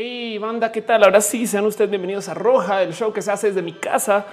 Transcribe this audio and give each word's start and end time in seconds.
Hey, 0.00 0.38
banda, 0.38 0.70
¿qué 0.70 0.80
tal? 0.80 1.02
Ahora 1.02 1.20
sí, 1.20 1.44
sean 1.48 1.66
ustedes 1.66 1.90
bienvenidos 1.90 2.28
a 2.28 2.34
Roja, 2.34 2.84
el 2.84 2.94
show 2.94 3.12
que 3.12 3.20
se 3.20 3.32
hace 3.32 3.48
desde 3.48 3.62
mi 3.62 3.72
casa. 3.72 4.26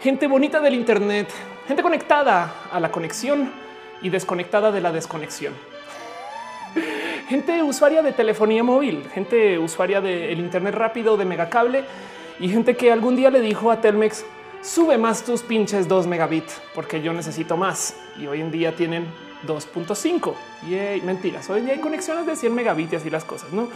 Gente 0.00 0.28
bonita 0.28 0.60
del 0.60 0.72
Internet, 0.72 1.30
gente 1.66 1.82
conectada 1.82 2.68
a 2.70 2.78
la 2.78 2.92
conexión 2.92 3.50
y 4.02 4.10
desconectada 4.10 4.70
de 4.70 4.80
la 4.80 4.92
desconexión. 4.92 5.52
Gente 7.28 7.60
usuaria 7.64 8.02
de 8.02 8.12
telefonía 8.12 8.62
móvil, 8.62 9.02
gente 9.12 9.58
usuaria 9.58 10.00
del 10.00 10.38
Internet 10.38 10.76
rápido 10.76 11.16
de 11.16 11.24
megacable 11.24 11.82
y 12.38 12.48
gente 12.48 12.76
que 12.76 12.92
algún 12.92 13.16
día 13.16 13.30
le 13.30 13.40
dijo 13.40 13.72
a 13.72 13.80
Telmex, 13.80 14.24
sube 14.62 14.96
más 14.96 15.24
tus 15.24 15.42
pinches 15.42 15.88
2 15.88 16.06
megabit 16.06 16.48
porque 16.72 17.02
yo 17.02 17.12
necesito 17.12 17.56
más. 17.56 17.96
Y 18.16 18.28
hoy 18.28 18.40
en 18.40 18.52
día 18.52 18.76
tienen 18.76 19.08
2.5. 19.44 20.34
Y 20.68 21.00
mentiras. 21.04 21.50
Hoy 21.50 21.58
en 21.58 21.64
día 21.64 21.74
hay 21.74 21.80
conexiones 21.80 22.26
de 22.26 22.36
100 22.36 22.54
megabits 22.54 22.92
y 22.92 22.96
así 22.96 23.10
las 23.10 23.24
cosas, 23.24 23.52
no? 23.52 23.68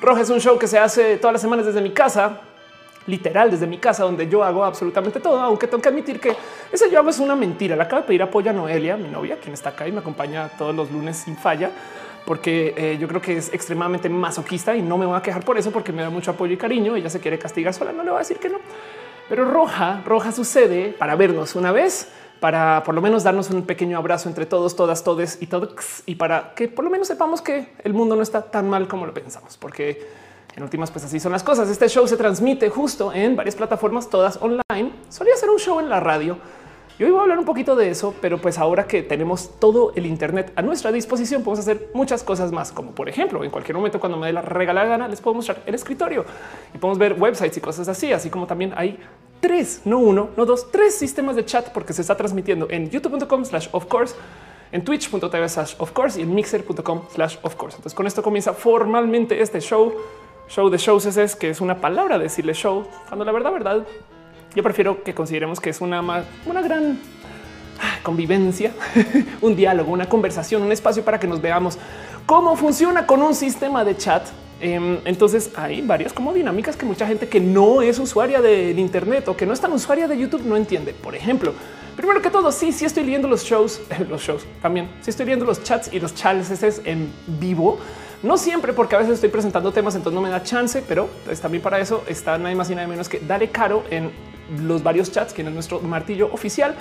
Roja 0.00 0.20
es 0.20 0.30
un 0.30 0.40
show 0.40 0.58
que 0.58 0.66
se 0.66 0.78
hace 0.78 1.16
todas 1.16 1.32
las 1.32 1.42
semanas 1.42 1.66
desde 1.66 1.80
mi 1.80 1.90
casa, 1.90 2.40
literal 3.06 3.50
desde 3.50 3.66
mi 3.66 3.78
casa, 3.78 4.04
donde 4.04 4.28
yo 4.28 4.42
hago 4.42 4.64
absolutamente 4.64 5.20
todo, 5.20 5.40
aunque 5.40 5.66
tengo 5.66 5.82
que 5.82 5.88
admitir 5.88 6.20
que 6.20 6.36
ese 6.72 6.90
yo 6.90 6.98
hago 6.98 7.10
es 7.10 7.18
una 7.18 7.36
mentira. 7.36 7.76
Le 7.76 7.82
acabo 7.82 8.02
de 8.02 8.08
pedir 8.08 8.22
apoyo 8.22 8.50
a 8.50 8.52
Noelia, 8.54 8.96
mi 8.96 9.08
novia, 9.08 9.38
quien 9.40 9.54
está 9.54 9.70
acá 9.70 9.86
y 9.86 9.92
me 9.92 10.00
acompaña 10.00 10.48
todos 10.58 10.74
los 10.74 10.90
lunes 10.90 11.16
sin 11.18 11.36
falla, 11.36 11.70
porque 12.24 12.74
eh, 12.76 12.98
yo 12.98 13.06
creo 13.08 13.20
que 13.20 13.36
es 13.36 13.52
extremadamente 13.52 14.08
masoquista 14.08 14.74
y 14.74 14.82
no 14.82 14.98
me 14.98 15.06
voy 15.06 15.16
a 15.16 15.22
quejar 15.22 15.44
por 15.44 15.58
eso, 15.58 15.70
porque 15.70 15.92
me 15.92 16.02
da 16.02 16.10
mucho 16.10 16.30
apoyo 16.30 16.52
y 16.52 16.56
cariño. 16.56 16.96
Ella 16.96 17.10
se 17.10 17.20
quiere 17.20 17.38
castigar 17.38 17.74
sola, 17.74 17.92
no 17.92 18.02
le 18.02 18.10
voy 18.10 18.16
a 18.16 18.20
decir 18.20 18.38
que 18.38 18.48
no. 18.48 18.58
Pero 19.28 19.44
roja, 19.44 20.02
roja 20.04 20.32
sucede 20.32 20.94
para 20.98 21.16
vernos 21.16 21.54
una 21.54 21.72
vez 21.72 22.08
para 22.40 22.82
por 22.84 22.94
lo 22.94 23.00
menos 23.00 23.22
darnos 23.22 23.50
un 23.50 23.62
pequeño 23.62 23.98
abrazo 23.98 24.28
entre 24.28 24.46
todos, 24.46 24.76
todas, 24.76 25.02
todes 25.04 25.38
y 25.40 25.46
todos, 25.46 26.02
y 26.06 26.16
para 26.16 26.54
que 26.54 26.68
por 26.68 26.84
lo 26.84 26.90
menos 26.90 27.08
sepamos 27.08 27.40
que 27.40 27.72
el 27.82 27.94
mundo 27.94 28.16
no 28.16 28.22
está 28.22 28.42
tan 28.42 28.68
mal 28.68 28.88
como 28.88 29.06
lo 29.06 29.14
pensamos, 29.14 29.56
porque 29.56 30.06
en 30.56 30.62
últimas, 30.62 30.90
pues 30.90 31.04
así 31.04 31.18
son 31.18 31.32
las 31.32 31.42
cosas. 31.42 31.68
Este 31.68 31.88
show 31.88 32.06
se 32.06 32.16
transmite 32.16 32.70
justo 32.70 33.12
en 33.12 33.34
varias 33.34 33.56
plataformas, 33.56 34.08
todas 34.08 34.38
online. 34.40 34.92
Solía 35.08 35.34
ser 35.36 35.50
un 35.50 35.58
show 35.58 35.80
en 35.80 35.88
la 35.88 35.98
radio. 35.98 36.38
Y 36.96 37.02
hoy 37.02 37.10
voy 37.10 37.18
a 37.18 37.22
hablar 37.22 37.40
un 37.40 37.44
poquito 37.44 37.74
de 37.74 37.90
eso, 37.90 38.14
pero 38.20 38.40
pues 38.40 38.56
ahora 38.56 38.86
que 38.86 39.02
tenemos 39.02 39.58
todo 39.58 39.92
el 39.96 40.06
Internet 40.06 40.52
a 40.54 40.62
nuestra 40.62 40.92
disposición, 40.92 41.42
podemos 41.42 41.58
hacer 41.58 41.90
muchas 41.92 42.22
cosas 42.22 42.52
más, 42.52 42.70
como 42.70 42.92
por 42.92 43.08
ejemplo, 43.08 43.42
en 43.42 43.50
cualquier 43.50 43.76
momento 43.76 43.98
cuando 43.98 44.16
me 44.16 44.28
dé 44.28 44.32
la 44.32 44.42
regalada 44.42 44.86
gana, 44.86 45.08
les 45.08 45.20
puedo 45.20 45.34
mostrar 45.34 45.60
el 45.66 45.74
escritorio 45.74 46.24
y 46.72 46.78
podemos 46.78 46.98
ver 46.98 47.20
websites 47.20 47.56
y 47.56 47.60
cosas 47.60 47.88
así, 47.88 48.12
así 48.12 48.30
como 48.30 48.46
también 48.46 48.74
hay 48.76 48.96
tres, 49.44 49.82
no 49.84 49.98
uno, 49.98 50.30
no 50.38 50.46
dos, 50.46 50.70
tres 50.72 50.94
sistemas 50.94 51.36
de 51.36 51.44
chat 51.44 51.68
porque 51.68 51.92
se 51.92 52.00
está 52.00 52.16
transmitiendo 52.16 52.66
en 52.70 52.88
youtube.com 52.88 53.44
slash 53.44 53.68
of 53.72 53.84
course, 53.84 54.14
en 54.72 54.82
twitch.tv 54.82 55.48
slash 55.50 55.74
of 55.76 55.92
course 55.92 56.18
y 56.18 56.22
en 56.22 56.34
mixer.com 56.34 57.02
slash 57.12 57.36
of 57.42 57.54
course. 57.54 57.76
Entonces 57.76 57.94
con 57.94 58.06
esto 58.06 58.22
comienza 58.22 58.54
formalmente 58.54 59.42
este 59.42 59.60
show, 59.60 59.92
show 60.48 60.70
de 60.70 60.78
shows 60.78 61.04
es 61.04 61.36
que 61.36 61.50
es 61.50 61.60
una 61.60 61.78
palabra 61.78 62.18
decirle 62.18 62.54
show, 62.54 62.86
cuando 63.06 63.26
la 63.26 63.32
verdad, 63.32 63.52
verdad, 63.52 63.86
yo 64.54 64.62
prefiero 64.62 65.04
que 65.04 65.12
consideremos 65.12 65.60
que 65.60 65.68
es 65.68 65.82
una, 65.82 66.00
una 66.00 66.62
gran 66.62 66.98
convivencia, 68.02 68.72
un 69.42 69.54
diálogo, 69.54 69.92
una 69.92 70.08
conversación, 70.08 70.62
un 70.62 70.72
espacio 70.72 71.04
para 71.04 71.20
que 71.20 71.26
nos 71.26 71.42
veamos 71.42 71.76
cómo 72.24 72.56
funciona 72.56 73.06
con 73.06 73.20
un 73.20 73.34
sistema 73.34 73.84
de 73.84 73.94
chat 73.94 74.26
entonces 74.64 75.50
hay 75.56 75.82
varias 75.82 76.12
como 76.12 76.32
dinámicas 76.32 76.76
que 76.76 76.86
mucha 76.86 77.06
gente 77.06 77.28
que 77.28 77.38
no 77.38 77.82
es 77.82 77.98
usuaria 77.98 78.40
del 78.40 78.78
Internet 78.78 79.28
o 79.28 79.36
que 79.36 79.44
no 79.44 79.52
es 79.52 79.60
tan 79.60 79.72
usuaria 79.72 80.08
de 80.08 80.18
YouTube 80.18 80.42
no 80.44 80.56
entiende. 80.56 80.94
Por 80.94 81.14
ejemplo, 81.14 81.52
primero 81.96 82.22
que 82.22 82.30
todo, 82.30 82.50
sí, 82.50 82.72
sí 82.72 82.86
estoy 82.86 83.04
leyendo 83.04 83.28
los 83.28 83.44
shows, 83.44 83.82
los 84.08 84.22
shows 84.22 84.46
también. 84.62 84.88
Sí 85.02 85.10
estoy 85.10 85.26
viendo 85.26 85.44
los 85.44 85.62
chats 85.62 85.92
y 85.92 86.00
los 86.00 86.14
chats 86.14 86.50
en 86.84 87.12
vivo. 87.38 87.78
No 88.22 88.38
siempre, 88.38 88.72
porque 88.72 88.96
a 88.96 89.00
veces 89.00 89.14
estoy 89.14 89.28
presentando 89.28 89.70
temas, 89.70 89.96
entonces 89.96 90.14
no 90.14 90.22
me 90.22 90.30
da 90.30 90.42
chance, 90.42 90.82
pero 90.88 91.10
pues, 91.26 91.42
también 91.42 91.62
para 91.62 91.78
eso 91.78 92.02
está 92.08 92.38
nada 92.38 92.54
más 92.54 92.70
y 92.70 92.74
nada 92.74 92.88
menos 92.88 93.06
que 93.06 93.20
Dale 93.20 93.50
Caro 93.50 93.84
en 93.90 94.10
los 94.62 94.82
varios 94.82 95.12
chats, 95.12 95.34
quien 95.34 95.48
es 95.48 95.52
nuestro 95.52 95.80
martillo 95.80 96.32
oficial. 96.32 96.74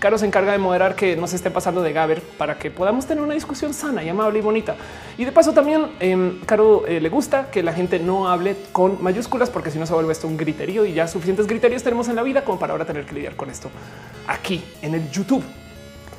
Caro 0.00 0.16
se 0.16 0.24
encarga 0.24 0.52
de 0.52 0.58
moderar 0.58 0.96
que 0.96 1.14
no 1.14 1.26
se 1.26 1.36
esté 1.36 1.50
pasando 1.50 1.82
de 1.82 1.92
Gaber 1.92 2.22
para 2.22 2.58
que 2.58 2.70
podamos 2.70 3.06
tener 3.06 3.22
una 3.22 3.34
discusión 3.34 3.74
sana 3.74 4.02
y 4.02 4.08
amable 4.08 4.38
y 4.38 4.42
bonita. 4.42 4.74
Y 5.18 5.26
de 5.26 5.30
paso 5.30 5.52
también 5.52 5.88
eh, 6.00 6.40
Caro 6.46 6.86
eh, 6.86 7.02
le 7.02 7.08
gusta 7.10 7.50
que 7.50 7.62
la 7.62 7.74
gente 7.74 7.98
no 7.98 8.30
hable 8.30 8.56
con 8.72 9.02
mayúsculas 9.02 9.50
porque 9.50 9.70
si 9.70 9.78
no 9.78 9.84
se 9.84 9.92
vuelve 9.92 10.12
esto 10.12 10.26
un 10.26 10.38
griterío 10.38 10.86
y 10.86 10.94
ya 10.94 11.06
suficientes 11.06 11.46
criterios 11.46 11.82
tenemos 11.82 12.08
en 12.08 12.16
la 12.16 12.22
vida 12.22 12.44
como 12.44 12.58
para 12.58 12.72
ahora 12.72 12.86
tener 12.86 13.04
que 13.04 13.14
lidiar 13.14 13.36
con 13.36 13.50
esto 13.50 13.70
aquí 14.26 14.64
en 14.80 14.94
el 14.94 15.10
YouTube 15.10 15.44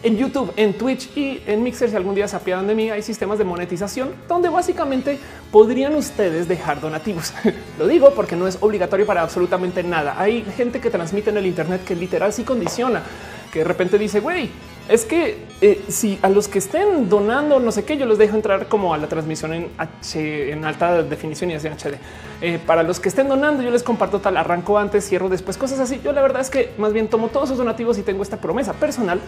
en 0.03 0.17
YouTube, 0.17 0.51
en 0.55 0.73
Twitch 0.73 1.15
y 1.15 1.41
en 1.45 1.63
Mixer. 1.63 1.89
Si 1.89 1.95
algún 1.95 2.15
día 2.15 2.27
se 2.27 2.35
apiadan 2.35 2.67
de 2.67 2.75
mí, 2.75 2.89
hay 2.89 3.01
sistemas 3.01 3.37
de 3.37 3.43
monetización 3.43 4.11
donde 4.27 4.49
básicamente 4.49 5.19
podrían 5.51 5.95
ustedes 5.95 6.47
dejar 6.47 6.81
donativos. 6.81 7.33
Lo 7.79 7.87
digo 7.87 8.11
porque 8.15 8.35
no 8.35 8.47
es 8.47 8.57
obligatorio 8.61 9.05
para 9.05 9.21
absolutamente 9.21 9.83
nada. 9.83 10.15
Hay 10.19 10.43
gente 10.55 10.79
que 10.79 10.89
transmite 10.89 11.29
en 11.29 11.37
el 11.37 11.45
Internet 11.45 11.83
que 11.85 11.95
literal 11.95 12.33
sí 12.33 12.43
condiciona, 12.43 13.03
que 13.51 13.59
de 13.59 13.65
repente 13.65 13.97
dice, 13.97 14.19
güey, 14.19 14.49
es 14.89 15.05
que 15.05 15.45
eh, 15.61 15.83
si 15.87 16.19
a 16.21 16.29
los 16.29 16.47
que 16.47 16.59
estén 16.59 17.07
donando 17.07 17.59
no 17.59 17.71
sé 17.71 17.85
qué, 17.85 17.95
yo 17.97 18.05
les 18.05 18.17
dejo 18.17 18.35
entrar 18.35 18.67
como 18.67 18.93
a 18.93 18.97
la 18.97 19.07
transmisión 19.07 19.53
en 19.53 20.65
alta 20.65 21.03
definición 21.03 21.51
y 21.51 21.53
así 21.53 21.67
en 21.67 21.73
HD. 21.73 21.97
Eh, 22.41 22.59
para 22.65 22.83
los 22.83 22.99
que 22.99 23.09
estén 23.09 23.29
donando, 23.29 23.61
yo 23.61 23.69
les 23.69 23.83
comparto 23.83 24.19
tal 24.19 24.35
arranco 24.35 24.77
antes, 24.77 25.07
cierro 25.07 25.29
después, 25.29 25.57
cosas 25.57 25.79
así. 25.79 26.01
Yo 26.03 26.11
la 26.11 26.21
verdad 26.21 26.41
es 26.41 26.49
que 26.49 26.71
más 26.77 26.91
bien 26.91 27.07
tomo 27.07 27.27
todos 27.27 27.49
esos 27.49 27.59
donativos 27.59 27.97
y 27.99 28.01
tengo 28.01 28.23
esta 28.23 28.37
promesa 28.37 28.73
personal 28.73 29.21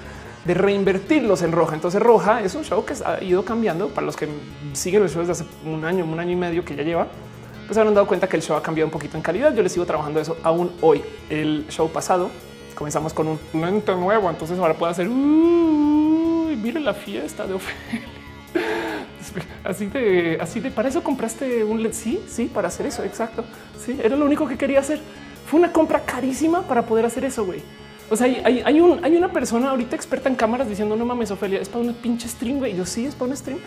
de 0.46 0.54
reinvertirlos 0.54 1.42
en 1.42 1.52
Roja. 1.52 1.76
Entonces 1.76 2.02
Roja 2.02 2.42
es 2.42 2.56
un 2.56 2.64
show 2.64 2.84
que 2.86 2.94
ha 3.06 3.24
ido 3.24 3.46
cambiando 3.46 3.90
para 3.90 4.06
los 4.06 4.16
que 4.16 4.28
siguen 4.74 5.04
los 5.04 5.14
shows 5.14 5.28
desde 5.28 5.44
hace 5.44 5.52
un 5.66 5.86
año, 5.86 6.06
un 6.06 6.20
año 6.20 6.32
y 6.32 6.36
medio 6.36 6.66
que 6.66 6.76
ya 6.76 6.84
lleva. 6.84 7.08
Pues 7.66 7.78
habrán 7.78 7.94
dado 7.94 8.08
cuenta 8.08 8.28
que 8.28 8.36
el 8.36 8.44
show 8.44 8.58
ha 8.58 8.62
cambiado 8.64 8.88
un 8.88 8.92
poquito 8.92 9.16
en 9.16 9.24
calidad. 9.24 9.56
Yo 9.56 9.64
les 9.64 9.72
sigo 9.72 9.86
trabajando 9.86 10.20
eso 10.20 10.38
aún 10.44 10.72
hoy. 10.82 11.02
El 11.30 11.66
show 11.70 11.90
pasado 11.90 12.30
comenzamos 12.76 13.14
con 13.14 13.28
un 13.28 13.40
lente 13.54 13.96
nuevo, 13.96 14.30
entonces 14.30 14.58
ahora 14.60 14.74
puedo 14.74 14.92
hacer 14.92 15.08
uy, 15.08 16.56
mire 16.56 16.80
la 16.80 16.94
fiesta 16.94 17.48
de 17.48 17.54
Ofelia. 17.54 18.02
Así 19.64 19.88
de, 19.88 20.38
así 20.40 20.60
de 20.60 20.70
para 20.70 20.90
eso 20.90 21.02
compraste 21.02 21.64
un 21.64 21.82
LED. 21.82 21.94
Sí, 21.94 22.22
sí, 22.28 22.52
para 22.54 22.68
hacer 22.68 22.86
eso. 22.86 23.04
Exacto. 23.04 23.44
Sí, 23.84 23.98
era 24.04 24.16
lo 24.16 24.26
único 24.26 24.48
que 24.48 24.58
quería 24.58 24.80
hacer. 24.80 25.00
Fue 25.48 25.60
una 25.60 25.72
compra 25.72 26.02
carísima 26.02 26.62
para 26.64 26.86
poder 26.86 27.06
hacer 27.06 27.26
eso. 27.26 27.46
Güey. 27.46 27.62
O 28.14 28.16
sea, 28.16 28.28
hay, 28.28 28.80
un, 28.80 29.04
hay 29.04 29.16
una 29.16 29.32
persona 29.32 29.72
ahorita 29.72 29.96
experta 29.96 30.30
en 30.30 30.36
cámaras 30.36 30.70
diciendo 30.70 30.96
no 30.96 31.04
mames, 31.04 31.32
Ofelia, 31.32 31.60
es 31.60 31.68
para 31.68 31.84
un 31.84 31.96
pinche 31.96 32.28
stream. 32.28 32.64
Yo 32.64 32.86
sí, 32.86 33.08
es 33.08 33.16
para 33.16 33.32
un 33.32 33.36
stream. 33.36 33.58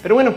Pero 0.00 0.14
bueno, 0.14 0.34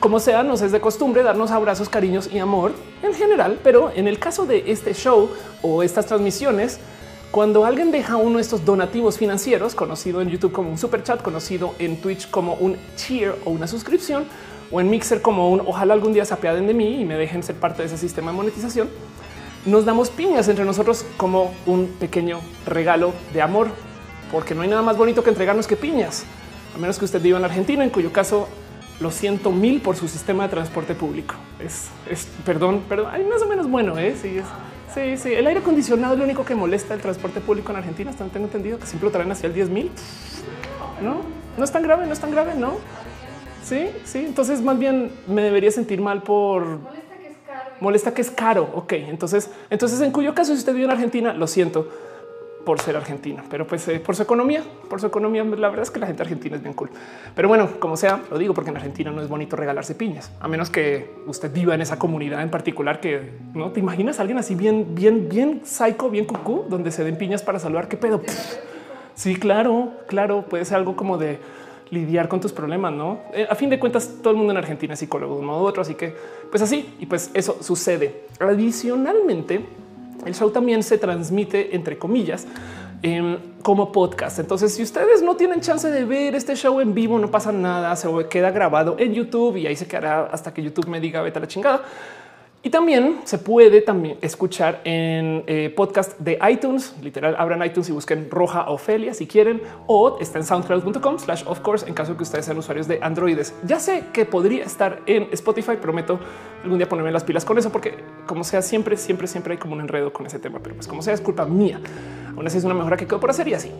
como 0.00 0.18
sea, 0.18 0.42
nos 0.42 0.62
es 0.62 0.72
de 0.72 0.80
costumbre 0.80 1.22
darnos 1.22 1.52
abrazos, 1.52 1.88
cariños 1.88 2.28
y 2.32 2.40
amor 2.40 2.72
en 3.04 3.14
general. 3.14 3.60
Pero 3.62 3.92
en 3.94 4.08
el 4.08 4.18
caso 4.18 4.46
de 4.46 4.64
este 4.66 4.94
show 4.94 5.30
o 5.62 5.84
estas 5.84 6.06
transmisiones, 6.06 6.80
cuando 7.30 7.64
alguien 7.64 7.92
deja 7.92 8.16
uno 8.16 8.38
de 8.38 8.42
estos 8.42 8.64
donativos 8.64 9.16
financieros, 9.16 9.76
conocido 9.76 10.20
en 10.20 10.28
YouTube 10.30 10.50
como 10.50 10.68
un 10.68 10.76
super 10.76 11.04
chat, 11.04 11.22
conocido 11.22 11.76
en 11.78 12.00
Twitch 12.00 12.28
como 12.30 12.54
un 12.54 12.76
cheer 12.96 13.36
o 13.44 13.50
una 13.50 13.68
suscripción, 13.68 14.24
o 14.72 14.80
en 14.80 14.90
Mixer 14.90 15.22
como 15.22 15.50
un 15.50 15.60
ojalá 15.60 15.94
algún 15.94 16.12
día 16.12 16.24
se 16.24 16.34
apiaden 16.34 16.66
de 16.66 16.74
mí 16.74 17.00
y 17.00 17.04
me 17.04 17.14
dejen 17.14 17.44
ser 17.44 17.54
parte 17.54 17.82
de 17.82 17.86
ese 17.86 17.96
sistema 17.96 18.32
de 18.32 18.36
monetización, 18.38 18.88
nos 19.66 19.84
damos 19.84 20.10
piñas 20.10 20.48
entre 20.48 20.64
nosotros 20.64 21.04
como 21.16 21.54
un 21.66 21.88
pequeño 21.98 22.40
regalo 22.66 23.12
de 23.32 23.42
amor, 23.42 23.68
porque 24.30 24.54
no 24.54 24.62
hay 24.62 24.68
nada 24.68 24.82
más 24.82 24.96
bonito 24.96 25.22
que 25.22 25.30
entregarnos 25.30 25.66
que 25.66 25.76
piñas, 25.76 26.24
a 26.74 26.78
menos 26.78 26.98
que 26.98 27.04
usted 27.04 27.20
viva 27.20 27.38
en 27.38 27.44
Argentina, 27.44 27.84
en 27.84 27.90
cuyo 27.90 28.12
caso 28.12 28.48
lo 29.00 29.10
siento 29.10 29.50
mil 29.50 29.80
por 29.80 29.96
su 29.96 30.08
sistema 30.08 30.44
de 30.44 30.48
transporte 30.50 30.94
público. 30.94 31.34
Es, 31.58 31.88
perdón, 32.44 32.82
pero 32.88 33.08
hay 33.08 33.24
más 33.24 33.42
o 33.42 33.46
menos 33.46 33.70
bueno. 33.70 33.96
¿eh? 33.98 34.16
Sí, 34.20 34.40
sí, 34.92 35.16
sí. 35.16 35.32
El 35.32 35.46
aire 35.46 35.60
acondicionado 35.60 36.14
es 36.14 36.18
lo 36.18 36.24
único 36.24 36.44
que 36.44 36.54
molesta 36.54 36.94
el 36.94 37.00
transporte 37.00 37.40
público 37.40 37.70
en 37.70 37.78
Argentina. 37.78 38.10
Hasta 38.10 38.24
tengo 38.26 38.46
entendido 38.46 38.78
que 38.78 38.86
siempre 38.86 39.06
lo 39.06 39.12
traen 39.12 39.30
hacia 39.30 39.46
el 39.46 39.54
10 39.54 39.70
mil. 39.70 39.90
No, 41.02 41.20
no 41.56 41.64
es 41.64 41.70
tan 41.70 41.82
grave, 41.82 42.06
no 42.06 42.12
es 42.12 42.18
tan 42.18 42.30
grave, 42.32 42.54
no. 42.56 42.74
Sí, 43.62 43.88
sí. 44.04 44.18
Entonces, 44.18 44.62
más 44.62 44.78
bien 44.78 45.12
me 45.28 45.42
debería 45.42 45.70
sentir 45.70 46.00
mal 46.00 46.22
por 46.22 46.80
molesta 47.80 48.14
que 48.14 48.22
es 48.22 48.30
caro. 48.30 48.68
Ok, 48.74 48.92
entonces, 48.94 49.50
entonces 49.70 50.00
en 50.00 50.12
cuyo 50.12 50.34
caso, 50.34 50.52
si 50.52 50.58
usted 50.58 50.72
vive 50.72 50.86
en 50.86 50.92
Argentina, 50.92 51.32
lo 51.32 51.46
siento 51.46 51.88
por 52.68 52.82
ser 52.82 52.96
argentina, 52.96 53.42
pero 53.48 53.66
pues 53.66 53.88
eh, 53.88 53.98
por 53.98 54.14
su 54.14 54.22
economía, 54.22 54.62
por 54.90 55.00
su 55.00 55.06
economía, 55.06 55.42
la 55.42 55.70
verdad 55.70 55.84
es 55.84 55.90
que 55.90 55.98
la 55.98 56.06
gente 56.06 56.22
argentina 56.22 56.54
es 56.54 56.62
bien 56.62 56.74
cool. 56.74 56.90
Pero 57.34 57.48
bueno, 57.48 57.66
como 57.78 57.96
sea, 57.96 58.20
lo 58.30 58.36
digo 58.36 58.52
porque 58.52 58.68
en 58.68 58.76
Argentina 58.76 59.10
no 59.10 59.22
es 59.22 59.28
bonito 59.30 59.56
regalarse 59.56 59.94
piñas, 59.94 60.30
a 60.38 60.48
menos 60.48 60.68
que 60.68 61.10
usted 61.26 61.50
viva 61.50 61.74
en 61.74 61.80
esa 61.80 61.98
comunidad 61.98 62.42
en 62.42 62.50
particular 62.50 63.00
que 63.00 63.32
no 63.54 63.70
te 63.70 63.80
imaginas 63.80 64.18
a 64.18 64.20
alguien 64.20 64.36
así 64.36 64.54
bien, 64.54 64.94
bien, 64.94 65.30
bien 65.30 65.62
psycho, 65.64 66.10
bien 66.10 66.26
cucú, 66.26 66.66
donde 66.68 66.90
se 66.90 67.04
den 67.04 67.16
piñas 67.16 67.42
para 67.42 67.58
saludar. 67.58 67.88
¿Qué 67.88 67.96
pedo? 67.96 68.20
Sí, 69.14 69.36
claro, 69.36 69.92
claro, 70.06 70.42
puede 70.42 70.66
ser 70.66 70.76
algo 70.76 70.94
como 70.94 71.16
de 71.16 71.38
lidiar 71.90 72.28
con 72.28 72.40
tus 72.40 72.52
problemas, 72.52 72.92
¿no? 72.92 73.20
Eh, 73.32 73.46
a 73.48 73.54
fin 73.54 73.70
de 73.70 73.78
cuentas, 73.78 74.18
todo 74.22 74.32
el 74.32 74.36
mundo 74.36 74.52
en 74.52 74.58
Argentina 74.58 74.94
es 74.94 75.00
psicólogo 75.00 75.34
de 75.34 75.40
un 75.40 75.46
modo 75.46 75.62
u 75.62 75.66
otro, 75.66 75.82
así 75.82 75.94
que 75.94 76.14
pues 76.50 76.62
así, 76.62 76.94
y 76.98 77.06
pues 77.06 77.30
eso 77.34 77.58
sucede. 77.60 78.24
Adicionalmente, 78.40 79.64
el 80.24 80.34
show 80.34 80.50
también 80.50 80.82
se 80.82 80.98
transmite, 80.98 81.74
entre 81.74 81.98
comillas, 81.98 82.46
em, 83.02 83.38
como 83.62 83.92
podcast. 83.92 84.38
Entonces, 84.38 84.74
si 84.74 84.82
ustedes 84.82 85.22
no 85.22 85.36
tienen 85.36 85.60
chance 85.60 85.90
de 85.90 86.04
ver 86.04 86.34
este 86.34 86.56
show 86.56 86.80
en 86.80 86.94
vivo, 86.94 87.18
no 87.18 87.30
pasa 87.30 87.52
nada, 87.52 87.94
se 87.96 88.08
queda 88.28 88.50
grabado 88.50 88.96
en 88.98 89.14
YouTube 89.14 89.56
y 89.56 89.66
ahí 89.66 89.76
se 89.76 89.86
quedará 89.86 90.26
hasta 90.32 90.52
que 90.52 90.62
YouTube 90.62 90.88
me 90.88 91.00
diga 91.00 91.22
vete 91.22 91.38
a 91.38 91.42
la 91.42 91.48
chingada. 91.48 91.82
Y 92.60 92.70
también 92.70 93.20
se 93.22 93.38
puede 93.38 93.80
también 93.82 94.18
escuchar 94.20 94.80
en 94.82 95.44
eh, 95.46 95.72
podcast 95.76 96.18
de 96.18 96.40
iTunes. 96.50 96.92
Literal, 97.00 97.36
abran 97.38 97.64
iTunes 97.64 97.88
y 97.88 97.92
busquen 97.92 98.28
Roja 98.30 98.68
Ofelia 98.68 99.14
si 99.14 99.28
quieren, 99.28 99.62
o 99.86 100.18
está 100.20 100.38
en 100.38 100.44
soundcloud.com 100.44 101.20
slash 101.20 101.44
of 101.46 101.60
course 101.60 101.86
en 101.86 101.94
caso 101.94 102.12
de 102.12 102.16
que 102.16 102.24
ustedes 102.24 102.46
sean 102.46 102.58
usuarios 102.58 102.88
de 102.88 102.98
Androides. 103.00 103.54
Ya 103.64 103.78
sé 103.78 104.04
que 104.12 104.24
podría 104.24 104.64
estar 104.64 105.02
en 105.06 105.28
Spotify, 105.30 105.76
prometo 105.80 106.18
algún 106.64 106.78
día 106.78 106.88
ponerme 106.88 107.12
las 107.12 107.22
pilas 107.22 107.44
con 107.44 107.58
eso, 107.58 107.70
porque 107.70 107.94
como 108.26 108.42
sea, 108.42 108.60
siempre, 108.60 108.96
siempre, 108.96 109.28
siempre 109.28 109.52
hay 109.52 109.58
como 109.58 109.74
un 109.74 109.80
enredo 109.80 110.12
con 110.12 110.26
ese 110.26 110.40
tema, 110.40 110.58
pero 110.60 110.74
pues 110.74 110.88
como 110.88 111.00
sea, 111.00 111.14
es 111.14 111.20
culpa 111.20 111.44
mía. 111.44 111.80
Aún 112.34 112.44
así 112.44 112.58
es 112.58 112.64
una 112.64 112.74
mejora 112.74 112.96
que 112.96 113.06
quedó 113.06 113.20
por 113.20 113.30
hacer 113.30 113.46
y 113.46 113.54
así. 113.54 113.70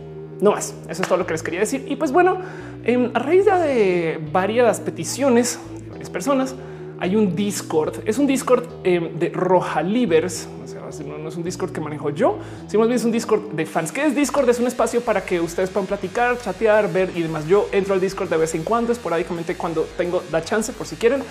No 0.40 0.52
más. 0.52 0.72
Eso 0.88 1.02
es 1.02 1.08
todo 1.08 1.18
lo 1.18 1.26
que 1.26 1.32
les 1.32 1.42
quería 1.42 1.58
decir. 1.58 1.84
Y 1.88 1.96
pues 1.96 2.12
bueno, 2.12 2.38
em, 2.84 3.10
a 3.12 3.18
raíz 3.18 3.44
de 3.44 4.20
varias 4.32 4.78
peticiones 4.78 5.58
de 5.82 5.90
varias 5.90 6.10
personas, 6.10 6.54
hay 7.00 7.16
un 7.16 7.34
Discord. 7.36 8.02
Es 8.06 8.18
un 8.18 8.26
Discord 8.26 8.64
em, 8.84 9.18
de 9.18 9.30
Roja 9.30 9.82
Livers. 9.82 10.48
O 10.64 10.66
sea, 10.66 11.04
no, 11.04 11.28
es 11.28 11.36
un 11.36 11.42
Discord 11.42 11.70
que 11.72 11.80
manejo 11.80 12.10
yo, 12.10 12.38
sino 12.66 12.80
más 12.80 12.88
bien 12.88 12.96
es 12.96 13.04
un 13.04 13.12
Discord 13.12 13.52
de 13.52 13.66
fans. 13.66 13.92
¿Qué 13.92 14.06
es 14.06 14.14
Discord? 14.14 14.48
Es 14.48 14.58
un 14.58 14.66
espacio 14.66 15.00
para 15.00 15.24
que 15.24 15.40
ustedes 15.40 15.70
puedan 15.70 15.86
platicar, 15.86 16.38
chatear, 16.40 16.92
ver 16.92 17.12
y 17.14 17.22
demás. 17.22 17.46
Yo 17.46 17.68
entro 17.72 17.94
al 17.94 18.00
Discord 18.00 18.28
de 18.28 18.36
vez 18.36 18.54
en 18.54 18.64
cuando, 18.64 18.92
esporádicamente 18.92 19.54
cuando 19.54 19.86
tengo 19.96 20.22
la 20.32 20.42
chance, 20.42 20.72
por 20.72 20.86
si 20.86 20.96
quieren, 20.96 21.22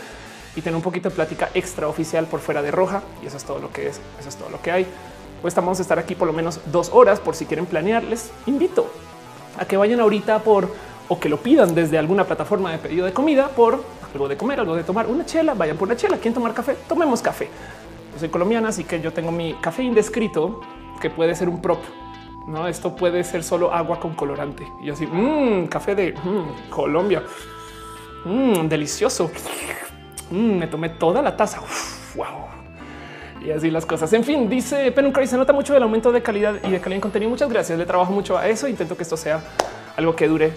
y 0.56 0.62
tener 0.62 0.76
un 0.76 0.82
poquito 0.82 1.10
de 1.10 1.16
plática 1.16 1.50
extra 1.54 1.88
oficial 1.88 2.26
por 2.26 2.40
fuera 2.40 2.62
de 2.62 2.72
Roja. 2.72 3.04
Y 3.24 3.28
eso 3.28 3.38
es 3.38 3.44
todo 3.44 3.60
lo 3.60 3.72
que 3.72 3.88
es. 3.88 4.00
Eso 4.20 4.30
es 4.30 4.36
todo 4.36 4.50
lo 4.50 4.62
que 4.62 4.72
hay. 4.72 4.88
Pues 5.42 5.52
estamos 5.52 5.80
a 5.80 5.82
estar 5.82 6.00
aquí 6.00 6.16
por 6.16 6.28
lo 6.28 6.34
menos 6.34 6.60
dos 6.72 6.90
horas 6.94 7.20
por 7.20 7.36
si 7.36 7.46
quieren 7.46 7.66
planear. 7.66 8.04
Les 8.04 8.32
invito 8.46 8.90
a 9.60 9.66
que 9.66 9.78
vayan 9.78 10.00
ahorita 10.00 10.40
por 10.44 10.70
o 11.10 11.20
que 11.20 11.30
lo 11.30 11.38
pidan 11.38 11.74
desde 11.74 11.98
alguna 11.98 12.26
plataforma 12.26 12.72
de 12.72 12.80
pedido 12.80 13.06
de 13.06 13.14
comida 13.14 13.50
por 13.50 13.84
algo 14.14 14.28
de 14.28 14.38
comer, 14.38 14.60
algo 14.60 14.76
de 14.76 14.84
tomar, 14.84 15.08
una 15.08 15.26
chela, 15.26 15.54
vayan 15.54 15.78
por 15.78 15.88
la 15.88 15.96
chela. 15.96 16.18
¿Quieren 16.18 16.34
tomar 16.34 16.54
café? 16.54 16.76
Tomemos 16.88 17.22
café. 17.22 17.50
Yo 18.14 18.20
soy 18.20 18.30
colombiana, 18.30 18.70
así 18.70 18.84
que 18.84 19.00
yo 19.02 19.14
tengo 19.14 19.32
mi 19.32 19.54
café 19.56 19.84
indescrito 19.84 20.62
que 21.00 21.10
puede 21.10 21.36
ser 21.36 21.50
un 21.50 21.62
prop. 21.62 21.80
No, 22.48 22.68
esto 22.68 22.96
puede 22.96 23.24
ser 23.24 23.44
solo 23.44 23.74
agua 23.74 24.00
con 24.00 24.16
colorante. 24.16 24.66
Y 24.82 24.86
yo 24.86 24.94
así, 24.94 25.06
mmm, 25.06 25.68
café 25.68 25.96
de 25.96 26.14
mm, 26.14 26.70
Colombia. 26.70 27.22
Mmm, 28.26 28.68
delicioso. 28.68 29.30
Mm, 30.32 30.58
me 30.58 30.68
tomé 30.68 30.90
toda 30.90 31.22
la 31.22 31.36
taza. 31.36 31.62
wow. 32.16 32.26
Y 33.46 33.52
así 33.52 33.70
las 33.70 33.86
cosas. 33.86 34.12
En 34.14 34.24
fin, 34.24 34.50
dice 34.50 34.92
Penuncari, 34.92 35.28
se 35.28 35.38
nota 35.38 35.54
mucho 35.54 35.76
el 35.76 35.84
aumento 35.84 36.12
de 36.12 36.22
calidad 36.22 36.56
y 36.64 36.72
de 36.72 36.80
calidad 36.80 36.96
en 36.96 37.02
contenido. 37.02 37.30
Muchas 37.30 37.50
gracias. 37.50 37.78
Le 37.78 37.86
trabajo 37.86 38.12
mucho 38.12 38.38
a 38.38 38.48
eso. 38.48 38.68
Intento 38.68 38.98
que 38.98 39.04
esto 39.04 39.18
sea 39.18 39.42
algo 39.96 40.16
que 40.16 40.28
dure 40.28 40.54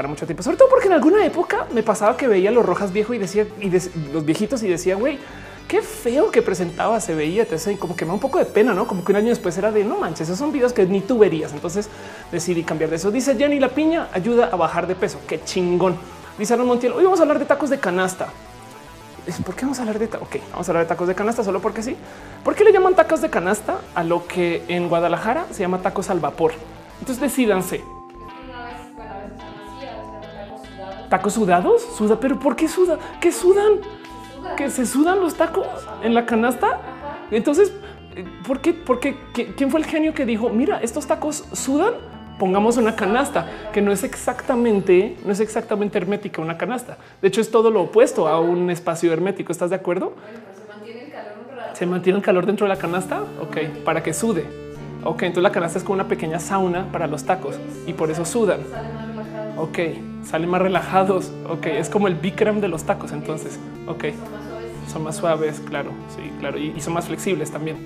para 0.00 0.08
mucho 0.08 0.24
tiempo, 0.24 0.42
sobre 0.42 0.56
todo 0.56 0.70
porque 0.70 0.86
en 0.86 0.94
alguna 0.94 1.22
época 1.26 1.66
me 1.74 1.82
pasaba 1.82 2.16
que 2.16 2.26
veía 2.26 2.50
los 2.50 2.64
rojas 2.64 2.90
viejos 2.90 3.16
y 3.16 3.18
decía 3.18 3.46
y 3.60 3.70
los 4.14 4.24
viejitos 4.24 4.62
y 4.62 4.66
decía, 4.66 4.96
güey, 4.96 5.18
qué 5.68 5.82
feo 5.82 6.30
que 6.30 6.40
presentaba, 6.40 6.98
se 7.02 7.14
veía, 7.14 7.44
te 7.44 7.58
como 7.76 7.94
que 7.94 8.06
me 8.06 8.08
da 8.08 8.14
un 8.14 8.20
poco 8.20 8.38
de 8.38 8.46
pena, 8.46 8.72
no 8.72 8.86
como 8.86 9.04
que 9.04 9.12
un 9.12 9.16
año 9.16 9.28
después 9.28 9.58
era 9.58 9.70
de 9.70 9.84
no 9.84 9.98
manches, 9.98 10.26
esos 10.26 10.38
son 10.38 10.52
videos 10.52 10.72
que 10.72 10.86
ni 10.86 11.02
tú 11.02 11.18
verías. 11.18 11.52
Entonces 11.52 11.90
decidí 12.32 12.62
cambiar 12.62 12.88
de 12.88 12.96
eso. 12.96 13.10
Dice 13.10 13.36
Jenny, 13.36 13.60
la 13.60 13.68
piña 13.68 14.08
ayuda 14.14 14.48
a 14.50 14.56
bajar 14.56 14.86
de 14.86 14.94
peso. 14.94 15.20
Qué 15.28 15.44
chingón. 15.44 15.98
Dice 16.38 16.54
Aaron 16.54 16.66
Montiel, 16.66 16.94
hoy 16.94 17.04
vamos 17.04 17.18
a 17.18 17.24
hablar 17.24 17.38
de 17.38 17.44
tacos 17.44 17.68
de 17.68 17.78
canasta. 17.78 18.28
¿Por 19.44 19.54
qué 19.54 19.66
vamos 19.66 19.80
a 19.80 19.82
hablar 19.82 19.98
de 19.98 20.06
tacos? 20.06 20.28
Ok, 20.28 20.36
vamos 20.50 20.66
a 20.66 20.72
hablar 20.72 20.84
de 20.86 20.88
tacos 20.88 21.08
de 21.08 21.14
canasta 21.14 21.44
solo 21.44 21.60
porque 21.60 21.82
sí. 21.82 21.94
¿Por 22.42 22.54
qué 22.54 22.64
le 22.64 22.72
llaman 22.72 22.94
tacos 22.94 23.20
de 23.20 23.28
canasta 23.28 23.80
a 23.94 24.02
lo 24.02 24.26
que 24.26 24.64
en 24.68 24.88
Guadalajara 24.88 25.44
se 25.50 25.60
llama 25.60 25.82
tacos 25.82 26.08
al 26.08 26.20
vapor? 26.20 26.52
Entonces 27.00 27.20
decídanse 27.20 27.99
tacos 31.10 31.34
sudados, 31.34 31.82
suda, 31.98 32.18
pero 32.18 32.38
¿por 32.38 32.56
qué 32.56 32.68
suda? 32.68 32.98
¿Qué 33.20 33.30
sudan? 33.30 33.80
Que 34.56 34.70
se 34.70 34.86
sudan 34.86 35.20
los 35.20 35.34
tacos 35.34 35.66
en 36.02 36.14
la 36.14 36.24
canasta. 36.24 36.80
Entonces, 37.30 37.74
eh, 38.16 38.24
¿por 38.46 38.60
qué? 38.60 38.72
Porque 38.72 39.16
quién 39.34 39.70
fue 39.70 39.80
el 39.80 39.86
genio 39.86 40.14
que 40.14 40.24
dijo, 40.24 40.48
mira, 40.48 40.80
estos 40.80 41.06
tacos 41.06 41.44
sudan? 41.52 41.92
Pongamos 42.38 42.78
una 42.78 42.96
canasta 42.96 43.46
que 43.70 43.82
no 43.82 43.92
es 43.92 44.02
exactamente, 44.02 45.18
no 45.26 45.32
es 45.32 45.40
exactamente 45.40 45.98
hermética 45.98 46.40
una 46.40 46.56
canasta. 46.56 46.96
De 47.20 47.28
hecho, 47.28 47.42
es 47.42 47.50
todo 47.50 47.70
lo 47.70 47.82
opuesto 47.82 48.26
a 48.28 48.40
un 48.40 48.70
espacio 48.70 49.12
hermético. 49.12 49.52
¿Estás 49.52 49.68
de 49.68 49.76
acuerdo? 49.76 50.14
se 51.74 51.86
mantiene 51.86 52.18
el 52.18 52.22
calor 52.22 52.44
dentro 52.44 52.66
de 52.66 52.74
la 52.74 52.78
canasta. 52.78 53.22
Ok, 53.40 53.84
para 53.84 54.02
que 54.02 54.12
sude. 54.12 54.44
Ok, 55.02 55.22
entonces 55.22 55.42
la 55.42 55.50
canasta 55.50 55.78
es 55.78 55.84
como 55.84 55.94
una 55.94 56.08
pequeña 56.08 56.38
sauna 56.38 56.92
para 56.92 57.06
los 57.06 57.24
tacos 57.24 57.58
y 57.86 57.94
por 57.94 58.10
eso 58.10 58.26
sudan. 58.26 58.60
Ok, 59.56 59.78
salen 60.24 60.50
más 60.50 60.62
relajados. 60.62 61.32
Ok, 61.48 61.66
es 61.66 61.88
como 61.88 62.08
el 62.08 62.14
Bikram 62.14 62.60
de 62.60 62.68
los 62.68 62.84
tacos. 62.84 63.12
Entonces, 63.12 63.58
ok, 63.86 64.06
son 64.90 65.04
más 65.04 65.16
suaves. 65.16 65.60
Claro, 65.60 65.90
sí, 66.16 66.30
claro, 66.38 66.58
y, 66.58 66.80
son 66.80 66.94
más 66.94 67.06
flexibles 67.06 67.50
también. 67.50 67.76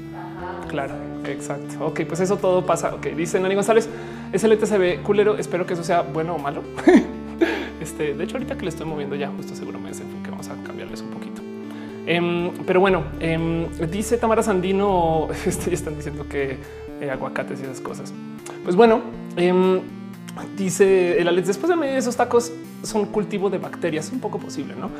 Claro, 0.68 0.94
exacto. 1.26 1.86
Ok, 1.86 2.02
pues 2.08 2.20
eso 2.20 2.36
todo 2.36 2.66
pasa. 2.66 2.94
Ok, 2.94 3.06
dice 3.08 3.38
Nani 3.40 3.54
González, 3.54 3.88
ese 4.32 4.48
lente 4.48 4.66
se 4.66 4.78
ve 4.78 5.00
culero. 5.02 5.36
Espero 5.36 5.66
que 5.66 5.74
eso 5.74 5.84
sea 5.84 6.02
bueno 6.02 6.34
o 6.34 6.38
malo. 6.38 6.62
este, 7.80 8.14
de 8.14 8.24
hecho, 8.24 8.36
ahorita 8.36 8.56
que 8.56 8.62
le 8.62 8.68
estoy 8.70 8.86
moviendo 8.86 9.14
ya, 9.16 9.30
justo 9.36 9.54
seguro 9.54 9.78
me 9.78 9.90
que 9.90 10.30
vamos 10.30 10.48
a 10.48 10.56
cambiarles 10.64 11.02
un 11.02 11.10
poquito. 11.10 11.42
Em, 12.06 12.50
pero 12.66 12.80
bueno, 12.80 13.04
em, 13.20 13.66
dice 13.90 14.18
Tamara 14.18 14.42
Sandino, 14.42 15.28
este, 15.46 15.72
están 15.72 15.96
diciendo 15.96 16.26
que 16.28 16.58
eh, 17.00 17.10
aguacates 17.10 17.60
y 17.60 17.62
esas 17.62 17.80
cosas. 17.80 18.12
Pues 18.64 18.76
bueno, 18.76 19.00
eh, 19.36 19.80
Dice 20.56 21.20
el 21.20 21.28
Alex, 21.28 21.48
después 21.48 21.68
de 21.68 21.76
medir 21.76 21.96
esos 21.96 22.16
tacos 22.16 22.52
son 22.82 23.06
cultivo 23.06 23.50
de 23.50 23.58
bacterias, 23.58 24.10
un 24.12 24.20
poco 24.20 24.38
posible, 24.38 24.74
¿no? 24.74 24.90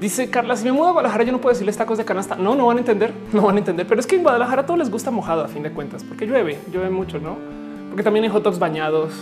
Dice 0.00 0.30
Carla, 0.30 0.56
si 0.56 0.64
me 0.64 0.72
mudo 0.72 0.88
a 0.88 0.92
Guadalajara, 0.92 1.24
yo 1.24 1.32
no 1.32 1.40
puedo 1.40 1.52
decirles 1.52 1.76
tacos 1.76 1.96
de 1.96 2.04
canasta. 2.04 2.34
No, 2.34 2.56
no 2.56 2.66
van 2.66 2.78
a 2.78 2.80
entender, 2.80 3.12
no 3.32 3.42
van 3.42 3.56
a 3.56 3.58
entender. 3.58 3.86
Pero 3.86 4.00
es 4.00 4.06
que 4.06 4.16
en 4.16 4.22
Guadalajara 4.22 4.66
todo 4.66 4.76
les 4.76 4.90
gusta 4.90 5.10
mojado 5.10 5.44
a 5.44 5.48
fin 5.48 5.62
de 5.62 5.70
cuentas, 5.70 6.02
porque 6.04 6.26
llueve, 6.26 6.58
llueve 6.72 6.90
mucho, 6.90 7.18
¿no? 7.18 7.36
Porque 7.88 8.02
también 8.02 8.24
hay 8.24 8.30
hot 8.30 8.42
dogs 8.42 8.58
bañados 8.58 9.12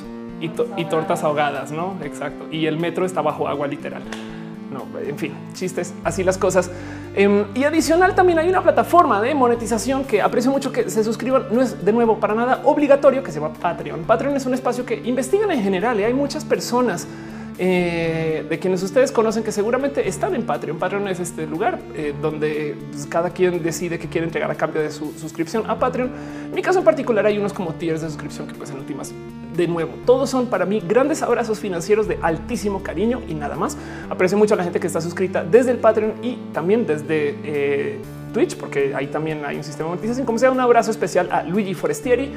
y, 0.40 0.50
y 0.80 0.84
tortas 0.86 1.22
ahogadas, 1.24 1.72
¿no? 1.72 1.96
Exacto. 2.02 2.46
Y 2.50 2.66
el 2.66 2.78
metro 2.78 3.04
está 3.04 3.20
bajo 3.20 3.48
agua 3.48 3.66
literal. 3.66 4.02
No, 4.70 4.86
en 5.00 5.18
fin, 5.18 5.32
chistes, 5.52 5.92
así 6.04 6.22
las 6.22 6.38
cosas. 6.38 6.70
Em, 7.14 7.44
y 7.54 7.64
adicional 7.64 8.14
también 8.14 8.38
hay 8.38 8.48
una 8.48 8.62
plataforma 8.62 9.20
de 9.20 9.34
monetización 9.34 10.04
que 10.04 10.22
aprecio 10.22 10.50
mucho 10.50 10.70
que 10.70 10.88
se 10.88 11.02
suscriban. 11.02 11.46
No 11.50 11.60
es 11.60 11.84
de 11.84 11.92
nuevo 11.92 12.18
para 12.20 12.34
nada 12.34 12.62
obligatorio 12.64 13.22
que 13.22 13.32
se 13.32 13.40
llama 13.40 13.52
Patreon. 13.54 14.04
Patreon 14.04 14.36
es 14.36 14.46
un 14.46 14.54
espacio 14.54 14.86
que 14.86 14.94
investigan 15.04 15.50
en 15.50 15.62
general 15.62 15.98
y 15.98 16.04
hay 16.04 16.14
muchas 16.14 16.44
personas 16.44 17.08
eh, 17.58 18.46
de 18.48 18.58
quienes 18.58 18.82
ustedes 18.82 19.12
conocen 19.12 19.42
que 19.42 19.52
seguramente 19.52 20.08
están 20.08 20.34
en 20.36 20.44
Patreon. 20.44 20.78
Patreon 20.78 21.08
es 21.08 21.18
este 21.18 21.46
lugar 21.46 21.78
eh, 21.94 22.14
donde 22.22 22.76
pues, 22.90 23.06
cada 23.06 23.30
quien 23.30 23.62
decide 23.62 23.98
que 23.98 24.08
quiere 24.08 24.26
entregar 24.26 24.50
a 24.50 24.54
cambio 24.54 24.80
de 24.80 24.90
su 24.90 25.12
suscripción 25.18 25.68
a 25.68 25.78
Patreon. 25.78 26.10
En 26.46 26.54
mi 26.54 26.62
caso 26.62 26.78
en 26.78 26.84
particular 26.84 27.26
hay 27.26 27.38
unos 27.38 27.52
como 27.52 27.74
tiers 27.74 28.02
de 28.02 28.08
suscripción 28.08 28.46
que 28.46 28.54
pues 28.54 28.70
en 28.70 28.78
últimas 28.78 29.12
de 29.56 29.66
nuevo. 29.66 29.92
Todos 30.06 30.30
son 30.30 30.46
para 30.46 30.66
mí 30.66 30.82
grandes 30.86 31.22
abrazos 31.22 31.58
financieros 31.58 32.08
de 32.08 32.18
altísimo 32.22 32.82
cariño 32.82 33.20
y 33.28 33.34
nada 33.34 33.56
más. 33.56 33.76
Aprecio 34.08 34.38
mucho 34.38 34.54
a 34.54 34.56
la 34.56 34.64
gente 34.64 34.80
que 34.80 34.86
está 34.86 35.00
suscrita 35.00 35.44
desde 35.44 35.70
el 35.70 35.78
Patreon 35.78 36.14
y 36.22 36.36
también 36.52 36.86
desde 36.86 37.36
eh, 37.44 38.00
Twitch, 38.32 38.56
porque 38.56 38.94
ahí 38.94 39.08
también 39.08 39.44
hay 39.44 39.56
un 39.56 39.64
sistema 39.64 39.88
de 39.88 39.96
monetización. 39.96 40.26
Como 40.26 40.38
sea, 40.38 40.50
un 40.50 40.60
abrazo 40.60 40.90
especial 40.90 41.28
a 41.30 41.42
Luigi 41.42 41.74
Forestieri, 41.74 42.30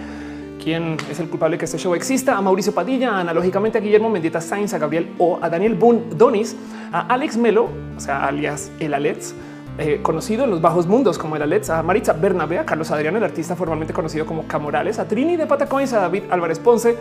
quien 0.63 0.98
es 1.10 1.20
el 1.20 1.29
culpable 1.29 1.58
que 1.58 1.65
este 1.65 1.77
show 1.77 1.93
exista, 1.93 2.38
a 2.38 2.41
Mauricio 2.41 2.74
Padilla, 2.74 3.20
analógicamente 3.20 3.77
a 3.77 3.82
Guillermo 3.82 4.10
Mendieta 4.10 4.39
Sainz, 4.41 4.74
a 4.74 4.77
Gabriel 4.77 5.10
o 5.17 5.39
a 5.41 5.50
Daniel 5.50 5.75
Boone 5.75 6.01
Donis, 6.15 6.55
a 6.91 7.01
Alex 7.01 7.38
Melo, 7.38 7.67
o 7.98 8.00
sea, 8.00 8.25
alias 8.25 8.72
el 8.79 8.93
Alex, 8.93 9.36
eh, 9.77 9.99
conocido 10.03 10.43
en 10.43 10.51
los 10.51 10.61
bajos 10.61 10.85
mundos 10.85 11.17
como 11.17 11.35
el 11.35 11.41
Alex, 11.41 11.69
a 11.71 11.81
Maritza 11.81 12.13
Bernabé, 12.13 12.59
a 12.59 12.65
Carlos 12.65 12.91
Adrián, 12.91 13.15
el 13.15 13.23
artista 13.23 13.55
formalmente 13.55 13.93
conocido 13.93 14.25
como 14.25 14.47
Camorales, 14.47 14.99
a 14.99 15.07
Trini 15.07 15.35
de 15.35 15.47
Patacoins, 15.47 15.93
a 15.93 16.01
David 16.01 16.23
Álvarez 16.29 16.59
Ponce, 16.59 16.95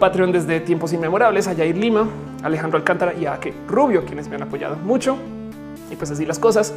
Patreon 0.00 0.32
desde 0.32 0.60
tiempos 0.60 0.92
inmemorables, 0.92 1.48
a 1.48 1.52
Yair 1.52 1.76
Lima, 1.76 2.08
Alejandro 2.42 2.78
Alcántara 2.78 3.12
y 3.14 3.26
a 3.26 3.38
que 3.38 3.52
Rubio, 3.66 4.04
quienes 4.04 4.28
me 4.28 4.36
han 4.36 4.42
apoyado 4.42 4.76
mucho. 4.76 5.18
Y 5.90 5.96
pues 5.96 6.10
así 6.10 6.24
las 6.24 6.38
cosas. 6.38 6.72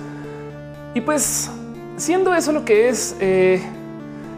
Y 0.93 1.01
pues 1.01 1.49
siendo 1.97 2.33
eso 2.33 2.51
lo 2.51 2.65
que 2.65 2.89
es, 2.89 3.15
eh, 3.19 3.61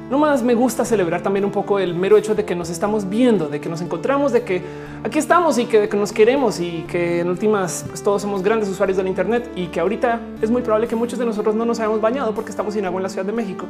no 0.10 0.20
más 0.20 0.44
me 0.44 0.54
gusta 0.54 0.86
celebrar 0.86 1.22
también 1.22 1.46
un 1.46 1.52
poco 1.52 1.80
el 1.80 1.96
mero 1.96 2.18
hecho 2.18 2.36
de 2.36 2.46
que 2.46 2.56
nos 2.56 2.70
estamos 2.70 3.10
viendo, 3.10 3.48
de 3.48 3.62
que 3.62 3.70
nos 3.70 3.82
encontramos, 3.82 4.32
de 4.32 4.44
que 4.44 4.62
aquí 5.04 5.18
estamos 5.18 5.58
y 5.58 5.66
que, 5.66 5.88
nos 5.94 6.12
queremos 6.12 6.60
y 6.60 6.86
que 6.88 7.22
en 7.22 7.30
últimas 7.30 7.86
pues, 7.88 8.04
todos 8.04 8.22
somos 8.22 8.44
grandes 8.44 8.70
usuarios 8.70 8.98
del 8.98 9.08
Internet 9.08 9.50
y 9.56 9.68
que 9.68 9.80
ahorita 9.80 10.20
es 10.42 10.52
muy 10.52 10.62
probable 10.62 10.88
que 10.88 10.96
muchos 10.96 11.20
de 11.20 11.26
nosotros 11.26 11.56
no 11.56 11.66
nos 11.66 11.80
hayamos 11.80 12.02
bañado 12.02 12.34
porque 12.34 12.52
estamos 12.52 12.74
sin 12.74 12.86
agua 12.86 13.00
en 13.00 13.04
la 13.04 13.10
Ciudad 13.10 13.26
de 13.26 13.32
México. 13.32 13.66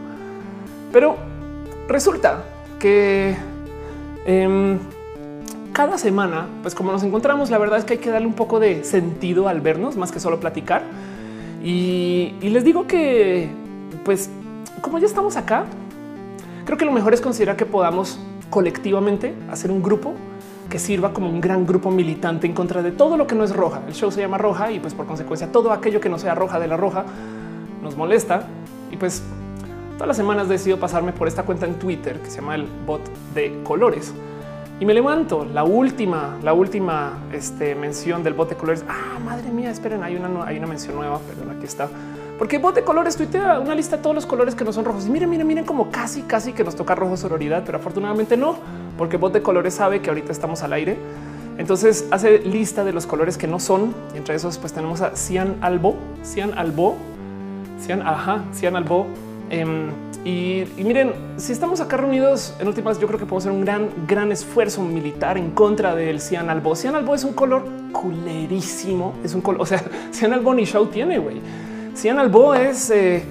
Pero 0.92 1.16
resulta 1.88 2.44
que 2.80 3.36
em, 4.26 4.80
cada 5.72 5.98
semana, 5.98 6.48
pues 6.62 6.74
como 6.74 6.92
nos 6.92 7.04
encontramos, 7.04 7.52
la 7.52 7.58
verdad 7.58 7.80
es 7.80 7.86
que 7.86 7.94
hay 7.94 8.00
que 8.00 8.10
darle 8.10 8.28
un 8.28 8.36
poco 8.36 8.60
de 8.60 8.84
sentido 8.84 9.48
al 9.48 9.62
vernos 9.62 9.98
más 9.98 10.12
que 10.12 10.20
solo 10.20 10.40
platicar. 10.40 10.82
Y 11.64 12.34
les 12.42 12.66
digo 12.66 12.88
que, 12.88 13.50
pues 14.04 14.30
como 14.82 15.00
ya 15.00 15.06
estamos 15.06 15.38
acá, 15.38 15.66
Creo 16.66 16.78
que 16.78 16.86
lo 16.86 16.92
mejor 16.92 17.14
es 17.14 17.22
considerar 17.22 17.58
que 17.58 17.66
podamos 17.66 18.20
colectivamente 18.50 19.34
hacer 19.52 19.70
un 19.72 19.84
grupo 19.84 20.14
que 20.70 20.80
sirva 20.80 21.12
como 21.14 21.30
un 21.30 21.42
gran 21.42 21.66
grupo 21.66 21.92
militante 21.92 22.48
en 22.48 22.54
contra 22.54 22.82
de 22.82 22.92
todo 22.92 23.18
lo 23.18 23.28
que 23.28 23.36
no 23.36 23.44
es 23.44 23.54
roja. 23.54 23.82
El 23.88 23.94
show 23.94 24.12
se 24.12 24.22
llama 24.22 24.38
roja 24.38 24.72
y 24.72 24.80
pues 24.80 24.94
por 24.94 25.06
consecuencia 25.06 25.52
todo 25.52 25.72
aquello 25.72 26.00
que 26.00 26.10
no 26.10 26.18
sea 26.18 26.36
roja 26.36 26.60
de 26.60 26.68
la 26.68 26.78
roja 26.78 27.06
nos 27.82 27.98
molesta 27.98 28.48
Y 28.92 28.98
pues 28.98 29.22
todas 29.98 30.08
las 30.08 30.18
semanas 30.18 30.48
decido 30.48 30.80
pasarme 30.80 31.12
por 31.12 31.28
esta 31.28 31.44
cuenta 31.44 31.66
en 31.66 31.76
Twitter 31.76 32.20
que 32.22 32.30
se 32.30 32.38
llama 32.38 32.56
el 32.56 32.66
bot 32.86 33.02
de 33.34 33.62
colores. 33.64 34.14
Y 34.80 34.86
me 34.86 34.94
levanto 34.94 35.46
la 35.46 35.64
última, 35.64 36.38
la 36.42 36.54
última 36.54 37.20
este, 37.32 37.76
mención 37.76 38.24
del 38.24 38.34
bot 38.34 38.50
de 38.50 38.56
colores. 38.56 38.86
Ah, 38.88 39.20
madre 39.24 39.50
mía, 39.50 39.70
esperen, 39.70 40.02
hay 40.02 40.16
una, 40.16 40.46
hay 40.46 40.58
una 40.58 40.68
mención 40.68 40.96
nueva, 40.96 41.20
perdón, 41.20 41.56
aquí 41.56 41.66
está. 41.66 41.90
Porque 42.38 42.58
bot 42.58 42.76
de 42.76 42.84
colores 42.84 43.16
tuitea 43.16 43.60
una 43.60 43.76
lista 43.76 43.98
de 43.98 44.04
todos 44.04 44.16
los 44.16 44.26
colores 44.26 44.56
que 44.56 44.64
no 44.64 44.74
son 44.74 44.86
rojos. 44.86 45.06
Y 45.06 45.10
miren, 45.10 45.30
miren, 45.30 45.48
miren 45.48 45.66
como 45.66 45.92
casi, 45.92 46.24
casi 46.24 46.54
que 46.54 46.64
nos 46.64 46.76
toca 46.76 46.96
rojo 46.96 47.16
sororidad, 47.16 47.64
pero 47.66 47.78
afortunadamente 47.78 48.38
no, 48.38 48.58
porque 48.98 49.18
bot 49.18 49.34
de 49.34 49.42
colores 49.42 49.76
sabe 49.76 50.02
que 50.02 50.10
ahorita 50.10 50.32
estamos 50.32 50.64
al 50.64 50.74
aire. 50.74 50.98
Entonces 51.58 52.08
hace 52.12 52.40
lista 52.40 52.84
de 52.84 52.94
los 52.94 53.06
colores 53.06 53.38
que 53.38 53.48
no 53.48 53.60
son. 53.60 53.94
Y 54.14 54.18
entre 54.18 54.36
esos, 54.36 54.58
pues 54.58 54.74
tenemos 54.74 55.02
a 55.02 55.16
Cian 55.16 55.58
Albo, 55.62 55.96
Cian 56.24 56.58
Albo, 56.58 56.96
Cian, 57.80 58.02
ajá, 58.02 58.44
Cian 58.54 58.76
Albo. 58.76 59.06
Em, 59.50 59.92
y, 60.26 60.64
miren, 60.78 61.12
si 61.36 61.52
estamos 61.52 61.82
acá 61.82 61.98
reunidos 61.98 62.56
en 62.60 62.68
últimas, 62.68 62.98
yo 62.98 63.08
creo 63.08 63.20
que 63.20 63.26
podemos 63.26 63.44
hacer 63.46 63.52
un 63.52 63.66
gran, 63.66 63.90
gran 64.08 64.32
esfuerzo 64.32 64.82
militar 64.82 65.38
en 65.38 65.52
contra 65.52 65.96
del 65.96 66.22
cian 66.22 66.50
albo. 66.50 66.76
Cian 66.76 66.96
albo 66.96 67.14
es 67.14 67.26
un 67.26 67.34
color 67.34 67.64
culerísimo. 67.92 69.14
Es 69.24 69.36
un 69.36 69.42
color, 69.42 69.62
o 69.62 69.66
sea, 69.66 69.84
cian 70.12 70.34
albo 70.34 70.54
ni 70.54 70.66
show 70.66 70.86
tiene, 70.88 71.20
güey. 71.20 71.42
Cian 71.96 72.20
albo 72.20 72.54
es, 72.54 72.90
eh, 72.90 73.24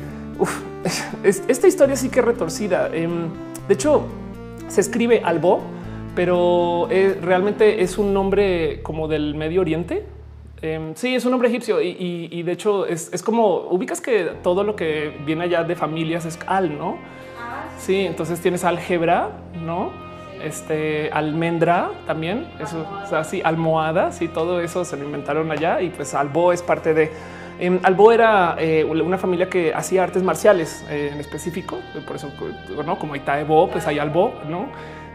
esta 1.25 1.66
historia 1.66 1.97
sí 1.97 2.09
que 2.09 2.21
es 2.21 2.25
retorcida. 2.25 2.88
Em, 2.92 3.28
de 3.69 3.75
hecho, 3.75 4.07
se 4.69 4.81
escribe 4.81 5.23
albo, 5.25 5.61
pero 6.14 6.88
eh, 6.90 7.19
realmente 7.21 7.83
es 7.83 7.99
un 7.99 8.12
nombre 8.12 8.83
como 8.83 9.09
del 9.09 9.35
Medio 9.35 9.61
Oriente 9.61 10.07
Em, 10.62 10.95
sí, 10.95 11.16
es 11.16 11.25
un 11.25 11.33
nombre 11.33 11.49
egipcio 11.49 11.83
y, 11.83 12.40
de 12.45 12.52
hecho 12.52 12.87
es, 12.87 13.21
como 13.25 13.62
ubicas 13.62 14.00
que 14.00 14.31
todo 14.45 14.62
lo 14.62 14.76
que 14.76 15.12
viene 15.26 15.42
allá 15.42 15.64
de 15.64 15.75
familias 15.75 16.25
es 16.25 16.38
al, 16.47 16.78
no? 16.78 16.99
Sí, 17.78 18.07
entonces 18.07 18.40
tienes 18.40 18.62
álgebra, 18.62 19.31
no? 19.61 19.90
Este 20.40 21.11
almendra 21.12 21.90
también, 22.07 22.47
eso, 22.61 22.87
o 23.02 23.07
sea, 23.09 23.25
sí, 23.25 23.42
almohada, 23.45 24.12
sí, 24.12 24.28
todo 24.28 24.61
eso 24.61 24.85
se 24.85 24.97
lo 24.97 25.04
inventaron 25.04 25.50
allá 25.50 25.81
y 25.81 25.90
pues 25.90 26.14
Albo 26.14 26.52
es 26.52 26.62
parte 26.62 26.95
de. 26.95 27.11
Em, 27.62 27.78
Albo 27.83 28.12
era 28.12 28.57
eh, 28.59 28.85
una 28.85 29.19
familia 29.19 29.49
que 29.49 29.73
hacía 29.73 30.02
artes 30.02 30.23
marciales 30.23 30.85
eh, 30.90 31.11
en 31.12 31.21
específico, 31.21 31.78
por 32.07 32.16
eso, 32.16 32.31
no 32.85 32.99
como 32.99 33.14
Itaebo, 33.14 33.71
pues 33.71 33.87
hay 33.87 33.99
Albo, 33.99 34.35
no? 34.49 34.66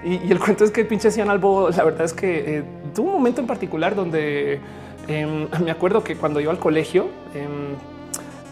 Y, 0.04 0.32
el 0.32 0.40
cuento 0.44 0.64
es 0.64 0.72
que 0.72 0.86
pinche 0.86 1.10
hacían 1.10 1.30
Albo. 1.30 1.70
La 1.70 1.84
verdad 1.84 2.06
es 2.06 2.14
que 2.14 2.58
eh, 2.58 2.64
tuvo 2.96 3.08
un 3.08 3.14
momento 3.14 3.42
en 3.42 3.48
particular 3.48 3.96
donde 3.96 4.62
Em, 5.08 5.48
me 5.64 5.72
acuerdo 5.72 6.04
que 6.04 6.16
cuando 6.16 6.40
iba 6.40 6.52
al 6.52 6.60
colegio, 6.60 7.08
em, 7.34 7.76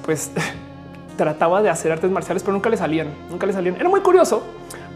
pues 0.04 0.32
trataba 1.18 1.62
de 1.62 1.70
hacer 1.70 1.92
artes 1.92 2.12
marciales, 2.12 2.44
pero 2.44 2.54
nunca 2.54 2.70
le 2.70 2.78
salían, 2.78 3.10
nunca 3.30 3.46
le 3.46 3.54
salían. 3.54 3.76
Era 3.76 3.90
muy 3.90 4.02
curioso 4.02 4.44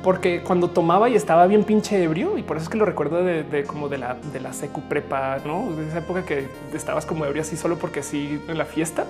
porque 0.04 0.42
cuando 0.42 0.70
tomaba 0.70 1.10
y 1.10 1.16
estaba 1.16 1.46
bien 1.48 1.64
pinche 1.64 2.02
ebrio, 2.02 2.38
y 2.38 2.44
por 2.44 2.58
eso 2.58 2.66
es 2.66 2.70
que 2.70 2.78
lo 2.78 2.86
recuerdo 2.86 3.24
de, 3.24 3.64
como 3.66 3.90
de 3.90 3.98
la, 3.98 4.16
de 4.32 4.40
la 4.40 4.54
secu 4.54 4.82
prepa, 4.82 5.40
no 5.46 5.72
de 5.76 5.88
esa 5.88 6.00
época 6.00 6.24
que 6.24 6.48
estabas 6.74 7.06
como 7.06 7.26
ebrio 7.26 7.42
así 7.42 7.58
solo 7.58 7.78
porque 7.78 8.02
sí 8.02 8.42
en 8.48 8.58
la 8.58 8.66
fiesta, 8.66 9.06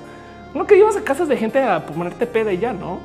no 0.53 0.65
que 0.65 0.77
ibas 0.77 0.97
a 0.97 1.03
casas 1.03 1.27
de 1.27 1.37
gente 1.37 1.61
a 1.61 1.85
ponerte 1.85 2.25
peda 2.25 2.51
y 2.51 2.57
ya 2.57 2.73
no. 2.73 2.99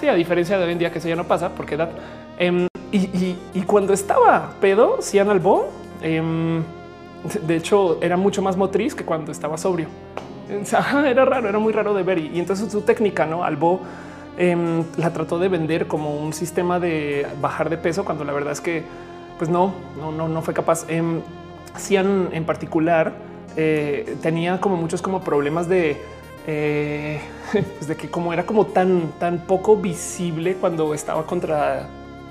Sí, 0.00 0.08
a 0.08 0.14
diferencia 0.14 0.58
de 0.58 0.64
hoy 0.64 0.72
en 0.72 0.78
día 0.78 0.90
que 0.92 0.98
eso 0.98 1.08
ya 1.08 1.16
no 1.16 1.24
pasa 1.24 1.50
porque 1.50 1.74
edad. 1.74 1.90
Em, 2.38 2.68
y, 2.92 3.62
cuando 3.66 3.92
estaba 3.92 4.54
pedo, 4.60 4.98
si 5.00 5.18
Albo, 5.18 5.68
de 6.00 7.56
hecho, 7.56 7.98
era 8.02 8.16
mucho 8.16 8.40
más 8.40 8.56
motriz 8.56 8.94
que 8.94 9.04
cuando 9.04 9.32
estaba 9.32 9.58
sobrio. 9.58 9.88
Era 11.04 11.24
raro, 11.24 11.48
era 11.48 11.58
muy 11.58 11.72
raro 11.72 11.92
de 11.92 12.04
ver. 12.04 12.18
Y 12.18 12.38
entonces 12.38 12.70
su 12.70 12.82
técnica, 12.82 13.26
no 13.26 13.42
Albo 13.42 13.80
em, 14.38 14.84
la 14.96 15.12
trató 15.12 15.38
de 15.38 15.48
vender 15.48 15.86
como 15.86 16.16
un 16.16 16.32
sistema 16.32 16.80
de 16.80 17.26
bajar 17.40 17.70
de 17.70 17.78
peso, 17.78 18.04
cuando 18.04 18.24
la 18.24 18.32
verdad 18.32 18.52
es 18.52 18.60
que, 18.60 18.82
pues 19.38 19.50
no, 19.50 19.74
no, 19.98 20.12
no, 20.12 20.28
no 20.28 20.42
fue 20.42 20.54
capaz. 20.54 20.86
Eh, 20.88 21.02
Cian 21.78 22.30
en 22.32 22.44
particular 22.44 23.12
eh, 23.56 24.16
tenía 24.22 24.60
como 24.60 24.76
muchos 24.76 25.02
como 25.02 25.20
problemas 25.22 25.68
de 25.68 25.96
eh, 26.46 27.20
pues 27.52 27.88
de 27.88 27.96
que 27.96 28.08
como 28.08 28.32
era 28.32 28.44
como 28.44 28.66
tan, 28.66 29.12
tan 29.18 29.38
poco 29.40 29.76
visible 29.76 30.54
cuando 30.54 30.94
estaba 30.94 31.26
contra 31.26 31.88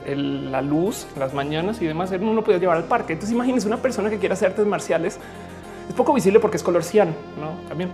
la 0.07 0.61
luz 0.61 1.07
las 1.17 1.33
mañanas 1.33 1.81
y 1.81 1.85
demás, 1.87 2.11
uno 2.21 2.43
podía 2.43 2.59
llevar 2.59 2.77
al 2.77 2.83
parque. 2.83 3.13
Entonces 3.13 3.33
imagínense 3.33 3.67
una 3.67 3.77
persona 3.77 4.09
que 4.09 4.19
quiera 4.19 4.33
hacer 4.33 4.49
artes 4.49 4.65
marciales. 4.67 5.19
Es 5.89 5.95
poco 5.95 6.13
visible 6.13 6.39
porque 6.39 6.57
es 6.57 6.63
color 6.63 6.83
cian, 6.83 7.09
no? 7.39 7.67
También 7.67 7.91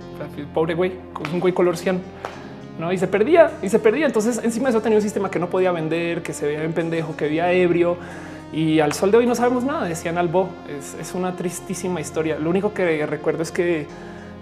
pobre 0.53 0.73
güey, 0.73 0.93
un 1.33 1.39
güey 1.39 1.53
color 1.53 1.77
cian, 1.77 2.01
no? 2.79 2.91
Y 2.91 2.97
se 2.97 3.07
perdía 3.07 3.51
y 3.61 3.69
se 3.69 3.79
perdía. 3.79 4.05
Entonces, 4.05 4.41
encima 4.43 4.65
de 4.65 4.71
eso 4.71 4.81
tenía 4.81 4.97
un 4.97 5.01
sistema 5.01 5.29
que 5.29 5.39
no 5.39 5.49
podía 5.49 5.71
vender, 5.71 6.21
que 6.23 6.33
se 6.33 6.47
veía 6.47 6.63
en 6.63 6.73
pendejo, 6.73 7.15
que 7.15 7.25
veía 7.25 7.51
ebrio. 7.51 7.97
Y 8.53 8.79
al 8.79 8.93
sol 8.93 9.11
de 9.11 9.17
hoy 9.17 9.25
no 9.25 9.35
sabemos 9.35 9.63
nada. 9.63 9.85
Decían 9.85 10.17
Albo. 10.17 10.49
Es, 10.69 10.95
es 10.99 11.13
una 11.13 11.35
tristísima 11.35 12.01
historia. 12.01 12.37
Lo 12.37 12.49
único 12.49 12.73
que 12.73 13.05
recuerdo 13.05 13.43
es 13.43 13.51
que 13.51 13.87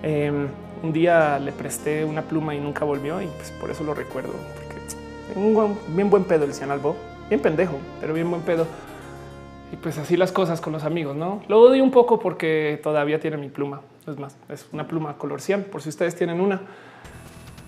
em, 0.03 0.48
un 0.81 0.93
día 0.93 1.39
le 1.39 1.51
presté 1.51 2.05
una 2.05 2.21
pluma 2.21 2.55
y 2.55 2.59
nunca 2.59 2.86
volvió. 2.86 3.21
Y 3.21 3.27
pues 3.27 3.51
por 3.51 3.69
eso 3.69 3.83
lo 3.83 3.93
recuerdo, 3.93 4.33
porque 4.55 5.39
un 5.39 5.77
bien 5.95 6.09
buen 6.09 6.24
pedo 6.24 6.45
el 6.45 6.53
Cian 6.53 6.71
Albo 6.71 6.95
bien 7.29 7.41
pendejo, 7.41 7.77
pero 8.01 8.13
bien 8.13 8.29
buen 8.29 8.41
pedo. 8.41 8.65
Y 9.71 9.75
pues 9.75 9.98
así 10.00 10.17
las 10.17 10.31
cosas 10.31 10.59
con 10.62 10.74
los 10.74 10.83
amigos, 10.83 11.15
¿no? 11.15 11.41
Lo 11.48 11.62
odio 11.62 11.83
un 11.83 11.91
poco 11.91 12.19
porque 12.19 12.79
todavía 12.81 13.19
tiene 13.19 13.38
mi 13.38 13.50
pluma. 13.50 13.81
Es 14.07 14.17
más, 14.17 14.36
es 14.50 14.67
una 14.74 14.88
pluma 14.88 15.17
color 15.17 15.41
cian, 15.41 15.63
por 15.63 15.83
si 15.83 15.89
ustedes 15.89 16.15
tienen 16.15 16.41
una. 16.41 16.62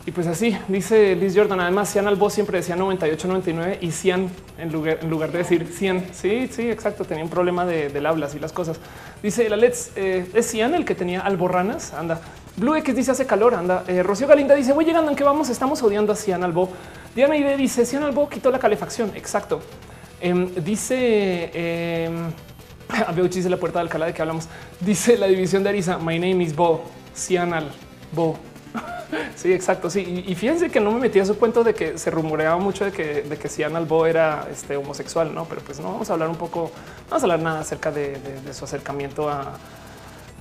Y 0.04 0.12
pues 0.12 0.26
así, 0.26 0.58
dice 0.68 1.16
Liz 1.16 1.36
Jordan, 1.36 1.60
además 1.60 1.92
Cian 1.92 2.08
Albo 2.08 2.32
siempre 2.32 2.58
decía 2.58 2.76
98, 2.76 3.28
99 3.28 3.78
y 3.82 3.92
Cian 3.92 4.30
en 4.58 4.72
lugar, 4.72 4.98
en 5.02 5.10
lugar 5.12 5.32
de 5.32 5.40
decir 5.40 5.68
100. 5.68 6.08
Sí, 6.12 6.50
sí, 6.52 6.72
exacto, 6.72 7.06
tenía 7.06 7.24
un 7.24 7.30
problema 7.30 7.66
de, 7.66 7.90
del 7.90 8.08
habla 8.08 8.28
y 8.34 8.40
las 8.40 8.52
cosas. 8.52 8.80
Dice 9.22 9.48
la 9.48 9.58
Let's, 9.58 9.92
eh, 9.96 10.28
es 10.34 10.50
Cian 10.50 10.74
el 10.74 10.86
que 10.86 10.96
tenía 10.96 11.22
alborranas, 11.22 11.94
anda. 11.94 12.20
Blue 12.58 12.76
X 12.76 12.96
dice 12.96 13.12
hace 13.12 13.28
calor, 13.28 13.54
anda. 13.54 13.84
Eh, 13.88 14.02
Rocío 14.02 14.28
Galinda 14.28 14.56
dice, 14.56 14.74
voy 14.74 14.86
llegando, 14.86 15.12
¿en 15.12 15.16
qué 15.16 15.24
vamos? 15.24 15.50
Estamos 15.50 15.84
odiando 15.84 16.14
a 16.14 16.16
Cian 16.16 16.44
Albo. 16.44 16.70
Diana 17.16 17.38
Ide 17.38 17.56
dice 17.56 17.86
Cian 17.86 18.02
Albo 18.04 18.28
quitó 18.28 18.50
la 18.50 18.58
calefacción. 18.58 19.12
Exacto. 19.16 19.62
Em, 20.20 20.52
dice 20.56 20.96
eh, 21.54 22.10
veo 23.16 23.28
chiste 23.28 23.50
la 23.52 23.58
puerta 23.58 23.80
de 23.80 23.84
Alcalá 23.84 24.08
de 24.08 24.14
que 24.16 24.22
hablamos. 24.22 24.48
Dice 24.80 25.16
la 25.16 25.28
división 25.28 25.62
de 25.62 25.70
Arisa. 25.70 26.00
My 26.00 26.18
name 26.18 26.44
is 26.44 26.56
Bo. 26.56 26.84
Cian 27.16 27.54
Bo. 28.12 28.51
Sí, 29.36 29.54
exacto. 29.54 29.90
Sí, 29.90 30.24
y, 30.28 30.36
fíjense 30.36 30.70
que 30.70 30.80
no 30.80 30.92
me 30.92 31.00
metí 31.00 31.20
a 31.20 31.26
su 31.26 31.38
cuento 31.38 31.64
de 31.64 31.74
que 31.74 31.98
se 31.98 32.12
rumoreaba 32.12 32.58
mucho 32.58 32.86
de 32.86 32.92
que, 32.92 33.24
de 33.24 33.38
que 33.38 33.50
Cian 33.50 33.76
Albo 33.76 34.06
era 34.06 34.48
este, 34.52 34.76
homosexual, 34.76 35.34
no? 35.34 35.46
Pero 35.46 35.62
pues 35.62 35.80
no 35.80 35.92
vamos 35.92 36.10
a 36.10 36.14
hablar 36.14 36.30
un 36.30 36.38
poco, 36.38 36.72
vamos 37.10 37.24
a 37.24 37.26
hablar 37.26 37.40
nada 37.40 37.60
acerca 37.62 37.92
de 37.92 38.18
su 38.54 38.66
acercamiento 38.66 39.30
a, 39.30 39.54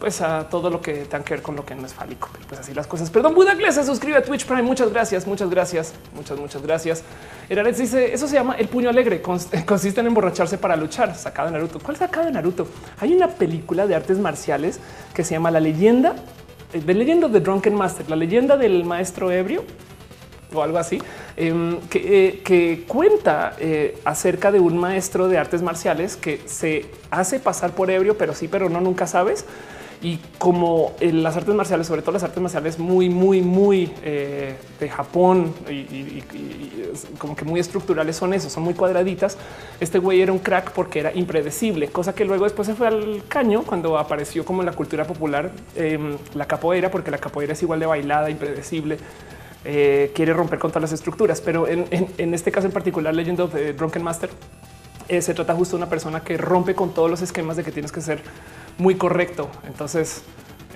pues 0.01 0.23
a 0.23 0.49
todo 0.49 0.71
lo 0.71 0.81
que 0.81 1.05
tenga 1.05 1.23
que 1.23 1.35
ver 1.35 1.43
con 1.43 1.55
lo 1.55 1.65
que 1.65 1.75
no 1.75 1.87
es 1.87 1.93
fálico. 1.93 2.31
Pero 2.33 2.47
pues 2.49 2.61
así 2.61 2.73
las 2.73 2.87
cosas. 2.87 3.11
Perdón, 3.11 3.35
Buda 3.35 3.55
se 3.71 3.85
suscribe 3.85 4.17
a 4.17 4.23
Twitch 4.25 4.47
Prime. 4.47 4.63
Muchas 4.63 4.91
gracias, 4.91 5.27
muchas 5.27 5.51
gracias, 5.51 5.93
muchas, 6.15 6.39
muchas 6.39 6.63
gracias. 6.63 7.05
Eraret 7.49 7.77
dice 7.77 8.13
eso 8.13 8.27
se 8.27 8.35
llama 8.35 8.55
el 8.55 8.67
puño 8.69 8.89
alegre. 8.89 9.23
Consiste 9.67 10.01
en 10.01 10.07
emborracharse 10.07 10.57
para 10.57 10.75
luchar. 10.75 11.15
Sacado 11.15 11.49
de 11.49 11.53
Naruto. 11.53 11.79
¿Cuál 11.79 11.99
sacado 11.99 12.27
de 12.27 12.33
Naruto? 12.33 12.67
Hay 12.99 13.13
una 13.13 13.29
película 13.29 13.87
de 13.87 13.95
artes 13.95 14.19
marciales 14.19 14.81
que 15.15 15.23
se 15.23 15.35
llama 15.35 15.51
La 15.51 15.61
leyenda 15.61 16.17
de 16.73 16.95
leyenda 16.95 17.29
de 17.29 17.41
Drunken 17.41 17.75
Master, 17.75 18.09
la 18.09 18.17
leyenda 18.17 18.57
del 18.57 18.85
maestro 18.85 19.31
ebrio 19.31 19.65
o 20.53 20.63
algo 20.63 20.79
así, 20.79 21.01
em, 21.37 21.79
que, 21.89 22.43
eh, 22.45 22.85
cuenta 22.89 23.55
eh, 23.59 23.97
acerca 24.05 24.51
de 24.51 24.59
un 24.59 24.79
maestro 24.79 25.29
de 25.29 25.39
artes 25.39 25.63
marciales 25.63 26.17
que 26.17 26.41
se 26.47 26.87
hace 27.11 27.39
pasar 27.39 27.71
por 27.71 27.91
ebrio, 27.91 28.19
pero 28.19 28.35
sí, 28.35 28.49
pero 28.49 28.69
no, 28.69 28.81
nunca 28.81 29.07
sabes 29.07 29.45
y 30.03 30.19
como 30.39 30.93
en 31.01 31.23
las 31.23 31.37
artes 31.37 31.55
marciales, 31.55 31.87
sobre 31.87 32.01
todo 32.01 32.13
las 32.13 32.23
artes 32.23 32.41
marciales 32.41 32.79
muy, 32.79 33.11
muy, 33.11 33.43
muy 33.43 33.93
eh, 34.03 34.57
de 34.79 34.89
Japón 34.89 35.53
y, 35.69 36.23
como 37.19 37.37
que 37.37 37.45
muy 37.45 37.61
estructurales 37.61 38.17
son 38.17 38.33
eso, 38.33 38.49
son 38.49 38.63
muy 38.63 38.75
cuadraditas. 38.75 39.37
Este 39.79 39.99
güey 39.99 40.23
era 40.23 40.33
un 40.33 40.39
crack 40.39 40.73
porque 40.73 41.01
era 41.01 41.15
impredecible, 41.15 41.89
cosa 41.89 42.15
que 42.15 42.25
luego 42.25 42.45
después 42.45 42.67
se 42.67 42.75
fue 42.75 42.87
al 42.87 43.23
caño 43.29 43.63
cuando 43.63 43.99
apareció 43.99 44.45
como 44.45 44.63
en 44.63 44.67
la 44.67 44.73
cultura 44.73 45.05
popular 45.05 45.51
em, 45.77 46.17
la 46.35 46.47
capoeira, 46.47 46.91
porque 46.91 47.11
la 47.11 47.19
capoeira 47.19 47.53
es 47.53 47.63
igual 47.63 47.79
de 47.81 47.87
bailada, 47.87 48.31
impredecible. 48.31 48.97
Eh, 49.67 50.13
quiere 50.15 50.33
romper 50.33 50.59
con 50.59 50.71
todas 50.71 50.83
las 50.83 50.93
estructuras, 50.93 51.43
pero 51.43 51.69
en, 51.69 52.35
este 52.35 52.51
caso 52.51 52.67
en 52.67 52.73
particular, 52.73 53.15
Legend 53.15 53.41
of 53.41 53.53
the 53.53 53.75
Drunken 53.75 54.03
Master, 54.03 54.31
eh, 55.09 55.21
se 55.21 55.35
trata 55.35 55.55
justo 55.55 55.77
de 55.77 55.83
una 55.83 55.91
persona 55.91 56.21
que 56.21 56.39
rompe 56.39 56.75
con 56.75 56.95
todos 56.95 57.11
los 57.11 57.21
esquemas 57.21 57.57
de 57.59 57.65
que 57.65 57.73
tienes 57.73 57.93
que 57.93 58.01
ser 58.01 58.23
muy 58.79 58.95
correcto. 58.97 59.49
Entonces, 59.67 60.23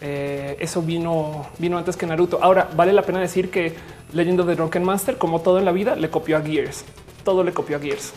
eh, 0.00 0.56
eso 0.60 0.82
vino, 0.82 1.46
vino 1.58 1.78
antes 1.78 1.96
que 1.96 2.06
Naruto. 2.06 2.38
Ahora 2.42 2.68
vale 2.76 2.92
la 2.92 3.02
pena 3.02 3.20
decir 3.20 3.50
que 3.50 3.74
Legend 4.12 4.40
of 4.40 4.46
the 4.46 4.54
Drunken 4.54 4.84
Master, 4.84 5.18
como 5.18 5.40
todo 5.40 5.58
en 5.58 5.64
la 5.64 5.72
vida, 5.72 5.96
le 5.96 6.10
copió 6.10 6.36
a 6.36 6.40
Gears. 6.40 6.84
Todo 7.24 7.42
le 7.42 7.52
copió 7.52 7.76
a 7.76 7.80
Gears. 7.80 8.12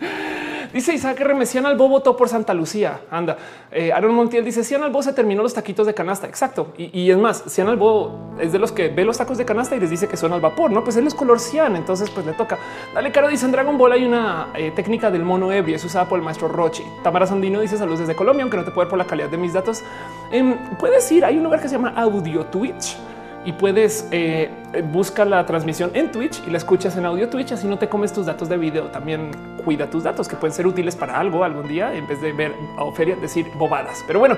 dice 0.72 0.94
Isaac 0.94 1.20
R. 1.20 1.34
Mesian 1.34 1.66
Albo 1.66 1.88
votó 1.88 2.16
por 2.16 2.28
Santa 2.28 2.54
Lucía. 2.54 3.00
Anda. 3.10 3.36
Eh, 3.70 3.92
Aaron 3.92 4.14
Montiel 4.14 4.44
dice 4.44 4.64
Cian 4.64 4.82
Albo 4.82 5.02
se 5.02 5.12
terminó 5.12 5.42
los 5.42 5.54
taquitos 5.54 5.86
de 5.86 5.94
canasta. 5.94 6.26
Exacto. 6.26 6.72
Y, 6.76 7.10
es 7.10 7.16
más, 7.16 7.44
Cian 7.48 7.68
Albo 7.68 8.34
es 8.40 8.52
de 8.52 8.58
los 8.58 8.72
que 8.72 8.88
ve 8.88 9.04
los 9.04 9.18
tacos 9.18 9.38
de 9.38 9.44
canasta 9.44 9.76
y 9.76 9.80
les 9.80 9.90
dice 9.90 10.08
que 10.08 10.16
son 10.16 10.32
al 10.32 10.40
vapor. 10.40 10.70
No, 10.70 10.84
pues 10.84 10.96
él 10.96 11.06
es 11.06 11.14
color 11.14 11.40
cian. 11.40 11.76
Entonces, 11.76 12.10
pues 12.10 12.24
le 12.26 12.32
toca. 12.32 12.58
Dale, 12.94 13.12
caro. 13.12 13.28
Dice 13.28 13.46
en 13.46 13.52
Dragon 13.52 13.76
Ball 13.76 13.92
hay 13.92 14.04
una 14.04 14.48
eh, 14.54 14.72
técnica 14.74 15.10
del 15.10 15.22
mono 15.22 15.52
ebrio. 15.52 15.76
Es 15.76 15.84
usada 15.84 16.08
por 16.08 16.18
el 16.18 16.24
maestro 16.24 16.48
Rochi. 16.48 16.84
Tamara 17.02 17.26
Sandino 17.26 17.60
dice 17.60 17.76
saludos 17.76 18.00
desde 18.00 18.14
Colombia, 18.14 18.42
aunque 18.42 18.56
no 18.56 18.64
te 18.64 18.70
puedo 18.70 18.86
ver 18.86 18.90
por 18.90 18.98
la 18.98 19.06
calidad 19.06 19.28
de 19.28 19.36
mis 19.36 19.52
datos. 19.52 19.82
Em, 20.30 20.56
puedes 20.78 21.10
ir. 21.12 21.24
Hay 21.24 21.36
un 21.36 21.44
lugar 21.44 21.60
que 21.60 21.68
se 21.68 21.74
llama 21.74 21.92
Audio 21.96 22.46
Twitch 22.46 22.96
y 23.44 23.52
puedes 23.52 24.06
eh, 24.10 24.50
buscar 24.92 25.26
la 25.26 25.44
transmisión 25.46 25.90
en 25.94 26.10
Twitch 26.10 26.42
y 26.46 26.50
la 26.50 26.58
escuchas 26.58 26.96
en 26.96 27.06
audio 27.06 27.28
Twitch. 27.28 27.52
Así 27.52 27.66
no 27.66 27.78
te 27.78 27.88
comes 27.88 28.12
tus 28.12 28.26
datos 28.26 28.48
de 28.48 28.56
video. 28.56 28.86
También 28.86 29.30
cuida 29.64 29.88
tus 29.88 30.02
datos 30.02 30.28
que 30.28 30.36
pueden 30.36 30.54
ser 30.54 30.66
útiles 30.66 30.96
para 30.96 31.18
algo 31.18 31.44
algún 31.44 31.68
día 31.68 31.94
en 31.94 32.06
vez 32.06 32.20
de 32.20 32.32
ver 32.32 32.52
a 32.76 32.84
Oferia 32.84 33.16
decir 33.16 33.46
bobadas. 33.56 34.04
Pero 34.06 34.18
bueno, 34.18 34.36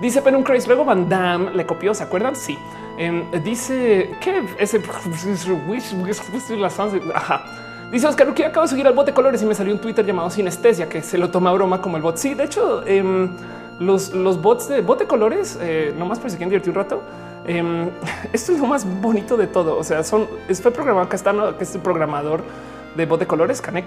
dice 0.00 0.22
Penum 0.22 0.42
Craze. 0.42 0.66
Luego 0.66 0.84
Van 0.84 1.08
Damme 1.08 1.52
le 1.52 1.66
copió. 1.66 1.94
Se 1.94 2.04
acuerdan? 2.04 2.36
Sí. 2.36 2.58
Em, 2.98 3.24
dice 3.42 4.10
que 4.20 4.42
ese 4.58 4.80
Ajá. 7.14 7.44
Dice 7.90 8.06
Oscar 8.06 8.32
que 8.32 8.46
acabo 8.46 8.64
de 8.64 8.70
seguir 8.70 8.86
al 8.86 8.94
bot 8.94 9.06
de 9.06 9.12
colores 9.12 9.42
y 9.42 9.46
me 9.46 9.54
salió 9.54 9.74
un 9.74 9.80
Twitter 9.80 10.06
llamado 10.06 10.30
Sinestesia 10.30 10.88
que 10.88 11.02
se 11.02 11.18
lo 11.18 11.30
toma 11.30 11.50
a 11.50 11.52
broma 11.52 11.82
como 11.82 11.96
el 11.96 12.02
bot. 12.02 12.16
Sí, 12.16 12.34
de 12.34 12.44
hecho, 12.44 12.86
em, 12.86 13.28
los, 13.80 14.14
los 14.14 14.40
bots 14.40 14.68
de 14.68 14.80
bot 14.80 14.98
de 14.98 15.06
colores, 15.06 15.58
eh, 15.60 15.94
nomás 15.98 16.18
por 16.18 16.30
si 16.30 16.36
quieren 16.36 16.50
divertir 16.50 16.70
un 16.70 16.76
rato, 16.76 17.02
Em, 17.46 17.90
esto 18.32 18.52
es 18.52 18.58
lo 18.58 18.66
más 18.66 18.86
bonito 19.00 19.36
de 19.36 19.46
todo. 19.46 19.76
O 19.78 19.84
sea, 19.84 20.04
son 20.04 20.28
fue 20.60 20.70
programado 20.70 21.08
está 21.12 21.32
que 21.56 21.64
es 21.64 21.74
el 21.74 21.80
programador 21.80 22.42
de 22.96 23.06
bot 23.06 23.20
de 23.20 23.26
colores, 23.26 23.60
Canek, 23.60 23.86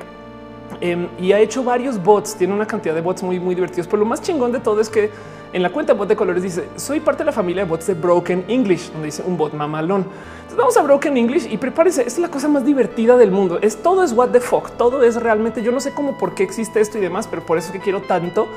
em, 0.81 1.07
y 1.19 1.31
ha 1.31 1.39
hecho 1.39 1.63
varios 1.63 2.01
bots. 2.01 2.35
Tiene 2.35 2.53
una 2.53 2.65
cantidad 2.65 2.95
de 2.95 3.01
bots 3.01 3.23
muy, 3.23 3.39
muy 3.39 3.55
divertidos. 3.55 3.87
Pero 3.87 3.99
lo 3.99 4.05
más 4.05 4.21
chingón 4.21 4.51
de 4.51 4.59
todo 4.59 4.81
es 4.81 4.89
que 4.89 5.11
en 5.53 5.61
la 5.61 5.69
cuenta 5.69 5.93
bot 5.93 6.09
de 6.09 6.15
colores 6.15 6.43
dice 6.43 6.67
soy 6.75 6.99
parte 6.99 7.19
de 7.19 7.27
la 7.27 7.31
familia 7.31 7.63
de 7.63 7.69
bots 7.69 7.87
de 7.87 7.93
Broken 7.93 8.45
English, 8.47 8.91
donde 8.91 9.05
dice 9.05 9.23
un 9.25 9.37
bot 9.37 9.53
mamalón. 9.53 10.05
Entonces 10.35 10.57
vamos 10.57 10.77
a 10.77 10.81
Broken 10.81 11.15
English 11.15 11.47
y 11.51 11.57
prepárense. 11.57 12.05
Es 12.05 12.19
la 12.19 12.29
cosa 12.29 12.47
más 12.47 12.65
divertida 12.65 13.15
del 13.15 13.31
mundo. 13.31 13.59
Es 13.61 13.77
todo 13.77 14.03
es 14.03 14.11
what 14.11 14.29
the 14.29 14.41
fuck. 14.41 14.71
Todo 14.71 15.03
es 15.03 15.15
realmente. 15.15 15.63
Yo 15.63 15.71
no 15.71 15.79
sé 15.79 15.93
cómo, 15.93 16.17
por 16.17 16.35
qué 16.35 16.43
existe 16.43 16.81
esto 16.81 16.97
y 16.97 17.01
demás, 17.01 17.27
pero 17.27 17.45
por 17.45 17.57
eso 17.57 17.67
es 17.67 17.73
que 17.73 17.79
quiero 17.79 18.01
tanto 18.01 18.47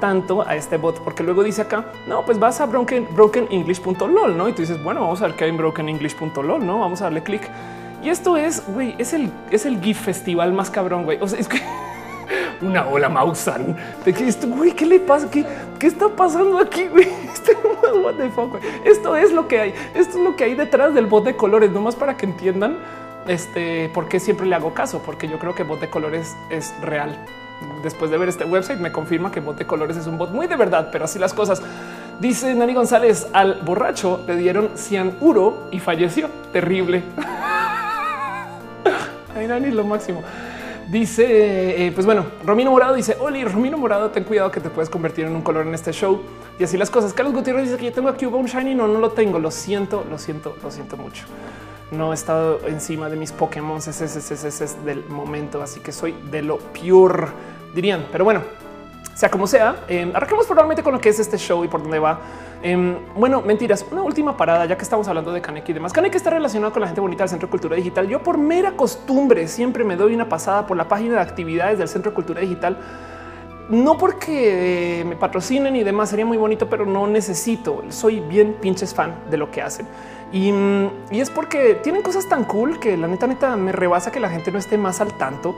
tanto 0.00 0.46
a 0.46 0.56
este 0.56 0.76
bot, 0.76 1.00
porque 1.00 1.22
luego 1.22 1.42
dice 1.42 1.62
acá, 1.62 1.86
no, 2.06 2.24
pues 2.24 2.38
vas 2.38 2.60
a 2.60 2.66
broken, 2.66 3.08
brokenenglish.lol, 3.14 4.36
¿no? 4.36 4.48
Y 4.48 4.52
tú 4.52 4.62
dices, 4.62 4.82
bueno, 4.82 5.00
vamos 5.00 5.20
a 5.22 5.26
ver 5.26 5.36
qué 5.36 5.44
hay 5.44 5.50
en 5.50 5.56
brokenenglish.lol, 5.56 6.64
¿no? 6.64 6.80
Vamos 6.80 7.00
a 7.00 7.04
darle 7.04 7.22
clic. 7.22 7.48
Y 8.02 8.10
esto 8.10 8.36
es, 8.36 8.62
güey, 8.68 8.94
es 8.98 9.12
el, 9.12 9.32
es 9.50 9.66
el 9.66 9.80
GIF 9.80 10.00
festival 10.00 10.52
más 10.52 10.70
cabrón, 10.70 11.04
güey. 11.04 11.18
O 11.20 11.26
sea, 11.26 11.38
es 11.38 11.48
que 11.48 11.60
una 12.60 12.86
ola 12.86 13.08
Mausan. 13.08 13.76
güey, 14.56 14.72
¿qué 14.72 14.86
le 14.86 15.00
pasa? 15.00 15.30
¿Qué, 15.30 15.44
qué 15.78 15.86
está 15.86 16.08
pasando 16.08 16.58
aquí? 16.58 16.88
Este, 17.38 17.54
güey. 17.54 18.62
Esto 18.84 19.16
es 19.16 19.32
lo 19.32 19.48
que 19.48 19.60
hay. 19.60 19.74
Esto 19.94 20.18
es 20.18 20.24
lo 20.24 20.36
que 20.36 20.44
hay 20.44 20.54
detrás 20.54 20.94
del 20.94 21.06
bot 21.06 21.24
de 21.24 21.34
colores, 21.34 21.70
nomás 21.70 21.96
para 21.96 22.16
que 22.16 22.26
entiendan 22.26 22.78
este 23.26 23.90
por 23.94 24.08
qué 24.08 24.20
siempre 24.20 24.46
le 24.46 24.54
hago 24.54 24.74
caso, 24.74 25.02
porque 25.04 25.28
yo 25.28 25.38
creo 25.38 25.54
que 25.54 25.62
bot 25.62 25.80
de 25.80 25.88
colores 25.88 26.36
es 26.50 26.74
real 26.82 27.18
después 27.82 28.10
de 28.10 28.18
ver 28.18 28.28
este 28.28 28.44
website 28.44 28.78
me 28.78 28.92
confirma 28.92 29.30
que 29.30 29.40
bot 29.40 29.56
de 29.56 29.66
colores 29.66 29.96
es 29.96 30.06
un 30.06 30.18
bot 30.18 30.30
muy 30.30 30.46
de 30.46 30.56
verdad, 30.56 30.88
pero 30.90 31.04
así 31.04 31.18
las 31.18 31.34
cosas. 31.34 31.62
Dice 32.20 32.54
Nani 32.54 32.74
González 32.74 33.28
al 33.32 33.60
borracho 33.62 34.22
le 34.26 34.36
dieron 34.36 34.70
cianuro 34.76 35.68
y 35.70 35.78
falleció. 35.78 36.28
Terrible. 36.52 37.02
Ay, 39.36 39.46
Nani, 39.46 39.70
lo 39.70 39.84
máximo. 39.84 40.22
Dice, 40.88 41.86
eh, 41.86 41.92
pues 41.92 42.06
bueno, 42.06 42.24
Romino 42.44 42.70
Morado 42.70 42.94
dice, 42.94 43.16
Oli, 43.20 43.44
Romino 43.44 43.76
Morado, 43.76 44.10
ten 44.10 44.24
cuidado 44.24 44.50
que 44.50 44.58
te 44.58 44.70
puedes 44.70 44.88
convertir 44.88 45.26
en 45.26 45.36
un 45.36 45.42
color 45.42 45.66
en 45.66 45.74
este 45.74 45.92
show. 45.92 46.22
Y 46.58 46.64
así 46.64 46.76
las 46.76 46.90
cosas. 46.90 47.12
Carlos 47.12 47.34
Gutiérrez 47.34 47.64
dice 47.64 47.76
que 47.76 47.84
yo 47.84 47.92
tengo 47.92 48.08
aquí 48.08 48.26
un 48.26 48.46
shiny. 48.46 48.74
No, 48.74 48.88
no 48.88 48.98
lo 48.98 49.10
tengo. 49.10 49.38
Lo 49.38 49.50
siento, 49.50 50.04
lo 50.10 50.18
siento, 50.18 50.56
lo 50.62 50.70
siento 50.70 50.96
mucho. 50.96 51.24
No 51.90 52.12
he 52.12 52.14
estado 52.14 52.60
encima 52.66 53.08
de 53.08 53.16
mis 53.16 53.32
Pokémon 53.32 53.78
ese, 53.78 54.04
es 54.04 54.84
del 54.84 55.04
momento, 55.08 55.62
así 55.62 55.80
que 55.80 55.92
soy 55.92 56.14
de 56.30 56.42
lo 56.42 56.58
pure 56.58 57.28
dirían. 57.74 58.06
Pero 58.10 58.24
bueno, 58.24 58.42
sea 59.18 59.30
como 59.30 59.48
sea, 59.48 59.84
eh, 59.88 60.08
arranquemos 60.14 60.46
probablemente 60.46 60.82
con 60.84 60.92
lo 60.92 61.00
que 61.00 61.08
es 61.08 61.18
este 61.18 61.38
show 61.38 61.64
y 61.64 61.68
por 61.68 61.82
dónde 61.82 61.98
va. 61.98 62.20
Em, 62.62 62.96
bueno, 63.16 63.42
mentiras. 63.42 63.84
Una 63.90 64.02
última 64.02 64.36
parada, 64.36 64.64
ya 64.66 64.76
que 64.76 64.84
estamos 64.84 65.08
hablando 65.08 65.32
de 65.32 65.40
Kaneki 65.40 65.72
y 65.72 65.74
demás. 65.74 65.92
Kaneki 65.92 66.16
está 66.16 66.30
relacionado 66.30 66.72
con 66.72 66.82
la 66.82 66.86
gente 66.86 67.00
bonita 67.00 67.24
del 67.24 67.28
Centro 67.28 67.48
de 67.48 67.50
Cultura 67.50 67.74
Digital. 67.74 68.06
Yo, 68.06 68.22
por 68.22 68.38
mera 68.38 68.76
costumbre, 68.76 69.48
siempre 69.48 69.82
me 69.82 69.96
doy 69.96 70.14
una 70.14 70.28
pasada 70.28 70.68
por 70.68 70.76
la 70.76 70.86
página 70.86 71.14
de 71.14 71.20
actividades 71.20 71.78
del 71.78 71.88
Centro 71.88 72.12
de 72.12 72.14
Cultura 72.14 72.40
Digital. 72.40 72.78
No 73.70 73.98
porque 73.98 75.04
me 75.04 75.16
patrocinen 75.16 75.74
y 75.74 75.82
demás, 75.82 76.10
sería 76.10 76.24
muy 76.24 76.36
bonito, 76.36 76.68
pero 76.68 76.86
no 76.86 77.08
necesito. 77.08 77.82
Soy 77.88 78.20
bien 78.20 78.56
pinches 78.60 78.94
fan 78.94 79.14
de 79.30 79.36
lo 79.36 79.50
que 79.50 79.62
hacen. 79.62 79.86
Y, 80.30 80.52
mm, 80.52 80.90
y 81.10 81.20
es 81.20 81.30
porque 81.30 81.74
tienen 81.82 82.02
cosas 82.02 82.28
tan 82.28 82.44
cool 82.44 82.78
que 82.78 82.96
la 82.96 83.08
neta, 83.08 83.26
neta 83.26 83.56
me 83.56 83.72
rebasa 83.72 84.12
que 84.12 84.20
la 84.20 84.30
gente 84.30 84.52
no 84.52 84.58
esté 84.58 84.78
más 84.78 85.00
al 85.00 85.14
tanto 85.14 85.56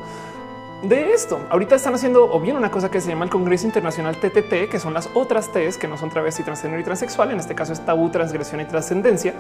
de 0.83 1.13
esto. 1.13 1.41
Ahorita 1.51 1.75
están 1.75 1.95
haciendo 1.95 2.25
o 2.25 2.41
bien 2.41 2.57
una 2.57 2.71
cosa 2.71 2.91
que 2.91 3.01
se 3.01 3.09
llama 3.09 3.25
el 3.25 3.31
Congreso 3.31 3.67
Internacional 3.67 4.17
TTT, 4.17 4.71
que 4.71 4.79
son 4.79 4.95
las 4.95 5.09
otras 5.15 5.53
T's 5.53 5.77
que 5.77 5.89
no 5.89 5.97
son 5.97 6.11
travesti, 6.11 6.43
transgénero 6.43 6.81
y 6.81 6.85
transexual. 6.85 7.31
En 7.31 7.41
este 7.41 7.55
caso 7.55 7.73
es 7.73 7.81
tabú, 7.85 8.11
transgresión 8.11 8.61
y 8.61 8.65
trascendencia. 8.65 9.35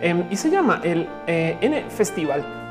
Em, 0.00 0.26
y 0.30 0.36
se 0.36 0.50
llama 0.50 0.80
el 0.84 1.08
eh, 1.26 1.58
N 1.60 1.90
Festival 1.90 2.66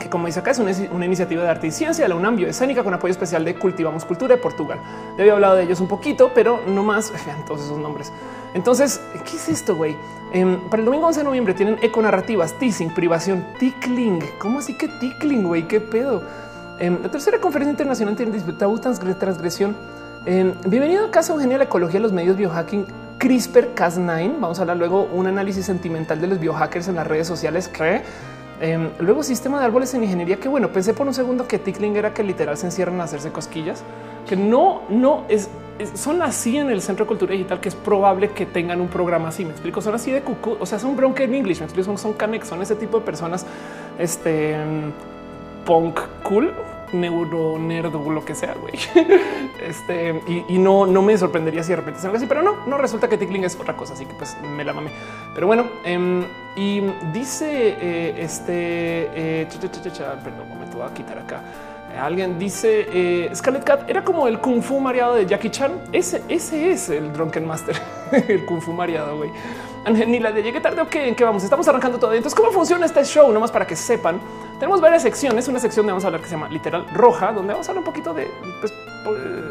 que 0.00 0.10
como 0.10 0.26
dice 0.26 0.40
acá 0.40 0.50
es 0.50 0.58
una, 0.58 1.06
iniciativa 1.06 1.42
de 1.42 1.48
arte 1.48 1.68
y 1.68 1.70
ciencia 1.70 2.04
de 2.04 2.08
la 2.08 2.16
UNAM 2.16 2.36
bioescénica 2.36 2.82
con 2.82 2.94
apoyo 2.94 3.12
especial 3.12 3.44
de 3.44 3.54
Cultivamos 3.54 4.04
Cultura 4.04 4.34
de 4.34 4.42
Portugal. 4.42 4.80
Ya 5.16 5.22
había 5.22 5.34
hablado 5.34 5.56
de 5.56 5.64
ellos 5.64 5.80
un 5.80 5.88
poquito, 5.88 6.32
pero 6.34 6.60
no 6.66 6.82
más 6.82 7.12
todos 7.46 7.62
esos 7.62 7.78
nombres. 7.78 8.12
Entonces, 8.54 9.00
¿qué 9.24 9.36
es 9.36 9.48
esto, 9.48 9.76
güey? 9.76 9.96
Em, 10.32 10.60
para 10.68 10.80
el 10.80 10.84
domingo 10.84 11.06
11 11.06 11.20
de 11.20 11.24
noviembre 11.24 11.54
tienen 11.54 11.78
econarrativas, 11.82 12.58
teasing, 12.58 12.92
privación, 12.92 13.46
tickling. 13.58 14.20
¿Cómo 14.38 14.58
así 14.58 14.76
que 14.76 14.88
tickling, 14.88 15.44
güey? 15.44 15.66
¿Qué 15.68 15.80
pedo? 15.80 16.22
En 16.78 17.00
la 17.02 17.08
tercera 17.08 17.38
conferencia 17.40 17.70
internacional 17.70 18.16
tiene 18.16 18.32
disputado 18.32 18.76
transgresión. 18.78 19.76
bienvenido 20.66 21.06
a 21.06 21.10
Casa 21.10 21.32
Eugenia 21.32 21.56
la 21.56 21.64
ecología 21.64 22.00
de 22.00 22.02
los 22.02 22.12
medios 22.12 22.36
biohacking 22.36 22.86
CRISPR-Cas9. 23.20 24.40
Vamos 24.40 24.58
a 24.58 24.62
hablar 24.62 24.76
luego 24.78 25.08
un 25.12 25.28
análisis 25.28 25.66
sentimental 25.66 26.20
de 26.20 26.26
los 26.26 26.40
biohackers 26.40 26.88
en 26.88 26.96
las 26.96 27.06
redes 27.06 27.28
sociales. 27.28 27.70
Cree. 27.72 28.02
luego 28.98 29.22
sistema 29.22 29.60
de 29.60 29.66
árboles 29.66 29.94
en 29.94 30.02
ingeniería. 30.02 30.36
Que 30.36 30.48
bueno, 30.48 30.72
pensé 30.72 30.94
por 30.94 31.06
un 31.06 31.14
segundo 31.14 31.46
que 31.46 31.60
tickling 31.60 31.94
era 31.94 32.12
que 32.12 32.24
literal 32.24 32.56
se 32.56 32.66
encierran 32.66 33.00
a 33.00 33.04
hacerse 33.04 33.30
cosquillas, 33.30 33.84
que 34.28 34.36
no, 34.36 34.82
no 34.88 35.26
es, 35.28 35.48
son 35.94 36.22
así 36.22 36.56
en 36.56 36.70
el 36.70 36.82
Centro 36.82 37.04
de 37.04 37.08
Cultura 37.08 37.32
Digital, 37.32 37.60
que 37.60 37.68
es 37.68 37.76
probable 37.76 38.30
que 38.30 38.46
tengan 38.46 38.80
un 38.80 38.88
programa 38.88 39.28
así. 39.28 39.44
Me 39.44 39.52
explico, 39.52 39.80
son 39.80 39.94
así 39.94 40.10
de 40.10 40.22
cucú, 40.22 40.56
o 40.58 40.66
sea, 40.66 40.80
son 40.80 40.96
bronca 40.96 41.22
en 41.22 41.36
inglés. 41.36 41.60
Me 41.60 41.66
explico, 41.66 41.86
son, 41.86 41.98
son 41.98 42.14
canex, 42.14 42.48
son 42.48 42.62
ese 42.62 42.74
tipo 42.74 42.98
de 42.98 43.04
personas. 43.04 43.46
Este 43.96 44.56
punk 45.64 46.00
cool, 46.22 46.52
neuro 46.92 47.58
nerd 47.58 47.94
lo 47.94 48.24
que 48.24 48.34
sea, 48.34 48.54
güey. 48.54 48.74
Este 49.60 50.20
y, 50.48 50.58
no, 50.58 50.84
no 50.84 51.00
me 51.00 51.16
sorprendería 51.16 51.62
si 51.62 51.70
de 51.70 51.76
repente 51.76 51.98
se 51.98 52.06
algo 52.06 52.18
así, 52.18 52.26
pero 52.26 52.42
no, 52.42 52.66
no 52.66 52.76
resulta 52.76 53.08
que 53.08 53.16
Tickling 53.16 53.44
es 53.44 53.58
otra 53.58 53.74
cosa, 53.74 53.94
así 53.94 54.04
que 54.04 54.12
pues 54.14 54.36
me 54.42 54.62
la 54.62 54.74
mame. 54.74 54.90
Pero 55.34 55.46
bueno, 55.46 55.64
em, 55.84 56.24
y 56.54 56.82
dice 57.12 57.76
eh, 57.80 58.14
este, 58.18 59.08
eh, 59.14 59.48
perdón, 60.22 60.48
momento, 60.48 60.78
voy 60.78 60.86
a 60.86 60.92
quitar 60.92 61.18
acá. 61.18 61.40
Alguien 61.98 62.38
dice 62.38 62.86
eh, 62.92 63.30
Scarlet 63.34 63.64
Cat 63.64 63.88
era 63.88 64.02
como 64.02 64.26
el 64.26 64.40
kung 64.40 64.62
fu 64.62 64.80
mareado 64.80 65.14
de 65.14 65.26
Jackie 65.26 65.50
Chan. 65.50 65.72
Ese, 65.92 66.22
ese 66.28 66.72
es 66.72 66.88
el 66.88 67.12
Drunken 67.12 67.46
Master, 67.46 67.76
el 68.28 68.44
kung 68.44 68.60
fu 68.60 68.72
mareado. 68.72 69.16
Güey, 69.16 69.30
ni 70.06 70.18
la 70.18 70.32
de 70.32 70.42
llegué 70.42 70.60
tarde. 70.60 70.80
Ok, 70.80 70.94
en 70.96 71.14
qué 71.14 71.24
vamos? 71.24 71.44
Estamos 71.44 71.66
arrancando 71.68 71.98
todo. 71.98 72.12
Entonces, 72.12 72.38
cómo 72.38 72.50
funciona 72.50 72.86
este 72.86 73.04
show? 73.04 73.30
Nomás 73.32 73.50
para 73.50 73.66
que 73.66 73.76
sepan, 73.76 74.20
tenemos 74.58 74.80
varias 74.80 75.02
secciones. 75.02 75.48
Una 75.48 75.58
sección 75.58 75.86
de 75.86 75.92
vamos 75.92 76.04
a 76.04 76.08
hablar 76.08 76.20
que 76.20 76.28
se 76.28 76.34
llama 76.34 76.48
literal 76.48 76.86
roja, 76.92 77.32
donde 77.32 77.52
vamos 77.52 77.68
a 77.68 77.72
hablar 77.72 77.80
un 77.80 77.92
poquito 77.92 78.14
de, 78.14 78.30
pues, 78.60 78.72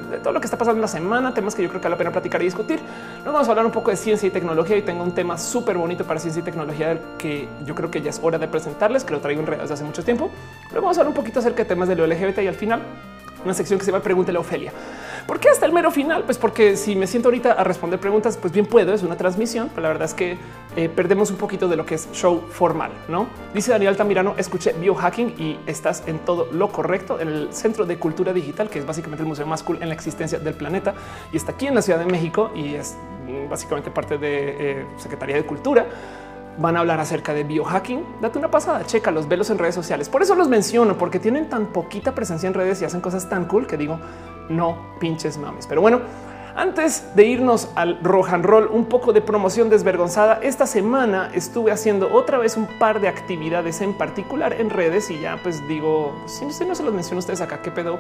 de 0.09 0.17
todo 0.17 0.33
lo 0.33 0.39
que 0.39 0.45
está 0.45 0.57
pasando 0.57 0.77
en 0.77 0.81
la 0.81 0.87
semana, 0.87 1.33
temas 1.33 1.53
que 1.53 1.61
yo 1.61 1.69
creo 1.69 1.79
que 1.79 1.85
vale 1.85 1.95
la 1.95 1.97
pena 1.97 2.11
platicar 2.11 2.41
y 2.41 2.45
discutir. 2.45 2.79
Nos 3.23 3.33
vamos 3.33 3.47
a 3.47 3.51
hablar 3.51 3.65
un 3.65 3.71
poco 3.71 3.91
de 3.91 3.97
ciencia 3.97 4.27
y 4.27 4.31
tecnología 4.31 4.77
y 4.77 4.81
tengo 4.81 5.03
un 5.03 5.13
tema 5.13 5.37
súper 5.37 5.77
bonito 5.77 6.03
para 6.03 6.19
ciencia 6.19 6.39
y 6.39 6.43
tecnología 6.43 6.99
que 7.17 7.47
yo 7.65 7.75
creo 7.75 7.91
que 7.91 8.01
ya 8.01 8.09
es 8.09 8.19
hora 8.23 8.37
de 8.37 8.47
presentarles, 8.47 9.03
que 9.03 9.13
lo 9.13 9.19
traigo 9.19 9.41
en 9.41 9.47
redes 9.47 9.69
hace 9.69 9.83
mucho 9.83 10.03
tiempo. 10.03 10.31
Luego 10.71 10.85
vamos 10.85 10.97
a 10.97 11.01
hablar 11.01 11.09
un 11.09 11.15
poquito 11.15 11.39
acerca 11.39 11.63
de 11.63 11.69
temas 11.69 11.87
de 11.87 11.95
lo 11.95 12.07
LGBT 12.07 12.39
y 12.39 12.47
al 12.47 12.55
final 12.55 12.81
una 13.43 13.53
sección 13.53 13.79
que 13.79 13.85
se 13.85 13.91
llama 13.91 14.03
Pregúntale 14.03 14.37
a 14.37 14.41
Ofelia. 14.41 14.71
¿Por 15.27 15.39
qué 15.39 15.49
hasta 15.49 15.65
el 15.65 15.71
mero 15.71 15.89
final? 15.89 16.23
Pues 16.23 16.37
porque 16.37 16.75
si 16.75 16.95
me 16.95 17.07
siento 17.07 17.29
ahorita 17.29 17.53
a 17.53 17.63
responder 17.63 17.99
preguntas, 17.99 18.37
pues 18.37 18.51
bien 18.51 18.65
puedo, 18.65 18.93
es 18.93 19.03
una 19.03 19.15
transmisión, 19.15 19.69
pero 19.69 19.83
la 19.83 19.87
verdad 19.89 20.05
es 20.05 20.13
que 20.13 20.37
eh, 20.75 20.89
perdemos 20.89 21.31
un 21.31 21.37
poquito 21.37 21.69
de 21.69 21.77
lo 21.77 21.85
que 21.85 21.95
es 21.95 22.09
show 22.11 22.43
formal, 22.49 22.91
¿no? 23.07 23.27
Dice 23.53 23.71
Daniel 23.71 23.91
Altamirano, 23.91 24.35
escuché 24.37 24.73
biohacking 24.73 25.35
y 25.37 25.59
estás 25.65 26.03
en 26.07 26.19
todo 26.19 26.47
lo 26.51 26.69
correcto, 26.69 27.19
en 27.21 27.29
el 27.29 27.53
Centro 27.53 27.85
de 27.85 27.97
Cultura 27.97 28.33
Digital, 28.33 28.69
que 28.69 28.79
es 28.79 28.85
básicamente 28.85 29.23
el 29.23 29.27
museo 29.29 29.45
más 29.45 29.63
cool 29.63 29.77
en 29.81 29.87
la 29.87 29.93
existencia 29.93 30.39
del 30.39 30.55
planeta 30.55 30.93
y 31.31 31.37
está 31.37 31.53
aquí 31.53 31.67
en 31.67 31.75
la 31.75 31.81
Ciudad 31.81 31.99
de 31.99 32.05
México 32.05 32.51
y 32.53 32.75
es 32.75 32.97
mm, 33.25 33.49
básicamente 33.49 33.91
parte 33.91 34.17
de 34.17 34.55
eh, 34.81 34.85
Secretaría 34.97 35.37
de 35.37 35.45
Cultura 35.45 35.85
van 36.57 36.77
a 36.77 36.79
hablar 36.79 36.99
acerca 36.99 37.33
de 37.33 37.43
biohacking. 37.43 38.03
Date 38.21 38.37
una 38.39 38.51
pasada, 38.51 38.85
checa 38.85 39.11
los 39.11 39.27
velos 39.27 39.49
en 39.49 39.57
redes 39.57 39.75
sociales. 39.75 40.09
Por 40.09 40.21
eso 40.21 40.35
los 40.35 40.47
menciono, 40.47 40.97
porque 40.97 41.19
tienen 41.19 41.49
tan 41.49 41.67
poquita 41.67 42.13
presencia 42.13 42.47
en 42.47 42.53
redes 42.53 42.81
y 42.81 42.85
hacen 42.85 43.01
cosas 43.01 43.29
tan 43.29 43.45
cool 43.45 43.67
que 43.67 43.77
digo, 43.77 43.99
no 44.49 44.77
pinches 44.99 45.37
mames. 45.37 45.67
Pero 45.67 45.81
bueno, 45.81 46.01
antes 46.55 47.15
de 47.15 47.25
irnos 47.25 47.69
al 47.75 47.99
rohan 48.03 48.43
roll, 48.43 48.67
un 48.71 48.85
poco 48.85 49.11
de 49.11 49.21
promoción 49.21 49.69
desvergonzada. 49.69 50.39
Esta 50.43 50.67
semana 50.67 51.31
estuve 51.33 51.71
haciendo 51.71 52.13
otra 52.13 52.37
vez 52.37 52.57
un 52.57 52.67
par 52.77 53.01
de 53.01 53.07
actividades 53.07 53.81
en 53.81 53.93
particular 53.93 54.53
en 54.53 54.69
redes 54.69 55.09
y 55.09 55.19
ya 55.19 55.39
pues 55.41 55.67
digo, 55.67 56.13
si 56.27 56.45
no 56.45 56.75
se 56.75 56.83
los 56.83 56.93
menciono 56.93 57.17
a 57.17 57.19
ustedes 57.19 57.41
acá, 57.41 57.63
qué 57.63 57.71
pedo 57.71 57.99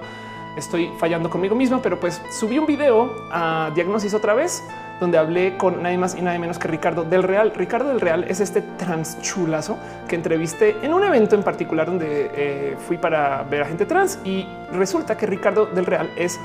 estoy 0.55 0.91
fallando 0.97 1.29
conmigo 1.29 1.55
mismo, 1.55 1.81
pero 1.81 1.99
pues 1.99 2.21
subí 2.31 2.59
un 2.59 2.65
video 2.65 3.13
a 3.31 3.71
Diagnosis 3.73 4.13
otra 4.13 4.33
vez 4.33 4.63
donde 4.99 5.17
hablé 5.17 5.57
con 5.57 5.81
nadie 5.83 5.97
más 5.97 6.15
y 6.15 6.21
nadie 6.21 6.39
menos 6.39 6.59
que 6.59 6.67
Ricardo 6.67 7.03
del 7.03 7.23
Real. 7.23 7.51
Ricardo 7.55 7.89
del 7.89 7.99
Real 7.99 8.25
es 8.27 8.39
este 8.39 8.61
trans 8.61 9.19
chulazo 9.21 9.77
que 10.07 10.15
entrevisté 10.15 10.77
en 10.81 10.93
un 10.93 11.03
evento 11.03 11.35
en 11.35 11.43
particular 11.43 11.87
donde 11.87 12.31
eh, 12.33 12.77
fui 12.87 12.97
para 12.97 13.43
ver 13.43 13.63
a 13.63 13.65
gente 13.65 13.85
trans 13.85 14.19
y 14.23 14.47
resulta 14.71 15.17
que 15.17 15.25
Ricardo 15.25 15.65
del 15.65 15.85
Real 15.85 16.09
es 16.15 16.39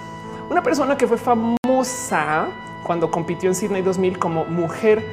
una 0.50 0.62
persona 0.62 0.96
que 0.96 1.06
fue 1.06 1.18
famosa 1.18 2.48
cuando 2.84 3.10
compitió 3.10 3.48
en 3.48 3.54
Sydney 3.54 3.82
2000 3.82 4.18
como 4.18 4.44
mujer 4.46 5.04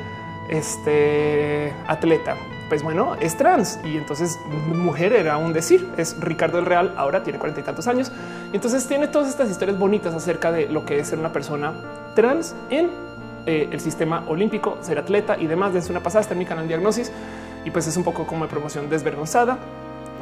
este, 0.50 1.74
atleta. 1.88 2.38
Pues 2.70 2.82
bueno, 2.82 3.16
es 3.20 3.38
trans 3.38 3.80
y 3.84 3.98
entonces 3.98 4.40
mujer 4.48 5.14
era 5.14 5.38
un 5.38 5.54
decir. 5.54 5.88
Es 5.98 6.20
Ricardo 6.20 6.58
del 6.58 6.66
Real, 6.66 6.94
ahora 6.98 7.24
tiene 7.24 7.38
cuarenta 7.38 7.62
y 7.62 7.64
tantos 7.64 7.88
años. 7.88 8.12
Entonces 8.54 8.88
tiene 8.88 9.08
todas 9.08 9.30
estas 9.30 9.50
historias 9.50 9.78
bonitas 9.78 10.14
acerca 10.14 10.52
de 10.52 10.68
lo 10.68 10.86
que 10.86 11.00
es 11.00 11.08
ser 11.08 11.20
una 11.20 11.32
persona 11.32 11.74
trans 12.16 12.56
en 12.70 12.90
eh, 13.46 13.70
el 13.72 13.80
sistema 13.80 14.24
olímpico, 14.28 14.78
ser 14.82 14.98
atleta 14.98 15.38
y 15.38 15.48
demás. 15.48 15.74
Desde 15.74 15.92
una 15.92 16.02
pasada 16.02 16.22
está 16.22 16.34
en 16.34 16.40
mi 16.40 16.46
canal 16.46 16.68
Diagnosis 16.68 17.12
y 17.64 17.72
pues 17.72 17.88
es 17.88 17.98
un 17.98 18.04
poco 18.04 18.26
como 18.26 18.46
de 18.46 18.52
promoción 18.52 18.90
desvergonzada 18.90 19.58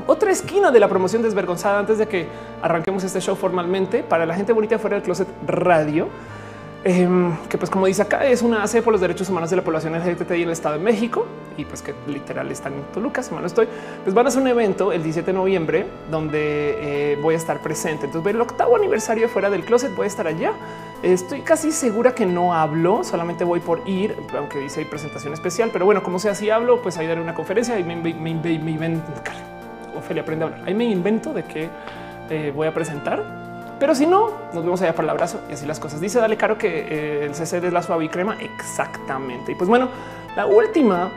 otra 0.07 0.31
esquina 0.31 0.71
de 0.71 0.79
la 0.79 0.89
promoción 0.89 1.21
desvergonzada 1.21 1.79
antes 1.79 1.97
de 1.97 2.07
que 2.07 2.27
arranquemos 2.61 3.03
este 3.03 3.21
show 3.21 3.35
formalmente 3.35 4.03
para 4.03 4.25
la 4.25 4.35
gente 4.35 4.51
bonita 4.51 4.77
fuera 4.77 4.95
del 4.95 5.03
closet 5.03 5.27
radio. 5.45 6.09
Em, 6.85 7.37
que 7.47 7.57
pues 7.57 7.71
como 7.71 7.85
dice 7.85 8.01
acá 8.01 8.25
es 8.25 8.41
una 8.41 8.61
AC 8.61 8.81
por 8.81 8.91
los 8.91 8.99
derechos 8.99 9.29
humanos 9.29 9.49
de 9.49 9.55
la 9.55 9.61
población 9.61 9.93
LGBTI 9.93 10.41
en 10.41 10.49
el 10.49 10.49
Estado 10.49 10.77
de 10.77 10.83
México 10.83 11.25
y 11.55 11.63
pues 11.63 11.81
que 11.81 11.93
literal 12.07 12.51
están 12.51 12.73
en 12.73 12.81
Toluca, 12.93 13.23
si 13.23 13.33
no 13.33 13.45
estoy, 13.45 13.69
pues 14.03 14.13
van 14.13 14.25
a 14.25 14.29
hacer 14.29 14.41
un 14.41 14.49
evento 14.49 14.91
el 14.91 15.01
17 15.01 15.31
de 15.31 15.37
noviembre 15.37 15.85
donde 16.11 17.13
eh, 17.13 17.17
voy 17.21 17.35
a 17.35 17.37
estar 17.37 17.61
presente. 17.61 18.07
Entonces, 18.07 18.33
el 18.33 18.41
octavo 18.41 18.75
aniversario 18.75 19.29
fuera 19.29 19.49
del 19.49 19.63
closet, 19.63 19.95
voy 19.95 20.05
a 20.05 20.07
estar 20.07 20.27
allá. 20.27 20.53
Estoy 21.03 21.41
casi 21.41 21.71
segura 21.71 22.15
que 22.15 22.25
no 22.25 22.53
hablo, 22.53 23.03
solamente 23.03 23.43
voy 23.43 23.59
por 23.59 23.87
ir, 23.87 24.15
aunque 24.37 24.59
dice 24.59 24.85
presentación 24.85 25.33
especial, 25.33 25.69
pero 25.71 25.85
bueno, 25.85 26.03
como 26.03 26.19
sea, 26.19 26.35
si 26.35 26.49
hablo, 26.49 26.81
pues 26.81 26.97
ahí 26.97 27.07
daré 27.07 27.21
una 27.21 27.33
conferencia 27.33 27.79
y 27.79 27.83
me, 27.83 27.95
me, 27.95 28.13
me, 28.13 28.33
me 28.33 29.01
Ophelia 29.95 30.23
aprende 30.23 30.45
a 30.45 30.47
hablar. 30.47 30.63
Ahí 30.65 30.73
me 30.73 30.85
invento 30.85 31.33
de 31.33 31.43
que 31.43 31.69
eh, 32.29 32.51
voy 32.53 32.67
a 32.67 32.73
presentar, 32.73 33.42
pero 33.79 33.95
si 33.95 34.05
no, 34.05 34.31
nos 34.53 34.63
vemos 34.63 34.81
allá 34.81 34.93
para 34.93 35.05
el 35.05 35.09
abrazo 35.11 35.41
y 35.49 35.53
así 35.53 35.65
las 35.65 35.79
cosas. 35.79 36.01
Dice 36.01 36.19
Dale 36.19 36.37
Caro 36.37 36.57
que 36.57 36.67
eh, 36.67 37.25
el 37.25 37.35
CC 37.35 37.61
de 37.61 37.71
la 37.71 37.81
suave 37.81 38.05
y 38.05 38.09
crema. 38.09 38.37
Exactamente. 38.39 39.51
Y 39.51 39.55
pues 39.55 39.69
bueno, 39.69 39.89
la 40.35 40.45
última, 40.45 41.11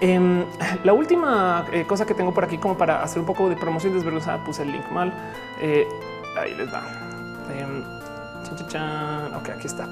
em, 0.00 0.44
la 0.84 0.92
última 0.92 1.66
eh, 1.72 1.84
cosa 1.86 2.06
que 2.06 2.14
tengo 2.14 2.32
por 2.32 2.44
aquí 2.44 2.58
como 2.58 2.76
para 2.76 3.02
hacer 3.02 3.20
un 3.20 3.26
poco 3.26 3.48
de 3.48 3.56
promoción 3.56 3.92
desvergonzada, 3.94 4.44
puse 4.44 4.62
el 4.62 4.72
link 4.72 4.90
mal. 4.90 5.12
ahí 5.60 6.54
les 6.54 6.72
va. 6.72 6.82
Em, 7.56 7.82
ok, 9.34 9.48
aquí 9.50 9.66
está. 9.66 9.88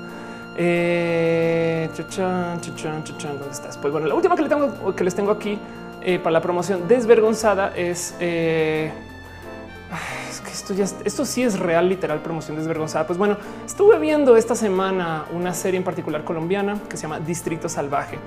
¿Dónde 3.39 3.51
estás? 3.51 3.77
Pues 3.79 3.93
bueno, 3.93 4.07
la 4.07 4.15
última 4.15 4.37
que, 4.37 5.05
les 5.05 5.15
tengo 5.15 5.33
aquí 5.33 5.59
eh, 6.01 6.19
para 6.19 6.33
la 6.33 6.41
promoción 6.41 6.87
desvergonzada 6.87 7.73
es, 7.75 8.15
eh, 8.21 8.93
es 10.31 10.41
que 10.41 10.51
esto 10.51 10.75
ya 10.75 10.85
esto 11.05 11.25
sí 11.25 11.43
es 11.43 11.59
real, 11.59 11.89
literal 11.89 12.21
promoción 12.21 12.57
desvergonzada. 12.57 13.07
Pues 13.07 13.19
bueno, 13.19 13.37
estuve 13.65 13.99
viendo 13.99 14.37
esta 14.37 14.55
semana 14.55 15.25
una 15.33 15.55
serie 15.55 15.79
en 15.79 15.85
particular 15.85 16.25
colombiana 16.25 16.79
que 16.89 16.97
se 16.97 17.03
llama 17.03 17.21
Distrito 17.21 17.69
Salvaje. 17.69 18.19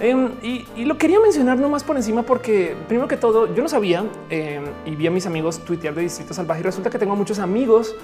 Em, 0.00 0.30
y, 0.42 0.84
lo 0.84 0.96
quería 0.96 1.18
mencionar 1.18 1.58
nomás 1.58 1.82
por 1.82 1.96
encima 1.96 2.22
porque 2.22 2.76
primero 2.86 3.08
que 3.08 3.16
todo 3.16 3.52
yo 3.52 3.62
no 3.62 3.68
sabía 3.68 4.04
em, 4.30 4.64
y 4.86 4.94
vi 4.94 5.08
a 5.08 5.10
mis 5.10 5.26
amigos 5.26 5.58
tuitear 5.64 5.94
de 5.94 6.02
Distrito 6.02 6.32
Salvaje 6.34 6.60
y 6.60 6.62
resulta 6.62 6.88
que 6.88 7.00
tengo 7.00 7.16
muchos 7.16 7.40
amigos 7.40 7.96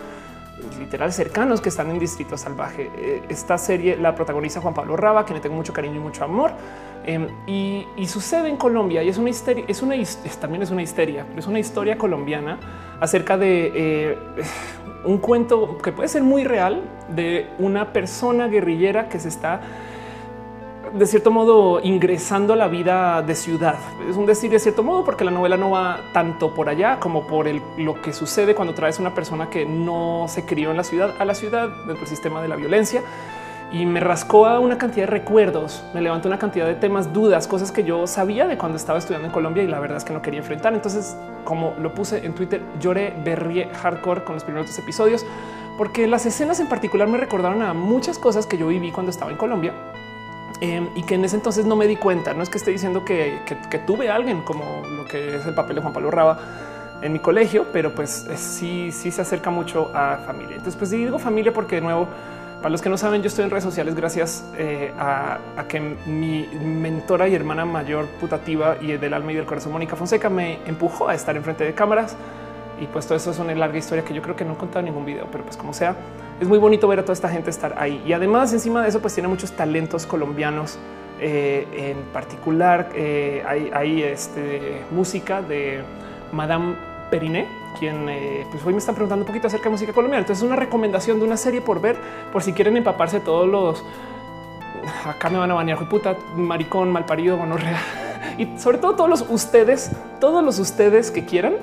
literal 0.79 1.13
cercanos 1.13 1.61
que 1.61 1.69
están 1.69 1.91
en 1.91 1.99
Distrito 1.99 2.37
Salvaje. 2.37 2.91
Eh, 2.97 3.23
esta 3.29 3.59
serie 3.59 3.97
la 3.97 4.15
protagoniza 4.15 4.61
Juan 4.61 4.75
Pablo 4.75 4.97
Raba, 4.97 5.25
quien 5.25 5.37
le 5.37 5.41
tengo 5.41 5.57
mucho 5.57 5.73
cariño 5.73 5.97
y 5.97 6.01
mucho 6.01 6.25
amor. 6.25 6.53
Em, 7.07 7.29
y, 7.47 7.87
sucede 8.07 8.49
en 8.49 8.57
Colombia 8.57 9.03
y 9.03 9.09
es 9.09 9.19
una 9.19 9.31
histeria, 9.31 9.65
es 9.69 9.83
una 9.83 9.95
también 10.41 10.63
es 10.63 10.71
una 10.71 10.83
histeria, 10.83 11.27
es 11.37 11.47
una 11.47 11.59
historia 11.59 11.99
colombiana 11.99 12.59
acerca 13.01 13.37
de 13.37 13.73
eh, 13.75 14.19
un 15.05 15.19
cuento 15.19 15.79
que 15.79 15.93
puede 15.93 16.09
ser 16.09 16.23
muy 16.23 16.45
real 16.45 16.83
de 17.09 17.49
una 17.59 17.93
persona 17.93 18.49
guerrillera 18.49 19.09
que 19.09 19.19
se 19.19 19.29
está 19.29 19.61
de 20.93 21.07
cierto 21.07 21.33
modo 21.33 21.81
ingresando 21.83 22.53
a 22.53 22.57
la 22.57 22.69
vida 22.69 23.21
de 23.23 23.35
ciudad. 23.35 23.77
Es 24.09 24.17
un 24.17 24.27
decir 24.27 24.51
de 24.51 24.61
cierto 24.61 24.85
modo 24.85 25.05
porque 25.05 25.25
la 25.25 25.33
novela 25.33 25.57
no 25.57 25.71
va 25.71 25.99
tanto 26.13 26.55
por 26.55 26.69
allá 26.69 27.01
como 27.01 27.27
por 27.27 27.47
lo 27.79 28.01
que 28.01 28.13
sucede 28.13 28.55
cuando 28.55 28.75
traes 28.75 29.01
una 29.01 29.13
persona 29.13 29.51
que 29.51 29.67
no 29.67 30.27
se 30.29 30.45
crió 30.45 30.71
en 30.71 30.77
la 30.77 30.85
ciudad 30.85 31.15
a 31.19 31.25
la 31.25 31.35
ciudad 31.35 31.69
dentro 31.69 31.97
del 31.97 32.07
sistema 32.07 32.41
de 32.41 32.49
la 32.49 32.57
violencia 32.57 33.03
y 33.75 33.87
me 33.87 33.99
rascó 33.99 34.47
a 34.47 34.61
una 34.61 34.79
cantidad 34.79 35.07
de 35.07 35.11
recuerdos, 35.11 35.83
me 35.93 36.01
levantó 36.01 36.29
una 36.29 36.39
cantidad 36.39 36.65
de 36.65 36.77
temas, 36.77 37.13
dudas, 37.13 37.49
cosas 37.49 37.73
que 37.73 37.83
yo 37.83 38.07
sabía 38.07 38.47
de 38.47 38.57
cuando 38.57 38.77
estaba 38.77 39.01
estudiando 39.01 39.27
en 39.27 39.33
Colombia 39.33 39.65
y 39.65 39.67
la 39.67 39.81
verdad 39.81 39.97
es 39.97 40.05
que 40.05 40.13
no 40.13 40.23
quería 40.23 40.39
enfrentar. 40.39 40.75
Entonces, 40.75 41.17
como 41.43 41.75
lo 41.81 41.93
puse 41.93 42.25
en 42.25 42.37
Twitter, 42.37 42.63
lloré, 42.79 43.13
berrié 43.25 43.69
hardcore 43.75 44.23
con 44.23 44.37
los 44.37 44.45
primeros 44.45 44.79
episodios, 44.79 45.27
porque 45.77 46.07
las 46.07 46.25
escenas 46.25 46.61
en 46.61 46.69
particular 46.69 47.09
me 47.09 47.19
recordaron 47.19 47.63
a 47.63 47.75
muchas 47.75 48.17
cosas 48.17 48.47
que 48.47 48.57
yo 48.57 48.69
viví 48.69 48.93
cuando 48.93 49.11
estaba 49.11 49.33
en 49.33 49.37
Colombia 49.37 49.73
em, 50.61 50.89
y 50.95 51.03
que 51.03 51.17
en 51.17 51.25
ese 51.25 51.35
entonces 51.35 51.67
no 51.67 51.75
me 51.75 51.89
di 51.89 51.97
cuenta. 51.97 52.33
No 52.33 52.45
es 52.45 52.51
que 52.51 52.59
esté 52.59 52.71
diciendo 52.71 53.05
que, 53.05 53.41
tuve 53.89 54.09
a 54.09 54.15
alguien 54.15 54.43
como 54.43 54.87
lo 54.87 55.05
que 55.05 55.35
es 55.35 55.47
el 55.47 55.55
papel 55.55 55.75
de 55.75 55.83
Juan 55.83 55.93
Pablo 55.93 56.13
Raba 56.13 56.39
en 57.03 57.13
mi 57.13 57.19
colegio, 57.19 57.67
pero 57.73 57.93
pues 57.93 58.25
sí, 58.37 58.93
sí 58.93 59.11
se 59.11 59.23
acerca 59.23 59.51
mucho 59.51 59.91
a 59.93 60.19
familia. 60.25 60.53
Entonces, 60.53 60.77
pues 60.77 60.93
digo 60.93 61.19
familia 61.19 61.53
porque 61.53 61.75
de 61.75 61.81
nuevo 61.81 62.07
para 62.65 62.73
los 62.73 62.81
que 62.81 62.89
no 62.89 62.97
saben, 62.97 63.21
yo 63.21 63.29
estoy 63.29 63.45
en 63.45 63.51
redes 63.51 63.63
sociales 63.63 63.95
gracias 63.95 64.43
eh, 64.57 64.91
a, 64.99 65.39
que 65.69 65.81
mi 66.07 66.49
mentora 66.65 67.29
y 67.29 67.35
hermana 67.35 67.67
mayor 67.67 68.07
putativa 68.19 68.79
y 68.81 68.93
del 68.93 69.13
alma 69.13 69.33
y 69.33 69.35
del 69.35 69.45
corazón, 69.45 69.73
Mónica 69.73 69.97
Fonseca, 69.97 70.31
me 70.31 70.61
empujó 70.65 71.07
a 71.07 71.15
estar 71.15 71.37
enfrente 71.37 71.63
de 71.63 71.75
cámaras. 71.75 72.17
Y 72.81 72.87
pues 72.87 73.07
todo 73.07 73.19
eso 73.19 73.33
es 73.33 73.39
una 73.39 73.55
larga 73.55 73.77
historia 73.77 74.03
que 74.03 74.15
yo 74.15 74.23
creo 74.23 74.35
que 74.35 74.47
no 74.47 74.55
he 74.55 74.57
contado 74.57 74.79
en 74.79 74.87
ningún 74.87 75.05
video, 75.05 75.27
pero 75.31 75.45
pues 75.45 75.59
como 75.59 75.75
sea, 75.75 75.95
es 76.41 76.49
muy 76.49 76.57
bonito 76.57 76.89
ver 76.89 77.01
a 77.01 77.03
toda 77.03 77.13
esta 77.13 77.29
gente 77.29 77.51
estar 77.51 77.75
ahí. 77.77 78.03
Y 78.07 78.15
además, 78.15 78.51
encima 78.55 78.83
de 78.83 78.89
eso, 78.89 79.01
pues 79.01 79.13
tiene 79.13 79.29
muchos 79.29 79.53
talentos 79.53 80.07
colombianos. 80.07 80.79
Eh, 81.21 81.67
en 81.77 81.99
particular, 82.15 82.89
eh, 82.95 83.45
hay, 83.47 83.71
hay 83.75 84.03
este, 84.05 84.81
música 84.91 85.43
de 85.43 85.83
Madame 86.33 86.77
Periné, 87.15 87.47
quien 87.79 88.09
eh, 88.09 88.45
pues 88.51 88.67
hoy 88.67 88.73
me 88.73 88.81
están 88.81 88.97
preguntando 88.97 89.23
un 89.23 89.27
poquito 89.29 89.47
acerca 89.47 89.67
de 89.67 89.71
música 89.71 89.93
colombiana. 89.93 90.23
Entonces, 90.23 90.43
es 90.43 90.47
una 90.49 90.57
recomendación 90.57 91.21
de 91.21 91.25
una 91.25 91.37
serie 91.37 91.61
por 91.61 91.81
ver, 91.81 91.97
por 92.33 92.43
si 92.43 92.53
quieren 92.53 92.77
empaparse 92.77 93.21
todos 93.21 93.49
los 93.49 93.85
acá 95.07 95.31
me 95.31 95.39
van 95.39 95.49
a 95.49 95.55
banear, 95.55 95.89
puta, 95.89 96.17
maricón, 96.35 96.91
malparido, 96.91 97.37
real 97.37 97.77
y 98.39 98.59
sobre 98.59 98.79
todo 98.79 98.97
todos 98.97 99.09
los 99.09 99.31
ustedes, 99.31 99.93
todos 100.19 100.43
los 100.43 100.59
ustedes 100.59 101.13
que 101.13 101.25
quieran. 101.25 101.55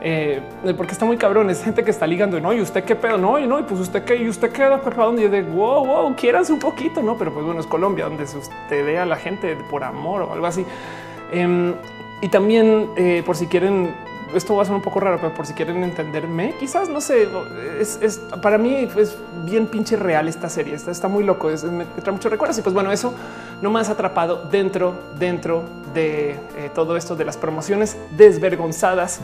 Eh, 0.00 0.40
porque 0.74 0.92
está 0.92 1.04
muy 1.04 1.18
cabrón. 1.18 1.50
Es 1.50 1.62
gente 1.62 1.84
que 1.84 1.90
está 1.90 2.06
ligando. 2.06 2.40
No, 2.40 2.54
y 2.54 2.62
usted 2.62 2.84
qué 2.84 2.96
pedo, 2.96 3.18
no, 3.18 3.38
y 3.38 3.46
no, 3.46 3.60
y 3.60 3.64
pues 3.64 3.80
usted 3.80 4.04
qué, 4.04 4.16
y 4.16 4.26
usted 4.26 4.52
queda 4.52 4.80
para 4.80 5.04
donde 5.04 5.28
de 5.28 5.42
wow, 5.42 5.84
wow, 5.84 6.16
quieras 6.16 6.48
un 6.48 6.60
poquito, 6.60 7.02
no, 7.02 7.18
pero 7.18 7.30
pues 7.30 7.44
bueno, 7.44 7.60
es 7.60 7.66
Colombia 7.66 8.06
donde 8.06 8.26
se 8.26 8.38
usted 8.38 8.86
ve 8.86 8.98
a 8.98 9.04
la 9.04 9.16
gente 9.16 9.54
por 9.68 9.84
amor 9.84 10.22
o 10.22 10.32
algo 10.32 10.46
así. 10.46 10.64
Em, 11.30 11.74
y 12.22 12.28
también 12.28 12.88
eh, 12.96 13.22
por 13.26 13.36
si 13.36 13.48
quieren 13.48 13.94
esto 14.34 14.56
va 14.56 14.62
a 14.62 14.66
ser 14.66 14.74
un 14.74 14.82
poco 14.82 15.00
raro, 15.00 15.18
pero 15.20 15.34
por 15.34 15.46
si 15.46 15.54
quieren 15.54 15.82
entenderme, 15.82 16.54
quizás 16.58 16.88
no 16.88 17.00
sé, 17.00 17.28
es, 17.80 18.20
para 18.42 18.58
mí 18.58 18.88
es 18.96 19.16
bien 19.44 19.66
pinche 19.66 19.96
real 19.96 20.28
esta 20.28 20.48
serie. 20.48 20.74
Está, 20.74 20.90
está 20.90 21.08
muy 21.08 21.24
loco, 21.24 21.50
es, 21.50 21.64
me 21.64 21.84
trae 21.84 22.12
muchos 22.12 22.30
recuerdos. 22.30 22.58
Y 22.58 22.62
pues 22.62 22.74
bueno, 22.74 22.92
eso 22.92 23.14
no 23.62 23.70
me 23.70 23.80
has 23.80 23.88
atrapado 23.88 24.44
dentro, 24.50 24.94
dentro 25.18 25.64
de 25.94 26.30
eh, 26.30 26.70
todo 26.74 26.96
esto 26.96 27.16
de 27.16 27.24
las 27.24 27.36
promociones 27.36 27.96
desvergonzadas 28.16 29.20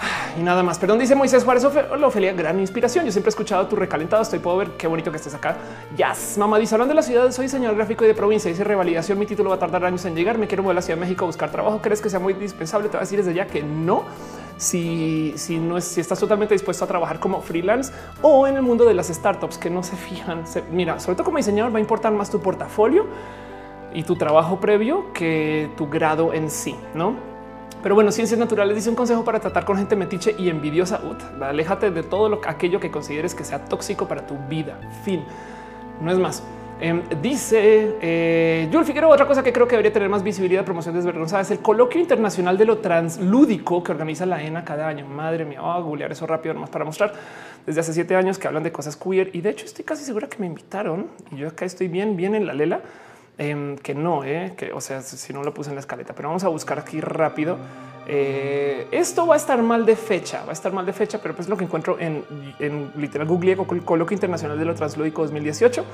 y 0.38 0.42
nada 0.42 0.62
más. 0.62 0.78
Perdón, 0.78 0.98
dice 0.98 1.14
Moisés 1.14 1.44
Juárez. 1.44 1.64
Hola, 1.64 2.06
Ofelia, 2.06 2.32
gran 2.32 2.58
inspiración. 2.60 3.04
Yo 3.04 3.12
siempre 3.12 3.28
he 3.28 3.32
escuchado 3.32 3.66
tu 3.66 3.76
recalentado. 3.76 4.22
Estoy 4.22 4.38
puedo 4.38 4.56
ver 4.56 4.70
qué 4.72 4.86
bonito 4.86 5.10
que 5.10 5.16
estés 5.16 5.34
acá. 5.34 5.56
Yes. 5.96 6.38
mamá 6.38 6.58
dice 6.58 6.74
hablando 6.74 6.92
de 6.92 6.96
la 6.96 7.02
ciudad. 7.02 7.30
Soy 7.30 7.46
diseñador 7.46 7.76
gráfico 7.76 8.04
y 8.04 8.08
de 8.08 8.14
provincia. 8.14 8.50
Dice 8.50 8.64
revalidación. 8.64 9.18
Mi 9.18 9.26
título 9.26 9.50
va 9.50 9.56
a 9.56 9.58
tardar 9.58 9.84
años 9.84 10.04
en 10.04 10.14
llegar. 10.14 10.38
Me 10.38 10.46
quiero 10.46 10.62
mover 10.62 10.74
a 10.74 10.76
la 10.76 10.82
Ciudad 10.82 10.96
de 10.96 11.00
México 11.00 11.24
a 11.24 11.26
buscar 11.26 11.50
trabajo. 11.50 11.80
¿Crees 11.82 12.00
que 12.00 12.08
sea 12.10 12.18
muy 12.18 12.32
indispensable? 12.32 12.88
Te 12.88 12.92
voy 12.92 12.98
a 12.98 13.00
decir 13.00 13.18
desde 13.18 13.34
ya 13.34 13.46
que 13.46 13.62
no. 13.62 14.04
Si, 14.56 15.32
si 15.36 15.58
no 15.58 15.78
es, 15.78 15.84
si 15.84 16.02
estás 16.02 16.18
totalmente 16.18 16.52
dispuesto 16.52 16.84
a 16.84 16.88
trabajar 16.88 17.18
como 17.18 17.40
freelance 17.40 17.94
o 18.20 18.46
en 18.46 18.56
el 18.56 18.62
mundo 18.62 18.84
de 18.84 18.92
las 18.92 19.08
startups 19.08 19.56
que 19.56 19.70
no 19.70 19.82
se 19.82 19.96
fijan. 19.96 20.44
mira, 20.70 21.00
sobre 21.00 21.16
todo 21.16 21.24
como 21.24 21.38
diseñador 21.38 21.72
va 21.72 21.78
a 21.78 21.80
importar 21.80 22.12
más 22.12 22.28
tu 22.28 22.40
portafolio 22.40 23.06
y 23.94 24.02
tu 24.02 24.16
trabajo 24.16 24.60
previo 24.60 25.14
que 25.14 25.70
tu 25.78 25.88
grado 25.88 26.34
en 26.34 26.50
sí, 26.50 26.76
no? 26.92 27.29
Pero 27.82 27.94
bueno, 27.94 28.12
ciencias 28.12 28.38
naturales 28.38 28.76
dice 28.76 28.90
un 28.90 28.96
consejo 28.96 29.24
para 29.24 29.40
tratar 29.40 29.64
con 29.64 29.76
gente 29.76 29.96
metiche 29.96 30.34
y 30.38 30.48
envidiosa. 30.50 31.00
Ut, 31.02 31.42
aléjate 31.42 31.90
de 31.90 32.02
todo 32.02 32.28
lo, 32.28 32.40
aquello 32.46 32.78
que 32.78 32.90
consideres 32.90 33.34
que 33.34 33.44
sea 33.44 33.64
tóxico 33.64 34.06
para 34.06 34.26
tu 34.26 34.36
vida. 34.48 34.78
Fin. 35.04 35.24
No 36.00 36.10
es 36.10 36.18
más. 36.18 36.42
Em, 36.82 37.02
dice 37.20 37.96
eh, 38.00 38.82
Figueroa, 38.84 39.12
otra 39.12 39.26
cosa 39.26 39.42
que 39.42 39.52
creo 39.52 39.66
que 39.66 39.72
debería 39.72 39.92
tener 39.92 40.08
más 40.08 40.22
visibilidad, 40.22 40.64
promoción 40.64 40.94
desvergonzada, 40.94 41.42
es 41.42 41.50
el 41.50 41.58
coloquio 41.58 42.00
internacional 42.00 42.56
de 42.56 42.64
lo 42.64 42.78
translúdico 42.78 43.84
que 43.84 43.92
organiza 43.92 44.24
la 44.24 44.42
ENA 44.42 44.64
cada 44.64 44.88
año. 44.88 45.06
Madre 45.06 45.44
mía, 45.44 45.60
voy 45.60 45.76
a 45.76 45.80
googlear 45.80 46.12
eso 46.12 46.26
rápido 46.26 46.54
nomás 46.54 46.70
para 46.70 46.86
mostrar. 46.86 47.12
Desde 47.66 47.80
hace 47.80 47.92
siete 47.92 48.16
años 48.16 48.38
que 48.38 48.48
hablan 48.48 48.62
de 48.62 48.72
cosas 48.72 48.96
queer 48.96 49.30
y 49.34 49.42
de 49.42 49.50
hecho 49.50 49.66
estoy 49.66 49.84
casi 49.84 50.04
segura 50.04 50.26
que 50.28 50.38
me 50.38 50.46
invitaron 50.46 51.08
y 51.30 51.36
yo 51.36 51.48
acá 51.48 51.66
estoy 51.66 51.88
bien, 51.88 52.16
bien 52.16 52.34
en 52.34 52.46
la 52.46 52.54
lela. 52.54 52.80
Em, 53.42 53.76
que 53.78 53.94
no, 53.94 54.22
eh, 54.22 54.52
que 54.54 54.70
o 54.70 54.82
sea, 54.82 55.00
si 55.00 55.32
no 55.32 55.42
lo 55.42 55.54
puse 55.54 55.70
en 55.70 55.76
la 55.76 55.80
escaleta, 55.80 56.14
pero 56.14 56.28
vamos 56.28 56.44
a 56.44 56.48
buscar 56.48 56.78
aquí 56.78 57.00
rápido. 57.00 57.56
Eh, 58.06 58.86
esto 58.90 59.26
va 59.26 59.32
a 59.32 59.38
estar 59.38 59.62
mal 59.62 59.86
de 59.86 59.96
fecha, 59.96 60.44
va 60.44 60.50
a 60.50 60.52
estar 60.52 60.70
mal 60.74 60.84
de 60.84 60.92
fecha, 60.92 61.20
pero 61.22 61.34
pues 61.34 61.48
lo 61.48 61.56
que 61.56 61.64
encuentro 61.64 61.96
en, 61.98 62.22
literal 62.96 63.26
Google, 63.26 63.52
el 63.52 63.82
coloquio 63.82 64.14
internacional 64.14 64.58
de 64.58 64.64
lo 64.66 64.74
translúdico 64.74 65.22
2018 65.22 65.84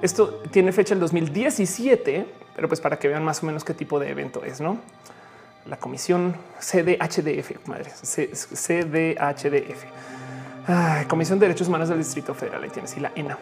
esto 0.00 0.42
tiene 0.50 0.72
fecha 0.72 0.94
el 0.94 1.00
2017, 1.00 2.26
pero 2.54 2.66
pues 2.66 2.80
para 2.80 2.98
que 2.98 3.08
vean 3.08 3.22
más 3.22 3.42
o 3.42 3.46
menos 3.46 3.62
qué 3.62 3.74
tipo 3.74 4.00
de 4.00 4.10
evento 4.10 4.42
es, 4.42 4.62
¿no? 4.62 4.78
La 5.66 5.76
comisión 5.76 6.34
CDHDF, 6.60 7.66
madre, 7.66 7.90
CDHDF. 7.90 9.84
comisión 11.08 11.38
de 11.38 11.46
Derechos 11.46 11.68
Humanos 11.68 11.90
del 11.90 11.98
Distrito 11.98 12.32
Federal, 12.32 12.62
ahí 12.62 12.70
tienes, 12.70 12.96
y 12.96 13.00
la 13.00 13.12
ENA. 13.14 13.36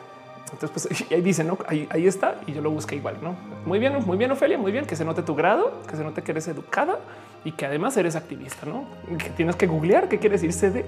Entonces, 0.55 0.71
pues 0.89 1.13
ahí 1.13 1.21
dice, 1.21 1.45
no, 1.45 1.59
ahí, 1.67 1.87
ahí, 1.91 2.07
está. 2.07 2.37
Y 2.47 2.53
yo 2.53 2.63
lo 2.63 2.71
busqué 2.71 2.97
igual, 2.97 3.17
no? 3.21 3.37
Muy 3.67 3.79
bien, 3.79 3.95
muy 4.07 4.17
bien, 4.17 4.31
Ofelia, 4.31 4.57
muy 4.57 4.73
bien. 4.73 4.87
Que 4.87 4.97
se 4.97 5.05
note 5.05 5.23
tu 5.23 5.35
grado, 5.35 5.83
que 5.89 5.97
se 5.97 6.05
note 6.05 6.23
que 6.23 6.31
eres 6.31 6.49
educada 6.49 6.99
y 7.45 7.53
que 7.53 7.67
además 7.67 7.97
eres 7.97 8.17
activista, 8.17 8.67
no? 8.67 8.85
Que 9.19 9.31
tienes 9.31 9.57
que 9.57 9.67
googlear 9.67 10.09
qué 10.09 10.19
quiere 10.19 10.35
decir 10.35 10.53
CD. 10.53 10.85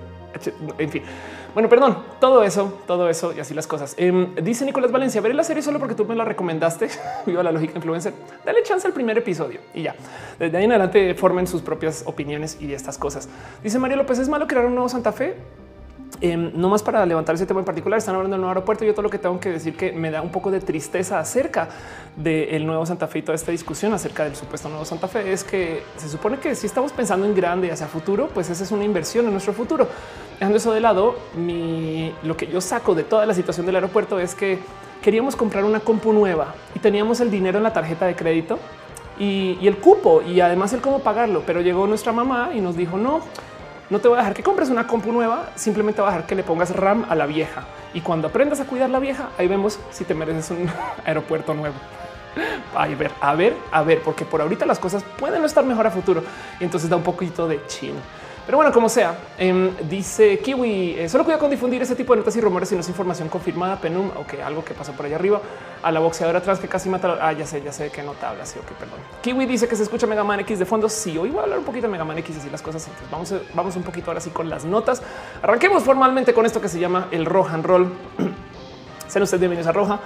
En 0.79 0.91
fin, 0.91 1.03
bueno, 1.55 1.69
perdón, 1.69 1.97
todo 2.21 2.45
eso, 2.45 2.83
todo 2.87 3.09
eso 3.09 3.33
y 3.35 3.41
así 3.41 3.55
las 3.55 3.67
cosas. 3.67 3.95
Em, 3.97 4.35
dice 4.37 4.65
Nicolás 4.65 4.93
Valencia, 4.93 5.21
veré 5.21 5.35
la 5.35 5.45
serie 5.45 5.63
solo 5.63 5.79
porque 5.79 5.95
tú 5.95 6.05
me 6.05 6.15
la 6.15 6.25
recomendaste. 6.25 6.89
Viva 7.27 7.43
la 7.43 7.51
lógica 7.51 7.73
influencer. 7.77 8.13
Dale 8.45 8.63
chance 8.63 8.87
al 8.87 8.93
primer 8.93 9.17
episodio 9.19 9.61
y 9.75 9.83
ya. 9.83 9.95
Desde 10.39 10.57
ahí 10.57 10.65
en 10.65 10.73
adelante 10.73 11.15
formen 11.15 11.47
sus 11.47 11.63
propias 11.63 12.03
opiniones 12.07 12.59
y 12.61 12.73
estas 12.73 12.99
cosas. 12.99 13.29
Dice 13.63 13.79
María 13.79 13.97
López, 13.97 14.19
¿es 14.19 14.29
malo 14.29 14.47
crear 14.47 14.67
un 14.67 14.75
nuevo 14.75 14.89
Santa 14.89 15.13
Fe? 15.13 15.35
Em, 16.21 16.51
no 16.55 16.71
más 16.71 16.83
para 16.83 17.05
levantar 17.05 17.35
ese 17.35 17.45
tema 17.45 17.61
en 17.61 17.67
particular, 17.67 17.99
están 17.99 18.15
hablando 18.15 18.35
del 18.35 18.41
nuevo 18.41 18.51
aeropuerto. 18.51 18.85
Yo 18.85 18.93
todo 18.93 19.03
lo 19.03 19.11
que 19.11 19.19
tengo 19.19 19.39
que 19.39 19.51
decir 19.51 19.77
que 19.77 19.93
me 19.93 20.11
da 20.11 20.23
un 20.23 20.31
poco 20.31 20.51
de 20.51 20.61
tristeza 20.61 21.19
acerca 21.19 21.69
del 22.17 22.67
nuevo 22.67 22.87
Santa 22.87 23.07
Fe 23.07 23.19
y 23.19 23.23
toda 23.23 23.35
esta 23.35 23.53
discusión 23.53 23.93
acerca 23.93 24.25
del 24.25 24.35
supuesto 24.35 24.69
nuevo 24.69 24.85
Santa 24.85 25.09
Fe 25.09 25.33
es 25.33 25.45
que 25.45 25.83
se 25.97 26.09
supone 26.09 26.39
que 26.39 26.55
si 26.55 26.67
estamos 26.67 26.93
pensando 26.93 27.27
en 27.27 27.35
grande 27.35 27.71
hacia 27.71 27.87
futuro, 27.87 28.31
pues 28.33 28.49
esa 28.49 28.65
es 28.65 28.71
una 28.71 28.85
inversión 28.85 29.27
en 29.27 29.33
nuestro 29.33 29.53
futuro. 29.53 29.89
Dejando 30.39 30.57
eso 30.57 30.73
de 30.73 30.81
lado, 30.81 31.17
lo 32.23 32.37
que 32.37 32.47
yo 32.47 32.61
saco 32.61 32.95
de 32.95 33.05
toda 33.05 33.27
la 33.27 33.35
situación 33.35 33.67
del 33.67 33.75
aeropuerto 33.75 34.19
es 34.19 34.35
que 34.35 34.59
queríamos 35.03 35.37
comprar 35.37 35.65
una 35.65 35.81
compu 35.81 36.13
nueva 36.13 36.55
y 36.75 36.79
teníamos 36.79 37.21
el 37.21 37.31
dinero 37.31 37.59
en 37.59 37.65
la 37.65 37.73
tarjeta 37.73 38.07
de 38.07 38.17
crédito 38.17 38.59
y 39.19 39.67
el 39.67 39.77
cupo 39.79 40.23
y 40.23 40.41
además 40.41 40.73
el 40.73 40.81
cómo 40.81 41.01
pagarlo. 41.01 41.43
Pero 41.47 41.61
llegó 41.61 41.87
nuestra 41.87 42.13
mamá 42.13 42.53
y 42.55 42.61
nos 42.63 42.77
dijo 42.77 42.97
no 42.97 43.21
no 43.89 44.01
te 44.01 44.09
voy 44.09 44.17
a 44.17 44.21
dejar 44.21 44.35
que 44.35 44.43
compres 44.43 44.69
una 44.69 44.87
compu 44.87 45.13
nueva, 45.13 45.51
simplemente 45.55 46.01
voy 46.01 46.09
a 46.09 46.13
dejar 46.13 46.27
que 46.27 46.35
le 46.35 46.43
pongas 46.43 46.75
RAM 46.75 47.07
a 47.09 47.15
la 47.15 47.27
vieja. 47.27 47.65
Y 47.95 48.01
cuando 48.01 48.29
aprendas 48.29 48.61
a 48.61 48.65
cuidar 48.65 48.91
la 48.91 48.99
vieja, 48.99 49.31
ahí 49.39 49.47
vemos 49.47 49.79
si 49.91 50.05
te 50.05 50.15
mereces 50.15 50.51
un 50.51 50.69
aeropuerto 51.05 51.55
nuevo. 51.55 51.77
A 52.75 52.87
ver, 52.89 53.11
a 53.21 53.35
ver, 53.35 53.57
a 53.71 53.83
ver, 53.83 54.03
porque 54.03 54.25
por 54.25 54.43
ahorita 54.43 54.67
las 54.67 54.79
cosas 54.79 55.03
pueden 55.19 55.41
no 55.41 55.47
estar 55.47 55.65
mejor 55.65 55.87
a 55.87 55.91
futuro. 55.91 56.23
Y 56.61 56.65
entonces 56.65 56.91
da 56.91 56.97
un 56.97 57.03
poquito 57.03 57.49
de 57.49 57.65
chin. 57.67 57.95
Pero 58.47 58.59
bueno, 58.59 58.73
como 58.73 58.89
sea, 58.89 59.19
em, 59.39 59.75
dice 59.89 60.39
Kiwi, 60.39 60.95
eh, 61.01 61.09
solo 61.09 61.25
cuida 61.25 61.37
con 61.37 61.51
difundir 61.51 61.83
ese 61.83 61.97
tipo 61.97 62.13
de 62.13 62.19
notas 62.19 62.37
y 62.37 62.41
rumores 62.41 62.69
si 62.69 62.77
no 62.77 62.81
es 62.81 62.89
información 62.89 63.29
confirmada, 63.29 63.81
Penum, 63.81 64.09
o 64.17 64.25
que 64.25 64.41
algo 64.41 64.65
que 64.65 64.73
pasó 64.73 64.93
por 64.93 65.05
allá 65.05 65.17
arriba, 65.17 65.41
a 65.83 65.91
la 65.91 65.99
boxeadora 65.99 66.39
atrás 66.39 66.61
que 66.61 66.69
casi 66.69 66.89
mata. 66.89 67.19
Ah, 67.21 67.33
ya 67.33 67.45
sé, 67.45 67.61
ya 67.61 67.73
sé 67.73 67.91
que 67.91 68.05
nota 68.05 68.31
habla, 68.31 68.47
sí, 68.47 68.61
ok, 68.61 68.79
perdón. 68.79 69.01
Kiwi 69.21 69.47
dice 69.47 69.67
que 69.67 69.75
se 69.75 69.83
escucha 69.83 70.07
Mega 70.07 70.23
Man 70.23 70.39
X 70.41 70.61
de 70.61 70.65
fondo. 70.65 70.89
Sí, 70.89 71.19
hoy 71.19 71.31
voy 71.31 71.41
a 71.41 71.43
hablar 71.43 71.59
un 71.59 71.65
poquito 71.65 71.89
de 71.89 71.93
Mega 71.93 72.05
Man 72.05 72.19
X 72.19 72.37
y 72.37 72.39
así 72.39 72.49
las 72.49 72.63
cosas. 72.63 72.87
Entonces 72.87 73.11
vamos, 73.11 73.35
vamos 73.53 73.75
un 73.75 73.83
poquito 73.83 74.13
ahora 74.13 74.21
sí 74.21 74.31
con 74.31 74.49
las 74.49 74.65
notas. 74.65 75.03
Arranquemos 75.43 75.83
formalmente 75.83 76.33
con 76.33 76.47
esto 76.47 76.61
que 76.61 76.69
se 76.69 76.79
llama 76.79 77.09
el 77.11 77.27
Rohan 77.27 77.65
Roll. 77.65 77.93
Sean 79.09 79.25
ustedes 79.25 79.41
bienvenidos 79.41 79.67
a 79.67 79.73
Roja. 79.73 79.99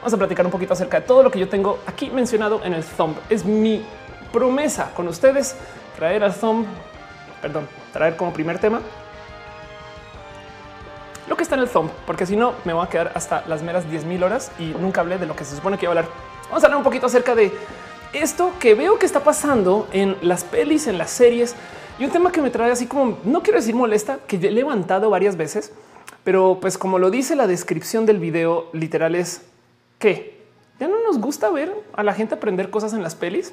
Vamos 0.00 0.12
a 0.12 0.18
platicar 0.18 0.44
un 0.44 0.52
poquito 0.52 0.74
acerca 0.74 1.00
de 1.00 1.06
todo 1.06 1.22
lo 1.22 1.30
que 1.30 1.38
yo 1.38 1.48
tengo 1.48 1.78
aquí 1.86 2.10
mencionado 2.10 2.60
en 2.62 2.74
el 2.74 2.84
Thumb. 2.84 3.16
Es 3.30 3.46
mi 3.46 3.86
promesa 4.34 4.92
con 4.94 5.08
ustedes 5.08 5.56
traer 5.96 6.22
al 6.22 6.34
Thumb 6.34 6.66
perdón, 7.46 7.68
traer 7.96 8.16
como 8.16 8.32
primer 8.32 8.58
tema 8.58 8.80
lo 11.28 11.36
que 11.36 11.42
está 11.42 11.56
en 11.56 11.62
el 11.62 11.68
thumb, 11.68 11.90
porque 12.06 12.24
si 12.24 12.36
no 12.36 12.52
me 12.64 12.72
voy 12.72 12.86
a 12.86 12.88
quedar 12.88 13.12
hasta 13.14 13.44
las 13.48 13.62
meras 13.62 13.90
10 13.90 14.04
mil 14.04 14.22
horas 14.22 14.52
y 14.58 14.66
nunca 14.66 15.00
hablé 15.00 15.18
de 15.18 15.26
lo 15.26 15.34
que 15.34 15.44
se 15.44 15.56
supone 15.56 15.76
que 15.76 15.86
iba 15.86 15.94
a 15.94 15.98
hablar. 15.98 16.12
Vamos 16.48 16.62
a 16.62 16.66
hablar 16.66 16.78
un 16.78 16.84
poquito 16.84 17.06
acerca 17.06 17.34
de 17.34 17.52
esto 18.12 18.52
que 18.60 18.74
veo 18.74 18.98
que 18.98 19.06
está 19.06 19.20
pasando 19.20 19.88
en 19.92 20.16
las 20.22 20.44
pelis, 20.44 20.86
en 20.86 20.98
las 20.98 21.10
series 21.10 21.56
y 21.98 22.04
un 22.04 22.10
tema 22.10 22.30
que 22.30 22.40
me 22.40 22.50
trae 22.50 22.70
así 22.70 22.86
como 22.86 23.18
no 23.24 23.42
quiero 23.42 23.58
decir 23.58 23.74
molesta, 23.74 24.18
que 24.26 24.36
he 24.36 24.50
levantado 24.50 25.10
varias 25.10 25.36
veces, 25.36 25.72
pero 26.22 26.58
pues 26.60 26.78
como 26.78 26.98
lo 26.98 27.10
dice 27.10 27.34
la 27.34 27.46
descripción 27.46 28.06
del 28.06 28.20
video, 28.20 28.68
literal 28.72 29.14
es 29.14 29.42
que 29.98 30.44
ya 30.78 30.88
no 30.88 31.02
nos 31.02 31.18
gusta 31.18 31.50
ver 31.50 31.74
a 31.94 32.02
la 32.02 32.12
gente 32.12 32.34
aprender 32.34 32.70
cosas 32.70 32.92
en 32.92 33.02
las 33.02 33.14
pelis. 33.14 33.52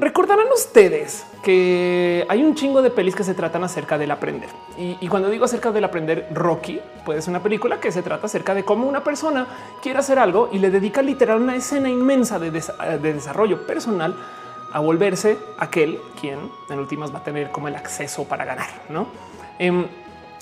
Recordarán 0.00 0.46
ustedes 0.54 1.26
que 1.42 2.24
hay 2.26 2.42
un 2.42 2.54
chingo 2.54 2.80
de 2.80 2.88
pelis 2.88 3.14
que 3.14 3.22
se 3.22 3.34
tratan 3.34 3.64
acerca 3.64 3.98
del 3.98 4.10
aprender. 4.10 4.48
Y, 4.78 5.06
cuando 5.08 5.28
digo 5.28 5.44
acerca 5.44 5.72
del 5.72 5.84
aprender, 5.84 6.26
Rocky 6.32 6.80
puede 7.04 7.20
ser 7.20 7.32
una 7.32 7.42
película 7.42 7.78
que 7.80 7.92
se 7.92 8.00
trata 8.00 8.24
acerca 8.24 8.54
de 8.54 8.64
cómo 8.64 8.88
una 8.88 9.04
persona 9.04 9.46
quiere 9.82 9.98
hacer 9.98 10.18
algo 10.18 10.48
y 10.52 10.58
le 10.58 10.70
dedica 10.70 11.02
literal 11.02 11.42
una 11.42 11.54
escena 11.54 11.90
inmensa 11.90 12.38
de, 12.38 12.50
desarrollo 12.50 13.66
personal 13.66 14.16
a 14.72 14.80
volverse 14.80 15.36
aquel 15.58 16.00
quien 16.18 16.38
en 16.70 16.78
últimas 16.78 17.12
va 17.12 17.18
a 17.18 17.24
tener 17.24 17.50
como 17.50 17.68
el 17.68 17.76
acceso 17.76 18.24
para 18.24 18.46
ganar. 18.46 18.70
No 18.88 19.06
em, 19.58 19.86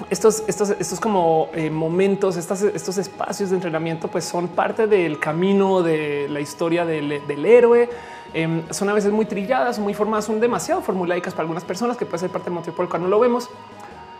estos, 0.09 0.45
estos, 0.47 0.71
estos 0.71 1.01
como 1.01 1.51
eh, 1.53 1.69
momentos, 1.69 2.37
estos 2.37 2.99
espacios 2.99 3.51
de 3.51 3.57
entrenamiento, 3.57 4.07
pues 4.07 4.25
son 4.25 4.47
parte 4.47 4.87
del 4.87 5.19
camino 5.19 5.83
de 5.83 6.29
la 6.31 6.39
historia 6.39 6.85
del, 6.85 7.27
del 7.27 7.45
héroe 7.45 7.91
Em, 8.35 8.63
son 8.71 8.89
a 8.89 8.93
veces 8.93 9.13
muy 9.13 9.25
trilladas, 9.25 9.79
muy 9.79 9.95
formadas, 9.95 10.27
son 10.27 10.41
demasiado 10.41 10.83
formulaicas 10.83 11.33
para 11.33 11.43
algunas 11.43 11.65
personas 11.65 11.97
que 11.97 12.05
puede 12.05 12.19
ser 12.19 12.31
parte 12.31 12.47
del 12.47 12.55
motivo 12.55 12.77
por 12.77 12.85
el 12.85 12.91
cual 12.91 13.03
no 13.03 13.09
lo 13.09 13.21
vemos. 13.21 13.49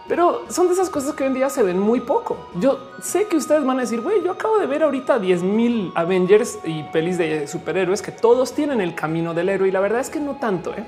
Pero 0.09 0.45
son 0.49 0.69
de 0.69 0.73
esas 0.73 0.89
cosas 0.89 1.15
que 1.15 1.23
hoy 1.23 1.29
en 1.29 1.35
día 1.35 1.51
se 1.51 1.63
ven 1.63 1.79
muy 1.79 2.01
poco. 2.01 2.39
Yo 2.55 2.79
sé 3.03 3.27
que 3.27 3.37
ustedes 3.37 3.63
van 3.65 3.77
a 3.77 3.81
decir, 3.83 4.01
güey, 4.01 4.23
yo 4.25 4.33
acabo 4.33 4.59
de 4.59 4.67
ver 4.67 4.83
ahorita 4.83 5.19
10 5.19 5.43
mil 5.43 5.93
Avengers 5.95 6.59
y 6.65 6.83
pelis 6.85 7.19
de 7.19 7.47
superhéroes 7.47 8.01
que 8.01 8.11
todos 8.11 8.55
tienen 8.55 8.81
el 8.81 8.95
camino 8.95 9.35
del 9.35 9.51
héroe 9.51 9.69
y 9.69 9.71
la 9.71 9.81
verdad 9.81 10.01
es 10.01 10.09
que 10.09 10.19
no 10.19 10.37
tanto, 10.37 10.73
¿eh? 10.73 10.85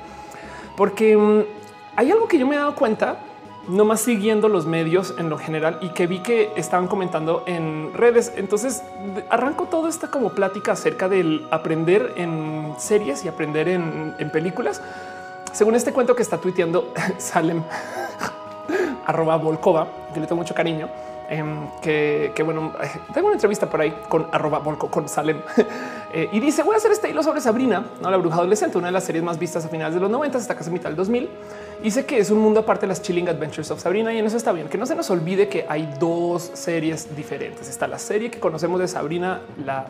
porque 0.74 1.14
mm, 1.14 1.40
hay 1.96 2.10
algo 2.10 2.26
que 2.26 2.38
yo 2.38 2.46
me 2.46 2.54
he 2.54 2.58
dado 2.58 2.74
cuenta 2.74 3.18
no 3.70 3.84
más 3.84 4.00
siguiendo 4.00 4.48
los 4.48 4.66
medios 4.66 5.14
en 5.18 5.30
lo 5.30 5.38
general 5.38 5.78
y 5.80 5.90
que 5.90 6.06
vi 6.06 6.20
que 6.20 6.52
estaban 6.56 6.88
comentando 6.88 7.44
en 7.46 7.92
redes. 7.94 8.32
Entonces 8.36 8.82
arranco 9.28 9.66
toda 9.66 9.88
esta 9.88 10.08
como 10.08 10.30
plática 10.30 10.72
acerca 10.72 11.08
del 11.08 11.46
aprender 11.50 12.14
en 12.16 12.74
series 12.78 13.24
y 13.24 13.28
aprender 13.28 13.68
en, 13.68 14.30
películas. 14.32 14.82
Según 15.52 15.74
este 15.74 15.92
cuento 15.92 16.14
que 16.14 16.22
está 16.22 16.38
tuiteando 16.38 16.92
Salem 17.18 17.62
arroba 19.06 19.36
Volkova, 19.36 19.86
que 20.12 20.20
le 20.20 20.26
tengo 20.26 20.42
mucho 20.42 20.54
cariño. 20.54 20.88
Em, 21.32 21.68
que, 21.80 22.42
bueno, 22.44 22.72
tengo 23.14 23.28
una 23.28 23.36
entrevista 23.36 23.70
por 23.70 23.80
ahí 23.80 23.94
con 24.08 24.26
arroba 24.32 24.58
Volko 24.58 24.90
con 24.90 25.08
Salem 25.08 25.40
eh, 26.12 26.28
y 26.32 26.40
dice 26.40 26.64
voy 26.64 26.74
a 26.74 26.78
hacer 26.78 26.90
este 26.90 27.08
hilo 27.08 27.22
sobre 27.22 27.40
Sabrina, 27.40 27.86
¿no? 28.02 28.10
la 28.10 28.16
bruja 28.16 28.38
adolescente, 28.38 28.76
una 28.76 28.88
de 28.88 28.92
las 28.92 29.04
series 29.04 29.22
más 29.22 29.38
vistas 29.38 29.64
a 29.64 29.68
finales 29.68 29.94
de 29.94 30.00
los 30.00 30.10
90 30.10 30.38
hasta 30.38 30.56
casi 30.56 30.72
mitad 30.72 30.88
del 30.88 30.96
2000 30.96 31.30
y 31.84 31.90
sé 31.92 32.04
que 32.04 32.18
es 32.18 32.30
un 32.30 32.40
mundo 32.40 32.60
aparte 32.60 32.82
de 32.82 32.88
las 32.88 33.00
Chilling 33.00 33.28
Adventures 33.28 33.70
of 33.70 33.80
Sabrina 33.80 34.12
y 34.12 34.18
en 34.18 34.26
eso 34.26 34.36
está 34.36 34.52
bien. 34.52 34.68
Que 34.68 34.76
no 34.76 34.86
se 34.86 34.94
nos 34.94 35.08
olvide 35.10 35.48
que 35.48 35.64
hay 35.68 35.88
dos 35.98 36.50
series 36.54 37.14
diferentes. 37.16 37.68
Está 37.68 37.86
la 37.86 37.98
serie 37.98 38.30
que 38.30 38.38
conocemos 38.38 38.80
de 38.80 38.88
Sabrina, 38.88 39.40
la 39.64 39.86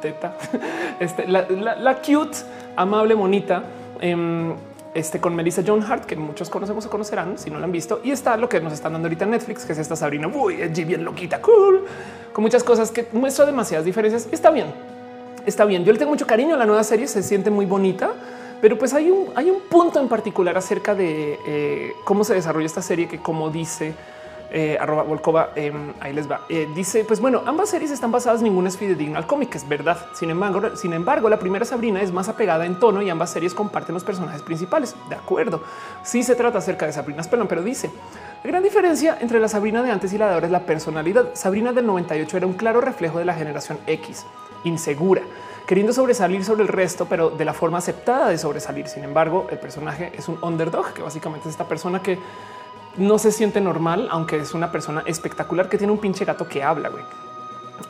teta, 0.00 0.36
este, 1.00 1.28
la, 1.28 1.96
cute, 2.00 2.38
amable, 2.76 3.14
bonita. 3.14 3.62
Em, 4.00 4.54
este 4.96 5.20
con 5.20 5.34
Melissa 5.34 5.62
John 5.66 5.82
Hart, 5.82 6.04
que 6.04 6.16
muchos 6.16 6.50
conocemos 6.50 6.86
o 6.86 6.90
conocerán 6.90 7.38
si 7.38 7.50
no 7.50 7.58
la 7.58 7.64
han 7.66 7.72
visto. 7.72 8.00
Y 8.02 8.10
está 8.10 8.36
lo 8.36 8.48
que 8.48 8.60
nos 8.60 8.72
están 8.72 8.92
dando 8.92 9.06
ahorita 9.06 9.24
en 9.24 9.32
Netflix, 9.32 9.64
que 9.64 9.72
es 9.72 9.78
esta 9.78 9.96
Sabrina, 9.96 10.28
muy 10.28 10.56
bien 10.56 11.04
loquita, 11.04 11.40
cool, 11.40 11.84
con 12.32 12.42
muchas 12.42 12.64
cosas 12.64 12.90
que 12.90 13.06
muestra 13.12 13.46
demasiadas 13.46 13.84
diferencias. 13.84 14.28
Está 14.32 14.50
bien, 14.50 14.66
está 15.44 15.64
bien. 15.64 15.84
Yo 15.84 15.92
le 15.92 15.98
tengo 15.98 16.10
mucho 16.10 16.26
cariño 16.26 16.54
a 16.54 16.58
la 16.58 16.66
nueva 16.66 16.82
serie, 16.84 17.06
se 17.06 17.22
siente 17.22 17.50
muy 17.50 17.66
bonita. 17.66 18.12
Pero 18.60 18.78
pues 18.78 18.94
hay 18.94 19.10
un, 19.10 19.28
hay 19.34 19.50
un 19.50 19.60
punto 19.68 20.00
en 20.00 20.08
particular 20.08 20.56
acerca 20.56 20.94
de 20.94 21.38
eh, 21.46 21.92
cómo 22.04 22.24
se 22.24 22.34
desarrolla 22.34 22.66
esta 22.66 22.80
serie 22.80 23.06
que 23.06 23.18
como 23.18 23.50
dice 23.50 23.94
eh, 24.50 24.78
arroba 24.80 25.02
Volkova, 25.02 25.50
em, 25.56 25.92
ahí 26.00 26.12
les 26.12 26.30
va. 26.30 26.42
Eh, 26.48 26.68
dice, 26.74 27.04
pues 27.04 27.20
bueno, 27.20 27.42
ambas 27.46 27.70
series 27.70 27.90
están 27.90 28.12
basadas, 28.12 28.42
ninguna 28.42 28.68
es 28.68 28.76
fidedigna 28.76 29.18
al 29.18 29.26
cómic, 29.26 29.54
es 29.54 29.68
verdad. 29.68 29.98
Sin 30.14 30.30
embargo, 30.30 30.76
sin 30.76 30.92
embargo, 30.92 31.28
la 31.28 31.38
primera 31.38 31.64
Sabrina 31.64 32.00
es 32.00 32.12
más 32.12 32.28
apegada 32.28 32.64
en 32.64 32.78
tono 32.78 33.02
y 33.02 33.10
ambas 33.10 33.30
series 33.30 33.54
comparten 33.54 33.94
los 33.94 34.04
personajes 34.04 34.42
principales. 34.42 34.94
De 35.08 35.16
acuerdo. 35.16 35.62
Sí 36.02 36.22
se 36.22 36.34
trata 36.36 36.58
acerca 36.58 36.86
de 36.86 36.92
Sabrina 36.92 37.22
Spellman, 37.22 37.48
pero 37.48 37.62
dice, 37.62 37.90
la 38.44 38.50
gran 38.50 38.62
diferencia 38.62 39.18
entre 39.20 39.40
la 39.40 39.48
Sabrina 39.48 39.82
de 39.82 39.90
antes 39.90 40.12
y 40.12 40.18
la 40.18 40.28
de 40.28 40.34
ahora 40.34 40.46
es 40.46 40.52
la 40.52 40.60
personalidad. 40.60 41.30
Sabrina 41.34 41.72
del 41.72 41.86
98 41.86 42.36
era 42.36 42.46
un 42.46 42.54
claro 42.54 42.80
reflejo 42.80 43.18
de 43.18 43.24
la 43.24 43.34
generación 43.34 43.78
X, 43.86 44.24
insegura, 44.64 45.22
queriendo 45.66 45.92
sobresalir 45.92 46.44
sobre 46.44 46.62
el 46.62 46.68
resto, 46.68 47.06
pero 47.06 47.30
de 47.30 47.44
la 47.44 47.52
forma 47.52 47.78
aceptada 47.78 48.28
de 48.28 48.38
sobresalir. 48.38 48.86
Sin 48.86 49.02
embargo, 49.02 49.48
el 49.50 49.58
personaje 49.58 50.12
es 50.16 50.28
un 50.28 50.38
underdog, 50.42 50.92
que 50.92 51.02
básicamente 51.02 51.48
es 51.48 51.54
esta 51.54 51.66
persona 51.66 52.00
que 52.00 52.18
no 52.98 53.18
se 53.18 53.32
siente 53.32 53.60
normal, 53.60 54.08
aunque 54.10 54.36
es 54.36 54.54
una 54.54 54.72
persona 54.72 55.02
espectacular 55.06 55.68
que 55.68 55.78
tiene 55.78 55.92
un 55.92 55.98
pinche 55.98 56.24
gato 56.24 56.48
que 56.48 56.62
habla. 56.62 56.88
güey. 56.88 57.04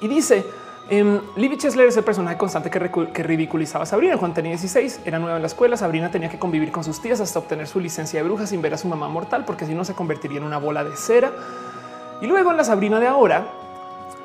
Y 0.00 0.08
dice, 0.08 0.46
eh, 0.88 1.20
Libby 1.36 1.56
Chesler 1.56 1.88
es 1.88 1.96
el 1.96 2.04
personaje 2.04 2.36
constante 2.36 2.70
que, 2.70 2.90
que, 3.12 3.22
ridiculizaba 3.22 3.84
a 3.84 3.86
Sabrina 3.86 4.16
cuando 4.16 4.36
tenía 4.36 4.50
16. 4.52 5.00
Era 5.04 5.18
nueva 5.18 5.36
en 5.36 5.42
la 5.42 5.48
escuela. 5.48 5.76
Sabrina 5.76 6.10
tenía 6.10 6.28
que 6.28 6.38
convivir 6.38 6.70
con 6.70 6.84
sus 6.84 7.00
tías 7.00 7.20
hasta 7.20 7.38
obtener 7.38 7.66
su 7.66 7.80
licencia 7.80 8.20
de 8.20 8.28
bruja 8.28 8.46
sin 8.46 8.62
ver 8.62 8.74
a 8.74 8.78
su 8.78 8.88
mamá 8.88 9.08
mortal, 9.08 9.44
porque 9.44 9.66
si 9.66 9.74
no 9.74 9.84
se 9.84 9.94
convertiría 9.94 10.38
en 10.38 10.44
una 10.44 10.58
bola 10.58 10.84
de 10.84 10.96
cera. 10.96 11.32
Y 12.20 12.26
luego 12.26 12.50
en 12.50 12.56
la 12.56 12.64
Sabrina 12.64 13.00
de 13.00 13.06
ahora, 13.06 13.46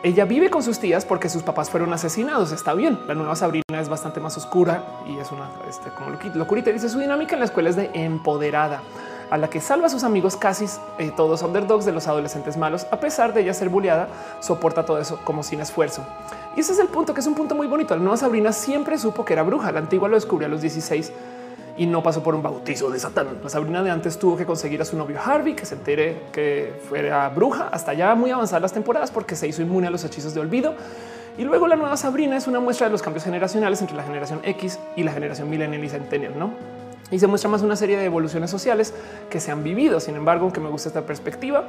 ella 0.04 0.26
vive 0.26 0.50
con 0.50 0.64
sus 0.64 0.80
tías 0.80 1.06
porque 1.06 1.30
sus 1.30 1.44
papás 1.44 1.70
fueron 1.70 1.94
asesinados. 1.94 2.52
Está 2.52 2.74
bien. 2.74 3.00
La 3.08 3.14
nueva 3.14 3.36
Sabrina 3.36 3.80
es 3.80 3.90
bastante 3.90 4.20
más 4.20 4.38
oscura 4.38 4.84
y 5.08 5.18
es 5.18 5.32
una 5.32 5.50
este, 5.70 5.90
como 5.90 6.12
locurita. 6.36 6.72
Dice 6.72 6.90
su 6.90 7.00
dinámica 7.00 7.36
en 7.36 7.40
la 7.40 7.46
escuela 7.46 7.70
es 7.70 7.76
de 7.76 7.90
empoderada 7.94 8.82
a 9.32 9.38
la 9.38 9.50
que 9.50 9.62
salva 9.62 9.88
a 9.88 9.90
sus 9.90 10.04
amigos 10.04 10.36
casi 10.36 10.66
eh, 11.00 11.12
todos 11.16 11.42
underdogs 11.42 11.86
de 11.86 11.94
los 11.94 12.08
adolescentes 12.08 12.58
malos. 12.58 12.86
A 12.92 13.00
pesar 13.00 13.34
de 13.34 13.42
ella 13.42 13.54
ser 13.54 13.70
bulleada, 13.70 14.10
soporta 14.42 14.86
todo 14.86 15.00
eso 15.00 15.20
como 15.24 15.42
sin 15.42 15.62
esfuerzo. 15.62 16.06
Y 16.56 16.60
ese 16.60 16.74
es 16.74 16.80
el 16.80 16.88
punto, 16.88 17.14
que 17.14 17.22
es 17.22 17.28
un 17.28 17.34
punto 17.34 17.56
muy 17.56 17.66
bonito. 17.66 17.96
La 17.96 18.02
nueva 18.02 18.18
Sabrina 18.18 18.52
siempre 18.52 18.98
supo 18.98 19.24
que 19.24 19.32
era 19.32 19.44
bruja. 19.44 19.72
La 19.72 19.80
antigua 19.80 20.10
lo 20.10 20.16
descubrió 20.16 20.48
a 20.48 20.50
los 20.50 20.60
16 20.62 21.14
y 21.78 21.86
no 21.86 22.04
pasó 22.04 22.22
por 22.22 22.36
un 22.36 22.44
bautizo 22.44 22.90
de 22.90 23.00
Satán. 23.00 23.40
La 23.42 23.50
Sabrina 23.50 23.82
de 23.82 23.90
antes 23.90 24.20
tuvo 24.20 24.36
que 24.36 24.46
conseguir 24.46 24.82
a 24.82 24.86
su 24.86 24.98
novio 24.98 25.18
Harvey, 25.24 25.56
que 25.56 25.66
se 25.66 25.76
entere 25.76 26.24
que 26.34 26.74
fuera 26.90 27.30
bruja 27.30 27.70
hasta 27.72 27.94
ya 27.94 28.14
muy 28.16 28.32
avanzadas 28.32 28.62
las 28.62 28.74
temporadas 28.74 29.12
porque 29.12 29.38
se 29.38 29.48
hizo 29.48 29.62
inmune 29.62 29.88
a 29.88 29.92
los 29.92 30.04
hechizos 30.04 30.34
de 30.34 30.42
olvido. 30.42 30.76
Y 31.38 31.44
luego 31.46 31.70
la 31.70 31.78
nueva 31.78 31.96
Sabrina 31.96 32.36
es 32.36 32.48
una 32.48 32.60
muestra 32.60 32.88
de 32.88 32.92
los 32.92 33.02
cambios 33.02 33.24
generacionales 33.24 33.80
entre 33.80 33.96
la 33.96 34.04
generación 34.04 34.42
X 34.44 34.78
y 34.98 35.04
la 35.04 35.14
generación 35.14 35.50
millennial 35.50 35.82
y 35.82 35.88
centennial, 35.88 36.38
¿no? 36.38 36.81
Y 37.12 37.20
se 37.20 37.28
muestra 37.28 37.50
más 37.50 37.62
una 37.62 37.76
serie 37.76 37.98
de 37.98 38.06
evoluciones 38.06 38.50
sociales 38.50 38.94
que 39.30 39.40
se 39.40 39.52
han 39.52 39.64
vivido. 39.64 40.00
Sin 40.00 40.16
embargo, 40.16 40.46
aunque 40.46 40.60
me 40.60 40.70
gusta 40.70 40.90
esta 40.90 41.06
perspectiva, 41.06 41.66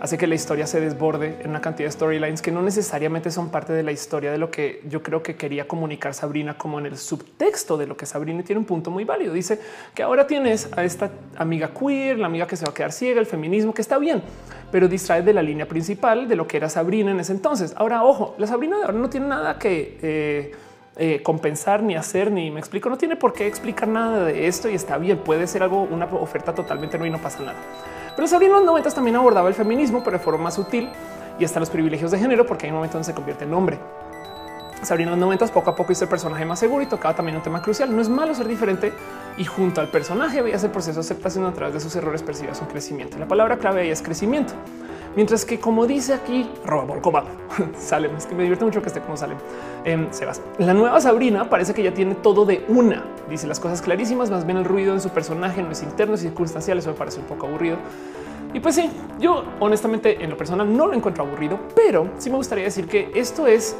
hace 0.00 0.16
que 0.16 0.26
la 0.26 0.34
historia 0.34 0.66
se 0.66 0.80
desborde 0.80 1.36
en 1.40 1.50
una 1.50 1.60
cantidad 1.60 1.88
de 1.88 1.92
storylines 1.92 2.40
que 2.40 2.52
no 2.52 2.62
necesariamente 2.62 3.30
son 3.30 3.50
parte 3.50 3.72
de 3.72 3.82
la 3.82 3.92
historia 3.92 4.30
de 4.30 4.38
lo 4.38 4.50
que 4.50 4.82
yo 4.88 5.02
creo 5.02 5.22
que 5.22 5.36
quería 5.36 5.66
comunicar 5.66 6.14
Sabrina 6.14 6.56
como 6.56 6.78
en 6.78 6.86
el 6.86 6.96
subtexto 6.96 7.76
de 7.76 7.86
lo 7.86 7.96
que 7.96 8.06
Sabrina 8.06 8.42
tiene 8.42 8.60
un 8.60 8.64
punto 8.64 8.90
muy 8.90 9.04
válido. 9.04 9.34
Dice 9.34 9.60
que 9.94 10.02
ahora 10.02 10.26
tienes 10.26 10.70
a 10.76 10.84
esta 10.84 11.10
amiga 11.36 11.70
queer, 11.78 12.18
la 12.18 12.26
amiga 12.26 12.46
que 12.46 12.56
se 12.56 12.64
va 12.64 12.70
a 12.70 12.74
quedar 12.74 12.92
ciega, 12.92 13.20
el 13.20 13.26
feminismo 13.26 13.74
que 13.74 13.82
está 13.82 13.98
bien, 13.98 14.22
pero 14.70 14.88
distrae 14.88 15.22
de 15.22 15.32
la 15.32 15.42
línea 15.42 15.66
principal 15.66 16.28
de 16.28 16.36
lo 16.36 16.46
que 16.46 16.56
era 16.56 16.68
Sabrina 16.68 17.10
en 17.10 17.20
ese 17.20 17.32
entonces. 17.32 17.74
Ahora, 17.76 18.04
ojo, 18.04 18.34
la 18.38 18.46
Sabrina 18.46 18.76
de 18.76 18.84
ahora 18.84 18.98
no 18.98 19.10
tiene 19.10 19.26
nada 19.26 19.58
que... 19.58 19.98
Eh, 20.02 20.52
eh, 21.00 21.22
compensar 21.22 21.82
ni 21.82 21.94
hacer, 21.94 22.32
ni 22.32 22.50
me 22.50 22.58
explico. 22.58 22.90
No 22.90 22.98
tiene 22.98 23.14
por 23.14 23.32
qué 23.32 23.46
explicar 23.46 23.88
nada 23.88 24.24
de 24.24 24.48
esto 24.48 24.68
y 24.68 24.74
está 24.74 24.98
bien. 24.98 25.18
Puede 25.18 25.46
ser 25.46 25.62
algo, 25.62 25.82
una 25.82 26.06
oferta 26.06 26.52
totalmente 26.52 26.98
no 26.98 27.06
y 27.06 27.10
no 27.10 27.18
pasa 27.18 27.38
nada. 27.40 27.56
Pero 28.16 28.26
Sabrina 28.26 28.54
en 28.54 28.64
los 28.64 28.66
90 28.66 28.90
también 28.90 29.14
abordaba 29.14 29.48
el 29.48 29.54
feminismo, 29.54 30.02
pero 30.02 30.18
de 30.18 30.24
forma 30.24 30.44
más 30.44 30.54
sutil 30.54 30.90
y 31.38 31.44
hasta 31.44 31.60
los 31.60 31.70
privilegios 31.70 32.10
de 32.10 32.18
género, 32.18 32.44
porque 32.44 32.66
hay 32.66 32.70
un 32.70 32.78
momento 32.78 32.94
donde 32.94 33.06
se 33.06 33.14
convierte 33.14 33.44
en 33.44 33.54
hombre. 33.54 33.78
Sabrina 34.82 35.12
en 35.12 35.20
los 35.20 35.26
90 35.26 35.46
poco 35.48 35.70
a 35.70 35.76
poco 35.76 35.92
hizo 35.92 36.04
el 36.04 36.10
personaje 36.10 36.44
más 36.44 36.58
seguro 36.58 36.82
y 36.82 36.86
tocaba 36.86 37.14
también 37.14 37.36
un 37.36 37.42
tema 37.44 37.62
crucial. 37.62 37.94
No 37.94 38.02
es 38.02 38.08
malo 38.08 38.34
ser 38.34 38.48
diferente 38.48 38.92
y 39.36 39.44
junto 39.44 39.80
al 39.80 39.88
personaje 39.88 40.42
veías 40.42 40.64
el 40.64 40.70
proceso 40.70 40.94
de 40.94 41.00
aceptación 41.00 41.44
a 41.46 41.52
través 41.52 41.74
de 41.74 41.80
sus 41.80 41.94
errores 41.94 42.22
percibías 42.22 42.60
un 42.60 42.66
crecimiento. 42.66 43.18
La 43.18 43.28
palabra 43.28 43.58
clave 43.58 43.82
ahí 43.82 43.90
es 43.90 44.02
crecimiento. 44.02 44.54
Mientras 45.16 45.44
que 45.44 45.58
como 45.58 45.86
dice 45.86 46.14
aquí, 46.14 46.48
roba 46.64 47.24
sale, 47.78 48.10
es 48.16 48.26
que 48.26 48.34
me 48.34 48.42
divierte 48.42 48.64
mucho 48.64 48.80
que 48.80 48.88
esté 48.88 49.00
como 49.00 49.16
sale. 49.16 49.34
Eh, 49.84 50.06
Sebas, 50.10 50.40
la 50.58 50.74
nueva 50.74 51.00
Sabrina 51.00 51.48
parece 51.48 51.74
que 51.74 51.82
ya 51.82 51.92
tiene 51.92 52.14
todo 52.14 52.44
de 52.44 52.64
una. 52.68 53.04
Dice 53.28 53.46
las 53.46 53.60
cosas 53.60 53.82
clarísimas, 53.82 54.30
más 54.30 54.44
bien 54.44 54.58
el 54.58 54.64
ruido 54.64 54.92
en 54.92 55.00
su 55.00 55.10
personaje 55.10 55.62
no 55.62 55.72
es 55.72 55.82
interno, 55.82 56.14
es 56.14 56.20
circunstancial. 56.20 56.78
Eso 56.78 56.90
me 56.90 56.96
parece 56.96 57.20
un 57.20 57.26
poco 57.26 57.46
aburrido. 57.46 57.78
Y 58.54 58.60
pues 58.60 58.76
sí, 58.76 58.90
yo 59.18 59.44
honestamente 59.60 60.22
en 60.22 60.30
lo 60.30 60.36
personal 60.36 60.74
no 60.74 60.86
lo 60.86 60.94
encuentro 60.94 61.24
aburrido, 61.24 61.58
pero 61.74 62.08
sí 62.18 62.30
me 62.30 62.36
gustaría 62.36 62.64
decir 62.64 62.86
que 62.86 63.10
esto 63.14 63.46
es 63.46 63.76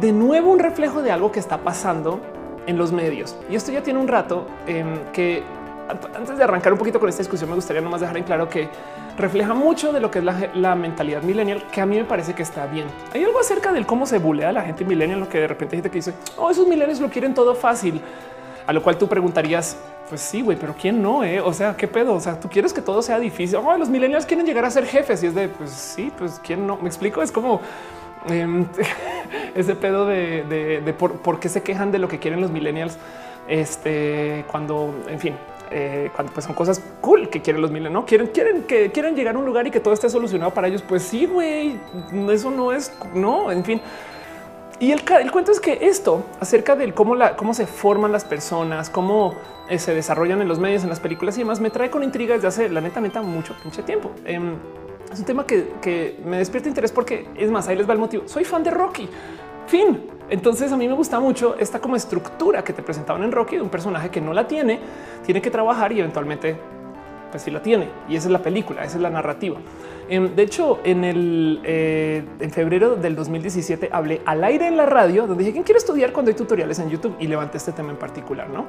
de 0.00 0.12
nuevo 0.12 0.50
un 0.50 0.58
reflejo 0.58 1.02
de 1.02 1.10
algo 1.10 1.32
que 1.32 1.40
está 1.40 1.58
pasando 1.58 2.20
en 2.66 2.78
los 2.78 2.92
medios. 2.92 3.36
Y 3.50 3.56
esto 3.56 3.72
ya 3.72 3.82
tiene 3.82 4.00
un 4.00 4.08
rato 4.08 4.46
em, 4.66 4.98
que 5.12 5.42
antes 5.88 6.36
de 6.36 6.44
arrancar 6.44 6.72
un 6.72 6.78
poquito 6.78 6.98
con 6.98 7.08
esta 7.08 7.22
discusión, 7.22 7.50
me 7.50 7.56
gustaría 7.56 7.80
nomás 7.82 8.00
dejar 8.00 8.16
en 8.16 8.24
claro 8.24 8.48
que 8.48 8.68
refleja 9.16 9.54
mucho 9.54 9.92
de 9.92 10.00
lo 10.00 10.10
que 10.10 10.18
es 10.18 10.24
la, 10.24 10.74
mentalidad 10.74 11.22
millennial, 11.22 11.64
que 11.72 11.80
a 11.80 11.86
mí 11.86 11.96
me 11.96 12.04
parece 12.04 12.34
que 12.34 12.42
está 12.42 12.66
bien. 12.66 12.86
Hay 13.14 13.24
algo 13.24 13.40
acerca 13.40 13.72
del 13.72 13.86
cómo 13.86 14.06
se 14.06 14.18
bulea 14.18 14.52
la 14.52 14.62
gente 14.62 14.84
millennial, 14.84 15.20
lo 15.20 15.28
que 15.28 15.38
de 15.40 15.48
repente 15.48 15.76
hay 15.76 15.78
gente 15.78 15.90
que 15.90 15.98
dice, 15.98 16.14
oh, 16.36 16.50
esos 16.50 16.66
millennials 16.66 17.00
lo 17.00 17.08
quieren 17.08 17.34
todo 17.34 17.54
fácil. 17.54 18.00
A 18.66 18.72
lo 18.72 18.82
cual 18.82 18.98
tú 18.98 19.06
preguntarías, 19.08 19.76
pues 20.08 20.20
sí, 20.20 20.42
güey, 20.42 20.58
pero 20.58 20.74
quién 20.74 21.00
no? 21.00 21.22
Eh? 21.24 21.40
O 21.40 21.52
sea, 21.52 21.76
qué 21.76 21.86
pedo? 21.86 22.14
O 22.14 22.20
sea, 22.20 22.38
tú 22.38 22.48
quieres 22.48 22.72
que 22.72 22.82
todo 22.82 23.00
sea 23.00 23.18
difícil. 23.18 23.58
Oh, 23.58 23.76
los 23.76 23.88
millennials 23.88 24.26
quieren 24.26 24.44
llegar 24.44 24.64
a 24.64 24.70
ser 24.70 24.86
jefes 24.86 25.22
y 25.22 25.26
es 25.26 25.34
de, 25.34 25.48
pues 25.48 25.70
sí, 25.70 26.12
pues 26.18 26.40
quién 26.44 26.66
no? 26.66 26.76
Me 26.76 26.88
explico. 26.88 27.22
Es 27.22 27.30
como 27.30 27.60
em, 28.28 28.66
ese 29.54 29.74
pedo 29.76 30.06
de, 30.06 30.94
por, 30.98 31.40
qué 31.40 31.48
se 31.48 31.62
quejan 31.62 31.92
de 31.92 31.98
lo 31.98 32.08
que 32.08 32.18
quieren 32.18 32.40
los 32.40 32.50
millennials. 32.50 32.98
Este, 33.48 34.44
cuando, 34.50 34.92
en 35.08 35.20
fin, 35.20 35.34
eh, 35.70 36.10
cuando 36.14 36.32
pues 36.32 36.46
son 36.46 36.54
cosas 36.54 36.80
cool 37.00 37.28
que 37.28 37.42
quieren 37.42 37.62
los 37.62 37.70
miles, 37.70 37.90
no 37.90 38.06
quieren, 38.06 38.28
quieren 38.28 38.62
que 38.62 38.90
quieren 38.92 39.14
llegar 39.14 39.36
a 39.36 39.38
un 39.38 39.46
lugar 39.46 39.66
y 39.66 39.70
que 39.70 39.80
todo 39.80 39.94
esté 39.94 40.08
solucionado 40.08 40.52
para 40.52 40.68
ellos. 40.68 40.82
Pues 40.82 41.02
sí, 41.02 41.26
güey, 41.26 41.78
eso 42.30 42.50
no 42.50 42.72
es, 42.72 42.92
no, 43.14 43.50
en 43.50 43.64
fin. 43.64 43.80
Y 44.78 44.92
el, 44.92 45.02
cuento 45.32 45.52
es 45.52 45.60
que 45.60 45.78
esto 45.82 46.24
acerca 46.38 46.76
del 46.76 46.92
cómo, 46.92 47.54
se 47.54 47.66
forman 47.66 48.12
las 48.12 48.24
personas, 48.24 48.90
cómo 48.90 49.34
eh, 49.70 49.78
se 49.78 49.94
desarrollan 49.94 50.42
en 50.42 50.48
los 50.48 50.58
medios, 50.58 50.82
en 50.82 50.90
las 50.90 51.00
películas 51.00 51.36
y 51.36 51.40
demás, 51.40 51.60
me 51.60 51.70
trae 51.70 51.90
con 51.90 52.02
intriga 52.02 52.34
desde 52.34 52.48
hace 52.48 52.68
la 52.68 52.82
neta, 52.82 53.00
neta, 53.00 53.22
mucho 53.22 53.54
pinche 53.62 53.82
tiempo. 53.82 54.10
Em, 54.24 54.54
es 55.10 55.18
un 55.18 55.24
tema 55.24 55.46
que 55.46 56.20
me 56.24 56.36
despierta 56.38 56.68
interés 56.68 56.92
porque 56.92 57.26
es 57.36 57.50
más, 57.50 57.68
ahí 57.68 57.76
les 57.76 57.88
va 57.88 57.94
el 57.94 57.98
motivo. 57.98 58.28
Soy 58.28 58.44
fan 58.44 58.62
de 58.62 58.70
Rocky. 58.70 59.08
Fin. 59.66 60.15
Entonces 60.28 60.72
a 60.72 60.76
mí 60.76 60.88
me 60.88 60.94
gusta 60.94 61.20
mucho 61.20 61.56
esta 61.58 61.80
como 61.80 61.96
estructura 61.96 62.64
que 62.64 62.72
te 62.72 62.82
presentaban 62.82 63.22
en 63.22 63.32
Rocky 63.32 63.56
de 63.56 63.62
un 63.62 63.68
personaje 63.68 64.10
que 64.10 64.20
no 64.20 64.32
la 64.32 64.46
tiene, 64.48 64.80
tiene 65.24 65.40
que 65.40 65.50
trabajar 65.50 65.92
y 65.92 66.00
eventualmente 66.00 66.56
pues 67.30 67.42
sí 67.42 67.50
la 67.50 67.62
tiene. 67.62 67.88
Y 68.08 68.16
esa 68.16 68.28
es 68.28 68.32
la 68.32 68.40
película, 68.40 68.84
esa 68.84 68.96
es 68.96 69.02
la 69.02 69.10
narrativa. 69.10 69.58
Em, 70.08 70.34
de 70.34 70.42
hecho, 70.42 70.80
en 70.84 71.04
el 71.04 71.60
eh, 71.64 72.24
en 72.38 72.50
febrero 72.50 72.94
del 72.94 73.16
2017 73.16 73.90
hablé 73.92 74.20
al 74.24 74.44
aire 74.44 74.68
en 74.68 74.76
la 74.76 74.86
radio 74.86 75.26
donde 75.26 75.42
dije 75.42 75.52
quién 75.52 75.64
quiere 75.64 75.78
estudiar 75.78 76.12
cuando 76.12 76.30
hay 76.30 76.36
tutoriales 76.36 76.78
en 76.78 76.90
YouTube 76.90 77.16
y 77.18 77.26
levanté 77.26 77.56
este 77.56 77.72
tema 77.72 77.90
en 77.90 77.96
particular, 77.96 78.48
no 78.48 78.66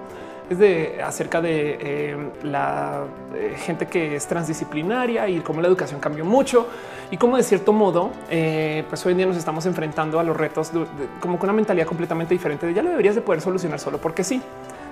es 0.50 0.58
de 0.58 1.02
acerca 1.04 1.42
de 1.42 2.12
em, 2.12 2.30
la 2.44 3.04
eh, 3.36 3.56
gente 3.58 3.88
que 3.88 4.16
es 4.16 4.28
transdisciplinaria 4.28 5.28
y 5.28 5.40
cómo 5.42 5.62
la 5.62 5.68
educación 5.68 6.00
cambió 6.00 6.26
mucho 6.26 6.68
y 7.12 7.18
cómo 7.18 7.38
de 7.38 7.44
cierto 7.44 7.74
modo, 7.74 8.12
eh, 8.30 8.84
pues 8.90 9.06
hoy 9.06 9.12
en 9.12 9.18
día 9.18 9.26
nos 9.28 9.38
estamos 9.38 9.66
enfrentando 9.66 10.20
a 10.20 10.24
los 10.24 10.36
retos 10.36 10.72
como 11.20 11.38
con 11.38 11.50
una 11.50 11.56
mentalidad 11.56 11.86
completamente 11.86 12.34
diferente 12.34 12.66
de 12.66 12.74
ya 12.74 12.82
lo 12.82 12.90
deberías 12.90 13.16
de 13.16 13.22
poder 13.22 13.42
solucionar 13.42 13.80
solo 13.80 13.98
porque 13.98 14.24
sí. 14.24 14.42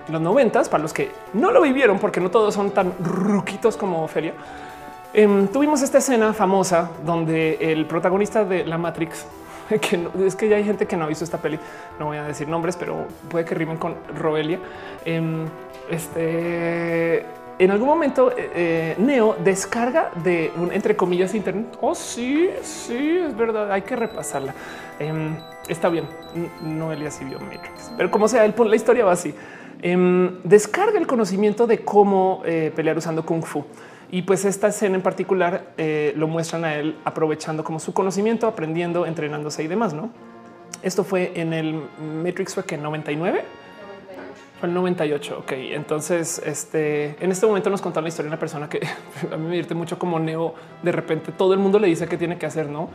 En 0.07 0.13
los 0.13 0.21
noventas, 0.21 0.69
para 0.69 0.83
los 0.83 0.93
que 0.93 1.11
no 1.33 1.49
lo 1.49 1.61
vivieron, 1.63 1.97
porque 1.97 2.19
no 2.19 2.29
todos 2.29 2.53
son 2.53 2.69
tan 2.69 2.93
ruquitos 3.03 3.75
como 3.75 4.03
Ofelia, 4.03 4.33
em, 5.13 5.47
tuvimos 5.47 5.81
esta 5.81 5.97
escena 5.97 6.31
famosa 6.31 6.91
donde 7.03 7.57
el 7.59 7.87
protagonista 7.87 8.45
de 8.45 8.65
la 8.65 8.77
Matrix, 8.77 9.25
es 10.25 10.35
que 10.35 10.49
ya 10.49 10.57
hay 10.57 10.63
gente 10.63 10.85
que 10.85 10.95
no 10.97 11.05
ha 11.05 11.07
visto 11.07 11.23
esta 11.23 11.37
peli, 11.37 11.59
no 11.99 12.05
voy 12.05 12.17
a 12.17 12.23
decir 12.23 12.47
nombres, 12.47 12.75
pero 12.75 13.05
puede 13.29 13.45
que 13.45 13.55
rimen 13.55 13.77
con 13.77 13.95
Robelia. 14.15 14.59
Em, 15.05 15.45
este 15.89 17.25
en 17.57 17.71
algún 17.71 17.87
momento 17.87 18.31
eh, 18.31 18.51
eh, 18.53 18.95
Neo 18.97 19.37
descarga 19.41 20.11
de 20.23 20.51
un 20.57 20.73
entre 20.73 20.95
comillas 20.95 21.33
internet. 21.33 21.77
Oh, 21.79 21.95
sí, 21.95 22.49
sí, 22.61 23.17
es 23.17 23.35
verdad. 23.35 23.71
Hay 23.71 23.83
que 23.83 23.95
repasarla. 23.95 24.53
Em, 24.99 25.37
está 25.67 25.89
bien. 25.89 26.05
No 26.61 26.91
Elias 26.91 27.21
y 27.21 27.25
vio 27.25 27.39
Matrix, 27.39 27.91
pero 27.95 28.11
como 28.11 28.27
sea, 28.27 28.43
el, 28.43 28.53
la 28.57 28.75
historia 28.75 29.05
va 29.05 29.13
así. 29.13 29.33
Em, 29.81 30.41
descarga 30.43 30.99
el 30.99 31.07
conocimiento 31.07 31.65
de 31.67 31.79
cómo 31.79 32.41
eh, 32.45 32.73
pelear 32.75 32.97
usando 32.97 33.25
Kung 33.25 33.43
Fu. 33.43 33.63
Y 34.11 34.21
pues 34.21 34.45
esta 34.45 34.67
escena 34.67 34.95
en 34.95 35.01
particular 35.01 35.73
lo 36.15 36.27
muestran 36.27 36.65
a 36.65 36.75
él 36.75 36.95
aprovechando 37.03 37.63
como 37.63 37.79
su 37.79 37.93
conocimiento, 37.93 38.47
aprendiendo, 38.47 39.05
entrenándose 39.05 39.63
y 39.63 39.67
demás. 39.67 39.93
No, 39.93 40.11
esto 40.81 41.03
fue 41.03 41.31
en 41.35 41.53
el 41.53 41.81
Matrix 42.23 42.53
fue 42.53 42.63
que 42.63 42.77
99. 42.77 43.43
Fue 44.59 44.69
el 44.69 44.75
98. 44.75 45.39
Ok, 45.39 45.51
entonces 45.53 46.41
este 46.45 47.15
en 47.19 47.31
este 47.31 47.45
momento 47.45 47.69
nos 47.69 47.81
contaron 47.81 48.05
la 48.05 48.09
historia 48.09 48.29
de 48.29 48.33
una 48.33 48.39
persona 48.39 48.69
que 48.69 48.79
a 49.31 49.35
mí 49.37 49.43
me 49.43 49.49
divierte 49.49 49.73
mucho 49.73 49.97
como 49.97 50.19
Neo. 50.19 50.53
De 50.83 50.91
repente 50.91 51.31
todo 51.31 51.53
el 51.53 51.59
mundo 51.59 51.79
le 51.79 51.87
dice 51.87 52.07
qué 52.07 52.17
tiene 52.17 52.37
que 52.37 52.45
hacer, 52.45 52.69
no? 52.69 52.89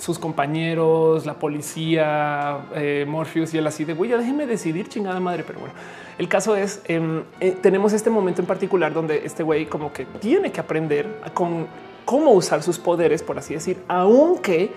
Sus 0.00 0.18
compañeros, 0.18 1.26
la 1.26 1.34
policía, 1.34 2.66
eh, 2.74 3.04
Morpheus 3.06 3.52
y 3.52 3.58
él 3.58 3.66
así 3.66 3.84
de 3.84 3.92
güey, 3.92 4.10
ya 4.10 4.16
déjeme 4.16 4.46
decidir 4.46 4.88
chingada 4.88 5.20
madre. 5.20 5.44
Pero 5.46 5.60
bueno, 5.60 5.74
el 6.18 6.26
caso 6.28 6.56
es 6.56 6.80
em, 6.86 7.22
eh, 7.38 7.56
tenemos 7.60 7.92
este 7.92 8.08
momento 8.08 8.40
en 8.40 8.46
particular 8.46 8.92
donde 8.94 9.24
este 9.24 9.42
güey 9.42 9.66
como 9.66 9.92
que 9.92 10.06
tiene 10.06 10.50
que 10.50 10.60
aprender 10.60 11.20
con 11.34 11.66
cómo 12.06 12.30
usar 12.32 12.62
sus 12.62 12.78
poderes, 12.78 13.22
por 13.22 13.38
así 13.38 13.54
decir, 13.54 13.78
aunque 13.88 14.72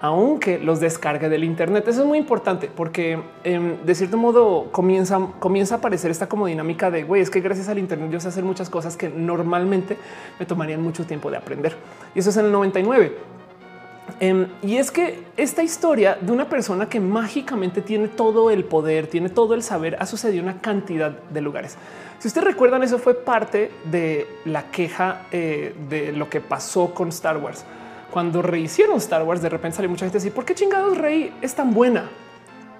aunque 0.00 0.60
los 0.60 0.78
descargue 0.78 1.28
del 1.28 1.42
Internet. 1.42 1.88
Eso 1.88 2.02
es 2.02 2.06
muy 2.06 2.18
importante 2.18 2.70
porque 2.72 3.20
em, 3.42 3.84
de 3.84 3.94
cierto 3.96 4.16
modo 4.16 4.70
comienza, 4.70 5.18
comienza 5.40 5.74
a 5.74 5.78
aparecer 5.78 6.12
esta 6.12 6.28
como 6.28 6.46
dinámica 6.46 6.90
de 6.92 7.02
güey, 7.02 7.20
es 7.20 7.30
que 7.30 7.40
gracias 7.40 7.68
al 7.68 7.80
Internet 7.80 8.10
yo 8.12 8.20
sé 8.20 8.28
hacer 8.28 8.44
muchas 8.44 8.70
cosas 8.70 8.96
que 8.96 9.08
normalmente 9.08 9.96
me 10.38 10.46
tomarían 10.46 10.80
mucho 10.82 11.04
tiempo 11.04 11.32
de 11.32 11.36
aprender. 11.36 11.76
Y 12.14 12.20
eso 12.20 12.30
es 12.30 12.36
en 12.36 12.46
el 12.46 12.52
99. 12.52 13.37
Em, 14.20 14.48
y 14.62 14.76
es 14.76 14.90
que 14.90 15.24
esta 15.36 15.62
historia 15.62 16.18
de 16.20 16.32
una 16.32 16.48
persona 16.48 16.88
que 16.88 17.00
mágicamente 17.00 17.82
tiene 17.82 18.08
todo 18.08 18.50
el 18.50 18.64
poder, 18.64 19.06
tiene 19.06 19.28
todo 19.28 19.54
el 19.54 19.62
saber, 19.62 19.96
ha 20.00 20.06
sucedido 20.06 20.42
en 20.42 20.50
una 20.50 20.60
cantidad 20.60 21.10
de 21.10 21.40
lugares. 21.40 21.76
Si 22.18 22.28
ustedes 22.28 22.46
recuerdan, 22.46 22.82
eso 22.82 22.98
fue 22.98 23.14
parte 23.14 23.70
de 23.90 24.26
la 24.44 24.70
queja 24.70 25.26
eh, 25.30 25.74
de 25.88 26.12
lo 26.12 26.28
que 26.28 26.40
pasó 26.40 26.92
con 26.92 27.10
Star 27.10 27.36
Wars. 27.36 27.64
Cuando 28.10 28.42
rehicieron 28.42 28.96
Star 28.96 29.22
Wars, 29.22 29.42
de 29.42 29.48
repente 29.48 29.76
salió 29.76 29.90
mucha 29.90 30.04
gente 30.04 30.18
a 30.18 30.20
decir, 30.20 30.32
¿por 30.32 30.44
qué 30.44 30.54
chingados 30.54 30.98
Rey 30.98 31.32
es 31.42 31.54
tan 31.54 31.72
buena? 31.72 32.08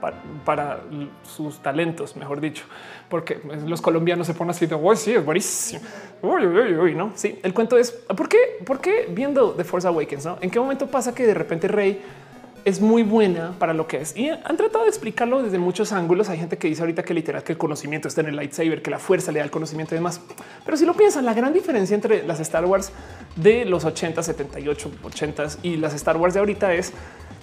Para, 0.00 0.80
sus 1.22 1.58
talentos, 1.60 2.16
mejor 2.16 2.40
dicho, 2.40 2.64
porque 3.08 3.40
los 3.66 3.80
colombianos 3.80 4.26
se 4.26 4.34
ponen 4.34 4.50
así 4.50 4.66
de 4.66 4.74
hoy 4.74 4.96
sí, 4.96 5.14
es 5.14 5.24
buenísimo. 5.24 5.82
No, 6.22 7.12
sí. 7.14 7.38
El 7.42 7.54
cuento 7.54 7.76
es 7.76 7.92
por 7.92 8.28
qué, 8.28 8.38
por 8.64 8.80
qué 8.80 9.08
viendo 9.10 9.52
The 9.52 9.64
Force 9.64 9.86
Awakens, 9.86 10.24
no? 10.24 10.38
En 10.40 10.50
qué 10.50 10.58
momento 10.58 10.86
pasa 10.86 11.14
que 11.14 11.26
de 11.26 11.34
repente 11.34 11.68
Rey 11.68 12.02
es 12.64 12.80
muy 12.80 13.02
buena 13.02 13.54
para 13.58 13.72
lo 13.72 13.86
que 13.86 13.98
es 13.98 14.16
y 14.16 14.28
han 14.28 14.56
tratado 14.56 14.84
de 14.84 14.90
explicarlo 14.90 15.42
desde 15.42 15.58
muchos 15.58 15.92
ángulos. 15.92 16.28
Hay 16.28 16.38
gente 16.38 16.58
que 16.58 16.68
dice 16.68 16.82
ahorita 16.82 17.02
que 17.02 17.14
literal 17.14 17.42
que 17.42 17.52
el 17.52 17.58
conocimiento 17.58 18.08
está 18.08 18.20
en 18.20 18.28
el 18.28 18.36
lightsaber, 18.36 18.82
que 18.82 18.90
la 18.90 18.98
fuerza 18.98 19.32
le 19.32 19.38
da 19.38 19.44
el 19.44 19.50
conocimiento 19.50 19.94
y 19.94 19.98
demás. 19.98 20.20
Pero 20.64 20.76
si 20.76 20.84
lo 20.84 20.94
piensan, 20.94 21.24
la 21.24 21.34
gran 21.34 21.52
diferencia 21.52 21.94
entre 21.94 22.26
las 22.26 22.40
Star 22.40 22.64
Wars 22.64 22.92
de 23.36 23.64
los 23.64 23.84
80, 23.84 24.22
78, 24.22 24.90
80 25.02 25.46
y 25.62 25.76
las 25.76 25.94
Star 25.94 26.16
Wars 26.16 26.34
de 26.34 26.40
ahorita 26.40 26.74
es 26.74 26.92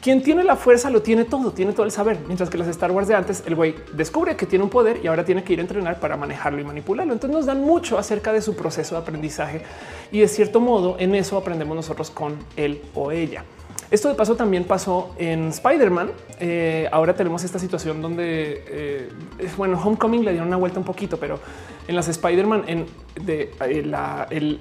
quien 0.06 0.22
tiene 0.22 0.44
la 0.44 0.56
fuerza 0.56 0.92
lo 0.92 1.02
tiene 1.02 1.26
todo, 1.26 1.50
tiene 1.50 1.74
todo 1.74 1.84
el 1.84 1.92
saber, 1.92 2.20
mientras 2.28 2.52
que 2.52 2.60
las 2.60 2.68
Star 2.68 2.92
Wars 2.92 3.08
de 3.08 3.16
antes, 3.16 3.42
el 3.48 3.56
güey 3.56 3.74
descubre 3.94 4.36
que 4.36 4.46
tiene 4.46 4.64
un 4.64 4.70
poder 4.70 5.00
y 5.04 5.08
ahora 5.08 5.26
tiene 5.26 5.44
que 5.44 5.54
ir 5.54 5.58
a 5.58 5.64
entrenar 5.64 6.00
para 6.00 6.16
manejarlo 6.16 6.62
y 6.62 6.64
manipularlo. 6.64 7.12
Entonces 7.12 7.36
nos 7.36 7.48
dan 7.48 7.62
mucho 7.62 7.98
acerca 7.98 8.32
de 8.32 8.44
su 8.44 8.56
proceso 8.56 8.94
de 8.94 9.02
aprendizaje 9.02 9.64
y 10.12 10.20
de 10.20 10.28
cierto 10.28 10.60
modo 10.60 10.96
en 11.00 11.16
eso 11.16 11.38
aprendemos 11.38 11.76
nosotros 11.76 12.12
con 12.12 12.38
él 12.56 12.84
o 12.94 13.12
ella. 13.12 13.46
Esto 13.90 14.08
de 14.08 14.14
paso 14.14 14.36
también 14.36 14.66
pasó 14.66 15.16
en 15.18 15.48
Spider-Man. 15.48 16.12
Eh, 16.40 16.88
ahora 16.92 17.16
tenemos 17.16 17.44
esta 17.44 17.58
situación 17.58 18.00
donde, 18.04 18.64
eh, 18.68 19.10
bueno, 19.58 19.82
Homecoming 19.84 20.24
le 20.24 20.34
dieron 20.34 20.50
una 20.50 20.58
vuelta 20.58 20.78
un 20.78 20.86
poquito, 20.86 21.18
pero 21.18 21.40
en 21.88 21.96
las 21.96 22.08
Spider-Man, 22.10 22.66
en 22.68 22.86
eh, 23.26 23.84
la, 23.84 24.28
el 24.30 24.60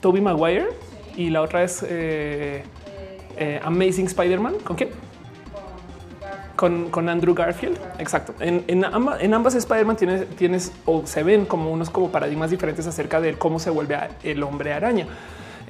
Toby 0.00 0.20
Maguire 0.20 0.66
y 1.16 1.30
la 1.30 1.42
otra 1.42 1.62
es 1.62 1.84
eh, 3.40 3.60
Amazing 3.64 4.06
Spider-Man. 4.06 4.54
¿Con 4.62 4.76
quién? 4.76 4.90
Con, 6.54 7.08
Andrew 7.08 7.34
Garfield. 7.34 7.78
Exacto. 7.98 8.34
En, 8.38 8.84
ambas 8.84 9.54
Spider-Man 9.54 9.96
tienes, 9.96 10.28
tienes 10.36 10.72
o 10.84 11.06
se 11.06 11.22
ven 11.22 11.46
como 11.46 11.72
unos 11.72 11.88
como 11.88 12.12
paradigmas 12.12 12.50
diferentes 12.50 12.86
acerca 12.86 13.20
de 13.20 13.34
cómo 13.34 13.58
se 13.58 13.70
vuelve 13.70 13.96
el 14.22 14.42
hombre 14.42 14.74
araña. 14.74 15.06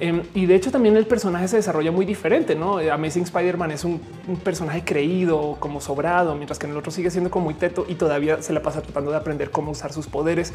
Em, 0.01 0.23
y 0.33 0.47
de 0.47 0.55
hecho 0.55 0.71
también 0.71 0.97
el 0.97 1.05
personaje 1.05 1.47
se 1.47 1.57
desarrolla 1.57 1.91
muy 1.91 2.05
diferente, 2.05 2.55
¿no? 2.55 2.79
Amazing 2.79 3.23
Spider-Man 3.23 3.69
es 3.69 3.85
un, 3.85 4.01
personaje 4.43 4.83
creído, 4.83 5.57
como 5.59 5.79
sobrado, 5.79 6.33
mientras 6.33 6.57
que 6.57 6.65
en 6.65 6.71
el 6.71 6.77
otro 6.77 6.91
sigue 6.91 7.11
siendo 7.11 7.29
como 7.29 7.45
muy 7.45 7.53
teto 7.53 7.85
y 7.87 7.93
todavía 7.93 8.41
se 8.41 8.51
la 8.51 8.63
pasa 8.63 8.81
tratando 8.81 9.11
de 9.11 9.17
aprender 9.17 9.51
cómo 9.51 9.71
usar 9.71 9.93
sus 9.93 10.07
poderes. 10.07 10.53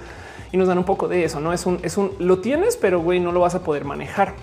Y 0.50 0.56
nos 0.56 0.66
dan 0.66 0.78
un 0.78 0.84
poco 0.84 1.06
de 1.06 1.24
eso, 1.24 1.38
¿no? 1.38 1.52
Es 1.52 1.64
un, 1.64 1.78
es 1.82 1.96
un, 1.96 2.10
lo 2.18 2.40
tienes, 2.40 2.76
pero 2.76 3.00
güey, 3.00 3.20
no 3.20 3.30
lo 3.30 3.38
vas 3.38 3.54
a 3.54 3.62
poder 3.62 3.84
manejar. 3.84 4.34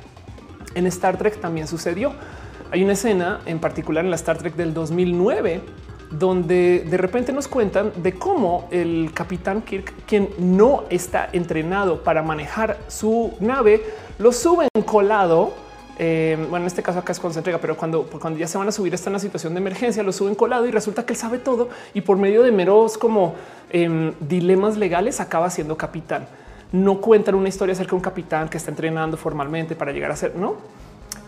En 0.74 0.88
Star 0.88 1.18
Trek 1.18 1.40
también 1.42 1.68
sucedió. 1.68 2.14
Hay 2.74 2.84
una 2.84 2.94
escena 2.94 3.40
en 3.46 3.60
particular 3.60 4.04
en 4.04 4.10
la 4.10 4.16
Star 4.16 4.40
Trek 4.40 4.56
del 4.56 4.74
2009 4.74 5.62
donde 6.10 6.84
de 6.90 6.98
repente 6.98 7.32
nos 7.32 7.48
cuentan 7.48 7.92
de 8.02 8.14
cómo 8.14 8.68
el 8.72 9.12
capitán 9.14 9.62
Kirk, 9.62 9.94
quien 10.08 10.30
no 10.40 10.86
está 10.90 11.30
entrenado 11.34 12.04
para 12.04 12.24
manejar 12.24 12.80
su 12.88 13.36
nave, 13.40 13.84
lo 14.18 14.32
suben 14.32 14.70
colado. 14.88 15.54
Eh, 16.00 16.36
bueno, 16.50 16.64
en 16.64 16.68
este 16.68 16.82
caso 16.82 16.98
acá 16.98 17.12
es 17.12 17.20
cuando 17.20 17.34
se 17.34 17.42
entrega, 17.42 17.60
pero 17.60 17.78
cuando, 17.78 18.08
ya 18.36 18.48
se 18.48 18.58
van 18.58 18.68
a 18.68 18.72
subir, 18.72 18.92
está 18.96 19.12
en 19.12 19.14
una 19.14 19.20
situación 19.20 19.54
de 19.54 19.60
emergencia, 19.60 20.02
lo 20.02 20.12
suben 20.12 20.34
colado 20.34 20.66
y 20.66 20.72
resulta 20.72 21.06
que 21.06 21.14
él 21.14 21.18
sabe 21.20 21.38
todo 21.38 21.70
y 21.94 22.02
por 22.02 22.18
medio 22.18 22.42
de 22.42 22.52
meros 22.52 22.98
como 22.98 23.36
em, 23.70 24.14
dilemas 24.20 24.78
legales 24.78 25.20
acaba 25.20 25.52
siendo 25.52 25.78
capitán. 25.78 26.26
No 26.72 27.02
cuentan 27.02 27.36
una 27.36 27.50
historia 27.50 27.74
acerca 27.74 27.92
de 27.92 27.98
un 27.98 28.02
capitán 28.02 28.50
que 28.50 28.58
está 28.58 28.72
entrenando 28.72 29.16
formalmente 29.16 29.76
para 29.76 29.92
llegar 29.92 30.10
a 30.10 30.16
ser, 30.16 30.36
no? 30.36 30.83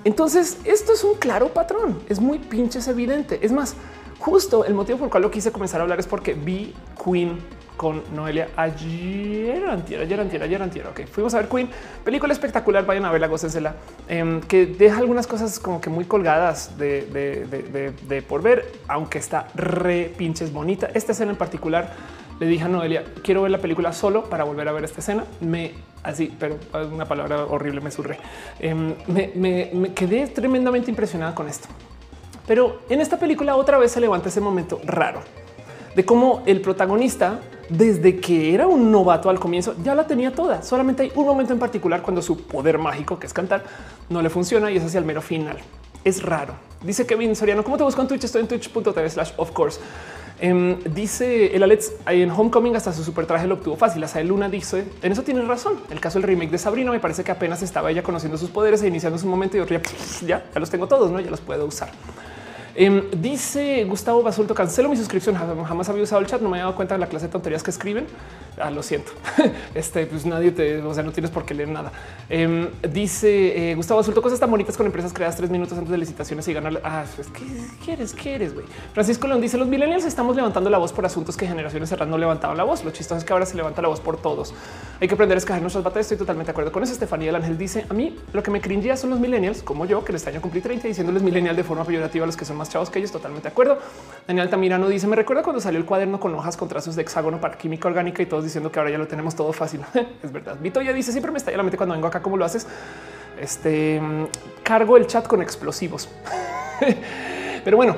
Entonces, 0.06 0.60
esto 0.66 0.94
es 0.94 1.04
un 1.04 1.16
claro 1.16 1.50
patrón, 1.50 2.00
es 2.08 2.20
muy 2.20 2.38
pinches 2.38 2.88
evidente. 2.88 3.40
Es 3.42 3.52
más, 3.52 3.76
justo 4.20 4.64
el 4.64 4.76
motivo 4.76 5.00
por 5.00 5.08
el 5.08 5.12
cual 5.12 5.24
lo 5.24 5.32
quise 5.32 5.52
comenzar 5.52 5.82
a 5.82 5.84
hablar 5.84 6.00
es 6.00 6.06
porque 6.06 6.36
vi 6.36 6.76
Queen 7.04 7.40
con 7.76 8.04
Noelia 8.16 8.50
ayer, 8.56 9.66
antier, 9.68 10.02
ayer, 10.02 10.20
antier, 10.20 10.44
ayer, 10.44 10.62
antier. 10.62 10.88
Ok, 10.88 11.02
fuimos 11.12 11.34
a 11.34 11.38
ver 11.38 11.50
Queen, 11.50 11.70
película 12.04 12.34
espectacular. 12.34 12.86
Vayan 12.86 13.06
a 13.06 13.12
verla, 13.12 13.26
gócensela, 13.26 13.78
eh, 14.08 14.42
que 14.48 14.68
deja 14.68 15.00
algunas 15.00 15.26
cosas 15.26 15.60
como 15.60 15.82
que 15.82 15.90
muy 15.90 16.06
colgadas 16.06 16.78
de, 16.78 18.24
por 18.28 18.44
ver, 18.44 18.72
aunque 18.88 19.18
está 19.18 19.48
re 19.56 20.14
pinches 20.16 20.54
bonita. 20.54 20.88
Esta 20.94 21.14
escena 21.14 21.32
en 21.32 21.38
particular 21.38 21.94
le 22.40 22.48
dije 22.48 22.64
a 22.64 22.68
Noelia, 22.68 23.04
quiero 23.24 23.42
ver 23.42 23.52
la 23.52 23.60
película 23.60 23.94
solo 23.94 24.26
para 24.26 24.44
volver 24.44 24.68
a 24.68 24.72
ver 24.72 24.84
esta 24.84 25.00
escena. 25.00 25.26
Me 25.40 25.72
así, 26.04 26.34
pero 26.40 26.58
una 26.92 27.06
palabra 27.06 27.46
horrible 27.46 27.82
me 27.82 27.92
surre. 27.92 28.18
Em, 28.60 28.94
me, 29.08 29.94
quedé 29.94 30.28
tremendamente 30.28 30.90
impresionada 30.90 31.34
con 31.34 31.48
esto. 31.48 31.68
Pero 32.48 32.82
en 32.90 33.02
esta 33.02 33.18
película 33.18 33.56
otra 33.56 33.78
vez 33.78 33.92
se 33.92 34.00
levanta 34.00 34.30
ese 34.30 34.42
momento 34.42 34.80
raro 34.86 35.22
de 35.96 36.06
cómo 36.06 36.44
el 36.46 36.62
protagonista, 36.62 37.40
desde 37.70 38.20
que 38.20 38.54
era 38.54 38.68
un 38.68 38.92
novato 38.92 39.30
al 39.30 39.40
comienzo, 39.40 39.76
ya 39.82 39.96
la 39.96 40.06
tenía 40.06 40.34
toda. 40.34 40.62
Solamente 40.62 41.04
hay 41.04 41.12
un 41.16 41.26
momento 41.26 41.54
en 41.54 41.60
particular 41.60 42.02
cuando 42.02 42.22
su 42.22 42.46
poder 42.46 42.78
mágico, 42.78 43.18
que 43.18 43.26
es 43.26 43.34
cantar, 43.34 43.64
no 44.10 44.22
le 44.22 44.30
funciona 44.30 44.70
y 44.70 44.78
es 44.78 44.84
hacia 44.84 45.00
el 45.00 45.06
mero 45.06 45.22
final. 45.22 45.58
Es 46.04 46.22
raro. 46.22 46.54
Dice 46.84 47.08
Kevin 47.08 47.36
Soriano, 47.36 47.64
¿cómo 47.64 47.78
te 47.78 47.84
busco 47.84 48.02
en 48.02 48.08
Twitch? 48.08 48.26
Estoy 48.26 48.42
en 48.42 48.48
twitch.tv 48.48 49.10
slash 49.10 49.32
of 49.38 49.52
course. 49.52 49.80
Em, 50.40 50.78
dice 50.94 51.56
el 51.56 51.64
Alex 51.64 51.94
en 52.08 52.30
Homecoming 52.30 52.76
hasta 52.76 52.92
su 52.92 53.04
super 53.04 53.26
traje 53.26 53.48
lo 53.48 53.56
obtuvo 53.56 53.76
fácil. 53.78 54.04
Hasta 54.04 54.22
Luna 54.22 54.50
dice 54.50 54.86
en 55.02 55.12
eso 55.12 55.24
tienes 55.24 55.48
razón. 55.48 55.80
El 55.90 56.00
caso 56.00 56.20
del 56.20 56.28
remake 56.28 56.52
de 56.52 56.58
Sabrina 56.58 56.92
me 56.92 57.00
parece 57.00 57.24
que 57.24 57.32
apenas 57.32 57.62
estaba 57.62 57.92
ella 57.92 58.04
conociendo 58.04 58.38
sus 58.38 58.50
poderes 58.50 58.82
e 58.84 58.88
iniciando 58.88 59.18
su 59.18 59.28
momento 59.28 59.58
y 59.58 59.60
ya, 59.66 59.82
ya, 60.26 60.46
ya 60.54 60.60
los 60.60 60.70
tengo 60.70 60.88
todos, 60.88 61.12
no? 61.12 61.20
Ya 61.20 61.32
los 61.32 61.42
puedo 61.42 61.66
usar. 61.66 61.90
Em, 62.78 63.10
dice 63.12 63.86
Gustavo 63.86 64.22
Basulto, 64.22 64.54
cancelo 64.54 64.90
mi 64.90 64.98
suscripción. 64.98 65.36
Jamás 65.36 65.88
había 65.88 66.04
usado 66.04 66.22
el 66.22 66.28
chat, 66.28 66.42
no 66.42 66.50
me 66.50 66.58
había 66.58 66.66
dado 66.66 66.76
cuenta 66.76 66.96
de 66.96 67.00
la 67.00 67.08
clase 67.08 67.28
de 67.28 67.32
tonterías 67.32 67.64
que 67.64 67.72
escriben. 67.72 68.06
Ah, 68.60 68.70
lo 68.70 68.84
siento. 68.84 69.12
este, 69.76 70.06
pues 70.06 70.26
nadie 70.26 70.52
te, 70.52 70.82
o 70.82 70.94
sea, 70.94 71.04
no 71.04 71.12
tienes 71.12 71.32
por 71.32 71.46
qué 71.46 71.54
leer 71.54 71.70
nada. 71.70 71.92
Em, 72.30 72.68
dice 72.92 73.72
eh, 73.72 73.76
Gustavo 73.76 74.00
Basulto, 74.00 74.22
cosas 74.22 74.40
tan 74.40 74.52
bonitas 74.52 74.76
con 74.76 74.86
empresas 74.86 75.14
creadas 75.14 75.38
tres 75.38 75.50
minutos 75.50 75.78
antes 75.78 75.92
de 75.92 75.98
licitaciones 75.98 76.48
y 76.50 76.54
ganar. 76.54 76.82
Ah, 76.84 77.06
pues, 77.16 77.28
¿qué 77.30 77.44
quieres? 77.84 78.14
¿Quieres, 78.14 78.54
güey? 78.54 78.66
Francisco 78.94 79.28
León 79.28 79.40
dice, 79.40 79.58
los 79.58 79.68
millennials 79.68 80.04
estamos 80.04 80.36
levantando 80.36 80.70
la 80.70 80.78
voz 80.78 80.92
por 80.92 81.06
asuntos 81.06 81.38
que 81.38 81.48
generaciones 81.48 81.92
atrás 81.94 82.10
no 82.10 82.18
levantaban 82.18 82.58
la 82.58 82.64
voz. 82.64 82.84
Lo 82.84 82.92
chistoso 82.92 83.20
es 83.20 83.24
que 83.24 83.32
ahora 83.32 83.46
se 83.46 83.56
levanta 83.56 83.82
la 83.82 83.88
voz 83.88 84.02
por 84.02 84.18
todos. 84.18 84.54
Hay 85.00 85.08
que 85.08 85.14
aprender 85.14 85.38
a 85.38 85.40
escoger 85.40 85.62
nuestras 85.62 85.84
batallas. 85.84 86.06
Estoy 86.06 86.18
totalmente 86.18 86.48
de 86.48 86.52
acuerdo 86.52 86.74
con 86.74 86.84
eso. 86.84 86.92
Estefanía 86.92 87.28
del 87.28 87.36
Ángel 87.36 87.58
dice, 87.58 87.86
a 87.90 87.94
mí 87.94 88.18
lo 88.34 88.44
que 88.44 88.52
me 88.52 88.60
cringía 88.60 88.98
son 88.98 89.12
los 89.12 89.20
millennials, 89.20 89.64
como 89.64 89.86
yo, 89.86 90.04
que 90.04 90.12
en 90.12 90.18
este 90.18 90.30
año 90.30 90.42
cumplí 90.42 90.62
30 90.62 90.88
diciéndoles 90.88 91.24
millennial 91.24 91.56
de 91.56 91.64
forma 91.64 91.86
peyorativa 91.86 92.24
a 92.24 92.28
los 92.28 92.36
que 92.36 92.46
son 92.46 92.58
más 92.58 92.65
chavos 92.70 92.90
que 92.90 93.00
ellos. 93.00 93.12
Totalmente 93.12 93.48
de 93.48 93.52
acuerdo. 93.52 93.80
Daniel 94.28 94.50
Tamirano 94.50 94.88
dice: 94.88 95.08
Me 95.08 95.16
recuerda 95.16 95.44
cuando 95.44 95.62
salió 95.62 95.80
el 95.80 95.86
cuaderno 95.86 96.20
con 96.20 96.34
hojas 96.36 96.58
con 96.58 96.68
trazos 96.68 96.96
de 96.96 97.02
hexágono 97.02 97.40
para 97.40 97.58
química 97.58 97.88
orgánica 97.88 98.22
y 98.22 98.26
todos 98.26 98.44
diciendo 98.44 98.72
que 98.72 98.80
ahora 98.80 98.92
ya 98.92 98.98
lo 98.98 99.08
tenemos 99.08 99.36
todo 99.36 99.54
fácil. 99.54 99.82
es 100.24 100.32
verdad. 100.32 100.58
Vito 100.60 100.82
ya 100.82 100.94
dice: 100.94 101.12
Siempre 101.12 101.32
me 101.32 101.38
está 101.38 101.52
la 101.52 101.64
mente 101.64 101.78
cuando 101.78 101.94
vengo 101.94 102.08
acá. 102.08 102.22
¿Cómo 102.22 102.38
lo 102.38 102.46
haces? 102.46 102.68
Este 103.40 104.02
cargo 104.64 104.98
el 104.98 105.08
chat 105.08 105.28
con 105.28 105.42
explosivos. 105.42 106.10
Pero 107.64 107.78
bueno, 107.78 107.98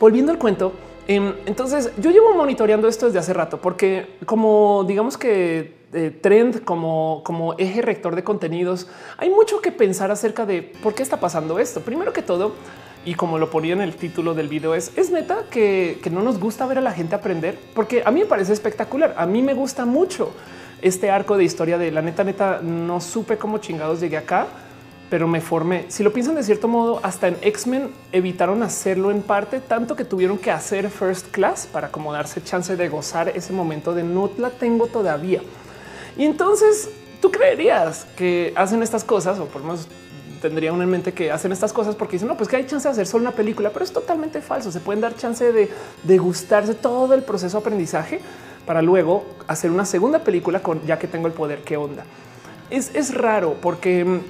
volviendo 0.00 0.32
al 0.32 0.38
cuento, 0.38 0.72
Em, 1.08 1.34
entonces 1.46 1.92
yo 1.98 2.10
llevo 2.10 2.34
monitoreando 2.34 2.88
esto 2.88 3.06
desde 3.06 3.20
hace 3.20 3.32
rato 3.32 3.58
porque 3.58 4.16
como 4.26 4.84
digamos 4.88 5.16
que 5.16 5.75
eh, 5.96 6.10
trend 6.10 6.62
como, 6.62 7.22
como 7.24 7.54
eje 7.58 7.82
rector 7.82 8.14
de 8.14 8.22
contenidos, 8.22 8.86
hay 9.16 9.30
mucho 9.30 9.60
que 9.60 9.72
pensar 9.72 10.10
acerca 10.10 10.46
de 10.46 10.62
por 10.62 10.94
qué 10.94 11.02
está 11.02 11.18
pasando 11.18 11.58
esto. 11.58 11.80
Primero 11.80 12.12
que 12.12 12.22
todo, 12.22 12.52
y 13.04 13.14
como 13.14 13.38
lo 13.38 13.50
ponía 13.50 13.72
en 13.72 13.80
el 13.80 13.96
título 13.96 14.34
del 14.34 14.48
video, 14.48 14.74
es, 14.74 14.92
es 14.96 15.10
neta 15.10 15.44
que, 15.50 15.98
que 16.02 16.10
no 16.10 16.22
nos 16.22 16.38
gusta 16.38 16.66
ver 16.66 16.78
a 16.78 16.82
la 16.82 16.92
gente 16.92 17.14
aprender, 17.14 17.58
porque 17.74 18.02
a 18.04 18.10
mí 18.10 18.20
me 18.20 18.26
parece 18.26 18.52
espectacular. 18.52 19.14
A 19.16 19.26
mí 19.26 19.42
me 19.42 19.54
gusta 19.54 19.86
mucho 19.86 20.32
este 20.82 21.10
arco 21.10 21.36
de 21.36 21.44
historia 21.44 21.78
de 21.78 21.90
la 21.90 22.02
neta, 22.02 22.22
neta, 22.22 22.60
no 22.62 23.00
supe 23.00 23.38
cómo 23.38 23.58
chingados 23.58 24.00
llegué 24.00 24.18
acá 24.18 24.46
pero 25.08 25.28
me 25.28 25.40
formé. 25.40 25.84
Si 25.88 26.02
lo 26.02 26.12
piensan 26.12 26.34
de 26.34 26.42
cierto 26.42 26.68
modo, 26.68 27.00
hasta 27.02 27.28
en 27.28 27.36
X-Men 27.40 27.90
evitaron 28.12 28.62
hacerlo 28.62 29.10
en 29.10 29.22
parte, 29.22 29.60
tanto 29.60 29.94
que 29.94 30.04
tuvieron 30.04 30.38
que 30.38 30.50
hacer 30.50 30.90
First 30.90 31.28
Class 31.30 31.68
para 31.70 31.88
como 31.88 32.12
darse 32.12 32.42
chance 32.42 32.76
de 32.76 32.88
gozar 32.88 33.28
ese 33.28 33.52
momento 33.52 33.94
de 33.94 34.02
no 34.02 34.30
la 34.38 34.50
tengo 34.50 34.86
todavía. 34.86 35.42
Y 36.16 36.24
entonces 36.24 36.90
tú 37.20 37.30
creerías 37.30 38.06
que 38.16 38.52
hacen 38.56 38.82
estas 38.82 39.04
cosas, 39.04 39.38
o 39.38 39.46
por 39.46 39.62
lo 39.62 39.68
menos 39.68 39.88
tendría 40.40 40.72
una 40.72 40.84
en 40.84 40.90
mente 40.90 41.12
que 41.12 41.30
hacen 41.30 41.52
estas 41.52 41.72
cosas 41.72 41.94
porque 41.94 42.12
dicen 42.12 42.28
no, 42.28 42.36
pues 42.36 42.48
que 42.48 42.56
hay 42.56 42.66
chance 42.66 42.86
de 42.86 42.92
hacer 42.92 43.06
solo 43.06 43.22
una 43.22 43.32
película, 43.32 43.70
pero 43.70 43.84
es 43.84 43.92
totalmente 43.92 44.40
falso. 44.40 44.70
Se 44.70 44.80
pueden 44.80 45.00
dar 45.00 45.16
chance 45.16 45.52
de 45.52 45.70
degustarse 46.04 46.74
todo 46.74 47.14
el 47.14 47.22
proceso 47.22 47.58
de 47.58 47.60
aprendizaje 47.60 48.20
para 48.66 48.82
luego 48.82 49.24
hacer 49.46 49.70
una 49.70 49.84
segunda 49.84 50.20
película 50.20 50.60
con 50.60 50.84
ya 50.86 50.98
que 50.98 51.06
tengo 51.06 51.26
el 51.26 51.32
poder. 51.32 51.62
Qué 51.62 51.76
onda? 51.76 52.04
Es, 52.70 52.94
es 52.94 53.14
raro 53.14 53.56
porque 53.60 54.04
mm, 54.04 54.20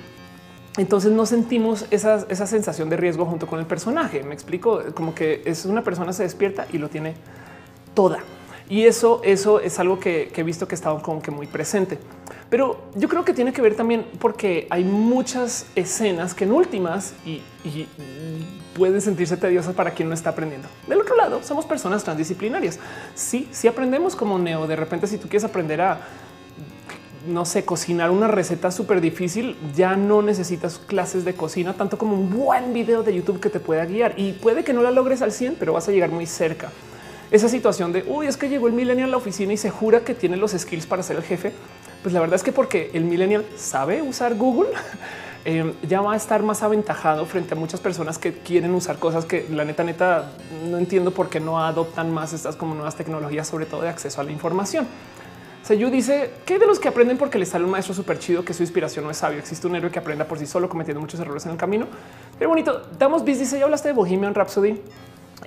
entonces 0.79 1.11
no 1.13 1.27
sentimos 1.27 1.87
esa, 1.91 2.27
esa 2.29 2.47
sensación 2.47 2.89
de 2.89 2.97
riesgo 2.97 3.25
junto 3.25 3.47
con 3.47 3.59
el 3.59 3.67
personaje. 3.67 4.23
Me 4.23 4.35
explico 4.35 4.83
como 4.95 5.15
que 5.15 5.43
es 5.45 5.65
una 5.65 5.83
persona 5.83 6.13
se 6.13 6.23
despierta 6.23 6.67
y 6.73 6.79
lo 6.79 6.89
tiene 6.89 7.15
toda. 7.95 8.19
Y 8.69 8.85
eso, 8.85 9.21
eso 9.23 9.61
es 9.61 9.79
algo 9.79 10.01
que, 10.01 10.33
he 10.35 10.43
visto 10.43 10.67
que 10.67 10.75
estaba 10.75 11.01
como 11.01 11.23
que 11.23 11.31
muy 11.31 11.47
presente. 11.47 11.99
Pero 12.51 12.81
yo 12.95 13.09
creo 13.09 13.25
que 13.25 13.33
tiene 13.33 13.53
que 13.53 13.63
ver 13.63 13.75
también 13.75 14.07
porque 14.19 14.67
hay 14.71 14.85
muchas 14.85 15.67
escenas 15.75 16.35
que 16.35 16.45
en 16.45 16.53
últimas 16.53 17.15
y, 17.25 17.43
pueden 18.75 19.01
sentirse 19.01 19.39
tediosas 19.39 19.75
para 19.75 19.93
quien 19.93 20.09
no 20.09 20.15
está 20.15 20.31
aprendiendo. 20.31 20.69
Del 20.87 21.01
otro 21.01 21.17
lado, 21.17 21.43
somos 21.43 21.65
personas 21.65 22.05
transdisciplinarias. 22.05 22.79
Sí, 23.15 23.49
si 23.51 23.69
aprendemos 23.69 24.15
como 24.15 24.39
Neo, 24.39 24.67
de 24.67 24.77
repente 24.77 25.07
si 25.07 25.17
tú 25.17 25.29
quieres 25.29 25.45
aprender 25.45 25.81
a 25.81 26.01
no 27.27 27.45
sé, 27.45 27.65
cocinar 27.65 28.11
una 28.11 28.29
receta 28.29 28.71
súper 28.71 29.01
difícil, 29.01 29.57
ya 29.75 29.97
no 29.97 30.23
necesitas 30.23 30.79
clases 30.79 31.25
de 31.25 31.35
cocina, 31.35 31.75
tanto 31.75 31.99
como 31.99 32.15
un 32.15 32.31
buen 32.31 32.73
video 32.73 33.03
de 33.03 33.15
YouTube 33.15 33.41
que 33.41 33.51
te 33.51 33.61
pueda 33.61 33.85
guiar. 33.85 34.15
Y 34.17 34.33
puede 34.33 34.65
que 34.65 34.73
no 34.73 34.83
la 34.83 34.91
logres 34.91 35.23
al 35.23 35.33
100, 35.33 35.57
pero 35.59 35.73
vas 35.73 35.89
a 35.89 35.93
llegar 35.93 36.11
muy 36.11 36.27
cerca. 36.27 36.71
Esa 37.31 37.49
situación 37.49 37.93
de, 37.93 38.05
uy, 38.07 38.27
es 38.27 38.37
que 38.37 38.49
llegó 38.49 38.69
el 38.69 38.73
millennial 38.73 39.09
a 39.09 39.13
la 39.13 39.17
oficina 39.17 39.53
y 39.53 39.57
se 39.57 39.71
jura 39.71 40.01
que 40.01 40.15
tiene 40.15 40.37
los 40.37 40.53
skills 40.53 40.87
para 40.87 41.03
ser 41.03 41.17
el 41.17 41.23
jefe. 41.23 41.53
Pues 42.03 42.13
la 42.15 42.21
verdad 42.21 42.37
es 42.37 42.45
que 42.45 42.53
porque 42.53 42.91
el 42.95 43.05
millennial 43.05 43.45
sabe 43.57 44.01
usar 44.01 44.37
Google, 44.37 44.71
eh, 45.45 45.75
ya 45.89 46.01
va 46.01 46.13
a 46.13 46.17
estar 46.17 46.43
más 46.45 46.63
aventajado 46.63 47.27
frente 47.27 47.55
a 47.55 47.57
muchas 47.57 47.81
personas 47.81 48.19
que 48.19 48.33
quieren 48.33 48.73
usar 48.75 48.99
cosas 48.99 49.25
que 49.25 49.47
la 49.51 49.65
neta, 49.65 49.83
neta, 49.83 50.33
no 50.69 50.79
entiendo 50.79 51.11
por 51.11 51.29
qué 51.29 51.41
no 51.41 51.59
adoptan 51.59 52.13
más 52.13 52.33
estas 52.33 52.55
como 52.55 52.75
nuevas 52.75 52.95
tecnologías, 52.95 53.49
sobre 53.49 53.67
todo 53.67 53.83
de 53.83 53.89
acceso 53.89 54.21
a 54.21 54.25
la 54.25 54.31
información. 54.31 54.87
Seyu 55.67 55.91
dice 55.91 56.31
que 56.45 56.61
de 56.61 56.67
los 56.67 56.79
que 56.79 56.87
aprenden 56.87 57.19
porque 57.19 57.41
les 57.41 57.49
sale 57.49 57.65
un 57.65 57.73
maestro 57.73 57.93
súper 57.93 58.21
chido 58.21 58.45
que 58.45 58.55
su 58.55 58.63
inspiración 58.63 59.05
no 59.05 59.11
es 59.11 59.17
sabio. 59.17 59.41
Existe 59.41 59.67
un 59.67 59.75
héroe 59.75 59.91
que 59.91 59.99
aprenda 59.99 60.25
por 60.25 60.39
sí 60.39 60.47
solo 60.47 60.69
cometiendo 60.69 61.01
muchos 61.01 61.19
errores 61.19 61.45
en 61.47 61.51
el 61.51 61.59
camino. 61.59 61.89
Qué 62.39 62.47
bonito. 62.47 62.83
Damos 62.97 63.25
bis 63.25 63.41
dice 63.41 63.59
ya 63.59 63.65
hablaste 63.65 63.89
de 63.89 63.95
Bohemian 63.95 64.33
Rhapsody. 64.33 64.81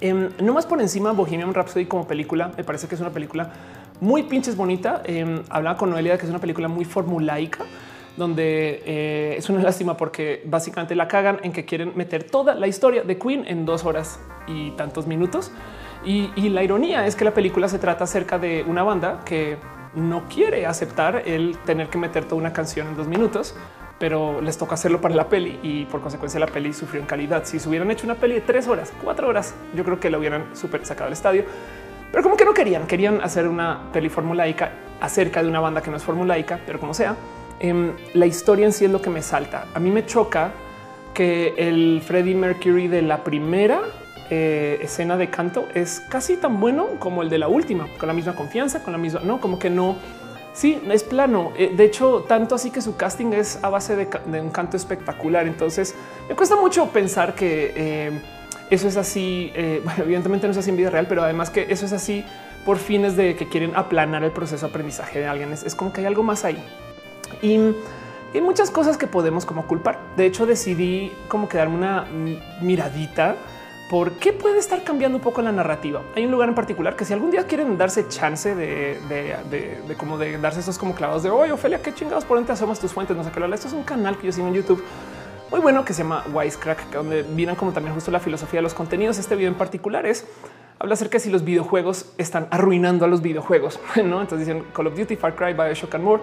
Eh, 0.02 0.30
no 0.42 0.54
más 0.54 0.66
por 0.66 0.82
encima 0.82 1.12
Bohemian 1.12 1.54
Rhapsody 1.54 1.86
como 1.86 2.08
película. 2.08 2.52
Me 2.58 2.64
parece 2.64 2.88
que 2.88 2.96
es 2.96 3.02
una 3.02 3.12
película 3.12 3.52
muy 4.00 4.24
pinches 4.24 4.56
bonita. 4.56 5.02
Em, 5.06 5.44
hablaba 5.50 5.78
con 5.78 5.90
Noelia 5.90 6.18
que 6.18 6.26
es 6.26 6.30
una 6.30 6.40
película 6.40 6.68
muy 6.68 6.86
formulaica 6.86 7.66
donde 8.18 8.84
eh, 8.86 9.36
es 9.38 9.50
una 9.50 9.64
lástima 9.64 9.98
porque 9.98 10.44
básicamente 10.46 10.96
la 10.96 11.08
cagan 11.08 11.40
en 11.44 11.52
que 11.52 11.66
quieren 11.66 11.94
meter 11.96 12.24
toda 12.24 12.54
la 12.54 12.68
historia 12.68 13.04
de 13.04 13.18
Queen 13.18 13.46
en 13.48 13.66
dos 13.66 13.86
horas 13.86 14.20
y 14.48 14.72
tantos 14.72 15.08
minutos. 15.08 15.52
Y, 16.06 16.30
y 16.36 16.50
la 16.50 16.64
ironía 16.64 17.06
es 17.06 17.16
que 17.16 17.26
la 17.26 17.34
película 17.34 17.68
se 17.68 17.80
trata 17.80 18.06
acerca 18.06 18.38
de 18.40 18.64
una 18.68 18.84
banda 18.84 19.22
que 19.26 19.58
no 19.96 20.28
quiere 20.30 20.66
aceptar 20.66 21.24
el 21.26 21.58
tener 21.66 21.90
que 21.90 21.98
meter 21.98 22.26
toda 22.26 22.36
una 22.36 22.54
canción 22.54 22.88
en 22.88 22.96
dos 22.96 23.08
minutos, 23.08 23.56
pero 24.00 24.42
les 24.42 24.58
toca 24.58 24.76
hacerlo 24.76 25.02
para 25.02 25.14
la 25.14 25.28
peli 25.28 25.60
y 25.62 25.86
por 25.86 26.02
consecuencia 26.02 26.40
la 26.40 26.48
peli 26.48 26.74
sufrió 26.74 27.02
en 27.02 27.08
calidad. 27.08 27.44
Si 27.46 27.60
se 27.60 27.68
hubieran 27.68 27.92
hecho 27.92 28.06
una 28.06 28.16
peli 28.16 28.36
de 28.36 28.42
tres 28.42 28.68
horas, 28.68 28.94
cuatro 29.04 29.28
horas, 29.28 29.54
yo 29.76 29.84
creo 29.84 30.00
que 30.00 30.10
la 30.10 30.18
hubieran 30.18 30.56
súper 30.56 30.86
sacado 30.86 31.06
del 31.06 31.14
estadio. 31.14 31.44
Pero 32.12 32.24
como 32.24 32.38
que 32.38 32.46
no 32.46 32.54
querían, 32.54 32.88
querían 32.88 33.22
hacer 33.22 33.48
una 33.48 33.92
peli 33.92 34.10
formulaica 34.10 34.72
acerca 35.02 35.44
de 35.44 35.50
una 35.50 35.60
banda 35.60 35.82
que 35.82 35.92
no 35.92 35.98
es 35.98 36.04
formulaica, 36.04 36.60
pero 36.66 36.80
como 36.80 36.94
sea, 36.94 37.16
em, 37.60 37.94
la 38.14 38.26
historia 38.26 38.66
en 38.66 38.74
sí 38.74 38.86
es 38.86 38.92
lo 38.92 39.02
que 39.02 39.10
me 39.10 39.22
salta. 39.22 39.66
A 39.74 39.80
mí 39.80 39.92
me 39.92 40.06
choca 40.06 40.52
que 41.14 41.54
el 41.58 42.02
Freddie 42.04 42.36
Mercury 42.36 42.88
de 42.88 43.02
la 43.02 43.24
primera 43.24 43.82
eh, 44.30 44.80
escena 44.82 45.18
de 45.18 45.30
canto 45.30 45.68
es 45.74 46.02
casi 46.02 46.38
tan 46.38 46.60
bueno 46.60 46.88
como 47.00 47.22
el 47.22 47.30
de 47.30 47.40
la 47.40 47.48
última, 47.48 47.88
con 47.98 48.08
la 48.08 48.14
misma 48.14 48.36
confianza, 48.36 48.84
con 48.84 48.94
la 48.94 49.00
misma, 49.00 49.22
no, 49.24 49.42
como 49.42 49.60
que 49.60 49.70
no. 49.70 49.98
Sí, 50.54 50.82
es 50.90 51.04
plano. 51.04 51.54
Eh, 51.58 51.74
de 51.76 51.86
hecho, 51.86 52.26
tanto 52.28 52.56
así 52.56 52.72
que 52.72 52.82
su 52.82 52.96
casting 52.96 53.34
es 53.34 53.60
a 53.64 53.70
base 53.70 53.96
de, 53.96 54.42
un 54.42 54.50
canto 54.50 54.78
espectacular. 54.78 55.48
Entonces 55.48 55.96
me 56.28 56.36
cuesta 56.36 56.56
mucho 56.56 56.90
pensar 56.90 57.36
que 57.36 57.74
eh, 57.76 58.22
eso 58.70 58.88
es 58.88 58.98
así. 58.98 59.52
bueno, 59.84 60.04
evidentemente 60.04 60.48
no 60.48 60.52
es 60.52 60.58
así 60.58 60.70
en 60.70 60.78
vida 60.78 60.90
real, 60.90 61.08
pero 61.08 61.24
además 61.24 61.50
que 61.50 61.68
eso 61.70 61.86
es 61.86 61.94
así 61.94 62.26
por 62.66 62.78
fines 62.78 63.16
de 63.16 63.36
que 63.36 63.48
quieren 63.48 63.76
aplanar 63.76 64.24
el 64.24 64.32
proceso 64.32 64.66
de 64.66 64.70
aprendizaje 64.72 65.20
de 65.20 65.28
alguien. 65.28 65.54
Es, 65.54 65.64
es 65.64 65.76
como 65.76 65.94
que 65.94 66.02
hay 66.02 66.08
algo 66.08 66.24
más 66.24 66.46
ahí. 66.46 66.62
Y 67.42 67.58
hay 68.34 68.42
muchas 68.42 68.70
cosas 68.70 68.98
que 68.98 69.08
podemos 69.08 69.46
como 69.46 69.66
culpar. 69.66 70.00
De 70.16 70.26
hecho, 70.26 70.46
decidí 70.46 71.12
como 71.28 71.50
quedarme 71.50 71.76
una 71.76 72.06
miradita 72.62 73.36
por 73.90 74.14
qué 74.14 74.32
puede 74.34 74.60
estar 74.60 74.84
cambiando 74.84 75.18
un 75.18 75.24
poco 75.24 75.42
la 75.42 75.52
narrativa. 75.52 76.02
Hay 76.16 76.26
un 76.26 76.32
lugar 76.32 76.48
en 76.48 76.56
particular 76.56 76.96
que 76.96 77.06
si 77.06 77.14
algún 77.14 77.32
día 77.32 77.48
quieren 77.48 77.78
darse 77.78 78.08
chance 78.08 78.54
de, 78.54 79.00
de, 79.10 79.96
como 79.96 80.18
de 80.18 80.38
darse 80.38 80.60
esos 80.60 80.78
como 80.78 80.94
clavados 80.94 81.24
de 81.24 81.32
hoy, 81.32 81.50
Ofelia, 81.50 81.82
qué 81.82 81.92
chingados 81.94 82.24
por 82.24 82.38
dónde 82.38 82.54
asomas 82.54 82.80
tus 82.80 82.94
fuentes. 82.94 83.18
No 83.18 83.24
sé 83.24 83.32
qué. 83.32 83.44
Esto 83.54 83.68
es 83.68 83.74
un 83.74 83.84
canal 83.84 84.18
que 84.18 84.28
yo 84.28 84.32
sigo 84.32 84.48
en 84.48 84.54
YouTube 84.54 84.84
muy 85.50 85.60
bueno 85.60 85.84
que 85.84 85.94
se 85.94 86.04
llama 86.04 86.24
Wisecrack, 86.32 86.92
donde 86.92 87.24
miran 87.24 87.56
como 87.56 87.72
también 87.72 87.96
justo 87.96 88.12
la 88.12 88.20
filosofía 88.20 88.60
de 88.60 88.62
los 88.62 88.76
contenidos. 88.76 89.18
Este 89.18 89.36
video 89.36 89.50
en 89.50 89.58
particular 89.58 90.06
es 90.06 90.28
habla 90.78 90.94
acerca 90.94 91.18
de 91.18 91.22
si 91.22 91.32
los 91.32 91.44
videojuegos 91.44 92.14
están 92.20 92.48
arruinando 92.52 93.06
a 93.06 93.08
los 93.08 93.24
videojuegos. 93.24 93.80
¿no? 93.96 94.22
Entonces 94.22 94.48
dicen 94.48 94.66
Call 94.72 94.86
of 94.86 94.96
Duty, 94.96 95.16
Far 95.16 95.36
Cry, 95.36 95.54
Bioshock 95.54 95.96
and 95.96 96.04
more 96.04 96.22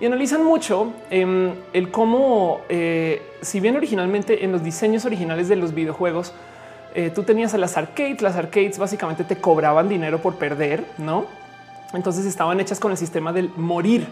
y 0.00 0.06
analizan 0.06 0.42
mucho 0.42 0.92
em, 1.10 1.52
el 1.72 1.92
cómo, 1.92 2.62
eh, 2.68 3.22
si 3.42 3.60
bien 3.60 3.76
originalmente 3.76 4.44
en 4.44 4.50
los 4.50 4.64
diseños 4.64 5.04
originales 5.04 5.48
de 5.48 5.54
los 5.54 5.72
videojuegos 5.72 6.32
eh, 6.94 7.10
tú 7.10 7.24
tenías 7.24 7.52
a 7.54 7.58
las 7.58 7.76
arcades, 7.76 8.22
las 8.22 8.36
arcades 8.36 8.78
básicamente 8.78 9.24
te 9.24 9.36
cobraban 9.36 9.88
dinero 9.88 10.20
por 10.20 10.36
perder, 10.36 10.84
¿no? 10.98 11.26
Entonces 11.92 12.24
estaban 12.24 12.60
hechas 12.60 12.80
con 12.80 12.92
el 12.92 12.96
sistema 12.96 13.32
del 13.32 13.50
morir. 13.56 14.06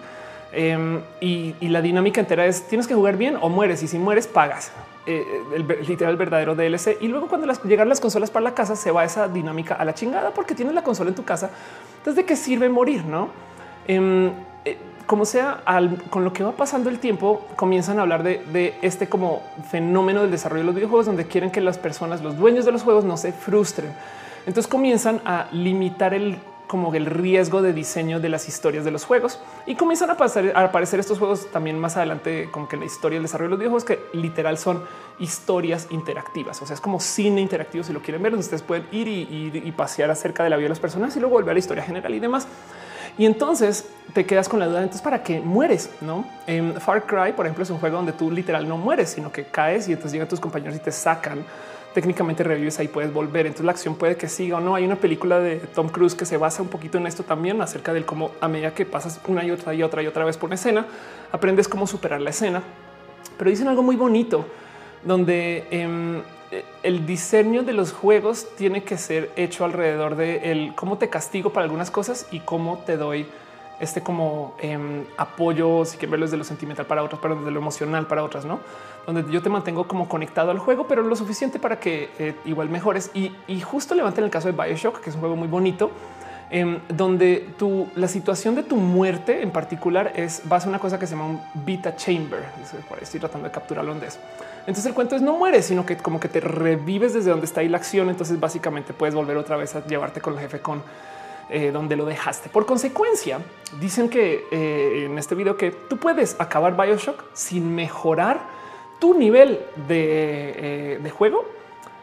Em, 0.55 1.01
y, 1.21 1.55
la 1.69 1.81
dinámica 1.81 2.21
entera 2.21 2.45
es 2.45 2.69
tienes 2.69 2.87
que 2.87 2.95
jugar 2.95 3.17
bien 3.17 3.39
o 3.41 3.49
mueres 3.49 3.83
y 3.83 3.89
si 3.89 3.99
mueres 3.99 4.27
pagas 4.27 4.71
eh, 5.07 5.25
el, 5.55 5.67
literal 5.89 6.19
verdadero 6.19 6.55
DLC 6.55 6.99
y 7.01 7.09
luego 7.09 7.27
cuando 7.27 7.51
llegan 7.65 7.89
las 7.89 8.01
consolas 8.01 8.31
para 8.31 8.45
la 8.45 8.55
casa 8.55 8.77
se 8.77 8.91
va 8.91 9.03
esa 9.03 9.29
dinámica 9.29 9.77
a 9.77 9.85
la 9.87 9.95
chingada 9.95 10.31
porque 10.33 10.55
tienes 10.55 10.75
la 10.75 10.83
consola 10.83 11.09
en 11.09 11.17
tu 11.17 11.25
casa 11.25 11.49
desde 12.05 12.27
que 12.27 12.37
sirve 12.37 12.69
morir 12.69 13.03
no 13.07 13.31
em, 13.89 14.31
como 15.07 15.25
sea, 15.25 15.63
con 16.11 16.25
lo 16.25 16.33
que 16.33 16.45
va 16.45 16.53
pasando 16.53 16.91
el 16.91 16.99
tiempo, 16.99 17.47
comienzan 17.57 17.99
a 17.99 18.03
hablar 18.03 18.23
de, 18.23 18.75
este 18.83 19.09
como 19.09 19.43
fenómeno 19.71 20.23
del 20.23 20.31
desarrollo 20.31 20.63
de 20.63 20.67
los 20.67 20.75
videojuegos, 20.75 21.07
donde 21.07 21.27
quieren 21.27 21.51
que 21.51 21.61
las 21.61 21.79
personas, 21.79 22.23
los 22.23 22.37
dueños 22.37 22.65
de 22.65 22.73
los 22.73 22.83
juegos, 22.83 23.05
no 23.05 23.17
se 23.17 23.33
frustren. 23.33 23.93
Entonces 24.47 24.67
comienzan 24.67 25.21
a 25.25 25.47
limitar 25.53 26.15
el 26.15 26.39
como 26.73 26.95
el 26.95 27.05
riesgo 27.05 27.61
de 27.61 27.75
diseño 27.75 28.19
de 28.19 28.31
las 28.31 28.49
historias 28.49 28.83
de 28.83 28.91
los 28.91 29.05
juegos 29.05 29.39
y 29.67 29.75
comienzan 29.75 30.09
a, 30.09 30.15
aparecer 30.65 31.01
estos 31.01 31.19
juegos 31.19 31.53
también 31.53 31.79
más 31.79 31.99
adelante, 31.99 32.49
como 32.51 32.67
que 32.67 32.79
la 32.79 32.87
historia 32.87 33.17
del 33.17 33.25
desarrollo 33.25 33.49
de 33.49 33.51
los 33.51 33.59
videojuegos, 33.59 33.85
que 33.85 34.19
literal 34.19 34.57
son 34.57 34.83
historias 35.19 35.89
interactivas. 35.91 36.63
O 36.63 36.67
sea, 36.67 36.73
es 36.73 36.81
como 36.81 36.99
cine 36.99 37.43
interactivo. 37.43 37.85
Si 37.85 37.93
lo 37.93 38.01
quieren 38.01 38.23
ver, 38.23 38.35
ustedes 38.35 38.63
pueden 38.63 38.87
ir 38.91 39.07
y, 39.07 39.51
y 39.53 39.73
pasear 39.73 40.11
acerca 40.11 40.45
de 40.45 40.49
la 40.49 40.57
vida 40.57 40.65
de 40.65 40.71
las 40.71 40.81
personas 40.81 41.15
y 41.15 41.21
luego 41.21 41.35
volver 41.35 41.51
a 41.51 41.53
la 41.53 41.59
historia 41.59 41.83
general 41.83 42.15
y 42.15 42.21
demás. 42.21 42.49
Y 43.19 43.27
entonces 43.27 43.87
te 44.13 44.25
quedas 44.25 44.49
con 44.49 44.61
la 44.61 44.67
duda. 44.67 44.79
Entonces, 44.79 45.03
¿para 45.03 45.23
qué 45.23 45.41
mueres? 45.41 45.91
No 46.01 46.25
en 46.47 46.81
Far 46.81 47.07
Cry, 47.07 47.33
por 47.33 47.47
ejemplo, 47.47 47.65
es 47.65 47.71
un 47.71 47.79
juego 47.79 47.97
donde 47.97 48.13
tú 48.13 48.31
literal 48.31 48.69
no 48.69 48.77
mueres, 48.77 49.11
sino 49.11 49.31
que 49.31 49.45
caes 49.45 49.89
y 49.89 49.93
entonces 49.93 50.13
llegan 50.13 50.29
tus 50.29 50.41
compañeros 50.41 50.77
y 50.77 50.81
te 50.81 50.93
sacan. 50.93 51.45
Técnicamente 51.95 52.43
revives 52.43 52.79
ahí, 52.79 52.89
puedes 52.89 53.13
volver. 53.13 53.47
Entonces 53.47 53.67
la 53.67 53.73
acción 53.73 53.97
puede 53.97 54.17
que 54.17 54.29
siga 54.29 54.57
o 54.57 54.61
no. 54.61 54.75
Hay 54.75 54.85
una 54.85 54.97
película 54.97 55.41
de 55.41 55.57
Tom 55.57 55.89
Cruise 55.89 56.15
que 56.15 56.25
se 56.25 56.39
basa 56.39 56.63
un 56.63 56.69
poquito 56.69 56.97
en 56.97 57.07
esto 57.07 57.23
también, 57.23 57.61
acerca 57.61 57.93
del 57.93 58.07
cómo 58.07 58.31
a 58.41 58.49
medida 58.49 58.73
que 58.73 58.87
pasas 58.87 59.21
una 59.27 59.45
y 59.45 59.51
otra 59.51 59.75
y 59.75 59.83
otra 59.83 60.03
y 60.03 60.07
otra 60.07 60.25
vez 60.25 60.39
por 60.39 60.49
una 60.49 60.55
escena, 60.55 60.87
aprendes 61.31 61.69
cómo 61.69 61.87
superar 61.87 62.21
la 62.23 62.31
escena. 62.31 62.63
Pero 63.37 63.51
dicen 63.51 63.69
algo 63.69 63.83
muy 63.83 63.97
bonito 63.97 64.47
donde 65.05 65.67
em, 65.71 66.23
el 66.83 67.07
diseño 67.07 67.63
de 67.63 67.73
los 67.73 67.93
juegos 67.93 68.47
tiene 68.57 68.83
que 68.83 68.99
ser 68.99 69.31
hecho 69.37 69.65
alrededor 69.65 70.17
de 70.17 70.51
el 70.53 70.75
cómo 70.75 70.99
te 70.99 71.09
castigo 71.09 71.53
para 71.53 71.65
algunas 71.65 71.91
cosas 71.91 72.27
y 72.31 72.41
cómo 72.41 72.79
te 72.85 72.97
doy 72.97 73.27
este 73.81 74.01
como 74.01 74.55
em, 74.61 75.05
apoyo, 75.17 75.85
si 75.85 75.97
que 75.97 76.07
verlo 76.07 76.27
desde 76.27 76.37
lo 76.37 76.45
sentimental 76.45 76.87
para 76.87 77.03
otros, 77.03 77.21
pero 77.21 77.35
desde 77.35 77.51
lo 77.51 77.59
emocional 77.59 78.07
para 78.07 78.23
otras, 78.23 78.45
no? 78.45 78.61
Donde 79.07 79.25
yo 79.33 79.43
te 79.43 79.49
mantengo 79.49 79.89
como 79.89 80.09
conectado 80.09 80.53
al 80.53 80.59
juego, 80.59 80.87
pero 80.87 81.03
lo 81.03 81.17
suficiente 81.17 81.59
para 81.59 81.81
que 81.81 82.11
eh, 82.19 82.35
igual 82.45 82.69
mejores. 82.69 83.11
Y, 83.13 83.33
y 83.49 83.61
justo 83.61 83.97
levanten 83.97 84.23
el 84.23 84.31
caso 84.31 84.53
de 84.53 84.63
Bioshock, 84.63 85.01
que 85.01 85.11
es 85.11 85.17
un 85.17 85.21
juego 85.21 85.35
muy 85.35 85.49
bonito, 85.49 85.91
em, 86.51 86.79
donde 86.91 87.49
la 87.97 88.07
situación 88.07 88.55
de 88.55 88.63
tu 88.63 88.77
muerte 88.77 89.43
en 89.43 89.51
particular 89.51 90.13
es 90.15 90.43
vas 90.45 90.65
a 90.65 90.69
una 90.69 90.79
cosa 90.79 90.99
que 90.99 91.07
se 91.09 91.17
llama 91.17 91.27
un 91.27 91.41
Vita 91.65 91.97
Chamber. 91.97 92.45
Estoy 93.01 93.19
tratando 93.19 93.49
de 93.49 93.53
capturarlo 93.53 93.93
en 93.93 94.05
eso. 94.05 94.21
Entonces 94.63 94.87
el 94.87 94.95
cuento 94.95 95.17
es 95.17 95.23
no 95.23 95.37
mueres, 95.37 95.67
sino 95.67 95.85
que 95.85 95.97
como 95.97 96.21
que 96.21 96.29
te 96.29 96.41
revives 96.41 97.15
desde 97.15 97.31
donde 97.31 97.47
está 97.47 97.61
ahí 97.61 97.69
la 97.69 97.79
acción. 97.79 98.09
Entonces 98.11 98.39
básicamente 98.39 98.93
puedes 98.93 99.15
volver 99.15 99.37
otra 99.37 99.57
vez 99.57 99.75
a 99.75 99.85
llevarte 99.87 100.21
con 100.21 100.35
el 100.35 100.41
jefe 100.41 100.61
con 100.61 100.83
eh, 101.55 101.71
donde 101.71 101.97
lo 101.97 102.07
dejaste. 102.07 102.49
Por 102.49 102.65
consecuencia, 102.65 103.39
dicen 103.79 104.09
que 104.09 104.47
eh, 104.51 105.05
en 105.05 105.19
este 105.19 105.35
video 105.35 105.55
que 105.57 105.71
tú 105.71 105.99
puedes 105.99 106.41
acabar 106.41 106.75
Bioshock 106.75 107.25
sin 107.35 107.75
mejorar 107.75 108.41
tu 108.99 109.13
nivel 109.13 109.61
de, 109.87 110.97
eh, 110.97 111.11
juego 111.11 111.45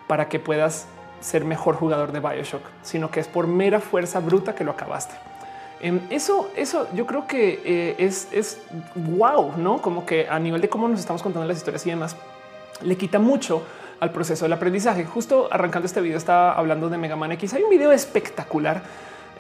para 0.06 0.30
que 0.30 0.40
puedas 0.40 0.88
ser 1.20 1.46
mejor 1.46 1.76
jugador 1.76 2.12
de 2.12 2.20
Bioshock, 2.20 2.62
sino 2.84 3.10
que 3.10 3.22
es 3.22 3.28
por 3.28 3.48
mera 3.48 3.80
fuerza 3.80 4.20
bruta 4.20 4.54
que 4.54 4.64
lo 4.64 4.70
acabaste. 4.70 5.16
Em, 5.80 6.00
eso, 6.12 6.52
eso 6.56 6.88
yo 6.94 7.08
creo 7.08 7.26
que 7.26 7.96
es, 7.98 8.28
es 8.32 8.62
wow, 8.94 9.54
no 9.58 9.82
como 9.82 10.06
que 10.06 10.28
a 10.30 10.38
nivel 10.38 10.62
de 10.62 10.70
cómo 10.70 10.88
nos 10.88 11.00
estamos 11.00 11.24
contando 11.24 11.48
las 11.48 11.58
historias 11.58 11.88
y 11.88 11.90
demás, 11.90 12.16
le 12.82 12.98
quita 12.98 13.20
mucho 13.20 13.64
al 14.00 14.12
proceso 14.12 14.46
del 14.46 14.54
aprendizaje. 14.54 15.06
Justo 15.06 15.48
arrancando 15.52 15.86
este 15.86 16.02
video, 16.02 16.18
estaba 16.18 16.54
hablando 16.54 16.90
de 16.90 16.98
Mega 16.98 17.16
Man 17.16 17.32
X. 17.34 17.54
Hay 17.54 17.64
un 17.64 17.70
video 17.70 17.92
espectacular 17.92 18.84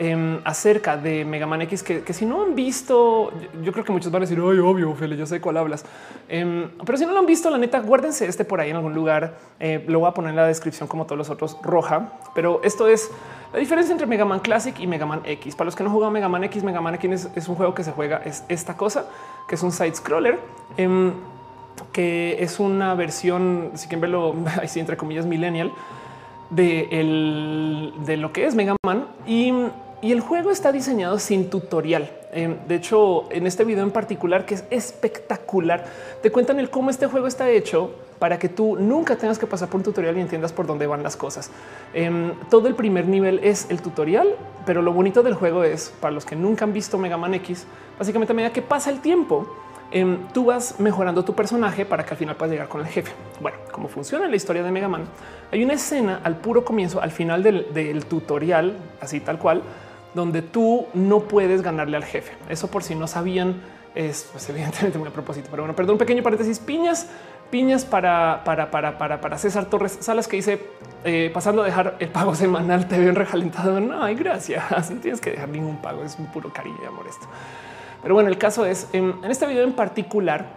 Em, 0.01 0.39
acerca 0.45 0.95
de 0.95 1.25
Mega 1.25 1.45
Man 1.45 1.61
X 1.63 1.83
que, 1.83 2.13
si 2.13 2.25
no 2.25 2.41
han 2.41 2.55
visto, 2.55 3.33
yo 3.61 3.73
creo 3.73 3.83
que 3.83 3.91
muchos 3.91 4.09
van 4.09 4.21
a 4.21 4.25
decir, 4.25 4.37
ay, 4.41 4.59
obvio, 4.59 4.95
Feli, 4.95 5.17
yo 5.17 5.25
sé 5.25 5.41
cuál 5.41 5.57
hablas. 5.57 5.83
Em, 6.29 6.69
pero 6.85 6.97
si 6.97 7.05
no 7.05 7.11
lo 7.11 7.19
han 7.19 7.25
visto, 7.25 7.49
la 7.49 7.57
neta, 7.57 7.81
guárdense 7.81 8.25
este 8.25 8.45
por 8.45 8.61
ahí 8.61 8.69
en 8.69 8.77
algún 8.77 8.93
lugar. 8.93 9.35
Eh, 9.59 9.83
lo 9.89 9.99
voy 9.99 10.07
a 10.07 10.13
poner 10.13 10.29
en 10.29 10.37
la 10.37 10.47
descripción 10.47 10.87
como 10.87 11.03
todos 11.03 11.17
los 11.17 11.29
otros 11.29 11.57
roja, 11.63 12.13
pero 12.33 12.61
esto 12.63 12.87
es 12.87 13.11
la 13.51 13.59
diferencia 13.59 13.91
entre 13.91 14.07
Mega 14.07 14.23
Man 14.23 14.39
Classic 14.39 14.73
y 14.79 14.87
Mega 14.87 15.05
Man 15.05 15.19
X. 15.25 15.53
Para 15.57 15.65
los 15.65 15.75
que 15.75 15.83
no 15.83 15.89
juegan 15.89 16.13
Mega 16.13 16.29
Man 16.29 16.45
X, 16.45 16.63
Mega 16.63 16.79
Man 16.79 16.95
X 16.95 17.27
es, 17.35 17.49
un 17.49 17.55
juego 17.55 17.73
que 17.73 17.83
se 17.83 17.91
juega, 17.91 18.21
es 18.23 18.45
esta 18.47 18.77
cosa, 18.77 19.05
que 19.49 19.55
es 19.55 19.63
un 19.63 19.73
side 19.73 19.95
scroller. 19.95 20.39
Em, 20.77 21.11
que 21.91 22.37
es 22.41 22.59
una 22.59 22.93
versión, 22.95 23.71
si 23.75 23.87
quieren 23.87 24.01
verlo 24.01 24.35
así 24.61 24.79
entre 24.79 24.97
comillas, 24.97 25.25
millennial 25.25 25.71
de, 26.49 26.87
el, 26.91 27.93
de 28.05 28.17
lo 28.17 28.33
que 28.33 28.45
es 28.45 28.55
Mega 28.55 28.75
Man. 28.85 29.07
Y 29.27 29.53
y 30.01 30.13
el 30.13 30.21
juego 30.21 30.49
está 30.49 30.71
diseñado 30.71 31.19
sin 31.19 31.49
tutorial. 31.49 32.09
De 32.31 32.75
hecho, 32.75 33.29
en 33.31 33.47
este 33.47 33.65
video 33.65 33.83
en 33.83 33.91
particular, 33.91 34.45
que 34.45 34.55
es 34.55 34.63
espectacular, 34.69 35.85
te 36.21 36.31
cuentan 36.31 36.59
el 36.59 36.69
cómo 36.69 36.89
este 36.89 37.07
juego 37.07 37.27
está 37.27 37.49
hecho 37.49 37.91
para 38.17 38.39
que 38.39 38.47
tú 38.47 38.77
nunca 38.77 39.17
tengas 39.17 39.39
que 39.39 39.47
pasar 39.47 39.67
por 39.67 39.79
un 39.79 39.83
tutorial 39.83 40.17
y 40.17 40.21
entiendas 40.21 40.53
por 40.53 40.67
dónde 40.67 40.87
van 40.87 41.03
las 41.03 41.17
cosas. 41.17 41.51
Em, 41.93 42.33
todo 42.49 42.67
el 42.67 42.75
primer 42.75 43.07
nivel 43.07 43.39
es 43.43 43.67
el 43.69 43.81
tutorial, 43.81 44.35
pero 44.65 44.81
lo 44.81 44.93
bonito 44.93 45.23
del 45.23 45.33
juego 45.33 45.63
es 45.63 45.93
para 45.99 46.13
los 46.13 46.25
que 46.25 46.35
nunca 46.35 46.65
han 46.65 46.71
visto 46.71 46.97
Mega 46.97 47.17
Man 47.17 47.33
X, 47.33 47.65
básicamente 47.97 48.31
a 48.31 48.35
medida 48.35 48.53
que 48.53 48.61
pasa 48.61 48.89
el 48.89 49.01
tiempo, 49.01 49.47
em, 49.91 50.27
tú 50.33 50.45
vas 50.45 50.79
mejorando 50.79 51.23
tu 51.25 51.33
personaje 51.33 51.85
para 51.85 52.05
que 52.05 52.11
al 52.11 52.17
final 52.17 52.35
puedas 52.35 52.51
llegar 52.51 52.67
con 52.67 52.81
el 52.81 52.87
jefe. 52.87 53.11
Bueno, 53.39 53.57
cómo 53.71 53.87
funciona 53.87 54.27
la 54.27 54.35
historia 54.35 54.63
de 54.63 54.71
Mega 54.71 54.87
Man. 54.87 55.03
Hay 55.51 55.63
una 55.63 55.73
escena 55.73 56.21
al 56.23 56.37
puro 56.37 56.63
comienzo, 56.63 57.01
al 57.01 57.11
final 57.11 57.43
del 57.43 58.05
tutorial, 58.05 58.77
así 59.01 59.19
tal 59.19 59.39
cual, 59.39 59.63
donde 60.13 60.41
tú 60.41 60.87
no 60.93 61.21
puedes 61.21 61.61
ganarle 61.61 61.97
al 61.97 62.05
jefe. 62.05 62.33
Eso 62.49 62.69
por 62.69 62.83
si 62.83 62.95
no 62.95 63.07
sabían 63.07 63.61
es 63.95 64.29
pues, 64.31 64.49
evidentemente 64.49 64.97
muy 64.97 65.09
a 65.09 65.11
propósito. 65.11 65.47
Pero 65.51 65.63
bueno, 65.63 65.75
perdón, 65.75 65.93
un 65.93 65.99
pequeño 65.99 66.23
paréntesis. 66.23 66.59
Piñas, 66.59 67.07
piñas 67.49 67.85
para, 67.85 68.41
para, 68.43 68.71
para, 68.71 68.97
para, 68.97 69.21
para 69.21 69.37
César 69.37 69.65
Torres 69.65 69.97
Salas 70.01 70.27
que 70.27 70.37
dice 70.37 70.59
eh, 71.03 71.31
pasando 71.33 71.61
a 71.61 71.65
dejar 71.65 71.97
el 71.99 72.09
pago 72.09 72.35
semanal. 72.35 72.87
Te 72.87 72.97
veo 72.97 73.13
rejalentado. 73.13 73.79
No 73.79 74.03
hay 74.03 74.15
gracias. 74.15 74.63
No 74.91 74.99
tienes 74.99 75.21
que 75.21 75.31
dejar 75.31 75.49
ningún 75.49 75.77
pago. 75.81 76.03
Es 76.03 76.17
un 76.17 76.27
puro 76.27 76.51
cariño 76.51 76.77
y 76.83 76.85
amor 76.85 77.07
esto. 77.07 77.27
Pero 78.01 78.13
bueno, 78.13 78.29
el 78.29 78.37
caso 78.37 78.65
es 78.65 78.87
en, 78.93 79.15
este 79.29 79.45
video 79.47 79.63
en 79.63 79.73
particular. 79.73 80.47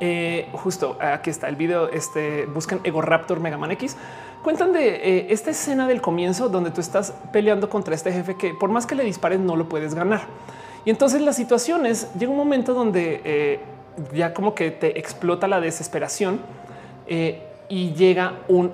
Eh, 0.00 0.48
justo 0.52 0.96
aquí 1.00 1.30
está 1.30 1.48
el 1.48 1.56
video. 1.56 1.88
Este 1.88 2.46
buscan 2.46 2.80
Ego 2.84 3.02
Raptor 3.02 3.40
Mega 3.40 3.58
Man 3.58 3.70
X 3.72 3.96
Cuentan 4.42 4.72
de 4.72 4.88
eh, 4.96 5.26
esta 5.30 5.50
escena 5.50 5.86
del 5.86 6.00
comienzo 6.00 6.48
donde 6.48 6.70
tú 6.70 6.80
estás 6.80 7.14
peleando 7.32 7.70
contra 7.70 7.94
este 7.94 8.12
jefe 8.12 8.36
que 8.36 8.52
por 8.52 8.70
más 8.70 8.86
que 8.86 8.94
le 8.94 9.04
dispares 9.04 9.40
no 9.40 9.56
lo 9.56 9.68
puedes 9.68 9.94
ganar. 9.94 10.22
Y 10.84 10.90
entonces 10.90 11.22
las 11.22 11.36
situaciones 11.36 12.12
llega 12.18 12.30
un 12.30 12.36
momento 12.36 12.74
donde 12.74 13.22
eh, 13.24 13.60
ya 14.12 14.34
como 14.34 14.54
que 14.54 14.70
te 14.70 14.98
explota 14.98 15.48
la 15.48 15.60
desesperación 15.60 16.40
y 17.68 17.92
llega 17.94 18.34
un, 18.48 18.72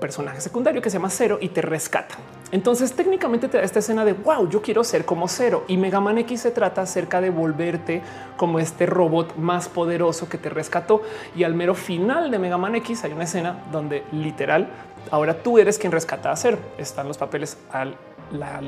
personaje 0.00 0.40
secundario 0.40 0.80
que 0.80 0.90
se 0.90 0.96
llama 0.96 1.10
Cero 1.10 1.38
y 1.40 1.48
te 1.48 1.62
rescata. 1.62 2.16
Entonces 2.52 2.92
técnicamente 2.92 3.48
te 3.48 3.56
da 3.56 3.64
esta 3.64 3.78
escena 3.78 4.04
de 4.04 4.12
wow, 4.12 4.46
yo 4.48 4.60
quiero 4.60 4.84
ser 4.84 5.06
como 5.06 5.26
Cero 5.26 5.64
y 5.68 5.78
Mega 5.78 6.00
Man 6.00 6.18
X 6.18 6.42
se 6.42 6.50
trata 6.50 6.82
acerca 6.82 7.22
de 7.22 7.30
volverte 7.30 8.02
como 8.36 8.58
este 8.58 8.84
robot 8.84 9.36
más 9.36 9.70
poderoso 9.70 10.28
que 10.28 10.36
te 10.36 10.50
rescató 10.50 11.00
y 11.34 11.44
al 11.44 11.54
mero 11.54 11.74
final 11.74 12.30
de 12.30 12.38
Mega 12.38 12.58
Man 12.58 12.74
X 12.76 13.04
hay 13.04 13.12
una 13.12 13.24
escena 13.24 13.64
donde 13.72 14.04
literal 14.12 14.68
ahora 15.10 15.42
tú 15.42 15.58
eres 15.58 15.78
quien 15.78 15.92
rescata 15.92 16.30
a 16.30 16.36
Cero. 16.36 16.58
Están 16.76 17.08
los 17.08 17.16
papeles 17.16 17.56
al, 17.70 17.96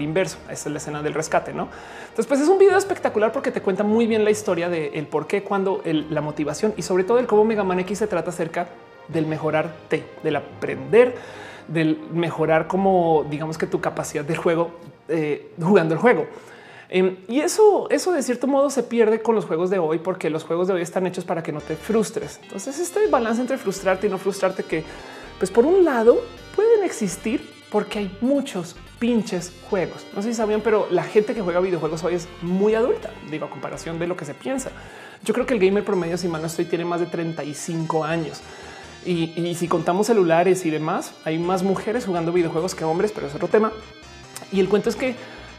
inverso. 0.01 0.39
Esa 0.45 0.69
es 0.69 0.73
la 0.73 0.79
escena 0.79 1.03
del 1.03 1.15
rescate, 1.15 1.53
¿no? 1.53 1.69
Entonces, 2.03 2.27
pues 2.27 2.41
es 2.41 2.49
un 2.49 2.59
video 2.59 2.77
espectacular 2.77 3.33
porque 3.33 3.51
te 3.51 3.63
cuenta 3.63 3.83
muy 3.83 4.07
bien 4.07 4.25
la 4.25 4.31
historia 4.31 4.69
del 4.69 5.07
por 5.07 5.27
qué, 5.27 5.43
cuando 5.43 5.83
la 5.85 6.21
motivación 6.21 6.75
y 6.77 6.83
sobre 6.83 7.05
todo 7.05 7.19
el 7.19 7.27
cómo 7.27 7.45
Mega 7.45 7.65
Man 7.65 7.81
X 7.81 7.99
se 7.99 8.07
trata 8.07 8.31
acerca 8.31 8.69
del 9.09 9.27
mejorarte, 9.27 10.05
del 10.23 10.37
aprender, 10.37 11.15
del 11.69 11.99
mejorar 12.13 12.67
como 12.67 13.27
digamos 13.29 13.59
que 13.59 13.67
tu 13.67 13.81
capacidad 13.81 14.25
de 14.25 14.37
juego 14.37 14.73
eh, 15.09 15.53
jugando 15.61 15.95
el 15.95 16.01
juego. 16.01 16.27
Em, 16.89 17.17
y 17.29 17.41
eso, 17.41 17.89
eso 17.91 18.13
de 18.13 18.23
cierto 18.23 18.47
modo 18.47 18.71
se 18.71 18.83
pierde 18.83 19.21
con 19.21 19.35
los 19.35 19.47
juegos 19.47 19.71
de 19.71 19.79
hoy, 19.79 19.99
porque 19.99 20.31
los 20.31 20.45
juegos 20.45 20.69
de 20.69 20.75
hoy 20.75 20.83
están 20.83 21.07
hechos 21.07 21.25
para 21.25 21.43
que 21.43 21.51
no 21.53 21.61
te 21.61 21.77
frustres. 21.77 22.39
Entonces, 22.43 22.79
este 22.79 23.07
balance 23.09 23.41
entre 23.41 23.59
frustrarte 23.59 24.07
y 24.07 24.11
no 24.11 24.19
frustrarte, 24.19 24.63
que 24.63 24.85
pues 25.39 25.51
por 25.51 25.67
un 25.67 25.85
lado 25.85 26.21
pueden 26.55 26.85
existir 26.85 27.51
porque 27.71 27.99
hay 27.99 28.17
muchos 28.21 28.77
pinches 29.01 29.53
juegos. 29.69 30.07
No 30.15 30.23
sé 30.23 30.29
si 30.29 30.35
sabían, 30.35 30.61
pero 30.61 30.87
la 30.91 31.03
gente 31.03 31.35
que 31.35 31.41
juega 31.41 31.59
videojuegos 31.59 32.05
hoy 32.05 32.15
es 32.15 32.29
muy 32.43 32.75
adulta, 32.75 33.11
digo, 33.31 33.47
a 33.47 33.51
comparación 33.51 33.99
de 33.99 34.07
lo 34.07 34.17
que 34.17 34.25
se 34.25 34.35
piensa. 34.35 34.71
Yo 35.25 35.35
creo 35.35 35.47
que 35.47 35.55
el 35.55 35.61
gamer 35.61 35.85
promedio, 35.85 36.17
si 36.17 36.29
mal 36.29 36.41
no 36.43 36.47
estoy, 36.47 36.67
tiene 36.67 36.85
más 36.85 37.01
de 37.01 37.07
35 37.07 38.05
años. 38.05 38.41
Y, 39.07 39.55
si 39.55 39.69
contamos 39.69 40.07
celulares 40.07 40.65
y 40.65 40.71
demás, 40.71 41.13
hay 41.25 41.39
más 41.39 41.63
mujeres 41.63 42.07
jugando 42.07 42.33
videojuegos 42.33 42.75
que 42.75 42.85
hombres, 42.85 43.13
pero 43.13 43.27
es 43.27 43.35
otro 43.35 43.49
tema. 43.49 43.73
Y 44.51 44.61
el 44.61 44.69
cuento 44.69 44.89
es 44.89 44.97
que 44.97 45.15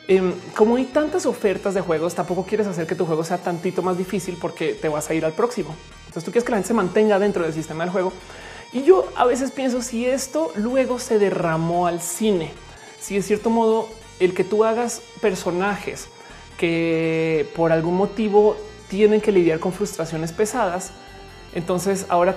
em, 0.07 0.33
como 0.55 0.77
hay 0.77 0.85
tantas 0.85 1.25
ofertas 1.25 1.73
de 1.73 1.81
juegos, 1.81 2.15
tampoco 2.15 2.45
quieres 2.45 2.65
hacer 2.67 2.87
que 2.87 2.95
tu 2.95 3.05
juego 3.05 3.23
sea 3.23 3.37
tantito 3.37 3.81
más 3.81 3.97
difícil 3.97 4.37
porque 4.41 4.73
te 4.73 4.89
vas 4.89 5.09
a 5.09 5.13
ir 5.13 5.25
al 5.25 5.33
próximo. 5.33 5.75
Entonces 6.07 6.23
tú 6.23 6.31
quieres 6.31 6.43
que 6.43 6.51
la 6.51 6.57
gente 6.57 6.69
se 6.69 6.73
mantenga 6.73 7.19
dentro 7.19 7.43
del 7.43 7.53
sistema 7.53 7.83
del 7.83 7.91
juego. 7.91 8.13
Y 8.73 8.83
yo 8.83 9.07
a 9.15 9.25
veces 9.25 9.51
pienso 9.51 9.81
si 9.81 10.05
esto 10.05 10.51
luego 10.55 10.99
se 10.99 11.19
derramó 11.19 11.87
al 11.87 12.01
cine, 12.01 12.51
si 12.99 13.15
de 13.15 13.21
cierto 13.21 13.49
modo 13.49 13.87
el 14.19 14.33
que 14.33 14.43
tú 14.43 14.63
hagas 14.63 15.01
personajes 15.21 16.07
que 16.57 17.47
por 17.55 17.71
algún 17.71 17.95
motivo 17.95 18.57
tienen 18.89 19.21
que 19.21 19.31
lidiar 19.31 19.59
con 19.59 19.71
frustraciones 19.71 20.31
pesadas, 20.31 20.91
entonces 21.53 22.05
ahora 22.09 22.35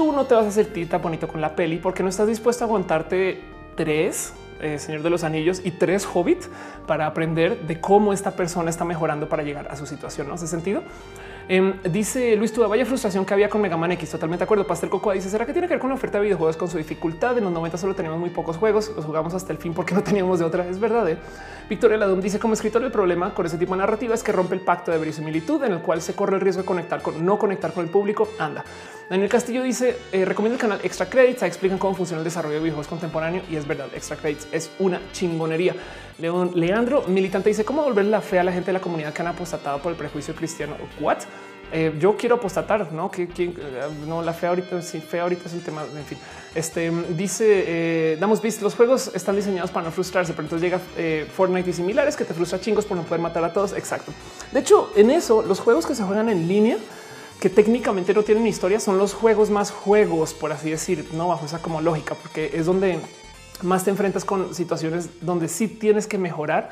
tú 0.00 0.12
no 0.12 0.24
te 0.24 0.34
vas 0.34 0.46
a 0.46 0.50
sentir 0.50 0.88
tan 0.88 1.02
bonito 1.02 1.28
con 1.28 1.42
la 1.42 1.54
peli 1.54 1.76
porque 1.76 2.02
no 2.02 2.08
estás 2.08 2.26
dispuesto 2.26 2.64
a 2.64 2.66
aguantarte 2.66 3.42
tres 3.76 4.32
eh, 4.58 4.78
Señor 4.78 5.02
de 5.02 5.10
los 5.10 5.24
Anillos 5.24 5.60
y 5.62 5.72
tres 5.72 6.08
Hobbit 6.10 6.44
para 6.86 7.04
aprender 7.04 7.66
de 7.66 7.82
cómo 7.82 8.14
esta 8.14 8.30
persona 8.30 8.70
está 8.70 8.86
mejorando 8.86 9.28
para 9.28 9.42
llegar 9.42 9.68
a 9.70 9.76
su 9.76 9.84
situación. 9.84 10.26
¿No 10.26 10.34
hace 10.34 10.46
sentido? 10.46 10.82
Em, 11.48 11.74
dice 11.82 12.34
Luis 12.36 12.50
Tuda, 12.50 12.66
vaya 12.66 12.86
frustración 12.86 13.26
que 13.26 13.34
había 13.34 13.50
con 13.50 13.60
Mega 13.60 13.76
Man 13.76 13.92
X. 13.92 14.10
Totalmente 14.10 14.40
de 14.40 14.44
acuerdo. 14.44 14.66
Pastel 14.66 14.88
Cocoa 14.88 15.12
dice: 15.12 15.28
¿Será 15.28 15.44
que 15.44 15.52
tiene 15.52 15.68
que 15.68 15.74
ver 15.74 15.80
con 15.80 15.90
la 15.90 15.96
oferta 15.96 16.16
de 16.16 16.24
videojuegos 16.24 16.56
con 16.56 16.68
su 16.68 16.78
dificultad? 16.78 17.36
En 17.36 17.44
los 17.44 17.52
90 17.52 17.76
solo 17.76 17.94
teníamos 17.94 18.20
muy 18.20 18.30
pocos 18.30 18.56
juegos, 18.56 18.90
los 18.96 19.04
jugamos 19.04 19.34
hasta 19.34 19.52
el 19.52 19.58
fin 19.58 19.74
porque 19.74 19.94
no 19.94 20.02
teníamos 20.02 20.38
de 20.38 20.46
otra. 20.46 20.66
Es 20.66 20.80
verdad. 20.80 21.08
¿eh? 21.10 21.18
Victoria 21.68 21.98
Ladum 21.98 22.22
dice: 22.22 22.38
Como 22.38 22.54
escritor, 22.54 22.82
el 22.82 22.92
problema 22.92 23.34
con 23.34 23.44
ese 23.44 23.58
tipo 23.58 23.72
de 23.74 23.78
narrativa 23.78 24.14
es 24.14 24.22
que 24.22 24.32
rompe 24.32 24.54
el 24.54 24.62
pacto 24.62 24.92
de 24.92 24.98
verisimilitud 24.98 25.62
en 25.64 25.72
el 25.72 25.80
cual 25.80 26.00
se 26.00 26.14
corre 26.14 26.36
el 26.36 26.40
riesgo 26.40 26.62
de 26.62 26.66
conectar 26.66 27.02
con 27.02 27.22
no 27.24 27.38
conectar 27.38 27.72
con 27.72 27.84
el 27.84 27.90
público. 27.90 28.28
Anda. 28.38 28.64
Daniel 29.10 29.28
Castillo 29.28 29.64
dice: 29.64 29.98
eh, 30.12 30.24
Recomiendo 30.24 30.54
el 30.54 30.60
canal 30.60 30.80
Extra 30.84 31.10
Credits. 31.10 31.42
explican 31.42 31.78
cómo 31.78 31.96
funciona 31.96 32.20
el 32.20 32.24
desarrollo 32.24 32.54
de 32.54 32.60
videojuegos 32.60 32.86
contemporáneo 32.86 33.42
y 33.50 33.56
es 33.56 33.66
verdad. 33.66 33.88
Extra 33.92 34.16
Credits 34.16 34.46
es 34.52 34.70
una 34.78 35.00
chingonería. 35.10 35.74
Leandro 36.18 37.02
Militante 37.08 37.48
dice: 37.48 37.64
¿Cómo 37.64 37.82
volver 37.82 38.04
la 38.04 38.20
fe 38.20 38.38
a 38.38 38.44
la 38.44 38.52
gente 38.52 38.66
de 38.66 38.74
la 38.74 38.80
comunidad 38.80 39.12
que 39.12 39.22
han 39.22 39.28
apostatado 39.28 39.82
por 39.82 39.90
el 39.90 39.98
prejuicio 39.98 40.32
cristiano? 40.36 40.76
What? 41.00 41.24
eh, 41.72 41.94
yo 41.98 42.16
quiero 42.16 42.36
apostatar, 42.36 42.92
no 42.92 43.10
que 43.10 43.28
no 44.06 44.22
la 44.22 44.32
fe 44.32 44.46
ahorita, 44.46 44.82
sí, 44.82 45.00
fe 45.00 45.20
ahorita 45.20 45.46
es 45.46 45.54
el 45.54 45.62
tema. 45.62 45.84
En 45.96 46.04
fin, 46.04 46.18
este 46.54 46.90
dice 47.10 47.64
eh, 47.66 48.16
damos. 48.18 48.40
Los 48.60 48.74
juegos 48.74 49.10
están 49.14 49.36
diseñados 49.36 49.70
para 49.70 49.86
no 49.86 49.92
frustrarse, 49.92 50.32
pero 50.32 50.44
entonces 50.44 50.62
llega 50.62 50.80
eh, 50.96 51.26
Fortnite 51.32 51.70
y 51.70 51.72
similares 51.72 52.16
que 52.16 52.24
te 52.24 52.34
frustra 52.34 52.60
chingos 52.60 52.84
por 52.84 52.96
no 52.96 53.04
poder 53.04 53.20
matar 53.20 53.44
a 53.44 53.52
todos. 53.52 53.72
Exacto. 53.72 54.12
De 54.52 54.60
hecho, 54.60 54.92
en 54.96 55.10
eso, 55.10 55.42
los 55.42 55.60
juegos 55.60 55.86
que 55.86 55.94
se 55.94 56.02
juegan 56.02 56.28
en 56.28 56.48
línea, 56.48 56.76
que 57.40 57.50
técnicamente 57.50 58.14
no 58.14 58.22
tienen 58.22 58.46
historia, 58.46 58.78
son 58.78 58.98
los 58.98 59.14
juegos 59.14 59.50
más 59.50 59.70
juegos, 59.70 60.34
por 60.34 60.52
así 60.52 60.70
decir, 60.70 61.08
no 61.14 61.28
bajo 61.28 61.46
esa 61.46 61.60
como 61.60 61.80
lógica, 61.80 62.14
porque 62.14 62.50
es 62.54 62.66
donde 62.66 62.98
más 63.62 63.84
te 63.84 63.90
enfrentas 63.90 64.24
con 64.24 64.54
situaciones 64.54 65.08
donde 65.20 65.48
sí 65.48 65.66
tienes 65.66 66.06
que 66.06 66.18
mejorar 66.18 66.70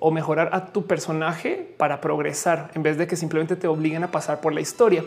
o 0.00 0.10
mejorar 0.10 0.50
a 0.52 0.66
tu 0.66 0.86
personaje 0.86 1.74
para 1.78 2.00
progresar 2.00 2.70
en 2.74 2.82
vez 2.82 2.98
de 2.98 3.06
que 3.06 3.16
simplemente 3.16 3.56
te 3.56 3.66
obliguen 3.66 4.04
a 4.04 4.10
pasar 4.10 4.40
por 4.40 4.52
la 4.52 4.60
historia. 4.60 5.02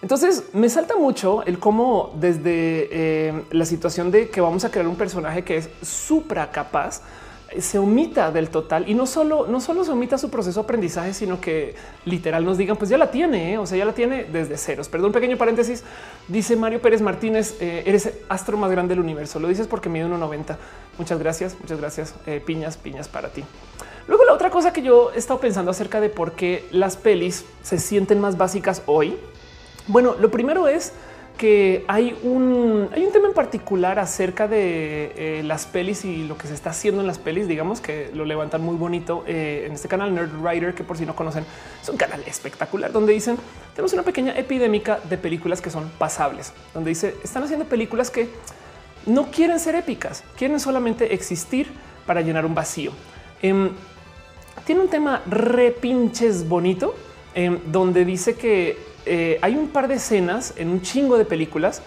Entonces 0.00 0.44
me 0.54 0.68
salta 0.68 0.96
mucho 0.96 1.42
el 1.44 1.58
cómo 1.58 2.12
desde 2.18 2.88
eh, 2.90 3.44
la 3.50 3.66
situación 3.66 4.10
de 4.10 4.30
que 4.30 4.40
vamos 4.40 4.64
a 4.64 4.70
crear 4.70 4.88
un 4.88 4.96
personaje 4.96 5.44
que 5.44 5.58
es 5.58 5.68
supra 5.82 6.50
capaz 6.50 7.02
se 7.60 7.78
omita 7.78 8.30
del 8.30 8.48
total 8.48 8.88
y 8.88 8.94
no 8.94 9.06
solo, 9.06 9.46
no 9.46 9.60
solo 9.60 9.84
se 9.84 9.90
omita 9.90 10.18
su 10.18 10.30
proceso 10.30 10.60
de 10.60 10.64
aprendizaje, 10.64 11.14
sino 11.14 11.40
que 11.40 11.74
literal 12.04 12.44
nos 12.44 12.58
digan, 12.58 12.76
pues 12.76 12.90
ya 12.90 12.98
la 12.98 13.10
tiene, 13.10 13.52
¿eh? 13.54 13.58
o 13.58 13.66
sea, 13.66 13.78
ya 13.78 13.84
la 13.84 13.92
tiene 13.92 14.24
desde 14.24 14.56
ceros. 14.56 14.88
Perdón, 14.88 15.12
pequeño 15.12 15.36
paréntesis. 15.36 15.84
Dice 16.28 16.56
Mario 16.56 16.80
Pérez 16.80 17.00
Martínez, 17.00 17.56
eh, 17.60 17.82
eres 17.86 18.12
astro 18.28 18.56
más 18.56 18.70
grande 18.70 18.94
del 18.94 19.02
universo. 19.02 19.38
Lo 19.38 19.48
dices 19.48 19.66
porque 19.66 19.88
mide 19.88 20.06
1,90. 20.06 20.56
Muchas 20.98 21.18
gracias, 21.18 21.56
muchas 21.60 21.78
gracias. 21.78 22.14
Eh, 22.26 22.42
piñas, 22.44 22.76
piñas 22.76 23.08
para 23.08 23.28
ti. 23.28 23.44
Luego 24.08 24.24
la 24.24 24.32
otra 24.32 24.50
cosa 24.50 24.72
que 24.72 24.82
yo 24.82 25.12
he 25.14 25.18
estado 25.18 25.40
pensando 25.40 25.70
acerca 25.70 26.00
de 26.00 26.08
por 26.08 26.32
qué 26.32 26.66
las 26.72 26.96
pelis 26.96 27.44
se 27.62 27.78
sienten 27.78 28.20
más 28.20 28.36
básicas 28.36 28.82
hoy. 28.86 29.16
Bueno, 29.86 30.14
lo 30.18 30.30
primero 30.30 30.68
es 30.68 30.92
que 31.42 31.84
hay 31.88 32.16
un, 32.22 32.88
hay 32.94 33.04
un 33.04 33.10
tema 33.10 33.26
en 33.26 33.34
particular 33.34 33.98
acerca 33.98 34.46
de 34.46 35.12
eh, 35.16 35.42
las 35.42 35.66
pelis 35.66 36.04
y 36.04 36.24
lo 36.28 36.38
que 36.38 36.46
se 36.46 36.54
está 36.54 36.70
haciendo 36.70 37.00
en 37.00 37.08
las 37.08 37.18
pelis, 37.18 37.48
digamos 37.48 37.80
que 37.80 38.12
lo 38.14 38.24
levantan 38.24 38.62
muy 38.62 38.76
bonito 38.76 39.24
eh, 39.26 39.64
en 39.66 39.72
este 39.72 39.88
canal 39.88 40.14
Nerd 40.14 40.40
Writer, 40.40 40.72
que 40.72 40.84
por 40.84 40.96
si 40.96 41.04
no 41.04 41.16
conocen, 41.16 41.44
es 41.82 41.88
un 41.88 41.96
canal 41.96 42.22
espectacular 42.28 42.92
donde 42.92 43.12
dicen 43.12 43.38
tenemos 43.74 43.92
una 43.92 44.04
pequeña 44.04 44.38
epidémica 44.38 45.00
de 45.10 45.18
películas 45.18 45.60
que 45.60 45.68
son 45.68 45.90
pasables, 45.98 46.52
donde 46.74 46.90
dice 46.90 47.16
están 47.24 47.42
haciendo 47.42 47.64
películas 47.64 48.12
que 48.12 48.28
no 49.06 49.32
quieren 49.32 49.58
ser 49.58 49.74
épicas, 49.74 50.22
quieren 50.38 50.60
solamente 50.60 51.12
existir 51.12 51.72
para 52.06 52.20
llenar 52.20 52.46
un 52.46 52.54
vacío. 52.54 52.92
Em, 53.42 53.70
tiene 54.64 54.80
un 54.80 54.88
tema 54.88 55.22
repinches 55.26 56.48
bonito 56.48 56.94
em, 57.34 57.58
donde 57.66 58.04
dice 58.04 58.36
que 58.36 58.91
eh, 59.06 59.38
hay 59.42 59.56
un 59.56 59.68
par 59.68 59.88
de 59.88 59.94
escenas 59.94 60.54
en 60.56 60.68
un 60.68 60.82
chingo 60.82 61.18
de 61.18 61.24
películas 61.24 61.82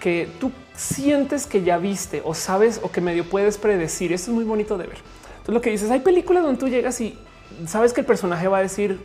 que 0.00 0.28
tú 0.38 0.52
sientes 0.74 1.46
que 1.46 1.62
ya 1.62 1.78
viste 1.78 2.22
o 2.24 2.34
sabes 2.34 2.80
o 2.82 2.90
que 2.90 3.00
medio 3.00 3.24
puedes 3.24 3.58
predecir. 3.58 4.12
Eso 4.12 4.30
es 4.30 4.34
muy 4.34 4.44
bonito 4.44 4.78
de 4.78 4.86
ver. 4.86 4.98
Entonces 5.30 5.54
lo 5.54 5.60
que 5.60 5.70
dices, 5.70 5.90
hay 5.90 6.00
películas 6.00 6.42
donde 6.42 6.58
tú 6.58 6.68
llegas 6.68 7.00
y 7.00 7.18
sabes 7.66 7.92
que 7.92 8.00
el 8.00 8.06
personaje 8.06 8.48
va 8.48 8.58
a 8.58 8.62
decir 8.62 9.00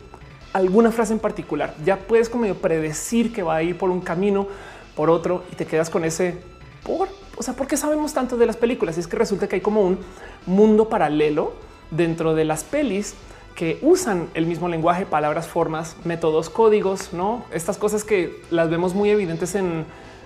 alguna 0.54 0.92
frase 0.92 1.14
en 1.14 1.20
particular. 1.20 1.76
Ya 1.84 1.98
puedes 1.98 2.30
como 2.30 2.44
medio 2.44 2.56
predecir 2.56 3.34
que 3.34 3.44
va 3.44 3.58
a 3.58 3.64
ir 3.64 3.78
por 3.78 3.90
un 3.90 4.02
camino, 4.02 4.48
por 4.96 5.10
otro 5.10 5.44
y 5.52 5.56
te 5.56 5.66
quedas 5.66 5.90
con 5.90 6.06
ese 6.06 6.38
por, 6.84 7.10
o 7.36 7.44
sea, 7.44 7.56
¿por 7.56 7.68
qué 7.68 7.78
sabemos 7.78 8.14
tanto 8.14 8.38
de 8.38 8.46
las 8.46 8.56
películas? 8.56 8.96
Y 8.96 9.00
es 9.00 9.08
que 9.08 9.18
resulta 9.18 9.48
que 9.48 9.56
hay 9.56 9.62
como 9.62 9.82
un 9.82 10.00
mundo 10.46 10.88
paralelo 10.88 11.54
dentro 11.92 12.36
de 12.36 12.46
las 12.46 12.64
pelis 12.64 13.16
que 13.56 13.80
usan 13.82 14.28
el 14.34 14.46
mismo 14.46 14.68
lenguaje, 14.68 15.06
palabras, 15.06 15.48
formas, 15.48 15.96
métodos, 16.04 16.50
códigos, 16.50 17.14
no 17.14 17.46
estas 17.52 17.78
cosas 17.78 18.04
que 18.04 18.42
las 18.52 18.70
vemos 18.70 18.94
muy 18.94 19.10
evidentes 19.10 19.56
en, 19.56 19.86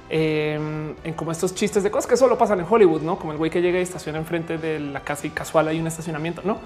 em, 0.09 0.95
en 1.03 1.13
como 1.13 1.31
estos 1.31 1.53
chistes 1.53 1.83
de 1.83 1.91
cosas 1.91 2.07
que 2.09 2.17
solo 2.17 2.37
pasan 2.37 2.59
en 2.59 2.65
Hollywood, 2.67 3.01
no 3.01 3.19
como 3.19 3.31
el 3.31 3.37
güey 3.37 3.51
que 3.51 3.61
llega 3.61 3.77
y 3.79 3.83
estaciona 3.83 4.17
enfrente 4.17 4.57
de 4.57 4.79
la 4.79 5.01
casa 5.01 5.27
y 5.27 5.29
casual 5.29 5.67
hay 5.67 5.79
un 5.79 5.85
estacionamiento. 5.85 6.41
No 6.43 6.57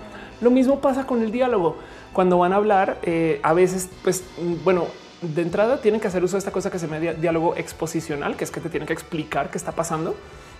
lo 0.43 0.51
mismo 0.51 0.79
pasa 0.79 1.07
con 1.07 1.21
el 1.21 1.31
diálogo 1.31 1.77
cuando 2.11 2.37
van 2.37 2.53
a 2.53 2.57
hablar. 2.57 2.97
Eh, 3.03 3.39
a 3.43 3.53
veces, 3.53 3.89
pues 4.03 4.23
bueno, 4.63 4.87
de 5.21 5.41
entrada 5.41 5.81
tienen 5.81 6.01
que 6.01 6.07
hacer 6.07 6.23
uso 6.23 6.33
de 6.33 6.39
esta 6.39 6.51
cosa 6.51 6.69
que 6.69 6.79
se 6.79 6.87
llama 6.87 6.99
diálogo 7.13 7.55
exposicional, 7.55 8.35
que 8.35 8.43
es 8.43 8.51
que 8.51 8.59
te 8.59 8.69
tienen 8.69 8.85
que 8.85 8.93
explicar 8.93 9.49
qué 9.49 9.57
está 9.57 9.71
pasando. 9.71 10.15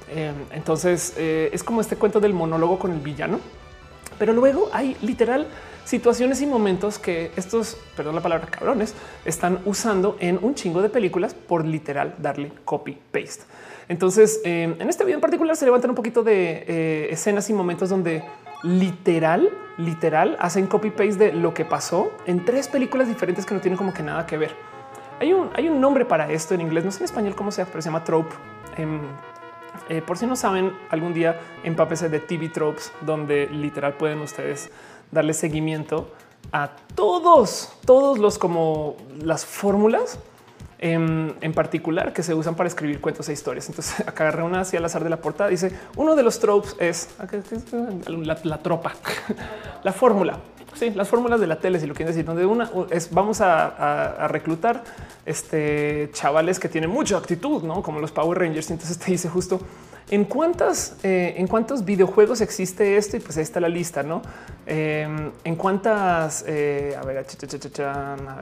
Em, 0.10 0.36
entonces 0.52 1.14
eh, 1.18 1.50
es 1.54 1.64
como 1.64 1.82
este 1.82 1.96
cuento 1.96 2.20
del 2.20 2.34
monólogo 2.34 2.80
con 2.80 2.92
el 2.92 3.00
villano, 3.00 3.40
pero 4.24 4.32
luego 4.32 4.70
hay 4.72 4.96
literal 5.02 5.48
situaciones 5.84 6.42
y 6.42 6.46
momentos 6.46 6.98
que 6.98 7.32
estos, 7.36 7.76
perdón 7.94 8.16
la 8.16 8.22
palabra 8.22 8.48
cabrones, 8.48 8.96
están 9.26 9.60
usando 9.66 10.16
en 10.22 10.40
un 10.42 10.56
chingo 10.56 10.82
de 10.82 10.88
películas 10.88 11.34
por 11.34 11.66
literal 11.66 12.16
darle 12.20 12.54
copy 12.64 12.98
paste. 13.12 13.44
Entonces, 13.90 14.40
en 14.46 14.82
este 14.88 15.04
video 15.04 15.18
en 15.18 15.22
particular 15.22 15.58
se 15.58 15.66
levantan 15.66 15.90
un 15.90 15.98
poquito 15.98 16.24
de 16.24 16.64
eh, 16.66 17.08
escenas 17.12 17.50
y 17.50 17.54
momentos 17.54 17.90
donde 17.90 18.24
literal, 18.64 19.50
literal 19.78 20.38
hacen 20.40 20.68
copy 20.68 20.92
paste 20.92 21.16
de 21.16 21.34
lo 21.34 21.54
que 21.54 21.66
pasó 21.66 22.14
en 22.26 22.46
tres 22.46 22.70
películas 22.70 23.10
diferentes 23.10 23.46
que 23.46 23.54
no 23.54 23.60
tienen 23.60 23.78
como 23.78 23.94
que 23.94 24.04
nada 24.04 24.26
que 24.26 24.38
ver. 24.38 24.56
Hay 25.20 25.34
un, 25.34 25.50
hay 25.54 25.68
un 25.68 25.82
nombre 25.82 26.06
para 26.06 26.32
esto 26.32 26.54
en 26.54 26.62
inglés, 26.62 26.86
no 26.86 26.92
sé 26.94 27.00
en 27.00 27.06
español 27.06 27.36
cómo 27.36 27.52
sea, 27.52 27.66
pero 27.66 27.82
se 27.82 27.90
llama 27.90 28.06
trope. 28.06 28.34
Em, 28.78 29.02
eh, 29.90 30.02
por 30.02 30.18
si 30.18 30.26
no 30.26 30.36
saben, 30.36 30.74
algún 30.90 31.14
día 31.14 31.40
empápese 31.64 32.10
de 32.10 32.20
TV 32.20 32.50
tropes, 32.50 32.92
donde 33.02 33.48
literal 33.48 33.94
pueden 33.94 34.20
ustedes 34.20 34.70
darle 35.12 35.34
seguimiento 35.34 36.12
a 36.52 36.72
todos, 36.96 37.72
todos 37.86 38.18
los 38.18 38.38
como 38.38 38.98
las 39.20 39.46
fórmulas 39.46 40.20
en, 40.80 41.54
particular 41.54 42.12
que 42.12 42.24
se 42.24 42.34
usan 42.34 42.56
para 42.56 42.68
escribir 42.68 43.00
cuentos 43.00 43.30
e 43.30 43.34
historias. 43.34 43.70
Entonces 43.70 44.00
acá 44.08 44.26
agarré 44.26 44.44
una 44.44 44.62
así 44.62 44.76
al 44.76 44.86
azar 44.86 45.04
de 45.04 45.10
la 45.10 45.18
portada. 45.18 45.50
Dice 45.50 45.72
uno 45.96 46.16
de 46.16 46.24
los 46.24 46.40
tropes 46.40 46.76
es 46.80 47.10
la, 48.44 48.58
tropa, 48.60 48.94
la 49.84 49.94
fórmula. 49.94 50.40
Sí, 50.76 50.90
las 50.92 51.08
fórmulas 51.08 51.40
de 51.40 51.48
la 51.48 51.60
tele, 51.60 51.80
si 51.80 51.86
lo 51.86 51.94
quieren 51.94 52.14
decir, 52.14 52.26
donde 52.26 52.46
una 52.46 52.70
es 52.90 53.12
vamos 53.12 53.42
a, 53.42 54.28
reclutar 54.28 54.84
este 55.26 56.10
chavales 56.14 56.60
que 56.60 56.70
tienen 56.70 56.90
mucha 56.90 57.18
actitud, 57.18 57.64
no 57.64 57.82
como 57.84 58.00
los 58.00 58.12
Power 58.12 58.40
Rangers. 58.40 58.72
Entonces 58.72 58.98
te 58.98 59.12
dice 59.12 59.30
justo 59.30 59.60
en 60.10 60.26
cuántas, 60.26 60.98
eh, 61.04 61.36
en 61.38 61.48
cuántos 61.48 61.86
videojuegos 61.86 62.42
existe 62.42 62.98
esto 62.98 63.18
y 63.18 63.20
pues 63.20 63.38
ahí 63.38 63.44
está 63.44 63.60
la 63.60 63.70
lista, 63.70 64.04
no? 64.04 64.22
Em, 64.66 65.32
en 65.44 65.56
cuántas, 65.56 66.44
eh, 66.48 66.96
a 67.00 67.06
ver, 67.06 67.26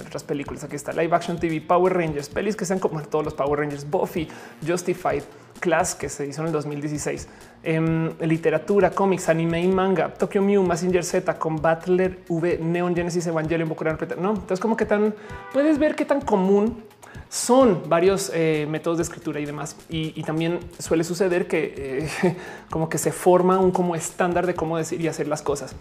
otras 0.06 0.24
películas. 0.24 0.64
Aquí 0.64 0.76
está 0.76 0.92
live 0.94 1.16
action 1.16 1.40
TV, 1.40 1.62
Power 1.62 1.94
Rangers, 1.94 2.30
pelis 2.30 2.56
que 2.56 2.66
sean 2.66 2.80
como 2.80 3.02
todos 3.04 3.26
los 3.26 3.34
Power 3.34 3.60
Rangers, 3.60 3.90
Buffy, 3.90 4.28
Justified, 4.66 5.24
Class, 5.62 5.96
que 5.96 6.10
se 6.10 6.28
hizo 6.28 6.42
en 6.42 6.48
el 6.48 6.54
2016, 6.54 7.30
em, 7.64 8.12
literatura, 8.20 8.92
cómics, 8.92 9.30
anime 9.30 9.62
y 9.62 9.70
manga, 9.70 10.14
Tokyo 10.14 10.42
Mew, 10.42 10.62
Messenger 10.62 11.06
Z, 11.06 11.40
Combatler 11.40 12.20
V, 12.28 12.58
Neon 12.58 12.94
Genesis 12.94 13.26
Evangelion, 13.28 13.70
Bokuran, 13.70 13.98
no? 14.20 14.32
Entonces, 14.32 14.60
como 14.60 14.76
que 14.76 14.86
tan 14.86 15.16
puedes 15.54 15.80
ver 15.80 15.96
qué 15.96 16.04
tan 16.04 16.20
común 16.20 16.84
son 17.32 17.84
varios 17.88 18.30
eh, 18.34 18.68
métodos 18.70 18.98
de 18.98 19.04
escritura 19.04 19.40
y 19.40 19.46
demás. 19.46 19.78
Y, 19.90 20.22
también 20.24 20.60
suele 20.80 21.06
suceder 21.06 21.48
que 21.48 22.10
eh, 22.24 22.36
como 22.70 22.90
que 22.90 22.98
se 22.98 23.14
forma 23.14 23.58
un 23.58 23.72
como 23.72 23.96
estándar 23.96 24.46
de 24.46 24.54
cómo 24.54 24.78
decir 24.78 25.00
y 25.00 25.08
hacer 25.08 25.30
las 25.30 25.42
cosas. 25.42 25.74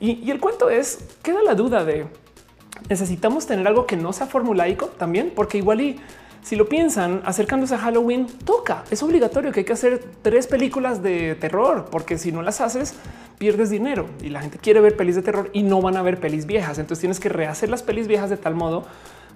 Y, 0.00 0.30
el 0.30 0.40
cuento 0.40 0.70
es, 0.70 1.00
queda 1.22 1.42
la 1.42 1.54
duda 1.54 1.84
de 1.84 2.06
necesitamos 2.88 3.46
tener 3.46 3.66
algo 3.66 3.86
que 3.86 3.96
no 3.96 4.12
sea 4.12 4.26
formulaico 4.26 4.86
también, 4.86 5.32
porque 5.34 5.58
igual 5.58 5.82
y 5.82 6.00
si 6.46 6.54
lo 6.54 6.68
piensan 6.68 7.22
acercándose 7.24 7.74
a 7.74 7.78
Halloween, 7.78 8.28
toca, 8.44 8.84
es 8.92 9.02
obligatorio 9.02 9.50
que 9.50 9.60
hay 9.60 9.66
que 9.66 9.72
hacer 9.72 10.00
tres 10.22 10.46
películas 10.46 11.02
de 11.02 11.34
terror, 11.34 11.86
porque 11.90 12.18
si 12.18 12.30
no 12.30 12.40
las 12.40 12.60
haces, 12.60 12.94
pierdes 13.36 13.68
dinero 13.68 14.06
y 14.22 14.28
la 14.28 14.42
gente 14.42 14.58
quiere 14.58 14.80
ver 14.80 14.96
pelis 14.96 15.16
de 15.16 15.22
terror 15.22 15.50
y 15.52 15.64
no 15.64 15.82
van 15.82 15.96
a 15.96 16.02
ver 16.02 16.20
pelis 16.20 16.46
viejas. 16.46 16.78
Entonces 16.78 17.00
tienes 17.00 17.18
que 17.18 17.30
rehacer 17.30 17.68
las 17.68 17.82
pelis 17.82 18.06
viejas 18.06 18.30
de 18.30 18.36
tal 18.36 18.54
modo 18.54 18.86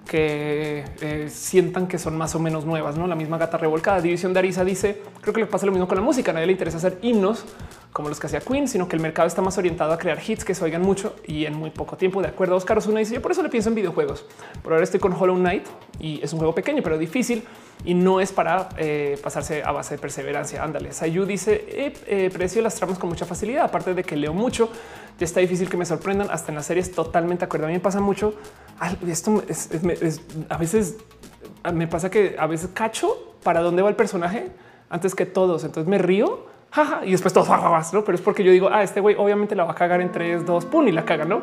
que 0.07 0.85
eh, 1.01 1.27
sientan 1.29 1.87
que 1.87 1.99
son 1.99 2.17
más 2.17 2.33
o 2.35 2.39
menos 2.39 2.65
nuevas. 2.65 2.95
No 2.95 3.07
la 3.07 3.15
misma 3.15 3.37
gata 3.37 3.57
revolcada. 3.57 3.99
División 3.99 4.31
de 4.31 4.39
Arisa 4.39 4.63
dice: 4.63 5.01
Creo 5.19 5.33
que 5.33 5.41
le 5.41 5.47
pasa 5.47 5.65
lo 5.65 5.73
mismo 5.73 5.89
con 5.89 5.97
la 5.97 6.03
música. 6.03 6.31
A 6.31 6.35
nadie 6.35 6.47
le 6.47 6.53
interesa 6.53 6.77
hacer 6.77 6.97
himnos 7.01 7.43
como 7.93 8.07
los 8.07 8.19
que 8.19 8.27
hacía 8.27 8.39
Queen, 8.39 8.67
sino 8.67 8.87
que 8.87 8.95
el 8.95 9.01
mercado 9.01 9.27
está 9.27 9.41
más 9.41 9.57
orientado 9.57 9.91
a 9.91 9.97
crear 9.97 10.17
hits 10.25 10.45
que 10.45 10.55
se 10.55 10.63
oigan 10.63 10.81
mucho 10.81 11.15
y 11.25 11.45
en 11.45 11.55
muy 11.55 11.71
poco 11.71 11.97
tiempo. 11.97 12.21
De 12.21 12.29
acuerdo, 12.29 12.55
Oscar 12.55 12.77
Osuna 12.77 12.99
dice: 12.99 13.13
Yo 13.13 13.21
por 13.21 13.31
eso 13.31 13.43
le 13.43 13.49
pienso 13.49 13.69
en 13.69 13.75
videojuegos. 13.75 14.25
Por 14.63 14.73
ahora 14.73 14.83
estoy 14.83 14.99
con 14.99 15.13
Hollow 15.13 15.35
Knight 15.35 15.65
y 15.99 16.21
es 16.23 16.31
un 16.31 16.39
juego 16.39 16.55
pequeño, 16.55 16.81
pero 16.83 16.97
difícil 16.97 17.43
y 17.83 17.93
no 17.93 18.21
es 18.21 18.31
para 18.31 18.69
eh, 18.77 19.19
pasarse 19.21 19.63
a 19.63 19.71
base 19.71 19.95
de 19.95 20.01
perseverancia. 20.01 20.63
Ándale. 20.63 20.93
Sayu 20.93 21.25
dice: 21.25 21.65
eh, 22.07 22.29
Precio 22.31 22.61
las 22.61 22.75
tramas 22.75 22.97
con 22.97 23.09
mucha 23.09 23.25
facilidad. 23.25 23.65
Aparte 23.65 23.93
de 23.93 24.03
que 24.03 24.15
leo 24.15 24.33
mucho, 24.33 24.69
ya 25.19 25.25
está 25.25 25.41
difícil 25.41 25.69
que 25.69 25.75
me 25.75 25.85
sorprendan. 25.85 26.29
Hasta 26.31 26.51
en 26.51 26.55
las 26.55 26.67
series, 26.67 26.93
totalmente 26.93 27.41
de 27.41 27.45
acuerdo. 27.45 27.65
A 27.65 27.69
mí 27.69 27.73
me 27.73 27.81
pasa 27.81 27.99
mucho. 27.99 28.35
Esto 29.05 29.43
es, 29.49 29.69
a 30.47 30.57
veces 30.57 30.95
me 31.73 31.87
pasa 31.87 32.09
que 32.09 32.35
a 32.39 32.47
veces 32.47 32.69
cacho 32.73 33.35
para 33.43 33.59
dónde 33.59 33.81
va 33.81 33.89
el 33.89 33.95
personaje 33.95 34.47
antes 34.89 35.13
que 35.13 35.25
todos. 35.25 35.65
Entonces 35.65 35.89
me 35.89 35.97
río 35.97 36.49
jaja, 36.71 37.05
y 37.05 37.11
después 37.11 37.33
todos, 37.33 37.49
¿no? 37.93 38.03
Pero 38.03 38.15
es 38.15 38.21
porque 38.21 38.43
yo 38.43 38.51
digo, 38.51 38.69
ah, 38.71 38.83
este 38.83 38.99
güey 38.99 39.15
obviamente 39.17 39.55
la 39.55 39.65
va 39.65 39.71
a 39.71 39.75
cagar 39.75 40.01
en 40.01 40.11
tres, 40.11 40.45
dos, 40.45 40.65
pum, 40.65 40.87
y 40.87 40.91
la 40.91 41.05
caga, 41.05 41.25
¿no? 41.25 41.41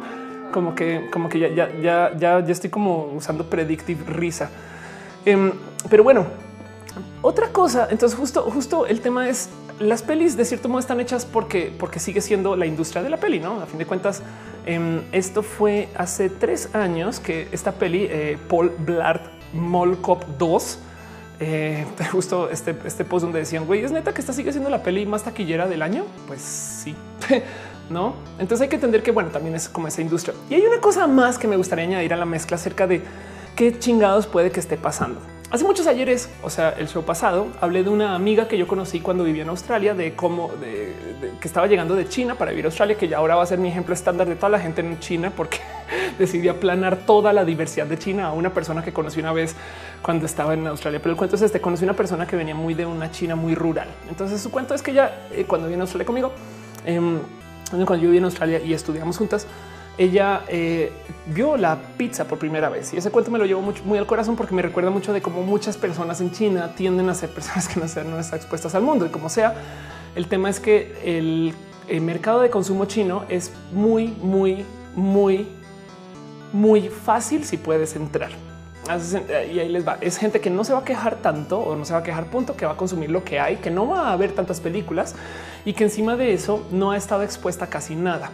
como 0.50 0.74
que, 0.74 1.08
como 1.10 1.28
que 1.28 1.38
ya, 1.38 1.48
ya, 1.48 1.70
ya, 1.80 2.12
ya, 2.16 2.40
ya 2.40 2.52
estoy 2.52 2.70
como 2.70 3.12
usando 3.14 3.48
predictive 3.48 4.04
risa. 4.04 4.50
Em, 5.24 5.52
pero 5.90 6.02
bueno, 6.02 6.26
otra 7.22 7.48
cosa. 7.48 7.88
Entonces, 7.90 8.18
justo, 8.18 8.42
justo 8.42 8.86
el 8.86 9.00
tema 9.00 9.28
es 9.28 9.50
las 9.78 10.02
pelis 10.02 10.36
de 10.36 10.44
cierto 10.44 10.68
modo 10.68 10.80
están 10.80 11.00
hechas 11.00 11.24
porque, 11.24 11.72
porque 11.78 12.00
sigue 12.00 12.20
siendo 12.20 12.56
la 12.56 12.66
industria 12.66 13.02
de 13.02 13.10
la 13.10 13.18
peli. 13.18 13.40
No, 13.40 13.60
a 13.60 13.66
fin 13.66 13.78
de 13.78 13.86
cuentas, 13.86 14.22
em, 14.66 15.02
esto 15.12 15.42
fue 15.42 15.88
hace 15.96 16.28
tres 16.30 16.74
años 16.74 17.20
que 17.20 17.48
esta 17.52 17.72
peli 17.72 18.06
eh, 18.10 18.38
Paul 18.48 18.72
Blart 18.78 19.22
Mall 19.52 20.00
Cop 20.00 20.24
2 20.38 20.80
eh, 21.40 21.86
justo 22.12 22.50
este, 22.50 22.76
este 22.84 23.04
post 23.04 23.24
donde 23.24 23.40
decían, 23.40 23.66
güey, 23.66 23.84
es 23.84 23.92
neta 23.92 24.12
que 24.12 24.20
esta 24.20 24.32
sigue 24.32 24.52
siendo 24.52 24.70
la 24.70 24.82
peli 24.82 25.06
más 25.06 25.24
taquillera 25.24 25.66
del 25.68 25.82
año. 25.82 26.04
Pues 26.26 26.40
sí, 26.40 26.94
no? 27.90 28.14
Entonces 28.38 28.62
hay 28.62 28.68
que 28.68 28.76
entender 28.76 29.02
que, 29.02 29.10
bueno, 29.10 29.30
también 29.30 29.54
es 29.54 29.68
como 29.68 29.88
esa 29.88 30.02
industria. 30.02 30.34
Y 30.50 30.54
hay 30.54 30.66
una 30.66 30.80
cosa 30.80 31.06
más 31.06 31.38
que 31.38 31.48
me 31.48 31.56
gustaría 31.56 31.84
añadir 31.84 32.12
a 32.12 32.16
la 32.16 32.26
mezcla 32.26 32.56
acerca 32.56 32.86
de 32.86 33.02
qué 33.56 33.78
chingados 33.78 34.26
puede 34.26 34.50
que 34.50 34.60
esté 34.60 34.76
pasando. 34.76 35.20
Hace 35.50 35.64
muchos 35.64 35.86
ayeres, 35.86 36.28
o 36.42 36.50
sea, 36.50 36.74
el 36.78 36.88
show 36.88 37.02
pasado, 37.02 37.46
hablé 37.62 37.82
de 37.82 37.88
una 37.88 38.14
amiga 38.14 38.46
que 38.46 38.58
yo 38.58 38.68
conocí 38.68 39.00
cuando 39.00 39.24
vivía 39.24 39.44
en 39.44 39.48
Australia, 39.48 39.94
de 39.94 40.14
cómo 40.14 40.50
que 40.60 41.48
estaba 41.48 41.66
llegando 41.66 41.94
de 41.94 42.06
China 42.06 42.34
para 42.34 42.50
vivir 42.50 42.66
a 42.66 42.68
Australia, 42.68 42.98
que 42.98 43.08
ya 43.08 43.16
ahora 43.16 43.34
va 43.34 43.44
a 43.44 43.46
ser 43.46 43.58
mi 43.58 43.68
ejemplo 43.68 43.94
estándar 43.94 44.28
de 44.28 44.36
toda 44.36 44.50
la 44.50 44.60
gente 44.60 44.82
en 44.82 45.00
China, 45.00 45.32
porque 45.34 45.60
decidí 46.18 46.48
aplanar 46.48 46.98
toda 46.98 47.32
la 47.32 47.46
diversidad 47.46 47.86
de 47.86 47.96
China 47.96 48.26
a 48.26 48.32
una 48.32 48.52
persona 48.52 48.84
que 48.84 48.92
conocí 48.92 49.20
una 49.20 49.32
vez 49.32 49.56
cuando 50.02 50.26
estaba 50.26 50.52
en 50.52 50.66
Australia. 50.66 51.00
Pero 51.00 51.12
el 51.12 51.16
cuento 51.16 51.36
es 51.36 51.40
este: 51.40 51.62
conocí 51.62 51.82
una 51.82 51.94
persona 51.94 52.26
que 52.26 52.36
venía 52.36 52.54
muy 52.54 52.74
de 52.74 52.84
una 52.84 53.10
China 53.10 53.34
muy 53.34 53.54
rural. 53.54 53.88
Entonces, 54.10 54.42
su 54.42 54.50
cuento 54.50 54.74
es 54.74 54.82
que 54.82 54.92
ya 54.92 55.28
eh, 55.32 55.46
cuando 55.48 55.66
vino 55.66 55.80
a 55.80 55.84
Australia 55.84 56.04
conmigo, 56.04 56.30
eh, 56.84 57.00
cuando 57.70 57.96
yo 57.96 58.02
viví 58.02 58.18
en 58.18 58.24
Australia 58.24 58.60
y 58.62 58.74
estudiamos 58.74 59.16
juntas, 59.16 59.46
ella 59.98 60.44
eh, 60.48 60.92
vio 61.26 61.56
la 61.56 61.76
pizza 61.96 62.24
por 62.24 62.38
primera 62.38 62.68
vez 62.68 62.94
y 62.94 62.96
ese 62.96 63.10
cuento 63.10 63.30
me 63.32 63.38
lo 63.38 63.60
mucho, 63.60 63.82
muy 63.84 63.98
al 63.98 64.06
corazón 64.06 64.36
porque 64.36 64.54
me 64.54 64.62
recuerda 64.62 64.90
mucho 64.90 65.12
de 65.12 65.20
cómo 65.20 65.42
muchas 65.42 65.76
personas 65.76 66.20
en 66.20 66.30
China 66.30 66.72
tienden 66.76 67.08
a 67.10 67.14
ser 67.14 67.30
personas 67.30 67.68
que 67.68 67.80
no, 67.80 67.86
no 68.04 68.20
están 68.20 68.38
expuestas 68.38 68.74
al 68.74 68.82
mundo 68.82 69.04
y 69.06 69.08
como 69.08 69.28
sea. 69.28 69.54
El 70.14 70.28
tema 70.28 70.48
es 70.48 70.60
que 70.60 70.96
el, 71.04 71.52
el 71.88 72.00
mercado 72.00 72.40
de 72.40 72.50
consumo 72.50 72.84
chino 72.84 73.24
es 73.28 73.52
muy, 73.72 74.08
muy, 74.08 74.64
muy, 74.94 75.48
muy 76.52 76.88
fácil 76.88 77.44
si 77.44 77.56
puedes 77.56 77.96
entrar. 77.96 78.30
Y 79.52 79.58
ahí 79.58 79.68
les 79.68 79.86
va. 79.86 79.98
Es 80.00 80.16
gente 80.16 80.40
que 80.40 80.48
no 80.48 80.64
se 80.64 80.72
va 80.72 80.78
a 80.78 80.84
quejar 80.84 81.16
tanto 81.16 81.58
o 81.58 81.76
no 81.76 81.84
se 81.84 81.92
va 81.92 81.98
a 81.98 82.02
quejar 82.02 82.30
punto, 82.30 82.56
que 82.56 82.64
va 82.64 82.72
a 82.72 82.76
consumir 82.76 83.10
lo 83.10 83.22
que 83.22 83.38
hay, 83.38 83.56
que 83.56 83.70
no 83.70 83.86
va 83.86 84.12
a 84.12 84.16
ver 84.16 84.32
tantas 84.32 84.60
películas 84.60 85.14
y 85.66 85.74
que 85.74 85.84
encima 85.84 86.16
de 86.16 86.32
eso 86.32 86.66
no 86.70 86.92
ha 86.92 86.96
estado 86.96 87.22
expuesta 87.22 87.66
a 87.66 87.68
casi 87.68 87.94
nada. 87.94 88.30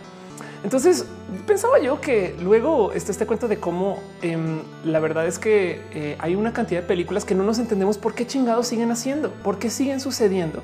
Entonces 0.64 1.04
pensaba 1.46 1.78
yo 1.78 2.00
que 2.00 2.34
luego 2.42 2.92
este, 2.92 3.12
este 3.12 3.26
cuento 3.26 3.48
de 3.48 3.58
cómo 3.58 3.98
em, 4.22 4.60
la 4.82 4.98
verdad 4.98 5.26
es 5.26 5.38
que 5.38 5.82
eh, 5.92 6.16
hay 6.18 6.34
una 6.34 6.54
cantidad 6.54 6.80
de 6.80 6.86
películas 6.86 7.26
que 7.26 7.34
no 7.34 7.44
nos 7.44 7.58
entendemos 7.58 7.98
por 7.98 8.14
qué 8.14 8.26
chingados 8.26 8.66
siguen 8.66 8.90
haciendo, 8.90 9.30
por 9.30 9.58
qué 9.58 9.68
siguen 9.68 10.00
sucediendo. 10.00 10.62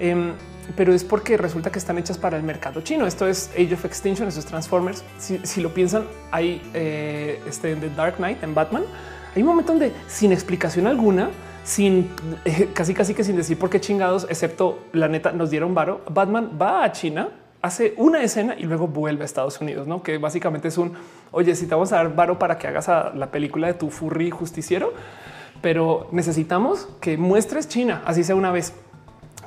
Em, 0.00 0.32
pero 0.76 0.94
es 0.94 1.04
porque 1.04 1.36
resulta 1.36 1.70
que 1.70 1.78
están 1.78 1.98
hechas 1.98 2.16
para 2.16 2.38
el 2.38 2.42
mercado 2.42 2.80
chino. 2.80 3.06
Esto 3.06 3.26
es 3.26 3.50
Age 3.52 3.74
of 3.74 3.84
Extinction, 3.84 4.28
esos 4.28 4.46
Transformers. 4.46 5.04
Si, 5.18 5.60
lo 5.60 5.74
piensan, 5.74 6.06
hay 6.30 6.62
eh, 6.72 7.40
este 7.46 7.72
en 7.72 7.80
The 7.80 7.90
Dark 7.90 8.16
Knight 8.16 8.42
en 8.42 8.54
Batman. 8.54 8.84
Hay 9.36 9.42
un 9.42 9.48
momento 9.48 9.72
donde 9.72 9.92
sin 10.06 10.32
explicación 10.32 10.86
alguna, 10.86 11.30
sin 11.64 12.10
casi 12.74 12.94
casi 12.94 13.12
que 13.12 13.24
sin 13.24 13.36
decir 13.36 13.58
por 13.58 13.68
qué 13.68 13.78
chingados, 13.78 14.26
excepto 14.30 14.78
la 14.92 15.08
neta 15.08 15.32
nos 15.32 15.50
dieron 15.50 15.74
varo. 15.74 16.00
Batman 16.08 16.58
va 16.60 16.82
a 16.84 16.92
China 16.92 17.28
hace 17.62 17.94
una 17.96 18.22
escena 18.22 18.54
y 18.58 18.64
luego 18.64 18.86
vuelve 18.88 19.22
a 19.22 19.24
Estados 19.24 19.60
Unidos, 19.60 19.86
¿no? 19.86 20.02
Que 20.02 20.18
básicamente 20.18 20.68
es 20.68 20.78
un, 20.78 20.94
oye, 21.32 21.54
si 21.54 21.66
te 21.66 21.74
vamos 21.74 21.92
a 21.92 21.96
dar 21.96 22.14
varo 22.14 22.38
para 22.38 22.58
que 22.58 22.66
hagas 22.68 22.88
la 22.88 23.30
película 23.30 23.66
de 23.66 23.74
tu 23.74 23.90
furry 23.90 24.30
justiciero, 24.30 24.92
pero 25.60 26.08
necesitamos 26.12 26.88
que 27.00 27.16
muestres 27.16 27.68
China, 27.68 28.02
así 28.04 28.22
sea 28.22 28.36
una 28.36 28.52
vez, 28.52 28.72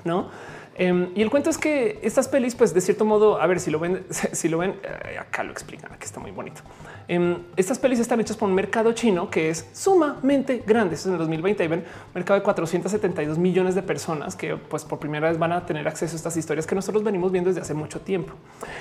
¿no? 0.03 0.30
Em, 0.76 1.09
y 1.16 1.22
el 1.22 1.30
cuento 1.30 1.49
es 1.49 1.57
que 1.57 1.99
estas 2.01 2.28
pelis, 2.28 2.55
pues 2.55 2.74
de 2.74 2.82
cierto 2.82 3.05
modo, 3.05 3.41
a 3.41 3.47
ver 3.47 3.59
si 3.59 3.72
lo 3.72 3.80
ven, 3.80 4.05
si 4.09 4.49
lo 4.49 4.57
ven, 4.57 4.76
eh, 4.84 5.18
acá 5.20 5.43
lo 5.43 5.51
explican, 5.51 5.91
que 5.97 6.05
está 6.05 6.20
muy 6.20 6.32
bonito. 6.32 6.62
Em, 7.07 7.37
estas 7.57 7.79
pelis 7.79 7.99
están 7.99 8.19
hechas 8.19 8.37
por 8.37 8.47
un 8.47 8.55
mercado 8.55 8.93
chino 8.93 9.29
que 9.29 9.49
es 9.49 9.67
sumamente 9.73 10.63
grande. 10.65 10.95
es 10.95 11.05
en 11.05 11.13
el 11.13 11.17
2020 11.17 11.63
y 11.63 11.67
ven 11.67 11.83
mercado 12.13 12.39
de 12.39 12.43
472 12.43 13.37
millones 13.37 13.75
de 13.75 13.81
personas 13.81 14.35
que 14.35 14.55
pues 14.55 14.83
por 14.85 14.99
primera 14.99 15.29
vez 15.29 15.37
van 15.37 15.51
a 15.51 15.65
tener 15.65 15.87
acceso 15.87 16.15
a 16.15 16.17
estas 16.17 16.37
historias 16.37 16.65
que 16.65 16.75
nosotros 16.75 17.03
venimos 17.03 17.31
viendo 17.31 17.49
desde 17.49 17.61
hace 17.61 17.73
mucho 17.73 17.99
tiempo. 18.01 18.33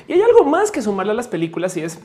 Y 0.06 0.12
hay 0.12 0.22
algo 0.22 0.44
más 0.44 0.70
que 0.70 0.82
sumarle 0.82 1.12
a 1.12 1.14
las 1.14 1.28
películas 1.28 1.76
y 1.76 1.82
es 1.82 1.98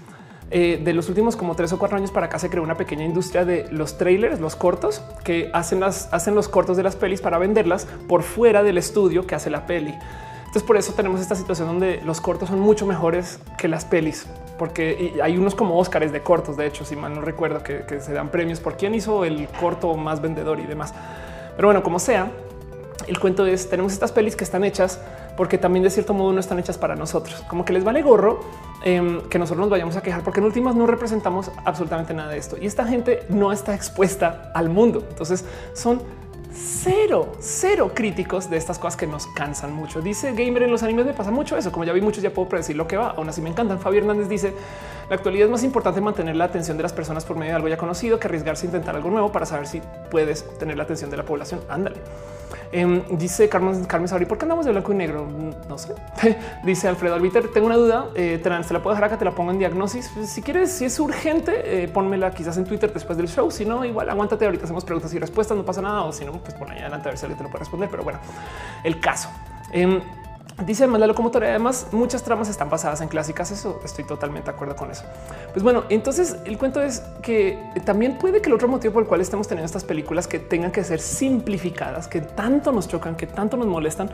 eh, 0.52 0.80
de 0.84 0.94
los 0.94 1.10
últimos 1.10 1.36
como 1.36 1.56
tres 1.56 1.74
o 1.74 1.80
cuatro 1.80 1.98
años 1.98 2.12
para 2.12 2.28
acá 2.28 2.38
se 2.38 2.52
creó 2.52 2.62
una 2.62 2.78
pequeña 2.78 3.04
industria 3.04 3.46
de 3.46 3.68
los 3.72 3.98
trailers, 3.98 4.40
los 4.40 4.56
cortos 4.56 5.02
que 5.24 5.50
hacen 5.54 5.84
hacen 5.84 6.36
los 6.36 6.48
cortos 6.48 6.78
de 6.78 6.84
las 6.84 6.96
pelis 6.96 7.20
para 7.20 7.40
venderlas 7.40 7.88
por 8.08 8.22
fuera 8.22 8.62
del 8.62 8.78
estudio 8.78 9.26
que 9.26 9.34
hace 9.34 9.50
la 9.50 9.66
peli. 9.66 9.96
Entonces 10.56 10.64
por 10.64 10.78
eso 10.78 10.94
tenemos 10.94 11.20
esta 11.20 11.36
situación 11.36 11.68
donde 11.68 12.00
los 12.06 12.22
cortos 12.22 12.50
son 12.50 12.60
mucho 12.60 12.86
mejores 12.86 13.40
que 13.58 13.68
las 13.68 13.86
pelis, 13.86 14.28
porque 14.58 15.20
hay 15.22 15.38
unos 15.38 15.56
como 15.56 15.78
Óscares 15.78 16.12
de 16.12 16.22
cortos, 16.22 16.58
de 16.58 16.68
hecho, 16.68 16.86
si 16.86 16.96
mal 16.96 17.14
no 17.14 17.22
recuerdo, 17.22 17.62
que, 17.64 17.84
se 18.00 18.14
dan 18.14 18.30
premios 18.30 18.60
por 18.60 18.78
quién 18.78 18.96
hizo 18.96 19.26
el 19.26 19.48
corto 19.60 19.96
más 19.96 20.22
vendedor 20.22 20.60
y 20.60 20.66
demás. 20.66 20.94
Pero 21.56 21.68
bueno, 21.68 21.84
como 21.84 22.00
sea, 22.00 22.32
el 23.08 23.20
cuento 23.20 23.46
es 23.46 23.70
tenemos 23.70 23.94
estas 23.94 24.12
pelis 24.12 24.36
que 24.36 24.44
están 24.44 24.64
hechas 24.64 25.00
porque 25.38 25.58
también 25.58 25.84
de 25.84 25.90
cierto 25.90 26.14
modo 26.14 26.32
no 26.32 26.40
están 26.40 26.60
hechas 26.60 26.78
para 26.78 26.96
nosotros, 26.96 27.44
como 27.48 27.66
que 27.66 27.74
les 27.74 27.84
vale 27.84 28.02
gorro 28.02 28.40
em, 28.84 29.22
que 29.24 29.38
nosotros 29.38 29.60
nos 29.60 29.70
vayamos 29.70 29.98
a 29.98 30.02
quejar 30.02 30.24
porque 30.24 30.40
en 30.40 30.46
últimas 30.46 30.76
no 30.76 30.88
representamos 30.88 31.52
absolutamente 31.66 32.14
nada 32.14 32.32
de 32.32 32.38
esto 32.38 32.56
y 32.60 32.66
esta 32.66 32.86
gente 32.86 33.24
no 33.30 33.52
está 33.52 33.76
expuesta 33.76 34.52
al 34.54 34.70
mundo. 34.70 35.04
Entonces 35.10 35.46
son 35.74 36.02
cero, 36.56 37.34
cero 37.40 37.92
críticos 37.94 38.50
de 38.50 38.58
estas 38.58 38.80
cosas 38.80 38.98
que 38.98 39.08
nos 39.08 39.28
cansan 39.28 39.74
mucho. 39.74 40.02
Dice 40.02 40.34
Gamer 40.34 40.64
en 40.64 40.72
los 40.72 40.84
animes 40.84 41.06
me 41.06 41.14
pasa 41.14 41.32
mucho 41.32 41.58
eso. 41.58 41.72
Como 41.72 41.84
ya 41.84 41.94
vi 41.94 42.02
muchos, 42.02 42.24
ya 42.24 42.32
puedo 42.32 42.48
predecir 42.48 42.76
lo 42.76 42.88
que 42.88 42.98
va. 42.98 43.10
Aún 43.12 43.30
así 43.30 43.42
me 43.42 43.50
encantan. 43.50 43.80
Fabi 43.80 43.98
Hernández 43.98 44.30
dice 44.30 44.54
la 45.10 45.16
actualidad 45.16 45.46
es 45.46 45.52
más 45.52 45.64
importante 45.64 46.02
mantener 46.02 46.36
la 46.36 46.46
atención 46.46 46.78
de 46.78 46.84
las 46.84 46.94
personas 46.94 47.26
por 47.26 47.38
medio 47.38 47.52
de 47.52 47.56
algo 47.58 47.68
ya 47.68 47.78
conocido 47.78 48.20
que 48.20 48.28
arriesgarse 48.28 48.66
a 48.66 48.68
intentar 48.68 48.96
algo 48.96 49.10
nuevo 49.10 49.32
para 49.32 49.46
saber 49.46 49.68
si 49.68 49.82
puedes 50.10 50.58
tener 50.58 50.78
la 50.78 50.84
atención 50.84 51.10
de 51.10 51.18
la 51.18 51.24
población. 51.24 51.62
Ándale. 51.70 51.98
Em, 52.76 53.04
dice 53.12 53.48
Carmen, 53.48 53.86
Carmen 53.86 54.10
Sabri, 54.10 54.26
¿por 54.26 54.38
qué 54.38 54.44
andamos 54.44 54.66
de 54.66 54.74
blanco 54.74 54.92
y 54.92 54.96
negro? 54.96 55.26
No 55.70 55.78
sé. 55.78 55.96
dice 56.66 56.90
Alfredo 56.90 57.16
Albiter, 57.16 57.48
tengo 57.54 57.68
una 57.68 57.78
duda, 57.78 58.10
eh, 58.16 58.38
te, 58.44 58.50
la, 58.50 58.84
puedo 58.84 58.90
dejar 58.90 59.06
acá, 59.06 59.18
te 59.18 59.24
la 59.24 59.32
pongo 59.32 59.52
en 59.52 59.60
diagnosis. 59.60 60.12
Pues, 60.14 60.30
si 60.30 60.42
quieres, 60.42 60.74
si 60.74 60.84
es 60.84 61.00
urgente, 61.00 61.54
eh, 61.84 61.88
pónmela 61.88 62.32
quizás 62.32 62.58
en 62.58 62.66
Twitter 62.66 62.92
después 62.92 63.18
del 63.18 63.30
show. 63.30 63.50
Si 63.50 63.64
no, 63.64 63.86
igual 63.86 64.10
aguántate, 64.10 64.44
ahorita 64.44 64.66
hacemos 64.66 64.84
preguntas 64.84 65.14
y 65.14 65.20
respuestas, 65.20 65.56
no 65.56 65.64
pasa 65.64 65.82
nada. 65.82 66.04
O 66.04 66.12
si 66.12 66.26
no, 66.26 66.34
pues 66.34 66.54
por 66.54 66.70
ahí 66.70 66.80
adelante 66.80 67.08
a 67.08 67.12
ver 67.12 67.18
si 67.18 67.24
alguien 67.24 67.38
te 67.38 67.44
lo 67.46 67.50
puede 67.50 67.60
responder. 67.60 67.90
Pero 67.90 68.04
bueno, 68.04 68.20
el 68.84 69.00
caso. 69.00 69.30
Dice 70.64 70.88
la 70.88 71.06
locomotora. 71.06 71.50
Además, 71.50 71.88
muchas 71.92 72.24
tramas 72.24 72.48
están 72.48 72.70
basadas 72.70 73.02
en 73.02 73.10
clásicas. 73.10 73.52
Eso 73.52 73.82
estoy 73.84 74.06
totalmente 74.06 74.50
de 74.50 74.56
acuerdo 74.56 74.76
con 74.76 74.90
eso. 74.90 75.04
Pues 75.52 75.64
bueno, 75.64 75.84
entonces 75.90 76.38
el 76.46 76.58
cuento 76.58 76.82
es 76.82 77.02
que 77.22 77.60
también 77.84 78.18
puede 78.18 78.42
que 78.42 78.48
el 78.48 78.54
otro 78.54 78.70
motivo 78.70 78.94
por 78.94 79.04
el 79.04 79.10
cual 79.10 79.20
estamos 79.20 79.48
teniendo 79.50 79.66
estas 79.66 79.84
películas 79.84 80.28
que 80.28 80.40
tengan 80.40 80.72
que 80.72 80.84
ser 80.84 81.02
simplificadas, 81.02 82.08
que 82.08 82.22
tanto 82.22 82.72
nos 82.72 82.88
chocan, 82.88 83.16
que 83.16 83.28
tanto 83.28 83.58
nos 83.58 83.68
molestan, 83.68 84.10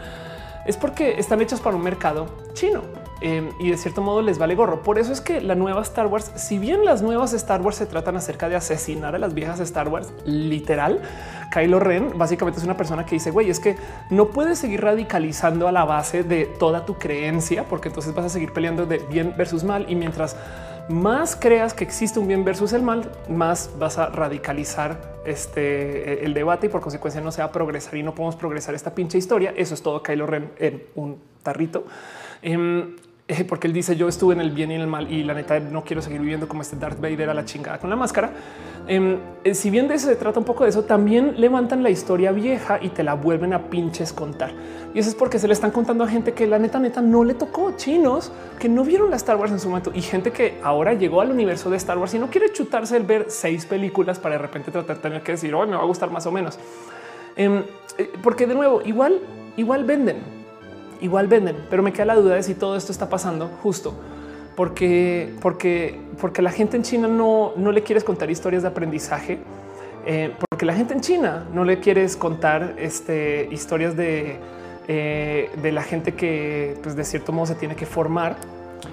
es 0.65 0.77
porque 0.77 1.19
están 1.19 1.41
hechas 1.41 1.59
para 1.59 1.75
un 1.75 1.83
mercado 1.83 2.27
chino. 2.53 2.81
Em, 3.23 3.49
y 3.59 3.69
de 3.69 3.77
cierto 3.77 4.01
modo 4.01 4.23
les 4.23 4.39
vale 4.39 4.55
gorro. 4.55 4.81
Por 4.81 4.97
eso 4.97 5.13
es 5.13 5.21
que 5.21 5.41
la 5.41 5.53
nueva 5.53 5.83
Star 5.83 6.07
Wars, 6.07 6.31
si 6.35 6.57
bien 6.57 6.83
las 6.83 7.03
nuevas 7.03 7.33
Star 7.33 7.61
Wars 7.61 7.75
se 7.75 7.85
tratan 7.85 8.15
acerca 8.17 8.49
de 8.49 8.55
asesinar 8.55 9.13
a 9.13 9.19
las 9.19 9.35
viejas 9.35 9.59
Star 9.59 9.89
Wars, 9.89 10.11
literal, 10.25 11.01
Kylo 11.51 11.79
Ren 11.79 12.17
básicamente 12.17 12.59
es 12.59 12.65
una 12.65 12.75
persona 12.75 13.05
que 13.05 13.15
dice, 13.15 13.29
güey, 13.29 13.51
es 13.51 13.59
que 13.59 13.75
no 14.09 14.29
puedes 14.29 14.57
seguir 14.57 14.81
radicalizando 14.81 15.67
a 15.67 15.71
la 15.71 15.85
base 15.85 16.23
de 16.23 16.45
toda 16.45 16.83
tu 16.83 16.95
creencia, 16.95 17.65
porque 17.65 17.89
entonces 17.89 18.15
vas 18.15 18.25
a 18.25 18.29
seguir 18.29 18.53
peleando 18.53 18.87
de 18.87 18.97
bien 18.97 19.35
versus 19.37 19.63
mal. 19.63 19.85
Y 19.87 19.95
mientras 19.95 20.35
más 20.91 21.35
creas 21.35 21.73
que 21.73 21.83
existe 21.83 22.19
un 22.19 22.27
bien 22.27 22.43
versus 22.43 22.73
el 22.73 22.81
mal, 22.81 23.11
más 23.29 23.71
vas 23.79 23.97
a 23.97 24.07
radicalizar 24.07 25.11
este 25.25 26.25
el 26.25 26.33
debate 26.33 26.67
y 26.67 26.69
por 26.69 26.81
consecuencia 26.81 27.21
no 27.21 27.31
se 27.31 27.41
va 27.41 27.47
a 27.47 27.51
progresar 27.51 27.95
y 27.95 28.03
no 28.03 28.15
podemos 28.15 28.35
progresar 28.35 28.75
esta 28.75 28.93
pinche 28.95 29.17
historia. 29.17 29.53
Eso 29.55 29.73
es 29.73 29.81
todo 29.81 30.01
Kylo 30.03 30.25
Ren 30.25 30.51
en 30.57 30.83
un 30.95 31.21
tarrito. 31.43 31.85
Em, 32.41 32.95
eh, 33.31 33.45
porque 33.45 33.67
él 33.67 33.71
dice 33.71 33.95
yo 33.95 34.09
estuve 34.09 34.33
en 34.33 34.41
el 34.41 34.51
bien 34.51 34.71
y 34.71 34.75
en 34.75 34.81
el 34.81 34.87
mal 34.87 35.09
y 35.09 35.23
la 35.23 35.33
neta 35.33 35.57
no 35.57 35.85
quiero 35.85 36.01
seguir 36.01 36.19
viviendo 36.19 36.49
como 36.49 36.63
este 36.63 36.75
Darth 36.75 36.99
Vader 36.99 37.29
a 37.29 37.33
la 37.33 37.45
chingada 37.45 37.77
con 37.77 37.89
la 37.89 37.95
máscara. 37.95 38.29
Em, 38.87 39.19
eh, 39.45 39.53
si 39.53 39.69
bien 39.69 39.87
de 39.87 39.95
eso 39.95 40.07
se 40.07 40.17
trata 40.17 40.37
un 40.37 40.43
poco 40.43 40.65
de 40.65 40.71
eso, 40.71 40.83
también 40.83 41.35
levantan 41.39 41.81
la 41.81 41.89
historia 41.89 42.33
vieja 42.33 42.77
y 42.81 42.89
te 42.89 43.03
la 43.03 43.13
vuelven 43.13 43.53
a 43.53 43.69
pinches 43.69 44.11
contar. 44.11 44.51
Y 44.93 44.99
eso 44.99 45.07
es 45.07 45.15
porque 45.15 45.39
se 45.39 45.47
le 45.47 45.53
están 45.53 45.71
contando 45.71 46.03
a 46.03 46.09
gente 46.09 46.33
que 46.33 46.45
la 46.45 46.59
neta 46.59 46.77
neta 46.77 47.01
no 47.01 47.23
le 47.23 47.33
tocó 47.33 47.71
chinos 47.77 48.33
que 48.59 48.67
no 48.67 48.83
vieron 48.83 49.09
la 49.09 49.15
Star 49.15 49.37
Wars 49.37 49.53
en 49.53 49.61
su 49.61 49.69
momento 49.69 49.93
y 49.93 50.01
gente 50.01 50.31
que 50.31 50.57
ahora 50.61 50.93
llegó 50.93 51.21
al 51.21 51.31
universo 51.31 51.69
de 51.69 51.77
Star 51.77 51.97
Wars 51.97 52.13
y 52.13 52.19
no 52.19 52.29
quiere 52.29 52.51
chutarse 52.51 52.97
el 52.97 53.03
ver 53.03 53.27
seis 53.29 53.65
películas 53.65 54.19
para 54.19 54.35
de 54.35 54.39
repente 54.39 54.71
tratar 54.71 54.97
de 54.97 55.01
tener 55.01 55.23
que 55.23 55.31
decir 55.31 55.55
hoy 55.55 55.67
me 55.67 55.77
va 55.77 55.83
a 55.83 55.85
gustar 55.85 56.11
más 56.11 56.25
o 56.25 56.33
menos. 56.33 56.59
Em, 57.37 57.63
eh, 57.97 58.11
porque 58.21 58.45
de 58.45 58.55
nuevo 58.55 58.81
igual 58.83 59.21
igual 59.55 59.85
venden 59.85 60.40
igual 61.01 61.27
venden, 61.27 61.57
pero 61.69 61.83
me 61.83 61.91
queda 61.91 62.05
la 62.05 62.15
duda 62.15 62.35
de 62.35 62.43
si 62.43 62.53
todo 62.53 62.75
esto 62.75 62.91
está 62.91 63.09
pasando 63.09 63.49
justo 63.61 63.95
porque, 64.55 65.33
porque, 65.41 65.99
porque 66.19 66.41
la 66.41 66.51
gente 66.51 66.77
en 66.77 66.83
China 66.83 67.07
no, 67.07 67.53
no 67.55 67.71
le 67.71 67.83
quieres 67.83 68.03
contar 68.03 68.29
historias 68.29 68.63
de 68.63 68.69
aprendizaje, 68.69 69.39
eh, 70.05 70.33
porque 70.49 70.65
la 70.65 70.73
gente 70.73 70.93
en 70.93 71.01
China 71.01 71.47
no 71.53 71.63
le 71.63 71.79
quieres 71.79 72.15
contar 72.15 72.75
este, 72.77 73.47
historias 73.51 73.95
de, 73.95 74.37
eh, 74.87 75.49
de 75.61 75.71
la 75.71 75.83
gente 75.83 76.13
que 76.13 76.77
pues, 76.83 76.95
de 76.95 77.03
cierto 77.03 77.31
modo 77.31 77.47
se 77.47 77.55
tiene 77.55 77.75
que 77.75 77.85
formar 77.85 78.35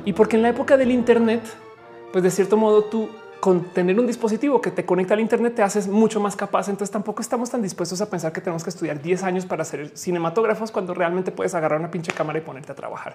y 0.04 0.12
porque 0.12 0.36
en 0.36 0.42
la 0.42 0.50
época 0.50 0.76
del 0.76 0.90
Internet, 0.90 1.42
pues 2.12 2.22
de 2.22 2.30
cierto 2.30 2.56
modo 2.56 2.84
tú 2.84 3.08
con 3.40 3.64
tener 3.70 3.98
un 3.98 4.06
dispositivo 4.06 4.60
que 4.60 4.70
te 4.70 4.84
conecta 4.84 5.14
al 5.14 5.20
Internet 5.20 5.54
te 5.54 5.62
haces 5.62 5.86
mucho 5.86 6.20
más 6.20 6.34
capaz. 6.34 6.68
Entonces 6.68 6.90
tampoco 6.90 7.22
estamos 7.22 7.50
tan 7.50 7.62
dispuestos 7.62 8.00
a 8.00 8.10
pensar 8.10 8.32
que 8.32 8.40
tenemos 8.40 8.64
que 8.64 8.70
estudiar 8.70 9.00
10 9.00 9.22
años 9.22 9.46
para 9.46 9.64
ser 9.64 9.96
cinematógrafos 9.96 10.70
cuando 10.70 10.94
realmente 10.94 11.30
puedes 11.30 11.54
agarrar 11.54 11.78
una 11.78 11.90
pinche 11.90 12.12
cámara 12.12 12.38
y 12.38 12.42
ponerte 12.42 12.72
a 12.72 12.74
trabajar. 12.74 13.14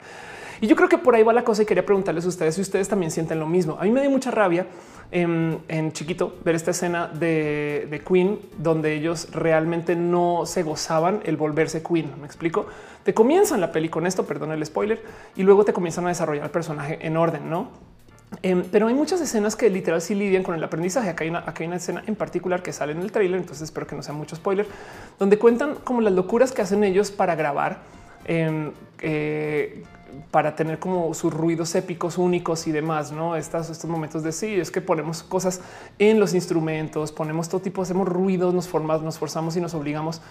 Y 0.62 0.68
yo 0.68 0.76
creo 0.76 0.88
que 0.88 0.98
por 0.98 1.16
ahí 1.16 1.24
va 1.24 1.34
la 1.34 1.44
cosa 1.44 1.64
y 1.64 1.66
quería 1.66 1.86
preguntarles 1.86 2.26
a 2.26 2.30
ustedes 2.30 2.56
si 2.56 2.62
ustedes 2.62 2.88
también 2.88 3.12
sienten 3.12 3.40
lo 3.40 3.48
mismo. 3.48 3.78
A 3.80 3.84
mí 3.84 3.92
me 3.92 4.02
dio 4.02 4.10
mucha 4.10 4.32
rabia 4.32 4.66
en, 5.12 5.92
chiquito 5.92 6.38
ver 6.44 6.56
esta 6.56 6.72
escena 6.72 7.08
de, 7.08 7.88
de, 7.90 8.00
Queen 8.00 8.40
donde 8.58 8.94
ellos 8.94 9.28
realmente 9.32 9.96
no 9.96 10.46
se 10.46 10.64
gozaban 10.64 11.22
el 11.26 11.38
volverse 11.38 11.84
Queen. 11.84 12.12
Me 12.20 12.26
explico. 12.26 12.66
Te 13.04 13.14
comienzan 13.14 13.60
la 13.60 13.72
peli 13.72 13.90
con 13.90 14.08
esto, 14.08 14.26
perdón 14.26 14.54
el 14.54 14.66
spoiler, 14.66 15.04
y 15.36 15.44
luego 15.44 15.66
te 15.66 15.74
comienzan 15.74 16.06
a 16.06 16.10
desarrollar 16.10 16.46
el 16.46 16.52
personaje 16.52 17.00
en 17.06 17.18
orden, 17.18 17.50
no? 17.50 17.93
Em, 18.42 18.64
pero 18.72 18.88
hay 18.88 18.94
muchas 18.94 19.22
escenas 19.22 19.56
que 19.56 19.70
literal 19.70 20.02
sí 20.02 20.16
lidian 20.16 20.44
con 20.44 20.56
el 20.56 20.64
aprendizaje. 20.64 21.10
Acá 21.10 21.24
hay, 21.24 21.30
una, 21.30 21.40
acá 21.40 21.56
hay 21.60 21.68
una 21.68 21.76
escena 21.78 22.04
en 22.08 22.16
particular 22.16 22.64
que 22.64 22.74
sale 22.74 22.94
en 22.94 23.00
el 23.00 23.12
tráiler, 23.12 23.40
entonces 23.40 23.64
espero 23.64 23.88
que 23.88 23.96
no 23.96 24.04
sea 24.04 24.14
mucho 24.14 24.36
spoiler, 24.36 24.66
donde 25.20 25.38
cuentan 25.38 25.76
como 25.84 26.02
las 26.02 26.14
locuras 26.14 26.52
que 26.52 26.62
hacen 26.62 26.84
ellos 26.84 27.12
para 27.12 27.36
grabar, 27.36 27.80
em, 28.26 28.72
eh, 29.02 29.84
para 30.32 30.56
tener 30.56 30.80
como 30.80 31.14
sus 31.14 31.34
ruidos 31.34 31.74
épicos 31.76 32.18
únicos 32.18 32.68
y 32.68 32.72
demás, 32.72 33.12
¿no? 33.12 33.36
Estos, 33.36 33.70
estos 33.70 33.90
momentos 33.90 34.24
de 34.24 34.32
sí, 34.32 34.56
es 34.56 34.70
que 34.70 34.82
ponemos 34.82 35.24
cosas 35.24 35.62
en 35.98 36.20
los 36.20 36.34
instrumentos, 36.34 37.12
ponemos 37.12 37.50
todo 37.50 37.62
tipo, 37.62 37.82
hacemos 37.82 38.08
ruidos, 38.08 38.54
nos 38.54 38.68
formamos, 38.68 39.04
nos 39.04 39.18
forzamos 39.18 39.58
y 39.58 39.62
nos 39.62 39.74
obligamos 39.74 40.22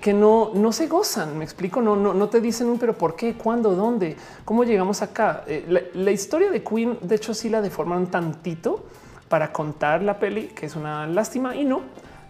que, 0.00 0.12
no, 0.12 0.50
no 0.54 0.72
se 0.72 0.88
gozan. 0.88 1.38
Me 1.38 1.44
explico, 1.44 1.80
no, 1.80 1.94
no, 1.94 2.12
no 2.12 2.28
te 2.28 2.40
dicen 2.40 2.66
un 2.68 2.78
pero 2.78 2.94
por 2.94 3.14
qué, 3.14 3.34
cuándo, 3.34 3.76
dónde, 3.76 4.16
cómo 4.44 4.64
llegamos 4.64 5.02
acá. 5.02 5.44
Eh, 5.46 5.90
la, 5.94 6.10
historia 6.10 6.50
de 6.50 6.64
Queen, 6.64 6.98
de 7.00 7.14
hecho, 7.14 7.32
sí 7.32 7.48
la 7.48 7.62
deforman 7.62 8.08
tantito 8.08 8.84
para 9.28 9.52
contar 9.52 10.02
la 10.02 10.18
peli, 10.18 10.48
que 10.48 10.66
es 10.66 10.74
una 10.74 11.06
lástima 11.06 11.54
y 11.54 11.64
no. 11.64 11.82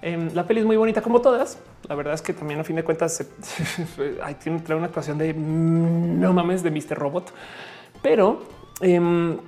Em, 0.02 0.28
la 0.34 0.46
peli 0.46 0.60
es 0.60 0.66
muy 0.66 0.76
bonita 0.76 1.00
como 1.00 1.20
todas. 1.20 1.58
La 1.88 1.94
verdad 1.94 2.14
es 2.14 2.22
que 2.22 2.34
también 2.34 2.60
a 2.60 2.64
fin 2.64 2.76
de 2.76 2.84
cuentas 2.84 3.24
hay 4.22 4.34
tiene 4.42 4.62
una 4.74 4.86
actuación 4.86 5.16
de 5.16 5.32
mm, 5.32 6.20
no 6.20 6.32
mames 6.34 6.62
de 6.62 6.70
Mr. 6.70 6.98
Robot, 6.98 7.32
pero 8.02 8.42
em, 8.80 9.38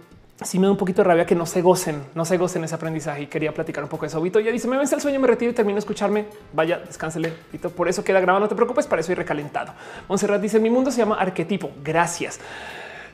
sí 0.42 0.58
me 0.58 0.66
da 0.66 0.72
un 0.72 0.76
poquito 0.76 1.02
de 1.02 1.08
rabia 1.08 1.26
que 1.26 1.34
no 1.34 1.46
se 1.46 1.62
gocen, 1.62 2.02
no 2.14 2.24
se 2.24 2.36
gocen 2.36 2.64
ese 2.64 2.74
aprendizaje 2.74 3.22
y 3.22 3.26
quería 3.26 3.52
platicar 3.52 3.84
un 3.84 3.90
poco 3.90 4.02
de 4.02 4.08
eso. 4.08 4.20
Vito 4.20 4.40
ya 4.40 4.50
dice 4.50 4.68
me 4.68 4.76
vence 4.76 4.94
el 4.94 5.00
sueño, 5.00 5.20
me 5.20 5.26
retiro 5.26 5.50
y 5.50 5.54
termino 5.54 5.76
de 5.76 5.80
escucharme. 5.80 6.26
Vaya, 6.52 6.78
descánsele. 6.78 7.32
Vito, 7.52 7.70
por 7.70 7.88
eso 7.88 8.02
queda 8.02 8.20
grabado. 8.20 8.40
No 8.40 8.48
te 8.48 8.54
preocupes, 8.54 8.86
para 8.86 9.00
eso 9.00 9.12
y 9.12 9.14
recalentado. 9.14 9.72
Monserrat 10.08 10.40
dice 10.40 10.58
mi 10.58 10.70
mundo 10.70 10.90
se 10.90 10.98
llama 10.98 11.16
arquetipo. 11.16 11.70
Gracias. 11.82 12.40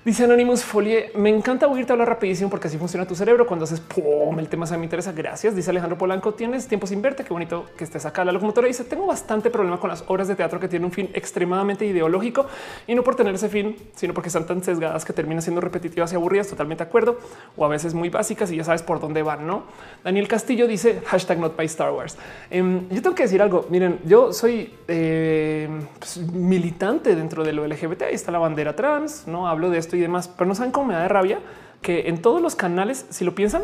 Dice 0.06 0.22
Anonymous 0.22 0.62
Folie, 0.62 1.10
me 1.16 1.30
encanta 1.30 1.66
oírte 1.66 1.90
hablar 1.90 2.06
rapidísimo 2.06 2.48
porque 2.48 2.68
así 2.68 2.78
funciona 2.78 3.04
tu 3.04 3.16
cerebro 3.16 3.44
cuando 3.44 3.64
haces 3.64 3.80
pum, 3.80 4.38
el 4.38 4.48
tema 4.48 4.64
se 4.64 4.78
me 4.78 4.84
interesa. 4.84 5.10
Gracias. 5.10 5.56
Dice 5.56 5.70
Alejandro 5.70 5.98
Polanco, 5.98 6.32
tienes 6.32 6.68
tiempo 6.68 6.86
sin 6.86 7.02
verte. 7.02 7.24
Qué 7.24 7.30
bonito 7.30 7.66
que 7.76 7.82
estés 7.82 8.06
acá. 8.06 8.24
La 8.24 8.30
locomotora 8.30 8.68
dice, 8.68 8.84
tengo 8.84 9.04
bastante 9.04 9.50
problema 9.50 9.80
con 9.80 9.90
las 9.90 10.04
obras 10.06 10.28
de 10.28 10.36
teatro 10.36 10.60
que 10.60 10.68
tienen 10.68 10.86
un 10.86 10.92
fin 10.92 11.10
extremadamente 11.12 11.84
ideológico 11.84 12.46
y 12.86 12.94
no 12.94 13.02
por 13.02 13.16
tener 13.16 13.34
ese 13.34 13.48
fin, 13.48 13.74
sino 13.96 14.14
porque 14.14 14.28
están 14.28 14.46
tan 14.46 14.62
sesgadas 14.62 15.04
que 15.04 15.12
terminan 15.12 15.42
siendo 15.42 15.60
repetitivas 15.60 16.12
y 16.12 16.14
aburridas. 16.14 16.46
Totalmente 16.46 16.84
de 16.84 16.88
acuerdo. 16.88 17.18
O 17.56 17.64
a 17.64 17.68
veces 17.68 17.92
muy 17.92 18.08
básicas 18.08 18.52
y 18.52 18.58
ya 18.58 18.62
sabes 18.62 18.84
por 18.84 19.00
dónde 19.00 19.24
van, 19.24 19.44
¿no? 19.44 19.64
Daniel 20.04 20.28
Castillo 20.28 20.68
dice 20.68 21.02
hashtag 21.04 21.40
not 21.40 21.56
by 21.56 21.66
Star 21.66 21.90
Wars. 21.90 22.16
Em, 22.48 22.88
yo 22.90 23.02
tengo 23.02 23.16
que 23.16 23.24
decir 23.24 23.42
algo. 23.42 23.66
Miren, 23.70 23.98
yo 24.04 24.32
soy 24.32 24.72
eh, 24.86 25.68
pues, 25.98 26.18
militante 26.18 27.16
dentro 27.16 27.42
de 27.42 27.52
lo 27.52 27.66
LGBT. 27.66 28.02
Ahí 28.02 28.14
está 28.14 28.30
la 28.30 28.38
bandera 28.38 28.76
trans, 28.76 29.26
no 29.26 29.48
hablo 29.48 29.68
de 29.68 29.78
esto 29.78 29.95
y 29.96 30.00
demás, 30.00 30.28
pero 30.28 30.48
no 30.48 30.54
saben 30.54 30.72
cómo 30.72 30.86
me 30.86 30.94
da 30.94 31.02
de 31.02 31.08
rabia 31.08 31.38
que 31.82 32.08
en 32.08 32.20
todos 32.20 32.40
los 32.40 32.56
canales, 32.56 33.06
si 33.10 33.24
lo 33.24 33.34
piensan, 33.34 33.62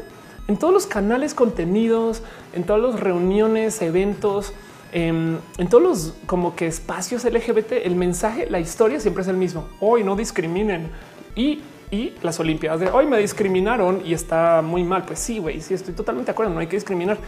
en 0.48 0.56
todos 0.56 0.72
los 0.72 0.86
canales, 0.86 1.34
contenidos, 1.34 2.22
en 2.52 2.64
todas 2.64 2.82
las 2.82 3.00
reuniones, 3.00 3.80
eventos, 3.82 4.52
en, 4.92 5.38
en, 5.58 5.68
todos 5.68 5.82
los 5.82 6.14
como 6.26 6.54
que 6.54 6.66
espacios 6.66 7.24
LGBT, 7.24 7.72
el 7.84 7.94
mensaje, 7.94 8.46
la 8.50 8.60
historia 8.60 9.00
siempre 9.00 9.22
es 9.22 9.28
el 9.28 9.36
mismo. 9.36 9.66
Hoy 9.80 10.04
no 10.04 10.16
discriminen 10.16 10.90
y, 11.34 11.62
y 11.90 12.14
las 12.22 12.38
Olimpiadas 12.40 12.80
de 12.80 12.90
hoy 12.90 13.06
me 13.06 13.18
discriminaron 13.18 14.02
y 14.04 14.14
está 14.14 14.62
muy 14.62 14.84
mal. 14.84 15.04
Pues 15.04 15.18
sí, 15.18 15.38
güey, 15.38 15.60
sí, 15.60 15.74
estoy 15.74 15.94
totalmente 15.94 16.26
de 16.26 16.32
acuerdo. 16.32 16.52
No 16.52 16.60
hay 16.60 16.66
que 16.66 16.76
discriminar. 16.76 17.18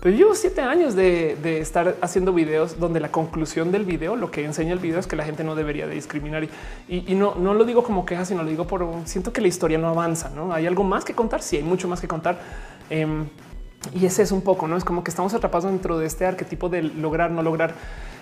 Pero 0.00 0.16
llevo 0.16 0.34
siete 0.34 0.60
años 0.60 0.94
de, 0.94 1.58
estar 1.60 1.96
haciendo 2.00 2.32
videos 2.32 2.78
donde 2.78 3.00
la 3.00 3.10
conclusión 3.10 3.72
del 3.72 3.84
video, 3.84 4.14
lo 4.14 4.30
que 4.30 4.44
enseña 4.44 4.72
el 4.72 4.78
video 4.78 5.00
es 5.00 5.08
que 5.08 5.16
la 5.16 5.24
gente 5.24 5.42
no 5.42 5.56
debería 5.56 5.88
de 5.88 5.94
discriminar 5.94 6.48
y, 6.88 7.14
no, 7.14 7.34
no 7.34 7.52
lo 7.54 7.64
digo 7.64 7.82
como 7.82 8.06
queja, 8.06 8.24
sino 8.24 8.44
lo 8.44 8.48
digo 8.48 8.66
por 8.66 8.86
siento 9.06 9.32
que 9.32 9.40
la 9.40 9.48
historia 9.48 9.76
no 9.76 9.88
avanza. 9.88 10.30
No 10.30 10.52
hay 10.52 10.66
algo 10.66 10.84
más 10.84 11.04
que 11.04 11.14
contar. 11.14 11.42
Sí, 11.42 11.56
hay 11.56 11.64
mucho 11.64 11.88
más 11.88 12.00
que 12.00 12.06
contar. 12.06 12.38
Em, 12.90 13.26
y 13.92 14.06
ese 14.06 14.22
es 14.22 14.30
un 14.30 14.42
poco, 14.42 14.68
no 14.68 14.76
es 14.76 14.84
como 14.84 15.02
que 15.02 15.10
estamos 15.10 15.34
atrapados 15.34 15.70
dentro 15.70 15.98
de 15.98 16.06
este 16.06 16.26
arquetipo 16.26 16.68
de 16.68 16.82
lograr, 16.82 17.32
no 17.32 17.42
lograr. 17.42 17.74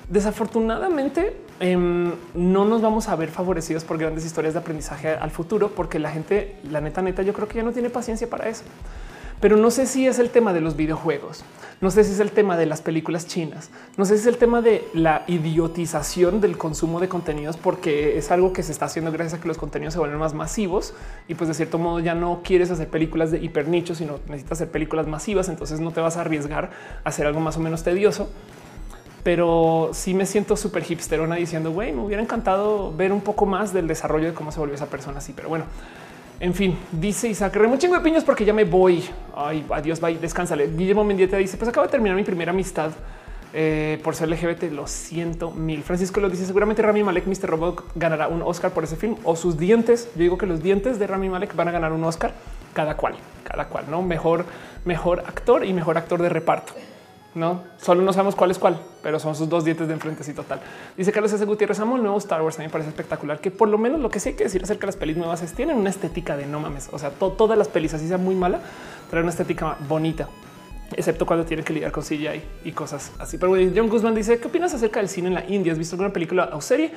Desafortunadamente, 0.08 1.36
em, 1.60 2.12
no 2.34 2.64
nos 2.64 2.80
vamos 2.80 3.08
a 3.08 3.16
ver 3.16 3.28
favorecidos 3.28 3.84
por 3.84 3.98
grandes 3.98 4.24
historias 4.24 4.54
de 4.54 4.60
aprendizaje 4.60 5.10
al 5.10 5.30
futuro, 5.30 5.70
porque 5.74 5.98
la 5.98 6.10
gente, 6.10 6.56
la 6.70 6.80
neta, 6.80 7.02
neta, 7.02 7.22
yo 7.22 7.34
creo 7.34 7.48
que 7.48 7.56
ya 7.56 7.62
no 7.62 7.72
tiene 7.72 7.90
paciencia 7.90 8.30
para 8.30 8.48
eso 8.48 8.62
pero 9.40 9.56
no 9.56 9.70
sé 9.70 9.86
si 9.86 10.06
es 10.06 10.18
el 10.18 10.30
tema 10.30 10.52
de 10.52 10.60
los 10.60 10.76
videojuegos, 10.76 11.44
no 11.80 11.90
sé 11.90 12.04
si 12.04 12.12
es 12.12 12.20
el 12.20 12.30
tema 12.30 12.56
de 12.56 12.64
las 12.64 12.80
películas 12.80 13.26
chinas, 13.26 13.70
no 13.98 14.06
sé 14.06 14.14
si 14.14 14.22
es 14.22 14.26
el 14.26 14.38
tema 14.38 14.62
de 14.62 14.88
la 14.94 15.24
idiotización 15.26 16.40
del 16.40 16.56
consumo 16.56 17.00
de 17.00 17.08
contenidos, 17.08 17.58
porque 17.58 18.16
es 18.16 18.30
algo 18.30 18.52
que 18.52 18.62
se 18.62 18.72
está 18.72 18.86
haciendo 18.86 19.12
gracias 19.12 19.38
a 19.38 19.42
que 19.42 19.48
los 19.48 19.58
contenidos 19.58 19.92
se 19.92 19.98
vuelven 20.00 20.18
más 20.18 20.32
masivos 20.32 20.94
y 21.28 21.34
pues 21.34 21.48
de 21.48 21.54
cierto 21.54 21.78
modo 21.78 22.00
ya 22.00 22.14
no 22.14 22.40
quieres 22.42 22.70
hacer 22.70 22.88
películas 22.88 23.30
de 23.30 23.38
hiper 23.38 23.68
nicho, 23.68 23.94
sino 23.94 24.18
necesitas 24.26 24.52
hacer 24.52 24.70
películas 24.70 25.06
masivas, 25.06 25.48
entonces 25.50 25.80
no 25.80 25.90
te 25.90 26.00
vas 26.00 26.16
a 26.16 26.22
arriesgar 26.22 26.70
a 27.04 27.08
hacer 27.08 27.26
algo 27.26 27.40
más 27.40 27.56
o 27.58 27.60
menos 27.60 27.82
tedioso. 27.82 28.30
Pero 29.22 29.90
sí 29.92 30.14
me 30.14 30.24
siento 30.24 30.56
súper 30.56 30.88
hipsterona 30.88 31.34
diciendo, 31.34 31.72
güey, 31.72 31.92
me 31.92 32.00
hubiera 32.00 32.22
encantado 32.22 32.94
ver 32.94 33.10
un 33.10 33.20
poco 33.20 33.44
más 33.44 33.72
del 33.72 33.88
desarrollo 33.88 34.28
de 34.28 34.34
cómo 34.34 34.52
se 34.52 34.60
volvió 34.60 34.76
esa 34.76 34.86
persona 34.86 35.18
así. 35.18 35.32
Pero 35.34 35.48
bueno, 35.48 35.64
en 36.38 36.52
fin, 36.52 36.76
dice 36.92 37.28
Isaac, 37.28 37.56
un 37.56 37.78
chingo 37.78 37.94
de 37.94 38.02
piños 38.02 38.22
porque 38.22 38.44
ya 38.44 38.52
me 38.52 38.64
voy. 38.64 39.02
Ay, 39.34 39.64
adiós, 39.70 40.00
bye, 40.00 40.18
descánsale. 40.18 40.68
Guillermo 40.76 41.02
Mendieta 41.02 41.38
dice, 41.38 41.56
pues 41.56 41.68
acabo 41.68 41.86
de 41.86 41.90
terminar 41.90 42.14
mi 42.16 42.24
primera 42.24 42.50
amistad 42.50 42.92
eh, 43.54 43.98
por 44.04 44.14
ser 44.14 44.28
LGBT. 44.28 44.64
Lo 44.72 44.86
siento 44.86 45.50
mil. 45.50 45.82
Francisco 45.82 46.20
lo 46.20 46.28
dice, 46.28 46.44
seguramente 46.44 46.82
Rami 46.82 47.02
Malek, 47.02 47.26
Mr. 47.26 47.48
Robot, 47.48 47.84
ganará 47.94 48.28
un 48.28 48.42
Oscar 48.42 48.72
por 48.72 48.84
ese 48.84 48.96
film 48.96 49.16
o 49.24 49.34
sus 49.34 49.56
dientes. 49.56 50.10
Yo 50.14 50.22
digo 50.22 50.38
que 50.38 50.46
los 50.46 50.62
dientes 50.62 50.98
de 50.98 51.06
Rami 51.06 51.30
Malek 51.30 51.56
van 51.56 51.68
a 51.68 51.70
ganar 51.70 51.92
un 51.92 52.04
Oscar 52.04 52.32
cada 52.74 52.98
cual, 52.98 53.14
cada 53.42 53.68
cual, 53.68 53.86
no 53.90 54.02
mejor, 54.02 54.44
mejor 54.84 55.20
actor 55.20 55.64
y 55.64 55.72
mejor 55.72 55.96
actor 55.96 56.20
de 56.20 56.28
reparto. 56.28 56.74
No, 57.36 57.64
solo 57.76 58.00
no 58.00 58.14
sabemos 58.14 58.34
cuál 58.34 58.50
es 58.50 58.58
cuál, 58.58 58.80
pero 59.02 59.18
son 59.20 59.34
sus 59.34 59.46
dos 59.46 59.62
dientes 59.62 59.86
de 59.86 59.92
enfrente. 59.92 60.24
y 60.26 60.32
total. 60.32 60.58
Dice 60.96 61.12
Carlos 61.12 61.30
S. 61.34 61.44
Gutiérrez, 61.44 61.78
amo 61.80 61.96
el 61.96 62.02
nuevo 62.02 62.16
Star 62.16 62.40
Wars. 62.40 62.56
También 62.56 62.70
parece 62.70 62.88
espectacular 62.88 63.40
que 63.40 63.50
por 63.50 63.68
lo 63.68 63.76
menos 63.76 64.00
lo 64.00 64.08
que 64.08 64.20
sí 64.20 64.30
hay 64.30 64.36
que 64.36 64.44
decir 64.44 64.62
acerca 64.62 64.80
de 64.80 64.86
las 64.86 64.96
pelis 64.96 65.18
nuevas 65.18 65.42
es 65.42 65.52
tienen 65.52 65.76
una 65.76 65.90
estética 65.90 66.34
de 66.34 66.46
no 66.46 66.60
mames. 66.60 66.88
O 66.92 66.98
sea, 66.98 67.10
todas 67.10 67.58
las 67.58 67.68
pelis, 67.68 67.92
así 67.92 68.08
sea 68.08 68.16
muy 68.16 68.34
mala, 68.34 68.60
traen 69.10 69.24
una 69.24 69.32
estética 69.32 69.76
bonita, 69.86 70.30
excepto 70.96 71.26
cuando 71.26 71.44
tienen 71.44 71.62
que 71.62 71.74
lidiar 71.74 71.92
con 71.92 72.04
CGI 72.04 72.42
y 72.64 72.72
cosas 72.72 73.12
así. 73.18 73.36
Pero 73.36 73.52
John 73.52 73.90
Guzman 73.90 74.14
dice, 74.14 74.40
¿qué 74.40 74.48
opinas 74.48 74.72
acerca 74.72 75.00
del 75.00 75.10
cine 75.10 75.28
en 75.28 75.34
la 75.34 75.44
India? 75.46 75.72
¿Has 75.72 75.78
visto 75.78 75.94
alguna 75.94 76.14
película 76.14 76.48
o 76.54 76.62
serie? 76.62 76.90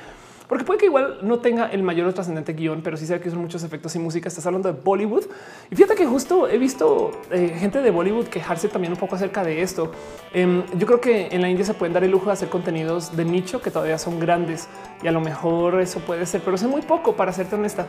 Porque 0.50 0.64
puede 0.64 0.80
que 0.80 0.86
igual 0.86 1.18
no 1.22 1.38
tenga 1.38 1.66
el 1.66 1.84
mayor 1.84 2.12
trascendente 2.12 2.54
guion, 2.54 2.82
pero 2.82 2.96
sí 2.96 3.06
sabe 3.06 3.20
que 3.20 3.30
son 3.30 3.38
muchos 3.38 3.62
efectos 3.62 3.94
y 3.94 4.00
música. 4.00 4.26
Estás 4.26 4.44
hablando 4.46 4.72
de 4.72 4.76
Bollywood 4.82 5.26
y 5.70 5.76
fíjate 5.76 5.94
que 5.94 6.04
justo 6.06 6.48
he 6.48 6.58
visto 6.58 7.12
eh, 7.30 7.54
gente 7.56 7.80
de 7.80 7.90
Bollywood 7.92 8.26
quejarse 8.26 8.66
también 8.66 8.92
un 8.92 8.98
poco 8.98 9.14
acerca 9.14 9.44
de 9.44 9.62
esto. 9.62 9.92
Em, 10.34 10.64
yo 10.76 10.88
creo 10.88 11.00
que 11.00 11.28
en 11.30 11.40
la 11.40 11.48
India 11.48 11.64
se 11.64 11.72
pueden 11.72 11.92
dar 11.92 12.02
el 12.02 12.10
lujo 12.10 12.26
de 12.26 12.32
hacer 12.32 12.48
contenidos 12.48 13.16
de 13.16 13.24
nicho 13.24 13.62
que 13.62 13.70
todavía 13.70 13.96
son 13.96 14.18
grandes 14.18 14.66
y 15.04 15.06
a 15.06 15.12
lo 15.12 15.20
mejor 15.20 15.80
eso 15.80 16.00
puede 16.00 16.26
ser, 16.26 16.40
pero 16.40 16.56
es 16.56 16.64
muy 16.64 16.82
poco 16.82 17.14
para 17.14 17.32
serte 17.32 17.54
honesta. 17.54 17.86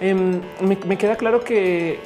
Em, 0.00 0.40
me, 0.60 0.96
queda 0.96 1.16
claro 1.16 1.42
que, 1.42 1.98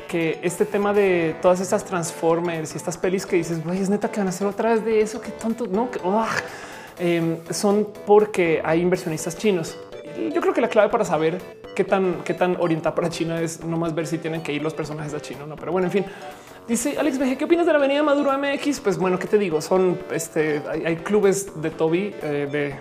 este 0.43 0.65
tema 0.65 0.95
de 0.95 1.37
todas 1.43 1.61
estas 1.61 1.85
Transformers 1.85 2.73
y 2.73 2.79
estas 2.79 2.97
pelis 2.97 3.27
que 3.27 3.37
dices, 3.37 3.59
es 3.59 3.91
neta 3.91 4.11
que 4.11 4.21
van 4.21 4.29
a 4.29 4.31
hacer 4.31 4.47
otra 4.47 4.71
vez 4.71 4.83
de 4.87 5.03
eso, 5.03 5.21
que 5.21 5.33
tonto, 5.33 5.67
no, 5.67 5.91
em, 6.99 7.37
son 7.51 7.89
porque 8.07 8.63
hay 8.65 8.81
inversionistas 8.81 9.37
chinos 9.37 9.77
yo 10.33 10.41
creo 10.41 10.53
que 10.53 10.61
la 10.61 10.69
clave 10.69 10.91
para 10.91 11.05
saber 11.05 11.41
qué 11.75 11.85
tan, 11.85 12.23
qué 12.25 12.35
tan 12.35 12.57
orientada 12.59 12.95
para 12.95 13.09
China 13.09 13.41
es 13.41 13.65
no 13.65 13.77
más 13.77 13.95
ver 13.95 14.07
si 14.07 14.19
tienen 14.19 14.43
que 14.43 14.53
ir 14.53 14.63
los 14.63 14.75
personajes 14.75 15.15
a 15.15 15.21
China. 15.21 15.47
No, 15.47 15.57
pero 15.57 15.73
bueno, 15.73 15.87
en 15.87 15.93
fin, 15.93 16.05
Dice 16.69 16.99
Alex 16.99 17.19
BG, 17.19 17.39
¿qué 17.39 17.45
opinas 17.47 17.65
de 17.65 17.73
la 17.73 17.79
avenida 17.79 18.03
Maduro 18.03 18.31
MX? 18.37 18.81
Pues 18.81 18.99
bueno, 18.99 19.19
¿qué 19.19 19.27
te 19.27 19.39
digo? 19.39 19.63
Son 19.63 19.99
este, 20.13 20.61
hay, 20.85 20.97
clubes 20.97 21.63
de 21.63 21.71
Toby 21.71 22.15
eh, 22.23 22.47
de 22.53 22.75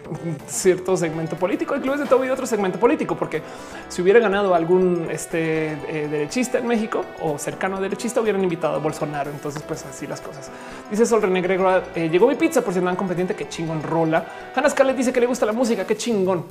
cierto 0.46 0.98
segmento 0.98 1.38
político, 1.38 1.74
hay 1.74 1.80
clubes 1.80 2.02
de 2.02 2.06
Toby 2.06 2.28
de 2.28 2.34
otro 2.34 2.46
segmento 2.46 2.78
político, 2.82 3.16
porque 3.16 3.42
si 3.88 4.02
hubiera 4.02 4.20
ganado 4.20 4.54
algún 4.54 5.08
este, 5.10 5.72
eh, 5.72 6.10
derechista 6.12 6.58
en 6.58 6.68
México 6.68 7.06
o 7.22 7.38
cercano 7.38 7.78
a 7.78 7.80
derechista, 7.80 8.20
hubieran 8.20 8.44
invitado 8.44 8.76
a 8.76 8.80
Bolsonaro. 8.80 9.32
Entonces, 9.32 9.64
pues 9.64 9.86
así 9.86 10.06
las 10.06 10.20
cosas. 10.20 10.52
Dice 10.92 11.06
Sol 11.06 11.22
René 11.22 11.40
Gregor, 11.40 11.84
eh, 11.96 12.10
llegó 12.10 12.28
mi 12.28 12.36
pizza 12.36 12.62
por 12.62 12.74
si 12.74 12.80
andan 12.80 12.98
competente, 12.98 13.36
qué 13.36 13.48
chingón 13.48 13.82
rola. 13.82 14.52
Hannah 14.54 14.70
Scarlett 14.70 14.98
dice 14.98 15.14
que 15.14 15.22
le 15.22 15.28
gusta 15.28 15.46
la 15.46 15.54
música, 15.54 15.88
qué 15.88 15.96
chingón. 15.96 16.44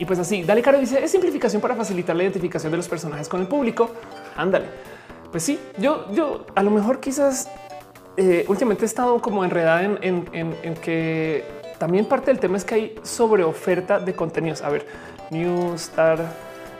Y 0.00 0.06
pues 0.06 0.18
así, 0.18 0.42
Dale 0.42 0.62
Caro 0.62 0.80
dice, 0.80 1.04
es 1.04 1.10
simplificación 1.10 1.60
para 1.60 1.76
facilitar 1.76 2.16
la 2.16 2.22
identificación 2.22 2.72
de 2.72 2.78
los 2.78 2.88
personajes 2.88 3.28
con 3.28 3.42
el 3.42 3.46
público. 3.46 3.90
Ándale. 4.34 4.64
Pues 5.30 5.42
sí, 5.42 5.60
yo, 5.76 6.10
yo 6.10 6.46
a 6.54 6.62
lo 6.62 6.70
mejor 6.70 7.00
quizás 7.00 7.50
eh, 8.16 8.46
últimamente 8.48 8.84
he 8.84 8.86
estado 8.86 9.20
como 9.20 9.44
enredada 9.44 9.82
en, 9.82 10.74
que 10.82 11.44
también 11.78 12.06
parte 12.06 12.30
del 12.30 12.40
tema 12.40 12.56
es 12.56 12.64
que 12.64 12.74
hay 12.74 12.94
sobre 13.02 13.44
oferta 13.44 14.00
de 14.00 14.14
contenidos. 14.14 14.62
A 14.62 14.70
ver, 14.70 14.86
New 15.30 15.74
Star, 15.74 16.18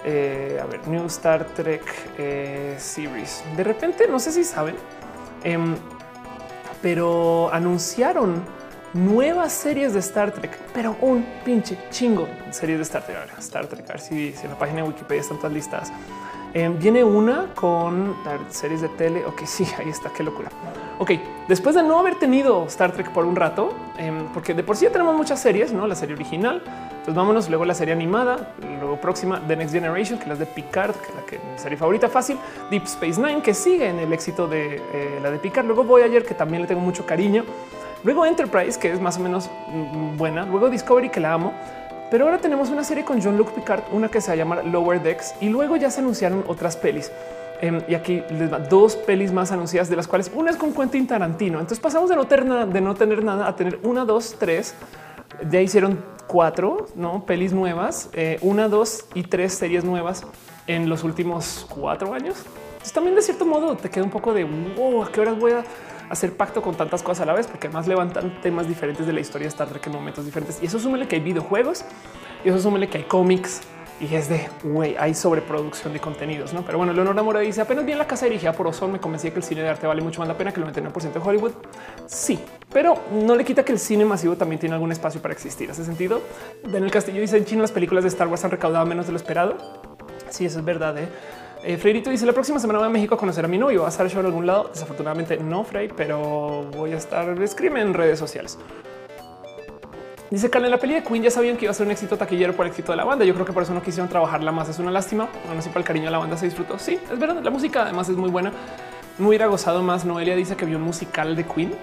eh, 0.06 0.58
a 0.60 0.64
ver, 0.64 0.88
New 0.88 1.04
Star 1.04 1.44
Trek 1.44 1.84
eh, 2.16 2.74
Series. 2.78 3.44
De 3.54 3.64
repente, 3.64 4.08
no 4.08 4.18
sé 4.18 4.32
si 4.32 4.44
saben, 4.44 4.76
em, 5.44 5.76
pero 6.80 7.52
anunciaron 7.52 8.42
nuevas 8.94 9.52
series 9.52 9.94
de 9.94 10.00
Star 10.00 10.32
Trek, 10.32 10.58
pero 10.74 10.96
un 11.00 11.24
pinche 11.44 11.76
chingo 11.90 12.28
series 12.50 12.78
de 12.78 12.82
Star 12.82 13.04
Trek. 13.04 13.16
A 13.16 13.20
ver, 13.20 13.30
Star 13.38 13.66
Trek, 13.66 13.88
a 13.88 13.92
ver 13.94 14.00
si, 14.00 14.34
en 14.42 14.50
la 14.50 14.58
página 14.58 14.82
de 14.82 14.88
Wikipedia 14.88 15.20
están 15.20 15.38
todas 15.38 15.52
listas. 15.52 15.92
Em, 16.52 16.76
viene 16.78 17.04
una 17.04 17.46
con 17.54 18.16
series 18.48 18.80
de 18.80 18.88
tele. 18.88 19.24
Ok, 19.24 19.42
sí, 19.44 19.66
ahí 19.78 19.88
está. 19.88 20.10
Qué 20.10 20.24
locura. 20.24 20.48
Ok, 20.98 21.12
después 21.46 21.76
de 21.76 21.82
no 21.82 21.98
haber 21.98 22.16
tenido 22.16 22.66
Star 22.66 22.92
Trek 22.92 23.12
por 23.12 23.24
un 23.24 23.36
rato, 23.36 23.72
em, 23.98 24.26
porque 24.34 24.52
de 24.54 24.64
por 24.64 24.76
sí 24.76 24.86
ya 24.86 24.90
tenemos 24.90 25.14
muchas 25.14 25.40
series, 25.40 25.72
no 25.72 25.86
la 25.86 25.94
serie 25.94 26.14
original. 26.16 26.60
Entonces 26.90 27.14
vámonos 27.14 27.48
luego 27.48 27.64
la 27.64 27.72
serie 27.72 27.94
animada, 27.94 28.54
luego 28.80 29.00
próxima 29.00 29.40
The 29.46 29.56
Next 29.56 29.72
Generation, 29.72 30.18
que 30.18 30.30
es 30.30 30.38
de 30.38 30.44
Picard, 30.44 30.94
que 31.26 31.36
es 31.36 31.42
la 31.42 31.58
serie 31.58 31.78
favorita 31.78 32.08
fácil, 32.08 32.36
Deep 32.70 32.84
Space 32.84 33.18
Nine, 33.18 33.40
que 33.40 33.54
sigue 33.54 33.88
en 33.88 34.00
el 34.00 34.12
éxito 34.12 34.46
de 34.46 34.82
eh, 34.92 35.20
la 35.22 35.30
de 35.30 35.38
Picard. 35.38 35.64
Luego 35.64 35.84
Voyager, 35.84 36.24
que 36.26 36.34
también 36.34 36.62
le 36.62 36.68
tengo 36.68 36.80
mucho 36.80 37.06
cariño. 37.06 37.44
Luego 38.02 38.24
Enterprise, 38.24 38.78
que 38.78 38.92
es 38.92 39.00
más 39.00 39.18
o 39.18 39.20
menos 39.20 39.50
mm, 39.68 40.16
buena. 40.16 40.46
Luego 40.46 40.70
Discovery, 40.70 41.10
que 41.10 41.20
la 41.20 41.34
amo. 41.34 41.52
Pero 42.10 42.24
ahora 42.24 42.38
tenemos 42.38 42.70
una 42.70 42.82
serie 42.82 43.04
con 43.04 43.22
John 43.22 43.36
Luke 43.36 43.52
Picard, 43.54 43.84
una 43.92 44.08
que 44.08 44.20
se 44.20 44.36
llama 44.36 44.62
Lower 44.62 45.00
Decks 45.00 45.36
y 45.40 45.48
luego 45.48 45.76
ya 45.76 45.90
se 45.90 46.00
anunciaron 46.00 46.44
otras 46.48 46.76
pelis. 46.76 47.12
Em, 47.60 47.82
y 47.88 47.94
aquí 47.94 48.22
les 48.30 48.52
va 48.52 48.58
dos 48.58 48.96
pelis 48.96 49.32
más 49.32 49.52
anunciadas, 49.52 49.88
de 49.88 49.94
las 49.94 50.08
cuales 50.08 50.30
una 50.34 50.50
es 50.50 50.56
con 50.56 50.72
Quentin 50.72 51.06
Tarantino. 51.06 51.60
Entonces 51.60 51.78
pasamos 51.78 52.10
de 52.10 52.16
no 52.16 52.26
tener 52.26 52.46
nada, 52.46 52.66
de 52.66 52.80
no 52.80 52.94
tener 52.94 53.22
nada 53.22 53.46
a 53.46 53.54
tener 53.54 53.78
una, 53.84 54.04
dos, 54.04 54.34
tres. 54.38 54.74
Ya 55.48 55.60
hicieron 55.60 56.02
cuatro 56.26 56.86
¿no? 56.96 57.24
pelis 57.26 57.52
nuevas, 57.52 58.08
eh, 58.12 58.38
una, 58.40 58.68
dos 58.68 59.04
y 59.14 59.22
tres 59.22 59.54
series 59.54 59.84
nuevas 59.84 60.24
en 60.66 60.88
los 60.88 61.04
últimos 61.04 61.66
cuatro 61.68 62.12
años. 62.12 62.36
Entonces 62.72 62.92
también 62.92 63.14
de 63.14 63.22
cierto 63.22 63.44
modo 63.44 63.76
te 63.76 63.90
queda 63.90 64.04
un 64.04 64.10
poco 64.10 64.32
de 64.32 64.44
wow, 64.44 65.04
a 65.04 65.12
qué 65.12 65.20
horas 65.20 65.38
voy 65.38 65.52
a 65.52 65.64
hacer 66.10 66.36
pacto 66.36 66.60
con 66.60 66.74
tantas 66.74 67.02
cosas 67.02 67.22
a 67.22 67.26
la 67.26 67.32
vez, 67.32 67.46
porque 67.46 67.68
además 67.68 67.86
levantan 67.86 68.40
temas 68.42 68.68
diferentes 68.68 69.06
de 69.06 69.12
la 69.12 69.20
historia 69.20 69.46
de 69.46 69.50
Star 69.50 69.68
Trek 69.68 69.86
en 69.86 69.92
momentos 69.92 70.24
diferentes. 70.24 70.62
Y 70.62 70.66
eso 70.66 70.78
súmele 70.78 71.08
que 71.08 71.16
hay 71.16 71.22
videojuegos 71.22 71.84
y 72.44 72.48
eso 72.48 72.58
súmele 72.58 72.88
que 72.88 72.98
hay 72.98 73.04
cómics 73.04 73.62
y 74.00 74.14
es 74.14 74.30
de 74.30 74.48
güey, 74.62 74.96
hay 74.98 75.14
sobreproducción 75.14 75.92
de 75.92 76.00
contenidos, 76.00 76.54
no? 76.54 76.64
Pero 76.64 76.78
bueno, 76.78 76.92
Leonora 76.92 77.22
Mora 77.22 77.40
dice 77.40 77.60
apenas 77.60 77.84
vi 77.84 77.92
en 77.92 77.98
la 77.98 78.06
casa 78.06 78.24
dirigida 78.24 78.52
por 78.52 78.66
Ozon. 78.66 78.92
Me 78.92 78.98
convencí 78.98 79.30
que 79.30 79.36
el 79.36 79.42
cine 79.42 79.60
de 79.62 79.68
arte 79.68 79.86
vale 79.86 80.00
mucho 80.00 80.20
más 80.20 80.28
la 80.28 80.38
pena 80.38 80.52
que 80.52 80.60
el 80.60 80.66
99% 80.66 81.12
de 81.12 81.20
Hollywood. 81.20 81.52
Sí, 82.06 82.38
pero 82.72 82.94
no 83.12 83.36
le 83.36 83.44
quita 83.44 83.62
que 83.62 83.72
el 83.72 83.78
cine 83.78 84.06
masivo 84.06 84.36
también 84.36 84.58
tiene 84.58 84.74
algún 84.74 84.90
espacio 84.90 85.20
para 85.20 85.34
existir. 85.34 85.70
Hace 85.70 85.84
sentido. 85.84 86.22
Daniel 86.64 86.90
Castillo 86.90 87.20
dice 87.20 87.36
en 87.36 87.44
China 87.44 87.62
las 87.62 87.72
películas 87.72 88.02
de 88.02 88.08
Star 88.08 88.26
Wars 88.28 88.42
han 88.44 88.50
recaudado 88.50 88.86
menos 88.86 89.06
de 89.06 89.12
lo 89.12 89.18
esperado. 89.18 89.56
Sí, 90.30 90.46
eso 90.46 90.60
es 90.60 90.64
verdad. 90.64 90.96
¿eh? 90.96 91.08
Eh, 91.62 91.76
Freirito 91.76 92.08
dice 92.08 92.24
la 92.24 92.32
próxima 92.32 92.58
semana 92.58 92.78
voy 92.78 92.88
a 92.88 92.90
México 92.90 93.14
a 93.14 93.18
conocer 93.18 93.44
a 93.44 93.48
mi 93.48 93.58
novio. 93.58 93.82
¿Va 93.82 93.88
a 93.88 93.90
estar 93.90 94.08
show 94.08 94.20
en 94.20 94.26
algún 94.26 94.46
lado? 94.46 94.70
Desafortunadamente 94.72 95.36
no, 95.36 95.62
Frey, 95.64 95.88
pero 95.94 96.64
voy 96.76 96.92
a 96.92 96.96
estar 96.96 97.40
escribe 97.42 97.80
en 97.80 97.92
redes 97.92 98.18
sociales. 98.18 98.58
Dice 100.30 100.48
Carla, 100.48 100.68
en 100.68 100.70
la 100.70 100.78
peli 100.78 100.94
de 100.94 101.02
Queen 101.02 101.22
ya 101.22 101.30
sabían 101.30 101.56
que 101.56 101.64
iba 101.64 101.72
a 101.72 101.74
ser 101.74 101.86
un 101.86 101.92
éxito 101.92 102.16
taquillero 102.16 102.54
por 102.54 102.64
el 102.64 102.70
éxito 102.70 102.92
de 102.92 102.96
la 102.96 103.04
banda. 103.04 103.24
Yo 103.24 103.34
creo 103.34 103.44
que 103.44 103.52
por 103.52 103.64
eso 103.64 103.74
no 103.74 103.82
quisieron 103.82 104.08
trabajarla 104.08 104.52
más. 104.52 104.68
Es 104.68 104.78
una 104.78 104.90
lástima. 104.90 105.28
No 105.48 105.56
sé 105.56 105.62
si 105.62 105.68
para 105.68 105.80
el 105.80 105.84
cariño 105.84 106.06
de 106.06 106.12
la 106.12 106.18
banda 106.18 106.36
se 106.36 106.46
disfrutó. 106.46 106.78
Sí, 106.78 106.98
es 107.12 107.18
verdad. 107.18 107.42
La 107.42 107.50
música 107.50 107.82
además 107.82 108.08
es 108.08 108.16
muy 108.16 108.30
buena. 108.30 108.52
Me 109.18 109.26
hubiera 109.26 109.46
gozado 109.46 109.82
más. 109.82 110.04
Noelia 110.04 110.36
dice 110.36 110.56
que 110.56 110.64
vio 110.64 110.78
un 110.78 110.84
musical 110.84 111.34
de 111.36 111.44
Queen 111.44 111.74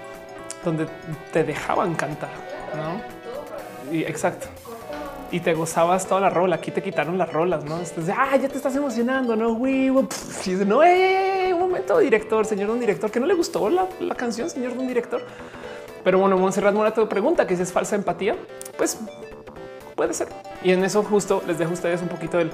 donde 0.64 0.88
te 1.34 1.44
dejaban 1.44 1.94
cantar. 1.94 2.30
¿no? 2.74 3.94
Y 3.94 4.04
exacto 4.04 4.48
y 5.32 5.40
te 5.40 5.54
gozabas 5.54 6.08
toda 6.08 6.22
la 6.22 6.30
rola. 6.30 6.56
Aquí 6.58 6.72
te 6.72 6.82
quitaron 6.82 7.18
las 7.18 7.32
rolas, 7.32 7.64
no? 7.64 7.78
Entonces, 7.78 8.14
ah, 8.16 8.36
ya 8.38 8.48
te 8.48 8.58
estás 8.58 8.76
emocionando, 8.76 9.36
no? 9.36 9.54
Güey, 9.54 9.90
no, 9.90 10.82
un 10.82 11.60
momento, 11.60 11.98
director, 12.00 12.46
señor, 12.46 12.70
un 12.70 12.80
director 12.80 13.12
que 13.12 13.20
no 13.20 13.26
le 13.26 13.34
gustó 13.34 13.70
la, 13.70 13.88
canción, 14.16 14.50
señor, 14.50 14.74
un 14.78 14.88
director. 14.88 15.22
Pero 16.04 16.20
bueno, 16.20 16.38
Monserrat 16.38 16.74
Morato 16.74 17.08
pregunta 17.10 17.46
que 17.46 17.56
si 17.56 17.64
es 17.64 17.72
falsa 17.72 17.96
empatía, 17.96 18.36
pues 18.78 18.98
puede 19.96 20.14
ser. 20.14 20.30
Y 20.64 20.72
en 20.72 20.84
eso 20.84 21.04
justo 21.04 21.44
les 21.48 21.58
dejo 21.58 21.72
a 21.72 21.74
ustedes 21.74 22.02
un 22.02 22.08
poquito 22.08 22.38
de 22.38 22.50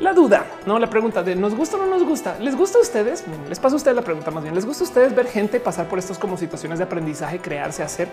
la 0.00 0.14
duda, 0.14 0.46
no 0.66 0.78
la 0.78 0.88
pregunta 0.88 1.22
de 1.22 1.36
nos 1.36 1.54
gusta 1.54 1.76
o 1.76 1.80
no 1.80 1.86
nos 1.86 2.04
gusta. 2.04 2.38
Les 2.38 2.56
gusta 2.56 2.78
a 2.78 2.82
ustedes. 2.82 3.24
Les 3.48 3.58
paso 3.58 3.74
a 3.74 3.78
ustedes 3.78 3.96
la 3.96 4.02
pregunta 4.02 4.30
más 4.30 4.42
bien. 4.42 4.54
Les 4.54 4.64
gusta 4.64 4.84
a 4.84 4.86
ustedes 4.86 5.14
ver 5.14 5.26
gente 5.26 5.60
pasar 5.60 5.88
por 5.88 5.98
estos 5.98 6.18
como 6.18 6.36
situaciones 6.36 6.78
de 6.78 6.84
aprendizaje, 6.84 7.38
crearse, 7.38 7.82
hacer 7.82 8.08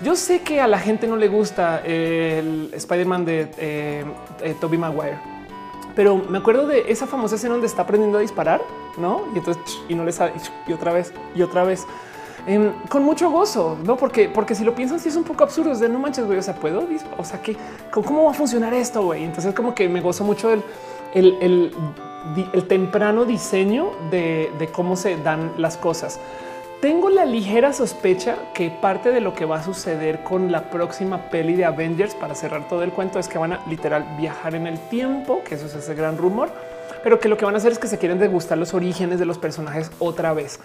yo 0.00 0.14
sé 0.14 0.42
que 0.42 0.60
a 0.60 0.66
la 0.66 0.78
gente 0.78 1.06
no 1.06 1.16
le 1.16 1.28
gusta 1.28 1.80
el 1.84 2.70
Spider-Man 2.72 3.24
de 3.24 3.48
eh, 3.56 4.04
eh, 4.42 4.54
Toby 4.60 4.76
Maguire, 4.76 5.18
pero 5.94 6.16
me 6.16 6.38
acuerdo 6.38 6.66
de 6.66 6.84
esa 6.88 7.06
famosa 7.06 7.36
escena 7.36 7.52
donde 7.52 7.66
está 7.66 7.82
aprendiendo 7.82 8.18
a 8.18 8.20
disparar, 8.20 8.60
no? 8.98 9.24
Y 9.34 9.38
entonces 9.38 9.62
y 9.88 9.94
no 9.94 10.04
le 10.04 10.12
sale 10.12 10.32
y 10.66 10.72
otra 10.72 10.92
vez 10.92 11.14
y 11.34 11.40
otra 11.40 11.64
vez 11.64 11.86
em, 12.46 12.72
con 12.90 13.04
mucho 13.04 13.30
gozo, 13.30 13.78
no? 13.84 13.96
Porque, 13.96 14.28
porque 14.28 14.54
si 14.54 14.64
lo 14.64 14.74
piensan, 14.74 15.00
sí 15.00 15.08
es 15.08 15.16
un 15.16 15.24
poco 15.24 15.44
absurdo. 15.44 15.72
Es 15.72 15.80
de 15.80 15.88
no 15.88 15.98
manches, 15.98 16.26
güey. 16.26 16.38
O 16.38 16.42
sea, 16.42 16.54
puedo, 16.54 16.86
o 17.16 17.24
sea, 17.24 17.40
que 17.40 17.56
cómo 17.90 18.24
va 18.24 18.32
a 18.32 18.34
funcionar 18.34 18.74
esto, 18.74 19.02
güey. 19.02 19.24
Entonces, 19.24 19.54
como 19.54 19.74
que 19.74 19.88
me 19.88 20.02
gozo 20.02 20.24
mucho 20.24 20.52
el, 20.52 20.62
el, 21.14 21.72
temprano 22.68 23.24
diseño 23.24 23.92
de 24.10 24.68
cómo 24.72 24.96
se 24.96 25.16
dan 25.16 25.52
las 25.56 25.78
cosas. 25.78 26.20
Tengo 26.80 27.08
la 27.08 27.24
ligera 27.24 27.72
sospecha 27.72 28.36
que 28.52 28.70
parte 28.70 29.10
de 29.10 29.22
lo 29.22 29.34
que 29.34 29.46
va 29.46 29.56
a 29.56 29.64
suceder 29.64 30.22
con 30.22 30.52
la 30.52 30.68
próxima 30.68 31.30
peli 31.30 31.54
de 31.54 31.64
Avengers 31.64 32.14
para 32.14 32.34
cerrar 32.34 32.68
todo 32.68 32.82
el 32.82 32.92
cuento 32.92 33.18
es 33.18 33.28
que 33.28 33.38
van 33.38 33.54
a 33.54 33.60
literal 33.66 34.04
viajar 34.18 34.54
en 34.54 34.66
el 34.66 34.78
tiempo, 34.90 35.42
que 35.42 35.54
eso 35.54 35.66
es 35.66 35.74
ese 35.74 35.94
gran 35.94 36.18
rumor, 36.18 36.50
pero 37.02 37.18
que 37.18 37.30
lo 37.30 37.38
que 37.38 37.46
van 37.46 37.54
a 37.54 37.58
hacer 37.58 37.72
es 37.72 37.78
que 37.78 37.86
se 37.86 37.96
quieren 37.96 38.18
degustar 38.18 38.58
los 38.58 38.74
orígenes 38.74 39.18
de 39.18 39.24
los 39.24 39.38
personajes 39.38 39.90
otra 39.98 40.34
vez. 40.34 40.60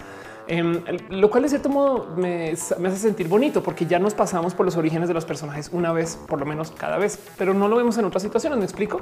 Em, 0.48 0.82
lo 1.10 1.30
cual 1.30 1.44
de 1.44 1.50
cierto 1.50 1.70
modo 1.70 2.14
me, 2.18 2.52
hace 2.52 2.98
sentir 2.98 3.30
bonito 3.30 3.64
porque 3.64 3.86
ya 3.86 4.00
nos 4.00 4.14
pasamos 4.14 4.54
por 4.54 4.66
los 4.66 4.76
orígenes 4.76 5.08
de 5.08 5.14
los 5.14 5.24
personajes 5.24 5.70
una 5.72 5.94
vez, 5.94 6.20
por 6.28 6.40
lo 6.42 6.46
menos 6.46 6.72
cada 6.72 6.98
vez, 6.98 7.20
pero 7.38 7.54
no 7.54 7.70
lo 7.70 7.78
vemos 7.78 7.98
en 7.98 8.04
otras 8.04 8.22
situaciones. 8.22 8.60
Me 8.60 8.66
explico 8.66 9.00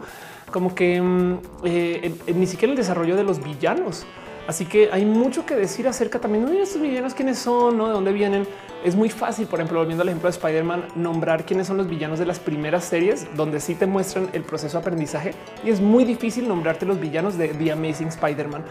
como 0.51 0.76
que 0.76 0.97
em, 0.97 1.39
eh, 1.64 2.14
ni 2.36 2.45
siquiera 2.45 2.72
el 2.72 2.78
desarrollo 2.78 3.16
de 3.16 3.24
los 3.24 3.43
villanos. 3.43 4.05
Así 4.50 4.66
que 4.66 4.89
hay 4.91 5.06
mucho 5.06 5.45
que 5.45 5.56
decir 5.56 5.88
acerca 5.88 6.18
también 6.18 6.43
de 6.47 6.64
estos 6.64 6.82
villanos, 6.82 7.14
quiénes 7.14 7.38
son, 7.38 7.78
¿no? 7.78 7.86
de 7.86 7.93
dónde 7.93 8.12
vienen. 8.12 8.47
Es 8.84 8.95
muy 8.95 9.12
fácil, 9.12 9.45
por 9.45 9.60
ejemplo, 9.60 9.78
volviendo 9.78 10.02
al 10.02 10.10
ejemplo 10.10 10.28
de 10.28 10.36
Spider-Man, 10.36 10.86
nombrar 10.95 11.45
quiénes 11.45 11.68
son 11.68 11.78
los 11.78 11.88
villanos 11.88 12.18
de 12.18 12.26
las 12.26 12.39
primeras 12.39 12.84
series 12.84 13.28
donde 13.36 13.60
sí 13.60 13.76
te 13.76 13.86
muestran 13.86 14.28
el 14.34 14.41
proceso 14.41 14.80
de 14.80 14.82
aprendizaje 14.82 15.36
y 15.64 15.70
es 15.70 15.80
muy 15.80 16.04
difícil 16.04 16.47
nombrarte 16.47 16.88
los 16.88 17.00
villanos 17.00 17.38
de 17.38 17.50
The 17.50 17.74
Amazing 17.74 18.08
Spider-Man. 18.08 18.64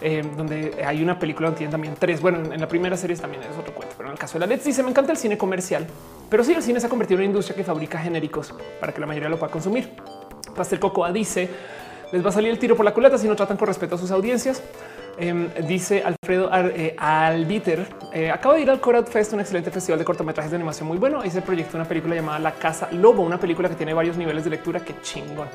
Eh, 0.00 0.24
donde 0.36 0.82
hay 0.84 1.00
una 1.00 1.16
película 1.16 1.46
donde 1.46 1.58
tienen 1.58 1.70
también 1.70 1.94
tres. 1.96 2.20
Bueno, 2.20 2.52
en, 2.52 2.60
la 2.60 2.66
primera 2.66 2.96
serie 2.96 3.14
también 3.14 3.44
es 3.44 3.56
otro 3.56 3.72
cuento, 3.72 3.94
pero 3.96 4.08
en 4.08 4.14
el 4.14 4.18
caso 4.18 4.40
de 4.40 4.40
la 4.40 4.46
Let's 4.52 4.64
dice: 4.64 4.82
Me 4.82 4.90
encanta 4.90 5.12
el 5.12 5.18
cine 5.18 5.38
comercial, 5.38 5.86
pero 6.28 6.42
sí, 6.42 6.52
el 6.52 6.64
cine 6.64 6.80
se 6.80 6.86
ha 6.86 6.90
convertido 6.90 7.20
en 7.20 7.26
una 7.26 7.26
industria 7.26 7.54
que 7.54 7.62
fabrica 7.62 8.00
genéricos 8.00 8.52
para 8.80 8.92
que 8.92 9.00
la 9.00 9.06
mayoría 9.06 9.28
lo 9.28 9.38
pueda 9.38 9.52
consumir. 9.52 9.92
Pastel 10.56 10.80
Cocoa 10.80 11.12
dice: 11.12 11.48
Les 12.10 12.24
va 12.24 12.30
a 12.30 12.32
salir 12.32 12.50
el 12.50 12.58
tiro 12.58 12.74
por 12.74 12.84
la 12.84 12.92
culata 12.92 13.16
si 13.16 13.28
no 13.28 13.36
tratan 13.36 13.56
con 13.56 13.68
respeto 13.68 13.94
a 13.94 13.98
sus 13.98 14.10
audiencias. 14.10 14.60
Em, 15.18 15.50
dice 15.66 16.02
Alfredo 16.02 16.50
eh, 16.52 16.96
Albiter. 16.98 17.86
Eh, 18.12 18.30
acabo 18.30 18.54
de 18.54 18.62
ir 18.62 18.70
al 18.70 18.80
Coral 18.80 19.06
Fest, 19.06 19.32
un 19.32 19.40
excelente 19.40 19.70
festival 19.70 19.98
de 19.98 20.04
cortometrajes 20.04 20.50
de 20.50 20.56
animación 20.56 20.88
muy 20.88 20.98
bueno. 20.98 21.24
Hice 21.24 21.42
proyecto 21.42 21.76
una 21.76 21.86
película 21.86 22.14
llamada 22.14 22.38
La 22.38 22.52
Casa 22.52 22.88
Lobo, 22.92 23.22
una 23.22 23.38
película 23.38 23.68
que 23.68 23.74
tiene 23.74 23.92
varios 23.92 24.16
niveles 24.16 24.44
de 24.44 24.50
lectura. 24.50 24.80
Qué 24.80 24.94
chingón. 25.02 25.48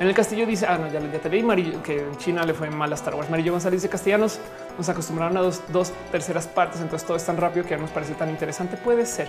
En 0.00 0.08
el 0.08 0.14
castillo 0.14 0.46
dice, 0.46 0.66
ah, 0.66 0.78
no, 0.78 0.90
ya, 0.90 1.00
ya 1.00 1.18
te 1.18 1.28
leí, 1.28 1.42
Marillo, 1.42 1.82
que 1.82 2.00
en 2.00 2.16
China 2.16 2.44
le 2.44 2.54
fue 2.54 2.70
mal 2.70 2.90
a 2.90 2.94
Star 2.94 3.14
Wars. 3.14 3.30
Marillo 3.30 3.52
González 3.52 3.82
de 3.82 3.88
castellanos 3.88 4.40
nos 4.76 4.88
acostumbraron 4.88 5.36
a 5.36 5.40
dos, 5.42 5.62
dos 5.68 5.92
terceras 6.10 6.46
partes, 6.46 6.80
entonces 6.80 7.06
todo 7.06 7.16
es 7.16 7.24
tan 7.24 7.36
rápido 7.36 7.66
que 7.66 7.76
nos 7.76 7.90
parece 7.90 8.14
tan 8.14 8.30
interesante. 8.30 8.76
Puede 8.76 9.06
ser. 9.06 9.28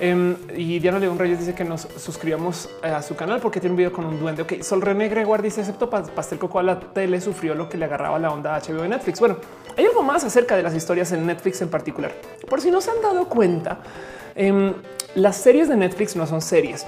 Em, 0.00 0.34
y 0.56 0.78
Diana 0.78 0.98
León 0.98 1.18
Reyes 1.18 1.40
dice 1.40 1.54
que 1.54 1.62
nos 1.62 1.82
suscribamos 1.82 2.70
a 2.82 3.02
su 3.02 3.14
canal 3.16 3.38
porque 3.38 3.60
tiene 3.60 3.72
un 3.72 3.76
video 3.76 3.92
con 3.92 4.06
un 4.06 4.18
duende. 4.18 4.42
Ok, 4.42 4.62
Sol 4.62 4.80
René 4.80 5.10
Gregoire 5.10 5.42
dice, 5.42 5.60
excepto 5.60 5.90
Pastel 5.90 6.38
Coco 6.38 6.58
a 6.58 6.62
la 6.62 6.80
tele 6.80 7.20
sufrió 7.20 7.54
lo 7.54 7.68
que 7.68 7.76
le 7.76 7.84
agarraba 7.84 8.18
la 8.18 8.30
onda 8.30 8.58
HBO 8.58 8.80
de 8.80 8.88
Netflix. 8.88 9.20
Bueno, 9.20 9.36
hay 9.76 9.84
algo 9.84 10.02
más 10.02 10.24
acerca 10.24 10.56
de 10.56 10.62
las 10.62 10.74
historias 10.74 11.12
en 11.12 11.26
Netflix 11.26 11.60
en 11.60 11.68
particular. 11.68 12.12
Por 12.48 12.62
si 12.62 12.70
no 12.70 12.80
se 12.80 12.90
han 12.90 13.02
dado 13.02 13.28
cuenta, 13.28 13.80
em, 14.34 14.72
las 15.16 15.36
series 15.36 15.68
de 15.68 15.76
Netflix 15.76 16.16
no 16.16 16.26
son 16.26 16.40
series. 16.40 16.86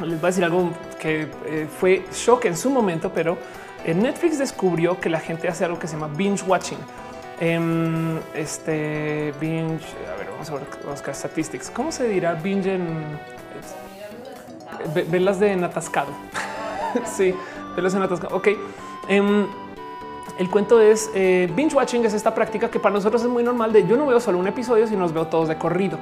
Les 0.00 0.20
voy 0.20 0.24
a 0.24 0.26
decir 0.26 0.44
algo 0.44 0.70
que 1.00 1.22
eh, 1.46 1.66
fue 1.80 2.04
shock 2.12 2.44
en 2.44 2.56
su 2.56 2.70
momento, 2.70 3.10
pero 3.12 3.36
en 3.84 4.02
Netflix 4.02 4.38
descubrió 4.38 5.00
que 5.00 5.08
la 5.08 5.18
gente 5.18 5.48
hace 5.48 5.64
algo 5.64 5.80
que 5.80 5.88
se 5.88 5.94
llama 5.94 6.14
binge 6.16 6.44
watching. 6.46 6.78
Em, 7.38 8.18
este 8.34 9.34
binge, 9.38 9.84
a 10.10 10.16
ver, 10.16 10.30
vamos 10.30 10.48
a 10.48 10.54
ver, 10.54 10.62
buscar 10.88 11.14
statistics. 11.14 11.70
¿Cómo 11.70 11.92
se 11.92 12.08
dirá 12.08 12.34
binge 12.34 12.74
en 12.74 13.18
velas 15.10 15.38
de 15.38 15.54
natascado? 15.54 16.12
sí, 17.04 17.34
velas 17.76 17.92
de 17.92 17.98
natascado. 17.98 18.34
Ok. 18.34 18.48
Em, 19.08 19.46
el 20.38 20.50
cuento 20.50 20.80
es 20.80 21.10
eh, 21.14 21.50
binge 21.54 21.74
watching 21.74 22.04
es 22.04 22.14
esta 22.14 22.34
práctica 22.34 22.70
que 22.70 22.78
para 22.78 22.94
nosotros 22.94 23.22
es 23.22 23.28
muy 23.28 23.42
normal 23.42 23.72
de 23.72 23.86
yo 23.86 23.96
no 23.96 24.06
veo 24.06 24.20
solo 24.20 24.38
un 24.38 24.46
episodio, 24.46 24.86
sino 24.86 25.00
los 25.00 25.12
veo 25.12 25.26
todos 25.26 25.48
de 25.48 25.56
corrido. 25.56 25.98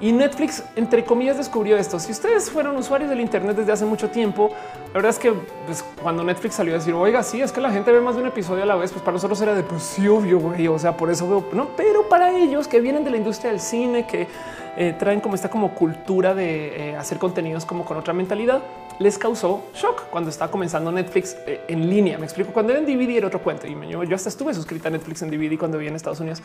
Y 0.00 0.12
Netflix, 0.12 0.62
entre 0.76 1.04
comillas, 1.04 1.36
descubrió 1.36 1.76
esto. 1.76 1.98
Si 1.98 2.12
ustedes 2.12 2.50
fueron 2.50 2.76
usuarios 2.76 3.10
del 3.10 3.20
Internet 3.20 3.56
desde 3.56 3.72
hace 3.72 3.84
mucho 3.84 4.10
tiempo, 4.10 4.50
la 4.88 4.92
verdad 4.94 5.10
es 5.10 5.18
que 5.18 5.32
pues, 5.66 5.84
cuando 6.00 6.22
Netflix 6.22 6.54
salió 6.54 6.74
a 6.74 6.78
decir, 6.78 6.94
oiga, 6.94 7.22
sí, 7.22 7.40
es 7.40 7.50
que 7.50 7.60
la 7.60 7.72
gente 7.72 7.90
ve 7.90 8.00
más 8.00 8.14
de 8.14 8.22
un 8.22 8.28
episodio 8.28 8.62
a 8.62 8.66
la 8.66 8.76
vez, 8.76 8.92
pues 8.92 9.02
para 9.02 9.14
nosotros 9.14 9.40
era 9.40 9.54
de, 9.54 9.64
pues 9.64 9.82
sí, 9.82 10.06
obvio, 10.06 10.38
güey. 10.38 10.68
O 10.68 10.78
sea, 10.78 10.96
por 10.96 11.10
eso 11.10 11.28
veo, 11.28 11.44
no, 11.52 11.70
pero 11.76 12.08
para 12.08 12.36
ellos 12.36 12.68
que 12.68 12.80
vienen 12.80 13.02
de 13.02 13.10
la 13.10 13.16
industria 13.16 13.50
del 13.50 13.60
cine, 13.60 14.06
que 14.06 14.28
eh, 14.76 14.94
traen 14.96 15.20
como 15.20 15.34
esta 15.34 15.50
como 15.50 15.74
cultura 15.74 16.34
de 16.34 16.90
eh, 16.90 16.96
hacer 16.96 17.18
contenidos 17.18 17.64
como 17.64 17.84
con 17.84 17.96
otra 17.96 18.14
mentalidad, 18.14 18.62
les 19.00 19.18
causó 19.18 19.64
shock 19.74 20.08
cuando 20.10 20.30
estaba 20.30 20.50
comenzando 20.50 20.92
Netflix 20.92 21.36
eh, 21.46 21.62
en 21.66 21.90
línea. 21.90 22.18
Me 22.18 22.24
explico, 22.24 22.52
cuando 22.52 22.72
era 22.72 22.80
en 22.80 22.86
DVD 22.86 23.16
era 23.16 23.26
otro 23.26 23.42
cuento 23.42 23.66
y 23.66 23.76
yo, 23.88 24.04
yo 24.04 24.14
hasta 24.14 24.28
estuve 24.28 24.54
suscrita 24.54 24.86
a 24.86 24.92
Netflix 24.92 25.22
en 25.22 25.30
DVD 25.30 25.58
cuando 25.58 25.78
vivía 25.78 25.90
en 25.90 25.96
Estados 25.96 26.20
Unidos. 26.20 26.42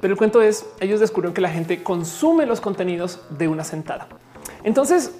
Pero 0.00 0.12
el 0.12 0.18
cuento 0.18 0.40
es, 0.42 0.66
ellos 0.80 1.00
descubrieron 1.00 1.34
que 1.34 1.40
la 1.40 1.50
gente 1.50 1.82
consume 1.82 2.46
los 2.46 2.60
contenidos 2.60 3.20
de 3.30 3.48
una 3.48 3.64
sentada. 3.64 4.08
Entonces, 4.64 5.12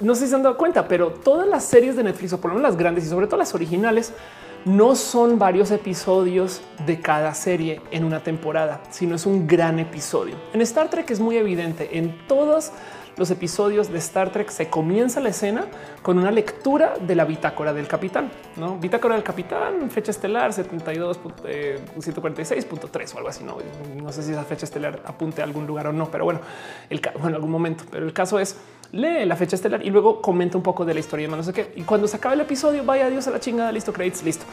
no 0.00 0.14
sé 0.14 0.24
si 0.24 0.28
se 0.28 0.36
han 0.36 0.42
dado 0.42 0.56
cuenta, 0.56 0.88
pero 0.88 1.10
todas 1.10 1.46
las 1.46 1.64
series 1.64 1.96
de 1.96 2.04
Netflix, 2.04 2.32
o 2.32 2.40
por 2.40 2.50
lo 2.50 2.56
menos 2.56 2.70
las 2.70 2.78
grandes 2.78 3.04
y 3.04 3.08
sobre 3.08 3.26
todo 3.26 3.38
las 3.38 3.54
originales, 3.54 4.12
no 4.64 4.94
son 4.94 5.38
varios 5.38 5.70
episodios 5.70 6.60
de 6.86 7.00
cada 7.00 7.34
serie 7.34 7.80
en 7.90 8.04
una 8.04 8.22
temporada, 8.22 8.80
sino 8.90 9.14
es 9.14 9.26
un 9.26 9.46
gran 9.46 9.78
episodio. 9.78 10.36
En 10.52 10.60
Star 10.60 10.90
Trek 10.90 11.10
es 11.10 11.20
muy 11.20 11.36
evidente 11.36 11.98
en 11.98 12.26
todas 12.26 12.72
los 13.20 13.30
episodios 13.30 13.92
de 13.92 13.98
Star 13.98 14.32
Trek 14.32 14.48
se 14.48 14.70
comienza 14.70 15.20
la 15.20 15.28
escena 15.28 15.66
con 16.00 16.18
una 16.18 16.30
lectura 16.30 16.94
de 16.98 17.14
la 17.14 17.26
bitácora 17.26 17.74
del 17.74 17.86
capitán, 17.86 18.30
no 18.56 18.78
bitácora 18.78 19.14
del 19.14 19.22
capitán, 19.22 19.90
fecha 19.90 20.10
estelar 20.10 20.54
72, 20.54 21.20
146.3 21.20 23.14
o 23.14 23.18
algo 23.18 23.28
así. 23.28 23.44
No, 23.44 23.58
no 24.02 24.10
sé 24.10 24.22
si 24.22 24.32
esa 24.32 24.42
fecha 24.44 24.64
estelar 24.64 25.02
apunte 25.04 25.42
a 25.42 25.44
algún 25.44 25.66
lugar 25.66 25.88
o 25.88 25.92
no, 25.92 26.10
pero 26.10 26.24
bueno, 26.24 26.40
el, 26.88 27.02
en 27.22 27.34
algún 27.34 27.50
momento. 27.50 27.84
Pero 27.90 28.06
el 28.06 28.14
caso 28.14 28.38
es 28.38 28.56
lee 28.92 29.26
la 29.26 29.36
fecha 29.36 29.54
estelar 29.54 29.84
y 29.84 29.90
luego 29.90 30.22
comenta 30.22 30.56
un 30.56 30.62
poco 30.62 30.86
de 30.86 30.94
la 30.94 31.00
historia 31.00 31.28
de 31.28 31.36
no 31.36 31.42
sé 31.42 31.52
qué. 31.52 31.74
Y 31.76 31.82
cuando 31.82 32.08
se 32.08 32.16
acaba 32.16 32.32
el 32.32 32.40
episodio, 32.40 32.84
vaya 32.84 33.10
Dios 33.10 33.28
a 33.28 33.32
la 33.32 33.38
chingada, 33.38 33.70
listo, 33.70 33.92
credits, 33.92 34.22
listo. 34.22 34.46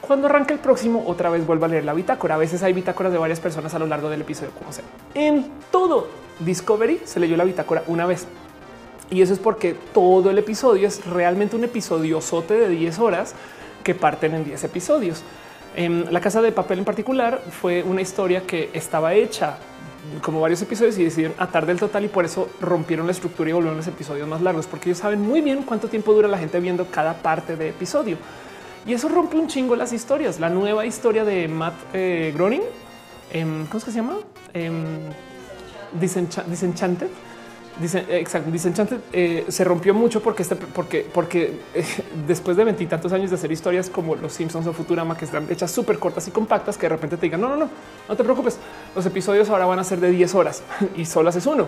Cuando 0.00 0.26
arranca 0.26 0.52
el 0.52 0.58
próximo, 0.58 1.04
otra 1.06 1.30
vez 1.30 1.46
vuelva 1.46 1.68
a 1.68 1.70
leer 1.70 1.84
la 1.84 1.94
bitácora. 1.94 2.34
A 2.34 2.38
veces 2.38 2.64
hay 2.64 2.72
bitácoras 2.72 3.12
de 3.12 3.18
varias 3.18 3.38
personas 3.38 3.72
a 3.74 3.78
lo 3.78 3.86
largo 3.86 4.10
del 4.10 4.22
episodio, 4.22 4.50
como 4.58 4.72
sea. 4.72 4.82
En 5.14 5.48
todo 5.70 6.21
Discovery 6.40 7.00
se 7.04 7.20
leyó 7.20 7.36
la 7.36 7.44
bitácora 7.44 7.84
una 7.86 8.06
vez. 8.06 8.26
Y 9.10 9.20
eso 9.20 9.32
es 9.32 9.38
porque 9.38 9.76
todo 9.92 10.30
el 10.30 10.38
episodio 10.38 10.88
es 10.88 11.04
realmente 11.04 11.56
un 11.56 11.64
episodio 11.64 12.20
sote 12.20 12.54
de 12.54 12.68
10 12.68 12.98
horas 12.98 13.34
que 13.84 13.94
parten 13.94 14.34
en 14.34 14.44
10 14.44 14.64
episodios. 14.64 15.22
En 15.76 16.12
la 16.12 16.20
casa 16.20 16.42
de 16.42 16.52
papel 16.52 16.80
en 16.80 16.84
particular 16.84 17.42
fue 17.60 17.82
una 17.82 18.00
historia 18.00 18.42
que 18.46 18.70
estaba 18.72 19.14
hecha 19.14 19.58
como 20.20 20.40
varios 20.40 20.60
episodios 20.62 20.98
y 20.98 21.04
decidieron 21.04 21.36
atar 21.38 21.64
del 21.64 21.78
total 21.78 22.04
y 22.04 22.08
por 22.08 22.24
eso 22.24 22.48
rompieron 22.60 23.06
la 23.06 23.12
estructura 23.12 23.50
y 23.50 23.52
volvieron 23.52 23.76
los 23.76 23.86
episodios 23.86 24.26
más 24.26 24.40
largos 24.42 24.66
porque 24.66 24.90
ellos 24.90 24.98
saben 24.98 25.20
muy 25.20 25.40
bien 25.40 25.62
cuánto 25.62 25.88
tiempo 25.88 26.12
dura 26.12 26.26
la 26.26 26.38
gente 26.38 26.58
viendo 26.60 26.86
cada 26.86 27.14
parte 27.14 27.56
de 27.56 27.68
episodio. 27.68 28.16
Y 28.84 28.94
eso 28.94 29.08
rompe 29.08 29.36
un 29.36 29.46
chingo 29.46 29.76
las 29.76 29.92
historias. 29.92 30.40
La 30.40 30.48
nueva 30.48 30.84
historia 30.84 31.24
de 31.24 31.46
Matt 31.46 31.74
eh, 31.92 32.32
Groening, 32.34 32.62
em, 33.32 33.66
¿cómo 33.66 33.78
es 33.78 33.84
que 33.84 33.90
se 33.92 33.98
llama? 33.98 34.16
Em, 35.92 36.50
Disenchanted. 36.50 37.08
Dice, 37.80 38.04
exacto, 38.10 38.50
Disenchanted 38.50 38.98
eh, 39.14 39.46
se 39.48 39.64
rompió 39.64 39.94
mucho 39.94 40.22
porque 40.22 40.42
este, 40.42 40.56
eh, 41.74 41.84
después 42.26 42.54
de 42.54 42.64
veintitantos 42.64 43.12
años 43.14 43.30
de 43.30 43.36
hacer 43.36 43.50
historias 43.50 43.88
como 43.88 44.14
los 44.14 44.34
Simpsons 44.34 44.66
o 44.66 44.74
Futurama, 44.74 45.16
que 45.16 45.24
están 45.24 45.50
hechas 45.50 45.70
súper 45.70 45.98
cortas 45.98 46.28
y 46.28 46.30
compactas, 46.32 46.76
que 46.76 46.82
de 46.82 46.90
repente 46.90 47.16
te 47.16 47.22
digan 47.22 47.40
no, 47.40 47.48
no, 47.48 47.56
no, 47.56 47.70
no 48.08 48.16
te 48.16 48.22
preocupes. 48.24 48.58
Los 48.94 49.06
episodios 49.06 49.48
ahora 49.48 49.64
van 49.64 49.78
a 49.78 49.84
ser 49.84 50.00
de 50.00 50.10
10 50.10 50.34
horas 50.34 50.62
y 50.96 51.06
solo 51.06 51.30
haces 51.30 51.46
uno. 51.46 51.66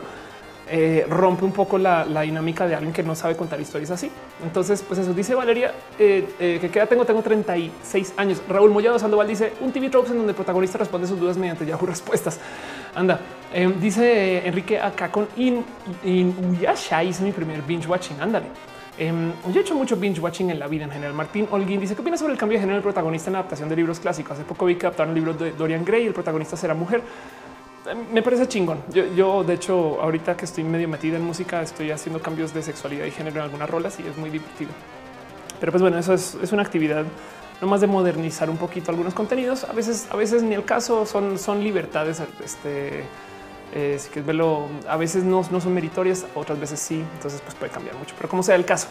Eh, 0.66 1.06
rompe 1.08 1.44
un 1.44 1.52
poco 1.52 1.76
la, 1.76 2.04
dinámica 2.22 2.66
de 2.66 2.74
alguien 2.74 2.92
que 2.92 3.02
no 3.02 3.14
sabe 3.14 3.34
contar 3.34 3.58
historias 3.60 3.90
así. 3.90 4.10
Entonces, 4.42 4.82
pues 4.86 5.00
eso 5.00 5.14
dice 5.14 5.34
Valeria, 5.34 5.72
que 5.96 6.70
queda 6.72 6.86
tengo, 6.86 7.06
tengo 7.06 7.22
36 7.22 8.14
años. 8.18 8.42
Raúl 8.48 8.70
Mollado 8.70 8.98
Sandoval 8.98 9.26
dice 9.26 9.52
un 9.60 9.72
TV 9.72 9.88
Tropes 9.88 10.10
en 10.10 10.18
donde 10.18 10.32
el 10.32 10.36
protagonista 10.36 10.78
responde 10.78 11.06
sus 11.06 11.18
dudas 11.18 11.36
mediante 11.38 11.64
Yahoo 11.66 11.86
Respuestas. 11.86 12.38
Anda, 12.94 13.20
em, 13.52 13.78
dice 13.80 14.46
Enrique 14.46 14.78
acá 14.78 15.10
con 15.10 15.28
In, 15.36 15.64
Uyasha 16.04 17.02
hice 17.02 17.22
mi 17.22 17.32
primer 17.32 17.62
binge 17.62 17.86
watching. 17.86 18.20
Ándale. 18.20 18.46
Em, 18.96 19.32
yo 19.52 19.60
he 19.60 19.62
hecho 19.62 19.74
mucho 19.74 19.96
binge 19.96 20.20
watching 20.20 20.50
en 20.50 20.58
la 20.58 20.68
vida 20.68 20.84
en 20.84 20.90
general. 20.90 21.14
Martín 21.14 21.48
Olguín 21.50 21.80
dice 21.80 21.94
qué 21.94 22.02
opinas 22.02 22.20
sobre 22.20 22.32
el 22.32 22.38
cambio 22.38 22.58
de 22.58 22.60
género 22.60 22.76
del 22.76 22.82
protagonista 22.82 23.28
en 23.28 23.32
la 23.32 23.38
adaptación 23.40 23.68
de 23.68 23.76
libros 23.76 23.98
clásicos. 23.98 24.32
Hace 24.32 24.44
poco 24.44 24.66
vi 24.66 24.76
que 24.76 24.86
adaptaron 24.86 25.10
un 25.10 25.14
libro 25.16 25.34
de 25.34 25.52
Dorian 25.52 25.84
Gray 25.84 26.04
y 26.04 26.06
el 26.06 26.14
protagonista 26.14 26.56
será 26.56 26.74
mujer. 26.74 27.02
Em, 27.90 28.12
me 28.12 28.22
parece 28.22 28.46
chingón. 28.46 28.78
Yo, 29.16 29.42
de 29.42 29.54
hecho, 29.54 30.00
ahorita 30.00 30.36
que 30.36 30.44
estoy 30.44 30.62
medio 30.62 30.88
metida 30.88 31.16
en 31.16 31.24
música, 31.24 31.60
estoy 31.60 31.90
haciendo 31.90 32.22
cambios 32.22 32.54
de 32.54 32.62
sexualidad 32.62 33.04
y 33.06 33.10
género 33.10 33.38
en 33.38 33.42
algunas 33.42 33.68
rolas 33.68 33.98
y 33.98 34.06
es 34.06 34.16
muy 34.16 34.30
divertido. 34.30 34.70
Pero 35.58 35.72
pues 35.72 35.82
bueno, 35.82 35.98
eso 35.98 36.14
es, 36.14 36.36
es 36.40 36.52
una 36.52 36.62
actividad 36.62 37.04
no 37.64 37.70
más 37.70 37.80
de 37.80 37.86
modernizar 37.86 38.50
un 38.50 38.58
poquito 38.58 38.90
algunos 38.90 39.14
contenidos. 39.14 39.64
A 39.64 39.72
veces, 39.72 40.06
a 40.10 40.16
veces 40.16 40.42
ni 40.42 40.54
el 40.54 40.64
caso 40.64 41.06
son, 41.06 41.38
son 41.38 41.64
libertades. 41.64 42.20
Este, 42.44 43.04
eh, 43.72 43.96
si 43.98 44.08
quieres 44.08 44.26
verlo, 44.26 44.68
a 44.86 44.96
veces 44.96 45.24
no, 45.24 45.42
no 45.50 45.60
son 45.60 45.72
meritorias, 45.72 46.26
otras 46.34 46.60
veces 46.60 46.78
sí. 46.78 47.02
Entonces, 47.14 47.40
pues 47.40 47.54
puede 47.54 47.72
cambiar 47.72 47.96
mucho, 47.96 48.14
pero 48.16 48.28
como 48.28 48.42
sea 48.42 48.54
el 48.54 48.66
caso, 48.66 48.88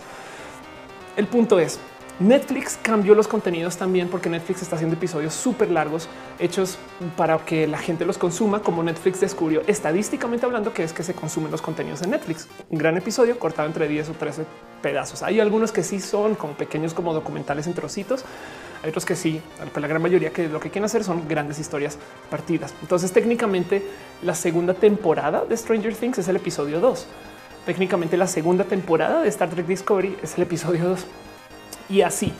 el 1.15 1.27
punto 1.27 1.59
es 1.59 1.79
Netflix 2.19 2.77
cambió 2.79 3.15
los 3.15 3.27
contenidos 3.27 3.75
también 3.77 4.07
porque 4.07 4.29
Netflix 4.29 4.61
está 4.61 4.75
haciendo 4.75 4.95
episodios 4.95 5.33
súper 5.33 5.71
largos 5.71 6.07
hechos 6.37 6.77
para 7.17 7.39
que 7.39 7.65
la 7.65 7.79
gente 7.79 8.05
los 8.05 8.19
consuma, 8.19 8.61
como 8.61 8.83
Netflix 8.83 9.19
descubrió 9.19 9.63
estadísticamente 9.65 10.45
hablando 10.45 10.73
que 10.73 10.83
es 10.83 10.93
que 10.93 11.01
se 11.01 11.15
consumen 11.15 11.49
los 11.49 11.63
contenidos 11.63 12.03
en 12.03 12.11
Netflix. 12.11 12.47
Un 12.69 12.77
gran 12.77 12.97
episodio 12.97 13.39
cortado 13.39 13.67
entre 13.67 13.87
10 13.87 14.09
o 14.09 14.13
13 14.13 14.45
pedazos. 14.83 15.23
Hay 15.23 15.39
algunos 15.39 15.71
que 15.71 15.81
sí 15.81 15.99
son 15.99 16.35
como 16.35 16.53
pequeños, 16.53 16.93
como 16.93 17.15
documentales 17.15 17.65
en 17.65 17.73
trocitos. 17.73 18.23
Hay 18.83 18.89
otros 18.89 19.05
que 19.05 19.15
sí, 19.15 19.41
pero 19.57 19.81
la 19.81 19.87
gran 19.87 20.01
mayoría 20.01 20.31
que 20.31 20.47
lo 20.47 20.59
que 20.59 20.69
quieren 20.69 20.85
hacer 20.85 21.03
son 21.03 21.27
grandes 21.27 21.57
historias 21.57 21.97
partidas. 22.29 22.75
Entonces, 22.81 23.11
técnicamente, 23.11 23.83
la 24.21 24.35
segunda 24.35 24.75
temporada 24.75 25.45
de 25.45 25.57
Stranger 25.57 25.95
Things 25.95 26.19
es 26.19 26.27
el 26.27 26.35
episodio 26.35 26.79
2. 26.79 27.07
Técnicamente, 27.65 28.17
la 28.17 28.27
segunda 28.27 28.65
temporada 28.65 29.21
de 29.23 29.29
Star 29.29 29.49
Trek 29.49 29.65
Discovery 29.65 30.17
es 30.21 30.37
el 30.37 30.43
episodio 30.43 30.89
2 30.89 31.07
y 31.93 32.01
así. 32.01 32.33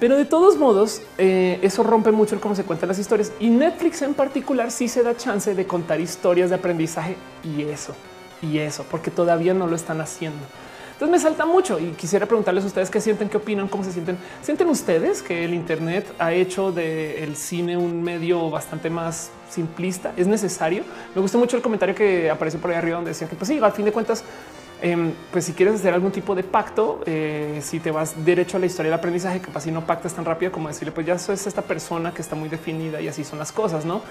Pero 0.00 0.16
de 0.16 0.24
todos 0.24 0.56
modos, 0.56 1.02
eh, 1.18 1.58
eso 1.62 1.82
rompe 1.82 2.12
mucho 2.12 2.34
el 2.34 2.40
cómo 2.40 2.54
se 2.54 2.64
cuentan 2.64 2.88
las 2.88 2.98
historias 2.98 3.32
y 3.40 3.48
Netflix 3.48 4.02
en 4.02 4.14
particular 4.14 4.70
sí 4.70 4.88
se 4.88 5.02
da 5.02 5.16
chance 5.16 5.54
de 5.54 5.66
contar 5.66 6.00
historias 6.00 6.50
de 6.50 6.56
aprendizaje 6.56 7.16
y 7.42 7.62
eso 7.62 7.94
y 8.40 8.58
eso, 8.58 8.84
porque 8.88 9.10
todavía 9.10 9.54
no 9.54 9.66
lo 9.66 9.74
están 9.74 10.00
haciendo. 10.00 10.38
Entonces 10.92 11.12
me 11.12 11.20
salta 11.20 11.46
mucho 11.46 11.78
y 11.78 11.92
quisiera 11.92 12.26
preguntarles 12.26 12.64
a 12.64 12.66
ustedes 12.66 12.90
qué 12.90 13.00
sienten, 13.00 13.28
qué 13.28 13.36
opinan, 13.36 13.68
cómo 13.68 13.84
se 13.84 13.92
sienten. 13.92 14.18
¿Sienten 14.42 14.68
ustedes 14.68 15.22
que 15.22 15.44
el 15.44 15.54
Internet 15.54 16.12
ha 16.18 16.32
hecho 16.32 16.72
del 16.72 17.36
cine 17.36 17.76
un 17.76 18.02
medio 18.02 18.50
bastante 18.50 18.90
más 18.90 19.30
simplista? 19.48 20.12
¿Es 20.16 20.26
necesario? 20.26 20.82
Me 21.14 21.20
gusta 21.20 21.38
mucho 21.38 21.56
el 21.56 21.62
comentario 21.62 21.94
que 21.94 22.28
apareció 22.28 22.60
por 22.60 22.72
ahí 22.72 22.76
arriba 22.76 22.96
donde 22.96 23.10
decía 23.10 23.28
que 23.28 23.36
pues 23.36 23.46
sí, 23.46 23.60
al 23.62 23.72
fin 23.72 23.84
de 23.84 23.92
cuentas 23.92 24.24
Em, 24.80 25.12
pues 25.32 25.44
si 25.44 25.54
quieres 25.54 25.74
hacer 25.74 25.92
algún 25.92 26.12
tipo 26.12 26.36
de 26.36 26.44
pacto, 26.44 27.00
eh, 27.04 27.58
si 27.62 27.80
te 27.80 27.90
vas 27.90 28.24
derecho 28.24 28.58
a 28.58 28.60
la 28.60 28.66
historia 28.66 28.90
del 28.90 28.98
aprendizaje, 28.98 29.40
capaz 29.40 29.62
si 29.62 29.72
no 29.72 29.84
pactas 29.84 30.14
tan 30.14 30.24
rápido 30.24 30.52
como 30.52 30.68
decirle, 30.68 30.92
pues 30.92 31.04
ya 31.04 31.14
es 31.14 31.28
esta 31.28 31.62
persona 31.62 32.14
que 32.14 32.22
está 32.22 32.36
muy 32.36 32.48
definida 32.48 33.00
y 33.00 33.08
así 33.08 33.24
son 33.24 33.40
las 33.40 33.50
cosas, 33.50 33.84
no 33.84 34.02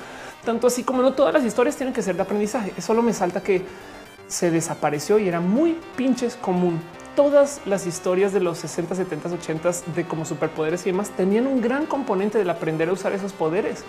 tanto 0.48 0.68
así 0.68 0.84
como 0.84 1.02
no 1.02 1.11
todas 1.11 1.34
las 1.34 1.44
historias 1.44 1.76
tienen 1.76 1.94
que 1.94 2.02
ser 2.02 2.15
de 2.15 2.22
aprendizaje. 2.22 2.72
Solo 2.81 3.02
me 3.02 3.11
salta 3.11 3.41
que 3.41 3.64
se 4.30 4.49
desapareció 4.49 5.19
y 5.19 5.27
era 5.27 5.41
muy 5.41 5.77
pinches 5.98 6.35
común. 6.35 6.80
Todas 7.18 7.61
las 7.65 7.85
historias 7.85 8.31
de 8.31 8.39
los 8.39 8.60
60, 8.60 8.95
70, 8.95 9.30
80 9.30 9.72
de 9.94 10.06
como 10.06 10.23
superpoderes 10.23 10.85
y 10.85 10.91
demás 10.91 11.10
tenían 11.10 11.48
un 11.48 11.60
gran 11.60 11.85
componente 11.85 12.38
del 12.38 12.49
aprender 12.49 12.88
a 12.88 12.94
usar 12.94 13.11
esos 13.11 13.34
poderes. 13.34 13.84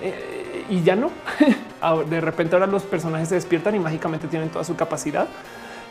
Eh, 0.00 0.64
y 0.68 0.82
ya 0.82 0.94
no. 0.94 1.10
de 2.08 2.20
repente 2.20 2.54
ahora 2.54 2.68
los 2.68 2.84
personajes 2.84 3.30
se 3.30 3.34
despiertan 3.34 3.74
y 3.74 3.80
mágicamente 3.80 4.28
tienen 4.28 4.50
toda 4.50 4.64
su 4.64 4.76
capacidad 4.76 5.26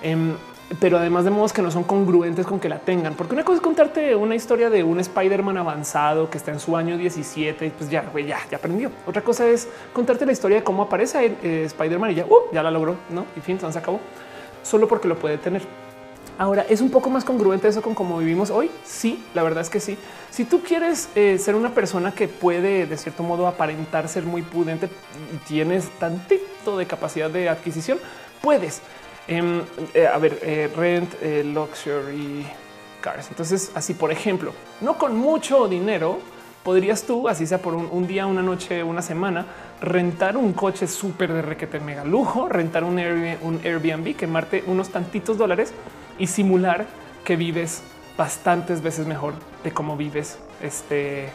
Em, 0.02 0.36
pero 0.80 0.98
además 0.98 1.24
de 1.24 1.32
modos 1.32 1.54
que 1.54 1.62
no 1.62 1.72
son 1.72 1.84
congruentes 1.84 2.46
con 2.46 2.60
que 2.60 2.68
la 2.68 2.80
tengan. 2.80 3.14
Porque 3.16 3.34
una 3.34 3.44
cosa 3.44 3.58
es 3.58 3.62
contarte 3.62 4.16
una 4.16 4.36
historia 4.36 4.70
de 4.70 4.84
un 4.84 5.00
Spider-Man 5.00 5.58
avanzado 5.58 6.30
que 6.30 6.38
está 6.38 6.52
en 6.52 6.60
su 6.60 6.76
año 6.76 6.98
17, 6.98 7.72
pues 7.78 7.90
ya, 7.90 8.04
ya, 8.14 8.40
ya 8.50 8.58
aprendió. 8.58 8.92
Otra 9.06 9.22
cosa 9.22 9.48
es 9.48 9.70
contarte 9.94 10.26
la 10.26 10.34
historia 10.34 10.58
de 10.58 10.64
cómo 10.64 10.84
aparece 10.84 11.38
eh, 11.42 11.64
Spider-Man 11.66 12.12
y 12.12 12.16
ya, 12.16 12.26
uh, 12.26 12.52
ya 12.52 12.64
la 12.64 12.72
logró, 12.72 12.96
¿no? 13.10 13.26
Y 13.36 13.40
fin, 13.40 13.60
se 13.60 13.80
acabó. 13.80 14.00
Solo 14.64 14.88
porque 14.88 15.08
lo 15.08 15.18
puede 15.18 15.38
tener. 15.38 15.62
Ahora, 16.40 16.66
¿es 16.70 16.82
un 16.82 16.92
poco 16.92 17.10
más 17.10 17.24
congruente 17.24 17.68
eso 17.68 17.82
con 17.82 17.96
cómo 17.96 18.20
vivimos 18.20 18.52
hoy? 18.52 18.70
Sí, 18.84 19.26
la 19.34 19.42
verdad 19.42 19.62
es 19.62 19.72
que 19.72 19.80
sí. 19.80 19.98
Si 20.30 20.46
tú 20.46 20.62
quieres 20.62 21.10
eh, 21.16 21.40
ser 21.40 21.56
una 21.56 21.74
persona 21.74 22.12
que 22.12 22.28
puede, 22.28 22.86
de 22.86 22.98
cierto 22.98 23.24
modo, 23.24 23.48
aparentar 23.48 24.08
ser 24.08 24.24
muy 24.24 24.44
prudente 24.44 24.88
y 25.34 25.38
tienes 25.48 25.90
tantito 25.98 26.78
de 26.78 26.86
capacidad 26.86 27.30
de 27.30 27.50
adquisición, 27.50 27.98
puedes. 28.42 28.82
Em, 29.28 29.62
eh, 29.94 30.08
a 30.08 30.18
ver, 30.20 30.40
eh, 30.42 30.70
rent, 30.74 31.14
eh, 31.22 31.44
luxury 31.44 32.46
cars. 33.02 33.28
Entonces, 33.30 33.72
así 33.76 33.94
por 33.94 34.12
ejemplo, 34.12 34.54
no 34.80 34.98
con 34.98 35.18
mucho 35.18 35.68
dinero, 35.68 36.20
podrías 36.64 37.04
tú, 37.04 37.28
así 37.28 37.46
sea 37.46 37.62
por 37.62 37.74
un, 37.74 38.08
día, 38.08 38.26
una 38.26 38.42
noche, 38.42 38.84
una 38.84 39.02
semana, 39.02 39.46
rentar 39.82 40.38
un 40.38 40.54
coche 40.54 40.88
súper 40.88 41.34
de 41.34 41.42
requete 41.42 41.80
mega 41.82 42.06
lujo, 42.06 42.48
rentar 42.48 42.86
un 42.86 42.98
Airbnb, 42.98 43.44
un 43.44 43.60
Airbnb, 43.64 44.16
quemarte 44.16 44.64
unos 44.66 44.90
tantitos 44.90 45.38
dólares 45.38 45.74
y 46.18 46.28
simular 46.28 46.86
que 47.26 47.36
vives 47.36 47.84
bastantes 48.18 48.82
veces 48.82 49.08
mejor 49.08 49.34
de 49.64 49.72
cómo 49.72 49.96
vives 49.96 50.40
este, 50.62 51.30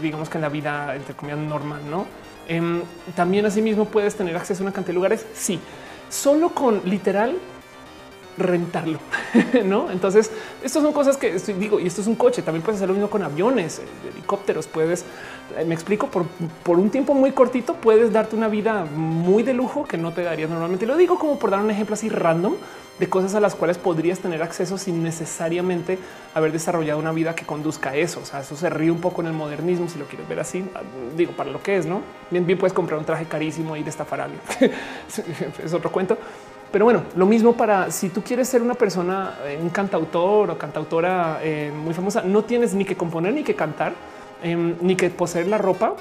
digamos 0.00 0.28
que 0.28 0.38
en 0.38 0.42
la 0.42 0.48
vida 0.48 0.96
entre 0.96 1.14
comillas 1.14 1.38
normal, 1.38 1.80
no? 1.90 2.06
Em, 2.48 2.82
también 3.14 3.44
asimismo 3.46 3.84
puedes 3.84 4.16
tener 4.16 4.36
acceso 4.36 4.62
a 4.62 4.64
una 4.64 4.72
cantidad 4.72 4.88
de 4.88 4.94
lugares. 4.94 5.26
Sí, 5.34 5.60
solo 6.08 6.50
con 6.50 6.80
literal 6.84 7.36
rentarlo, 8.38 9.00
no? 9.64 9.90
Entonces, 9.90 10.30
estas 10.62 10.82
son 10.82 10.92
cosas 10.92 11.16
que 11.16 11.32
digo, 11.32 11.80
y 11.80 11.86
esto 11.86 12.00
es 12.00 12.06
un 12.06 12.14
coche. 12.14 12.42
También 12.42 12.62
puedes 12.62 12.78
hacer 12.78 12.88
lo 12.88 12.94
mismo 12.94 13.10
con 13.10 13.22
aviones, 13.22 13.80
eh, 13.80 13.82
helicópteros. 14.12 14.66
Puedes, 14.66 15.04
eh, 15.56 15.64
me 15.64 15.74
explico, 15.74 16.06
por, 16.08 16.24
por 16.62 16.78
un 16.78 16.90
tiempo 16.90 17.14
muy 17.14 17.32
cortito, 17.32 17.74
puedes 17.74 18.12
darte 18.12 18.36
una 18.36 18.48
vida 18.48 18.84
muy 18.84 19.42
de 19.42 19.54
lujo 19.54 19.84
que 19.84 19.98
no 19.98 20.12
te 20.12 20.22
darías 20.22 20.48
normalmente. 20.48 20.86
lo 20.86 20.96
digo 20.96 21.18
como 21.18 21.38
por 21.38 21.50
dar 21.50 21.60
un 21.60 21.70
ejemplo 21.70 21.94
así 21.94 22.08
random 22.08 22.54
de 22.98 23.08
cosas 23.08 23.34
a 23.34 23.40
las 23.40 23.54
cuales 23.54 23.78
podrías 23.78 24.18
tener 24.18 24.42
acceso 24.42 24.78
sin 24.78 25.02
necesariamente 25.02 25.98
haber 26.34 26.52
desarrollado 26.52 26.98
una 26.98 27.12
vida 27.12 27.34
que 27.34 27.44
conduzca 27.44 27.90
a 27.90 27.96
eso. 27.96 28.20
O 28.20 28.24
sea, 28.24 28.40
eso 28.40 28.56
se 28.56 28.68
ríe 28.70 28.90
un 28.90 29.00
poco 29.00 29.20
en 29.20 29.28
el 29.28 29.32
modernismo, 29.32 29.88
si 29.88 29.98
lo 29.98 30.06
quieres 30.06 30.28
ver 30.28 30.40
así, 30.40 30.64
digo, 31.16 31.32
para 31.32 31.50
lo 31.50 31.62
que 31.62 31.76
es, 31.76 31.86
¿no? 31.86 32.02
Bien, 32.30 32.46
bien 32.46 32.58
puedes 32.58 32.72
comprar 32.72 32.98
un 32.98 33.04
traje 33.04 33.26
carísimo 33.26 33.76
y 33.76 33.82
de 33.82 33.90
estafar 33.90 34.22
a 34.22 34.28
es 35.64 35.72
otro 35.72 35.90
cuento. 35.90 36.18
Pero 36.70 36.84
bueno, 36.84 37.02
lo 37.16 37.24
mismo 37.24 37.54
para 37.54 37.90
si 37.90 38.10
tú 38.10 38.22
quieres 38.22 38.48
ser 38.48 38.60
una 38.60 38.74
persona, 38.74 39.38
eh, 39.46 39.58
un 39.60 39.70
cantautor 39.70 40.50
o 40.50 40.58
cantautora 40.58 41.40
eh, 41.42 41.72
muy 41.74 41.94
famosa, 41.94 42.22
no 42.22 42.44
tienes 42.44 42.74
ni 42.74 42.84
que 42.84 42.94
componer 42.94 43.32
ni 43.32 43.42
que 43.42 43.54
cantar, 43.54 43.94
em, 44.42 44.76
ni 44.82 44.94
que 44.94 45.08
poseer 45.08 45.46
la 45.46 45.56
ropa 45.56 45.96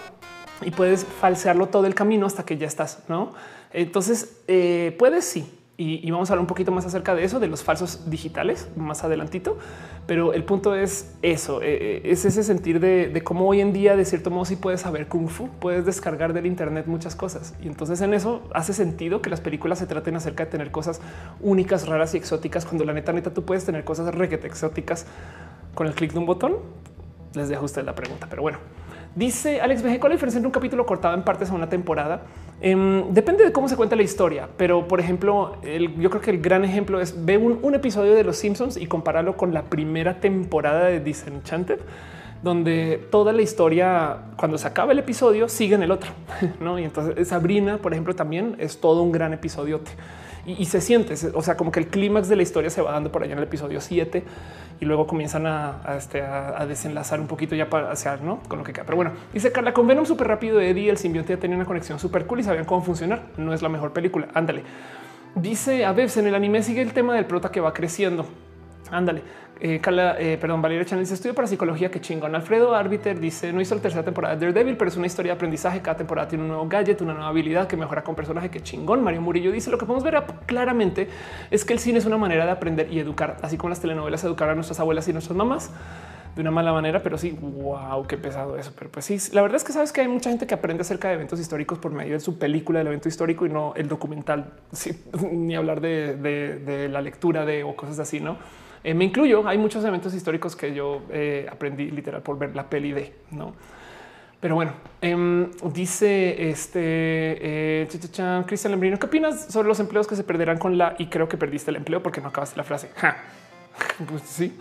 y 0.62 0.72
puedes 0.72 1.06
falsearlo 1.06 1.68
todo 1.68 1.86
el 1.88 1.96
camino 1.96 2.26
hasta 2.26 2.44
que 2.44 2.58
ya 2.58 2.68
estás, 2.68 3.00
¿no? 3.08 3.32
Entonces, 3.72 4.42
eh, 4.48 4.96
puedes 5.00 5.24
sí, 5.24 5.57
y, 5.80 6.10
vamos 6.10 6.30
a 6.30 6.34
hablar 6.34 6.42
un 6.42 6.48
poquito 6.48 6.72
más 6.72 6.88
acerca 6.88 7.14
de 7.14 7.24
eso, 7.24 7.40
de 7.40 7.48
los 7.48 7.64
falsos 7.64 8.10
digitales 8.10 8.68
más 8.76 9.04
adelantito. 9.04 9.60
Pero 10.08 10.34
el 10.34 10.44
punto 10.44 10.74
es 10.74 11.16
eso, 11.22 11.62
eh, 11.62 12.00
eh, 12.00 12.02
es 12.06 12.26
ese 12.26 12.42
sentir 12.44 12.80
de, 12.80 13.22
cómo 13.24 13.48
hoy 13.48 13.62
en 13.62 13.74
día, 13.74 13.96
de 13.96 14.04
cierto 14.04 14.32
modo, 14.32 14.46
sí 14.46 14.56
puedes 14.56 14.82
saber 14.82 15.08
kung 15.08 15.28
fu, 15.28 15.50
puedes 15.60 15.86
descargar 15.86 16.34
del 16.34 16.48
Internet 16.48 16.88
muchas 16.88 17.16
cosas. 17.16 17.54
Y 17.62 17.68
entonces 17.68 18.02
en 18.02 18.16
eso 18.16 18.42
hace 18.56 18.74
sentido 18.74 19.22
que 19.22 19.30
las 19.30 19.40
películas 19.40 19.78
se 19.78 19.86
traten 19.86 20.16
acerca 20.16 20.46
de 20.46 20.52
tener 20.52 20.72
cosas 20.72 21.00
únicas, 21.42 21.88
raras 21.88 22.16
y 22.16 22.18
exóticas, 22.18 22.66
cuando 22.66 22.84
la 22.84 22.94
neta, 22.94 23.14
neta, 23.14 23.32
tú 23.32 23.46
puedes 23.46 23.64
tener 23.64 23.84
cosas 23.84 24.16
requete 24.16 24.48
exóticas 24.48 25.06
con 25.76 25.86
el 25.86 25.94
clic 25.94 26.12
de 26.12 26.20
un 26.20 26.26
botón. 26.26 26.56
Les 27.36 27.50
dejo 27.50 27.68
a 27.76 27.82
la 27.84 27.94
pregunta, 27.94 28.26
pero 28.28 28.42
bueno. 28.42 28.58
Dice 29.14 29.62
Alex 29.62 29.84
BG, 29.84 30.00
¿cuál 30.00 30.12
la 30.12 30.16
diferencia 30.16 30.38
entre 30.38 30.48
un 30.48 30.52
capítulo 30.52 30.86
cortado 30.86 31.14
en 31.16 31.24
partes 31.24 31.50
a 31.50 31.54
una 31.54 31.70
temporada? 31.70 32.22
Em, 32.60 33.14
depende 33.14 33.44
de 33.44 33.52
cómo 33.52 33.70
se 33.70 33.76
cuenta 33.76 33.96
la 33.96 34.02
historia, 34.02 34.50
pero 34.58 34.88
por 34.88 35.00
ejemplo, 35.00 35.58
yo 35.62 36.10
creo 36.10 36.22
que 36.22 36.32
el 36.32 36.42
gran 36.42 36.66
ejemplo 36.66 37.00
es 37.00 37.26
ve 37.26 37.38
un, 37.38 37.76
episodio 37.76 38.16
de 38.16 38.24
Los 38.24 38.38
Simpsons 38.38 38.78
y 38.78 38.88
compáralo 38.88 39.38
con 39.38 39.54
la 39.54 39.64
primera 39.64 40.20
temporada 40.20 40.86
de 40.86 41.00
Disenchanted, 41.00 41.80
donde 42.42 43.06
toda 43.12 43.32
la 43.32 43.44
historia, 43.44 44.18
cuando 44.38 44.58
se 44.58 44.68
acaba 44.68 44.92
el 44.92 45.00
episodio, 45.00 45.50
sigue 45.50 45.76
en 45.76 45.84
el 45.84 45.92
otro. 45.92 46.10
¿no? 46.60 46.80
Y 46.80 46.84
entonces 46.86 47.28
Sabrina, 47.28 47.78
por 47.78 47.94
ejemplo, 47.94 48.16
también 48.16 48.56
es 48.58 48.80
todo 48.80 49.04
un 49.04 49.12
gran 49.12 49.34
episodio 49.34 49.82
y, 50.48 50.64
se 50.66 50.80
siente, 50.80 51.14
o 51.34 51.42
sea, 51.42 51.58
como 51.58 51.74
que 51.74 51.82
el 51.82 51.88
clímax 51.88 52.30
de 52.30 52.38
la 52.38 52.42
historia 52.42 52.70
se 52.70 52.82
va 52.82 52.94
dando 52.94 53.12
por 53.12 53.22
allá 53.22 53.34
en 53.34 53.40
el 53.40 53.44
episodio 53.44 53.82
7 53.82 54.24
y 54.80 54.86
luego 54.86 55.08
comienzan 55.08 55.46
este, 55.98 56.22
a, 56.22 56.66
desenlazar 56.68 57.20
un 57.20 57.28
poquito 57.28 57.56
ya 57.56 57.70
para 57.70 57.92
hacia 57.92 58.18
no 58.18 58.40
con 58.48 58.60
lo 58.60 58.64
que 58.64 58.74
queda. 58.74 58.86
Pero 58.86 58.96
bueno, 58.96 59.12
dice 59.34 59.52
Carla 59.52 59.74
con 59.74 59.88
Venom 59.88 60.06
súper 60.06 60.28
rápido. 60.28 60.62
Eddie, 60.62 60.90
el 60.90 60.98
simbionte 60.98 61.34
ya 61.34 61.40
tenía 61.40 61.56
una 61.56 61.66
conexión 61.66 62.00
súper 62.00 62.26
cool 62.26 62.42
y 62.42 62.44
sabían 62.44 62.66
cómo 62.66 62.82
funcionar. 62.82 63.24
No 63.38 63.54
es 63.54 63.62
la 63.62 63.70
mejor 63.70 63.94
película. 63.94 64.28
Ándale. 64.34 64.64
Dice 65.36 65.86
a 65.86 65.94
veces 65.94 66.18
en 66.18 66.28
el 66.28 66.36
anime 66.36 66.64
sigue 66.64 66.82
el 66.82 66.94
tema 66.94 67.16
del 67.16 67.26
prota 67.26 67.52
que 67.52 67.60
va 67.60 67.74
creciendo. 67.74 68.26
Ándale. 68.92 69.24
Eh, 69.60 69.82
eh, 69.84 70.38
perdón, 70.40 70.62
Valeria 70.62 70.86
Chan 70.86 71.00
dice 71.00 71.16
estudio 71.16 71.34
para 71.34 71.48
psicología. 71.48 71.90
Que 71.90 72.00
chingón. 72.00 72.36
Alfredo 72.36 72.76
Arbiter 72.76 73.20
dice 73.20 73.52
no 73.54 73.62
hizo 73.62 73.76
la 73.76 73.82
tercera 73.82 74.04
temporada 74.04 74.36
de 74.36 74.46
Daredevil, 74.46 74.78
pero 74.78 74.90
es 74.90 74.98
una 74.98 75.08
historia 75.08 75.32
de 75.32 75.36
aprendizaje. 75.36 75.82
Cada 75.82 75.98
temporada 75.98 76.28
tiene 76.28 76.44
un 76.44 76.50
nuevo 76.50 76.68
gadget, 76.68 77.02
una 77.02 77.14
nueva 77.14 77.30
habilidad 77.30 77.68
que 77.68 77.78
mejora 77.78 78.04
con 78.04 78.16
personaje. 78.16 78.50
Que 78.50 78.62
chingón. 78.62 79.04
Mario 79.04 79.22
Murillo 79.22 79.52
dice 79.52 79.72
lo 79.72 79.78
que 79.78 79.86
podemos 79.86 80.04
ver 80.04 80.24
claramente 80.46 81.08
es 81.52 81.66
que 81.66 81.74
el 81.74 81.80
cine 81.80 82.00
es 82.00 82.06
una 82.06 82.18
manera 82.18 82.46
de 82.46 82.52
aprender 82.52 82.92
y 82.92 83.00
educar, 83.00 83.38
así 83.42 83.58
como 83.58 83.70
las 83.70 83.80
telenovelas 83.80 84.24
educar 84.24 84.50
a 84.50 84.56
nuestras 84.56 84.80
abuelas 84.80 85.08
y 85.08 85.14
nuestras 85.14 85.36
mamás 85.36 85.72
de 86.36 86.42
una 86.42 86.52
mala 86.52 86.72
manera, 86.72 87.02
pero 87.02 87.18
sí, 87.18 87.32
wow, 87.32 88.06
qué 88.06 88.16
pesado 88.16 88.58
eso. 88.58 88.72
Pero 88.78 88.92
pues 88.92 89.06
sí, 89.06 89.18
la 89.34 89.42
verdad 89.42 89.56
es 89.56 89.64
que 89.64 89.74
sabes 89.74 89.92
que 89.92 90.02
hay 90.02 90.08
mucha 90.08 90.30
gente 90.30 90.46
que 90.46 90.54
aprende 90.54 90.82
acerca 90.82 91.08
de 91.08 91.16
eventos 91.16 91.40
históricos 91.40 91.80
por 91.80 91.92
medio 91.92 92.14
de 92.14 92.20
su 92.20 92.38
película 92.38 92.78
del 92.78 92.88
evento 92.90 93.10
histórico 93.10 93.48
y 93.48 93.50
no 93.50 93.74
el 93.76 93.88
documental, 93.88 94.54
ni 95.32 95.56
hablar 95.56 95.82
de, 95.82 96.16
de 96.16 96.90
la 96.90 97.02
lectura 97.02 97.44
de 97.44 97.64
o 97.64 97.76
cosas 97.76 97.98
así, 97.98 98.20
no? 98.20 98.38
Eh, 98.88 98.94
me 98.94 99.04
incluyo. 99.04 99.46
Hay 99.46 99.58
muchos 99.58 99.84
eventos 99.84 100.14
históricos 100.14 100.56
que 100.56 100.74
yo 100.74 101.02
eh, 101.12 101.46
aprendí 101.52 101.92
literal 101.92 102.22
por 102.22 102.40
ver 102.40 102.56
la 102.56 102.70
peli 102.70 102.94
de 102.94 103.14
no. 103.32 103.54
Pero 104.40 104.56
bueno, 104.56 104.72
em, 105.02 105.52
dice 105.74 106.50
este 106.50 106.80
eh, 106.80 107.88
Cristian 108.48 108.72
Lembrino, 108.72 108.98
¿qué 108.98 109.08
opinas 109.08 109.48
sobre 109.52 109.68
los 109.68 109.82
empleos 109.82 110.08
que 110.08 110.16
se 110.16 110.24
perderán 110.24 110.58
con 110.58 110.78
la 110.78 110.96
y 110.98 111.08
creo 111.08 111.28
que 111.28 111.36
perdiste 111.36 111.70
el 111.70 111.76
empleo 111.76 112.02
porque 112.02 112.22
no 112.22 112.30
acabaste 112.30 112.56
la 112.56 112.64
frase? 112.64 112.90
Pues 114.10 114.24
sí, 114.24 114.58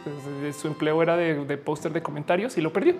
su 0.59 0.69
empleo 0.69 1.03
era 1.03 1.17
de, 1.17 1.47
de 1.47 1.57
póster 1.57 1.91
de 1.91 2.03
comentarios 2.03 2.59
y 2.59 2.61
lo 2.61 2.71
perdió. 2.71 2.97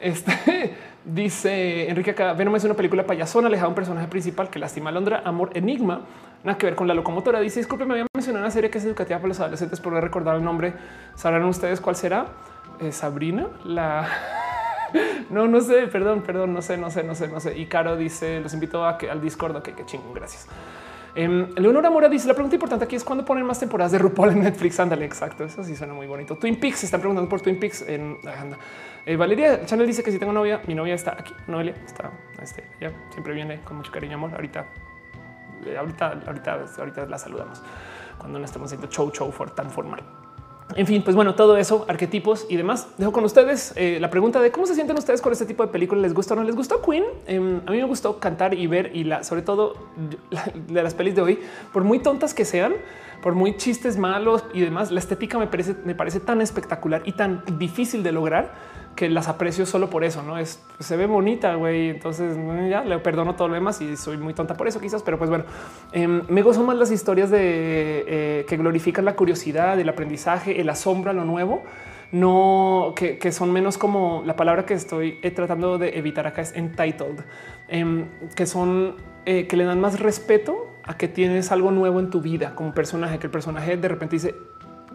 Este 0.00 0.74
dice 1.04 1.88
Enrique 1.88 2.12
acá, 2.12 2.32
Venom 2.32 2.56
es 2.56 2.64
una 2.64 2.74
película 2.74 3.04
payasona, 3.04 3.48
alejada 3.48 3.68
un 3.68 3.74
personaje 3.74 4.08
principal 4.08 4.48
que 4.48 4.58
lastima 4.58 4.90
a 4.90 4.92
Londra, 4.92 5.22
amor, 5.24 5.50
enigma, 5.54 6.02
nada 6.42 6.58
que 6.58 6.66
ver 6.66 6.74
con 6.74 6.88
la 6.88 6.94
locomotora. 6.94 7.40
Dice, 7.40 7.60
disculpe, 7.60 7.84
me 7.84 7.94
había 7.94 8.06
mencionado 8.14 8.44
una 8.44 8.50
serie 8.50 8.70
que 8.70 8.78
es 8.78 8.84
educativa 8.84 9.18
para 9.18 9.28
los 9.28 9.40
adolescentes, 9.40 9.80
por 9.80 9.92
recordar 9.94 10.36
el 10.36 10.44
nombre. 10.44 10.74
¿Sabrán 11.14 11.44
ustedes 11.44 11.80
cuál 11.80 11.96
será? 11.96 12.26
Eh, 12.80 12.92
Sabrina, 12.92 13.48
la... 13.64 14.08
no, 15.30 15.46
no 15.46 15.60
sé, 15.60 15.86
perdón, 15.88 16.22
perdón, 16.22 16.52
no 16.52 16.62
sé, 16.62 16.76
no 16.76 16.90
sé, 16.90 17.04
no 17.04 17.14
sé, 17.14 17.28
no 17.28 17.40
sé. 17.40 17.56
Y 17.58 17.66
Caro 17.66 17.96
dice, 17.96 18.40
los 18.40 18.54
invito 18.54 18.86
a 18.86 18.98
que 18.98 19.10
al 19.10 19.20
Discord, 19.20 19.62
que 19.62 19.72
qué 19.72 19.84
chingón, 19.84 20.14
gracias. 20.14 20.48
Eh, 21.16 21.46
Leonora 21.56 21.90
Mora 21.90 22.08
dice 22.08 22.26
la 22.26 22.34
pregunta 22.34 22.56
importante 22.56 22.84
aquí 22.84 22.96
es 22.96 23.04
cuándo 23.04 23.24
ponen 23.24 23.46
más 23.46 23.60
temporadas 23.60 23.92
de 23.92 23.98
RuPaul 23.98 24.30
en 24.30 24.42
Netflix. 24.42 24.80
Ándale, 24.80 25.04
exacto. 25.04 25.44
Eso 25.44 25.62
sí 25.62 25.76
suena 25.76 25.94
muy 25.94 26.06
bonito. 26.06 26.36
Twin 26.36 26.58
Peaks 26.58 26.84
están 26.84 27.00
preguntando 27.00 27.28
por 27.28 27.40
Twin 27.40 27.58
Peaks 27.60 27.82
en 27.82 28.18
eh, 29.06 29.16
Valeria 29.16 29.64
Chanel 29.66 29.86
dice 29.86 30.02
que 30.02 30.10
si 30.10 30.18
tengo 30.18 30.32
novia, 30.32 30.62
mi 30.66 30.74
novia 30.74 30.94
está 30.94 31.12
aquí. 31.12 31.34
Noelia 31.46 31.74
está 31.84 32.10
este, 32.44 32.64
ya 32.80 32.92
siempre 33.10 33.32
viene 33.34 33.60
con 33.62 33.78
mucho 33.78 33.90
cariño, 33.90 34.16
amor. 34.16 34.32
Ahorita, 34.34 34.66
eh, 35.66 35.76
ahorita, 35.76 36.20
ahorita, 36.26 36.66
ahorita 36.78 37.06
la 37.06 37.18
saludamos 37.18 37.60
cuando 38.18 38.38
no 38.38 38.44
estamos 38.44 38.66
haciendo 38.66 38.88
show, 38.88 39.10
show 39.10 39.30
for 39.32 39.50
tan 39.50 39.70
formal. 39.70 40.02
En 40.76 40.86
fin, 40.86 41.02
pues 41.02 41.14
bueno, 41.14 41.34
todo 41.34 41.56
eso, 41.56 41.84
arquetipos 41.88 42.46
y 42.48 42.56
demás. 42.56 42.88
Dejo 42.96 43.12
con 43.12 43.24
ustedes 43.24 43.72
eh, 43.76 43.98
la 44.00 44.08
pregunta 44.10 44.40
de 44.40 44.50
cómo 44.50 44.66
se 44.66 44.74
sienten 44.74 44.96
ustedes 44.96 45.20
con 45.20 45.32
este 45.32 45.44
tipo 45.44 45.64
de 45.64 45.70
películas. 45.70 46.02
¿Les 46.02 46.14
gusta 46.14 46.34
o 46.34 46.36
no 46.36 46.42
les 46.42 46.56
gustó 46.56 46.80
Queen? 46.80 47.04
Em, 47.26 47.60
a 47.66 47.70
mí 47.70 47.76
me 47.76 47.84
gustó 47.84 48.18
cantar 48.18 48.54
y 48.54 48.66
ver 48.66 48.94
y 48.96 49.08
sobre 49.22 49.42
todo 49.42 49.76
de 50.54 50.82
las 50.82 50.94
pelis 50.94 51.14
de 51.14 51.20
hoy, 51.20 51.38
por 51.72 51.84
muy 51.84 51.98
tontas 51.98 52.34
que 52.34 52.44
sean, 52.44 52.74
por 53.22 53.34
muy 53.34 53.56
chistes 53.56 53.98
malos 53.98 54.44
y 54.52 54.60
demás, 54.60 54.90
la 54.90 55.00
estética 55.00 55.38
me 55.38 55.46
parece, 55.46 55.76
me 55.84 55.94
parece 55.94 56.20
tan 56.20 56.40
espectacular 56.40 57.02
y 57.04 57.12
tan 57.12 57.42
difícil 57.58 58.02
de 58.02 58.12
lograr 58.12 58.73
que 58.94 59.08
las 59.08 59.28
aprecio 59.28 59.66
solo 59.66 59.90
por 59.90 60.04
eso, 60.04 60.22
no 60.22 60.38
es 60.38 60.62
se 60.78 60.96
ve 60.96 61.06
bonita, 61.06 61.54
güey. 61.54 61.90
Entonces 61.90 62.36
ya 62.68 62.82
le 62.82 62.98
perdono 62.98 63.34
todo 63.34 63.48
lo 63.48 63.54
demás 63.54 63.80
y 63.80 63.96
soy 63.96 64.16
muy 64.16 64.34
tonta 64.34 64.54
por 64.54 64.68
eso, 64.68 64.80
quizás, 64.80 65.02
pero 65.02 65.18
pues 65.18 65.30
bueno, 65.30 65.44
em, 65.92 66.22
me 66.28 66.42
gozo 66.42 66.62
más 66.62 66.76
las 66.76 66.90
historias 66.90 67.30
de 67.30 68.04
eh, 68.06 68.46
que 68.48 68.56
glorifican 68.56 69.04
la 69.04 69.16
curiosidad, 69.16 69.78
el 69.78 69.88
aprendizaje, 69.88 70.60
el 70.60 70.68
asombro 70.68 71.10
a 71.10 71.14
lo 71.14 71.24
nuevo, 71.24 71.62
no 72.12 72.94
que, 72.94 73.32
son 73.32 73.52
menos 73.52 73.78
como 73.78 74.22
la 74.24 74.36
palabra 74.36 74.64
que 74.64 74.74
estoy 74.74 75.18
eh, 75.22 75.30
tratando 75.30 75.78
de 75.78 75.98
evitar 75.98 76.26
acá 76.26 76.42
es 76.42 76.54
entitled, 76.54 77.20
em, 77.68 78.06
que 78.36 78.46
son 78.46 78.94
eh, 79.26 79.46
que 79.46 79.56
le 79.56 79.64
dan 79.64 79.80
más 79.80 79.98
respeto 80.00 80.68
a 80.84 80.96
que 80.96 81.08
tienes 81.08 81.50
algo 81.50 81.70
nuevo 81.70 81.98
en 81.98 82.10
tu 82.10 82.20
vida 82.20 82.54
como 82.54 82.74
personaje, 82.74 83.18
que 83.18 83.26
el 83.26 83.32
personaje 83.32 83.76
de 83.76 83.88
repente 83.88 84.16
dice, 84.16 84.34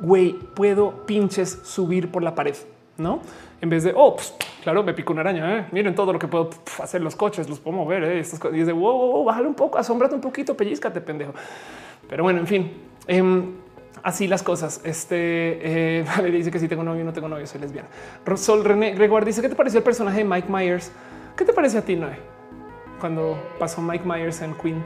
güey, 0.02 0.34
puedo 0.54 1.06
pinches 1.06 1.60
subir 1.64 2.12
por 2.12 2.24
la 2.24 2.36
pared, 2.36 2.56
¿no? 2.98 3.22
En 3.62 3.70
vez 3.70 3.84
de, 3.84 3.94
oh, 3.96 4.16
pues, 4.16 4.34
claro, 4.64 4.84
me 4.84 4.94
pico 4.94 5.12
una 5.12 5.22
araña, 5.22 5.58
¿eh? 5.58 5.66
miren 5.72 5.94
todo 5.94 6.14
lo 6.14 6.20
que 6.20 6.28
puedo 6.28 6.50
hacer 6.82 7.02
los 7.02 7.16
coches, 7.16 7.50
los 7.50 7.60
puedo 7.60 7.76
mover, 7.76 8.04
¿eh? 8.04 8.20
Estas 8.20 8.40
cosas. 8.40 8.56
Y 8.56 8.60
dice, 8.62 8.72
wow, 8.72 8.98
wow, 8.98 9.24
bájale 9.26 9.48
un 9.48 9.56
poco, 9.56 9.78
asómbrate 9.78 10.16
un 10.16 10.22
poquito, 10.22 10.56
pellizcate, 10.56 11.02
pendejo. 11.02 11.34
Pero 12.08 12.24
bueno, 12.24 12.40
en 12.40 12.48
fin, 12.48 12.72
em, 13.06 13.56
así 14.02 14.28
las 14.28 14.44
cosas. 14.44 14.80
Este 14.86 16.00
eh, 16.00 16.06
dice 16.32 16.52
que 16.52 16.60
si 16.60 16.68
tengo 16.68 16.84
novio, 16.84 17.04
no 17.04 17.12
tengo 17.12 17.28
novio, 17.28 17.46
soy 17.48 17.60
lesbiana. 17.60 17.90
Sol 18.36 18.64
René 18.64 18.94
Gregoire 18.94 19.26
dice 19.26 19.42
que 19.42 19.50
te 19.50 19.56
pareció 19.56 19.80
el 19.80 19.84
personaje 19.84 20.20
de 20.20 20.24
Mike 20.24 20.48
Myers. 20.50 20.92
¿Qué 21.36 21.44
te 21.44 21.52
parece 21.52 21.78
a 21.78 21.82
ti, 21.82 21.96
Noé? 21.96 22.18
Cuando 23.00 23.38
pasó 23.60 23.82
Mike 23.82 24.06
Myers 24.06 24.42
en 24.42 24.54
Queen. 24.56 24.84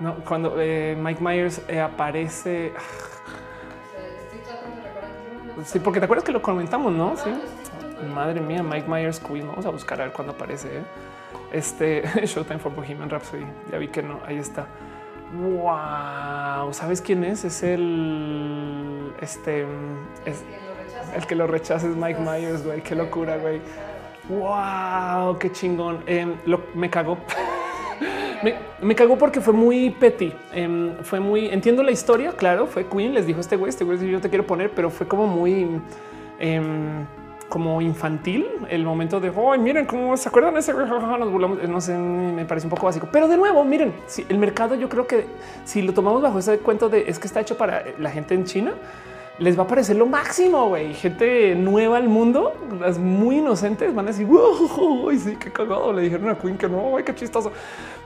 No, 0.00 0.16
cuando 0.24 0.56
eh, 0.58 0.96
Mike 0.98 1.22
Myers 1.22 1.62
aparece. 1.82 2.72
Sí, 5.64 5.78
porque 5.78 6.00
te 6.00 6.04
acuerdas 6.04 6.24
que 6.24 6.32
lo 6.32 6.42
comentamos, 6.42 6.92
no? 6.92 7.16
Sí. 7.16 7.30
Madre 8.14 8.40
mía, 8.40 8.62
Mike 8.62 8.88
Myers 8.88 9.20
Queen. 9.20 9.46
Vamos 9.46 9.64
a 9.66 9.70
buscar 9.70 10.00
a 10.00 10.04
ver 10.04 10.12
cuándo 10.12 10.32
aparece. 10.34 10.78
¿eh? 10.78 10.82
Este 11.52 12.02
Showtime 12.26 12.58
for 12.58 12.74
Bohemian 12.74 13.08
Rhapsody. 13.08 13.46
Ya 13.70 13.78
vi 13.78 13.88
que 13.88 14.02
no. 14.02 14.20
Ahí 14.26 14.36
está. 14.36 14.66
Wow, 15.32 16.72
¿sabes 16.72 17.00
quién 17.00 17.24
es? 17.24 17.44
Es 17.44 17.62
el 17.62 19.12
este 19.20 19.66
es, 20.24 20.44
el 21.14 21.26
que 21.26 21.34
lo 21.34 21.46
rechaza 21.46 21.88
es 21.88 21.96
Mike 21.96 22.20
Myers, 22.20 22.64
güey. 22.64 22.80
Qué 22.82 22.94
locura, 22.94 23.36
güey. 23.36 23.60
Wow, 24.28 25.38
qué 25.38 25.50
chingón. 25.50 26.02
Em, 26.06 26.36
me 26.74 26.90
cagó. 26.90 27.18
me, 28.82 28.94
cagó 28.94 29.16
porque 29.18 29.40
fue 29.40 29.52
muy 29.52 29.90
petty. 29.90 30.32
Em, 30.52 30.96
fue 31.02 31.20
muy 31.20 31.46
entiendo 31.46 31.82
la 31.82 31.90
historia. 31.90 32.32
Claro, 32.32 32.66
fue 32.66 32.86
Queen. 32.86 33.14
Les 33.14 33.26
dijo 33.26 33.40
este 33.40 33.56
güey, 33.56 33.70
este 33.70 33.84
güey, 33.84 33.98
yo 34.08 34.20
te 34.20 34.28
quiero 34.28 34.46
poner, 34.46 34.70
pero 34.70 34.90
fue 34.90 35.06
como 35.06 35.26
muy 35.26 35.80
em, 36.38 37.06
como 37.48 37.80
infantil 37.80 38.46
el 38.68 38.84
momento 38.84 39.20
de 39.20 39.30
hoy. 39.34 39.58
miren 39.58 39.86
cómo 39.86 40.16
se 40.16 40.28
acuerdan 40.28 40.54
de 40.54 40.60
ese 40.60 40.72
nos 40.72 41.30
burlamos. 41.30 41.62
No 41.68 41.80
sé, 41.80 41.96
me 41.96 42.44
parece 42.44 42.66
un 42.66 42.70
poco 42.70 42.86
básico, 42.86 43.08
pero 43.10 43.28
de 43.28 43.36
nuevo, 43.36 43.64
miren, 43.64 43.94
si 44.06 44.26
el 44.28 44.38
mercado, 44.38 44.74
yo 44.74 44.88
creo 44.88 45.06
que 45.06 45.26
si 45.64 45.82
lo 45.82 45.94
tomamos 45.94 46.22
bajo 46.22 46.38
ese 46.38 46.58
cuento 46.58 46.88
de 46.88 47.04
es 47.08 47.18
que 47.18 47.26
está 47.26 47.40
hecho 47.40 47.56
para 47.56 47.84
la 47.98 48.10
gente 48.10 48.34
en 48.34 48.44
China, 48.44 48.72
les 49.38 49.58
va 49.58 49.64
a 49.64 49.66
parecer 49.66 49.96
lo 49.96 50.06
máximo. 50.06 50.68
Güey, 50.68 50.94
gente 50.94 51.54
nueva 51.54 51.98
al 51.98 52.08
mundo, 52.08 52.54
las 52.80 52.98
muy 52.98 53.38
inocentes 53.38 53.94
van 53.94 54.06
a 54.06 54.08
decir, 54.10 54.26
wow, 54.26 55.10
sí, 55.18 55.36
qué 55.36 55.52
cagado. 55.52 55.92
Le 55.92 56.02
dijeron 56.02 56.30
a 56.30 56.38
Queen 56.38 56.56
que 56.56 56.68
no, 56.68 56.96
qué 57.04 57.14
chistoso. 57.14 57.52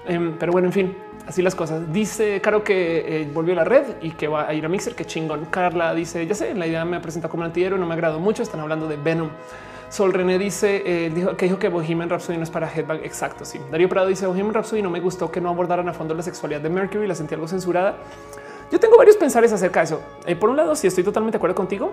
Em, 0.07 0.37
pero 0.39 0.53
bueno, 0.53 0.69
en 0.69 0.73
fin, 0.73 0.97
así 1.27 1.43
las 1.43 1.55
cosas. 1.55 1.93
Dice 1.93 2.41
Caro 2.41 2.65
que 2.65 3.23
eh, 3.23 3.31
volvió 3.33 3.53
a 3.53 3.57
la 3.57 3.65
red 3.65 3.85
y 4.01 4.11
que 4.13 4.29
va 4.29 4.49
a 4.49 4.55
ir 4.55 4.65
a 4.65 4.69
Mixer. 4.69 4.95
Qué 4.95 5.05
chingón. 5.05 5.47
Carla 5.47 5.95
dice, 5.95 6.27
ya 6.27 6.35
sé, 6.35 6.55
la 6.55 6.67
idea 6.67 6.85
me 6.85 7.01
presenta 7.01 7.29
como 7.29 7.45
antihéroe, 7.45 7.79
no 7.79 7.87
me 7.87 7.95
agrado 7.95 8.19
mucho. 8.19 8.43
Están 8.43 8.61
hablando 8.61 8.89
de 8.89 8.97
Venom. 8.97 9.31
Sol 9.89 10.13
René 10.13 10.39
dice 10.39 10.85
eh, 10.87 11.11
dijo, 11.13 11.37
que 11.37 11.47
dijo 11.47 11.59
que 11.59 11.69
Bohemian 11.69 12.09
Rhapsody 12.09 12.37
no 12.37 12.45
es 12.45 12.51
para 12.51 12.73
Headbang. 12.73 13.01
Exacto. 13.05 13.45
Sí. 13.45 13.61
Darío 13.71 13.89
Prado 13.89 14.07
dice 14.07 14.27
Bohemian 14.27 14.55
Rhapsody 14.55 14.83
no 14.83 14.91
me 14.91 15.01
gustó 15.01 15.31
que 15.33 15.41
no 15.41 15.49
abordaran 15.49 15.89
a 15.89 15.93
fondo 15.93 16.15
la 16.15 16.23
sexualidad 16.23 16.61
de 16.61 16.71
Mercury. 16.71 17.07
La 17.07 17.15
sentí 17.15 17.35
algo 17.35 17.49
censurada. 17.49 17.97
Yo 18.71 18.79
tengo 18.79 18.97
varios 18.97 19.17
pensares 19.17 19.53
acerca 19.53 19.81
de 19.81 19.85
eso. 19.85 20.03
Eh, 20.27 20.37
por 20.37 20.51
un 20.51 20.57
lado, 20.57 20.75
si 20.75 20.87
estoy 20.87 21.05
totalmente 21.05 21.37
de 21.37 21.39
acuerdo 21.39 21.57
contigo, 21.57 21.93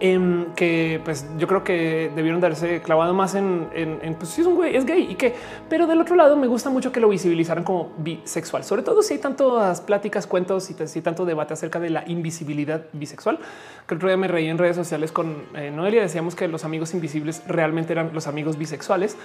Em, 0.00 0.54
que 0.54 1.00
pues 1.04 1.26
yo 1.38 1.48
creo 1.48 1.64
que 1.64 2.12
debieron 2.14 2.40
darse 2.40 2.80
clavado 2.80 3.14
más 3.14 3.34
en, 3.34 3.68
pues 4.16 4.30
si 4.30 4.42
es 4.42 4.46
un 4.46 4.54
güey, 4.54 4.76
es 4.76 4.84
gay 4.86 5.08
y 5.10 5.16
que, 5.16 5.34
pero 5.68 5.88
del 5.88 6.00
otro 6.00 6.14
lado 6.14 6.36
me 6.36 6.46
gusta 6.46 6.70
mucho 6.70 6.92
que 6.92 7.00
lo 7.00 7.08
visibilizaran 7.08 7.64
como 7.64 7.90
bisexual, 7.98 8.62
sobre 8.62 8.82
todo 8.82 9.02
si 9.02 9.14
hay 9.14 9.20
tantas 9.20 9.80
pláticas, 9.80 10.28
cuentos 10.28 10.70
y 10.70 10.76
si 10.86 11.00
tanto 11.00 11.24
debate 11.24 11.54
acerca 11.54 11.80
de 11.80 11.90
la 11.90 12.04
invisibilidad 12.06 12.84
bisexual. 12.92 13.40
Que 13.88 13.94
el 13.94 13.96
otro 13.96 14.08
día 14.08 14.16
me 14.16 14.28
reí 14.28 14.46
en 14.46 14.58
redes 14.58 14.76
sociales 14.76 15.10
con 15.10 15.46
eh, 15.54 15.72
Noelia, 15.72 16.02
decíamos 16.02 16.36
que 16.36 16.46
los 16.46 16.64
amigos 16.64 16.94
invisibles 16.94 17.42
realmente 17.48 17.92
eran 17.92 18.10
los 18.14 18.28
amigos 18.28 18.56
bisexuales, 18.56 19.16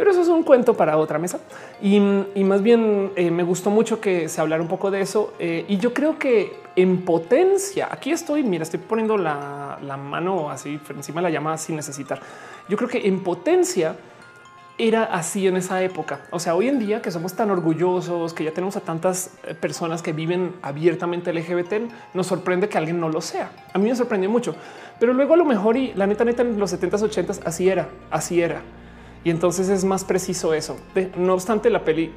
pero 0.00 0.12
eso 0.12 0.22
es 0.22 0.28
un 0.28 0.44
cuento 0.44 0.72
para 0.72 0.96
otra 0.96 1.18
mesa. 1.18 1.40
Y, 1.82 2.00
más 2.00 2.62
bien 2.62 3.12
eh, 3.16 3.30
me 3.30 3.42
gustó 3.42 3.68
mucho 3.68 4.00
que 4.00 4.30
se 4.30 4.40
hablara 4.40 4.62
un 4.62 4.68
poco 4.68 4.90
de 4.90 5.02
eso 5.02 5.34
eh, 5.38 5.66
y 5.68 5.76
yo 5.76 5.92
creo 5.92 6.18
que 6.18 6.54
en 6.74 7.04
potencia. 7.04 7.86
Aquí 7.92 8.10
estoy, 8.10 8.42
mira, 8.42 8.62
estoy 8.62 8.80
poniendo 8.80 9.18
la, 9.18 9.78
mano 10.02 10.48
así 10.50 10.80
encima 10.88 11.20
de 11.20 11.24
la 11.24 11.30
llama 11.30 11.58
sin 11.58 11.76
necesitar. 11.76 12.18
Yo 12.66 12.78
creo 12.78 12.88
que 12.88 13.06
en 13.06 13.22
potencia 13.22 13.94
era 14.78 15.04
así 15.04 15.46
en 15.46 15.58
esa 15.58 15.82
época. 15.82 16.20
O 16.30 16.38
sea, 16.38 16.54
hoy 16.54 16.68
en 16.68 16.78
día 16.78 17.02
que 17.02 17.10
somos 17.10 17.34
tan 17.34 17.50
orgullosos, 17.50 18.32
que 18.32 18.44
ya 18.44 18.52
tenemos 18.52 18.78
a 18.78 18.80
tantas 18.80 19.34
eh, 19.44 19.52
personas 19.52 20.00
que 20.00 20.14
viven 20.14 20.54
abiertamente 20.62 21.30
LGBT, 21.30 21.74
nos 22.14 22.26
sorprende 22.26 22.70
que 22.70 22.78
alguien 22.78 22.98
no 22.98 23.10
lo 23.10 23.20
sea. 23.20 23.50
A 23.74 23.78
mí 23.78 23.86
me 23.86 23.94
sorprendió 23.94 24.30
mucho, 24.30 24.54
pero 24.98 25.12
luego 25.12 25.34
a 25.34 25.36
lo 25.36 25.44
mejor 25.44 25.76
y 25.76 25.92
la 25.92 26.06
neta, 26.06 26.24
neta, 26.24 26.40
en 26.40 26.58
los 26.58 26.72
70s, 26.72 27.02
80s, 27.02 27.40
así 27.44 27.68
era, 27.68 27.90
así 28.10 28.40
era. 28.40 28.62
Y 29.24 29.30
entonces 29.30 29.68
es 29.68 29.84
más 29.84 30.04
preciso 30.04 30.54
eso. 30.54 30.76
no 31.16 31.34
obstante, 31.34 31.70
la 31.70 31.84
peli 31.84 32.12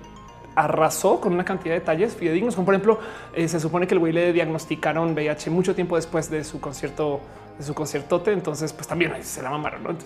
arrasó 0.55 1.19
con 1.19 1.33
una 1.33 1.43
cantidad 1.43 1.73
de 1.73 1.79
detalles 1.79 2.15
fidedignos, 2.15 2.55
como 2.55 2.65
por 2.65 2.75
ejemplo, 2.75 2.99
eh, 3.33 3.47
se 3.47 3.59
supone 3.59 3.87
que 3.87 3.95
el 3.95 3.99
güey 3.99 4.13
le 4.13 4.33
diagnosticaron 4.33 5.13
VIH 5.13 5.49
mucho 5.49 5.75
tiempo 5.75 5.95
después 5.95 6.29
de 6.29 6.43
su 6.43 6.59
concierto, 6.61 7.21
de 7.57 7.63
su 7.63 7.73
conciertote. 7.73 8.31
Entonces, 8.31 8.71
pues 8.71 8.87
también 8.87 9.11
se 9.23 9.41
la 9.41 9.49
mamaron. 9.49 9.97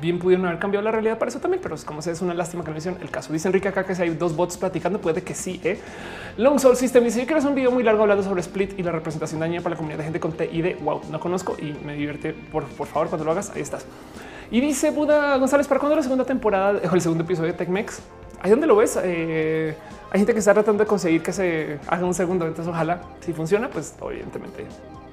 bien 0.00 0.18
pudieron 0.18 0.46
haber 0.46 0.58
cambiado 0.58 0.82
la 0.84 0.90
realidad 0.90 1.18
para 1.18 1.28
eso 1.28 1.40
también, 1.40 1.60
pero 1.62 1.74
es 1.74 1.84
como 1.84 2.00
se 2.02 2.10
es 2.10 2.22
una 2.22 2.34
lástima 2.34 2.64
que 2.64 2.70
no 2.70 2.78
hicieron 2.78 3.00
el 3.02 3.10
caso. 3.10 3.32
Dice 3.32 3.48
Enrique 3.48 3.68
acá 3.68 3.84
que 3.84 3.94
si 3.94 4.02
hay 4.02 4.10
dos 4.10 4.34
bots 4.34 4.56
platicando, 4.56 5.00
puede 5.00 5.22
que 5.22 5.34
sí. 5.34 5.60
¿eh? 5.62 5.78
Long 6.38 6.58
Soul 6.58 6.76
System 6.76 7.04
dice: 7.04 7.20
Yo 7.20 7.26
quiero 7.26 7.38
hacer 7.38 7.50
un 7.50 7.56
video 7.56 7.70
muy 7.70 7.82
largo 7.82 8.02
hablando 8.02 8.24
sobre 8.24 8.40
Split 8.40 8.78
y 8.78 8.82
la 8.82 8.92
representación 8.92 9.40
dañina 9.40 9.62
para 9.62 9.74
la 9.74 9.76
comunidad 9.76 9.98
de 9.98 10.04
gente 10.04 10.20
con 10.20 10.32
TID. 10.32 10.80
Wow, 10.80 11.02
no 11.10 11.20
conozco 11.20 11.56
y 11.58 11.74
me 11.84 11.94
divierte. 11.94 12.32
Por, 12.32 12.64
por 12.64 12.86
favor, 12.86 13.08
cuando 13.08 13.24
lo 13.24 13.32
hagas, 13.32 13.50
ahí 13.54 13.62
estás. 13.62 13.86
Y 14.52 14.60
dice 14.60 14.90
Buda 14.90 15.38
González, 15.38 15.66
¿para 15.66 15.80
cuándo 15.80 15.96
la 15.96 16.02
segunda 16.02 16.26
temporada 16.26 16.78
o 16.90 16.94
el 16.94 17.00
segundo 17.00 17.24
episodio 17.24 17.52
de 17.52 17.58
TechMex? 17.58 18.02
Ahí 18.42 18.50
donde 18.50 18.66
lo 18.66 18.76
ves. 18.76 18.98
Eh, 19.02 19.74
hay 20.10 20.20
gente 20.20 20.34
que 20.34 20.40
está 20.40 20.52
tratando 20.52 20.84
de 20.84 20.86
conseguir 20.86 21.22
que 21.22 21.32
se 21.32 21.78
haga 21.86 22.04
un 22.04 22.12
segundo. 22.12 22.46
Entonces, 22.46 22.70
ojalá 22.70 23.00
si 23.20 23.32
funciona, 23.32 23.70
pues 23.70 23.94
evidentemente 24.02 24.66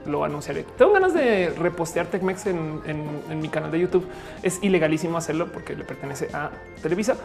lo 0.06 0.26
anunciaré. 0.26 0.66
Tengo 0.78 0.92
ganas 0.92 1.14
de 1.14 1.52
repostear 1.52 2.08
TechMex 2.08 2.48
en, 2.48 2.82
en, 3.30 3.40
mi 3.40 3.48
canal 3.48 3.72
de 3.72 3.80
YouTube. 3.80 4.06
Es 4.44 4.62
ilegalísimo 4.62 5.18
hacerlo 5.18 5.50
porque 5.54 5.74
le 5.74 5.86
pertenece 5.86 6.28
a 6.34 6.52
Televisa, 6.82 7.16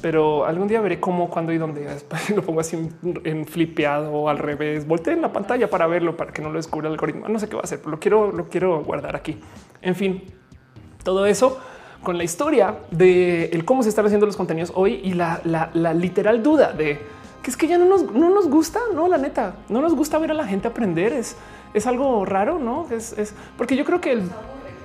pero 0.00 0.44
algún 0.44 0.66
día 0.66 0.80
veré 0.80 0.98
cómo, 0.98 1.30
cuándo 1.30 1.52
y 1.52 1.58
dónde. 1.58 1.86
lo 2.34 2.42
pongo 2.42 2.58
así 2.58 2.90
en, 3.22 3.46
flipeado 3.46 4.12
o 4.12 4.28
al 4.28 4.38
revés. 4.38 4.84
Volteé 4.88 5.12
en 5.12 5.22
la 5.22 5.32
pantalla 5.32 5.70
para 5.70 5.86
verlo, 5.86 6.16
para 6.16 6.32
que 6.32 6.42
no 6.42 6.50
lo 6.50 6.56
descubra 6.56 6.88
el 6.88 6.94
algoritmo. 6.94 7.28
No 7.28 7.38
sé 7.38 7.48
qué 7.48 7.54
va 7.54 7.60
a 7.60 7.64
hacer, 7.64 7.78
pero 7.78 7.92
lo 7.92 8.00
quiero, 8.00 8.32
lo 8.32 8.48
quiero 8.48 8.82
guardar 8.82 9.14
aquí. 9.14 9.38
En 9.80 9.94
fin, 9.94 10.24
todo 11.02 11.26
eso 11.26 11.58
con 12.02 12.18
la 12.18 12.24
historia 12.24 12.76
de 12.90 13.46
el 13.46 13.64
cómo 13.64 13.82
se 13.82 13.88
están 13.88 14.06
haciendo 14.06 14.26
los 14.26 14.36
contenidos 14.36 14.72
hoy 14.74 15.00
y 15.04 15.14
la, 15.14 15.40
literal 15.94 16.42
duda 16.42 16.72
de 16.72 17.00
que 17.42 17.50
es 17.50 17.56
que 17.56 17.66
ya 17.66 17.76
no 17.76 17.86
nos, 17.86 18.04
no 18.12 18.30
nos 18.30 18.48
gusta, 18.48 18.78
no, 18.94 19.08
la 19.08 19.18
neta, 19.18 19.56
no 19.68 19.80
nos 19.80 19.94
gusta 19.94 20.18
ver 20.18 20.30
a 20.30 20.34
la 20.34 20.46
gente 20.46 20.68
aprender. 20.68 21.12
Es, 21.12 21.36
es 21.74 21.86
algo 21.88 22.24
raro, 22.24 22.60
no 22.60 22.86
es, 22.90 23.12
es 23.18 23.34
porque 23.56 23.74
yo 23.74 23.84
creo 23.84 24.00
que 24.00 24.22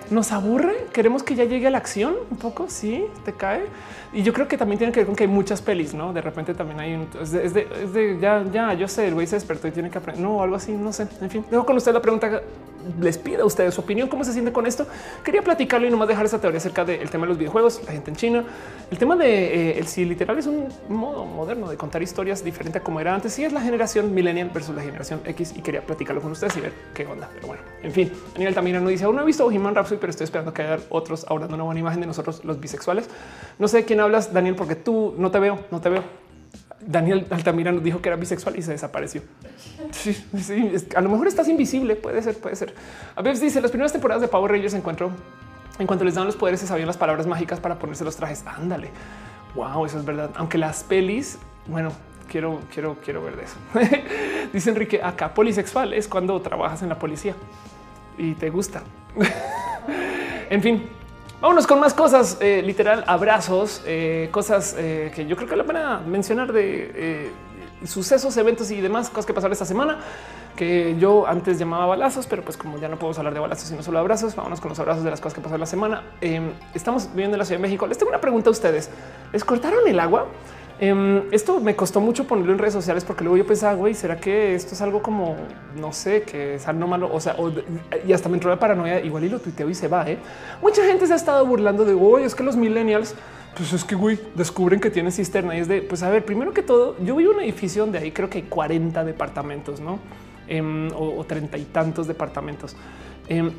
nos 0.09 0.31
aburre. 0.31 0.87
Queremos 0.93 1.23
que 1.23 1.35
ya 1.35 1.45
llegue 1.45 1.67
a 1.67 1.69
la 1.69 1.77
acción 1.77 2.15
un 2.31 2.37
poco. 2.37 2.65
Sí, 2.67 3.05
te 3.25 3.33
cae. 3.33 3.65
Y 4.13 4.23
yo 4.23 4.33
creo 4.33 4.47
que 4.47 4.57
también 4.57 4.77
tiene 4.77 4.93
que 4.93 5.01
ver 5.01 5.07
con 5.07 5.15
que 5.15 5.25
hay 5.25 5.29
muchas 5.29 5.61
pelis, 5.61 5.93
no? 5.93 6.13
De 6.13 6.21
repente 6.21 6.53
también 6.53 6.79
hay 6.79 6.93
un 6.93 7.07
es 7.21 8.21
ya, 8.21 8.43
ya, 8.51 8.73
yo 8.73 8.87
sé, 8.87 9.07
el 9.07 9.13
güey 9.13 9.27
se 9.27 9.35
despertó 9.35 9.67
y 9.67 9.71
tiene 9.71 9.89
que 9.89 9.97
aprender. 9.97 10.23
No, 10.23 10.41
algo 10.41 10.55
así, 10.55 10.71
no 10.71 10.93
sé. 10.93 11.07
En 11.21 11.29
fin, 11.29 11.45
dejo 11.49 11.65
con 11.65 11.75
usted 11.77 11.93
la 11.93 12.01
pregunta. 12.01 12.41
Les 13.01 13.17
pido 13.17 13.43
a 13.43 13.45
ustedes 13.45 13.73
su 13.73 13.81
opinión, 13.81 14.07
cómo 14.07 14.23
se 14.23 14.31
siente 14.31 14.53
con 14.53 14.65
esto. 14.65 14.87
Quería 15.21 15.41
platicarlo 15.41 15.87
y 15.87 15.91
nomás 15.91 16.07
dejar 16.07 16.25
esa 16.25 16.39
teoría 16.39 16.59
acerca 16.59 16.85
del 16.85 17.09
tema 17.09 17.25
de 17.25 17.29
los 17.29 17.37
videojuegos, 17.37 17.81
la 17.85 17.91
gente 17.91 18.11
en 18.11 18.15
China, 18.15 18.45
el 18.89 18.97
tema 18.97 19.17
de 19.17 19.71
eh, 19.71 19.79
el 19.79 19.87
si 19.87 20.05
literal 20.05 20.37
es 20.37 20.47
un 20.47 20.69
modo 20.87 21.25
moderno 21.25 21.69
de 21.69 21.75
contar 21.75 22.01
historias 22.01 22.45
diferente 22.45 22.77
a 22.77 22.83
como 22.83 23.01
era 23.01 23.13
antes. 23.13 23.33
Si 23.33 23.43
es 23.43 23.51
la 23.51 23.59
generación 23.59 24.13
millennial 24.13 24.51
versus 24.53 24.73
la 24.73 24.83
generación 24.83 25.19
X 25.25 25.53
y 25.57 25.61
quería 25.61 25.85
platicarlo 25.85 26.21
con 26.21 26.31
ustedes 26.31 26.55
y 26.55 26.61
ver 26.61 26.71
qué 26.93 27.05
onda. 27.05 27.29
Pero 27.33 27.47
bueno, 27.47 27.63
en 27.83 27.91
fin, 27.91 28.11
Daniel 28.35 28.53
también 28.53 28.81
no 28.81 28.89
dice 28.89 29.03
aún 29.03 29.17
no 29.17 29.23
he 29.23 29.25
visto 29.25 29.43
Bohemian 29.43 29.75
Rhapsody, 29.75 29.99
pero 29.99 30.11
estoy 30.11 30.23
esperando 30.23 30.53
que 30.53 30.61
haya 30.61 30.79
otros 30.89 31.25
ahora 31.27 31.47
una 31.47 31.63
buena 31.63 31.81
imagen 31.81 31.99
de 31.99 32.07
nosotros, 32.07 32.45
los 32.45 32.57
bisexuales. 32.59 33.09
No 33.59 33.67
sé 33.67 33.83
quién 33.83 33.96
hablas, 34.03 34.33
Daniel, 34.33 34.55
porque 34.55 34.75
tú 34.75 35.15
no 35.17 35.31
te 35.31 35.39
veo, 35.39 35.59
no 35.71 35.81
te 35.81 35.89
veo. 35.89 36.03
Daniel 36.79 37.27
Altamira 37.29 37.71
nos 37.71 37.83
dijo 37.83 38.01
que 38.01 38.09
era 38.09 38.15
bisexual 38.15 38.57
y 38.57 38.61
se 38.61 38.71
desapareció. 38.71 39.21
Sí, 39.91 40.13
sí, 40.37 40.71
a 40.95 41.01
lo 41.01 41.09
mejor 41.09 41.27
estás 41.27 41.47
invisible. 41.49 41.95
Puede 41.95 42.21
ser, 42.21 42.37
puede 42.37 42.55
ser. 42.55 42.73
A 43.15 43.21
veces 43.21 43.41
dice 43.41 43.61
las 43.61 43.71
primeras 43.71 43.91
temporadas 43.91 44.21
de 44.21 44.27
Power 44.27 44.51
Rangers 44.51 44.73
encuentro 44.73 45.11
en 45.79 45.85
cuanto 45.85 46.05
les 46.05 46.15
dan 46.15 46.25
los 46.25 46.35
poderes, 46.35 46.59
se 46.59 46.67
sabían 46.67 46.87
las 46.87 46.97
palabras 46.97 47.27
mágicas 47.27 47.59
para 47.59 47.77
ponerse 47.77 48.03
los 48.03 48.15
trajes. 48.15 48.43
Ándale. 48.45 48.89
Wow, 49.55 49.85
eso 49.85 49.99
es 49.99 50.05
verdad. 50.05 50.31
Aunque 50.35 50.57
las 50.57 50.83
pelis, 50.83 51.37
bueno, 51.67 51.91
quiero, 52.27 52.59
quiero, 52.73 52.97
quiero 53.03 53.23
ver 53.23 53.35
de 53.35 53.43
eso. 53.43 53.57
dice 54.53 54.69
Enrique 54.69 55.01
acá 55.03 55.33
polisexual 55.33 55.93
es 55.93 56.07
cuando 56.07 56.41
trabajas 56.41 56.81
en 56.81 56.89
la 56.89 56.97
policía 56.97 57.35
y 58.17 58.33
te 58.33 58.49
gusta. 58.49 58.83
en 60.49 60.61
fin, 60.61 60.89
vámonos 61.41 61.67
con 61.67 61.79
más 61.79 61.93
cosas. 61.93 62.37
Eh, 62.39 62.61
literal, 62.63 63.03
abrazos, 63.07 63.81
eh, 63.85 64.29
cosas 64.31 64.75
eh, 64.77 65.11
que 65.15 65.25
yo 65.25 65.35
creo 65.35 65.47
que 65.47 65.55
la 65.55 65.63
pena 65.63 65.99
mencionar 65.99 66.51
de 66.51 67.31
sucesos, 67.85 68.35
eventos 68.37 68.71
y 68.71 68.81
demás 68.81 69.09
cosas 69.09 69.27
que 69.27 69.33
pasaron 69.33 69.53
esta 69.53 69.65
semana 69.65 69.99
que 70.57 70.97
yo 70.99 71.27
antes 71.27 71.59
llamaba 71.59 71.85
balazos, 71.85 72.25
pero 72.25 72.41
pues 72.41 72.57
como 72.57 72.77
ya 72.79 72.89
no 72.89 72.97
podemos 72.97 73.17
hablar 73.19 73.33
de 73.33 73.39
balazos, 73.39 73.69
sino 73.69 73.83
solo 73.83 73.99
abrazos, 73.99 74.35
vámonos 74.35 74.59
con 74.59 74.69
los 74.69 74.79
abrazos 74.79 75.03
de 75.03 75.11
las 75.11 75.21
cosas 75.21 75.35
que 75.35 75.41
pasaron 75.41 75.61
la 75.61 75.67
semana. 75.67 76.03
Em, 76.19 76.51
estamos 76.73 77.07
viviendo 77.11 77.35
en 77.35 77.39
la 77.39 77.45
Ciudad 77.45 77.59
de 77.59 77.61
México. 77.61 77.85
Les 77.87 77.97
tengo 77.97 78.09
una 78.09 78.19
pregunta 78.19 78.49
a 78.49 78.51
ustedes. 78.51 78.89
¿Les 79.31 79.45
cortaron 79.45 79.87
el 79.87 79.99
agua? 79.99 80.25
Em, 80.79 81.23
esto 81.31 81.59
me 81.59 81.75
costó 81.75 81.99
mucho 81.99 82.27
ponerlo 82.27 82.53
en 82.53 82.59
redes 82.59 82.73
sociales 82.73 83.03
porque 83.03 83.23
luego 83.23 83.37
yo 83.37 83.47
pensaba, 83.47 83.73
güey, 83.73 83.95
¿será 83.95 84.19
que 84.19 84.53
esto 84.53 84.75
es 84.75 84.81
algo 84.81 85.01
como, 85.01 85.35
no 85.75 85.91
sé, 85.91 86.21
que 86.21 86.55
es 86.55 86.67
algo 86.67 86.87
malo? 86.87 87.09
O 87.11 87.19
sea, 87.19 87.35
y 88.05 88.13
hasta 88.13 88.29
me 88.29 88.35
entró 88.35 88.51
de 88.51 88.57
paranoia, 88.57 88.99
igual 88.99 89.23
y 89.23 89.29
lo 89.29 89.39
tuiteo 89.39 89.69
y 89.69 89.73
se 89.73 89.87
va. 89.87 90.07
¿eh? 90.07 90.19
Mucha 90.61 90.85
gente 90.85 91.07
se 91.07 91.13
ha 91.13 91.15
estado 91.15 91.45
burlando 91.47 91.83
de, 91.83 91.93
hoy 91.93 92.23
es 92.23 92.35
que 92.35 92.43
los 92.43 92.55
millennials 92.55 93.15
pues 93.55 93.73
es 93.73 93.83
que 93.83 93.95
güey, 93.95 94.19
descubren 94.35 94.79
que 94.79 94.91
tienen 94.91 95.11
cisterna 95.11 95.57
y 95.57 95.61
es 95.61 95.67
de, 95.67 95.81
pues 95.81 96.03
a 96.03 96.11
ver, 96.11 96.23
primero 96.23 96.53
que 96.53 96.61
todo, 96.61 96.95
yo 97.03 97.15
vivo 97.15 97.31
en 97.31 97.37
un 97.37 97.43
edificio 97.43 97.81
donde 97.81 97.97
hay 97.97 98.11
creo 98.11 98.29
que 98.29 98.37
hay 98.37 98.43
40 98.43 99.03
departamentos, 99.03 99.79
no? 99.79 99.97
Em, 100.47 100.89
o 100.95 101.23
treinta 101.25 101.57
y 101.57 101.63
tantos 101.63 102.07
departamentos. 102.07 102.75
Em, 103.27 103.51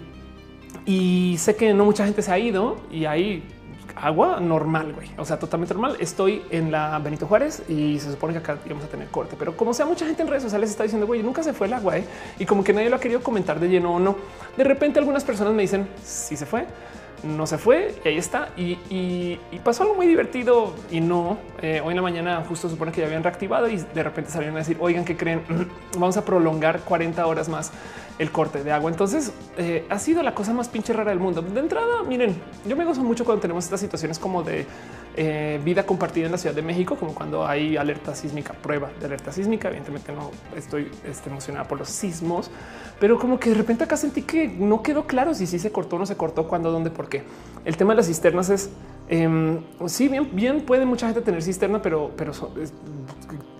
y 0.86 1.36
sé 1.38 1.56
que 1.56 1.74
no 1.74 1.84
mucha 1.84 2.04
gente 2.04 2.22
se 2.22 2.30
ha 2.30 2.38
ido 2.38 2.76
y 2.90 3.04
hay 3.06 3.42
agua 4.00 4.40
normal, 4.40 4.92
güey. 4.92 5.10
O 5.16 5.24
sea, 5.24 5.38
totalmente 5.38 5.74
normal. 5.74 5.96
Estoy 6.00 6.42
en 6.50 6.70
la 6.70 6.98
Benito 6.98 7.26
Juárez 7.26 7.62
y 7.68 7.98
se 7.98 8.10
supone 8.10 8.32
que 8.32 8.38
acá 8.38 8.58
íbamos 8.64 8.84
a 8.84 8.88
tener 8.88 9.08
corte, 9.08 9.36
pero 9.38 9.56
como 9.56 9.74
sea, 9.74 9.86
mucha 9.86 10.06
gente 10.06 10.22
en 10.22 10.28
redes 10.28 10.42
sociales 10.42 10.70
está 10.70 10.82
diciendo, 10.82 11.06
güey, 11.06 11.22
nunca 11.22 11.42
se 11.42 11.52
fue 11.52 11.66
el 11.66 11.72
agua 11.72 11.98
¿eh? 11.98 12.04
y 12.38 12.46
como 12.46 12.64
que 12.64 12.72
nadie 12.72 12.90
lo 12.90 12.96
ha 12.96 13.00
querido 13.00 13.22
comentar 13.22 13.60
de 13.60 13.68
lleno 13.68 13.94
o 13.94 13.98
no. 13.98 14.16
De 14.56 14.64
repente, 14.64 14.98
algunas 14.98 15.24
personas 15.24 15.52
me 15.54 15.62
dicen 15.62 15.88
si 16.02 16.36
se 16.36 16.46
fue 16.46 16.66
no 17.22 17.46
se 17.46 17.58
fue 17.58 17.94
y 18.04 18.08
ahí 18.08 18.18
está. 18.18 18.50
Y, 18.56 19.38
pasó 19.64 19.82
algo 19.82 19.94
muy 19.96 20.06
divertido 20.06 20.72
y 20.90 21.00
no. 21.00 21.38
Eh, 21.60 21.80
hoy 21.84 21.90
en 21.90 21.96
la 21.96 22.02
mañana 22.02 22.44
justo 22.48 22.68
supone 22.68 22.92
que 22.92 23.00
ya 23.00 23.06
habían 23.06 23.22
reactivado 23.22 23.68
y 23.68 23.76
de 23.76 24.02
repente 24.02 24.30
salieron 24.30 24.56
a 24.56 24.60
decir, 24.60 24.76
oigan, 24.80 25.04
que 25.04 25.16
creen? 25.16 25.42
Vamos 25.94 26.16
a 26.16 26.24
prolongar 26.24 26.80
40 26.80 27.26
horas 27.26 27.48
más 27.48 27.72
el 28.18 28.32
corte 28.32 28.64
de 28.64 28.72
agua. 28.72 28.90
Entonces 28.90 29.32
eh, 29.56 29.86
ha 29.88 29.98
sido 29.98 30.22
la 30.22 30.34
cosa 30.34 30.52
más 30.52 30.68
pinche 30.68 30.92
rara 30.92 31.10
del 31.10 31.20
mundo. 31.20 31.42
De 31.42 31.60
entrada, 31.60 32.02
miren, 32.02 32.36
yo 32.66 32.76
me 32.76 32.84
gozo 32.84 33.02
mucho 33.02 33.24
cuando 33.24 33.40
tenemos 33.40 33.64
estas 33.64 33.80
situaciones 33.80 34.18
como 34.18 34.42
de 34.42 34.66
eh, 35.16 35.60
vida 35.64 35.84
compartida 35.84 36.26
en 36.26 36.32
la 36.32 36.38
Ciudad 36.38 36.54
de 36.54 36.62
México, 36.62 36.96
como 36.96 37.14
cuando 37.14 37.46
hay 37.46 37.76
alerta 37.76 38.14
sísmica, 38.14 38.52
prueba 38.54 38.90
de 38.98 39.06
alerta 39.06 39.32
sísmica. 39.32 39.68
Evidentemente 39.68 40.12
no 40.12 40.30
estoy 40.56 40.90
este, 41.04 41.30
emocionada 41.30 41.66
por 41.66 41.78
los 41.78 41.88
sismos, 41.88 42.50
pero 43.00 43.18
como 43.18 43.38
que 43.38 43.50
de 43.50 43.56
repente 43.56 43.84
acá 43.84 43.96
sentí 43.96 44.22
que 44.22 44.48
no 44.48 44.82
quedó 44.82 45.06
claro 45.06 45.34
si 45.34 45.46
sí 45.46 45.58
se 45.58 45.70
cortó 45.70 45.96
o 45.96 45.98
no 45.98 46.06
se 46.06 46.16
cortó, 46.16 46.48
cuándo, 46.48 46.70
dónde, 46.70 46.90
por 46.90 47.08
qué. 47.08 47.22
El 47.64 47.76
tema 47.76 47.92
de 47.92 47.98
las 47.98 48.06
cisternas 48.06 48.50
es 48.50 48.70
eh, 49.08 49.60
sí, 49.86 50.08
bien, 50.08 50.28
bien 50.32 50.60
puede 50.62 50.84
mucha 50.84 51.06
gente 51.06 51.22
tener 51.22 51.42
cisterna, 51.42 51.80
pero, 51.80 52.10
pero 52.16 52.32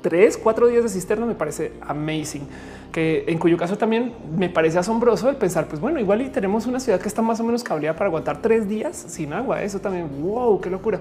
tres, 0.02 0.36
cuatro 0.36 0.66
días 0.66 0.82
de 0.82 0.88
cisterna 0.88 1.26
me 1.26 1.34
parece 1.34 1.72
amazing, 1.80 2.46
que 2.92 3.24
en 3.26 3.38
cuyo 3.38 3.56
caso 3.56 3.76
también 3.76 4.14
me 4.36 4.48
parece 4.48 4.78
asombroso 4.78 5.28
el 5.28 5.36
pensar, 5.36 5.66
pues 5.66 5.80
bueno, 5.80 6.00
igual 6.00 6.22
y 6.22 6.28
tenemos 6.28 6.66
una 6.66 6.80
ciudad 6.80 7.00
que 7.00 7.08
está 7.08 7.22
más 7.22 7.40
o 7.40 7.44
menos 7.44 7.62
cableada 7.62 7.96
para 7.96 8.08
aguantar 8.08 8.40
tres 8.40 8.68
días 8.68 8.96
sin 9.08 9.32
agua. 9.32 9.62
Eso 9.62 9.80
también, 9.80 10.08
wow, 10.22 10.60
qué 10.60 10.70
locura. 10.70 11.00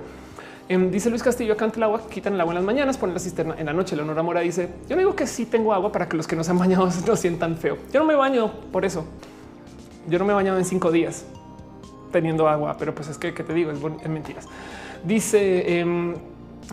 Em, 0.69 0.91
dice 0.91 1.09
Luis 1.09 1.23
Castillo, 1.23 1.53
acá 1.53 1.71
el 1.73 1.83
agua, 1.83 2.01
quitan 2.09 2.33
el 2.33 2.41
agua 2.41 2.51
en 2.51 2.55
las 2.55 2.65
mañanas, 2.65 2.97
ponen 2.97 3.13
la 3.13 3.19
cisterna 3.19 3.55
en 3.57 3.65
la 3.65 3.73
noche. 3.73 3.95
Leonora 3.95 4.21
Mora 4.21 4.41
dice, 4.41 4.69
yo 4.89 4.95
no 4.95 4.99
digo 4.99 5.15
que 5.15 5.25
sí 5.25 5.45
tengo 5.45 5.73
agua 5.73 5.91
para 5.91 6.09
que 6.09 6.17
los 6.17 6.27
que 6.27 6.35
no 6.35 6.43
se 6.43 6.51
han 6.51 6.59
bañado 6.59 6.89
no 7.07 7.15
sientan 7.15 7.55
feo. 7.57 7.77
Yo 7.93 7.99
no 8.01 8.05
me 8.05 8.15
baño 8.15 8.51
por 8.71 8.83
eso. 8.83 9.05
Yo 10.09 10.19
no 10.19 10.25
me 10.25 10.33
he 10.33 10.35
bañado 10.35 10.57
en 10.57 10.65
cinco 10.65 10.91
días 10.91 11.25
teniendo 12.11 12.47
agua, 12.47 12.75
pero 12.77 12.93
pues 12.93 13.07
es 13.09 13.17
que, 13.17 13.33
¿qué 13.33 13.43
te 13.43 13.53
digo? 13.53 13.71
Es, 13.71 14.09
mentiras. 14.09 14.47
Dice... 15.03 15.79
Em, 15.79 16.15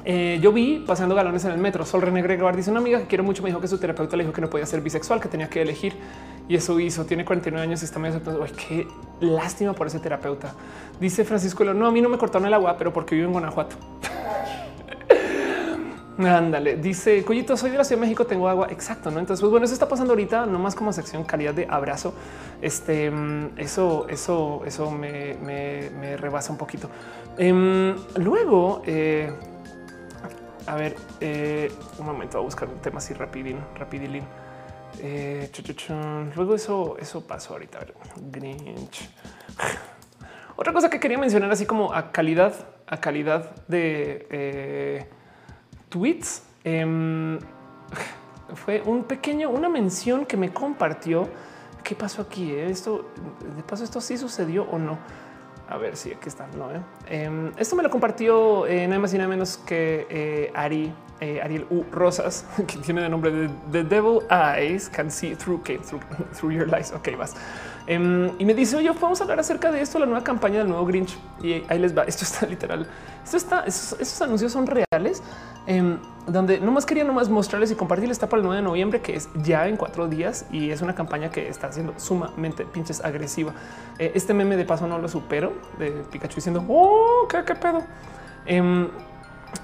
eh, 0.04 0.38
yo 0.42 0.52
vi 0.52 0.82
pasando 0.86 1.14
galones 1.14 1.44
en 1.44 1.52
el 1.52 1.58
metro. 1.58 1.84
Sol 1.84 2.02
René 2.02 2.22
Gregoire 2.22 2.56
dice 2.56 2.70
una 2.70 2.80
amiga 2.80 2.98
que 2.98 3.06
quiero 3.06 3.22
mucho. 3.22 3.42
Me 3.42 3.50
dijo 3.50 3.60
que 3.60 3.68
su 3.68 3.78
terapeuta 3.78 4.16
le 4.16 4.24
dijo 4.24 4.32
que 4.32 4.40
no 4.40 4.50
podía 4.50 4.66
ser 4.66 4.80
bisexual, 4.80 5.20
que 5.20 5.28
tenía 5.28 5.48
que 5.48 5.62
elegir 5.62 5.94
y 6.48 6.56
eso 6.56 6.78
hizo. 6.80 7.04
Tiene 7.04 7.24
49 7.24 7.66
años 7.66 7.82
y 7.82 7.84
está 7.84 7.98
medio 7.98 8.20
Uy, 8.40 8.50
qué 8.50 8.88
lástima 9.20 9.72
por 9.72 9.86
ese 9.86 10.00
terapeuta. 10.00 10.54
Dice 11.00 11.24
Francisco, 11.24 11.64
no, 11.64 11.86
a 11.86 11.90
mí 11.90 12.00
no 12.00 12.08
me 12.08 12.18
cortaron 12.18 12.46
el 12.46 12.54
agua, 12.54 12.76
pero 12.76 12.92
porque 12.92 13.14
vivo 13.14 13.26
en 13.28 13.32
Guanajuato. 13.32 13.76
Ándale, 16.16 16.76
dice 16.76 17.24
Cuyito, 17.24 17.56
soy 17.56 17.70
de 17.70 17.78
la 17.78 17.82
Ciudad 17.82 18.00
de 18.00 18.06
México, 18.06 18.24
tengo 18.24 18.48
agua. 18.48 18.68
Exacto, 18.70 19.10
no? 19.10 19.18
Entonces, 19.18 19.40
pues 19.40 19.50
bueno, 19.50 19.64
eso 19.64 19.74
está 19.74 19.88
pasando 19.88 20.12
ahorita, 20.12 20.46
no 20.46 20.58
más 20.58 20.74
como 20.74 20.92
sección 20.92 21.24
calidad 21.24 21.54
de 21.54 21.66
abrazo. 21.68 22.14
Este, 22.62 23.10
mm, 23.10 23.58
eso, 23.58 24.06
eso, 24.08 24.62
eso 24.64 24.90
me, 24.90 26.16
rebasa 26.16 26.52
un 26.52 26.58
poquito. 26.58 26.88
Em, 27.36 27.96
luego, 28.16 28.82
eh, 28.86 29.32
a 30.66 30.76
ver, 30.76 30.96
eh, 31.20 31.70
un 31.98 32.06
momento, 32.06 32.38
voy 32.38 32.44
a 32.44 32.46
buscar 32.46 32.68
un 32.68 32.80
tema 32.80 32.98
así 32.98 33.14
rapidín, 33.14 33.58
rapidilín. 33.76 34.24
Eh, 35.00 35.50
Luego 36.36 36.54
eso, 36.54 36.96
eso 36.98 37.26
pasó 37.26 37.54
ahorita. 37.54 37.78
A 37.78 37.80
ver, 37.80 37.94
Grinch. 38.30 39.10
Otra 40.56 40.72
cosa 40.72 40.88
que 40.88 41.00
quería 41.00 41.18
mencionar, 41.18 41.50
así 41.50 41.66
como 41.66 41.92
a 41.92 42.12
calidad, 42.12 42.54
a 42.86 42.98
calidad 42.98 43.54
de 43.66 44.26
eh, 44.30 45.08
tweets, 45.88 46.44
em, 46.62 47.38
fue 48.54 48.80
un 48.82 49.04
pequeño, 49.04 49.50
una 49.50 49.68
mención 49.68 50.24
que 50.24 50.36
me 50.36 50.52
compartió. 50.52 51.28
¿Qué 51.82 51.94
pasó 51.94 52.22
aquí? 52.22 52.52
Eh? 52.52 52.70
Esto 52.70 53.10
de 53.56 53.62
paso, 53.62 53.84
esto 53.84 54.00
sí 54.00 54.16
sucedió 54.16 54.62
o 54.70 54.78
no? 54.78 54.98
A 55.68 55.78
ver 55.78 55.96
si 55.96 56.12
aquí 56.12 56.28
está. 56.28 56.46
Eh. 57.08 57.24
em, 57.24 57.52
esto 57.56 57.74
me 57.74 57.82
lo 57.82 57.90
compartió 57.90 58.66
eh, 58.66 58.86
nada 58.86 59.00
más 59.00 59.14
y 59.14 59.18
nada 59.18 59.28
menos 59.28 59.56
que 59.56 60.06
eh, 60.10 60.52
Ari, 60.54 60.92
Ariel 61.42 61.66
U 61.70 61.84
Rosas, 61.90 62.44
que 62.66 62.76
tiene 62.78 63.00
de 63.00 63.08
nombre 63.08 63.30
de 63.30 63.48
The 63.72 63.84
Devil 63.84 64.18
Eyes 64.30 64.90
Can 64.90 65.10
See 65.10 65.34
Through, 65.34 65.62
through, 66.34 66.52
Your 66.52 66.68
Lies. 66.68 66.92
Ok, 66.92 67.16
vas. 67.16 67.34
Em, 67.86 68.30
y 68.38 68.44
me 68.44 68.54
dice, 68.54 68.76
oye, 68.76 68.90
vamos 69.00 69.20
a 69.20 69.24
hablar 69.24 69.40
acerca 69.40 69.70
de 69.70 69.80
esto, 69.80 69.98
la 69.98 70.06
nueva 70.06 70.22
campaña 70.22 70.58
del 70.58 70.68
nuevo 70.68 70.84
Grinch. 70.84 71.16
Y 71.42 71.62
ahí 71.68 71.78
les 71.78 71.96
va. 71.96 72.04
Esto 72.04 72.24
está 72.24 72.46
literal. 72.46 72.86
Esto 73.24 73.36
está, 73.38 73.64
esos 73.64 74.22
anuncios 74.22 74.52
son 74.52 74.66
reales. 74.66 75.22
Em, 75.66 75.98
donde 76.26 76.60
no 76.60 76.72
más 76.72 76.84
quería 76.84 77.04
nomás 77.04 77.28
mostrarles 77.28 77.70
y 77.70 77.74
compartirles 77.74 78.16
está 78.16 78.28
para 78.28 78.40
el 78.40 78.46
9 78.46 78.56
de 78.60 78.62
noviembre, 78.62 79.00
que 79.00 79.16
es 79.16 79.28
ya 79.42 79.66
en 79.66 79.76
cuatro 79.76 80.08
días 80.08 80.46
y 80.50 80.70
es 80.70 80.82
una 80.82 80.94
campaña 80.94 81.30
que 81.30 81.48
está 81.48 81.72
siendo 81.72 81.98
sumamente 81.98 82.64
pinches 82.64 83.02
agresiva. 83.02 83.52
Eh, 83.98 84.12
este 84.14 84.34
meme 84.34 84.56
de 84.56 84.64
paso 84.64 84.86
no 84.86 84.98
lo 84.98 85.08
supero 85.08 85.52
de 85.78 85.90
Pikachu 86.10 86.36
diciendo 86.36 86.64
oh, 86.68 87.26
qué, 87.28 87.54
pedo. 87.54 87.82
Em, 88.46 88.88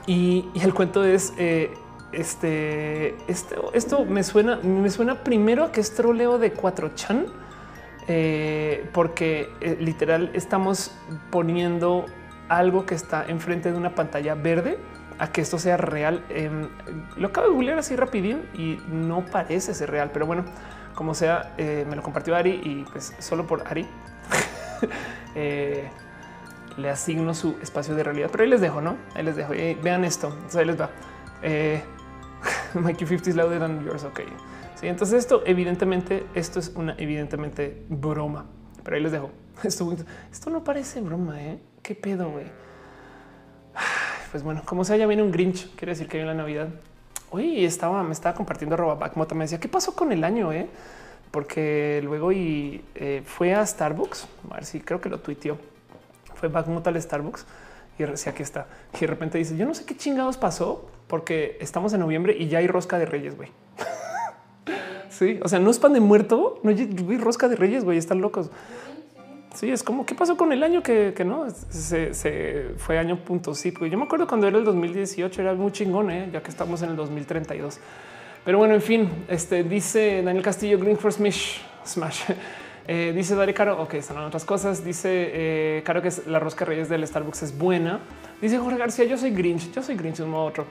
y, 0.06 0.48
el 0.54 0.72
cuento 0.72 1.04
es 1.04 1.34
eh, 1.38 1.72
este, 2.12 3.16
este, 3.30 3.56
esto 3.74 4.04
me 4.04 4.22
suena, 4.22 4.56
me 4.56 4.90
suena 4.90 5.22
primero 5.22 5.64
a 5.64 5.72
que 5.72 5.80
es 5.80 5.94
troleo 5.94 6.38
de 6.38 6.54
4chan, 6.54 7.26
eh, 8.08 8.88
porque 8.92 9.48
literal 9.80 10.30
estamos 10.34 10.92
poniendo 11.30 12.06
algo 12.48 12.84
que 12.84 12.94
está 12.94 13.26
enfrente 13.28 13.70
de 13.70 13.78
una 13.78 13.94
pantalla 13.94 14.34
verde 14.34 14.78
a 15.20 15.30
que 15.30 15.42
esto 15.42 15.58
sea 15.58 15.76
real. 15.76 16.24
Em, 16.30 16.68
lo 17.16 17.28
acabo 17.28 17.46
de 17.46 17.52
googlear 17.52 17.78
así 17.78 17.94
rapidín 17.94 18.42
y 18.54 18.78
no 18.90 19.26
parece 19.26 19.74
ser 19.74 19.90
real, 19.90 20.10
pero 20.12 20.26
bueno, 20.26 20.44
como 20.94 21.14
sea, 21.14 21.54
eh, 21.58 21.86
me 21.88 21.94
lo 21.94 22.02
compartió 22.02 22.34
Ari 22.34 22.60
y 22.64 22.84
pues 22.90 23.14
solo 23.18 23.46
por 23.46 23.68
Ari 23.68 23.86
eh, 25.34 25.88
le 26.78 26.90
asigno 26.90 27.34
su 27.34 27.56
espacio 27.62 27.94
de 27.94 28.02
realidad. 28.02 28.30
Pero 28.32 28.44
ahí 28.44 28.50
les 28.50 28.62
dejo, 28.62 28.80
no? 28.80 28.96
Ahí 29.14 29.22
les 29.22 29.36
dejo. 29.36 29.52
vean 29.82 30.04
esto. 30.04 30.34
ahí 30.56 30.64
les 30.64 30.80
va. 30.80 30.88
Eh, 31.42 31.82
Mikey 32.74 33.06
50 33.06 33.30
is 33.30 33.36
louder 33.36 33.60
than 33.60 33.84
yours. 33.84 34.04
Ok. 34.04 34.20
Sí, 34.76 34.88
entonces 34.88 35.18
esto 35.18 35.42
evidentemente, 35.44 36.24
esto 36.34 36.58
es 36.58 36.72
una 36.74 36.94
evidentemente 36.96 37.84
broma, 37.90 38.46
pero 38.82 38.96
ahí 38.96 39.02
les 39.02 39.12
dejo. 39.12 39.30
Esto, 39.62 39.94
esto 40.32 40.48
no 40.48 40.64
parece 40.64 41.02
broma, 41.02 41.38
¿eh? 41.42 41.60
¿Qué 41.82 41.94
pedo, 41.94 42.30
güey? 42.30 42.46
Pues 44.30 44.42
bueno, 44.42 44.62
como 44.64 44.84
sea, 44.84 44.96
ya 44.96 45.06
viene 45.06 45.22
un 45.22 45.32
Grinch, 45.32 45.74
quiere 45.74 45.92
decir 45.92 46.08
que 46.08 46.18
viene 46.18 46.32
la 46.32 46.36
Navidad. 46.36 46.68
Hoy 47.30 47.64
estaba, 47.64 48.02
me 48.02 48.12
estaba 48.12 48.34
compartiendo 48.34 48.74
arroba 48.74 49.10
Mota, 49.14 49.34
me 49.34 49.44
decía, 49.44 49.58
¿qué 49.58 49.68
pasó 49.68 49.94
con 49.94 50.12
el 50.12 50.22
año? 50.24 50.52
Eh? 50.52 50.68
Porque 51.30 52.00
luego 52.04 52.32
y 52.32 52.84
eh, 52.94 53.22
fue 53.24 53.54
a 53.54 53.66
Starbucks, 53.66 54.26
a 54.50 54.54
ver 54.54 54.64
si 54.64 54.80
creo 54.80 55.00
que 55.00 55.08
lo 55.08 55.18
tuiteó, 55.18 55.58
fue 56.34 56.48
Backmota 56.48 56.90
al 56.90 57.00
Starbucks 57.00 57.46
y 57.98 58.04
decía 58.04 58.32
aquí 58.32 58.42
está. 58.42 58.66
Y 58.94 59.00
de 59.00 59.06
repente 59.06 59.38
dice, 59.38 59.56
yo 59.56 59.66
no 59.66 59.74
sé 59.74 59.84
qué 59.84 59.96
chingados 59.96 60.36
pasó 60.36 60.88
porque 61.06 61.56
estamos 61.60 61.92
en 61.92 62.00
noviembre 62.00 62.36
y 62.38 62.48
ya 62.48 62.58
hay 62.58 62.66
rosca 62.66 62.98
de 62.98 63.06
reyes, 63.06 63.36
güey. 63.36 63.50
sí, 65.10 65.40
o 65.42 65.48
sea, 65.48 65.58
no 65.58 65.70
es 65.70 65.78
pan 65.78 65.92
de 65.92 66.00
muerto, 66.00 66.60
no 66.62 66.70
hay 66.70 67.18
rosca 67.18 67.48
de 67.48 67.56
reyes, 67.56 67.84
güey, 67.84 67.98
están 67.98 68.20
locos. 68.20 68.50
Sí, 69.54 69.70
es 69.70 69.82
como 69.82 70.06
qué 70.06 70.14
pasó 70.14 70.36
con 70.36 70.52
el 70.52 70.62
año 70.62 70.82
que, 70.82 71.12
no 71.24 71.46
se, 71.50 72.74
fue 72.76 72.98
año 72.98 73.16
punto 73.16 73.54
sí. 73.54 73.74
Yo 73.90 73.98
me 73.98 74.04
acuerdo 74.04 74.26
cuando 74.26 74.46
era 74.46 74.56
el 74.58 74.64
2018, 74.64 75.42
era 75.42 75.54
muy 75.54 75.72
chingón, 75.72 76.10
¿eh? 76.10 76.28
ya 76.32 76.42
que 76.42 76.50
estamos 76.50 76.82
en 76.82 76.90
el 76.90 76.96
2032. 76.96 77.80
Pero 78.44 78.58
bueno, 78.58 78.74
en 78.74 78.82
fin, 78.82 79.08
este 79.28 79.64
dice 79.64 80.22
Daniel 80.22 80.44
Castillo, 80.44 80.78
Green 80.78 80.96
for 80.96 81.12
Smash. 81.12 81.58
Smash. 81.84 82.22
Eh, 82.92 83.12
dice 83.14 83.36
Dari 83.36 83.54
Caro, 83.54 83.80
ok, 83.80 83.94
están 83.94 84.18
otras 84.18 84.44
cosas. 84.44 84.84
Dice 84.84 85.08
eh, 85.12 85.82
Caro 85.84 86.02
que 86.02 86.08
es 86.08 86.26
la 86.26 86.40
rosca 86.40 86.64
Reyes 86.64 86.88
del 86.88 87.06
Starbucks 87.06 87.44
es 87.44 87.56
buena. 87.56 88.00
Dice 88.40 88.58
Jorge 88.58 88.78
García, 88.78 89.04
yo 89.04 89.16
soy 89.16 89.30
Grinch, 89.30 89.70
yo 89.70 89.80
soy 89.80 89.94
Grinch 89.94 90.16
de 90.16 90.24
un 90.24 90.30
modo 90.30 90.46
otro. 90.46 90.66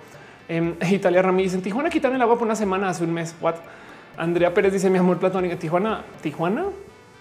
En 0.49 0.75
Italia 0.91 1.21
Ramírez 1.21 1.53
en 1.53 1.61
Tijuana 1.61 1.89
quitaron 1.89 2.17
el 2.17 2.21
agua 2.21 2.37
por 2.37 2.45
una 2.45 2.57
semana 2.57 2.89
hace 2.89 3.05
un 3.05 3.13
mes. 3.13 3.33
What? 3.39 3.55
Andrea 4.17 4.53
Pérez 4.53 4.73
dice 4.73 4.89
mi 4.89 4.97
amor 4.97 5.17
platónico. 5.17 5.55
Tijuana, 5.55 6.03
Tijuana. 6.21 6.65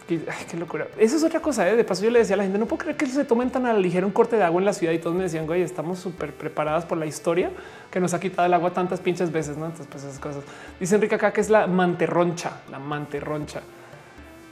Qué, 0.08 0.56
locura. 0.56 0.88
Eso 0.98 1.16
es 1.16 1.22
otra 1.22 1.40
cosa. 1.40 1.68
¿eh? 1.68 1.76
De 1.76 1.84
paso, 1.84 2.02
yo 2.02 2.10
le 2.10 2.20
decía 2.20 2.32
a 2.32 2.38
la 2.38 2.44
gente, 2.44 2.58
no 2.58 2.64
puedo 2.64 2.78
creer 2.78 2.96
que 2.96 3.04
se 3.04 3.26
tomen 3.26 3.50
tan 3.50 3.66
a 3.66 3.74
la 3.74 3.78
ligera 3.78 4.06
un 4.06 4.12
corte 4.12 4.36
de 4.36 4.42
agua 4.42 4.58
en 4.58 4.64
la 4.64 4.72
ciudad. 4.72 4.94
Y 4.94 4.98
todos 4.98 5.14
me 5.14 5.22
decían, 5.22 5.46
güey, 5.46 5.60
estamos 5.60 5.98
súper 5.98 6.32
preparadas 6.32 6.86
por 6.86 6.96
la 6.96 7.04
historia 7.04 7.50
que 7.90 8.00
nos 8.00 8.14
ha 8.14 8.20
quitado 8.20 8.46
el 8.46 8.54
agua 8.54 8.72
tantas 8.72 9.00
pinches 9.00 9.30
veces. 9.30 9.58
No, 9.58 9.66
entonces, 9.66 9.86
pues 9.90 10.04
esas 10.04 10.18
cosas. 10.18 10.44
Dice 10.80 10.94
Enrique 10.94 11.14
acá 11.14 11.30
que 11.30 11.42
es 11.42 11.50
la 11.50 11.66
manterroncha, 11.66 12.62
la 12.70 12.78
manterroncha. 12.78 13.60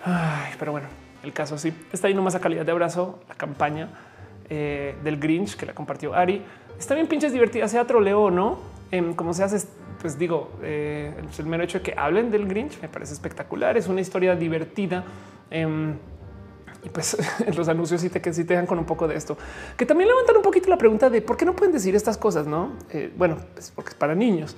Ay, 0.04 0.52
pero 0.58 0.72
bueno, 0.72 0.88
el 1.24 1.32
caso 1.32 1.56
sí 1.56 1.72
está 1.90 2.08
ahí 2.08 2.14
nomás 2.14 2.34
a 2.34 2.40
calidad 2.40 2.66
de 2.66 2.72
abrazo. 2.72 3.20
La 3.26 3.34
campaña 3.34 3.88
eh, 4.50 4.94
del 5.02 5.18
Grinch 5.18 5.56
que 5.56 5.64
la 5.64 5.74
compartió 5.74 6.14
Ari 6.14 6.42
está 6.78 6.94
bien 6.94 7.06
pinches 7.06 7.32
divertida, 7.32 7.66
sea 7.66 7.86
troleo 7.86 8.24
o 8.24 8.30
no. 8.30 8.58
Em, 8.90 9.14
como 9.14 9.32
se 9.32 9.42
hace 9.42 9.66
pues 10.02 10.18
digo, 10.18 10.50
eh, 10.62 11.14
el 11.38 11.46
mero 11.46 11.64
hecho 11.64 11.78
de 11.78 11.84
que 11.84 11.94
hablen 11.96 12.30
del 12.30 12.46
Grinch 12.46 12.80
me 12.82 12.88
parece 12.88 13.14
espectacular. 13.14 13.78
Es 13.78 13.88
una 13.88 14.02
historia 14.02 14.36
divertida. 14.36 15.02
Em, 15.50 15.96
y 16.82 16.88
pues 16.88 17.16
los 17.56 17.68
anuncios 17.68 18.00
sí 18.00 18.10
te, 18.10 18.20
que 18.20 18.32
sí 18.32 18.44
te 18.44 18.54
dejan 18.54 18.66
con 18.66 18.78
un 18.78 18.86
poco 18.86 19.08
de 19.08 19.16
esto, 19.16 19.36
que 19.76 19.86
también 19.86 20.08
levantan 20.08 20.36
un 20.36 20.42
poquito 20.42 20.68
la 20.70 20.78
pregunta 20.78 21.10
de 21.10 21.20
por 21.22 21.36
qué 21.36 21.44
no 21.44 21.54
pueden 21.54 21.72
decir 21.72 21.94
estas 21.94 22.16
cosas, 22.16 22.46
no? 22.46 22.72
Eh, 22.90 23.12
bueno, 23.16 23.38
pues 23.54 23.72
porque 23.74 23.90
es 23.90 23.96
para 23.96 24.14
niños, 24.14 24.56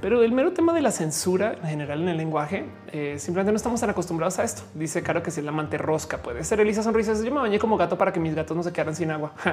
pero 0.00 0.22
el 0.22 0.32
mero 0.32 0.52
tema 0.52 0.72
de 0.72 0.82
la 0.82 0.90
censura 0.90 1.54
en 1.54 1.68
general 1.68 2.02
en 2.02 2.08
el 2.10 2.16
lenguaje, 2.16 2.66
eh, 2.92 3.16
simplemente 3.18 3.52
no 3.52 3.56
estamos 3.56 3.80
tan 3.80 3.90
acostumbrados 3.90 4.38
a 4.38 4.44
esto. 4.44 4.62
Dice 4.74 5.02
claro 5.02 5.22
que 5.22 5.30
si 5.30 5.40
el 5.40 5.48
amante 5.48 5.78
rosca 5.78 6.18
puede 6.18 6.44
ser 6.44 6.60
Elisa 6.60 6.82
Sonrisas. 6.82 7.24
Yo 7.24 7.32
me 7.32 7.40
bañé 7.40 7.58
como 7.58 7.76
gato 7.76 7.96
para 7.96 8.12
que 8.12 8.20
mis 8.20 8.34
gatos 8.34 8.56
no 8.56 8.62
se 8.62 8.72
quedaran 8.72 8.94
sin 8.94 9.10
agua. 9.10 9.32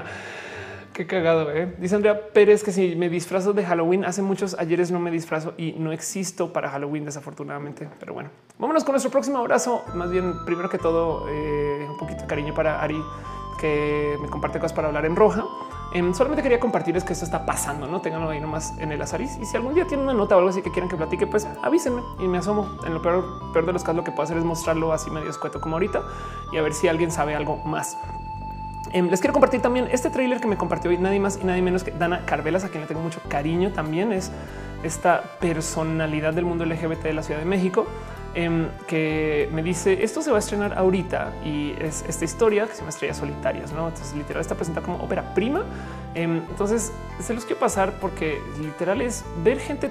Qué 1.02 1.08
cagado, 1.08 1.52
¿eh? 1.52 1.74
Dice 1.80 1.96
Andrea 1.96 2.28
Pérez 2.32 2.64
que 2.64 2.72
si 2.72 2.96
me 2.96 3.10
disfrazo 3.10 3.54
de 3.54 3.66
Halloween, 3.66 4.06
hace 4.06 4.22
muchos 4.22 4.56
ayeres 4.60 4.92
no 4.92 5.00
me 5.00 5.10
disfrazo 5.10 5.56
y 5.58 5.72
no 5.72 5.92
existo 5.92 6.54
para 6.54 6.70
Halloween, 6.70 7.06
desafortunadamente. 7.06 7.90
Pero 8.00 8.14
bueno, 8.14 8.30
vámonos 8.60 8.84
con 8.84 8.94
nuestro 8.94 9.10
próximo 9.10 9.40
abrazo. 9.40 9.84
Más 9.96 10.12
bien, 10.12 10.46
primero 10.46 10.70
que 10.70 10.78
todo, 10.78 11.26
eh, 11.28 11.88
un 11.90 11.98
poquito 11.98 12.22
de 12.22 12.28
cariño 12.28 12.54
para 12.54 12.84
Ari, 12.84 13.02
que 13.60 14.16
me 14.22 14.30
comparte 14.30 14.60
cosas 14.60 14.74
para 14.74 14.90
hablar 14.90 15.08
en 15.08 15.16
roja. 15.16 15.44
Em, 15.92 16.14
solamente 16.14 16.44
quería 16.44 16.60
compartirles 16.60 17.04
que 17.04 17.14
esto 17.14 17.26
está 17.26 17.48
pasando, 17.48 17.88
no 17.88 18.00
tenganlo 18.00 18.30
ahí 18.30 18.40
nomás 18.40 18.78
en 18.78 18.92
el 18.92 19.02
azar. 19.02 19.22
Y 19.22 19.28
si 19.28 19.58
algún 19.58 19.74
día 19.74 19.88
tienen 19.88 20.04
una 20.04 20.14
nota 20.14 20.36
o 20.36 20.38
algo 20.38 20.52
así 20.52 20.62
que 20.62 20.70
quieran 20.70 20.88
que 20.88 20.98
platique, 20.98 21.26
pues 21.26 21.48
avísenme 21.64 22.04
y 22.20 22.28
me 22.28 22.38
asomo. 22.38 22.78
En 22.86 22.94
lo 22.94 23.02
peor, 23.02 23.52
peor 23.54 23.66
de 23.66 23.74
los 23.74 23.82
casos, 23.82 23.96
lo 23.96 24.04
que 24.04 24.12
puedo 24.12 24.26
hacer 24.26 24.38
es 24.38 24.44
mostrarlo 24.44 24.94
así 24.94 25.10
medio 25.10 25.32
escueto 25.32 25.60
como 25.60 25.78
ahorita 25.78 26.04
y 26.52 26.58
a 26.58 26.62
ver 26.62 26.76
si 26.76 26.88
alguien 26.88 27.10
sabe 27.10 27.36
algo 27.36 27.58
más. 27.66 27.98
Em, 28.94 29.10
les 29.10 29.22
quiero 29.22 29.34
compartir 29.34 29.62
también 29.62 29.88
este 29.92 30.10
tráiler 30.10 30.42
que 30.42 30.48
me 30.48 30.58
compartió 30.58 30.90
hoy 30.92 30.98
nadie 30.98 31.20
más 31.20 31.40
y 31.42 31.46
nadie 31.46 31.62
menos 31.62 31.84
que 31.84 31.92
Dana 31.92 32.26
Carvelas, 32.26 32.66
a 32.66 32.70
quien 32.70 32.82
le 32.82 32.88
tengo 32.88 33.02
mucho 33.02 33.22
cariño 33.30 33.72
también. 33.72 34.12
Es 34.12 34.32
esta 34.84 35.24
personalidad 35.40 36.34
del 36.34 36.46
mundo 36.46 36.66
LGBT 36.66 37.04
de 37.04 37.14
la 37.14 37.24
Ciudad 37.24 37.40
de 37.40 37.46
México 37.46 37.86
em, 38.34 38.68
que 38.88 39.48
me 39.54 39.62
dice 39.62 40.04
esto 40.04 40.22
se 40.22 40.32
va 40.32 40.38
a 40.38 40.40
estrenar 40.40 40.78
ahorita 40.78 41.34
y 41.46 41.76
es 41.80 42.04
esta 42.08 42.26
historia 42.26 42.66
que 42.66 42.74
se 42.74 42.80
llama 42.80 42.90
Estrellas 42.90 43.18
Solitarias. 43.18 43.72
No, 43.72 43.88
entonces 43.88 44.16
literal 44.16 44.42
está 44.42 44.56
presentada 44.56 44.86
como 44.86 45.04
ópera 45.04 45.34
prima. 45.34 45.64
Em, 46.14 46.38
entonces 46.50 46.92
se 47.20 47.34
los 47.34 47.46
quiero 47.46 47.60
pasar 47.60 47.94
porque 48.02 48.42
literal 48.60 49.02
es 49.02 49.24
ver 49.44 49.60
gente 49.60 49.90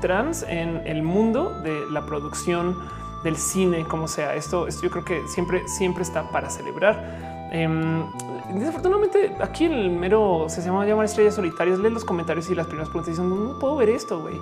trans 0.00 0.44
en 0.48 0.82
el 0.84 1.02
mundo 1.02 1.60
de 1.62 1.84
la 1.90 2.04
producción 2.06 2.76
del 3.24 3.36
cine, 3.36 3.84
como 3.84 4.08
sea. 4.08 4.34
Esto, 4.34 4.68
esto 4.68 4.82
yo 4.82 4.90
creo 4.90 5.04
que 5.04 5.26
siempre, 5.28 5.66
siempre 5.68 6.02
está 6.02 6.30
para 6.30 6.50
celebrar. 6.50 7.25
Em, 7.50 8.04
desafortunadamente, 8.54 9.36
aquí 9.40 9.64
el 9.64 9.90
mero 9.90 10.46
se 10.48 10.62
llama 10.62 10.84
llamar 10.86 11.04
estrellas 11.04 11.34
solitarias. 11.34 11.78
Lee 11.78 11.90
los 11.90 12.04
comentarios 12.04 12.50
y 12.50 12.54
las 12.54 12.66
primeras 12.66 12.88
preguntas 12.88 13.12
dicen 13.12 13.28
no 13.28 13.58
puedo 13.58 13.76
ver 13.76 13.88
esto. 13.88 14.20
güey. 14.20 14.36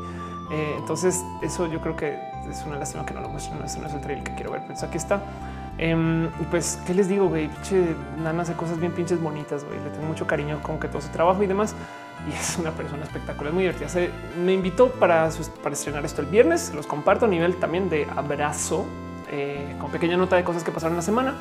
Eh, 0.50 0.74
entonces, 0.78 1.22
eso 1.42 1.66
yo 1.66 1.80
creo 1.80 1.96
que 1.96 2.18
es 2.48 2.64
una 2.66 2.78
lástima 2.78 3.04
que 3.04 3.14
no 3.14 3.20
lo 3.20 3.28
muestren. 3.28 3.58
No, 3.58 3.64
no 3.64 3.86
es 3.86 3.94
el 3.94 4.00
trailer 4.00 4.24
que 4.24 4.34
quiero 4.34 4.52
ver, 4.52 4.62
pero 4.66 4.78
aquí 4.80 4.96
está. 4.96 5.22
Em, 5.76 6.30
pues, 6.50 6.78
¿qué 6.86 6.94
les 6.94 7.08
digo? 7.08 7.28
Güey, 7.28 7.48
pinche 7.48 7.96
Nana 8.22 8.42
hace 8.42 8.54
cosas 8.54 8.78
bien 8.78 8.92
pinches 8.92 9.20
bonitas. 9.20 9.64
Güey, 9.64 9.78
le 9.82 9.90
tengo 9.90 10.06
mucho 10.06 10.26
cariño 10.26 10.60
con 10.62 10.78
que 10.78 10.88
todo 10.88 11.00
su 11.00 11.08
trabajo 11.08 11.42
y 11.42 11.46
demás. 11.46 11.74
Y 12.28 12.32
es 12.32 12.56
una 12.58 12.70
persona 12.70 13.04
espectacular, 13.04 13.52
muy 13.52 13.64
divertida. 13.64 13.88
Me 14.42 14.52
invitó 14.54 14.88
para, 14.88 15.28
para 15.62 15.74
estrenar 15.74 16.04
esto 16.04 16.22
el 16.22 16.28
viernes. 16.28 16.72
Los 16.74 16.86
comparto 16.86 17.26
a 17.26 17.28
nivel 17.28 17.56
también 17.56 17.88
de 17.90 18.06
abrazo, 18.16 18.86
eh, 19.30 19.76
con 19.80 19.90
pequeña 19.90 20.16
nota 20.16 20.36
de 20.36 20.44
cosas 20.44 20.64
que 20.64 20.70
pasaron 20.70 20.96
la 20.96 21.02
semana 21.02 21.34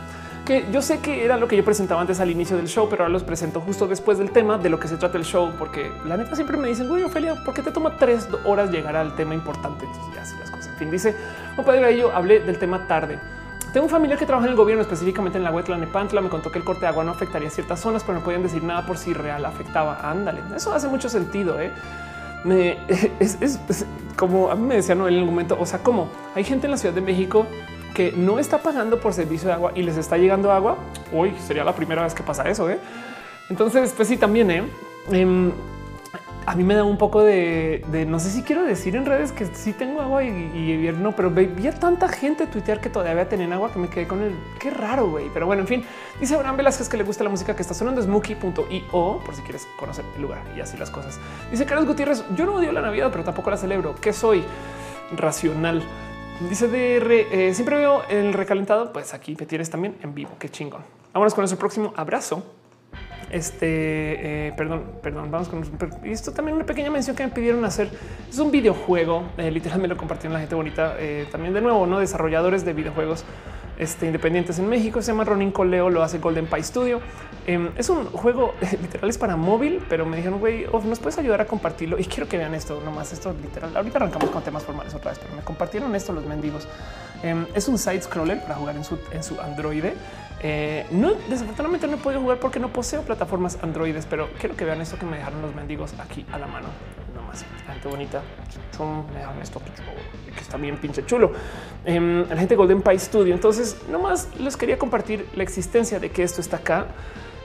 que 0.46 0.66
yo 0.72 0.82
sé 0.82 1.00
que 1.00 1.24
era 1.24 1.38
lo 1.38 1.48
que 1.48 1.56
yo 1.56 1.64
presentaba 1.64 2.02
antes 2.02 2.20
al 2.20 2.30
inicio 2.30 2.58
del 2.58 2.68
show, 2.68 2.88
pero 2.90 3.04
ahora 3.04 3.14
los 3.14 3.24
presento 3.24 3.62
justo 3.62 3.88
después 3.88 4.18
del 4.18 4.32
tema 4.32 4.58
de 4.58 4.70
lo 4.70 4.80
que 4.80 4.88
se 4.88 4.98
trata 4.98 5.18
el 5.18 5.24
show, 5.24 5.54
porque 5.58 5.92
la 6.06 6.18
neta 6.18 6.36
siempre 6.36 6.58
me 6.58 6.68
dicen, 6.68 6.90
güey, 6.90 7.04
¿por 7.46 7.54
qué 7.54 7.62
te 7.62 7.72
toma 7.72 7.98
tres 7.98 8.28
horas 8.44 8.70
llegar 8.70 8.96
al 8.96 9.16
tema 9.16 9.34
importante? 9.34 9.86
Entonces, 9.86 10.16
ya 10.16 10.22
así 10.22 10.36
las 10.38 10.52
cosas. 10.52 10.68
En 10.68 10.76
fin, 10.76 10.92
dice, 10.92 11.16
no 11.56 11.64
puede 11.64 11.94
ello, 11.94 12.12
hablé 12.14 12.42
del 12.42 12.60
tema 12.60 12.88
tarde. 12.88 13.20
Tengo 13.72 13.86
un 13.86 13.90
familiar 13.90 14.20
que 14.20 14.26
trabaja 14.26 14.46
en 14.46 14.52
el 14.52 14.58
gobierno, 14.58 14.84
específicamente 14.84 15.38
en 15.38 15.44
la 15.44 15.52
web 15.52 15.68
Nepantla. 15.68 16.22
Me 16.22 16.30
contó 16.30 16.52
que 16.52 16.60
el 16.60 16.66
corte 16.66 16.82
de 16.82 16.88
agua 16.88 17.04
no 17.04 17.12
afectaría 17.12 17.50
ciertas 17.50 17.80
zonas, 17.80 18.04
pero 18.04 18.20
no 18.20 18.24
podían 18.24 18.44
decir 18.44 18.64
nada 18.64 18.86
por 18.86 18.98
si 18.98 19.14
real 19.14 19.44
afectaba. 19.46 20.00
Ándale, 20.04 20.42
eso 20.56 20.74
hace 20.74 20.88
mucho 20.88 21.10
sentido. 21.10 21.60
¿eh? 21.60 21.72
Es, 23.20 23.60
como 24.16 24.52
a 24.52 24.56
mí 24.56 24.68
me 24.68 24.76
decía 24.76 24.94
Noel 24.94 25.16
en 25.16 25.22
el 25.22 25.26
momento. 25.26 25.58
O 25.60 25.66
sea, 25.66 25.80
como 25.80 26.10
hay 26.36 26.44
gente 26.44 26.68
en 26.68 26.72
la 26.72 26.78
Ciudad 26.78 26.94
de 26.94 27.02
México 27.02 27.48
que 27.94 28.12
no 28.12 28.40
está 28.40 28.60
pagando 28.60 29.00
por 29.00 29.14
servicio 29.14 29.48
de 29.48 29.54
agua 29.54 29.72
y 29.76 29.84
les 29.84 29.98
está 29.98 30.18
llegando 30.18 30.52
agua, 30.52 30.78
hoy 31.14 31.36
sería 31.46 31.64
la 31.64 31.76
primera 31.76 32.04
vez 32.04 32.14
que 32.14 32.24
pasa 32.24 32.50
eso. 32.50 32.70
¿eh? 32.70 32.80
Entonces, 33.50 33.94
pues 33.96 34.08
sí, 34.08 34.18
también 34.18 34.52
¿eh? 34.52 34.64
Em, 35.12 35.52
a 36.46 36.56
mí 36.56 36.64
me 36.64 36.76
da 36.76 36.84
un 36.84 36.98
poco 36.98 37.24
de, 37.24 38.06
no 38.08 38.20
sé 38.20 38.30
si 38.30 38.44
quiero 38.44 38.64
decir 38.64 38.96
en 38.96 39.06
redes 39.06 39.32
que 39.32 39.46
sí 39.46 39.74
tengo 39.74 40.02
agua 40.02 40.24
y, 40.24 40.28
y, 40.28 40.92
no, 40.98 41.14
pero 41.14 41.32
veía 41.32 41.72
tanta 41.74 42.10
gente 42.10 42.48
tuitear 42.48 42.82
que 42.82 42.90
todavía 42.90 43.28
tenían 43.30 43.54
agua 43.54 43.72
que 43.72 43.80
me 43.80 43.88
quedé 43.88 44.08
con 44.08 44.22
el 44.22 44.36
qué 44.60 44.70
raro, 44.70 45.10
güey. 45.10 45.30
Pero 45.34 45.46
bueno, 45.46 45.62
en 45.62 45.68
fin, 45.68 45.86
dice 46.20 46.36
Abraham 46.36 46.58
Velázquez 46.58 46.90
que 46.90 46.98
le 46.98 47.04
gusta 47.04 47.24
la 47.24 47.30
música 47.30 47.56
que 47.56 47.62
está 47.62 47.74
sonando 47.74 48.02
es 48.02 48.08
Mookie.io 48.08 49.22
por 49.26 49.36
si 49.36 49.42
quieres 49.42 49.68
conocer 49.78 50.04
el 50.16 50.22
lugar 50.22 50.42
y 50.56 50.60
así 50.60 50.78
las 50.78 50.90
cosas. 50.90 51.20
Dice 51.50 51.66
Carlos 51.66 51.88
Gutiérrez, 51.88 52.24
yo 52.36 52.46
no 52.46 52.56
odio 52.56 52.72
la 52.72 52.82
Navidad, 52.82 53.10
pero 53.12 53.24
tampoco 53.24 53.50
la 53.50 53.58
celebro. 53.58 53.96
¿Qué 53.96 54.12
soy? 54.12 54.44
Racional. 55.16 55.84
Dice 56.40 56.68
DR, 56.68 57.28
eh, 57.32 57.54
siempre 57.54 57.78
veo 57.78 58.04
el 58.10 58.34
recalentado. 58.34 58.92
Pues 58.92 59.14
aquí 59.14 59.36
me 59.40 59.46
tienes 59.46 59.70
también 59.70 59.96
en 60.02 60.14
vivo. 60.16 60.32
Qué 60.40 60.50
chingón. 60.50 60.82
Vámonos 61.14 61.34
con 61.34 61.44
nuestro 61.44 61.60
próximo 61.60 61.94
abrazo. 61.96 62.44
Este, 63.30 64.48
eh, 64.48 64.54
perdón, 64.56 64.84
perdón, 65.02 65.32
vamos 65.32 65.50
con 65.50 65.64
esto 66.04 66.34
también 66.34 66.56
una 66.56 66.66
pequeña 66.66 66.92
mención 66.92 67.16
que 67.16 67.24
me 67.24 67.32
pidieron 67.32 67.64
hacer. 67.66 67.90
Es 68.30 68.38
un 68.38 68.52
videojuego, 68.52 69.24
eh, 69.38 69.50
literalmente 69.50 69.96
lo 69.96 69.98
compartieron 69.98 70.34
la 70.34 70.40
gente 70.40 70.54
bonita. 70.54 70.96
también 71.32 71.54
de 71.54 71.62
nuevo, 71.62 71.88
no 71.88 72.00
desarrolladores 72.00 72.64
de 72.66 72.74
videojuegos 72.74 73.26
este, 73.80 74.06
independientes 74.06 74.60
en 74.60 74.70
México. 74.70 75.02
Se 75.02 75.12
llama 75.12 75.24
Ronin 75.24 75.52
Coleo, 75.52 75.90
lo 75.90 76.04
hace 76.04 76.20
Golden 76.20 76.46
Pie 76.46 76.64
Studio. 76.64 77.00
Em, 77.46 77.72
es 77.78 77.90
un 77.90 78.06
juego 78.06 78.54
literal, 78.82 79.10
es 79.10 79.18
para 79.18 79.36
móvil, 79.36 79.84
pero 79.90 80.06
me 80.06 80.18
dijeron, 80.18 80.40
güey, 80.40 80.66
nos 80.86 81.00
puedes 81.00 81.18
ayudar 81.18 81.42
a 81.42 81.46
compartirlo. 81.46 82.00
Y 82.00 82.06
quiero 82.06 82.28
que 82.28 82.38
vean 82.38 82.54
esto 82.56 82.82
nomás. 82.84 83.12
Esto 83.12 83.34
literal. 83.42 83.76
Ahorita 83.76 83.98
arrancamos 83.98 84.30
con 84.30 84.44
temas 84.44 84.64
formales 84.64 84.94
otra 84.94 85.12
vez, 85.12 85.20
pero 85.20 85.36
me 85.36 85.42
compartieron 85.42 85.96
esto 85.96 86.14
los 86.14 86.26
mendigos. 86.26 86.68
Em, 87.22 87.46
es 87.54 87.68
un 87.68 87.78
side 87.78 88.02
scroller 88.02 88.42
para 88.42 88.56
jugar 88.56 88.76
en 88.76 88.84
su, 88.84 88.98
en 89.12 89.24
su 89.24 89.40
Android. 89.40 89.86
Eh, 90.42 90.86
no, 90.92 91.14
desafortunadamente 91.30 91.88
no 91.88 91.96
he 91.96 91.98
podido 91.98 92.22
jugar 92.22 92.38
porque 92.38 92.60
no 92.60 92.68
poseo 92.68 93.02
plataformas 93.04 93.58
androides, 93.62 94.06
pero 94.06 94.30
quiero 94.40 94.58
que 94.58 94.66
vean 94.66 94.82
esto 94.82 94.98
que 95.00 95.06
me 95.06 95.18
dejaron 95.18 95.42
los 95.42 95.56
mendigos 95.56 95.94
aquí 96.00 96.26
a 96.32 96.38
la 96.38 96.48
mano. 96.48 96.68
Nomás, 97.16 97.46
gente 97.66 97.88
bonita. 97.88 98.22
Me 99.12 99.20
dejaron 99.20 99.42
esto 99.42 99.62
que 100.36 100.42
está 100.42 100.58
bien 100.58 100.78
pinche 100.78 101.06
chulo. 101.06 101.32
Em, 101.86 102.28
la 102.28 102.38
gente 102.38 102.56
Golden 102.56 102.82
Pie 102.82 103.00
Studio. 103.00 103.34
Entonces, 103.34 103.78
nomás 103.90 104.30
les 104.40 104.58
quería 104.58 104.78
compartir 104.78 105.28
la 105.36 105.44
existencia 105.44 106.00
de 106.00 106.10
que 106.12 106.24
esto 106.24 106.42
está 106.42 106.58
acá. 106.58 106.88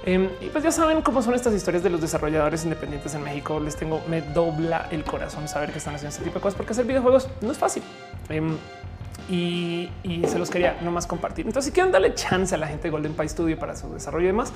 Em, 0.05 0.29
y 0.41 0.47
pues 0.47 0.65
ya 0.65 0.73
saben 0.73 1.03
cómo 1.03 1.23
son 1.23 1.35
estas 1.35 1.53
historias 1.55 1.83
de 1.83 1.91
los 1.91 2.01
desarrolladores 2.01 2.65
independientes 2.65 3.15
en 3.15 3.23
México. 3.23 3.61
Les 3.61 3.77
tengo, 3.77 4.03
me 4.09 4.23
dobla 4.23 4.89
el 4.91 5.05
corazón 5.05 5.49
saber 5.49 5.73
que 5.73 5.79
están 5.79 5.95
haciendo 5.95 6.11
este 6.11 6.25
tipo 6.25 6.37
de 6.37 6.43
cosas 6.43 6.57
porque 6.57 6.73
hacer 6.73 6.87
videojuegos 6.87 7.29
no 7.41 7.53
es 7.53 7.59
fácil. 7.59 7.83
Em, 8.29 8.57
y, 9.29 9.91
se 10.27 10.39
los 10.39 10.51
quería 10.51 10.79
nomás 10.83 11.07
compartir. 11.07 11.47
Entonces, 11.47 11.67
si 11.67 11.73
quieren 11.73 11.93
darle 11.93 12.15
chance 12.15 12.55
a 12.55 12.59
la 12.59 12.67
gente 12.67 12.85
de 12.85 12.91
Golden 12.91 13.15
Pie 13.15 13.29
Studio 13.29 13.59
para 13.59 13.77
su 13.77 13.93
desarrollo 13.93 14.25
y 14.25 14.29
demás, 14.29 14.53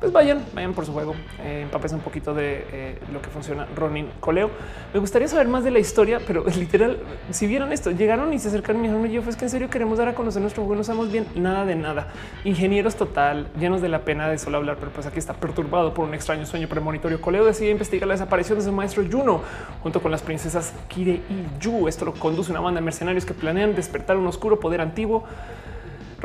pues 0.00 0.12
vayan, 0.12 0.44
vayan 0.54 0.74
por 0.74 0.84
su 0.84 0.92
juego, 0.92 1.14
eh, 1.42 1.62
empapes 1.62 1.92
un 1.92 2.00
poquito 2.00 2.34
de 2.34 2.66
eh, 2.70 2.98
lo 3.12 3.22
que 3.22 3.30
funciona 3.30 3.66
Ronin 3.74 4.08
Coleo. 4.20 4.50
Me 4.92 5.00
gustaría 5.00 5.26
saber 5.26 5.48
más 5.48 5.64
de 5.64 5.70
la 5.70 5.78
historia, 5.78 6.20
pero 6.26 6.44
literal, 6.58 6.98
si 7.30 7.46
vieron 7.46 7.72
esto, 7.72 7.90
llegaron 7.90 8.32
y 8.32 8.38
se 8.38 8.48
acercaron 8.48 8.84
y 8.84 8.88
dijeron, 8.88 9.08
yo, 9.08 9.22
pues 9.22 9.36
que 9.36 9.46
en 9.46 9.50
serio 9.50 9.70
queremos 9.70 9.98
dar 9.98 10.08
a 10.08 10.14
conocer 10.14 10.42
nuestro 10.42 10.64
juego, 10.64 10.76
no 10.76 10.84
sabemos 10.84 11.10
bien 11.10 11.26
nada 11.34 11.64
de 11.64 11.76
nada. 11.76 12.08
Ingenieros 12.44 12.96
total, 12.96 13.48
llenos 13.58 13.80
de 13.80 13.88
la 13.88 14.00
pena 14.00 14.28
de 14.28 14.38
solo 14.38 14.58
hablar, 14.58 14.76
pero 14.78 14.90
pues 14.90 15.06
aquí 15.06 15.18
está 15.18 15.32
perturbado 15.32 15.94
por 15.94 16.06
un 16.06 16.14
extraño 16.14 16.44
sueño 16.44 16.68
premonitorio. 16.68 17.20
Coleo 17.20 17.46
decide 17.46 17.70
investigar 17.70 18.06
la 18.06 18.14
desaparición 18.14 18.58
de 18.58 18.64
su 18.64 18.72
maestro 18.72 19.02
Juno 19.10 19.40
junto 19.82 20.02
con 20.02 20.10
las 20.10 20.22
princesas 20.22 20.74
Kire 20.88 21.22
y 21.30 21.60
Yu. 21.60 21.88
Esto 21.88 22.04
lo 22.04 22.12
conduce 22.14 22.50
una 22.50 22.60
banda 22.60 22.80
de 22.80 22.84
mercenarios 22.84 23.24
que 23.24 23.34
planean 23.34 23.74
despertar 23.74 24.16
un 24.16 24.26
oscuro 24.26 24.60
poder 24.60 24.80
antiguo 24.80 25.24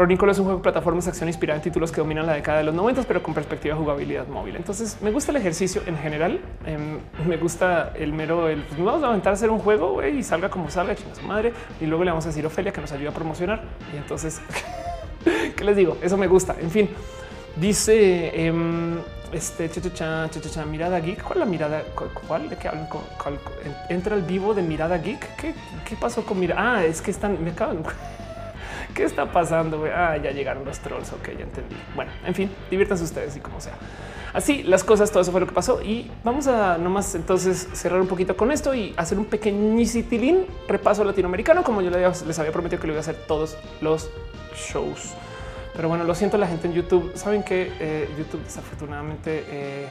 Ronicolo 0.02 0.32
es 0.32 0.40
un 0.40 0.46
juego 0.46 0.58
de 0.58 0.64
plataformas 0.64 1.08
acción 1.08 1.30
inspirado 1.30 1.58
en 1.58 1.62
títulos 1.62 1.92
que 1.92 2.02
dominan 2.02 2.26
la 2.26 2.34
década 2.34 2.58
de 2.58 2.64
los 2.64 2.74
90, 2.74 3.04
pero 3.04 3.22
con 3.22 3.36
perspectiva 3.36 3.76
de 3.76 3.82
jugabilidad 3.82 4.26
móvil. 4.26 4.56
Entonces 4.56 4.98
me 5.00 5.12
gusta 5.12 5.32
el 5.32 5.38
ejercicio 5.38 5.84
en 5.86 5.96
general. 5.96 6.40
Em, 6.66 6.98
me 7.28 7.38
gusta 7.38 7.94
el 7.94 8.12
mero, 8.12 8.48
pues, 8.68 8.84
vamos 8.84 9.04
a 9.04 9.10
aventar 9.10 9.30
a 9.30 9.34
hacer 9.36 9.52
un 9.52 9.60
juego 9.60 10.04
y 10.04 10.24
salga 10.24 10.50
como 10.50 10.72
salga, 10.72 10.96
chinga 10.96 11.14
su 11.14 11.22
madre. 11.22 11.54
Y 11.80 11.86
luego 11.86 12.04
le 12.04 12.10
vamos 12.10 12.26
a 12.26 12.30
decir 12.30 12.44
Ofelia 12.44 12.74
que 12.74 12.82
nos 12.82 12.92
ayuda 12.92 13.12
a 13.12 13.14
promocionar. 13.14 13.62
Y 13.94 13.98
entonces, 13.98 14.42
¿qué 15.56 15.64
les 15.64 15.76
digo? 15.76 15.96
Eso 16.02 16.18
me 16.18 16.26
gusta. 16.26 16.56
En 16.60 16.72
fin, 16.72 16.90
dice 17.58 18.44
em, 18.44 18.98
este 19.32 19.70
cha, 19.70 20.28
cha, 20.32 20.66
mirada 20.66 21.00
geek. 21.00 21.22
¿Cuál 21.22 21.42
la 21.42 21.46
mirada? 21.46 21.84
¿Cuál? 22.28 22.50
¿De 22.50 22.56
qué 22.56 22.70
hablan? 22.70 22.88
Entra 23.88 24.16
el 24.16 24.24
vivo 24.24 24.56
de 24.56 24.64
mirada 24.64 24.98
geek. 24.98 25.36
¿Qué, 25.36 25.54
qué 25.88 25.96
pasó 25.96 26.26
con 26.26 26.40
mirada? 26.40 26.78
Ah, 26.78 26.86
es 26.86 27.04
que 27.04 27.12
están, 27.12 27.38
me 27.44 27.52
acaban. 27.52 27.84
¿Qué 28.94 29.04
está 29.04 29.32
pasando? 29.32 29.86
Ah, 29.94 30.18
ya 30.18 30.32
llegaron 30.32 30.66
los 30.66 30.80
trolls. 30.80 31.12
Ok, 31.14 31.30
ya 31.38 31.44
entendí. 31.44 31.76
Bueno, 31.96 32.12
en 32.26 32.36
fin, 32.36 32.52
diviértanse 32.70 33.04
ustedes 33.04 33.36
y 33.38 33.40
como 33.40 33.60
sea. 33.62 33.74
Así 34.34 34.64
las 34.64 34.84
cosas, 34.84 35.12
todo 35.12 35.22
eso 35.22 35.32
fue 35.32 35.42
lo 35.42 35.48
que 35.48 35.54
pasó. 35.54 35.82
Y 35.82 36.10
vamos 36.24 36.48
a 36.48 36.78
nomás 36.78 37.16
entonces 37.16 37.70
cerrar 37.74 38.00
un 38.02 38.08
poquito 38.08 38.36
con 38.38 38.52
esto 38.52 38.74
y 38.74 38.94
hacer 38.98 39.18
un 39.18 39.26
pequeñitilín 39.26 40.46
repaso 40.68 41.04
latinoamericano, 41.04 41.64
como 41.64 41.82
yo 41.82 41.90
les 41.90 42.40
había 42.40 42.52
prometido 42.52 42.82
que 42.82 42.88
lo 42.88 42.94
iba 42.94 43.00
a 43.00 43.02
hacer 43.02 43.16
todos 43.28 43.58
los 43.82 44.10
shows. 44.56 45.14
Pero 45.76 45.88
bueno, 45.88 46.04
lo 46.04 46.16
siento 46.16 46.38
la 46.38 46.48
gente 46.48 46.68
en 46.68 46.74
YouTube. 46.74 47.12
Saben 47.16 47.44
que 47.44 47.72
eh, 47.80 48.10
YouTube 48.18 48.44
desafortunadamente 48.44 49.46
eh, 49.48 49.90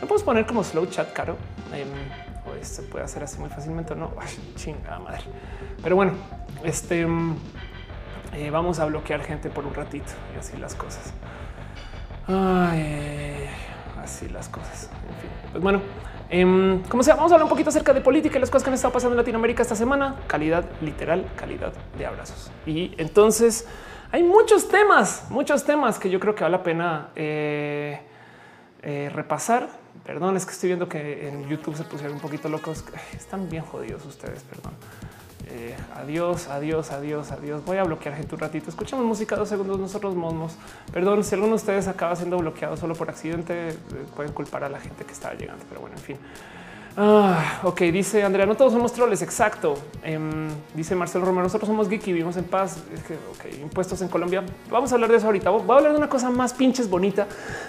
no 0.00 0.08
podemos 0.08 0.22
poner 0.24 0.46
como 0.46 0.64
slow 0.64 0.86
chat 0.86 1.12
caro. 1.12 1.36
Eh, 1.72 1.84
se 2.62 2.82
puede 2.82 3.04
hacer 3.04 3.22
así 3.22 3.38
muy 3.38 3.48
fácilmente. 3.48 3.94
No, 3.94 4.12
chingada 4.56 4.98
madre. 4.98 5.22
Pero 5.82 5.96
bueno, 5.96 6.12
este 6.64 7.06
mm, 7.06 7.36
eh, 8.32 8.50
vamos 8.50 8.78
a 8.78 8.86
bloquear 8.86 9.22
gente 9.22 9.50
por 9.50 9.66
un 9.66 9.74
ratito 9.74 10.12
y 10.34 10.38
así 10.38 10.56
las 10.56 10.74
cosas. 10.74 11.12
así 14.02 14.28
las 14.28 14.48
cosas. 14.48 14.90
En 15.08 15.20
fin, 15.20 15.30
pues 15.52 15.62
bueno, 15.62 15.80
em, 16.30 16.82
como 16.84 17.02
sea, 17.02 17.14
vamos 17.14 17.32
a 17.32 17.34
hablar 17.34 17.44
un 17.44 17.50
poquito 17.50 17.70
acerca 17.70 17.92
de 17.92 18.00
política 18.00 18.38
y 18.38 18.40
las 18.40 18.50
cosas 18.50 18.64
que 18.64 18.70
han 18.70 18.74
estado 18.74 18.92
pasando 18.92 19.14
en 19.14 19.18
Latinoamérica 19.18 19.62
esta 19.62 19.76
semana. 19.76 20.16
Calidad 20.26 20.64
literal, 20.80 21.30
calidad 21.36 21.72
de 21.96 22.06
abrazos. 22.06 22.50
Y 22.66 22.94
entonces 22.98 23.66
hay 24.12 24.22
muchos 24.22 24.68
temas, 24.68 25.24
muchos 25.30 25.64
temas 25.64 25.98
que 25.98 26.10
yo 26.10 26.20
creo 26.20 26.34
que 26.34 26.44
vale 26.44 26.58
la 26.58 26.62
pena 26.62 27.08
eh, 27.16 27.98
eh, 28.82 29.10
repasar. 29.14 29.70
Perdón, 30.04 30.36
es 30.36 30.44
que 30.44 30.52
estoy 30.52 30.68
viendo 30.68 30.86
que 30.86 31.28
en 31.28 31.48
YouTube 31.48 31.74
se 31.76 31.84
pusieron 31.84 32.16
un 32.16 32.20
poquito 32.20 32.50
locos. 32.50 32.84
Están 33.16 33.48
bien 33.48 33.64
jodidos 33.64 34.04
ustedes, 34.04 34.42
perdón. 34.42 34.72
Eh, 35.48 35.76
adiós, 35.94 36.48
adiós, 36.48 36.90
adiós, 36.90 37.32
adiós. 37.32 37.64
Voy 37.64 37.78
a 37.78 37.84
bloquear 37.84 38.16
gente 38.16 38.34
un 38.34 38.40
ratito. 38.40 38.70
Escuchamos 38.70 39.04
música 39.04 39.36
dos 39.36 39.48
segundos. 39.48 39.78
Nosotros 39.78 40.14
momos. 40.14 40.56
Perdón 40.92 41.24
si 41.24 41.34
alguno 41.34 41.50
de 41.50 41.56
ustedes 41.56 41.88
acaba 41.88 42.16
siendo 42.16 42.38
bloqueado 42.38 42.76
solo 42.76 42.94
por 42.94 43.10
accidente, 43.10 43.70
eh, 43.70 43.76
pueden 44.14 44.32
culpar 44.32 44.64
a 44.64 44.68
la 44.68 44.80
gente 44.80 45.04
que 45.04 45.12
estaba 45.12 45.34
llegando. 45.34 45.64
Pero 45.68 45.80
bueno, 45.80 45.96
en 45.96 46.02
fin. 46.02 46.16
Ah, 46.94 47.60
ok, 47.62 47.80
dice 47.84 48.22
Andrea, 48.22 48.44
no 48.44 48.54
todos 48.54 48.74
somos 48.74 48.92
troles, 48.92 49.22
exacto. 49.22 49.74
Em, 50.02 50.48
dice 50.74 50.94
Marcelo 50.94 51.24
Romero, 51.24 51.44
nosotros 51.44 51.66
somos 51.66 51.88
geek 51.88 52.06
y 52.08 52.12
vivimos 52.12 52.36
en 52.36 52.44
paz. 52.44 52.82
impuestos 53.62 54.02
en 54.02 54.08
Colombia. 54.08 54.44
Vamos 54.70 54.92
a 54.92 54.96
hablar 54.96 55.10
de 55.10 55.16
eso 55.16 55.26
ahorita. 55.26 55.48
Voy 55.48 55.70
a 55.70 55.78
hablar 55.78 55.92
de 55.92 55.98
una 55.98 56.10
cosa 56.10 56.28
más 56.28 56.52
pinches 56.52 56.90
bonita 56.90 57.26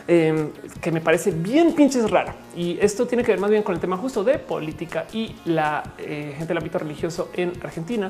em, 0.08 0.50
que 0.82 0.92
me 0.92 1.00
parece 1.00 1.32
bien 1.32 1.74
pinches 1.74 2.12
rara. 2.12 2.36
Y 2.54 2.78
esto 2.82 3.08
tiene 3.08 3.24
que 3.24 3.32
ver 3.32 3.40
más 3.40 3.50
bien 3.50 3.64
con 3.64 3.74
el 3.74 3.80
tema 3.80 3.96
justo 3.96 4.26
de 4.26 4.40
política 4.40 5.06
y 5.14 5.34
la 5.46 5.84
eh, 6.00 6.34
gente 6.34 6.48
del 6.48 6.58
ámbito 6.58 6.80
religioso 6.80 7.30
en 7.34 7.54
Argentina. 7.64 8.10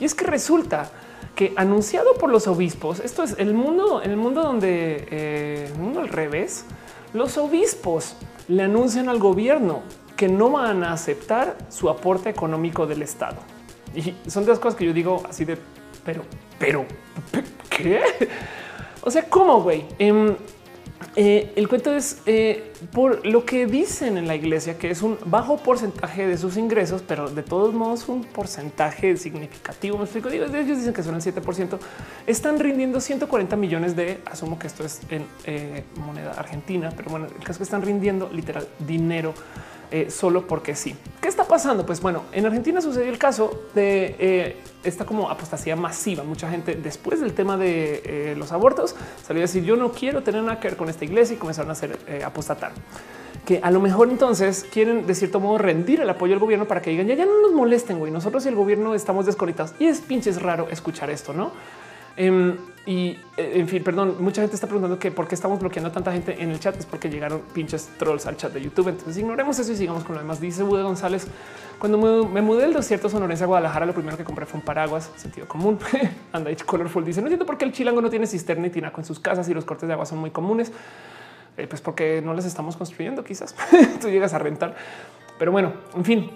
Y 0.00 0.06
es 0.06 0.14
que 0.14 0.24
resulta 0.24 0.90
que 1.34 1.52
anunciado 1.56 2.14
por 2.14 2.30
los 2.30 2.46
obispos, 2.46 3.00
esto 3.00 3.22
es 3.22 3.34
el 3.38 3.52
mundo, 3.52 4.02
en 4.02 4.10
el 4.10 4.16
mundo 4.16 4.42
donde 4.42 5.06
eh, 5.10 5.70
mundo 5.78 6.00
al 6.00 6.08
revés, 6.08 6.64
los 7.12 7.36
obispos 7.36 8.16
le 8.48 8.62
anuncian 8.62 9.10
al 9.10 9.18
gobierno 9.18 9.82
que 10.16 10.28
no 10.28 10.50
van 10.50 10.84
a 10.84 10.92
aceptar 10.92 11.56
su 11.68 11.88
aporte 11.88 12.30
económico 12.30 12.86
del 12.86 13.02
Estado. 13.02 13.38
Y 13.94 14.14
son 14.28 14.44
de 14.44 14.50
las 14.50 14.58
cosas 14.58 14.76
que 14.76 14.84
yo 14.84 14.92
digo 14.92 15.22
así 15.28 15.44
de, 15.44 15.58
pero, 16.04 16.22
pero, 16.58 16.84
¿qué? 17.70 18.00
O 19.02 19.10
sea, 19.10 19.28
¿cómo, 19.28 19.62
güey? 19.62 19.84
Em, 19.98 20.34
eh, 21.16 21.52
el 21.54 21.68
cuento 21.68 21.94
es 21.94 22.22
eh, 22.26 22.72
por 22.92 23.24
lo 23.24 23.44
que 23.44 23.66
dicen 23.66 24.16
en 24.16 24.26
la 24.26 24.34
iglesia, 24.34 24.78
que 24.78 24.90
es 24.90 25.02
un 25.02 25.16
bajo 25.26 25.58
porcentaje 25.58 26.26
de 26.26 26.36
sus 26.36 26.56
ingresos, 26.56 27.02
pero 27.06 27.30
de 27.30 27.42
todos 27.42 27.72
modos 27.72 28.08
un 28.08 28.24
porcentaje 28.24 29.16
significativo. 29.16 29.96
Me 29.96 30.04
explico. 30.04 30.28
Digo, 30.28 30.46
ellos 30.46 30.78
dicen 30.78 30.92
que 30.92 31.02
son 31.02 31.14
el 31.14 31.20
7%. 31.20 31.78
Están 32.26 32.58
rindiendo 32.58 33.00
140 33.00 33.56
millones 33.56 33.94
de, 33.94 34.20
asumo 34.26 34.58
que 34.58 34.66
esto 34.66 34.84
es 34.84 35.02
en 35.10 35.26
eh, 35.44 35.84
moneda 35.96 36.32
argentina, 36.32 36.90
pero 36.96 37.10
bueno, 37.10 37.26
el 37.26 37.38
caso 37.38 37.52
es 37.52 37.58
que 37.58 37.64
están 37.64 37.82
rindiendo 37.82 38.28
literal 38.32 38.66
dinero 38.80 39.34
eh, 39.94 40.10
solo 40.10 40.44
porque 40.44 40.74
sí. 40.74 40.96
¿Qué 41.20 41.28
está 41.28 41.44
pasando? 41.44 41.86
Pues 41.86 42.00
bueno, 42.00 42.24
en 42.32 42.44
Argentina 42.44 42.80
sucedió 42.80 43.08
el 43.08 43.16
caso 43.16 43.62
de 43.76 44.16
eh, 44.18 44.56
esta 44.82 45.06
como 45.06 45.30
apostasía 45.30 45.76
masiva. 45.76 46.24
Mucha 46.24 46.50
gente 46.50 46.74
después 46.74 47.20
del 47.20 47.32
tema 47.32 47.56
de 47.56 48.02
eh, 48.04 48.34
los 48.36 48.50
abortos 48.50 48.96
salió 49.24 49.40
a 49.40 49.46
decir 49.46 49.62
yo 49.62 49.76
no 49.76 49.92
quiero 49.92 50.24
tener 50.24 50.42
nada 50.42 50.58
que 50.58 50.66
ver 50.66 50.76
con 50.76 50.88
esta 50.88 51.04
iglesia 51.04 51.36
y 51.36 51.38
comenzaron 51.38 51.70
a 51.70 51.74
hacer 51.74 51.96
apostatar 52.26 52.72
que 53.46 53.60
a 53.62 53.70
lo 53.70 53.78
mejor 53.78 54.10
entonces 54.10 54.66
quieren 54.68 55.06
de 55.06 55.14
cierto 55.14 55.38
modo 55.38 55.58
rendir 55.58 56.00
el 56.00 56.10
apoyo 56.10 56.34
al 56.34 56.40
gobierno 56.40 56.66
para 56.66 56.82
que 56.82 56.90
digan 56.90 57.06
ya, 57.06 57.14
ya 57.14 57.26
no 57.26 57.40
nos 57.40 57.52
molesten, 57.52 58.00
güey. 58.00 58.10
Nosotros 58.10 58.44
y 58.46 58.48
el 58.48 58.56
gobierno 58.56 58.96
estamos 58.96 59.26
desconectados 59.26 59.74
y 59.78 59.86
es 59.86 60.00
pinches 60.00 60.42
raro 60.42 60.66
escuchar 60.72 61.08
esto, 61.08 61.32
no? 61.32 61.52
Em, 62.16 62.56
y 62.86 63.18
eh, 63.38 63.52
en 63.54 63.66
fin, 63.66 63.82
perdón, 63.82 64.16
mucha 64.20 64.42
gente 64.42 64.54
está 64.54 64.66
preguntando 64.66 64.98
que 64.98 65.10
por 65.10 65.26
qué 65.26 65.34
estamos 65.34 65.58
bloqueando 65.58 65.88
a 65.88 65.92
tanta 65.92 66.12
gente 66.12 66.42
en 66.42 66.50
el 66.50 66.60
chat. 66.60 66.78
Es 66.78 66.84
porque 66.84 67.08
llegaron 67.08 67.40
pinches 67.54 67.88
trolls 67.98 68.26
al 68.26 68.36
chat 68.36 68.52
de 68.52 68.60
YouTube. 68.60 68.88
Entonces 68.88 69.16
ignoremos 69.16 69.58
eso 69.58 69.72
y 69.72 69.76
sigamos 69.76 70.04
con 70.04 70.14
lo 70.14 70.20
demás. 70.20 70.40
Dice 70.40 70.62
Bude 70.62 70.82
González: 70.82 71.26
Cuando 71.78 72.26
me 72.26 72.42
mudé 72.42 72.62
del 72.62 72.74
desierto 72.74 73.08
sonorense 73.08 73.44
a 73.44 73.46
Guadalajara, 73.46 73.86
lo 73.86 73.94
primero 73.94 74.18
que 74.18 74.24
compré 74.24 74.44
fue 74.44 74.60
un 74.60 74.66
paraguas, 74.66 75.10
sentido 75.16 75.48
común. 75.48 75.78
Anda 76.32 76.50
Colorful 76.66 77.04
dice: 77.04 77.20
No 77.20 77.28
entiendo 77.28 77.46
por 77.46 77.56
qué 77.56 77.64
el 77.64 77.72
chilango 77.72 78.02
no 78.02 78.10
tiene 78.10 78.26
cisterna 78.26 78.66
y 78.66 78.70
tinaco 78.70 79.00
en 79.00 79.06
sus 79.06 79.18
casas 79.18 79.48
y 79.48 79.54
los 79.54 79.64
cortes 79.64 79.86
de 79.86 79.94
agua 79.94 80.04
son 80.04 80.18
muy 80.18 80.30
comunes. 80.30 80.70
Eh, 81.56 81.66
pues 81.66 81.80
porque 81.80 82.20
no 82.20 82.34
les 82.34 82.44
estamos 82.44 82.76
construyendo, 82.76 83.22
quizás 83.22 83.54
tú 84.00 84.08
llegas 84.10 84.34
a 84.34 84.38
rentar. 84.38 84.74
Pero 85.38 85.52
bueno, 85.52 85.72
en 85.94 86.04
fin, 86.04 86.30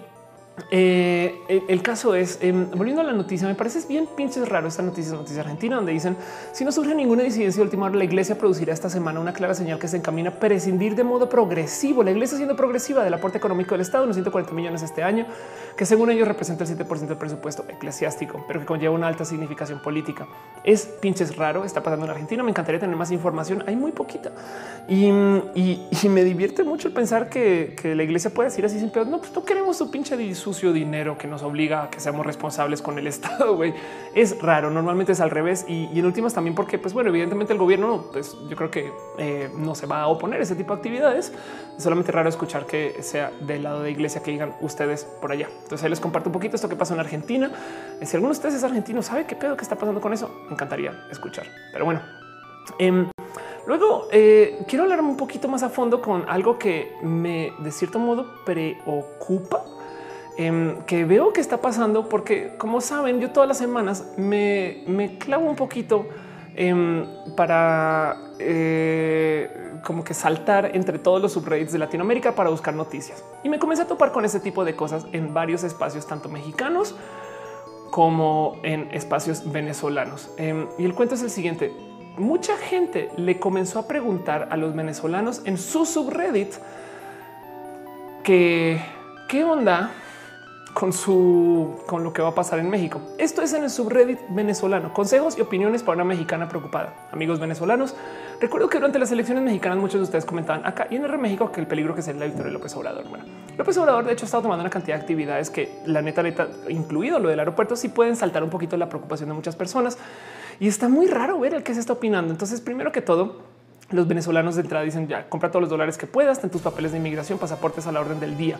eh, 0.71 1.65
el 1.67 1.81
caso 1.81 2.15
es, 2.15 2.39
em, 2.41 2.69
volviendo 2.71 3.01
a 3.01 3.05
la 3.05 3.13
noticia, 3.13 3.47
me 3.47 3.55
parece 3.55 3.85
bien 3.87 4.07
pinches 4.07 4.47
raro 4.47 4.67
esta 4.67 4.81
noticia, 4.81 5.13
noticia 5.13 5.41
argentina, 5.41 5.75
donde 5.75 5.91
dicen, 5.91 6.17
si 6.51 6.65
no 6.65 6.71
surge 6.71 6.95
ninguna 6.95 7.23
disidencia 7.23 7.61
última 7.61 7.85
hora, 7.85 7.95
la 7.95 8.03
iglesia 8.03 8.37
producirá 8.37 8.73
esta 8.73 8.89
semana 8.89 9.19
una 9.19 9.33
clara 9.33 9.53
señal 9.53 9.79
que 9.79 9.87
se 9.87 9.97
encamina 9.97 10.29
a 10.29 10.33
prescindir 10.33 10.95
de 10.95 11.03
modo 11.03 11.29
progresivo. 11.29 12.03
La 12.03 12.11
iglesia 12.11 12.37
siendo 12.37 12.55
progresiva 12.55 13.03
del 13.03 13.13
aporte 13.13 13.37
económico 13.37 13.71
del 13.71 13.81
Estado, 13.81 14.03
unos 14.03 14.15
140 14.15 14.53
millones 14.53 14.81
este 14.81 15.03
año, 15.03 15.25
que 15.79 15.85
según 15.85 16.11
ellos 16.11 16.27
representa 16.27 16.65
el 16.65 16.77
7% 16.77 17.07
del 17.07 17.15
presupuesto 17.15 17.63
eclesiástico, 17.69 18.43
pero 18.45 18.59
que 18.59 18.65
conlleva 18.65 18.93
una 18.93 19.07
alta 19.07 19.23
significación 19.23 19.81
política. 19.81 20.27
Es 20.65 20.85
pinches 20.85 21.37
raro, 21.37 21.63
está 21.63 21.81
pasando 21.81 22.03
en 22.03 22.11
Argentina, 22.11 22.43
me 22.43 22.49
encantaría 22.49 22.81
tener 22.81 22.97
más 22.97 23.11
información, 23.11 23.63
hay 23.65 23.77
muy 23.77 23.93
poquita. 23.93 24.29
Y, 24.89 25.09
me 26.09 26.23
divierte 26.25 26.65
mucho 26.65 26.89
el 26.89 26.93
pensar 26.93 27.29
que, 27.29 27.77
la 27.95 28.03
iglesia 28.03 28.29
puede 28.29 28.49
decir 28.49 28.65
así, 28.65 28.89
pero 28.91 29.05
no, 29.05 29.19
pues 29.19 29.33
no 29.33 29.45
queremos 29.45 29.77
su 29.77 29.89
pinche 29.89 30.35
sucio 30.35 30.73
dinero 30.73 31.17
que 31.17 31.27
nos 31.27 31.43
obliga 31.43 31.83
a 31.83 31.89
que 31.89 32.01
seamos 32.01 32.25
responsables 32.25 32.81
con 32.81 32.99
el 32.99 33.07
Estado. 33.07 33.55
Güey. 33.59 33.73
Es 34.15 34.41
raro. 34.41 34.69
Normalmente 34.69 35.13
es 35.13 35.21
al 35.21 35.29
revés. 35.29 35.63
Y, 35.69 35.97
en 35.97 36.05
últimas 36.05 36.33
también 36.33 36.55
porque, 36.55 36.77
pues 36.77 36.93
bueno, 36.93 37.09
evidentemente 37.09 37.53
el 37.53 37.59
gobierno, 37.59 38.07
pues 38.11 38.35
yo 38.49 38.55
creo 38.57 38.69
que 38.69 38.91
eh, 39.17 39.49
no 39.55 39.75
se 39.75 39.85
va 39.85 40.01
a 40.01 40.07
oponer 40.07 40.41
a 40.41 40.43
ese 40.43 40.55
tipo 40.55 40.73
de 40.73 40.79
actividades. 40.79 41.31
Es 41.77 41.83
solamente 41.83 42.11
raro 42.11 42.27
escuchar 42.27 42.65
que 42.65 43.01
sea 43.01 43.31
del 43.39 43.63
lado 43.63 43.83
de 43.83 43.91
iglesia 43.91 44.21
que 44.21 44.31
digan 44.31 44.55
ustedes 44.59 45.05
por 45.21 45.31
allá. 45.31 45.47
Entonces 45.69 45.83
ahí 45.83 45.89
les 45.91 45.99
comparto 45.99 46.29
un 46.29 46.33
poquito 46.33 46.55
esto 46.55 46.67
que 46.67 46.75
pasó 46.75 46.95
en 46.95 46.99
Argentina. 46.99 47.51
Si 48.01 48.15
alguno 48.15 48.33
de 48.33 48.37
ustedes 48.37 48.55
es 48.55 48.63
argentino, 48.63 49.03
sabe 49.03 49.25
qué 49.25 49.35
pedo 49.35 49.55
que 49.55 49.63
está 49.63 49.75
pasando 49.75 50.01
con 50.01 50.13
eso. 50.13 50.29
Me 50.47 50.53
encantaría 50.53 51.05
escuchar. 51.11 51.45
Pero 51.71 51.85
bueno, 51.85 52.01
em, 52.79 53.09
Luego 53.67 54.07
eh, 54.11 54.65
quiero 54.67 54.85
hablar 54.85 54.99
un 54.99 55.15
poquito 55.15 55.47
más 55.47 55.61
a 55.61 55.69
fondo 55.69 56.01
con 56.01 56.27
algo 56.27 56.57
que 56.57 56.91
me 57.03 57.53
de 57.59 57.71
cierto 57.71 57.99
modo 57.99 58.43
preocupa 58.43 59.63
Em, 60.39 60.83
que 60.83 61.03
veo 61.03 61.33
que 61.33 61.41
está 61.41 61.57
pasando 61.57 62.07
porque, 62.07 62.53
como 62.57 62.79
saben, 62.79 63.19
yo 63.19 63.31
todas 63.31 63.49
las 63.49 63.57
semanas 63.57 64.13
me, 64.15 65.17
clavo 65.19 65.49
un 65.49 65.57
poquito 65.57 66.07
em, 66.55 67.05
para 67.35 68.15
eh, 68.39 69.68
como 69.83 70.03
que 70.03 70.13
saltar 70.13 70.75
entre 70.75 70.99
todos 70.99 71.21
los 71.21 71.33
subreddits 71.33 71.71
de 71.71 71.79
Latinoamérica 71.79 72.35
para 72.35 72.49
buscar 72.49 72.73
noticias. 72.73 73.23
Y 73.43 73.49
me 73.49 73.59
comencé 73.59 73.83
a 73.83 73.87
topar 73.87 74.11
con 74.11 74.25
ese 74.25 74.39
tipo 74.39 74.65
de 74.65 74.75
cosas 74.75 75.05
en 75.11 75.33
varios 75.33 75.63
espacios, 75.63 76.07
tanto 76.07 76.29
mexicanos 76.29 76.95
como 77.91 78.57
en 78.63 78.89
espacios 78.91 79.51
venezolanos. 79.51 80.31
Em, 80.37 80.67
y 80.77 80.85
el 80.85 80.93
cuento 80.93 81.15
es 81.15 81.23
el 81.23 81.29
siguiente. 81.29 81.73
Mucha 82.17 82.57
gente 82.57 83.09
le 83.17 83.39
comenzó 83.39 83.79
a 83.79 83.87
preguntar 83.87 84.49
a 84.51 84.57
los 84.57 84.75
venezolanos 84.75 85.41
en 85.45 85.57
su 85.57 85.85
subreddit 85.85 86.53
que 88.23 88.81
qué 89.27 89.43
onda 89.43 89.91
con 90.73 90.93
su 90.93 91.79
con 91.87 92.03
lo 92.03 92.13
que 92.13 92.21
va 92.21 92.29
a 92.29 92.35
pasar 92.35 92.59
en 92.59 92.69
México. 92.69 93.01
Esto 93.17 93.41
es 93.41 93.53
en 93.53 93.63
el 93.63 93.69
subreddit 93.69 94.19
venezolano. 94.29 94.93
Consejos 94.93 95.37
y 95.37 95.41
opiniones 95.41 95.83
para 95.83 95.95
una 95.95 96.05
mexicana 96.05 96.47
preocupada. 96.47 97.07
Amigos 97.11 97.39
venezolanos, 97.39 97.95
recuerdo 98.39 98.69
que 98.69 98.77
durante 98.77 98.99
las 98.99 99.11
elecciones 99.11 99.43
mexicanas 99.43 99.77
muchos 99.77 99.99
de 99.99 100.03
ustedes 100.03 100.25
comentaban 100.25 100.65
acá 100.65 100.87
y 100.89 100.95
en 100.95 101.05
el 101.05 101.17
México 101.17 101.51
que 101.51 101.61
el 101.61 101.67
peligro 101.67 101.95
que 101.95 102.01
es 102.01 102.07
la 102.07 102.25
victoria 102.25 102.47
de 102.47 102.51
López 102.51 102.75
Obrador. 102.75 103.07
Bueno, 103.09 103.25
López 103.57 103.77
Obrador 103.77 104.05
de 104.05 104.13
hecho 104.13 104.25
estado 104.25 104.43
tomando 104.43 104.61
una 104.61 104.69
cantidad 104.69 104.95
de 104.95 105.01
actividades 105.01 105.49
que 105.49 105.79
la 105.85 106.01
neta 106.01 106.23
neta, 106.23 106.47
incluido 106.69 107.19
lo 107.19 107.29
del 107.29 107.39
aeropuerto, 107.39 107.75
sí 107.75 107.89
pueden 107.89 108.15
saltar 108.15 108.43
un 108.43 108.49
poquito 108.49 108.77
la 108.77 108.89
preocupación 108.89 109.29
de 109.29 109.35
muchas 109.35 109.55
personas 109.55 109.97
y 110.59 110.67
está 110.67 110.89
muy 110.89 111.07
raro 111.07 111.39
ver 111.39 111.53
el 111.53 111.63
que 111.63 111.73
se 111.73 111.79
está 111.79 111.93
opinando. 111.93 112.31
Entonces, 112.31 112.61
primero 112.61 112.91
que 112.91 113.01
todo, 113.01 113.41
los 113.91 114.07
venezolanos 114.07 114.55
de 114.55 114.61
entrada 114.61 114.85
dicen 114.85 115.07
ya 115.07 115.27
compra 115.29 115.49
todos 115.49 115.61
los 115.61 115.69
dólares 115.69 115.97
que 115.97 116.05
puedas, 116.05 116.39
ten 116.39 116.49
tus 116.49 116.61
papeles 116.61 116.91
de 116.91 116.97
inmigración, 116.97 117.39
pasaportes 117.39 117.87
a 117.87 117.91
la 117.91 118.01
orden 118.01 118.19
del 118.19 118.37
día. 118.37 118.57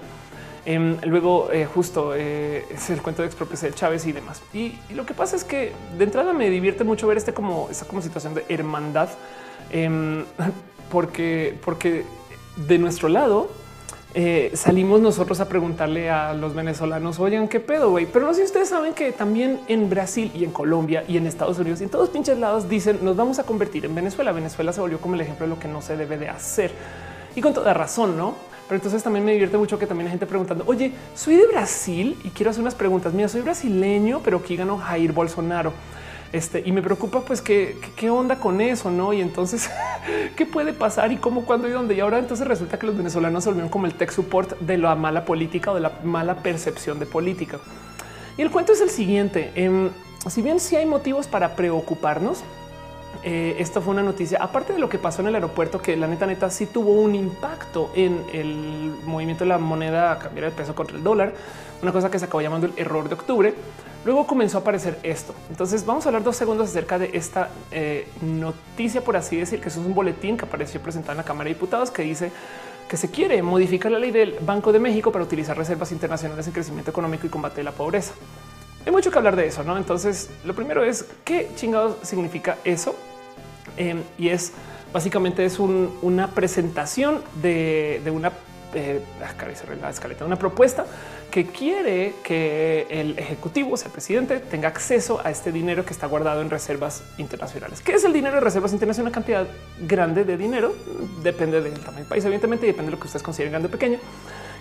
Em, 0.66 0.98
luego, 1.04 1.50
eh, 1.52 1.66
justo 1.66 2.14
eh, 2.16 2.66
es 2.70 2.90
el 2.90 3.02
cuento 3.02 3.22
de 3.22 3.28
expropiación 3.28 3.72
de 3.72 3.78
Chávez 3.78 4.06
y 4.06 4.12
demás. 4.12 4.42
Y, 4.54 4.74
lo 4.94 5.06
que 5.06 5.14
pasa 5.14 5.36
es 5.36 5.44
que 5.44 5.72
de 5.98 6.04
entrada 6.04 6.34
me 6.34 6.50
divierte 6.50 6.84
mucho 6.84 7.08
ver 7.08 7.18
este 7.18 7.34
como 7.34 7.68
esta 7.72 7.86
como 7.86 8.02
situación 8.02 8.34
de 8.34 8.46
hermandad, 8.50 9.10
em, 9.72 10.26
porque, 10.92 11.58
porque 11.64 12.06
de 12.68 12.78
nuestro 12.78 13.08
lado 13.10 13.50
eh, 14.16 14.52
salimos 14.56 15.00
nosotros 15.02 15.40
a 15.40 15.48
preguntarle 15.48 16.10
a 16.10 16.34
los 16.34 16.56
venezolanos, 16.56 17.20
oigan, 17.20 17.48
qué 17.48 17.60
pedo, 17.60 17.92
güey. 17.92 18.08
Pero 18.08 18.26
no 18.26 18.34
sé 18.34 18.42
si 18.42 18.46
ustedes 18.46 18.70
saben 18.70 18.94
que 18.94 19.12
también 19.12 19.60
en 19.68 19.90
Brasil 19.90 20.32
y 20.34 20.44
en 20.44 20.52
Colombia 20.52 21.04
y 21.08 21.18
en 21.18 21.28
Estados 21.28 21.60
Unidos 21.60 21.80
y 21.82 21.84
en 21.84 21.90
todos 21.90 22.10
pinches 22.10 22.38
lados 22.40 22.68
dicen 22.68 23.00
nos 23.04 23.16
vamos 23.16 23.38
a 23.38 23.44
convertir 23.44 23.86
en 23.86 23.94
Venezuela. 23.94 24.32
Venezuela 24.32 24.74
se 24.74 24.82
volvió 24.82 25.00
como 25.00 25.14
el 25.14 25.22
ejemplo 25.22 25.46
de 25.46 25.52
lo 25.52 25.60
que 25.60 25.68
no 25.68 25.82
se 25.82 25.96
debe 25.96 26.18
de 26.18 26.28
hacer 26.28 26.72
y 27.36 27.42
con 27.42 27.54
toda 27.54 27.74
razón, 27.74 28.18
no? 28.18 28.34
Pero 28.70 28.78
entonces 28.78 29.02
también 29.02 29.26
me 29.26 29.32
divierte 29.32 29.58
mucho 29.58 29.80
que 29.80 29.88
también 29.88 30.08
hay 30.08 30.12
gente 30.12 30.28
preguntando, 30.28 30.64
oye, 30.68 30.94
soy 31.16 31.38
de 31.38 31.48
Brasil 31.48 32.16
y 32.24 32.30
quiero 32.30 32.52
hacer 32.52 32.62
unas 32.62 32.76
preguntas. 32.76 33.16
Mira, 33.16 33.28
soy 33.28 33.42
brasileño, 33.42 34.22
pero 34.24 34.38
aquí 34.38 34.56
ganó 34.56 34.78
Jair 34.78 35.12
Bolsonaro. 35.12 35.74
Este, 36.32 36.62
y 36.64 36.72
me 36.72 36.84
preocupa 36.84 37.22
pues 37.22 37.42
qué, 37.42 37.80
qué 37.96 38.12
onda 38.12 38.36
con 38.36 38.62
eso, 38.62 38.92
¿no? 38.92 39.12
Y 39.12 39.22
entonces, 39.22 39.72
¿qué 40.36 40.46
puede 40.46 40.74
pasar 40.74 41.12
y 41.12 41.18
cómo, 41.18 41.46
cuándo 41.46 41.68
y 41.68 41.72
dónde? 41.72 41.96
Y 41.96 42.00
ahora 42.00 42.20
entonces 42.20 42.48
resulta 42.48 42.78
que 42.78 42.86
los 42.86 42.96
venezolanos 42.96 43.44
se 43.44 43.50
volvieron 43.50 43.72
como 43.72 43.88
el 43.88 43.96
tech 43.96 44.12
support 44.12 44.60
de 44.60 44.78
la 44.78 44.94
mala 44.94 45.26
política 45.26 45.72
o 45.72 45.74
de 45.74 45.82
la 45.82 45.94
mala 46.04 46.44
percepción 46.44 47.00
de 47.00 47.08
política. 47.08 47.58
Y 48.38 48.44
el 48.44 48.52
cuento 48.52 48.74
es 48.74 48.82
el 48.82 48.92
siguiente. 48.92 49.52
Em, 49.56 49.90
si 50.28 50.44
bien 50.44 50.60
sí 50.60 50.76
hay 50.76 50.86
motivos 50.86 51.28
para 51.28 51.56
preocuparnos, 51.56 52.44
eh, 53.24 53.58
esto 53.60 53.82
fue 53.82 53.92
una 53.94 54.04
noticia, 54.04 54.38
aparte 54.42 54.74
de 54.74 54.80
lo 54.80 54.88
que 54.88 54.98
pasó 54.98 55.22
en 55.22 55.28
el 55.28 55.36
aeropuerto, 55.36 55.82
que 55.82 55.98
la 55.98 56.08
neta 56.08 56.26
neta 56.26 56.50
sí 56.50 56.66
tuvo 56.66 56.94
un 56.94 57.16
impacto 57.16 57.92
en 57.94 58.24
el 58.32 58.96
movimiento 59.06 59.44
de 59.44 59.50
la 59.50 59.58
moneda 59.58 60.18
cambiar 60.20 60.46
el 60.46 60.52
peso 60.54 60.74
contra 60.74 60.96
el 60.96 61.04
dólar, 61.04 61.34
una 61.82 61.92
cosa 61.92 62.10
que 62.10 62.18
se 62.18 62.26
acabó 62.26 62.42
llamando 62.42 62.68
el 62.68 62.74
error 62.78 63.10
de 63.10 63.16
octubre. 63.16 63.54
Luego 64.06 64.26
comenzó 64.26 64.60
a 64.60 64.62
aparecer 64.62 64.98
esto. 65.04 65.34
Entonces 65.50 65.86
vamos 65.86 66.06
a 66.06 66.10
hablar 66.10 66.24
dos 66.24 66.38
segundos 66.38 66.70
acerca 66.70 66.98
de 66.98 67.12
esta 67.14 67.50
eh, 67.72 68.08
noticia, 68.22 69.02
por 69.02 69.18
así 69.18 69.36
decir, 69.36 69.60
que 69.60 69.68
es 69.68 69.76
un 69.76 69.94
boletín 69.94 70.38
que 70.38 70.46
apareció 70.46 70.82
presentado 70.82 71.14
en 71.14 71.18
la 71.18 71.24
Cámara 71.24 71.50
de 71.50 71.56
Diputados 71.56 71.92
que 71.92 72.04
dice 72.04 72.32
que 72.88 72.96
se 72.96 73.12
quiere 73.12 73.42
modificar 73.44 73.92
la 73.92 74.00
ley 74.00 74.12
del 74.12 74.38
Banco 74.42 74.72
de 74.72 74.80
México 74.80 75.12
para 75.12 75.24
utilizar 75.24 75.58
reservas 75.58 75.92
internacionales 75.92 76.48
en 76.48 76.54
crecimiento 76.54 76.90
económico 76.90 77.28
y 77.28 77.30
combate 77.30 77.62
la 77.64 77.72
pobreza. 77.72 78.14
Hay 78.86 78.92
mucho 78.92 79.12
que 79.12 79.18
hablar 79.18 79.36
de 79.36 79.48
eso, 79.48 79.64
¿no? 79.64 79.78
Entonces, 79.78 80.30
lo 80.46 80.56
primero 80.56 80.84
es 80.84 81.06
qué 81.24 81.50
chingados 81.56 81.98
significa 82.04 82.58
eso. 82.64 82.96
Em, 83.78 84.02
y 84.18 84.30
es 84.30 84.52
básicamente 84.94 85.46
es 85.46 85.60
una 85.60 86.32
presentación 86.32 87.22
de, 87.42 88.02
una 88.12 88.32
eh, 88.74 89.02
la 89.20 89.90
escaleta, 89.90 90.26
una 90.26 90.36
propuesta 90.38 90.86
que 91.32 91.46
quiere 91.46 92.16
que 92.24 92.88
el 92.90 93.18
ejecutivo, 93.20 93.74
o 93.74 93.78
sea, 93.78 93.88
el 93.88 93.92
presidente, 93.92 94.40
tenga 94.40 94.68
acceso 94.68 95.22
a 95.24 95.30
este 95.30 95.52
dinero 95.52 95.86
que 95.86 95.94
está 95.94 96.08
guardado 96.08 96.42
en 96.42 96.50
reservas 96.50 97.04
internacionales. 97.18 97.82
¿Qué 97.82 97.94
es 97.94 98.04
el 98.04 98.14
dinero 98.14 98.36
de 98.36 98.42
reservas 98.42 98.74
internacionales? 98.74 99.12
Una 99.12 99.14
cantidad 99.14 99.48
grande 99.82 100.24
de 100.24 100.38
dinero, 100.38 100.76
depende 101.22 101.62
del 101.62 101.74
tamaño 101.80 102.00
del 102.00 102.08
país, 102.08 102.26
evidentemente, 102.26 102.66
y 102.66 102.70
depende 102.70 102.88
de 102.88 102.96
lo 102.96 103.00
que 103.00 103.08
ustedes 103.08 103.24
consideren 103.24 103.52
grande 103.52 103.68
o 103.68 103.72
pequeño 103.72 104.00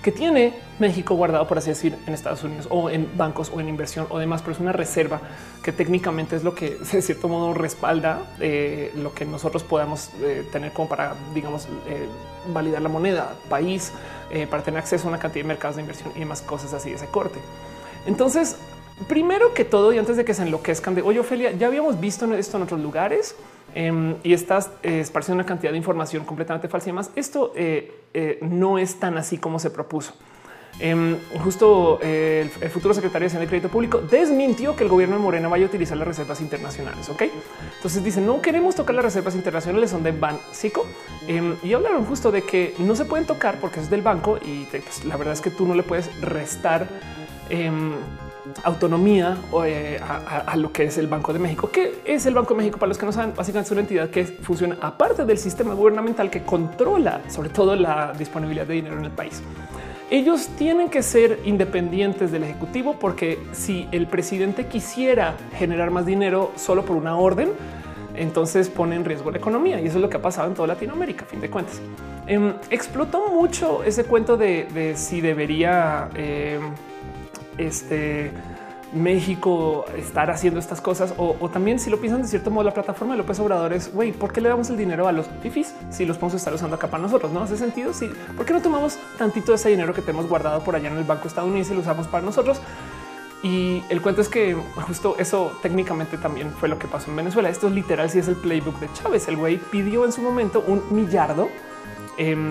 que 0.03 0.13
tiene 0.13 0.55
México 0.79 1.15
guardado, 1.15 1.47
por 1.49 1.59
así 1.59 1.71
decir, 1.71 1.97
en 2.07 2.15
Estados 2.15 2.45
Unidos 2.45 2.67
o 2.71 2.89
en 2.89 3.17
bancos 3.17 3.51
o 3.55 3.61
en 3.61 3.69
inversión 3.69 4.07
o 4.11 4.19
demás, 4.19 4.43
pero 4.43 4.53
es 4.53 4.61
una 4.61 4.73
reserva 4.73 5.21
que 5.63 5.73
técnicamente 5.73 6.37
es 6.37 6.45
lo 6.45 6.55
que 6.55 6.71
de 6.93 7.03
cierto 7.03 7.29
modo 7.29 7.55
respalda 7.55 8.21
eh, 8.41 8.93
lo 8.97 9.13
que 9.13 9.25
nosotros 9.25 9.63
podamos 9.65 10.11
eh, 10.21 10.47
tener 10.53 10.73
como 10.73 10.89
para, 10.89 11.15
digamos, 11.35 11.67
eh, 11.89 12.07
validar 12.53 12.83
la 12.83 12.89
moneda 12.89 13.35
país, 13.49 13.93
para 14.51 14.63
tener 14.63 14.79
acceso 14.79 15.07
a 15.07 15.09
una 15.09 15.19
cantidad 15.19 15.43
de 15.43 15.49
mercados 15.49 15.77
de 15.77 15.83
inversión 15.83 16.13
y 16.15 16.19
demás 16.19 16.43
cosas 16.43 16.75
así 16.75 16.91
de 16.91 16.97
ese 16.97 17.07
corte. 17.07 17.39
Entonces, 18.05 18.57
primero 19.07 19.55
que 19.55 19.65
todo, 19.65 19.91
y 19.93 19.99
antes 19.99 20.19
de 20.19 20.25
que 20.27 20.35
se 20.35 20.43
enloquezcan 20.43 20.95
de 20.95 21.01
oye, 21.01 21.19
Ophelia, 21.19 21.53
ya 21.53 21.67
habíamos 21.67 21.99
visto 21.99 22.33
esto 22.35 22.59
en 22.59 22.63
otros 22.63 22.81
lugares. 22.81 23.35
Em, 23.75 24.17
y 24.23 24.33
estás 24.33 24.71
eh, 24.83 25.01
esparciendo 25.01 25.41
una 25.41 25.47
cantidad 25.47 25.73
de 25.73 25.79
información 25.79 26.25
completamente 26.25 26.69
falsa 26.69 26.91
y 26.91 26.93
más. 26.93 27.11
Esto 27.15 27.53
eh, 27.55 27.93
eh, 28.15 28.39
no 28.43 28.79
es 28.79 28.99
tan 28.99 29.19
así 29.19 29.39
como 29.39 29.59
se 29.59 29.71
propuso. 29.71 30.15
Em, 30.81 31.17
justo 31.43 31.99
el, 32.03 32.49
futuro 32.51 32.95
secretario 32.95 33.25
de 33.25 33.27
Hacienda 33.27 33.47
de 33.47 33.49
Crédito 33.49 33.69
Público 33.69 34.01
desmintió 34.01 34.77
que 34.77 34.85
el 34.85 34.89
gobierno 34.89 35.17
de 35.17 35.23
Morena 35.23 35.49
vaya 35.49 35.65
a 35.65 35.69
utilizar 35.69 35.97
las 35.97 36.07
reservas 36.07 36.41
internacionales. 36.41 37.09
Ok, 37.09 37.23
entonces 37.77 38.05
dicen 38.05 38.25
no 38.25 38.41
queremos 38.41 38.77
tocar 38.77 38.95
las 38.95 39.05
reservas 39.05 39.35
internacionales, 39.35 39.91
son 39.91 40.05
de 40.05 40.13
Bancico 40.13 40.87
em, 41.27 41.57
y 41.65 41.73
hablaron 41.73 42.05
justo 42.05 42.31
de 42.31 42.43
que 42.43 42.75
no 42.79 42.95
se 42.95 43.07
pueden 43.07 43.27
tocar 43.27 43.59
porque 43.61 43.81
es 43.81 43.91
del 43.91 44.03
banco 44.03 44.39
y 44.45 44.67
pues, 44.67 45.05
la 45.05 45.17
verdad 45.17 45.35
es 45.35 45.41
que 45.41 45.51
tú 45.51 45.67
no 45.67 45.75
le 45.75 45.83
puedes 45.83 46.21
restar 46.21 46.87
autonomía 48.65 49.37
eh, 49.65 50.01
a, 50.01 50.57
lo 50.57 50.73
que 50.73 50.85
es 50.85 50.99
el 50.99 51.07
Banco 51.07 51.33
de 51.33 51.39
México. 51.39 51.71
¿Qué 51.73 52.01
es 52.05 52.27
el 52.27 52.35
Banco 52.35 52.55
de 52.55 52.59
México? 52.59 52.79
Para 52.79 52.89
los 52.89 52.99
que 52.99 53.07
no 53.07 53.13
saben, 53.13 53.35
básicamente 53.37 53.69
es 53.69 53.73
una 53.73 53.81
entidad 53.83 54.11
que 54.11 54.25
funciona 54.25 54.77
aparte 54.81 55.25
del 55.25 55.39
sistema 55.39 55.75
gubernamental 55.75 56.31
que 56.31 56.43
controla 56.43 57.23
sobre 57.29 57.49
todo 57.51 57.77
la 57.77 58.13
disponibilidad 58.13 58.67
de 58.67 58.75
dinero 58.75 58.99
en 58.99 59.05
el 59.05 59.11
país. 59.11 59.43
Ellos 60.11 60.49
tienen 60.57 60.89
que 60.89 61.03
ser 61.03 61.39
independientes 61.45 62.33
del 62.33 62.45
Ejecutivo 62.45 62.97
porque 62.99 63.39
si 63.53 63.87
el 63.93 64.07
presidente 64.07 64.67
quisiera 64.67 65.37
generar 65.55 65.91
más 65.91 66.07
dinero 66.07 66.53
solo 66.57 66.85
por 66.85 66.97
una 66.97 67.17
orden, 67.17 67.51
entonces 68.15 68.69
pone 68.69 68.97
en 68.97 69.05
riesgo 69.05 69.31
la 69.31 69.39
economía 69.39 69.81
y 69.81 69.87
eso 69.87 69.99
es 69.99 70.03
lo 70.03 70.09
que 70.09 70.17
ha 70.17 70.23
pasado 70.23 70.49
en 70.49 70.55
toda 70.55 70.69
Latinoamérica. 70.69 71.25
A 71.25 71.29
fin 71.29 71.41
de 71.41 71.51
cuentas, 71.51 71.81
em, 72.27 72.55
explotó 72.71 73.29
mucho 73.29 73.85
ese 73.85 74.05
cuento 74.05 74.37
de, 74.37 74.95
si 74.97 75.21
debería 75.21 76.09
em, 76.15 76.73
este 77.59 78.33
México 78.93 79.85
estar 79.97 80.31
haciendo 80.31 80.59
estas 80.59 80.81
cosas 80.81 81.13
o, 81.19 81.35
también 81.51 81.79
si 81.79 81.91
lo 81.91 82.01
piensan 82.01 82.23
de 82.23 82.29
cierto 82.29 82.51
modo 82.51 82.65
la 82.65 82.73
plataforma 82.73 83.15
de 83.15 83.19
López 83.19 83.39
Obrador 83.39 83.75
es 83.75 83.93
güey, 83.93 84.13
¿por 84.13 84.33
qué 84.33 84.41
le 84.41 84.49
damos 84.49 84.71
el 84.71 84.79
dinero 84.79 85.07
a 85.07 85.13
los 85.13 85.27
fifis 85.43 85.75
si 85.91 86.07
los 86.07 86.17
podemos 86.17 86.35
estar 86.35 86.55
usando 86.55 86.77
acá 86.77 86.89
para 86.89 87.03
nosotros? 87.03 87.31
No 87.33 87.43
hace 87.43 87.57
sentido. 87.57 87.93
Sí, 87.93 88.11
¿por 88.37 88.47
qué 88.47 88.55
no 88.55 88.63
tomamos 88.63 88.99
tantito 89.19 89.53
de 89.53 89.57
ese 89.57 89.69
dinero 89.69 89.93
que 89.93 90.01
tenemos 90.01 90.27
guardado 90.27 90.65
por 90.65 90.75
allá 90.75 90.89
en 90.89 90.97
el 90.97 91.05
banco 91.05 91.29
estadounidense 91.29 91.73
y 91.73 91.77
lo 91.77 91.83
usamos 91.83 92.07
para 92.07 92.25
nosotros? 92.25 92.61
Y 93.43 93.85
el 93.89 94.03
cuento 94.03 94.21
es 94.21 94.29
que 94.29 94.57
justo 94.87 95.15
eso 95.19 95.53
técnicamente 95.63 96.17
también 96.19 96.51
fue 96.51 96.69
lo 96.69 96.79
que 96.79 96.89
pasó 96.89 97.11
en 97.11 97.17
Venezuela. 97.17 97.49
Esto 97.49 97.69
es 97.69 97.73
literal. 97.75 98.11
Si 98.11 98.19
es 98.19 98.27
el 98.27 98.35
playbook 98.35 98.81
de 98.81 98.89
Chávez, 98.95 99.29
el 99.29 99.37
güey 99.37 99.59
pidió 99.59 100.05
en 100.05 100.13
su 100.13 100.23
momento 100.23 100.65
un 100.67 100.83
millardo 100.91 101.49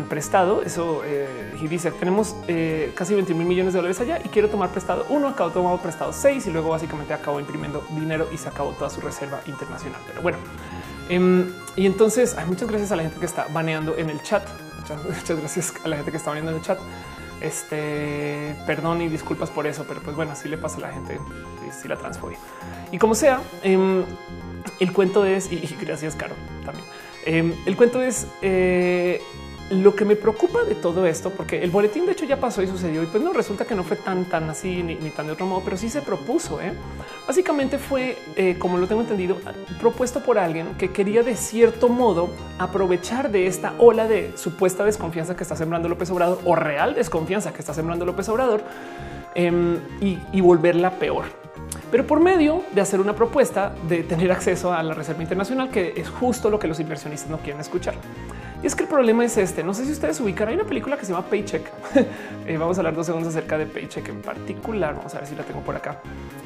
prestado. 0.08 0.62
Eso 0.62 1.02
eh, 1.06 1.54
y 1.62 1.68
dice 1.68 1.92
tenemos 1.92 2.36
eh, 2.48 2.94
casi 2.96 3.14
20 3.14 3.34
mil 3.34 3.46
millones 3.46 3.74
de 3.74 3.80
dólares 3.80 4.00
allá 4.00 4.20
y 4.24 4.30
quiero 4.30 4.50
tomar 4.50 4.70
prestado 4.70 5.06
uno. 5.10 5.28
Acabo 5.28 5.52
tomado 5.52 5.78
prestado 5.80 6.14
seis 6.14 6.48
y 6.48 6.52
luego 6.52 6.70
básicamente 6.70 7.14
acabó 7.14 7.40
imprimiendo 7.40 7.86
dinero 7.92 8.28
y 8.32 8.38
se 8.38 8.48
acabó 8.48 8.72
toda 8.72 8.90
su 8.90 9.02
reserva 9.02 9.42
internacional. 9.46 10.00
Pero 10.08 10.22
bueno, 10.22 10.38
em, 11.10 11.52
y 11.76 11.86
entonces 11.86 12.38
hay 12.38 12.46
muchas 12.46 12.70
gracias 12.70 12.92
a 12.92 12.96
la 12.96 13.04
gente 13.04 13.20
que 13.20 13.26
está 13.26 13.48
baneando 13.52 13.98
en 13.98 14.10
el 14.10 14.22
chat. 14.24 14.44
Muchas, 14.88 15.38
gracias 15.38 15.74
a 15.84 15.88
la 15.90 15.98
gente 15.98 16.12
que 16.12 16.18
está 16.18 16.30
baneando 16.30 16.52
en 16.52 16.58
el 16.58 16.64
chat. 16.64 16.80
Este 17.42 18.56
perdón 18.66 19.02
y 19.02 19.10
disculpas 19.10 19.50
por 19.50 19.68
eso, 19.68 19.86
pero 19.88 20.02
pues 20.02 20.16
bueno, 20.16 20.32
así 20.32 20.48
le 20.48 20.58
pasa 20.58 20.78
a 20.78 20.82
la 20.82 20.92
gente 20.92 21.20
si 21.72 21.88
la 21.88 21.98
transfobia 21.98 22.38
y 22.92 22.98
como 22.98 23.16
sea. 23.16 23.42
Em, 23.64 24.06
el 24.80 24.94
cuento 24.94 25.26
es 25.26 25.52
y, 25.52 25.78
gracias, 25.82 26.16
Caro 26.16 26.36
también. 26.66 27.58
El 27.66 27.76
cuento 27.76 28.02
es 28.02 28.26
eh, 28.42 29.22
lo 29.70 29.96
que 29.96 30.06
me 30.06 30.16
preocupa 30.16 30.64
de 30.64 30.76
todo 30.76 31.06
esto, 31.06 31.32
porque 31.32 31.62
el 31.64 31.72
boletín 31.72 32.06
de 32.06 32.14
hecho 32.14 32.26
ya 32.26 32.38
pasó 32.38 32.62
y 32.62 32.68
sucedió 32.68 33.04
y 33.04 33.06
pues 33.06 33.22
no 33.22 33.34
resulta 33.34 33.66
que 33.66 33.76
no 33.76 33.84
fue 33.84 33.98
tan 33.98 34.26
tan 34.26 34.50
así 34.50 34.82
ni, 34.82 34.96
tan 35.12 35.28
de 35.28 35.34
otro 35.34 35.46
modo, 35.46 35.62
pero 35.64 35.78
sí 35.78 35.90
se 35.90 36.02
propuso. 36.02 36.62
¿eh? 36.62 36.74
Básicamente 37.26 37.78
fue, 37.78 38.18
eh, 38.36 38.56
como 38.58 38.78
lo 38.78 38.88
tengo 38.88 39.02
entendido, 39.02 39.38
propuesto 39.80 40.22
por 40.22 40.38
alguien 40.40 40.76
que 40.78 40.92
quería 40.92 41.24
de 41.24 41.36
cierto 41.36 41.90
modo 41.90 42.30
aprovechar 42.60 43.30
de 43.30 43.48
esta 43.48 43.74
ola 43.78 44.08
de 44.08 44.38
supuesta 44.38 44.86
desconfianza 44.86 45.36
que 45.36 45.44
está 45.44 45.56
sembrando 45.56 45.90
López 45.90 46.10
Obrador 46.12 46.40
o 46.46 46.56
real 46.56 46.96
desconfianza 46.96 47.52
que 47.52 47.60
está 47.60 47.74
sembrando 47.74 48.06
López 48.06 48.30
Obrador 48.30 48.64
em, 49.36 49.80
y, 50.00 50.20
y 50.32 50.42
volverla 50.42 50.92
peor 50.92 51.26
pero 51.92 52.06
por 52.06 52.20
medio 52.20 52.64
de 52.74 52.82
hacer 52.82 53.00
una 53.00 53.16
propuesta 53.16 53.74
de 53.88 54.04
tener 54.04 54.32
acceso 54.32 54.74
a 54.74 54.84
la 54.84 54.94
Reserva 54.94 55.22
Internacional, 55.22 55.70
que 55.70 55.94
es 55.96 56.10
justo 56.10 56.50
lo 56.50 56.60
que 56.60 56.68
los 56.68 56.80
inversionistas 56.80 57.30
no 57.30 57.38
quieren 57.38 57.62
escuchar. 57.62 57.96
Y 58.64 58.68
es 58.68 58.76
que 58.76 58.84
el 58.84 58.90
problema 58.90 59.24
es 59.24 59.38
este. 59.38 59.64
No 59.64 59.74
sé 59.74 59.86
si 59.86 59.92
ustedes 59.92 60.20
ubican. 60.20 60.48
Hay 60.48 60.56
una 60.56 60.64
película 60.64 60.98
que 60.98 61.06
se 61.06 61.12
llama 61.12 61.26
Paycheck. 61.28 61.72
Eh, 62.48 62.56
vamos 62.58 62.78
a 62.78 62.80
hablar 62.80 62.96
dos 62.96 63.06
segundos 63.06 63.36
acerca 63.36 63.58
de 63.58 63.66
Paycheck 63.66 64.08
en 64.08 64.22
particular. 64.22 64.96
Vamos 64.96 65.14
a 65.14 65.18
ver 65.18 65.28
si 65.28 65.36
la 65.36 65.44
tengo 65.44 65.60
por 65.60 65.76
acá. 65.76 66.00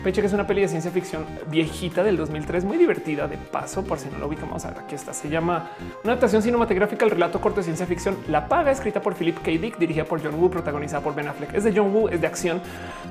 Paycheck 0.03 0.25
es 0.25 0.33
una 0.33 0.47
peli 0.47 0.61
de 0.61 0.67
ciencia 0.67 0.89
ficción 0.89 1.27
viejita 1.45 2.03
del 2.03 2.17
2003, 2.17 2.65
muy 2.65 2.77
divertida 2.77 3.27
de 3.27 3.37
paso. 3.37 3.83
Por 3.83 3.99
si 3.99 4.09
no 4.09 4.17
lo 4.17 4.25
ubican, 4.25 4.47
vamos 4.47 4.65
a 4.65 4.69
ver. 4.69 4.79
Aquí 4.79 4.95
está. 4.95 5.13
Se 5.13 5.29
llama 5.29 5.69
una 6.03 6.13
adaptación 6.13 6.41
cinematográfica 6.41 7.05
al 7.05 7.11
relato 7.11 7.39
corto 7.39 7.59
de 7.59 7.65
ciencia 7.65 7.85
ficción. 7.85 8.17
La 8.29 8.47
paga, 8.47 8.71
escrita 8.71 8.99
por 8.99 9.13
Philip 9.13 9.37
K. 9.37 9.51
Dick, 9.51 9.77
dirigida 9.77 10.05
por 10.05 10.23
John 10.23 10.33
Woo, 10.39 10.49
protagonizada 10.49 11.03
por 11.03 11.13
Ben 11.13 11.27
Affleck. 11.27 11.53
Es 11.53 11.65
de 11.65 11.71
John 11.71 11.93
Woo, 11.93 12.09
es 12.09 12.19
de 12.19 12.25
acción 12.25 12.61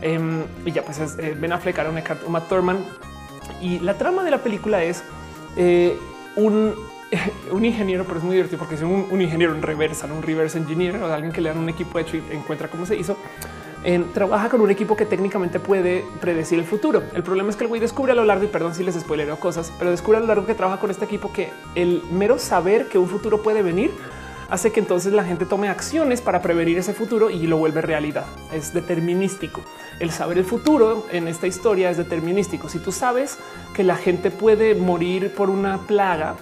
em, 0.02 0.42
y 0.66 0.72
ya 0.72 0.82
pues 0.82 0.98
es 0.98 1.16
eh, 1.20 1.36
Ben 1.38 1.52
Affleck, 1.52 1.78
Aaron 1.78 1.96
Eckhart, 1.96 2.22
Thurman. 2.48 2.78
Y 3.60 3.78
la 3.78 3.94
trama 3.94 4.24
de 4.24 4.32
la 4.32 4.38
película 4.38 4.82
es 4.82 5.04
eh, 5.56 5.96
un 6.34 6.74
un 7.50 7.64
ingeniero, 7.64 8.04
pero 8.04 8.18
es 8.18 8.24
muy 8.24 8.34
divertido 8.34 8.58
porque 8.58 8.74
es 8.74 8.82
un, 8.82 9.20
ingeniero 9.20 9.54
en 9.54 9.62
reversa, 9.62 10.06
un 10.06 10.22
reverse 10.22 10.58
engineer 10.58 10.96
o 10.96 11.12
alguien 11.12 11.32
que 11.32 11.40
le 11.40 11.48
dan 11.48 11.58
un 11.58 11.68
equipo 11.68 11.98
hecho 11.98 12.16
y 12.16 12.22
encuentra 12.30 12.68
cómo 12.68 12.86
se 12.86 12.96
hizo. 12.96 13.16
trabaja 14.14 14.48
con 14.48 14.60
un 14.60 14.70
equipo 14.70 14.96
que 14.96 15.06
técnicamente 15.06 15.60
puede 15.60 16.04
predecir 16.20 16.58
el 16.58 16.64
futuro. 16.64 17.02
El 17.14 17.22
problema 17.22 17.50
es 17.50 17.56
que 17.56 17.64
el 17.64 17.68
güey 17.68 17.80
descubre 17.80 18.12
a 18.12 18.14
lo 18.14 18.24
largo, 18.24 18.44
y 18.44 18.48
perdón 18.48 18.74
si 18.74 18.84
les 18.84 18.94
spoilero 18.94 19.38
cosas, 19.38 19.72
pero 19.78 19.90
descubre 19.90 20.18
a 20.18 20.20
lo 20.20 20.26
largo 20.26 20.46
que 20.46 20.54
trabaja 20.54 20.80
con 20.80 20.90
este 20.90 21.04
equipo 21.04 21.32
que 21.32 21.50
el 21.74 22.02
mero 22.10 22.38
saber 22.38 22.88
que 22.88 22.98
un 22.98 23.08
futuro 23.08 23.42
puede 23.42 23.62
venir 23.62 23.90
hace 24.50 24.72
que 24.72 24.80
entonces 24.80 25.12
la 25.12 25.24
gente 25.24 25.46
tome 25.46 25.68
acciones 25.68 26.20
para 26.20 26.42
prevenir 26.42 26.76
ese 26.76 26.92
futuro 26.92 27.30
y 27.30 27.46
lo 27.46 27.56
vuelve 27.56 27.80
realidad. 27.80 28.26
Es 28.52 28.74
determinístico. 28.74 29.62
El 30.00 30.10
saber 30.10 30.38
el 30.38 30.44
futuro 30.44 31.06
en 31.12 31.28
esta 31.28 31.46
historia 31.46 31.88
es 31.88 31.96
determinístico. 31.96 32.68
Si 32.68 32.80
tú 32.80 32.90
sabes 32.90 33.38
que 33.74 33.84
la 33.84 33.96
gente 33.96 34.30
puede 34.30 34.74
morir 34.74 35.32
por 35.32 35.50
una 35.50 35.78
plaga, 35.78 36.34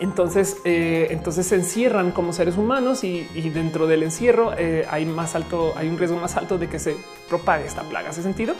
entonces, 0.00 0.56
eh, 0.64 1.08
entonces 1.10 1.46
se 1.46 1.56
encierran 1.56 2.10
como 2.10 2.32
seres 2.32 2.56
humanos 2.56 3.04
y, 3.04 3.24
dentro 3.50 3.86
del 3.86 4.02
encierro 4.02 4.52
eh, 4.56 4.86
hay 4.90 5.04
más 5.04 5.34
alto, 5.34 5.74
hay 5.76 5.88
un 5.88 5.98
riesgo 5.98 6.18
más 6.18 6.36
alto 6.36 6.56
de 6.56 6.68
que 6.68 6.78
se 6.78 6.96
propague 7.28 7.66
esta 7.66 7.82
plaga. 7.82 8.08
Hace 8.08 8.22
sentido. 8.22 8.54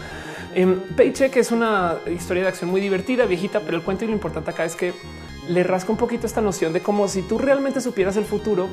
En 0.54 0.80
Paycheck 0.80 1.34
es 1.36 1.50
una 1.50 1.96
historia 2.10 2.42
de 2.42 2.50
acción 2.50 2.70
muy 2.70 2.82
divertida, 2.82 3.24
viejita, 3.24 3.60
pero 3.60 3.78
el 3.78 3.82
cuento 3.82 4.04
y 4.04 4.08
lo 4.08 4.12
importante 4.12 4.50
acá 4.50 4.64
es 4.64 4.76
que 4.76 4.92
le 5.48 5.62
rasca 5.62 5.90
un 5.90 5.98
poquito 5.98 6.26
esta 6.26 6.42
noción 6.42 6.74
de 6.74 6.80
cómo 6.80 7.08
si 7.08 7.22
tú 7.22 7.38
realmente 7.38 7.80
supieras 7.80 8.16
el 8.16 8.26
futuro, 8.26 8.68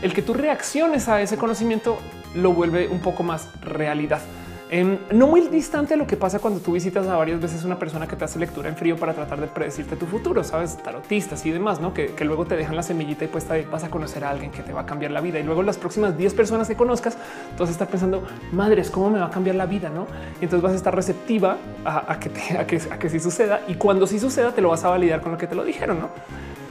el 0.00 0.14
que 0.14 0.22
tú 0.22 0.32
reacciones 0.32 1.08
a 1.08 1.20
ese 1.20 1.36
conocimiento 1.36 1.98
lo 2.34 2.52
vuelve 2.52 2.88
un 2.88 3.00
poco 3.00 3.22
más 3.24 3.48
realidad. 3.60 4.22
Em, 4.68 4.98
no 5.12 5.28
muy 5.28 5.42
distante 5.42 5.94
a 5.94 5.96
lo 5.96 6.08
que 6.08 6.16
pasa 6.16 6.40
cuando 6.40 6.58
tú 6.58 6.72
visitas 6.72 7.06
a 7.06 7.16
varias 7.16 7.40
veces 7.40 7.62
una 7.62 7.78
persona 7.78 8.08
que 8.08 8.16
te 8.16 8.24
hace 8.24 8.40
lectura 8.40 8.68
en 8.68 8.74
frío 8.74 8.96
para 8.96 9.14
tratar 9.14 9.40
de 9.40 9.46
predecirte 9.46 9.94
tu 9.94 10.06
futuro, 10.06 10.42
sabes, 10.42 10.76
tarotistas 10.78 11.46
y 11.46 11.52
demás, 11.52 11.80
¿no? 11.80 11.94
Que, 11.94 12.12
luego 12.24 12.46
te 12.46 12.56
dejan 12.56 12.74
la 12.74 12.82
semillita 12.82 13.24
y 13.24 13.28
pues 13.28 13.46
vas 13.70 13.84
a 13.84 13.90
conocer 13.90 14.24
a 14.24 14.30
alguien 14.30 14.50
que 14.50 14.64
te 14.64 14.72
va 14.72 14.80
a 14.80 14.86
cambiar 14.86 15.12
la 15.12 15.20
vida 15.20 15.38
y 15.38 15.44
luego 15.44 15.62
las 15.62 15.76
próximas 15.76 16.18
10 16.18 16.34
personas 16.34 16.66
que 16.66 16.74
conozcas, 16.74 17.16
a 17.58 17.62
estar 17.62 17.86
pensando, 17.86 18.24
madres, 18.50 18.90
¿cómo 18.90 19.08
me 19.10 19.20
va 19.20 19.26
a 19.26 19.30
cambiar 19.30 19.54
la 19.54 19.66
vida? 19.66 19.88
¿no? 19.88 20.08
Y 20.40 20.44
entonces 20.44 20.62
vas 20.62 20.72
a 20.72 20.76
estar 20.76 20.94
receptiva 20.94 21.58
a, 21.84 22.18
que, 22.18 22.30
a, 22.58 22.66
que, 22.66 22.80
a 22.90 22.98
que 22.98 23.20
suceda 23.20 23.60
y 23.68 23.74
cuando 23.74 24.06
sí 24.08 24.18
suceda 24.18 24.50
te 24.50 24.60
lo 24.60 24.70
vas 24.70 24.82
a 24.82 24.88
validar 24.88 25.20
con 25.20 25.30
lo 25.30 25.38
que 25.38 25.46
te 25.46 25.54
lo 25.54 25.64
dijeron, 25.64 26.00
¿no? 26.00 26.08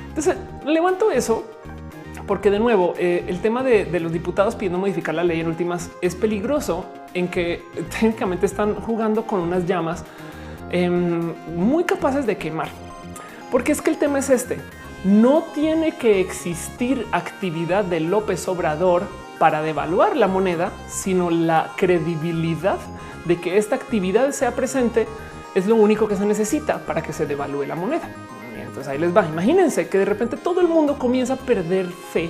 Entonces 0.09 0.35
levanto 0.65 1.11
eso 1.11 1.45
porque 2.27 2.49
de 2.51 2.59
nuevo 2.59 2.93
eh, 2.97 3.25
el 3.27 3.39
tema 3.39 3.63
de, 3.63 3.87
los 3.99 4.11
diputados 4.11 4.55
pidiendo 4.55 4.79
modificar 4.79 5.15
la 5.15 5.23
ley 5.23 5.39
en 5.39 5.47
últimas 5.47 5.91
es 6.01 6.15
peligroso 6.15 6.85
en 7.13 7.27
que 7.27 7.63
técnicamente 7.99 8.45
están 8.45 8.75
jugando 8.75 9.25
con 9.25 9.39
unas 9.41 9.65
llamas 9.65 10.03
em, 10.71 11.33
muy 11.55 11.83
capaces 11.83 12.25
de 12.25 12.37
quemar. 12.37 12.69
Porque 13.51 13.71
es 13.71 13.81
que 13.81 13.91
el 13.91 13.97
tema 13.97 14.19
es 14.19 14.29
este. 14.29 14.59
No 15.03 15.43
tiene 15.53 15.91
que 15.91 16.19
existir 16.19 17.05
actividad 17.11 17.85
de 17.85 17.99
López 17.99 18.47
Obrador 18.47 19.03
para 19.37 19.61
devaluar 19.61 20.15
la 20.15 20.27
moneda, 20.27 20.71
sino 20.87 21.29
la 21.29 21.71
credibilidad 21.75 22.79
de 23.25 23.39
que 23.39 23.57
esta 23.57 23.75
actividad 23.75 24.31
sea 24.31 24.55
presente 24.55 25.07
es 25.53 25.67
lo 25.67 25.75
único 25.75 26.07
que 26.07 26.15
se 26.15 26.25
necesita 26.25 26.79
para 26.79 27.01
que 27.01 27.13
se 27.13 27.25
devalúe 27.25 27.65
la 27.65 27.75
moneda. 27.75 28.09
Entonces 28.75 28.91
ahí 28.91 28.97
les 28.97 29.15
va. 29.15 29.25
Imagínense 29.25 29.87
que 29.87 29.99
de 29.99 30.03
repente 30.03 30.35
todo 30.35 30.59
el 30.59 30.67
mundo 30.67 30.99
comienza 30.99 31.35
a 31.35 31.37
perder 31.37 31.85
fe 31.85 32.29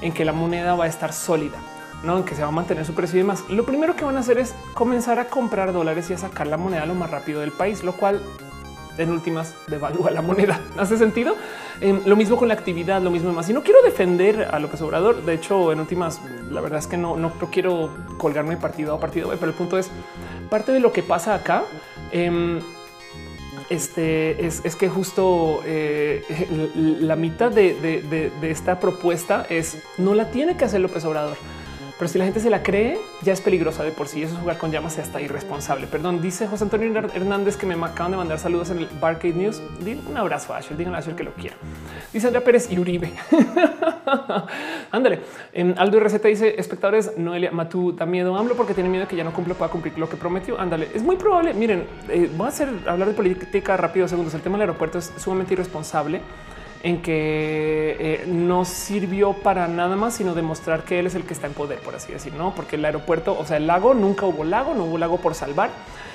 en 0.00 0.14
que 0.14 0.24
la 0.24 0.32
moneda 0.32 0.74
va 0.74 0.84
a 0.84 0.88
estar 0.88 1.12
sólida, 1.12 1.58
no 2.02 2.16
en 2.16 2.24
que 2.24 2.34
se 2.34 2.40
va 2.40 2.48
a 2.48 2.50
mantener 2.50 2.86
su 2.86 2.94
precio 2.94 3.16
y 3.16 3.18
demás. 3.20 3.44
Lo 3.50 3.66
primero 3.66 3.94
que 3.94 4.02
van 4.02 4.16
a 4.16 4.20
hacer 4.20 4.38
es 4.38 4.54
comenzar 4.72 5.18
a 5.18 5.26
comprar 5.26 5.70
dólares 5.70 6.08
y 6.08 6.14
a 6.14 6.18
sacar 6.18 6.46
la 6.46 6.56
moneda 6.56 6.86
lo 6.86 6.94
más 6.94 7.10
rápido 7.10 7.42
del 7.42 7.52
país, 7.52 7.84
lo 7.84 7.92
cual 7.92 8.22
en 8.96 9.10
últimas 9.10 9.54
devalúa 9.66 10.10
la 10.10 10.22
moneda. 10.22 10.62
¿Hace 10.78 10.96
sentido? 10.96 11.36
Em, 11.82 12.00
lo 12.06 12.16
mismo 12.16 12.38
con 12.38 12.48
la 12.48 12.54
actividad, 12.54 13.02
lo 13.02 13.10
mismo 13.10 13.30
más. 13.34 13.50
Y 13.50 13.52
no 13.52 13.62
quiero 13.62 13.82
defender 13.82 14.48
a 14.50 14.58
López 14.60 14.80
Obrador. 14.80 15.22
De 15.26 15.34
hecho, 15.34 15.72
en 15.72 15.80
últimas, 15.80 16.22
la 16.50 16.62
verdad 16.62 16.78
es 16.78 16.86
que 16.86 16.96
no, 16.96 17.18
no, 17.18 17.32
quiero 17.50 17.90
colgarme 18.16 18.56
partido 18.56 18.94
a 18.94 18.98
partido, 18.98 19.28
pero 19.28 19.48
el 19.48 19.54
punto 19.58 19.76
es 19.76 19.90
parte 20.48 20.72
de 20.72 20.80
lo 20.80 20.90
que 20.90 21.02
pasa 21.02 21.34
acá. 21.34 21.64
Em, 22.12 22.60
este 23.72 24.46
es, 24.46 24.76
que 24.76 24.88
justo 24.88 25.62
eh, 25.64 26.22
la 26.74 27.16
mitad 27.16 27.50
de, 27.50 28.30
esta 28.42 28.78
propuesta 28.78 29.46
es 29.48 29.78
no 29.98 30.14
la 30.14 30.30
tiene 30.30 30.56
que 30.56 30.64
hacer 30.64 30.80
López 30.80 31.04
Obrador. 31.04 31.36
Pero 32.02 32.10
si 32.10 32.18
la 32.18 32.24
gente 32.24 32.40
se 32.40 32.50
la 32.50 32.64
cree, 32.64 32.98
ya 33.22 33.32
es 33.32 33.40
peligrosa 33.40 33.84
de 33.84 33.92
por 33.92 34.08
sí. 34.08 34.24
Eso 34.24 34.34
es 34.34 34.40
jugar 34.40 34.58
con 34.58 34.72
llamas 34.72 34.98
y 34.98 35.00
hasta 35.00 35.20
irresponsable. 35.20 35.86
Perdón, 35.86 36.20
dice 36.20 36.48
José 36.48 36.64
Antonio 36.64 36.92
Hernández 36.98 37.56
que 37.56 37.64
me 37.64 37.74
acaban 37.74 38.10
de 38.10 38.18
mandar 38.18 38.40
saludos 38.40 38.70
en 38.70 38.78
el 38.78 38.88
Barcade 39.00 39.34
News. 39.34 39.62
un 40.08 40.16
abrazo 40.16 40.52
a 40.52 40.56
Asher, 40.56 40.76
díganle 40.76 40.96
a 40.96 40.98
Asher 40.98 41.14
que 41.14 41.22
lo 41.22 41.32
quiera. 41.34 41.54
Dice 42.12 42.26
Andrea 42.26 42.42
Pérez 42.42 42.72
y 42.72 42.78
Uribe. 42.80 43.12
Ándale. 44.90 45.20
En 45.52 45.78
Aldo 45.78 46.00
RZ 46.00 46.20
dice 46.24 46.56
espectadores 46.58 47.16
Noelia 47.16 47.52
Matú 47.52 47.92
da 47.92 48.04
miedo 48.04 48.36
AMLO 48.36 48.56
porque 48.56 48.74
tiene 48.74 48.90
miedo 48.90 49.06
que 49.06 49.14
ya 49.14 49.22
no 49.22 49.32
cumpla, 49.32 49.54
pueda 49.54 49.70
cumplir 49.70 49.96
lo 49.96 50.08
que 50.08 50.16
prometió. 50.16 50.58
Ándale. 50.58 50.88
Es 50.92 51.04
muy 51.04 51.14
probable. 51.14 51.54
Miren, 51.54 51.86
eh, 52.08 52.28
voy 52.36 52.46
a 52.46 52.48
hacer 52.48 52.68
hablar 52.88 53.06
de 53.06 53.14
política 53.14 53.76
rápido 53.76 54.08
segundos. 54.08 54.34
El 54.34 54.40
tema 54.40 54.58
del 54.58 54.62
aeropuerto 54.62 54.98
es 54.98 55.12
sumamente 55.18 55.54
irresponsable 55.54 56.20
en 56.82 57.00
que 57.00 57.96
eh, 57.98 58.24
no 58.26 58.64
sirvió 58.64 59.34
para 59.34 59.68
nada 59.68 59.96
más, 59.96 60.14
sino 60.14 60.34
demostrar 60.34 60.84
que 60.84 60.98
él 60.98 61.06
es 61.06 61.14
el 61.14 61.24
que 61.24 61.32
está 61.32 61.46
en 61.46 61.52
poder, 61.52 61.78
por 61.78 61.94
así 61.94 62.12
decir, 62.12 62.32
no? 62.34 62.54
Porque 62.54 62.76
el 62.76 62.84
aeropuerto, 62.84 63.38
o 63.38 63.44
sea, 63.46 63.56
el 63.56 63.66
lago 63.66 63.94
nunca 63.94 64.26
hubo 64.26 64.44
lago, 64.44 64.74
no 64.74 64.84
hubo 64.84 64.98
lago 64.98 65.18
por 65.18 65.34
salvar 65.34 65.70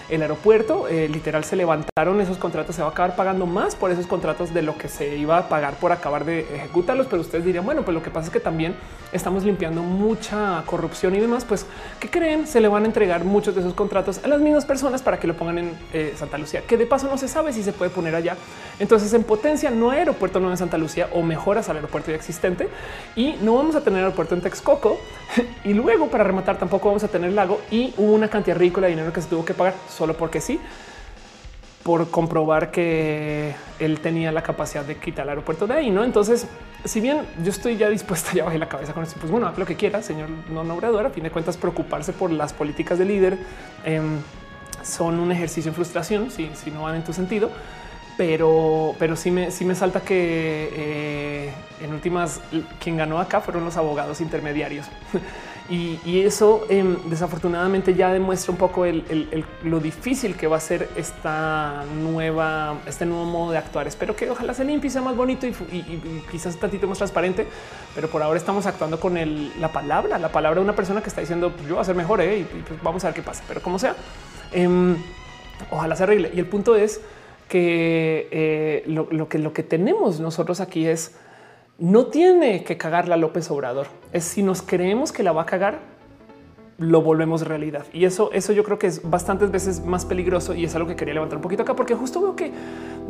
el 0.09 0.21
aeropuerto. 0.21 0.87
Eh, 0.87 1.09
literal 1.09 1.43
se 1.43 1.55
levantaron 1.55 2.21
esos 2.21 2.37
contratos, 2.37 2.75
se 2.75 2.81
va 2.81 2.89
a 2.89 2.91
acabar 2.91 3.15
pagando 3.15 3.45
más 3.45 3.75
por 3.75 3.91
esos 3.91 4.07
contratos 4.07 4.53
de 4.53 4.61
lo 4.61 4.77
que 4.77 4.87
se 4.87 5.17
iba 5.17 5.37
a 5.37 5.49
pagar 5.49 5.75
por 5.75 5.91
acabar 5.91 6.25
de 6.25 6.41
ejecutarlos. 6.55 7.07
Pero 7.07 7.21
ustedes 7.21 7.45
dirían, 7.45 7.65
bueno, 7.65 7.83
pues 7.83 7.95
lo 7.95 8.03
que 8.03 8.09
pasa 8.09 8.27
es 8.27 8.33
que 8.33 8.39
también 8.39 8.75
estamos 9.11 9.43
limpiando 9.43 9.81
mucha 9.81 10.63
corrupción 10.65 11.15
y 11.15 11.19
demás. 11.19 11.45
Pues, 11.45 11.65
¿qué 11.99 12.09
creen? 12.09 12.47
Se 12.47 12.61
le 12.61 12.67
van 12.67 12.83
a 12.83 12.85
entregar 12.87 13.23
muchos 13.23 13.55
de 13.55 13.61
esos 13.61 13.73
contratos 13.73 14.19
a 14.23 14.27
las 14.27 14.41
mismas 14.41 14.65
personas 14.65 15.01
para 15.01 15.19
que 15.19 15.27
lo 15.27 15.35
pongan 15.35 15.57
en 15.57 15.77
eh, 15.93 16.13
Santa 16.17 16.37
Lucía, 16.37 16.61
que 16.61 16.77
de 16.77 16.85
paso 16.85 17.07
no 17.07 17.17
se 17.17 17.27
sabe 17.27 17.53
si 17.53 17.63
se 17.63 17.73
puede 17.73 17.91
poner 17.91 18.15
allá. 18.15 18.35
Entonces, 18.79 19.13
en 19.13 19.23
potencia, 19.23 19.69
no 19.69 19.91
hay 19.91 19.99
aeropuerto 19.99 20.39
nuevo 20.39 20.53
en 20.53 20.57
Santa 20.57 20.77
Lucía 20.77 21.09
o 21.13 21.21
mejoras 21.21 21.69
al 21.69 21.77
aeropuerto 21.77 22.11
ya 22.11 22.17
existente 22.17 22.69
y 23.15 23.35
no 23.41 23.55
vamos 23.55 23.75
a 23.75 23.81
tener 23.81 24.03
aeropuerto 24.03 24.35
en 24.35 24.41
Texcoco. 24.41 24.99
y 25.63 25.73
luego, 25.73 26.07
para 26.07 26.23
rematar, 26.23 26.57
tampoco 26.57 26.87
vamos 26.87 27.03
a 27.03 27.07
tener 27.07 27.33
lago 27.33 27.61
y 27.71 27.93
una 27.97 28.27
cantidad 28.29 28.57
ridícula 28.57 28.87
de 28.87 28.91
dinero 28.91 29.13
que 29.13 29.21
se 29.21 29.27
tuvo 29.27 29.45
que 29.45 29.53
pagar 29.53 29.73
solo 29.97 30.15
porque 30.15 30.41
sí, 30.41 30.59
por 31.83 32.09
comprobar 32.11 32.69
que 32.69 33.55
él 33.79 34.01
tenía 34.01 34.31
la 34.31 34.43
capacidad 34.43 34.83
de 34.83 34.97
quitar 34.97 35.23
el 35.23 35.29
aeropuerto 35.29 35.67
de 35.67 35.75
ahí, 35.75 35.89
¿no? 35.89 36.03
Entonces, 36.03 36.45
si 36.83 36.99
bien 36.99 37.21
yo 37.43 37.49
estoy 37.49 37.77
ya 37.77 37.89
dispuesta, 37.89 38.31
ya 38.35 38.43
bajé 38.43 38.59
la 38.59 38.67
cabeza 38.67 38.93
con 38.93 39.03
esto, 39.03 39.17
pues 39.19 39.31
bueno, 39.31 39.51
lo 39.55 39.65
que 39.65 39.75
quiera, 39.75 40.01
señor 40.01 40.27
no 40.49 40.61
obrador, 40.61 41.05
a 41.05 41.09
fin 41.09 41.23
de 41.23 41.31
cuentas, 41.31 41.55
preocuparse 41.55 42.13
por 42.13 42.29
las 42.29 42.51
políticas 42.53 42.99
del 42.99 43.07
líder 43.07 43.37
em, 43.85 44.19
son 44.83 45.19
un 45.19 45.31
ejercicio 45.31 45.69
en 45.69 45.75
frustración, 45.75 46.29
si, 46.29 46.49
si 46.55 46.71
no 46.71 46.83
van 46.83 46.95
en 46.95 47.03
tu 47.03 47.13
sentido, 47.13 47.49
pero, 48.17 48.93
pero 48.99 49.15
sí 49.15 49.31
me, 49.31 49.51
sí 49.51 49.63
me 49.63 49.73
salta 49.73 50.01
que 50.01 50.69
eh, 50.73 51.53
en 51.81 51.93
últimas 51.93 52.41
quien 52.81 52.97
ganó 52.97 53.19
acá 53.19 53.39
fueron 53.39 53.63
los 53.63 53.77
abogados 53.77 54.19
intermediarios. 54.19 54.87
Y, 55.69 56.21
eso 56.21 56.65
em, 56.69 56.95
desafortunadamente 57.09 57.93
ya 57.93 58.13
demuestra 58.13 58.53
un 58.53 58.57
poco 58.57 58.85
lo 59.63 59.79
difícil 59.81 60.35
que 60.37 60.47
va 60.47 60.57
a 60.57 60.61
ser 60.61 60.87
esta 60.95 61.83
nueva, 62.01 62.79
este 62.85 63.05
nuevo 63.05 63.25
modo 63.25 63.51
de 63.51 63.57
actuar. 63.57 63.85
Espero 63.85 64.15
que 64.15 64.29
ojalá 64.29 64.53
se 64.53 64.63
limpie, 64.63 64.89
sea 64.89 65.01
más 65.01 65.15
bonito 65.15 65.45
y, 65.45 65.51
quizás 66.31 66.53
un 66.55 66.61
tantito 66.61 66.87
más 66.87 66.97
transparente, 66.97 67.47
pero 67.93 68.07
por 68.07 68.23
ahora 68.23 68.39
estamos 68.39 68.65
actuando 68.65 68.97
con 68.99 69.17
la 69.59 69.71
palabra, 69.73 70.17
la 70.17 70.31
palabra 70.31 70.61
de 70.61 70.63
una 70.63 70.75
persona 70.75 71.01
que 71.01 71.09
está 71.09 71.19
diciendo 71.19 71.51
pues, 71.51 71.67
yo 71.67 71.75
voy 71.75 71.81
a 71.81 71.85
ser 71.85 71.95
mejor 71.95 72.21
¿eh? 72.21 72.39
y, 72.39 72.43
pues 72.43 72.81
vamos 72.81 73.03
a 73.03 73.07
ver 73.07 73.15
qué 73.15 73.21
pasa. 73.21 73.43
Pero 73.45 73.61
como 73.61 73.77
sea, 73.77 73.93
em, 74.53 74.95
ojalá 75.69 75.97
se 75.97 76.03
arregle. 76.03 76.31
Y 76.33 76.39
el 76.39 76.45
punto 76.45 76.77
es 76.77 77.01
que, 77.49 78.29
eh, 78.31 78.83
lo, 78.87 79.27
que 79.27 79.37
lo 79.37 79.51
que 79.51 79.63
tenemos 79.63 80.21
nosotros 80.21 80.61
aquí 80.61 80.87
es 80.87 81.15
no 81.79 82.07
tiene 82.07 82.63
que 82.63 82.77
cagarla 82.77 83.17
López 83.17 83.49
Obrador. 83.51 83.87
Es 84.11 84.23
si 84.23 84.41
nos 84.41 84.61
creemos 84.61 85.11
que 85.11 85.23
la 85.23 85.31
va 85.31 85.43
a 85.43 85.45
cagar, 85.45 85.79
lo 86.79 87.01
volvemos 87.01 87.41
realidad. 87.41 87.85
Y 87.91 88.05
eso, 88.05 88.31
eso 88.33 88.53
yo 88.53 88.63
creo 88.63 88.77
que 88.77 88.87
es 88.87 89.09
bastantes 89.09 89.49
veces 89.49 89.83
más 89.83 90.05
peligroso 90.05 90.53
y 90.53 90.65
es 90.65 90.75
algo 90.75 90.87
que 90.87 90.95
quería 90.95 91.15
levantar 91.15 91.37
un 91.37 91.41
poquito 91.41 91.63
acá, 91.63 91.75
porque 91.75 91.95
justo 91.95 92.21
veo 92.21 92.35
que 92.35 92.51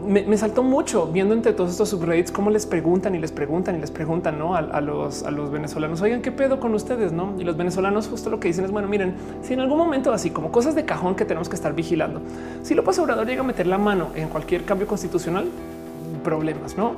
me, 0.05 0.37
saltó 0.37 0.63
mucho 0.63 1.07
viendo 1.07 1.33
entre 1.33 1.51
todos 1.51 1.71
estos 1.71 1.89
subreddits 1.89 2.31
cómo 2.31 2.49
les 2.49 2.65
preguntan 2.65 3.13
y 3.15 3.19
les 3.19 3.33
preguntan 3.33 3.75
y 3.75 3.79
les 3.79 3.91
preguntan 3.91 4.39
¿no? 4.39 4.55
a, 4.55 4.79
los, 4.79 5.23
a 5.23 5.31
los 5.31 5.51
venezolanos, 5.51 6.01
oigan, 6.01 6.21
¿qué 6.21 6.31
pedo 6.31 6.61
con 6.61 6.73
ustedes? 6.73 7.11
¿no? 7.11 7.33
Y 7.37 7.43
los 7.43 7.57
venezolanos 7.57 8.07
justo 8.07 8.29
lo 8.29 8.39
que 8.39 8.47
dicen 8.47 8.63
es, 8.63 8.71
bueno, 8.71 8.87
miren, 8.87 9.15
si 9.41 9.53
en 9.53 9.59
algún 9.59 9.77
momento 9.77 10.13
así 10.13 10.29
como 10.29 10.49
cosas 10.49 10.73
de 10.73 10.85
cajón 10.85 11.15
que 11.15 11.25
tenemos 11.25 11.49
que 11.49 11.55
estar 11.55 11.73
vigilando, 11.73 12.21
si 12.63 12.73
López 12.73 12.97
Obrador 12.99 13.27
llega 13.27 13.41
a 13.41 13.45
meter 13.45 13.67
la 13.67 13.77
mano 13.77 14.11
en 14.15 14.29
cualquier 14.29 14.63
cambio 14.63 14.87
constitucional, 14.87 15.45
problemas, 16.23 16.77
¿no? 16.77 16.95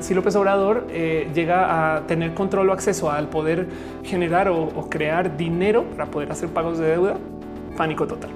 Si 0.00 0.14
López 0.14 0.34
Obrador 0.36 0.86
eh, 0.90 1.30
llega 1.34 1.96
a 1.96 2.06
tener 2.06 2.34
control 2.34 2.70
o 2.70 2.72
acceso 2.72 3.10
al 3.10 3.28
poder 3.28 3.66
generar 4.02 4.48
o, 4.48 4.64
o 4.64 4.88
crear 4.88 5.36
dinero 5.36 5.84
para 5.84 6.06
poder 6.06 6.32
hacer 6.32 6.48
pagos 6.48 6.78
de 6.78 6.86
deuda, 6.86 7.16
pánico 7.76 8.06
total. 8.06 8.30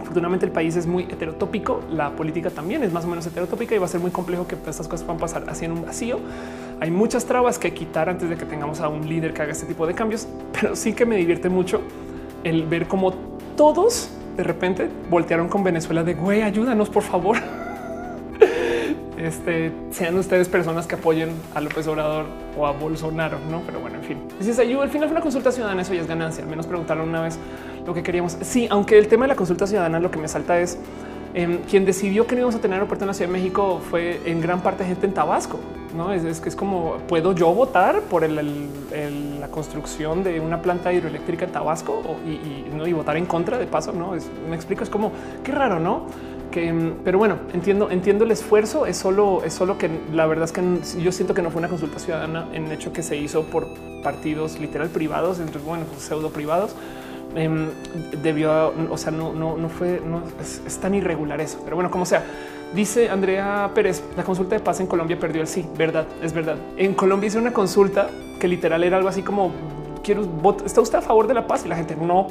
Afortunadamente 0.00 0.46
el 0.46 0.52
país 0.52 0.76
es 0.76 0.86
muy 0.86 1.04
heterotópico, 1.04 1.80
la 1.90 2.10
política 2.10 2.50
también 2.50 2.82
es 2.82 2.92
más 2.92 3.04
o 3.04 3.08
menos 3.08 3.26
heterotópica 3.26 3.74
y 3.74 3.78
va 3.78 3.86
a 3.86 3.88
ser 3.88 4.00
muy 4.00 4.10
complejo 4.10 4.46
que 4.46 4.54
estas 4.54 4.86
cosas 4.86 5.08
a 5.08 5.16
pasar 5.16 5.44
así 5.48 5.64
en 5.64 5.72
un 5.72 5.82
vacío. 5.82 6.18
Hay 6.80 6.90
muchas 6.90 7.24
trabas 7.24 7.58
que 7.58 7.72
quitar 7.72 8.08
antes 8.08 8.28
de 8.28 8.36
que 8.36 8.44
tengamos 8.44 8.80
a 8.80 8.88
un 8.88 9.08
líder 9.08 9.32
que 9.32 9.42
haga 9.42 9.52
este 9.52 9.66
tipo 9.66 9.86
de 9.86 9.94
cambios, 9.94 10.28
pero 10.52 10.76
sí 10.76 10.92
que 10.92 11.06
me 11.06 11.16
divierte 11.16 11.48
mucho 11.48 11.80
el 12.44 12.66
ver 12.66 12.86
cómo 12.86 13.12
todos 13.56 14.10
de 14.36 14.42
repente 14.42 14.88
voltearon 15.08 15.48
con 15.48 15.64
Venezuela 15.64 16.04
de 16.04 16.14
güey, 16.14 16.42
ayúdanos 16.42 16.90
por 16.90 17.02
favor. 17.02 17.38
Este, 19.24 19.72
sean 19.90 20.16
ustedes 20.18 20.48
personas 20.48 20.86
que 20.86 20.96
apoyen 20.96 21.30
a 21.54 21.60
López 21.60 21.86
Obrador 21.86 22.26
o 22.58 22.66
a 22.66 22.72
Bolsonaro, 22.72 23.38
no? 23.50 23.62
Pero 23.64 23.80
bueno, 23.80 23.96
en 23.96 24.04
fin, 24.04 24.18
si 24.38 24.50
es 24.50 24.58
ayuda, 24.58 24.82
al 24.82 24.90
final 24.90 25.08
fue 25.08 25.14
una 25.14 25.22
consulta 25.22 25.50
ciudadana, 25.50 25.80
eso 25.82 25.94
ya 25.94 26.02
es 26.02 26.06
ganancia. 26.06 26.44
Al 26.44 26.50
menos 26.50 26.66
preguntaron 26.66 27.08
una 27.08 27.22
vez 27.22 27.38
lo 27.86 27.94
que 27.94 28.02
queríamos. 28.02 28.36
Sí, 28.42 28.66
aunque 28.70 28.98
el 28.98 29.08
tema 29.08 29.24
de 29.24 29.28
la 29.28 29.36
consulta 29.36 29.66
ciudadana 29.66 29.98
lo 29.98 30.10
que 30.10 30.18
me 30.18 30.28
salta 30.28 30.60
es 30.60 30.78
eh, 31.32 31.60
quien 31.68 31.84
decidió 31.84 32.26
que 32.26 32.34
no 32.34 32.42
íbamos 32.42 32.54
a 32.54 32.60
tener 32.60 32.74
aeropuerto 32.74 33.04
en 33.04 33.08
la 33.08 33.14
Ciudad 33.14 33.30
de 33.30 33.38
México 33.38 33.80
fue 33.90 34.20
en 34.26 34.40
gran 34.40 34.62
parte 34.62 34.84
gente 34.84 35.06
en 35.06 35.14
Tabasco. 35.14 35.58
No 35.94 36.12
es, 36.12 36.40
que 36.40 36.48
es 36.48 36.56
como 36.56 36.98
puedo 37.08 37.32
yo 37.32 37.52
votar 37.54 38.00
por 38.02 38.28
la 38.28 39.48
construcción 39.48 40.24
de 40.24 40.40
una 40.40 40.60
planta 40.60 40.92
hidroeléctrica 40.92 41.44
en 41.44 41.52
Tabasco 41.52 42.02
y, 42.26 42.74
¿no? 42.74 42.86
y 42.86 42.92
votar 42.92 43.16
en 43.16 43.26
contra 43.26 43.58
de 43.58 43.66
paso. 43.66 43.92
No 43.92 44.14
es, 44.14 44.28
me 44.48 44.56
explico, 44.56 44.82
es 44.82 44.90
como 44.90 45.12
qué 45.44 45.52
raro, 45.52 45.78
no? 45.78 46.06
Que, 46.50 46.92
pero 47.04 47.18
bueno, 47.18 47.38
entiendo, 47.52 47.90
entiendo 47.90 48.24
el 48.24 48.30
esfuerzo. 48.30 48.86
Es 48.86 48.96
solo, 48.96 49.42
es 49.44 49.54
solo 49.54 49.78
que 49.78 49.88
la 50.12 50.26
verdad 50.26 50.44
es 50.44 50.52
que 50.52 50.62
yo 51.00 51.12
siento 51.12 51.34
que 51.34 51.42
no 51.42 51.50
fue 51.50 51.60
una 51.60 51.68
consulta 51.68 51.98
ciudadana 51.98 52.48
en 52.52 52.70
hecho 52.72 52.92
que 52.92 53.02
se 53.02 53.16
hizo 53.16 53.44
por 53.44 53.68
partidos 54.02 54.58
literal 54.58 54.88
privados, 54.88 55.40
entre 55.40 55.60
bueno, 55.60 55.84
pseudo 55.98 56.30
privados 56.30 56.74
Em, 57.36 57.70
debió, 58.22 58.72
o 58.90 58.96
sea, 58.96 59.10
no, 59.10 59.32
no, 59.32 59.56
no 59.56 59.68
fue, 59.68 60.00
es, 60.40 60.78
tan 60.78 60.94
irregular 60.94 61.40
eso. 61.40 61.60
Pero 61.64 61.76
bueno, 61.76 61.90
como 61.90 62.06
sea, 62.06 62.24
dice 62.74 63.08
Andrea 63.08 63.70
Pérez, 63.74 64.02
la 64.16 64.24
consulta 64.24 64.56
de 64.56 64.60
paz 64.60 64.80
en 64.80 64.86
Colombia 64.86 65.18
perdió 65.18 65.40
el 65.40 65.48
sí. 65.48 65.64
Verdad, 65.76 66.06
es 66.22 66.32
verdad. 66.32 66.56
En 66.76 66.94
Colombia 66.94 67.28
hice 67.28 67.38
una 67.38 67.52
consulta 67.52 68.08
que 68.38 68.48
literal 68.48 68.84
era 68.84 68.96
algo 68.96 69.08
así 69.08 69.22
como 69.22 69.52
quiero 70.02 70.28
¿Está 70.64 70.80
usted 70.80 70.98
a 70.98 71.02
favor 71.02 71.26
de 71.26 71.34
la 71.34 71.46
paz? 71.46 71.64
Y 71.64 71.68
la 71.68 71.76
gente 71.76 71.96
no. 71.96 72.28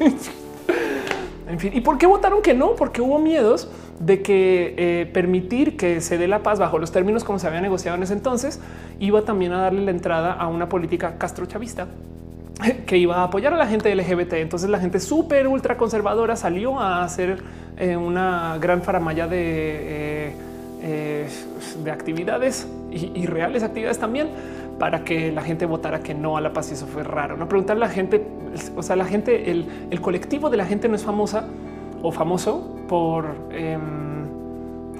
en 1.48 1.58
fin, 1.58 1.72
¿y 1.74 1.80
por 1.80 1.98
qué 1.98 2.06
votaron 2.06 2.42
que 2.42 2.54
no? 2.54 2.74
Porque 2.74 3.00
hubo 3.00 3.18
miedos 3.18 3.70
de 3.98 4.22
que 4.22 4.74
eh, 4.76 5.10
permitir 5.12 5.76
que 5.76 6.00
se 6.00 6.18
dé 6.18 6.26
la 6.26 6.42
paz 6.42 6.58
bajo 6.58 6.78
los 6.78 6.90
términos 6.90 7.22
como 7.22 7.38
se 7.38 7.46
había 7.46 7.60
negociado 7.60 7.96
en 7.96 8.02
ese 8.02 8.14
entonces 8.14 8.60
iba 8.98 9.22
también 9.22 9.52
a 9.52 9.60
darle 9.60 9.82
la 9.82 9.92
entrada 9.92 10.32
a 10.32 10.48
una 10.48 10.68
política 10.68 11.18
castrochavista 11.18 11.86
que 12.86 12.98
iba 12.98 13.16
a 13.16 13.24
apoyar 13.24 13.54
a 13.54 13.56
la 13.56 13.66
gente 13.66 13.94
LGBT. 13.94 14.34
Entonces 14.34 14.70
la 14.70 14.78
gente 14.78 15.00
súper 15.00 15.46
ultra 15.48 15.76
conservadora 15.76 16.36
salió 16.36 16.80
a 16.80 17.04
hacer 17.04 17.42
eh, 17.76 17.96
una 17.96 18.58
gran 18.60 18.82
faramaya 18.82 19.26
de, 19.26 19.38
eh, 19.40 20.32
eh, 20.82 21.28
de 21.82 21.90
actividades 21.90 22.68
y, 22.90 23.24
reales 23.26 23.62
actividades 23.62 23.98
también 23.98 24.28
para 24.78 25.04
que 25.04 25.32
la 25.32 25.42
gente 25.42 25.64
votara 25.64 26.00
que 26.00 26.14
no 26.14 26.36
a 26.36 26.40
la 26.40 26.52
paz. 26.52 26.70
Y 26.70 26.74
eso 26.74 26.86
fue 26.86 27.02
raro. 27.02 27.36
No 27.36 27.48
preguntar 27.48 27.76
a 27.76 27.80
la 27.80 27.88
gente, 27.88 28.22
o 28.76 28.82
sea, 28.82 28.96
la 28.96 29.04
gente, 29.04 29.50
el, 29.50 29.66
el 29.90 30.00
colectivo 30.00 30.50
de 30.50 30.56
la 30.56 30.66
gente 30.66 30.88
no 30.88 30.96
es 30.96 31.04
famosa 31.04 31.44
o 32.02 32.10
famoso 32.10 32.76
por 32.88 33.26
em, 33.52 34.11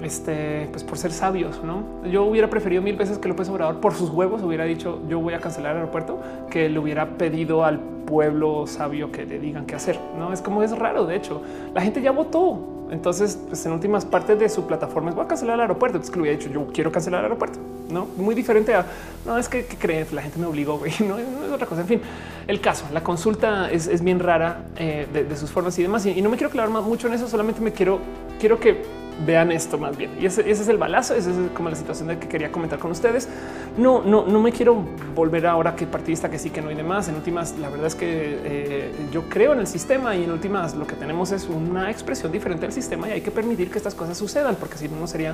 este, 0.03 0.67
pues 0.71 0.83
por 0.83 0.97
ser 0.97 1.11
sabios. 1.11 1.63
No, 1.63 1.83
yo 2.05 2.23
hubiera 2.23 2.49
preferido 2.49 2.81
mil 2.81 2.95
veces 2.95 3.17
que 3.17 3.27
López 3.27 3.49
Obrador 3.49 3.79
por 3.79 3.93
sus 3.93 4.09
huevos 4.09 4.43
hubiera 4.43 4.65
dicho 4.65 5.01
yo 5.07 5.19
voy 5.19 5.33
a 5.33 5.39
cancelar 5.39 5.71
el 5.71 5.77
aeropuerto 5.77 6.19
que 6.49 6.69
le 6.69 6.77
hubiera 6.77 7.17
pedido 7.17 7.63
al 7.63 7.79
pueblo 7.79 8.67
sabio 8.67 9.11
que 9.11 9.25
le 9.25 9.39
digan 9.39 9.65
qué 9.65 9.75
hacer. 9.75 9.97
No 10.17 10.33
es 10.33 10.41
como 10.41 10.61
es 10.61 10.77
raro. 10.77 11.05
De 11.05 11.15
hecho, 11.15 11.41
la 11.73 11.81
gente 11.81 12.01
ya 12.01 12.11
votó. 12.11 12.69
Entonces, 12.91 13.39
pues 13.47 13.65
en 13.65 13.71
últimas 13.71 14.05
partes 14.05 14.37
de 14.37 14.47
su 14.49 14.67
plataforma 14.67 15.09
es 15.09 15.15
voy 15.15 15.25
a 15.25 15.27
cancelar 15.27 15.55
el 15.55 15.61
aeropuerto. 15.61 15.97
Entonces 15.97 16.11
que 16.11 16.17
lo 16.17 16.23
hubiera 16.23 16.37
dicho 16.37 16.51
yo 16.51 16.67
quiero 16.73 16.91
cancelar 16.91 17.21
el 17.21 17.25
aeropuerto. 17.25 17.59
No 17.89 18.07
muy 18.17 18.35
diferente 18.35 18.73
a 18.73 18.85
no 19.25 19.37
es 19.37 19.47
que, 19.47 19.65
creen 19.65 20.05
la 20.11 20.21
gente 20.21 20.37
me 20.37 20.45
obligó. 20.45 20.77
Güey. 20.77 20.91
No, 21.07 21.17
es 21.17 21.25
otra 21.51 21.65
cosa. 21.65 21.81
En 21.81 21.87
fin, 21.87 22.01
el 22.45 22.59
caso, 22.59 22.85
la 22.91 23.01
consulta 23.01 23.71
es, 23.71 24.03
bien 24.03 24.19
rara 24.19 24.65
eh, 24.75 25.07
de, 25.11 25.35
sus 25.37 25.49
formas 25.49 25.79
y 25.79 25.81
demás. 25.81 26.05
Y, 26.05 26.11
y 26.11 26.21
no 26.21 26.29
me 26.29 26.35
quiero 26.35 26.51
clavar 26.51 26.69
mucho 26.83 27.07
en 27.07 27.13
eso. 27.13 27.27
Solamente 27.27 27.61
me 27.61 27.71
quiero, 27.71 27.99
quiero 28.39 28.59
que 28.59 29.02
vean 29.25 29.51
esto 29.51 29.77
más 29.77 29.97
bien. 29.97 30.11
Y 30.19 30.25
ese, 30.25 30.49
es 30.49 30.67
el 30.67 30.77
balazo. 30.77 31.15
Esa 31.15 31.29
es 31.29 31.35
como 31.53 31.69
la 31.69 31.75
situación 31.75 32.07
de 32.07 32.19
que 32.19 32.27
quería 32.27 32.51
comentar 32.51 32.79
con 32.79 32.91
ustedes. 32.91 33.29
No, 33.77 34.01
no, 34.03 34.25
no 34.25 34.39
me 34.39 34.51
quiero 34.51 34.83
volver 35.15 35.45
ahora 35.47 35.75
que 35.75 35.85
partidista 35.85 36.29
que 36.29 36.39
sí, 36.39 36.49
que 36.49 36.61
no 36.61 36.69
hay 36.69 36.75
demás. 36.75 37.07
En 37.07 37.15
últimas, 37.15 37.57
la 37.57 37.69
verdad 37.69 37.87
es 37.87 37.95
que 37.95 38.39
eh, 38.43 38.91
yo 39.11 39.29
creo 39.29 39.53
en 39.53 39.59
el 39.59 39.67
sistema 39.67 40.15
y 40.15 40.23
en 40.23 40.31
últimas 40.31 40.75
lo 40.75 40.87
que 40.87 40.95
tenemos 40.95 41.31
es 41.31 41.47
una 41.47 41.89
expresión 41.89 42.31
diferente 42.31 42.65
del 42.65 42.73
sistema 42.73 43.07
y 43.09 43.11
hay 43.11 43.21
que 43.21 43.31
permitir 43.31 43.69
que 43.69 43.77
estas 43.77 43.95
cosas 43.95 44.17
sucedan, 44.17 44.55
porque 44.59 44.77
si 44.77 44.87
no, 44.87 44.99
no 44.99 45.07
sería, 45.07 45.33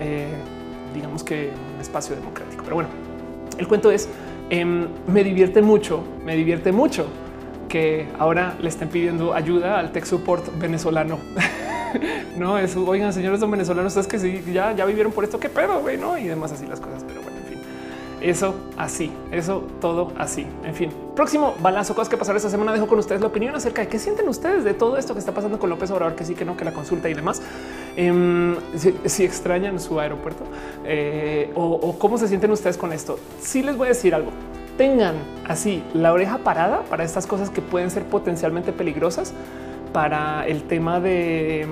eh, 0.00 0.34
digamos 0.94 1.22
que 1.22 1.50
un 1.74 1.80
espacio 1.80 2.14
democrático. 2.16 2.62
Pero 2.64 2.76
bueno, 2.76 2.90
el 3.58 3.68
cuento 3.68 3.90
es, 3.90 4.08
em, 4.50 4.86
me 5.06 5.24
divierte 5.24 5.62
mucho, 5.62 6.02
me 6.24 6.36
divierte 6.36 6.72
mucho 6.72 7.06
que 7.68 8.06
ahora 8.18 8.54
le 8.60 8.68
estén 8.68 8.88
pidiendo 8.88 9.32
ayuda 9.32 9.78
al 9.78 9.92
tech 9.92 10.04
support 10.04 10.46
venezolano. 10.58 11.18
no 12.36 12.58
es 12.58 12.76
oigan, 12.76 13.12
señores 13.12 13.40
son 13.40 13.50
venezolanos, 13.50 13.96
es 13.96 14.06
que 14.06 14.18
sí, 14.18 14.42
ya, 14.52 14.72
ya 14.72 14.84
vivieron 14.84 15.12
por 15.12 15.24
esto, 15.24 15.38
qué 15.38 15.48
pedo, 15.48 15.80
güey, 15.80 15.98
no? 15.98 16.18
Y 16.18 16.24
demás 16.24 16.52
así 16.52 16.66
las 16.66 16.80
cosas. 16.80 17.04
Pero 17.06 17.22
bueno, 17.22 17.38
en 17.38 17.44
fin, 17.44 17.58
eso 18.20 18.54
así, 18.76 19.12
eso 19.30 19.64
todo 19.80 20.12
así. 20.18 20.46
En 20.64 20.74
fin, 20.74 20.90
próximo 21.14 21.54
balazo, 21.60 21.94
cosas 21.94 22.08
que 22.08 22.16
pasaron 22.16 22.36
esta 22.36 22.50
semana. 22.50 22.72
Dejo 22.72 22.86
con 22.86 22.98
ustedes 22.98 23.20
la 23.20 23.28
opinión 23.28 23.54
acerca 23.54 23.82
de 23.82 23.88
qué 23.88 23.98
sienten 23.98 24.28
ustedes 24.28 24.64
de 24.64 24.74
todo 24.74 24.96
esto 24.96 25.14
que 25.14 25.20
está 25.20 25.32
pasando 25.32 25.58
con 25.58 25.70
López 25.70 25.90
Obrador, 25.90 26.14
que 26.14 26.24
sí, 26.24 26.34
que 26.34 26.44
no, 26.44 26.56
que 26.56 26.64
la 26.64 26.72
consulta 26.72 27.08
y 27.08 27.14
demás. 27.14 27.42
Em, 27.96 28.56
si, 29.04 29.24
extrañan 29.24 29.78
su 29.78 30.00
aeropuerto 30.00 30.44
eh, 30.84 31.50
o, 31.54 31.64
o 31.64 31.98
cómo 31.98 32.18
se 32.18 32.28
sienten 32.28 32.50
ustedes 32.50 32.76
con 32.76 32.92
esto. 32.92 33.18
Sí 33.40 33.62
les 33.62 33.76
voy 33.76 33.86
a 33.86 33.88
decir 33.90 34.14
algo 34.14 34.30
tengan 34.76 35.16
así 35.46 35.82
la 35.94 36.12
oreja 36.12 36.38
parada 36.38 36.82
para 36.84 37.04
estas 37.04 37.26
cosas 37.26 37.50
que 37.50 37.60
pueden 37.60 37.90
ser 37.90 38.04
potencialmente 38.04 38.72
peligrosas 38.72 39.34
para 39.92 40.46
el 40.46 40.62
tema 40.64 41.00
de 41.00 41.66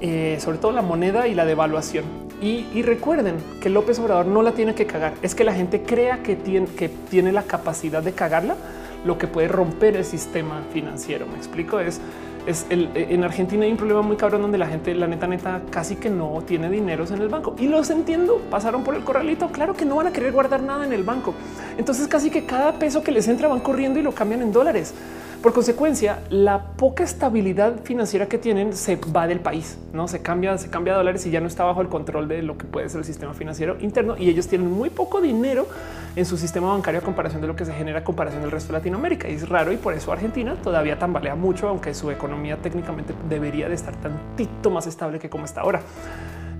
eh, 0.00 0.38
sobre 0.40 0.58
todo 0.58 0.72
la 0.72 0.82
moneda 0.82 1.28
y 1.28 1.34
la 1.34 1.44
devaluación. 1.44 2.04
Y, 2.40 2.82
recuerden 2.82 3.36
que 3.60 3.70
López 3.70 4.00
Obrador 4.00 4.26
no 4.26 4.42
la 4.42 4.50
tiene 4.50 4.74
que 4.74 4.84
cagar. 4.84 5.14
Es 5.22 5.36
que 5.36 5.44
la 5.44 5.54
gente 5.54 5.82
crea 5.82 6.24
que 6.24 6.34
tiene, 6.34 6.66
que 6.66 6.88
tiene 6.88 7.30
la 7.30 7.44
capacidad 7.44 8.02
de 8.02 8.14
cagarla, 8.14 8.56
lo 9.04 9.16
que 9.16 9.28
puede 9.28 9.46
romper 9.46 9.94
el 9.94 10.04
sistema 10.04 10.62
financiero. 10.72 11.24
Me 11.28 11.36
explico. 11.36 11.78
Es, 11.78 12.00
es 12.44 12.66
en 12.68 13.22
Argentina 13.22 13.64
hay 13.64 13.70
un 13.70 13.76
problema 13.76 14.02
muy 14.02 14.16
cabrón 14.16 14.42
donde 14.42 14.58
la 14.58 14.66
gente, 14.66 14.92
la 14.92 15.06
neta, 15.06 15.28
neta, 15.28 15.62
casi 15.70 15.94
que 15.94 16.10
no 16.10 16.42
tiene 16.44 16.68
dineros 16.68 17.12
en 17.12 17.22
el 17.22 17.28
banco 17.28 17.54
y 17.60 17.68
los 17.68 17.90
entiendo. 17.90 18.42
Pasaron 18.50 18.82
por 18.82 18.96
el 18.96 19.04
corralito. 19.04 19.52
Claro 19.52 19.74
que 19.74 19.84
no 19.84 19.94
van 19.94 20.08
a 20.08 20.12
querer 20.12 20.32
guardar 20.32 20.64
nada 20.64 20.84
en 20.84 20.92
el 20.92 21.04
banco. 21.04 21.34
Entonces, 21.78 22.08
casi 22.08 22.28
que 22.28 22.44
cada 22.44 22.72
peso 22.72 23.04
que 23.04 23.12
les 23.12 23.28
entra 23.28 23.46
van 23.46 23.60
corriendo 23.60 24.00
y 24.00 24.02
lo 24.02 24.10
cambian 24.10 24.42
en 24.42 24.50
dólares. 24.50 24.94
Por 25.42 25.52
consecuencia, 25.52 26.20
la 26.30 26.62
poca 26.76 27.02
estabilidad 27.02 27.82
financiera 27.82 28.26
que 28.26 28.38
tienen 28.38 28.74
se 28.74 28.94
va 28.94 29.26
del 29.26 29.40
país, 29.40 29.76
no 29.92 30.06
se 30.06 30.22
cambia, 30.22 30.56
se 30.56 30.70
cambia 30.70 30.94
a 30.94 30.96
dólares 30.96 31.26
y 31.26 31.32
ya 31.32 31.40
no 31.40 31.48
está 31.48 31.64
bajo 31.64 31.80
el 31.80 31.88
control 31.88 32.28
de 32.28 32.42
lo 32.42 32.56
que 32.56 32.64
puede 32.64 32.88
ser 32.88 33.00
el 33.00 33.04
sistema 33.04 33.34
financiero 33.34 33.76
interno. 33.80 34.16
Y 34.16 34.28
ellos 34.30 34.46
tienen 34.46 34.70
muy 34.70 34.88
poco 34.88 35.20
dinero 35.20 35.66
en 36.14 36.26
su 36.26 36.36
sistema 36.36 36.68
bancario 36.68 37.00
a 37.00 37.02
comparación 37.02 37.40
de 37.40 37.48
lo 37.48 37.56
que 37.56 37.64
se 37.64 37.72
genera 37.72 37.98
a 37.98 38.04
comparación 38.04 38.40
del 38.42 38.52
resto 38.52 38.72
de 38.72 38.78
Latinoamérica. 38.78 39.28
Y 39.28 39.34
es 39.34 39.48
raro 39.48 39.72
y 39.72 39.78
por 39.78 39.94
eso 39.94 40.12
Argentina 40.12 40.54
todavía 40.62 40.96
tambalea 40.96 41.34
mucho, 41.34 41.66
aunque 41.66 41.92
su 41.92 42.12
economía 42.12 42.58
técnicamente 42.58 43.12
debería 43.28 43.68
de 43.68 43.74
estar 43.74 43.96
tantito 43.96 44.70
más 44.70 44.86
estable 44.86 45.18
que 45.18 45.28
como 45.28 45.44
está 45.44 45.62
ahora. 45.62 45.80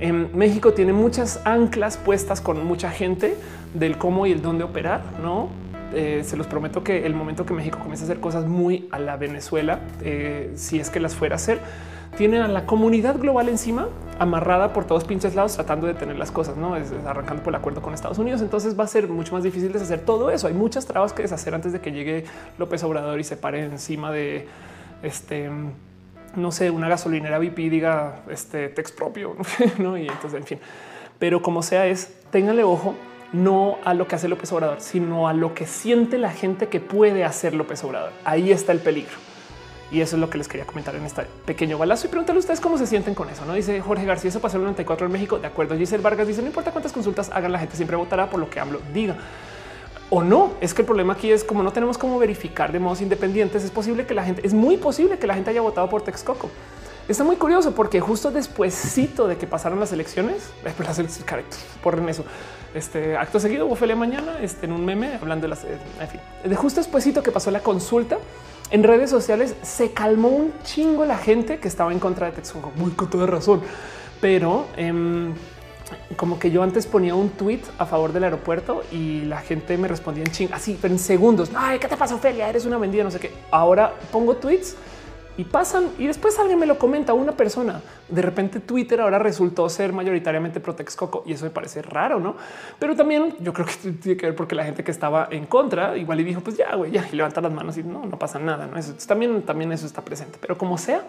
En 0.01 0.37
México 0.37 0.73
tiene 0.73 0.93
muchas 0.93 1.41
anclas 1.45 1.99
puestas 1.99 2.41
con 2.41 2.67
mucha 2.67 2.91
gente 2.91 3.37
del 3.75 3.97
cómo 3.97 4.27
y 4.27 4.33
el 4.33 4.43
dónde 4.43 4.65
operar, 4.65 5.03
no? 5.23 5.51
Eh, 5.95 6.23
se 6.25 6.37
los 6.37 6.47
prometo 6.47 6.83
que 6.83 7.07
el 7.07 7.15
momento 7.15 7.45
que 7.45 7.55
México 7.55 7.79
comience 7.79 8.05
a 8.05 8.07
hacer 8.07 8.21
cosas 8.21 8.47
muy 8.47 8.89
a 8.91 8.99
la 8.99 9.17
Venezuela, 9.17 9.81
eh, 10.03 10.53
si 10.55 10.81
es 10.81 10.91
que 10.91 11.01
las 11.01 11.15
fuera 11.15 11.35
a 11.35 11.37
hacer, 11.37 11.61
tiene 12.17 12.39
a 12.39 12.49
la 12.49 12.67
comunidad 12.67 13.19
global 13.19 13.49
encima 13.49 13.89
amarrada 14.19 14.73
por 14.73 14.85
todos 14.85 15.05
pinches 15.05 15.35
lados 15.35 15.55
tratando 15.55 15.87
de 15.87 15.95
tener 15.95 16.17
las 16.17 16.31
cosas, 16.31 16.57
no 16.57 16.77
es 16.77 16.93
arrancando 17.07 17.43
por 17.43 17.53
el 17.53 17.57
acuerdo 17.57 17.81
con 17.81 17.95
Estados 17.95 18.19
Unidos. 18.19 18.43
Entonces 18.43 18.79
va 18.79 18.85
a 18.85 18.87
ser 18.87 19.09
mucho 19.09 19.35
más 19.35 19.43
difícil 19.43 19.73
deshacer 19.73 20.01
todo 20.01 20.31
eso. 20.31 20.47
Hay 20.47 20.55
muchas 20.55 20.87
trabas 20.87 21.13
que 21.13 21.23
deshacer 21.23 21.55
antes 21.55 21.73
de 21.73 21.81
que 21.81 21.93
llegue 21.93 22.25
López 22.59 22.83
Obrador 22.85 23.19
y 23.19 23.25
se 23.25 23.37
pare 23.37 23.65
encima 23.65 24.13
de 24.13 24.47
este 25.03 25.51
no 26.35 26.51
sé, 26.51 26.71
una 26.71 26.89
gasolinera 26.89 27.39
VIP 27.39 27.57
diga 27.71 28.23
este 28.31 28.69
text 28.71 28.97
propio, 28.97 29.37
no? 29.79 29.99
Y 29.99 30.09
entonces, 30.09 30.35
en 30.35 30.45
fin, 30.45 30.59
pero 31.19 31.43
como 31.43 31.63
sea, 31.63 31.87
es 31.87 32.15
téngale 32.31 32.65
ojo 32.65 32.95
no 33.33 33.79
a 33.85 33.95
lo 33.95 34.07
que 34.07 34.17
hace 34.17 34.29
López 34.29 34.53
Obrador, 34.53 34.81
sino 34.81 35.29
a 35.29 35.33
lo 35.33 35.55
que 35.55 35.67
siente 35.67 36.19
la 36.19 36.31
gente 36.31 36.69
que 36.69 36.81
puede 36.81 37.25
hacer 37.25 37.55
López 37.55 37.83
Obrador. 37.85 38.13
Ahí 38.25 38.53
está 38.53 38.73
el 38.73 38.81
peligro. 38.81 39.17
Y 39.91 40.01
eso 40.01 40.17
es 40.17 40.21
lo 40.21 40.31
que 40.31 40.39
les 40.39 40.49
quería 40.49 40.67
comentar 40.67 40.95
en 40.95 41.05
este 41.05 41.27
pequeño 41.45 41.77
balazo 41.77 42.07
y 42.07 42.11
preguntarle 42.11 42.39
a 42.39 42.41
ustedes 42.41 42.61
cómo 42.61 42.79
se 42.79 42.87
sienten 42.87 43.15
con 43.15 43.29
eso. 43.29 43.45
No 43.45 43.53
dice 43.53 43.79
Jorge 43.83 44.07
García, 44.07 44.31
eso 44.31 44.41
pasó 44.41 44.57
el 44.57 44.63
94 44.63 45.07
en 45.07 45.13
México. 45.13 45.39
De 45.39 45.47
acuerdo. 45.47 45.77
Giselle 45.77 46.03
Vargas 46.03 46.27
dice: 46.27 46.41
No 46.41 46.49
importa 46.49 46.71
cuántas 46.71 46.93
consultas 46.93 47.31
hagan, 47.31 47.53
la 47.53 47.59
gente 47.59 47.77
siempre 47.77 47.95
votará 47.97 48.31
por 48.31 48.41
lo 48.41 48.49
que 48.49 48.59
AMLO 48.59 48.81
diga. 48.95 49.17
O 50.09 50.23
no, 50.23 50.53
es 50.63 50.73
que 50.73 50.81
el 50.83 50.87
problema 50.87 51.13
aquí 51.13 51.31
es 51.31 51.45
como 51.45 51.63
no 51.63 51.73
tenemos 51.73 51.99
cómo 51.99 52.19
verificar 52.19 52.73
de 52.73 52.79
modos 52.79 53.03
independientes. 53.03 53.65
Es 53.65 53.71
posible 53.71 54.07
que 54.07 54.15
la 54.15 54.25
gente, 54.25 54.47
es 54.47 54.55
muy 54.55 54.79
posible 54.79 55.19
que 55.19 55.27
la 55.27 55.35
gente 55.35 55.51
haya 55.51 55.61
votado 55.61 55.89
por 55.91 56.03
Texcoco. 56.03 56.51
Está 57.09 57.25
muy 57.25 57.37
curioso 57.37 57.75
porque 57.75 58.01
justo 58.01 58.31
despuésito 58.31 59.27
de 59.27 59.37
que 59.37 59.47
pasaron 59.47 59.79
las 59.81 59.93
elecciones, 59.93 60.51
por 61.83 62.09
eso, 62.09 62.25
este 62.75 63.17
acto 63.17 63.39
seguido, 63.41 63.69
Ofelia 63.69 63.97
mañana 63.97 64.39
este, 64.41 64.67
en 64.67 64.73
un 64.73 64.85
meme 64.85 65.19
hablando 65.21 65.45
de 65.45 65.49
las, 65.49 65.65
eh, 65.65 65.79
en 66.01 66.09
fin, 66.09 66.21
de 66.45 66.57
justo 66.57 66.81
despuésito 66.81 67.23
que 67.23 67.31
pasó 67.31 67.51
la 67.51 67.61
consulta, 67.61 68.19
en 68.71 68.83
redes 68.83 69.11
sociales 69.11 69.55
se 69.63 69.93
calmó 69.93 70.29
un 70.29 70.53
chingo 70.65 71.05
la 71.05 71.19
gente 71.19 71.59
que 71.59 71.69
estaba 71.69 71.93
en 71.93 71.99
contra 71.99 72.27
de 72.27 72.33
Texcoco, 72.33 72.73
muy 72.77 72.93
con 72.93 73.11
toda 73.11 73.27
razón, 73.27 73.61
pero 74.21 74.67
em, 74.77 75.35
como 76.17 76.39
que 76.39 76.51
yo 76.51 76.63
antes 76.63 76.87
ponía 76.87 77.15
un 77.15 77.31
tweet 77.31 77.61
a 77.79 77.85
favor 77.85 78.13
del 78.13 78.25
aeropuerto 78.25 78.83
y 78.91 79.23
la 79.23 79.41
gente 79.41 79.77
me 79.77 79.89
respondía 79.89 80.25
en 80.25 80.31
ching 80.31 80.49
así, 80.53 80.79
pero 80.81 80.95
en 80.95 80.99
segundos. 80.99 81.51
Ay, 81.55 81.79
¿qué 81.79 81.89
te 81.89 81.97
pasa, 81.97 82.15
Ophelia? 82.15 82.49
Eres 82.49 82.65
una 82.65 82.79
vendida, 82.79 83.05
no 83.05 83.11
sé 83.11 83.21
qué. 83.21 83.33
Ahora 83.51 83.93
pongo 84.11 84.37
tweets 84.37 84.77
y 85.37 85.45
pasan 85.45 85.91
y 85.99 86.07
después 86.07 86.39
alguien 86.39 86.59
me 86.59 86.67
lo 86.67 86.79
comenta 86.79 87.15
una 87.15 87.33
persona. 87.33 87.81
De 88.09 88.21
repente 88.21 88.61
Twitter 88.61 89.01
ahora 89.01 89.19
resultó 89.19 89.69
ser 89.69 89.93
mayoritariamente 89.93 90.61
pro 90.61 90.75
Texcoco 90.75 91.23
y 91.27 91.33
eso 91.33 91.45
me 91.45 91.51
parece 91.51 91.81
raro, 91.81 92.21
no? 92.21 92.37
Pero 92.79 92.95
también 92.95 93.35
yo 93.41 93.53
creo 93.53 93.67
que 93.67 93.91
tiene 94.03 94.17
que 94.17 94.27
ver 94.27 94.37
porque 94.37 94.55
la 94.55 94.65
gente 94.65 94.85
que 94.85 94.91
estaba 94.91 95.29
en 95.31 95.47
contra 95.47 95.97
igual 95.97 96.21
y 96.21 96.25
dijo, 96.25 96.43
pues 96.43 96.57
ya, 96.57 96.75
güey, 96.75 96.91
ya 96.91 97.09
y 97.11 97.17
levanta 97.17 97.41
las 97.41 97.53
manos 97.53 97.79
y 97.79 97.83
no, 97.83 98.05
no 98.05 98.19
pasa 98.19 98.39
nada. 98.39 98.67
No 98.67 98.77
eso 98.79 98.95
también, 99.07 99.43
también 99.43 99.73
eso 99.73 99.87
está 99.87 100.03
presente, 100.03 100.39
pero 100.41 100.59
como 100.59 100.77
sea, 100.77 101.03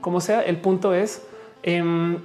como 0.00 0.20
sea, 0.20 0.42
el 0.42 0.58
punto 0.58 0.94
es 0.94 1.26
em, 1.62 2.18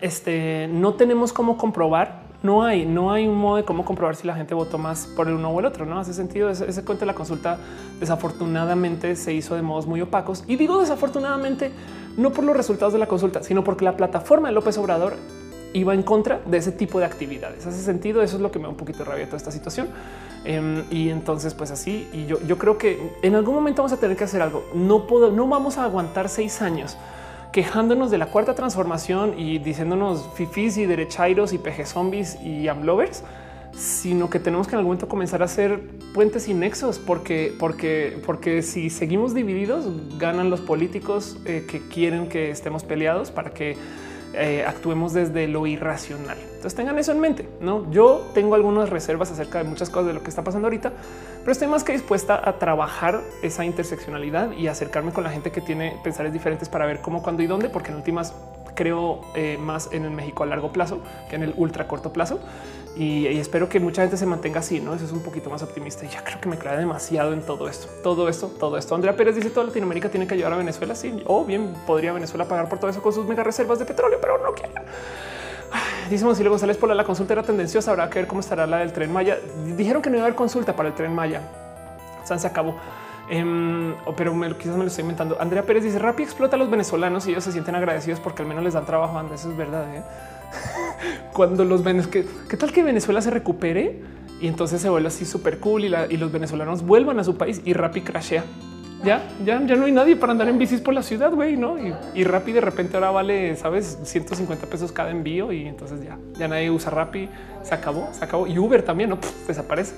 este 0.00 0.68
no 0.68 0.94
tenemos 0.94 1.32
cómo 1.32 1.56
comprobar 1.56 2.29
no 2.42 2.62
hay, 2.62 2.86
no 2.86 3.12
hay 3.12 3.26
un 3.26 3.36
modo 3.36 3.56
de 3.56 3.64
cómo 3.64 3.84
comprobar 3.84 4.16
si 4.16 4.26
la 4.26 4.34
gente 4.34 4.54
votó 4.54 4.78
más 4.78 5.06
por 5.06 5.28
el 5.28 5.34
uno 5.34 5.50
o 5.50 5.60
el 5.60 5.66
otro. 5.66 5.84
No 5.84 5.98
hace 5.98 6.14
sentido. 6.14 6.48
Ese, 6.48 6.84
cuento 6.84 7.00
de 7.00 7.06
la 7.06 7.14
consulta 7.14 7.58
desafortunadamente 7.98 9.14
se 9.16 9.34
hizo 9.34 9.54
de 9.54 9.62
modos 9.62 9.86
muy 9.86 10.00
opacos 10.00 10.44
y 10.46 10.56
digo 10.56 10.80
desafortunadamente 10.80 11.70
no 12.16 12.30
por 12.30 12.44
los 12.44 12.56
resultados 12.56 12.92
de 12.92 12.98
la 12.98 13.06
consulta, 13.06 13.42
sino 13.42 13.62
porque 13.62 13.84
la 13.84 13.96
plataforma 13.96 14.48
de 14.48 14.54
López 14.54 14.78
Obrador 14.78 15.16
iba 15.72 15.94
en 15.94 16.02
contra 16.02 16.40
de 16.46 16.56
ese 16.56 16.72
tipo 16.72 16.98
de 16.98 17.04
actividades. 17.04 17.66
Hace 17.66 17.82
sentido. 17.82 18.22
Eso 18.22 18.36
es 18.36 18.42
lo 18.42 18.50
que 18.50 18.58
me 18.58 18.64
da 18.64 18.70
un 18.70 18.76
poquito 18.76 19.00
de 19.00 19.04
rabia 19.04 19.26
toda 19.26 19.36
esta 19.36 19.52
situación. 19.52 19.88
Em, 20.44 20.84
y 20.90 21.10
entonces, 21.10 21.52
pues 21.52 21.70
así. 21.70 22.08
Y 22.12 22.24
yo, 22.24 22.40
yo 22.46 22.56
creo 22.56 22.78
que 22.78 23.12
en 23.22 23.34
algún 23.34 23.54
momento 23.54 23.82
vamos 23.82 23.92
a 23.92 24.00
tener 24.00 24.16
que 24.16 24.24
hacer 24.24 24.40
algo. 24.40 24.64
No 24.74 25.06
puedo, 25.06 25.30
no 25.30 25.46
vamos 25.46 25.76
a 25.76 25.84
aguantar 25.84 26.30
seis 26.30 26.62
años 26.62 26.96
quejándonos 27.52 28.10
de 28.10 28.18
la 28.18 28.26
cuarta 28.26 28.54
transformación 28.54 29.38
y 29.38 29.58
diciéndonos 29.58 30.28
fifis 30.34 30.76
y 30.76 30.86
derechairos 30.86 31.52
y 31.52 31.58
peje 31.58 31.84
zombies 31.84 32.40
y 32.42 32.68
amlovers, 32.68 33.24
sino 33.72 34.30
que 34.30 34.38
tenemos 34.40 34.66
que 34.66 34.74
en 34.74 34.78
algún 34.78 34.90
momento 34.90 35.08
comenzar 35.08 35.42
a 35.42 35.46
hacer 35.46 35.80
puentes 36.12 36.48
y 36.48 36.54
nexos, 36.54 36.98
porque, 36.98 37.54
porque, 37.58 38.20
porque 38.26 38.62
si 38.62 38.90
seguimos 38.90 39.34
divididos, 39.34 39.86
ganan 40.18 40.50
los 40.50 40.60
políticos 40.60 41.38
eh, 41.44 41.66
que 41.68 41.80
quieren 41.80 42.28
que 42.28 42.50
estemos 42.50 42.84
peleados 42.84 43.30
para 43.30 43.50
que 43.50 43.76
eh, 44.32 44.64
actuemos 44.66 45.12
desde 45.12 45.48
lo 45.48 45.66
irracional. 45.66 46.38
Entonces 46.38 46.74
tengan 46.74 46.98
eso 46.98 47.12
en 47.12 47.20
mente. 47.20 47.48
No, 47.60 47.90
yo 47.90 48.30
tengo 48.34 48.54
algunas 48.54 48.90
reservas 48.90 49.30
acerca 49.30 49.58
de 49.58 49.64
muchas 49.64 49.90
cosas 49.90 50.08
de 50.08 50.12
lo 50.14 50.22
que 50.22 50.30
está 50.30 50.44
pasando 50.44 50.66
ahorita, 50.66 50.92
pero 51.40 51.52
estoy 51.52 51.68
más 51.68 51.84
que 51.84 51.92
dispuesta 51.92 52.40
a 52.48 52.58
trabajar 52.58 53.22
esa 53.42 53.64
interseccionalidad 53.64 54.52
y 54.52 54.68
acercarme 54.68 55.12
con 55.12 55.24
la 55.24 55.30
gente 55.30 55.50
que 55.50 55.60
tiene 55.60 55.98
pensares 56.04 56.32
diferentes 56.32 56.68
para 56.68 56.86
ver 56.86 57.00
cómo, 57.00 57.22
cuándo 57.22 57.42
y 57.42 57.46
dónde, 57.46 57.70
porque 57.70 57.90
en 57.90 57.96
últimas 57.96 58.34
creo 58.80 59.20
eh, 59.34 59.58
más 59.60 59.90
en 59.92 60.06
el 60.06 60.10
México 60.10 60.42
a 60.42 60.46
largo 60.46 60.72
plazo 60.72 61.00
que 61.28 61.36
en 61.36 61.42
el 61.42 61.52
ultra 61.58 61.86
corto 61.86 62.14
plazo 62.14 62.40
y, 62.96 63.26
espero 63.26 63.68
que 63.68 63.78
mucha 63.78 64.00
gente 64.00 64.16
se 64.16 64.24
mantenga 64.24 64.60
así. 64.60 64.80
No, 64.80 64.94
eso 64.94 65.04
es 65.04 65.12
un 65.12 65.20
poquito 65.20 65.50
más 65.50 65.62
optimista. 65.62 66.06
Y 66.06 66.08
ya 66.08 66.24
creo 66.24 66.40
que 66.40 66.48
me 66.48 66.56
clave 66.56 66.78
demasiado 66.78 67.34
en 67.34 67.42
todo 67.42 67.68
esto, 67.68 67.88
todo 68.02 68.28
esto, 68.28 68.48
todo 68.48 68.78
esto. 68.78 68.94
Andrea 68.94 69.14
Pérez 69.14 69.36
dice 69.36 69.50
toda 69.50 69.66
Latinoamérica 69.66 70.08
tiene 70.08 70.26
que 70.26 70.34
ayudar 70.34 70.54
a 70.54 70.56
Venezuela. 70.56 70.94
Sí, 70.94 71.22
o 71.26 71.44
bien 71.44 71.74
podría 71.86 72.12
Venezuela 72.12 72.46
pagar 72.46 72.68
por 72.68 72.78
todo 72.78 72.90
eso 72.90 73.02
con 73.02 73.12
sus 73.12 73.26
mega 73.26 73.44
reservas 73.44 73.78
de 73.78 73.84
petróleo, 73.84 74.18
pero 74.20 74.38
no 74.38 74.52
quieren. 74.54 74.82
Dice 76.08 76.24
Monsilio 76.24 76.50
González 76.50 76.78
por 76.78 76.94
la 76.94 77.04
consulta 77.04 77.34
era 77.34 77.42
tendenciosa. 77.42 77.90
Habrá 77.90 78.10
que 78.10 78.18
ver 78.18 78.26
cómo 78.26 78.40
estará 78.40 78.66
la 78.66 78.78
del 78.78 78.92
tren 78.92 79.12
Maya. 79.12 79.38
Dijeron 79.76 80.02
que 80.02 80.10
no 80.10 80.16
iba 80.16 80.24
a 80.24 80.26
haber 80.26 80.36
consulta 80.36 80.74
para 80.74 80.88
el 80.88 80.94
tren 80.94 81.14
Maya. 81.14 81.42
San 82.24 82.40
se 82.40 82.46
acabó. 82.46 82.76
Em, 83.30 83.94
pero 84.16 84.34
quizás 84.58 84.76
me 84.76 84.82
lo 84.82 84.88
estoy 84.88 85.02
inventando. 85.02 85.40
Andrea 85.40 85.62
Pérez 85.62 85.84
dice 85.84 86.00
Rappi 86.00 86.24
explota 86.24 86.56
a 86.56 86.58
los 86.58 86.68
venezolanos 86.68 87.28
y 87.28 87.30
ellos 87.30 87.44
se 87.44 87.52
sienten 87.52 87.76
agradecidos 87.76 88.18
porque 88.18 88.42
al 88.42 88.48
menos 88.48 88.64
les 88.64 88.74
dan 88.74 88.84
trabajo. 88.84 89.20
Eso 89.32 89.50
es 89.50 89.56
verdad. 89.56 89.86
¿eh? 89.94 90.02
cuando 91.32 91.64
los 91.64 91.84
venezolanos, 91.84 92.26
¿qué 92.48 92.56
tal 92.56 92.72
que 92.72 92.82
Venezuela 92.82 93.22
se 93.22 93.30
recupere 93.30 94.00
y 94.40 94.48
entonces 94.48 94.82
se 94.82 94.88
vuelve 94.88 95.06
así 95.06 95.24
súper 95.24 95.60
cool 95.60 95.84
y, 95.84 96.16
los 96.16 96.32
venezolanos 96.32 96.82
vuelvan 96.84 97.20
a 97.20 97.24
su 97.24 97.36
país 97.36 97.62
y 97.64 97.72
Rappi 97.72 98.00
crashea? 98.00 98.42
Ya, 99.04 99.22
ya, 99.44 99.64
ya 99.64 99.76
no 99.76 99.86
hay 99.86 99.92
nadie 99.92 100.16
para 100.16 100.32
andar 100.32 100.48
en 100.48 100.58
bicis 100.58 100.80
por 100.80 100.92
la 100.92 101.02
ciudad, 101.02 101.32
güey, 101.32 101.56
¿no? 101.56 101.78
Y, 101.78 101.94
y 102.14 102.24
Rappi 102.24 102.52
de 102.52 102.60
repente 102.60 102.96
ahora 102.96 103.10
vale, 103.10 103.56
sabes, 103.56 103.98
150 104.02 104.66
pesos 104.66 104.92
cada 104.92 105.10
envío 105.10 105.52
y 105.52 105.66
entonces 105.66 106.02
ya, 106.02 106.18
ya 106.36 106.48
nadie 106.48 106.70
usa 106.70 106.90
Rappi, 106.90 107.28
se 107.62 107.74
acabó, 107.74 108.08
se 108.12 108.24
acabó. 108.24 108.48
Y 108.48 108.58
Uber 108.58 108.82
también, 108.82 109.10
¿no? 109.10 109.18
desaparece. 109.46 109.94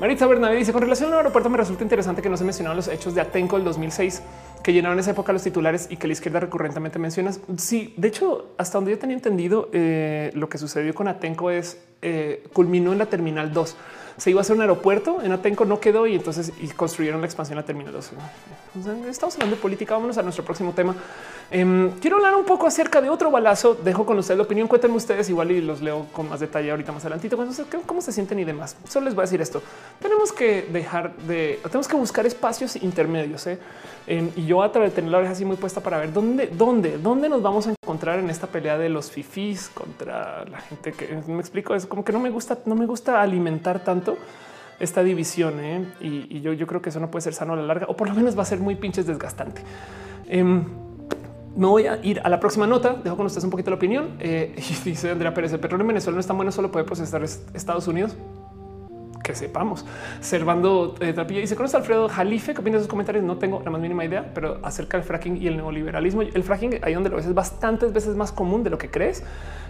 Maritza 0.00 0.26
Bernabé 0.26 0.56
dice, 0.56 0.72
con 0.72 0.82
relación 0.82 1.10
al 1.12 1.18
aeropuerto 1.18 1.48
me 1.48 1.56
resulta 1.56 1.82
interesante 1.82 2.20
que 2.20 2.28
no 2.28 2.36
se 2.36 2.44
mencionaron 2.44 2.76
los 2.76 2.88
hechos 2.88 3.14
de 3.14 3.22
Atenco 3.22 3.56
del 3.56 3.64
2006 3.64 4.22
que 4.62 4.72
llenaron 4.74 4.98
esa 4.98 5.12
época 5.12 5.32
los 5.32 5.42
titulares 5.42 5.86
y 5.90 5.96
que 5.96 6.06
la 6.06 6.12
izquierda 6.12 6.40
recurrentemente 6.40 6.98
mencionas. 6.98 7.40
Sí, 7.56 7.94
de 7.96 8.08
hecho, 8.08 8.50
hasta 8.58 8.76
donde 8.78 8.90
yo 8.90 8.98
tenía 8.98 9.16
entendido, 9.16 9.70
eh, 9.72 10.32
lo 10.34 10.48
que 10.48 10.58
sucedió 10.58 10.92
con 10.94 11.08
Atenco 11.08 11.50
es 11.50 11.80
eh, 12.02 12.44
culminó 12.52 12.92
en 12.92 12.98
la 12.98 13.06
terminal 13.06 13.52
2 13.52 13.76
se 14.16 14.30
iba 14.30 14.40
a 14.40 14.42
hacer 14.42 14.56
un 14.56 14.62
aeropuerto 14.62 15.20
en 15.22 15.32
Atenco, 15.32 15.64
no 15.64 15.78
quedó 15.80 16.06
y 16.06 16.14
entonces 16.14 16.52
construyeron 16.74 17.20
la 17.20 17.26
expansión 17.26 17.58
a 17.58 17.64
Terminal 17.64 17.92
2. 17.92 18.12
Estamos 19.08 19.34
hablando 19.34 19.56
de 19.56 19.62
política. 19.62 19.94
Vámonos 19.94 20.18
a 20.18 20.22
nuestro 20.22 20.44
próximo 20.44 20.72
tema. 20.72 20.94
Em, 21.50 21.90
quiero 22.00 22.16
hablar 22.16 22.34
un 22.34 22.44
poco 22.44 22.66
acerca 22.66 23.00
de 23.00 23.08
otro 23.08 23.30
balazo. 23.30 23.74
Dejo 23.74 24.04
con 24.04 24.18
ustedes 24.18 24.38
la 24.38 24.44
opinión. 24.44 24.68
Cuéntenme 24.68 24.96
ustedes 24.96 25.28
igual 25.28 25.50
y 25.50 25.60
los 25.60 25.80
leo 25.80 26.06
con 26.12 26.28
más 26.28 26.40
detalle 26.40 26.70
ahorita 26.70 26.92
más 26.92 27.04
adelantito. 27.04 27.38
cómo 27.86 28.00
se 28.00 28.12
sienten 28.12 28.38
y 28.38 28.44
demás. 28.44 28.76
Solo 28.88 29.06
les 29.06 29.14
voy 29.14 29.22
a 29.22 29.26
decir 29.26 29.40
esto. 29.40 29.62
Tenemos 30.00 30.32
que 30.32 30.62
dejar 30.62 31.14
de, 31.16 31.60
tenemos 31.64 31.88
que 31.88 31.96
buscar 31.96 32.26
espacios 32.26 32.76
intermedios. 32.76 33.46
¿eh? 33.46 33.58
Em, 34.06 34.30
y 34.36 34.46
yo 34.46 34.62
a 34.62 34.70
través 34.70 34.92
de 34.92 34.96
tener 34.96 35.10
la 35.10 35.18
oreja 35.18 35.32
así 35.32 35.44
muy 35.44 35.56
puesta 35.56 35.80
para 35.80 35.98
ver 35.98 36.12
dónde, 36.12 36.46
dónde, 36.46 36.96
dónde 36.98 37.28
nos 37.28 37.42
vamos 37.42 37.66
a 37.66 37.70
encontrar 37.70 38.20
en 38.20 38.30
esta 38.30 38.46
pelea 38.46 38.78
de 38.78 38.88
los 38.88 39.10
fifís 39.10 39.68
contra 39.68 40.44
la 40.44 40.60
gente 40.60 40.92
que 40.92 41.20
me 41.26 41.40
explico. 41.40 41.74
Es 41.74 41.86
como 41.86 42.04
que 42.04 42.12
no 42.12 42.20
me 42.20 42.30
gusta, 42.30 42.58
no 42.66 42.76
me 42.76 42.86
gusta 42.86 43.20
alimentar 43.20 43.82
tanto 43.82 44.16
esta 44.78 45.02
división 45.02 45.58
¿eh? 45.58 45.86
y, 46.00 46.40
yo, 46.40 46.52
yo, 46.52 46.66
creo 46.66 46.82
que 46.82 46.90
eso 46.90 47.00
no 47.00 47.10
puede 47.10 47.22
ser 47.22 47.34
sano 47.34 47.54
a 47.54 47.56
la 47.56 47.62
larga 47.62 47.86
o 47.88 47.96
por 47.96 48.08
lo 48.08 48.14
menos 48.14 48.38
va 48.38 48.42
a 48.42 48.46
ser 48.46 48.60
muy 48.60 48.76
pinches 48.76 49.06
desgastante. 49.06 49.62
Em, 50.28 50.64
me 51.56 51.66
voy 51.66 51.86
a 51.86 51.98
ir 52.04 52.20
a 52.22 52.28
la 52.28 52.38
próxima 52.38 52.66
nota. 52.66 52.94
Dejo 53.02 53.16
con 53.16 53.26
ustedes 53.26 53.44
un 53.44 53.50
poquito 53.50 53.70
la 53.70 53.76
opinión. 53.76 54.16
Eh, 54.20 54.54
y 54.84 54.90
dice 54.90 55.10
Andrea 55.10 55.34
Pérez: 55.34 55.52
el 55.52 55.60
petróleo 55.60 55.82
en 55.82 55.88
Venezuela 55.88 56.14
no 56.14 56.20
es 56.20 56.26
tan 56.26 56.36
bueno, 56.36 56.52
solo 56.52 56.70
puede 56.70 56.84
procesar 56.84 57.24
Estados 57.24 57.88
Unidos 57.88 58.16
que 59.26 59.34
sepamos. 59.34 59.84
Servando 60.20 60.94
eh, 61.00 61.12
Trapilla 61.12 61.40
dice 61.40 61.56
conoce 61.56 61.76
Alfredo 61.76 62.08
Jalife. 62.08 62.54
¿Qué 62.54 62.60
opinas 62.60 62.78
de 62.78 62.84
sus 62.84 62.88
comentarios? 62.88 63.24
No 63.24 63.38
tengo 63.38 63.60
la 63.64 63.72
más 63.72 63.80
mínima 63.80 64.04
idea, 64.04 64.30
pero 64.32 64.60
acerca 64.62 64.96
del 64.96 65.04
fracking 65.04 65.42
y 65.42 65.48
el 65.48 65.56
neoliberalismo. 65.56 66.22
El 66.22 66.44
fracking 66.44 66.78
ahí 66.82 66.94
donde 66.94 67.10
lo 67.10 67.16
ves 67.16 67.26
es 67.26 67.34
bastantes 67.34 67.92
veces 67.92 68.14
más 68.14 68.30
común 68.30 68.62
de 68.62 68.70
lo 68.70 68.78
que 68.78 68.88
crees, 68.88 69.24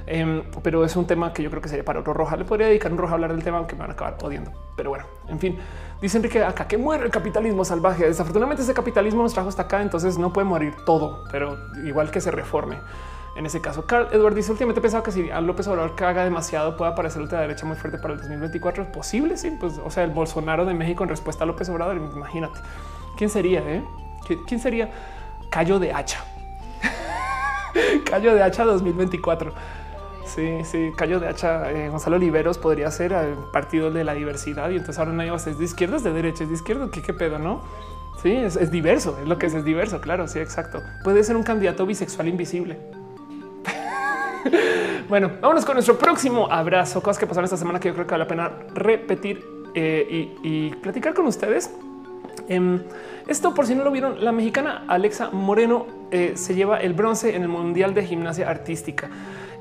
em, 0.06 0.42
pero 0.62 0.84
es 0.84 0.94
un 0.94 1.06
tema 1.06 1.32
que 1.32 1.42
yo 1.42 1.48
creo 1.48 1.62
que 1.62 1.70
sería 1.70 1.86
para 1.86 2.00
otro 2.00 2.12
roja. 2.12 2.36
Le 2.36 2.44
podría 2.44 2.66
dedicar 2.66 2.92
un 2.92 2.98
roja 2.98 3.12
a 3.12 3.14
hablar 3.14 3.32
del 3.32 3.42
tema, 3.42 3.56
aunque 3.56 3.74
me 3.74 3.80
van 3.80 3.90
a 3.90 3.92
acabar 3.94 4.18
odiando. 4.22 4.52
Pero 4.76 4.90
bueno, 4.90 5.06
en 5.28 5.38
fin, 5.38 5.56
dice 6.02 6.18
Enrique 6.18 6.44
acá 6.44 6.68
que 6.68 6.76
muere 6.76 7.04
el 7.04 7.10
capitalismo 7.10 7.64
salvaje. 7.64 8.04
Desafortunadamente, 8.04 8.62
ese 8.62 8.74
capitalismo 8.74 9.22
nos 9.22 9.32
trajo 9.32 9.48
hasta 9.48 9.62
acá, 9.62 9.80
entonces 9.80 10.18
no 10.18 10.34
puede 10.34 10.46
morir 10.46 10.74
todo, 10.84 11.24
pero 11.32 11.56
igual 11.82 12.10
que 12.10 12.20
se 12.20 12.30
reforme. 12.30 12.76
En 13.36 13.44
ese 13.44 13.60
caso, 13.60 13.86
Carl 13.86 14.08
Edward 14.12 14.34
dice 14.34 14.50
últimamente 14.50 14.80
pensaba 14.80 15.02
que 15.02 15.12
si 15.12 15.30
a 15.30 15.42
López 15.42 15.68
Obrador 15.68 15.94
caga 15.94 16.24
demasiado 16.24 16.76
puede 16.76 16.92
aparecer 16.92 17.20
la 17.30 17.40
derecha 17.40 17.66
muy 17.66 17.76
fuerte 17.76 17.98
para 17.98 18.14
el 18.14 18.20
2024. 18.20 18.84
¿Es 18.84 18.88
posible? 18.88 19.36
Sí, 19.36 19.54
pues 19.60 19.74
o 19.84 19.90
sea, 19.90 20.04
el 20.04 20.10
Bolsonaro 20.10 20.64
de 20.64 20.72
México 20.72 21.02
en 21.02 21.10
respuesta 21.10 21.44
a 21.44 21.46
López 21.46 21.68
Obrador. 21.68 21.96
Imagínate 21.96 22.58
quién 23.16 23.28
sería, 23.28 23.60
eh? 23.60 23.84
quién 24.46 24.58
sería 24.58 24.90
Cayo 25.50 25.78
de 25.78 25.92
Hacha. 25.92 26.24
Cayo 28.10 28.34
de 28.34 28.42
Hacha 28.42 28.64
2024. 28.64 29.52
Sí, 30.24 30.64
sí, 30.64 30.90
Cayo 30.96 31.20
de 31.20 31.28
Hacha, 31.28 31.70
eh, 31.70 31.88
Gonzalo 31.88 32.16
Oliveros 32.16 32.58
podría 32.58 32.90
ser 32.90 33.12
el 33.12 33.34
partido 33.52 33.90
de 33.90 34.02
la 34.02 34.14
diversidad 34.14 34.70
y 34.70 34.76
entonces 34.76 34.98
ahora 34.98 35.12
nadie 35.12 35.30
va 35.30 35.36
a 35.36 35.40
ser 35.40 35.54
de 35.56 35.64
izquierdas, 35.64 36.02
de 36.02 36.12
derechas, 36.12 36.48
de 36.48 36.54
izquierda, 36.54 36.88
¿qué, 36.90 37.00
qué 37.00 37.12
pedo, 37.12 37.38
no? 37.38 37.62
Sí, 38.22 38.34
es, 38.34 38.70
diverso, 38.70 39.16
es 39.20 39.28
lo 39.28 39.38
que 39.38 39.46
es, 39.46 39.54
es 39.54 39.64
diverso, 39.64 40.00
claro, 40.00 40.26
sí, 40.26 40.38
exacto. 40.38 40.82
Puede 41.04 41.22
ser 41.22 41.36
un 41.36 41.42
candidato 41.42 41.86
bisexual 41.86 42.28
invisible. 42.28 42.78
bueno, 45.08 45.30
vámonos 45.40 45.64
con 45.64 45.74
nuestro 45.74 45.98
próximo 45.98 46.50
abrazo, 46.50 47.02
cosas 47.02 47.18
que 47.18 47.26
pasaron 47.26 47.44
esta 47.44 47.56
semana 47.56 47.80
que 47.80 47.88
yo 47.88 47.94
creo 47.94 48.06
que 48.06 48.12
vale 48.12 48.24
la 48.24 48.28
pena 48.28 48.52
repetir 48.74 49.44
eh, 49.74 50.34
y, 50.42 50.70
platicar 50.70 51.14
con 51.14 51.26
ustedes. 51.26 51.70
Em, 52.48 52.82
esto, 53.26 53.54
por 53.54 53.66
si 53.66 53.74
no 53.74 53.84
lo 53.84 53.90
vieron, 53.90 54.24
la 54.24 54.32
mexicana 54.32 54.84
Alexa 54.86 55.30
Moreno 55.30 55.86
eh, 56.10 56.32
se 56.36 56.54
lleva 56.54 56.78
el 56.78 56.94
bronce 56.94 57.34
en 57.34 57.42
el 57.42 57.48
Mundial 57.48 57.92
de 57.92 58.04
Gimnasia 58.04 58.48
Artística. 58.48 59.10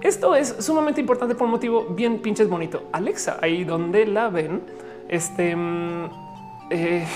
Esto 0.02 0.36
es 0.36 0.56
sumamente 0.60 1.02
importante 1.02 1.36
por 1.36 1.46
un 1.46 1.52
motivo 1.52 1.88
bien 1.90 2.20
pinches 2.20 2.48
bonito. 2.48 2.84
Alexa, 2.92 3.40
ahí 3.42 3.64
donde 3.64 4.06
la 4.06 4.30
ven, 4.30 4.62
este 5.10 5.56
mm, 5.56 6.10
eh, 6.70 7.08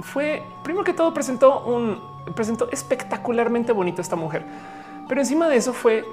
fue 0.00 0.42
primero 0.62 0.84
que 0.84 0.92
todo 0.92 1.14
presentó 1.14 1.64
un 1.64 2.14
presentó 2.34 2.70
espectacularmente 2.70 3.72
bonito 3.72 4.00
esta 4.00 4.16
mujer, 4.16 4.44
pero 5.08 5.20
encima 5.20 5.48
de 5.48 5.56
eso 5.56 5.72
fue 5.72 6.04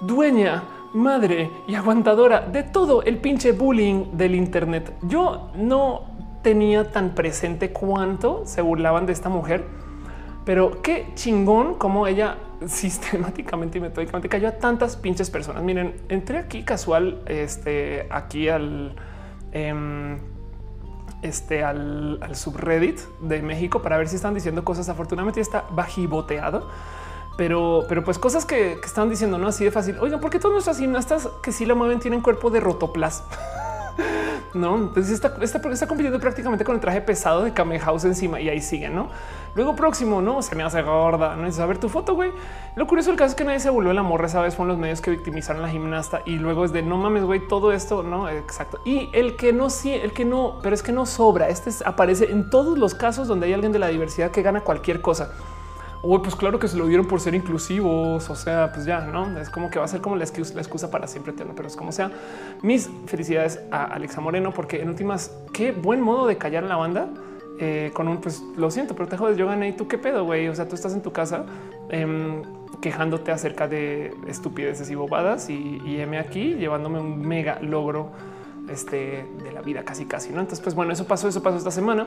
dueña, 0.00 0.62
madre 0.92 1.50
y 1.66 1.74
aguantadora 1.74 2.40
de 2.40 2.62
todo 2.62 3.02
el 3.02 3.18
pinche 3.18 3.52
bullying 3.52 4.12
del 4.12 4.34
Internet. 4.34 4.94
Yo 5.02 5.50
no 5.54 6.04
tenía 6.42 6.90
tan 6.90 7.14
presente 7.14 7.70
cuánto 7.70 8.42
se 8.46 8.62
burlaban 8.62 9.06
de 9.06 9.12
esta 9.12 9.28
mujer, 9.28 9.64
pero 10.44 10.82
qué 10.82 11.08
chingón 11.14 11.74
como 11.74 12.06
ella 12.06 12.36
sistemáticamente 12.66 13.78
y 13.78 13.80
metódicamente 13.80 14.28
cayó 14.28 14.48
a 14.48 14.52
tantas 14.52 14.96
pinches 14.96 15.30
personas. 15.30 15.62
Miren, 15.62 15.94
entré 16.08 16.38
aquí 16.38 16.62
casual, 16.62 17.22
este, 17.26 18.06
aquí 18.10 18.48
al, 18.48 18.94
em, 19.52 20.18
este, 21.22 21.62
al, 21.62 22.18
subreddit 22.34 22.98
de 23.20 23.42
México 23.42 23.82
para 23.82 23.98
ver 23.98 24.08
si 24.08 24.16
están 24.16 24.34
diciendo 24.34 24.64
cosas. 24.64 24.88
Afortunadamente 24.88 25.40
está 25.40 25.64
bajiboteado, 25.70 26.68
pero, 27.40 27.86
pero 27.88 28.04
pues 28.04 28.18
cosas 28.18 28.44
que, 28.44 28.72
están 28.72 29.08
diciendo 29.08 29.38
no 29.38 29.48
así 29.48 29.64
de 29.64 29.70
fácil. 29.70 29.96
Oigan, 29.98 30.20
¿por 30.20 30.28
qué 30.28 30.38
todas 30.38 30.52
nuestras 30.52 30.78
gimnastas 30.78 31.26
que 31.42 31.52
sí 31.52 31.64
la 31.64 31.74
mueven 31.74 31.98
tienen 31.98 32.20
cuerpo 32.20 32.50
de 32.50 32.60
rotoplas? 32.60 33.24
no, 34.52 34.76
entonces 34.76 35.10
está, 35.10 35.34
está, 35.40 35.66
está, 35.70 35.86
compitiendo 35.86 36.20
prácticamente 36.20 36.66
con 36.66 36.74
el 36.74 36.82
traje 36.82 37.00
pesado 37.00 37.42
de 37.42 37.54
Kame 37.54 37.78
House 37.78 38.04
encima 38.04 38.42
y 38.42 38.50
ahí 38.50 38.60
sigue, 38.60 38.90
no? 38.90 39.08
Luego 39.54 39.74
próximo, 39.74 40.20
no 40.20 40.42
se 40.42 40.54
me 40.54 40.64
hace 40.64 40.82
gorda. 40.82 41.34
No 41.34 41.44
necesitas 41.44 41.66
ver 41.66 41.78
tu 41.78 41.88
foto, 41.88 42.14
güey. 42.14 42.30
Lo 42.76 42.86
curioso 42.86 43.08
del 43.08 43.18
caso 43.18 43.30
es 43.30 43.34
que 43.36 43.44
nadie 43.44 43.60
se 43.60 43.70
volvió 43.70 43.94
la 43.94 44.02
morra. 44.02 44.28
Sabes, 44.28 44.54
fueron 44.54 44.68
los 44.68 44.78
medios 44.78 45.00
que 45.00 45.10
victimizaron 45.10 45.62
a 45.62 45.66
la 45.68 45.72
gimnasta 45.72 46.20
y 46.26 46.36
luego 46.36 46.66
es 46.66 46.74
de 46.74 46.82
no 46.82 46.98
mames, 46.98 47.24
güey, 47.24 47.48
todo 47.48 47.72
esto, 47.72 48.02
no 48.02 48.28
exacto. 48.28 48.82
Y 48.84 49.08
el 49.14 49.36
que 49.36 49.54
no, 49.54 49.70
sí, 49.70 49.94
el 49.94 50.12
que 50.12 50.26
no, 50.26 50.58
pero 50.62 50.74
es 50.74 50.82
que 50.82 50.92
no 50.92 51.06
sobra. 51.06 51.48
Este 51.48 51.70
aparece 51.86 52.30
en 52.30 52.50
todos 52.50 52.76
los 52.76 52.94
casos 52.94 53.28
donde 53.28 53.46
hay 53.46 53.54
alguien 53.54 53.72
de 53.72 53.78
la 53.78 53.88
diversidad 53.88 54.30
que 54.30 54.42
gana 54.42 54.60
cualquier 54.60 55.00
cosa. 55.00 55.32
O 56.02 56.22
pues 56.22 56.34
claro 56.34 56.58
que 56.58 56.66
se 56.66 56.76
lo 56.76 56.86
dieron 56.86 57.06
por 57.06 57.20
ser 57.20 57.34
inclusivos. 57.34 58.30
O 58.30 58.34
sea, 58.34 58.72
pues 58.72 58.86
ya 58.86 59.00
no 59.00 59.38
es 59.38 59.50
como 59.50 59.70
que 59.70 59.78
va 59.78 59.84
a 59.84 59.88
ser 59.88 60.00
como 60.00 60.16
la 60.16 60.24
excusa, 60.24 60.90
para 60.90 61.06
siempre 61.06 61.32
eterno, 61.32 61.52
pero 61.54 61.68
es 61.68 61.76
como 61.76 61.92
sea. 61.92 62.10
Mis 62.62 62.88
felicidades 63.06 63.60
a 63.70 63.84
Alexa 63.84 64.20
Moreno, 64.20 64.52
porque 64.52 64.80
en 64.80 64.88
últimas, 64.88 65.34
qué 65.52 65.72
buen 65.72 66.00
modo 66.00 66.26
de 66.26 66.38
callar 66.38 66.64
la 66.64 66.76
banda 66.76 67.08
eh, 67.58 67.90
con 67.92 68.08
un 68.08 68.18
pues 68.18 68.42
lo 68.56 68.70
siento, 68.70 68.94
pero 68.94 69.08
te 69.08 69.16
jodes. 69.16 69.36
Yo 69.36 69.46
gané 69.46 69.68
y 69.68 69.72
tú 69.72 69.88
qué 69.88 69.98
pedo, 69.98 70.24
güey. 70.24 70.48
O 70.48 70.54
sea, 70.54 70.68
tú 70.68 70.74
estás 70.74 70.94
en 70.94 71.02
tu 71.02 71.12
casa 71.12 71.44
em, 71.90 72.42
quejándote 72.80 73.32
acerca 73.32 73.68
de 73.68 74.14
estupideces 74.26 74.90
y 74.90 74.94
bobadas 74.94 75.50
y, 75.50 75.82
y 75.84 76.00
M 76.00 76.18
aquí 76.18 76.54
llevándome 76.54 77.00
un 77.00 77.20
mega 77.20 77.60
logro 77.60 78.12
este, 78.70 79.26
de 79.42 79.52
la 79.52 79.60
vida 79.60 79.84
casi 79.84 80.06
casi. 80.06 80.30
No, 80.30 80.40
entonces, 80.40 80.60
pues 80.62 80.74
bueno, 80.74 80.92
eso 80.92 81.06
pasó, 81.06 81.28
eso 81.28 81.42
pasó 81.42 81.58
esta 81.58 81.70
semana. 81.70 82.06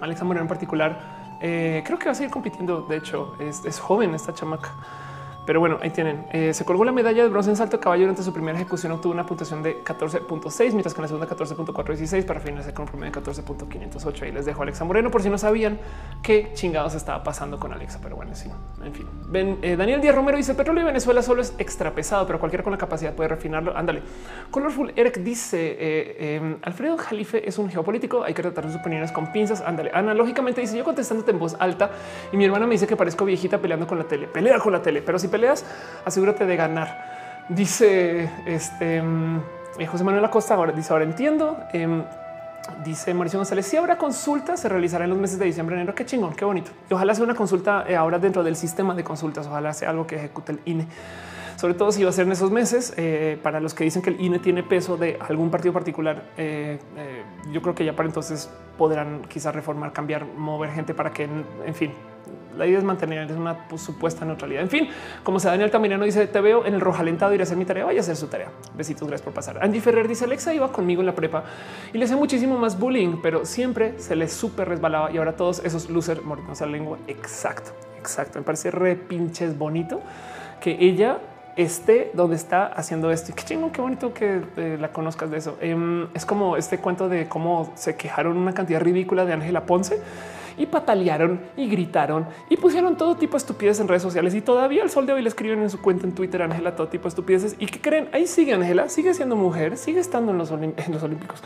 Alexa 0.00 0.24
Moreno 0.24 0.44
en 0.44 0.48
particular, 0.48 1.17
eh, 1.40 1.82
creo 1.84 1.98
que 1.98 2.06
va 2.06 2.12
a 2.12 2.14
seguir 2.14 2.30
compitiendo. 2.30 2.82
De 2.82 2.96
hecho, 2.96 3.34
es, 3.38 3.64
es 3.64 3.78
joven 3.78 4.14
esta 4.14 4.34
chamaca. 4.34 4.74
Pero 5.48 5.60
bueno, 5.60 5.78
ahí 5.80 5.88
tienen. 5.88 6.26
Eh, 6.30 6.52
se 6.52 6.66
colgó 6.66 6.84
la 6.84 6.92
medalla 6.92 7.22
de 7.22 7.30
bronce 7.30 7.48
en 7.48 7.56
salto 7.56 7.78
de 7.78 7.82
caballo 7.82 8.02
durante 8.02 8.22
su 8.22 8.34
primera 8.34 8.58
ejecución. 8.58 8.92
Obtuvo 8.92 9.14
una 9.14 9.24
puntuación 9.24 9.62
de 9.62 9.82
14.6, 9.82 10.72
mientras 10.72 10.92
que 10.92 10.98
en 10.98 11.02
la 11.04 11.08
segunda 11.08 11.26
14.416 11.26 12.26
para 12.26 12.38
finalizar 12.38 12.74
con 12.74 12.82
un 12.82 12.90
promedio 12.90 13.12
de 13.12 13.22
14.508. 13.22 14.22
Ahí 14.24 14.32
les 14.32 14.44
dejo 14.44 14.60
a 14.60 14.64
Alexa 14.64 14.84
Moreno 14.84 15.10
por 15.10 15.22
si 15.22 15.30
no 15.30 15.38
sabían 15.38 15.78
qué 16.22 16.50
chingados 16.52 16.94
estaba 16.94 17.22
pasando 17.22 17.58
con 17.58 17.72
Alexa. 17.72 17.98
Pero 18.02 18.16
bueno, 18.16 18.34
sí, 18.34 18.50
en 18.84 18.92
fin. 18.92 19.06
Ven, 19.26 19.58
eh, 19.62 19.76
Daniel 19.76 20.02
Díaz 20.02 20.16
Romero 20.16 20.36
dice: 20.36 20.52
petróleo 20.54 20.82
de 20.82 20.88
Venezuela 20.88 21.22
solo 21.22 21.40
es 21.40 21.54
extra 21.56 21.94
pesado, 21.94 22.26
pero 22.26 22.38
cualquiera 22.38 22.62
con 22.62 22.72
la 22.72 22.78
capacidad 22.78 23.14
puede 23.14 23.30
refinarlo. 23.30 23.74
Ándale. 23.74 24.02
Colorful 24.50 24.92
Eric 24.96 25.16
dice: 25.20 25.78
eh, 25.80 26.36
em, 26.36 26.58
Alfredo 26.60 26.98
Jalife 26.98 27.48
es 27.48 27.56
un 27.56 27.70
geopolítico. 27.70 28.22
Hay 28.22 28.34
que 28.34 28.42
tratar 28.42 28.66
sus 28.66 28.78
opiniones 28.78 29.12
con 29.12 29.32
pinzas. 29.32 29.62
Ándale. 29.62 29.92
Analógicamente 29.94 30.60
dice: 30.60 30.76
Yo 30.76 30.84
contestándote 30.84 31.30
en 31.30 31.38
voz 31.38 31.56
alta 31.58 31.90
y 32.34 32.36
mi 32.36 32.44
hermana 32.44 32.66
me 32.66 32.72
dice 32.72 32.86
que 32.86 32.96
parezco 32.96 33.24
viejita 33.24 33.56
peleando 33.56 33.86
con 33.86 33.96
la 33.96 34.04
tele. 34.04 34.26
Pelea 34.26 34.58
con 34.58 34.74
la 34.74 34.82
tele, 34.82 35.00
pero 35.00 35.18
si 35.18 35.28
peleas, 35.38 35.64
asegúrate 36.04 36.46
de 36.46 36.56
ganar. 36.56 37.46
Dice 37.48 38.28
este 38.44 39.00
mm, 39.00 39.40
eh, 39.78 39.86
José 39.86 40.02
Manuel 40.02 40.24
Acosta. 40.24 40.54
Ahora 40.54 40.72
dice: 40.72 40.92
Ahora 40.92 41.04
entiendo. 41.04 41.56
Em, 41.72 42.02
dice 42.84 43.14
Mauricio 43.14 43.38
González, 43.38 43.66
si 43.66 43.76
habrá 43.76 43.96
consulta, 43.96 44.56
se 44.56 44.68
realizará 44.68 45.04
en 45.04 45.10
los 45.10 45.18
meses 45.18 45.38
de 45.38 45.46
diciembre, 45.46 45.76
enero. 45.76 45.94
Qué 45.94 46.04
chingón, 46.04 46.34
qué 46.34 46.44
bonito. 46.44 46.72
Y 46.90 46.94
ojalá 46.94 47.14
sea 47.14 47.24
una 47.24 47.34
consulta 47.34 47.84
eh, 47.88 47.96
ahora 47.96 48.18
dentro 48.18 48.42
del 48.42 48.56
sistema 48.56 48.94
de 48.94 49.04
consultas. 49.04 49.46
Ojalá 49.46 49.72
sea 49.72 49.90
algo 49.90 50.06
que 50.06 50.16
ejecute 50.16 50.52
el 50.52 50.60
INE. 50.64 50.86
Sobre 51.56 51.74
todo 51.74 51.90
si 51.90 52.04
va 52.04 52.10
a 52.10 52.12
ser 52.12 52.26
en 52.26 52.32
esos 52.32 52.50
meses, 52.50 52.92
eh, 52.96 53.38
para 53.42 53.60
los 53.60 53.74
que 53.74 53.84
dicen 53.84 54.02
que 54.02 54.10
el 54.10 54.20
INE 54.20 54.38
tiene 54.38 54.62
peso 54.62 54.96
de 54.96 55.18
algún 55.28 55.50
partido 55.50 55.72
particular, 55.72 56.22
yo 57.50 57.62
creo 57.62 57.74
que 57.74 57.84
ya 57.84 57.96
para 57.96 58.08
entonces 58.08 58.48
podrán 58.76 59.22
quizás 59.22 59.52
reformar, 59.52 59.92
cambiar, 59.92 60.24
mover 60.24 60.70
gente 60.70 60.94
para 60.94 61.10
que, 61.10 61.24
en 61.24 61.74
fin, 61.74 61.92
la 62.56 62.66
idea 62.66 62.78
es 62.78 62.84
mantener 62.84 63.30
una 63.32 63.68
pues, 63.68 63.82
supuesta 63.82 64.24
neutralidad. 64.24 64.62
En 64.62 64.68
fin, 64.68 64.88
como 65.22 65.38
se 65.38 65.48
Daniel 65.48 65.70
Caminano 65.70 66.04
dice, 66.04 66.26
te 66.26 66.40
veo 66.40 66.66
en 66.66 66.74
el 66.74 66.80
rojo 66.80 67.00
alentado, 67.00 67.32
ir 67.34 67.40
a 67.40 67.44
hacer 67.44 67.56
mi 67.56 67.64
tarea, 67.64 67.84
vaya 67.84 68.00
a 68.00 68.02
hacer 68.02 68.16
su 68.16 68.26
tarea. 68.26 68.48
Besitos, 68.74 69.06
gracias 69.06 69.24
por 69.24 69.32
pasar. 69.32 69.62
Angie 69.62 69.80
Ferrer 69.80 70.08
dice, 70.08 70.24
Alexa 70.24 70.52
iba 70.52 70.70
conmigo 70.72 71.00
en 71.00 71.06
la 71.06 71.14
prepa 71.14 71.44
y 71.92 71.98
le 71.98 72.04
hace 72.04 72.16
muchísimo 72.16 72.58
más 72.58 72.78
bullying, 72.78 73.18
pero 73.22 73.44
siempre 73.44 73.98
se 73.98 74.16
le 74.16 74.28
súper 74.28 74.68
resbalaba 74.68 75.10
y 75.10 75.18
ahora 75.18 75.36
todos 75.36 75.64
esos 75.64 75.88
losers 75.88 76.22
mordidos 76.24 76.60
a 76.60 76.66
la 76.66 76.72
lengua. 76.72 76.98
Exacto, 77.06 77.70
exacto. 77.98 78.38
Me 78.38 78.44
parece 78.44 78.70
re 78.70 78.96
pinches 78.96 79.56
bonito 79.56 80.00
que 80.60 80.76
ella 80.80 81.18
esté 81.56 82.10
donde 82.14 82.36
está 82.36 82.66
haciendo 82.66 83.10
esto. 83.10 83.32
Y 83.32 83.34
qué 83.34 83.44
chingo, 83.44 83.72
qué 83.72 83.80
bonito 83.80 84.14
que 84.14 84.42
eh, 84.56 84.78
la 84.80 84.92
conozcas 84.92 85.30
de 85.30 85.38
eso. 85.38 85.58
Em, 85.60 86.06
es 86.14 86.24
como 86.24 86.56
este 86.56 86.78
cuento 86.78 87.08
de 87.08 87.28
cómo 87.28 87.72
se 87.74 87.96
quejaron 87.96 88.36
una 88.36 88.52
cantidad 88.52 88.80
ridícula 88.80 89.24
de 89.24 89.32
Ángela 89.32 89.66
Ponce 89.66 90.00
y 90.58 90.66
patalearon 90.66 91.40
y 91.56 91.68
gritaron 91.68 92.26
y 92.48 92.56
pusieron 92.56 92.96
todo 92.96 93.16
tipo 93.16 93.32
de 93.32 93.38
estupideces 93.38 93.80
en 93.80 93.88
redes 93.88 94.02
sociales. 94.02 94.34
Y 94.34 94.40
todavía 94.40 94.82
el 94.82 94.90
sol 94.90 95.06
de 95.06 95.12
hoy 95.12 95.22
le 95.22 95.28
escriben 95.28 95.60
en 95.62 95.70
su 95.70 95.80
cuenta 95.80 96.06
en 96.06 96.14
Twitter, 96.14 96.42
Ángela, 96.42 96.76
todo 96.76 96.88
tipo 96.88 97.04
de 97.04 97.08
estupideces. 97.08 97.56
Y 97.58 97.66
que 97.66 97.80
creen, 97.80 98.08
ahí 98.12 98.26
sigue 98.26 98.54
Ángela, 98.54 98.88
sigue 98.88 99.14
siendo 99.14 99.36
mujer, 99.36 99.76
sigue 99.76 100.00
estando 100.00 100.32
en 100.32 100.38
los, 100.38 100.50
en 100.50 100.74
los 100.90 101.02
Olímpicos. 101.02 101.42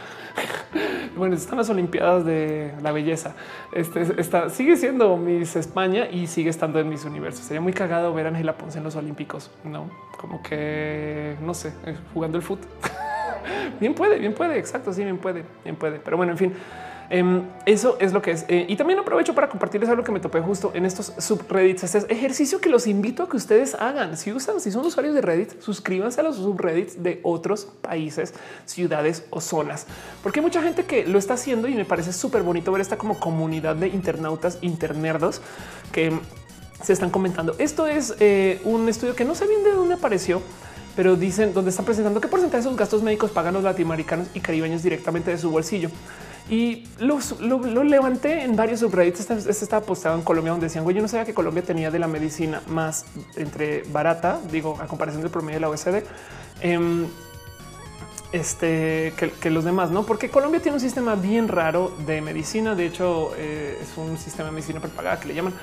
bueno, 1.16 1.34
están 1.34 1.58
las 1.58 1.70
Olimpiadas 1.70 2.24
de 2.24 2.72
la 2.82 2.92
belleza. 2.92 3.34
Este 3.72 4.20
está, 4.20 4.50
sigue 4.50 4.76
siendo 4.76 5.16
Miss 5.16 5.56
España 5.56 6.08
y 6.10 6.26
sigue 6.26 6.50
estando 6.50 6.78
en 6.80 6.88
mis 6.88 7.04
universos. 7.04 7.44
Sería 7.44 7.60
muy 7.60 7.72
cagado 7.72 8.12
ver 8.14 8.26
a 8.26 8.28
Ángela 8.30 8.56
Ponce 8.56 8.78
en 8.78 8.84
los 8.84 8.96
Olímpicos, 8.96 9.50
no 9.64 9.90
como 10.22 10.40
que 10.40 11.36
no 11.42 11.52
sé, 11.52 11.72
eh, 11.84 11.96
jugando 12.14 12.38
el 12.38 12.44
fútbol. 12.44 12.68
bien 13.80 13.92
puede, 13.92 14.20
bien 14.20 14.32
puede. 14.32 14.56
Exacto. 14.56 14.92
Sí, 14.92 15.02
bien 15.02 15.18
puede, 15.18 15.44
bien 15.64 15.74
puede. 15.74 15.98
Pero 15.98 16.16
bueno, 16.16 16.30
en 16.32 16.38
fin. 16.38 16.54
Em, 17.12 17.42
eso 17.66 17.98
es 18.00 18.14
lo 18.14 18.22
que 18.22 18.30
es. 18.30 18.46
Eh, 18.48 18.64
y 18.70 18.76
también 18.76 18.98
aprovecho 18.98 19.34
para 19.34 19.46
compartirles 19.46 19.90
algo 19.90 20.02
que 20.02 20.10
me 20.10 20.18
topé 20.18 20.40
justo 20.40 20.70
en 20.72 20.86
estos 20.86 21.12
subreddits. 21.18 21.84
Este 21.84 22.10
ejercicio 22.10 22.58
que 22.58 22.70
los 22.70 22.86
invito 22.86 23.22
a 23.22 23.28
que 23.28 23.36
ustedes 23.36 23.74
hagan. 23.74 24.16
Si 24.16 24.32
usan, 24.32 24.60
si 24.60 24.72
son 24.72 24.86
usuarios 24.86 25.14
de 25.14 25.20
Reddit, 25.20 25.60
suscríbanse 25.60 26.22
a 26.22 26.24
los 26.24 26.36
subreddits 26.36 27.02
de 27.02 27.20
otros 27.22 27.66
países, 27.82 28.32
ciudades 28.64 29.26
o 29.28 29.42
zonas, 29.42 29.86
porque 30.22 30.40
hay 30.40 30.44
mucha 30.46 30.62
gente 30.62 30.86
que 30.86 31.04
lo 31.04 31.18
está 31.18 31.34
haciendo 31.34 31.68
y 31.68 31.74
me 31.74 31.84
parece 31.84 32.14
súper 32.14 32.42
bonito 32.42 32.72
ver 32.72 32.80
esta 32.80 32.96
como 32.96 33.20
comunidad 33.20 33.76
de 33.76 33.88
internautas 33.88 34.56
internerdos 34.62 35.42
que 35.92 36.18
se 36.82 36.94
están 36.94 37.10
comentando. 37.10 37.54
Esto 37.58 37.86
es 37.86 38.14
eh, 38.20 38.58
un 38.64 38.88
estudio 38.88 39.14
que 39.14 39.26
no 39.26 39.34
sé 39.34 39.46
bien 39.46 39.62
de 39.64 39.72
dónde 39.72 39.96
apareció, 39.96 40.40
pero 40.96 41.16
dicen 41.16 41.52
donde 41.52 41.72
están 41.72 41.84
presentando 41.84 42.22
qué 42.22 42.28
porcentaje 42.28 42.62
de 42.62 42.70
sus 42.70 42.78
gastos 42.78 43.02
médicos 43.02 43.30
pagan 43.30 43.52
los 43.52 43.64
latinoamericanos 43.64 44.28
y 44.32 44.40
caribeños 44.40 44.82
directamente 44.82 45.30
de 45.30 45.36
su 45.36 45.50
bolsillo. 45.50 45.90
Y 46.50 46.88
lo, 46.98 47.18
levanté 47.84 48.42
en 48.42 48.56
varios 48.56 48.80
subreddits. 48.80 49.20
Este, 49.20 49.34
este, 49.34 49.50
estaba 49.50 49.84
postado 49.84 50.16
en 50.16 50.22
Colombia 50.22 50.52
donde 50.52 50.66
decían, 50.66 50.84
güey, 50.84 50.96
yo 50.96 51.02
no 51.02 51.08
sabía 51.08 51.24
que 51.24 51.34
Colombia 51.34 51.62
tenía 51.62 51.90
de 51.90 51.98
la 51.98 52.08
medicina 52.08 52.62
más 52.68 53.06
entre 53.36 53.82
barata, 53.84 54.40
digo, 54.50 54.76
a 54.80 54.86
comparación 54.86 55.22
del 55.22 55.30
promedio 55.30 55.56
de 55.56 55.60
la 55.60 55.68
OECD. 55.68 56.04
Em, 56.60 57.06
este 58.32 59.12
que, 59.16 59.50
los 59.50 59.64
demás, 59.64 59.90
no? 59.90 60.04
Porque 60.04 60.30
Colombia 60.30 60.60
tiene 60.60 60.76
un 60.76 60.80
sistema 60.80 61.14
bien 61.14 61.48
raro 61.48 61.92
de 62.06 62.20
medicina. 62.20 62.74
De 62.74 62.86
hecho, 62.86 63.32
eh, 63.36 63.78
es 63.80 63.96
un 63.96 64.18
sistema 64.18 64.46
de 64.46 64.52
medicina 64.52 64.80
prepagada 64.80 65.20
que 65.20 65.28
le 65.28 65.34
llaman, 65.34 65.54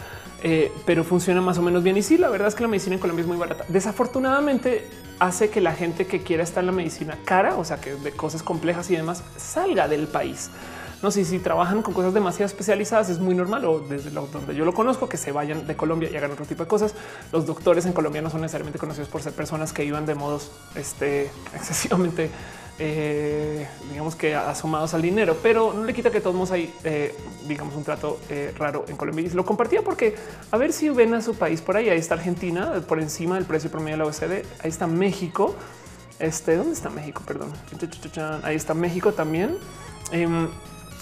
eh, 0.43 0.71
pero 0.85 1.03
funciona 1.03 1.41
más 1.41 1.57
o 1.57 1.61
menos 1.61 1.83
bien. 1.83 1.97
Y 1.97 2.03
sí, 2.03 2.17
la 2.17 2.29
verdad 2.29 2.47
es 2.47 2.55
que 2.55 2.61
la 2.61 2.69
medicina 2.69 2.95
en 2.95 3.01
Colombia 3.01 3.23
es 3.23 3.27
muy 3.27 3.37
barata. 3.37 3.65
Desafortunadamente, 3.67 4.87
hace 5.19 5.49
que 5.49 5.61
la 5.61 5.73
gente 5.73 6.07
que 6.07 6.21
quiera 6.21 6.43
estar 6.43 6.61
en 6.61 6.67
la 6.67 6.71
medicina 6.71 7.17
cara, 7.25 7.55
o 7.55 7.65
sea, 7.65 7.81
que 7.81 7.95
de 7.95 8.11
cosas 8.11 8.43
complejas 8.43 8.89
y 8.91 8.95
demás, 8.95 9.23
salga 9.37 9.87
del 9.87 10.07
país. 10.07 10.49
No 11.01 11.11
sé 11.11 11.23
si 11.25 11.39
trabajan 11.39 11.81
con 11.81 11.93
cosas 11.93 12.13
demasiado 12.13 12.47
especializadas, 12.47 13.09
es 13.09 13.19
muy 13.19 13.35
normal 13.35 13.63
o 13.65 13.79
desde 13.79 14.09
donde 14.09 14.55
yo 14.55 14.65
lo 14.65 14.73
conozco 14.73 15.07
que 15.07 15.17
se 15.17 15.31
vayan 15.31 15.65
de 15.65 15.75
Colombia 15.75 16.09
y 16.11 16.17
hagan 16.17 16.31
otro 16.31 16.45
tipo 16.45 16.63
de 16.63 16.69
cosas. 16.69 16.93
Los 17.31 17.45
doctores 17.45 17.85
en 17.85 17.93
Colombia 17.93 18.21
no 18.21 18.29
son 18.29 18.41
necesariamente 18.41 18.79
conocidos 18.79 19.07
por 19.09 19.21
ser 19.21 19.33
personas 19.33 19.71
que 19.71 19.85
iban 19.85 20.05
de 20.05 20.15
modos 20.15 20.51
este, 20.75 21.31
excesivamente 21.55 22.29
eh, 22.81 23.67
digamos 23.89 24.15
que 24.15 24.33
asomados 24.35 24.93
al 24.93 25.01
dinero, 25.01 25.35
pero 25.43 25.73
no 25.73 25.83
le 25.83 25.93
quita 25.93 26.11
que 26.11 26.21
todos 26.21 26.49
hay, 26.51 26.73
eh, 26.85 27.13
digamos, 27.45 27.75
un 27.75 27.83
trato 27.83 28.19
eh, 28.29 28.53
raro 28.57 28.85
en 28.87 28.95
Colombia. 28.95 29.25
Y 29.25 29.29
lo 29.31 29.45
compartía 29.45 29.81
porque 29.81 30.15
a 30.49 30.57
ver 30.57 30.71
si 30.71 30.87
ven 30.87 31.13
a 31.13 31.21
su 31.21 31.35
país 31.35 31.61
por 31.61 31.75
ahí. 31.75 31.89
Ahí 31.89 31.99
está 31.99 32.13
Argentina 32.13 32.81
por 32.87 33.01
encima 33.01 33.35
del 33.35 33.43
precio 33.43 33.69
promedio 33.69 33.97
de 33.97 34.03
la 34.03 34.05
OECD. 34.05 34.45
Ahí 34.63 34.69
está 34.69 34.87
México. 34.87 35.55
Este, 36.19 36.55
¿dónde 36.55 36.71
está 36.71 36.89
México? 36.89 37.21
Perdón. 37.25 37.51
Ahí 38.43 38.55
está 38.55 38.73
México 38.73 39.11
también. 39.11 39.57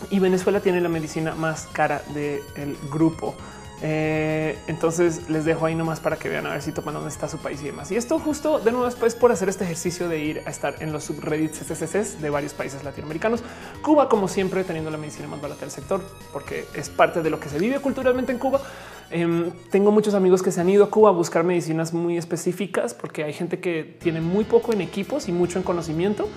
Y 0.10 0.20
Venezuela 0.20 0.60
tiene 0.60 0.82
la 0.82 0.90
medicina 0.90 1.36
más 1.36 1.68
cara 1.74 2.02
del 2.14 2.78
grupo. 2.92 3.36
Eh, 3.84 4.58
entonces 4.66 5.30
les 5.30 5.46
dejo 5.46 5.68
ahí 5.68 5.76
nomás 5.76 6.00
para 6.00 6.18
que 6.18 6.30
vean 6.30 6.48
a 6.48 6.50
ver 6.50 6.64
si 6.64 6.72
toman 6.72 6.96
dónde 6.96 7.10
está 7.10 7.28
su 7.28 7.38
país 7.38 7.62
y 7.62 7.66
demás. 7.66 7.92
Y 7.92 7.96
esto 7.96 8.18
justo 8.18 8.60
de 8.60 8.72
nuevo 8.72 8.86
después 8.86 9.14
por 9.14 9.32
hacer 9.32 9.50
este 9.50 9.66
ejercicio 9.66 10.10
de 10.10 10.20
ir 10.20 10.42
a 10.46 10.50
estar 10.50 10.76
en 10.80 10.92
los 10.92 11.04
subreddits 11.04 11.60
CCCs 11.60 12.22
de 12.22 12.30
varios 12.30 12.54
países 12.54 12.84
latinoamericanos. 12.84 13.44
Cuba, 13.82 14.10
como 14.10 14.28
siempre, 14.28 14.64
teniendo 14.64 14.90
la 14.90 14.98
medicina 14.98 15.28
más 15.28 15.42
barata 15.42 15.62
del 15.62 15.72
sector, 15.72 16.02
porque 16.34 16.66
es 16.74 16.90
parte 16.90 17.22
de 17.22 17.30
lo 17.30 17.40
que 17.40 17.50
se 17.50 17.60
vive 17.60 17.80
culturalmente 17.80 18.32
en 18.32 18.40
Cuba. 18.40 18.62
Em, 19.10 19.52
tengo 19.70 19.92
muchos 19.92 20.16
amigos 20.16 20.42
que 20.42 20.52
se 20.52 20.60
han 20.60 20.70
ido 20.70 20.86
a 20.86 20.90
Cuba 20.90 21.10
a 21.10 21.14
buscar 21.14 21.44
medicinas 21.44 21.94
muy 21.94 22.18
específicas 22.18 22.94
porque 22.94 23.24
hay 23.24 23.32
gente 23.32 23.60
que 23.60 23.84
tiene 23.84 24.22
muy 24.22 24.44
poco 24.44 24.74
en 24.74 24.82
equipos 24.82 25.30
y 25.30 25.32
mucho 25.32 25.60
en 25.60 25.64
conocimiento. 25.64 26.28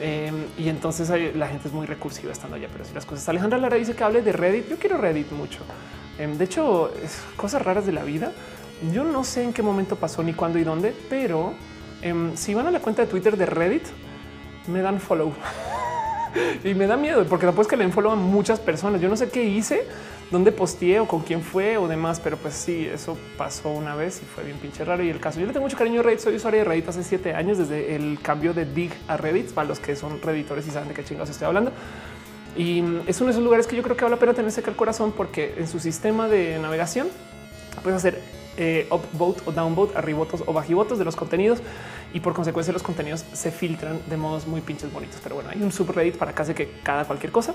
Em, 0.00 0.46
y 0.56 0.68
entonces 0.68 1.10
la 1.34 1.48
gente 1.48 1.68
es 1.68 1.74
muy 1.74 1.86
recursiva 1.86 2.32
estando 2.32 2.56
allá. 2.56 2.68
Pero 2.72 2.84
si 2.84 2.94
las 2.94 3.04
cosas, 3.04 3.28
Alejandra 3.28 3.58
Lara 3.58 3.76
dice 3.76 3.94
que 3.94 4.04
hable 4.04 4.22
de 4.22 4.32
Reddit. 4.32 4.68
Yo 4.68 4.76
quiero 4.78 4.98
Reddit 4.98 5.30
mucho. 5.32 5.60
Em, 6.18 6.36
de 6.36 6.44
hecho, 6.44 6.92
es 7.02 7.22
cosas 7.36 7.62
raras 7.62 7.86
de 7.86 7.92
la 7.92 8.04
vida. 8.04 8.32
Yo 8.92 9.04
no 9.04 9.24
sé 9.24 9.42
en 9.42 9.52
qué 9.52 9.62
momento 9.62 9.96
pasó 9.96 10.22
ni 10.22 10.34
cuándo 10.34 10.58
y 10.58 10.64
dónde, 10.64 10.94
pero 11.10 11.54
em, 12.02 12.36
si 12.36 12.54
van 12.54 12.66
a 12.66 12.70
la 12.70 12.80
cuenta 12.80 13.02
de 13.02 13.08
Twitter 13.08 13.36
de 13.36 13.46
Reddit, 13.46 13.82
me 14.68 14.82
dan 14.82 15.00
follow 15.00 15.32
y 16.64 16.74
me 16.74 16.86
da 16.86 16.96
miedo 16.96 17.24
porque 17.24 17.46
después 17.46 17.66
que 17.66 17.76
le 17.76 17.88
follow 17.88 18.12
a 18.12 18.16
muchas 18.16 18.60
personas. 18.60 19.00
Yo 19.00 19.08
no 19.08 19.16
sé 19.16 19.30
qué 19.30 19.42
hice, 19.42 19.86
dónde 20.30 20.52
posteé 20.52 21.00
o 21.00 21.06
con 21.06 21.22
quién 21.22 21.42
fue 21.42 21.76
o 21.78 21.88
demás, 21.88 22.20
pero 22.20 22.36
pues 22.36 22.54
sí, 22.54 22.86
eso 22.86 23.16
pasó 23.36 23.70
una 23.70 23.94
vez 23.94 24.20
y 24.22 24.26
fue 24.26 24.44
bien 24.44 24.58
pinche 24.58 24.84
raro. 24.84 25.02
Y 25.02 25.10
el 25.10 25.20
caso, 25.20 25.40
yo 25.40 25.46
le 25.46 25.52
tengo 25.52 25.64
mucho 25.64 25.76
cariño 25.76 26.00
a 26.00 26.02
Reddit. 26.02 26.20
Soy 26.20 26.36
usuario 26.36 26.60
de 26.60 26.64
Reddit 26.64 26.88
hace 26.88 27.02
siete 27.02 27.34
años 27.34 27.58
desde 27.58 27.94
el 27.96 28.18
cambio 28.20 28.52
de 28.52 28.64
Dig 28.64 28.92
a 29.08 29.16
Reddit 29.16 29.52
para 29.52 29.68
los 29.68 29.78
que 29.78 29.96
son 29.96 30.20
redditores 30.20 30.66
y 30.66 30.70
saben 30.70 30.88
de 30.88 30.94
qué 30.94 31.04
chingados 31.04 31.30
estoy 31.30 31.46
hablando. 31.46 31.72
Y 32.56 32.82
es 33.06 33.20
uno 33.20 33.26
de 33.26 33.32
esos 33.32 33.44
lugares 33.44 33.66
que 33.66 33.76
yo 33.76 33.82
creo 33.82 33.96
que 33.96 34.04
vale 34.04 34.16
la 34.16 34.20
pena 34.20 34.34
tenerse 34.34 34.62
que 34.62 34.70
al 34.70 34.76
corazón 34.76 35.12
porque 35.16 35.54
en 35.58 35.68
su 35.68 35.78
sistema 35.78 36.28
de 36.28 36.58
navegación 36.58 37.08
puedes 37.82 37.96
hacer 37.98 38.20
eh, 38.56 38.88
upvote 38.90 39.42
o 39.46 39.52
downvote, 39.52 39.96
arribotos 39.96 40.42
o 40.44 40.52
bajivotos 40.52 40.98
de 40.98 41.04
los 41.04 41.14
contenidos 41.14 41.60
y 42.12 42.20
por 42.20 42.32
consecuencia 42.32 42.72
los 42.72 42.82
contenidos 42.82 43.24
se 43.32 43.52
filtran 43.52 44.00
de 44.08 44.16
modos 44.16 44.46
muy 44.46 44.60
pinches 44.60 44.92
bonitos. 44.92 45.20
Pero 45.22 45.36
bueno, 45.36 45.50
hay 45.50 45.62
un 45.62 45.70
subreddit 45.70 46.16
para 46.16 46.32
casi 46.32 46.54
que 46.54 46.68
cada 46.82 47.04
cualquier 47.04 47.30
cosa 47.30 47.54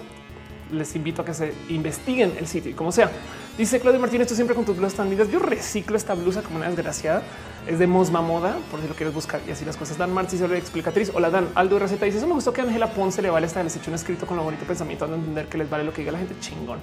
les 0.74 0.96
invito 0.96 1.22
a 1.22 1.26
que 1.26 1.34
se 1.34 1.54
investiguen 1.70 2.34
el 2.38 2.48
sitio 2.48 2.72
y 2.72 2.74
como 2.74 2.92
sea. 2.92 3.12
Dice 3.58 3.80
Claudio 3.80 4.00
Martínez, 4.00 4.28
tú 4.28 4.36
siempre 4.36 4.56
con 4.56 4.66
tus 4.66 4.76
blusas 4.76 4.96
tan 4.98 5.10
lindas. 5.10 5.30
Yo 5.30 5.40
reciclo 5.40 5.96
esta 5.96 6.16
blusa 6.16 6.42
como 6.42 6.58
una 6.58 6.68
desgraciada. 6.68 7.22
Es 7.68 7.80
de 7.80 7.88
Mosma 7.88 8.22
Moda, 8.22 8.58
por 8.72 8.82
si 8.82 8.88
lo 8.88 8.96
quieres 8.96 9.14
buscar 9.14 9.42
y 9.48 9.52
así 9.52 9.64
las 9.64 9.78
cosas. 9.78 9.98
Dan 9.98 10.12
Martí 10.12 10.38
se 10.38 10.46
explicatriz. 10.58 11.12
Hola 11.14 11.30
Dan, 11.30 11.48
Aldo 11.56 11.80
Receta 11.80 12.06
dice, 12.06 12.18
eso 12.18 12.28
me 12.28 12.34
gustó 12.34 12.52
que 12.52 12.62
Ángela 12.62 12.92
Ponce 12.94 13.22
le 13.22 13.30
vale 13.30 13.46
esta, 13.46 13.64
les 13.64 13.76
hecho 13.76 13.92
un 13.92 13.96
escrito 13.96 14.26
con 14.26 14.38
lo 14.38 14.44
bonito 14.44 14.66
pensamiento, 14.66 15.08
de 15.08 15.16
entender 15.16 15.46
que 15.48 15.58
les 15.58 15.70
vale 15.70 15.84
lo 15.84 15.94
que 15.94 16.02
diga 16.02 16.12
la 16.12 16.18
gente 16.18 16.36
chingón. 16.40 16.80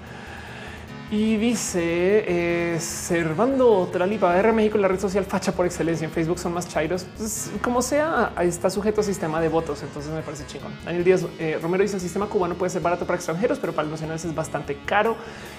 Y 1.13 1.39
dice 1.39 2.25
eh, 2.29 2.79
Servando 2.79 3.89
Tralipa 3.93 4.39
R 4.39 4.53
México, 4.53 4.79
la 4.79 4.87
red 4.87 5.01
social 5.01 5.25
facha 5.25 5.51
por 5.51 5.67
excelencia. 5.67 6.05
En 6.05 6.13
Facebook 6.13 6.39
son 6.39 6.53
más 6.53 6.69
chairos. 6.69 7.05
Pues, 7.17 7.51
como 7.63 7.83
sea, 7.83 8.33
está 8.41 8.71
sujeto 8.71 9.01
a 9.01 9.05
sistema 9.05 9.41
de 9.41 9.49
votos. 9.49 9.83
Entonces 9.83 10.13
me 10.13 10.23
parece 10.23 10.47
chingón. 10.47 10.73
Daniel 10.85 11.03
Díaz 11.03 11.27
eh, 11.41 11.59
Romero 11.61 11.83
dice: 11.83 11.97
el 11.97 12.01
sistema 12.01 12.27
cubano 12.27 12.55
puede 12.55 12.71
ser 12.71 12.81
barato 12.81 13.07
para 13.07 13.17
extranjeros, 13.17 13.59
pero 13.59 13.73
para 13.73 13.89
los 13.89 13.93
nacionales 13.93 14.25
es 14.25 14.35
bastante 14.37 14.79
caro. 14.87 15.17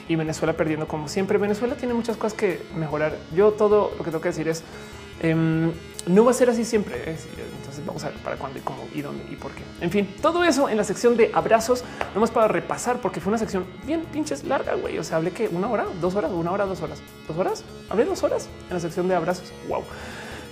Y 0.07 0.15
Venezuela 0.15 0.53
perdiendo 0.53 0.87
como 0.87 1.09
siempre. 1.09 1.37
Venezuela 1.37 1.75
tiene 1.75 1.93
muchas 1.93 2.15
cosas 2.15 2.33
que 2.37 2.61
mejorar. 2.77 3.17
Yo 3.35 3.51
todo 3.51 3.91
lo 3.97 4.05
que 4.05 4.11
tengo 4.11 4.21
que 4.21 4.29
decir 4.29 4.47
es 4.47 4.63
em, 5.21 5.73
no 6.07 6.23
va 6.23 6.31
a 6.31 6.33
ser 6.33 6.49
así 6.49 6.63
siempre. 6.63 7.17
Vamos 7.85 8.03
a 8.03 8.09
ver 8.09 8.17
para 8.19 8.35
cuándo 8.35 8.59
y 8.59 8.61
cómo 8.61 8.87
y 8.93 9.01
dónde 9.01 9.23
y 9.31 9.35
por 9.35 9.51
qué. 9.51 9.63
En 9.81 9.91
fin, 9.91 10.13
todo 10.21 10.43
eso 10.43 10.69
en 10.69 10.77
la 10.77 10.83
sección 10.83 11.17
de 11.17 11.31
abrazos, 11.33 11.83
no 12.13 12.21
más 12.21 12.31
para 12.31 12.47
repasar, 12.47 12.99
porque 12.99 13.19
fue 13.19 13.31
una 13.31 13.37
sección 13.37 13.65
bien 13.85 14.01
pinches 14.11 14.43
larga, 14.43 14.75
güey. 14.75 14.97
O 14.97 15.03
sea, 15.03 15.17
hablé 15.17 15.31
que 15.31 15.47
una 15.47 15.69
hora, 15.69 15.85
dos 15.99 16.15
horas, 16.15 16.31
una 16.31 16.51
hora, 16.51 16.65
dos 16.65 16.81
horas, 16.81 17.01
dos 17.27 17.37
horas. 17.37 17.63
Hablé 17.89 18.05
dos 18.05 18.23
horas 18.23 18.49
en 18.69 18.75
la 18.75 18.79
sección 18.79 19.07
de 19.07 19.15
abrazos. 19.15 19.51
Wow. 19.67 19.83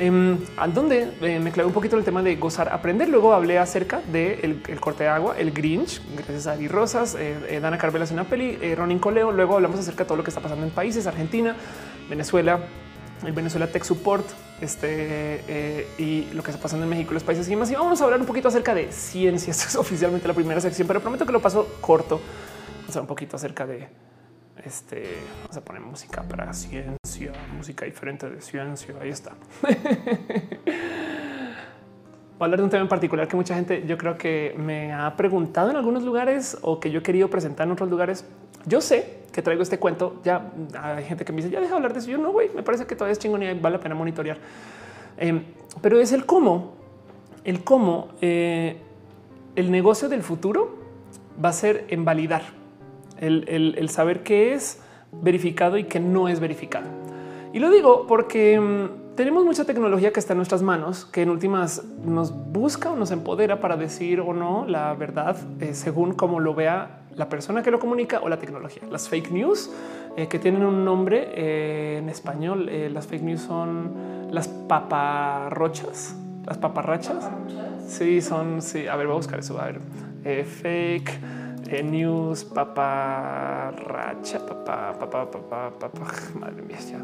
Eh, 0.01 0.37
donde 0.73 1.11
eh, 1.19 1.39
me 1.39 1.51
clavé 1.51 1.67
un 1.67 1.73
poquito 1.73 1.97
el 1.97 2.05
tema 2.05 2.23
de 2.23 2.37
gozar, 2.37 2.69
aprender. 2.69 3.09
Luego 3.09 3.33
hablé 3.33 3.59
acerca 3.59 3.99
del 3.99 4.41
de 4.41 4.61
el 4.69 4.79
corte 4.79 5.03
de 5.03 5.09
agua, 5.09 5.35
el 5.37 5.51
Grinch, 5.51 6.01
gracias 6.15 6.47
a 6.47 6.53
Ari 6.53 6.69
Rosas, 6.69 7.15
eh, 7.15 7.37
eh, 7.49 7.59
Dana 7.59 7.77
Carvela 7.77 8.05
es 8.05 8.11
una 8.11 8.23
peli, 8.23 8.75
Ronin 8.75 8.99
Coleo. 8.99 9.33
Luego 9.33 9.55
hablamos 9.55 9.77
acerca 9.77 10.05
de 10.05 10.07
todo 10.07 10.17
lo 10.17 10.23
que 10.23 10.29
está 10.29 10.39
pasando 10.39 10.65
en 10.65 10.71
países, 10.71 11.05
Argentina, 11.05 11.53
Venezuela, 12.09 12.59
el 13.25 13.33
Venezuela 13.33 13.67
Tech 13.67 13.83
Support 13.83 14.25
este, 14.61 15.43
eh, 15.47 15.87
y 15.97 16.25
lo 16.33 16.43
que 16.43 16.51
está 16.51 16.61
pasando 16.61 16.83
en 16.83 16.89
México, 16.89 17.13
los 17.13 17.23
países 17.23 17.47
y 17.47 17.51
demás. 17.51 17.71
Y 17.71 17.75
vamos 17.75 18.01
a 18.01 18.05
hablar 18.05 18.19
un 18.19 18.25
poquito 18.25 18.47
acerca 18.47 18.73
de 18.73 18.91
ciencia. 18.91 19.51
Esto 19.51 19.65
es 19.67 19.75
oficialmente 19.75 20.27
la 20.27 20.33
primera 20.33 20.59
sección, 20.61 20.87
pero 20.87 20.99
prometo 20.99 21.25
que 21.25 21.31
lo 21.31 21.41
paso 21.41 21.77
corto. 21.81 22.19
Vamos 22.81 22.95
a 22.95 23.01
un 23.01 23.07
poquito 23.07 23.35
acerca 23.35 23.65
de 23.65 23.87
este. 24.63 25.03
Vamos 25.41 25.57
a 25.57 25.61
poner 25.61 25.81
música 25.81 26.23
para 26.23 26.53
ciencia, 26.53 27.31
música 27.55 27.85
diferente 27.85 28.29
de 28.29 28.41
ciencia. 28.41 28.95
Ahí 29.01 29.09
está. 29.09 29.33
Voy 32.39 32.45
a 32.45 32.47
hablar 32.47 32.59
de 32.59 32.63
un 32.63 32.69
tema 32.69 32.83
en 32.83 32.87
particular 32.87 33.27
que 33.27 33.35
mucha 33.35 33.53
gente 33.53 33.83
yo 33.85 33.97
creo 33.97 34.17
que 34.17 34.55
me 34.57 34.93
ha 34.93 35.13
preguntado 35.17 35.71
en 35.71 35.75
algunos 35.75 36.03
lugares 36.03 36.57
o 36.61 36.79
que 36.79 36.89
yo 36.89 36.99
he 36.99 37.03
querido 37.03 37.29
presentar 37.29 37.67
en 37.67 37.73
otros 37.73 37.89
lugares. 37.89 38.25
Yo 38.65 38.79
sé 38.79 39.23
que 39.33 39.41
traigo 39.41 39.61
este 39.61 39.77
cuento. 39.77 40.21
Ya 40.23 40.49
hay 40.81 41.03
gente 41.03 41.25
que 41.25 41.33
me 41.33 41.41
dice, 41.41 41.49
ya 41.49 41.59
deja 41.59 41.71
de 41.71 41.75
hablar 41.75 41.91
de 41.91 41.99
eso. 41.99 42.09
Yo 42.09 42.17
no, 42.17 42.31
güey, 42.31 42.49
me 42.55 42.63
parece 42.63 42.85
que 42.85 42.95
todavía 42.95 43.11
es 43.11 43.19
chingón 43.19 43.43
y 43.43 43.53
vale 43.55 43.75
la 43.75 43.81
pena 43.81 43.93
monitorear. 43.93 44.37
Em, 45.17 45.43
pero 45.81 45.99
es 45.99 46.13
el 46.13 46.25
cómo, 46.25 46.75
el 47.43 47.61
cómo 47.65 48.07
eh, 48.21 48.77
el 49.57 49.69
negocio 49.69 50.07
del 50.07 50.23
futuro 50.23 50.77
va 51.43 51.49
a 51.49 51.53
ser 51.53 51.87
en 51.89 52.05
validar, 52.05 52.43
el, 53.19 53.89
saber 53.89 54.23
qué 54.23 54.53
es 54.53 54.81
verificado 55.11 55.77
y 55.77 55.83
qué 55.83 55.99
no 55.99 56.29
es 56.29 56.39
verificado. 56.39 56.87
Y 57.51 57.59
lo 57.59 57.69
digo 57.69 58.07
porque 58.07 58.53
em, 58.53 58.87
tenemos 59.19 59.43
mucha 59.43 59.65
tecnología 59.65 60.13
que 60.13 60.21
está 60.21 60.31
en 60.31 60.37
nuestras 60.37 60.61
manos, 60.61 61.03
que 61.03 61.23
en 61.23 61.29
últimas 61.29 61.83
nos 62.05 62.31
busca 62.31 62.89
o 62.91 62.95
nos 62.95 63.11
empodera 63.11 63.59
para 63.59 63.75
decir 63.75 64.21
o 64.21 64.33
no 64.33 64.63
la 64.65 64.93
verdad 64.93 65.35
eh, 65.59 65.73
según 65.73 66.13
cómo 66.13 66.39
lo 66.39 66.55
vea 66.55 67.01
la 67.15 67.27
persona 67.27 67.61
que 67.61 67.69
lo 67.69 67.81
comunica 67.81 68.21
o 68.21 68.29
la 68.29 68.39
tecnología. 68.39 68.83
Las 68.89 69.09
fake 69.09 69.31
news 69.31 69.71
eh, 70.15 70.29
que 70.29 70.39
tienen 70.39 70.63
un 70.63 70.85
nombre 70.85 71.31
eh, 71.33 71.97
en 71.97 72.07
español, 72.07 72.71
las 72.93 73.07
fake 73.07 73.23
news 73.23 73.41
son 73.41 74.31
las 74.31 74.47
paparrochas, 74.47 76.15
las 76.45 76.57
paparrachas. 76.57 77.29
Sí, 77.89 78.21
son, 78.21 78.61
sí, 78.61 78.87
a 78.87 78.95
ver, 78.95 79.07
voy 79.07 79.15
a 79.15 79.17
buscar 79.17 79.39
eso, 79.39 79.59
a 79.59 79.65
ver, 79.65 80.45
fake 80.45 81.19
news, 81.83 82.43
paparracha, 82.45 84.39
papá, 84.45 84.93
papá, 84.99 85.29
papá, 85.29 85.71
papá, 85.79 86.05
madre 86.39 86.61
mía, 86.61 86.77
ya. 86.79 86.99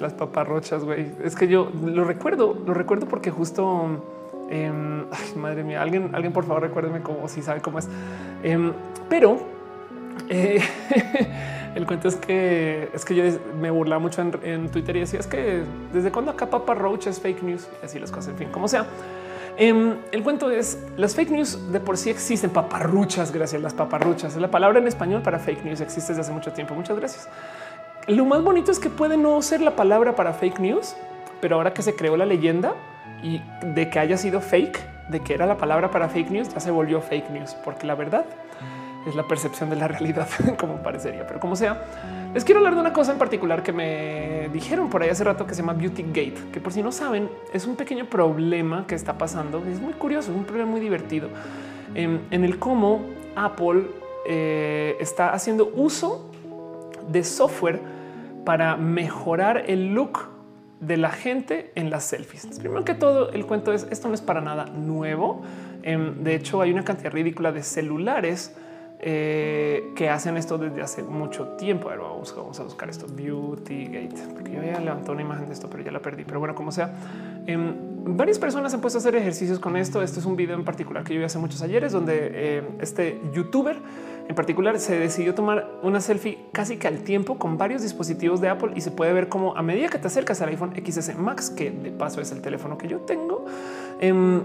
las 0.00 0.12
paparrochas, 0.12 0.84
güey. 0.84 1.12
Es 1.22 1.34
que 1.34 1.48
yo 1.48 1.70
lo 1.84 2.04
recuerdo, 2.04 2.54
lo 2.66 2.74
recuerdo 2.74 3.06
porque 3.06 3.30
justo 3.30 4.00
Em, 4.50 5.04
madre 5.36 5.64
mía, 5.64 5.80
alguien, 5.80 6.10
alguien 6.14 6.32
por 6.32 6.44
favor 6.44 6.62
recuérdeme 6.62 7.00
cómo 7.00 7.28
si 7.28 7.42
sabe 7.42 7.60
cómo 7.60 7.78
es. 7.78 7.88
Em, 8.42 8.72
pero 9.08 9.38
eh, 10.28 10.60
el 11.74 11.86
cuento 11.86 12.08
es 12.08 12.16
que 12.16 12.88
es 12.92 13.04
que 13.04 13.14
yo 13.14 13.24
me 13.60 13.70
burlaba 13.70 14.00
mucho 14.00 14.22
en, 14.22 14.68
Twitter 14.68 14.96
y 14.96 15.00
decía 15.00 15.20
es 15.20 15.26
que 15.26 15.62
desde 15.92 16.10
cuando 16.12 16.30
acá 16.30 16.48
Papa 16.50 16.74
Roach 16.74 17.06
es 17.06 17.20
fake 17.20 17.42
news 17.42 17.68
y 17.82 17.86
así 17.86 17.98
las 17.98 18.10
cosas. 18.10 18.30
En 18.30 18.36
fin, 18.36 18.48
como 18.50 18.68
sea. 18.68 18.86
Em, 19.56 19.96
el 20.10 20.22
cuento 20.22 20.50
es 20.50 20.78
las 20.96 21.14
fake 21.14 21.30
news 21.30 21.72
de 21.72 21.80
por 21.80 21.96
sí 21.96 22.10
existen 22.10 22.50
paparruchas. 22.50 23.32
Gracias, 23.32 23.62
las 23.62 23.74
paparruchas. 23.74 24.36
La 24.36 24.50
palabra 24.50 24.78
en 24.78 24.88
español 24.88 25.22
para 25.22 25.38
fake 25.38 25.64
news 25.64 25.80
existe 25.80 26.12
desde 26.12 26.22
hace 26.22 26.32
mucho 26.32 26.52
tiempo. 26.52 26.74
Muchas 26.74 26.96
gracias. 26.96 27.28
Lo 28.08 28.24
más 28.24 28.42
bonito 28.42 28.70
es 28.70 28.78
que 28.78 28.90
puede 28.90 29.16
no 29.16 29.40
ser 29.42 29.60
la 29.60 29.76
palabra 29.76 30.14
para 30.14 30.32
fake 30.32 30.58
news, 30.58 30.94
pero 31.40 31.56
ahora 31.56 31.72
que 31.72 31.82
se 31.82 31.94
creó 31.94 32.16
la 32.16 32.26
leyenda, 32.26 32.74
y 33.22 33.40
de 33.62 33.88
que 33.88 33.98
haya 33.98 34.18
sido 34.18 34.42
fake, 34.42 34.78
de 35.08 35.20
que 35.20 35.32
era 35.32 35.46
la 35.46 35.56
palabra 35.56 35.90
para 35.90 36.08
fake 36.08 36.30
news, 36.30 36.52
ya 36.52 36.60
se 36.60 36.70
volvió 36.70 37.00
fake 37.00 37.30
news, 37.30 37.54
porque 37.64 37.86
la 37.86 37.94
verdad 37.94 38.26
es 39.06 39.14
la 39.14 39.26
percepción 39.26 39.70
de 39.70 39.76
la 39.76 39.88
realidad, 39.88 40.28
como 40.58 40.82
parecería. 40.82 41.26
Pero 41.26 41.40
como 41.40 41.56
sea, 41.56 42.30
les 42.32 42.44
quiero 42.44 42.60
hablar 42.60 42.74
de 42.74 42.80
una 42.80 42.92
cosa 42.92 43.12
en 43.12 43.18
particular 43.18 43.62
que 43.62 43.72
me 43.72 44.48
dijeron 44.52 44.90
por 44.90 45.02
ahí 45.02 45.10
hace 45.10 45.24
rato 45.24 45.46
que 45.46 45.54
se 45.54 45.62
llama 45.62 45.74
Beauty 45.74 46.02
Gate, 46.02 46.50
que 46.52 46.60
por 46.60 46.72
si 46.72 46.82
no 46.82 46.92
saben, 46.92 47.28
es 47.52 47.66
un 47.66 47.76
pequeño 47.76 48.06
problema 48.06 48.86
que 48.86 48.94
está 48.94 49.16
pasando. 49.18 49.62
Es 49.70 49.80
muy 49.80 49.94
curioso, 49.94 50.30
es 50.30 50.36
un 50.36 50.44
problema 50.44 50.70
muy 50.70 50.80
divertido 50.80 51.28
en, 51.94 52.44
el 52.44 52.58
cómo 52.58 53.02
Apple 53.36 53.86
eh, 54.26 54.96
está 55.00 55.32
haciendo 55.32 55.70
uso 55.74 56.30
de 57.08 57.24
software 57.24 57.80
para 58.44 58.76
mejorar 58.76 59.64
el 59.66 59.94
look 59.94 60.28
de 60.80 60.96
la 60.96 61.10
gente 61.10 61.72
en 61.74 61.90
las 61.90 62.04
selfies. 62.04 62.46
Primero 62.58 62.84
que 62.84 62.94
todo, 62.94 63.30
el 63.32 63.46
cuento 63.46 63.72
es 63.72 63.86
esto 63.90 64.08
no 64.08 64.14
es 64.14 64.20
para 64.20 64.40
nada 64.40 64.66
nuevo. 64.66 65.42
Em, 65.82 66.22
de 66.22 66.34
hecho, 66.34 66.60
hay 66.60 66.72
una 66.72 66.84
cantidad 66.84 67.12
ridícula 67.12 67.52
de 67.52 67.62
celulares 67.62 68.54
eh, 69.06 69.92
que 69.94 70.08
hacen 70.08 70.38
esto 70.38 70.56
desde 70.56 70.80
hace 70.80 71.02
mucho 71.02 71.48
tiempo. 71.58 71.88
A 71.88 71.92
ver, 71.92 72.00
vamos, 72.00 72.32
a 72.58 72.62
buscar 72.62 72.88
esto. 72.88 73.04
Beauty 73.06 73.84
Gate, 73.84 74.16
yo 74.50 74.60
había 74.60 74.80
levantado 74.80 75.12
una 75.12 75.20
imagen 75.20 75.46
de 75.46 75.52
esto, 75.52 75.68
pero 75.68 75.82
ya 75.84 75.92
la 75.92 76.00
perdí. 76.00 76.24
Pero 76.24 76.38
bueno, 76.38 76.54
como 76.54 76.72
sea, 76.72 76.94
eh, 77.46 77.54
varias 78.06 78.38
personas 78.38 78.72
han 78.72 78.80
puesto 78.80 78.98
a 78.98 79.00
hacer 79.00 79.14
ejercicios 79.14 79.58
con 79.58 79.76
esto. 79.76 80.02
Este 80.02 80.20
es 80.20 80.24
un 80.24 80.36
video 80.36 80.56
en 80.56 80.64
particular 80.64 81.04
que 81.04 81.12
yo 81.12 81.20
vi 81.20 81.26
hace 81.26 81.38
muchos 81.38 81.60
ayeres, 81.60 81.92
donde 81.92 82.30
eh, 82.32 82.62
este 82.80 83.20
youtuber 83.34 83.76
en 84.26 84.34
particular 84.34 84.78
se 84.78 84.98
decidió 84.98 85.34
tomar 85.34 85.68
una 85.82 86.00
selfie 86.00 86.38
casi 86.52 86.78
que 86.78 86.88
al 86.88 87.00
tiempo 87.00 87.38
con 87.38 87.58
varios 87.58 87.82
dispositivos 87.82 88.40
de 88.40 88.48
Apple 88.48 88.72
y 88.74 88.80
se 88.80 88.90
puede 88.90 89.12
ver 89.12 89.28
como 89.28 89.54
a 89.54 89.60
medida 89.60 89.88
que 89.88 89.98
te 89.98 90.06
acercas 90.06 90.40
al 90.40 90.48
iPhone 90.48 90.72
XS 90.74 91.14
Max, 91.18 91.50
que 91.50 91.70
de 91.70 91.90
paso 91.90 92.22
es 92.22 92.32
el 92.32 92.40
teléfono 92.40 92.78
que 92.78 92.88
yo 92.88 93.00
tengo, 93.00 93.44
em, 94.00 94.40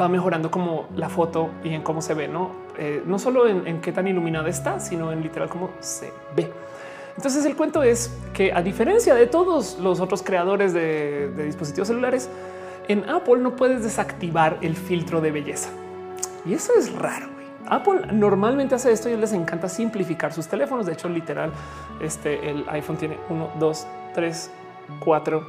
va 0.00 0.08
mejorando 0.08 0.50
como 0.50 0.86
la 0.96 1.10
foto 1.10 1.50
y 1.62 1.74
en 1.74 1.82
cómo 1.82 2.00
se 2.00 2.14
ve, 2.14 2.26
no, 2.26 2.61
eh, 2.78 3.02
no 3.06 3.18
solo 3.18 3.48
en, 3.48 3.80
qué 3.80 3.92
tan 3.92 4.06
iluminada 4.06 4.48
está, 4.48 4.80
sino 4.80 5.12
en 5.12 5.22
literal 5.22 5.48
cómo 5.48 5.70
se 5.80 6.12
ve. 6.34 6.50
Entonces 7.16 7.44
el 7.44 7.56
cuento 7.56 7.82
es 7.82 8.10
que 8.32 8.52
a 8.52 8.62
diferencia 8.62 9.14
de 9.14 9.26
todos 9.26 9.78
los 9.78 10.00
otros 10.00 10.22
creadores 10.22 10.72
de, 10.72 11.30
dispositivos 11.44 11.88
celulares, 11.88 12.30
en 12.88 13.08
Apple 13.08 13.38
no 13.38 13.54
puedes 13.54 13.82
desactivar 13.82 14.58
el 14.62 14.76
filtro 14.76 15.20
de 15.20 15.30
belleza. 15.30 15.68
Y 16.46 16.54
eso 16.54 16.72
es 16.76 16.92
raro. 16.94 17.28
Apple 17.68 18.12
normalmente 18.12 18.74
hace 18.74 18.90
esto 18.90 19.08
y 19.08 19.16
les 19.16 19.32
encanta 19.32 19.68
simplificar 19.68 20.32
sus 20.32 20.48
teléfonos. 20.48 20.86
De 20.86 20.92
hecho, 20.94 21.08
literal, 21.08 21.52
este 22.00 22.50
el 22.50 22.64
iPhone 22.68 22.96
tiene 22.96 23.18
uno, 23.28 23.50
dos, 23.58 23.86
tres, 24.14 24.50
cuatro 25.04 25.46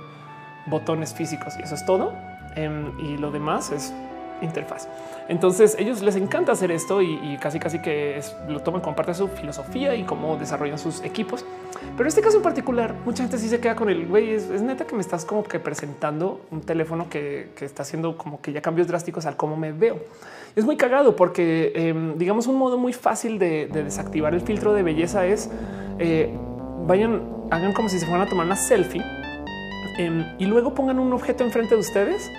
botones 0.68 1.14
físicos 1.14 1.56
y 1.60 1.64
eso 1.64 1.76
es 1.76 1.86
todo. 1.86 2.14
Em, 2.56 2.98
y 3.00 3.18
lo 3.18 3.32
demás 3.32 3.72
es 3.72 3.94
interfaz. 4.46 4.88
Entonces 5.28 5.76
ellos 5.80 6.02
les 6.02 6.16
encanta 6.16 6.52
hacer 6.52 6.72
esto 6.72 7.02
y, 7.02 7.38
casi 7.42 7.60
casi 7.60 7.80
que 7.80 8.20
lo 8.48 8.62
toman 8.62 8.82
como 8.82 8.96
parte 8.96 9.12
de 9.12 9.18
su 9.18 9.28
filosofía 9.28 9.96
y 9.96 10.04
cómo 10.04 10.38
desarrollan 10.38 10.78
sus 10.78 11.04
equipos. 11.04 11.46
Pero 11.92 12.04
en 12.04 12.08
este 12.08 12.22
caso 12.22 12.38
en 12.38 12.44
particular, 12.44 12.96
mucha 13.06 13.24
gente 13.24 13.38
sí 13.38 13.50
se 13.50 13.60
queda 13.60 13.76
con 13.76 13.90
el 13.90 14.06
güey. 14.08 14.32
Es, 14.32 14.50
neta 14.62 14.86
que 14.86 14.96
me 14.96 15.02
estás 15.02 15.26
como 15.26 15.44
que 15.44 15.60
presentando 15.60 16.42
un 16.52 16.62
teléfono 16.62 17.10
que, 17.10 17.50
está 17.62 17.84
haciendo 17.84 18.18
como 18.18 18.42
que 18.42 18.52
ya 18.52 18.62
cambios 18.62 18.88
drásticos 18.88 19.26
al 19.26 19.38
cómo 19.38 19.56
me 19.56 19.72
veo. 19.72 19.98
Es 20.56 20.66
muy 20.66 20.78
cagado 20.78 21.16
porque 21.16 21.72
em, 21.76 22.18
digamos 22.18 22.48
un 22.48 22.58
modo 22.58 22.78
muy 22.78 22.94
fácil 22.94 23.40
de, 23.40 23.68
desactivar 23.68 24.34
el 24.34 24.42
filtro 24.42 24.74
de 24.74 24.84
belleza 24.84 25.26
es 25.26 25.50
eh, 26.00 26.34
vayan, 26.86 27.22
hagan 27.50 27.74
como 27.74 27.90
si 27.90 28.00
se 28.00 28.06
fueran 28.06 28.28
a 28.28 28.30
tomar 28.30 28.46
una 28.46 28.56
selfie 28.56 29.04
em, 29.98 30.26
y 30.38 30.46
luego 30.46 30.74
pongan 30.74 31.00
un 31.00 31.14
objeto 31.14 31.44
enfrente 31.44 31.76
de 31.76 31.82
ustedes 31.82 32.32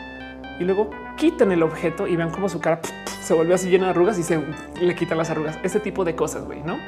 y 0.60 0.64
luego 0.64 0.90
quiten 1.16 1.52
el 1.52 1.62
objeto 1.62 2.06
y 2.06 2.16
vean 2.16 2.30
cómo 2.30 2.48
su 2.48 2.60
cara 2.60 2.80
se 3.22 3.34
vuelve 3.34 3.54
así 3.54 3.68
llena 3.68 3.86
de 3.86 3.90
arrugas 3.90 4.18
y 4.18 4.22
se 4.22 4.40
le 4.80 4.94
quitan 4.94 5.18
las 5.18 5.30
arrugas. 5.30 5.58
Ese 5.62 5.80
tipo 5.80 6.04
de 6.04 6.14
cosas, 6.14 6.44
güey, 6.44 6.62
¿no? 6.62 6.78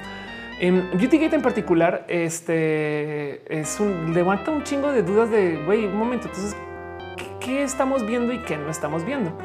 En 0.58 0.90
Beautygate 0.96 1.36
en 1.36 1.42
particular, 1.42 2.04
este 2.08 3.60
es 3.60 3.78
un 3.78 4.14
levanta 4.14 4.50
un 4.50 4.62
chingo 4.62 4.90
de 4.90 5.02
dudas 5.02 5.30
de 5.30 5.62
güey, 5.64 5.84
un 5.84 5.96
momento. 5.96 6.28
Entonces, 6.28 6.56
¿qué 7.40 7.62
estamos 7.62 8.06
viendo 8.06 8.32
y 8.32 8.38
qué 8.38 8.56
no 8.56 8.70
estamos 8.70 9.04
viendo? 9.04 9.36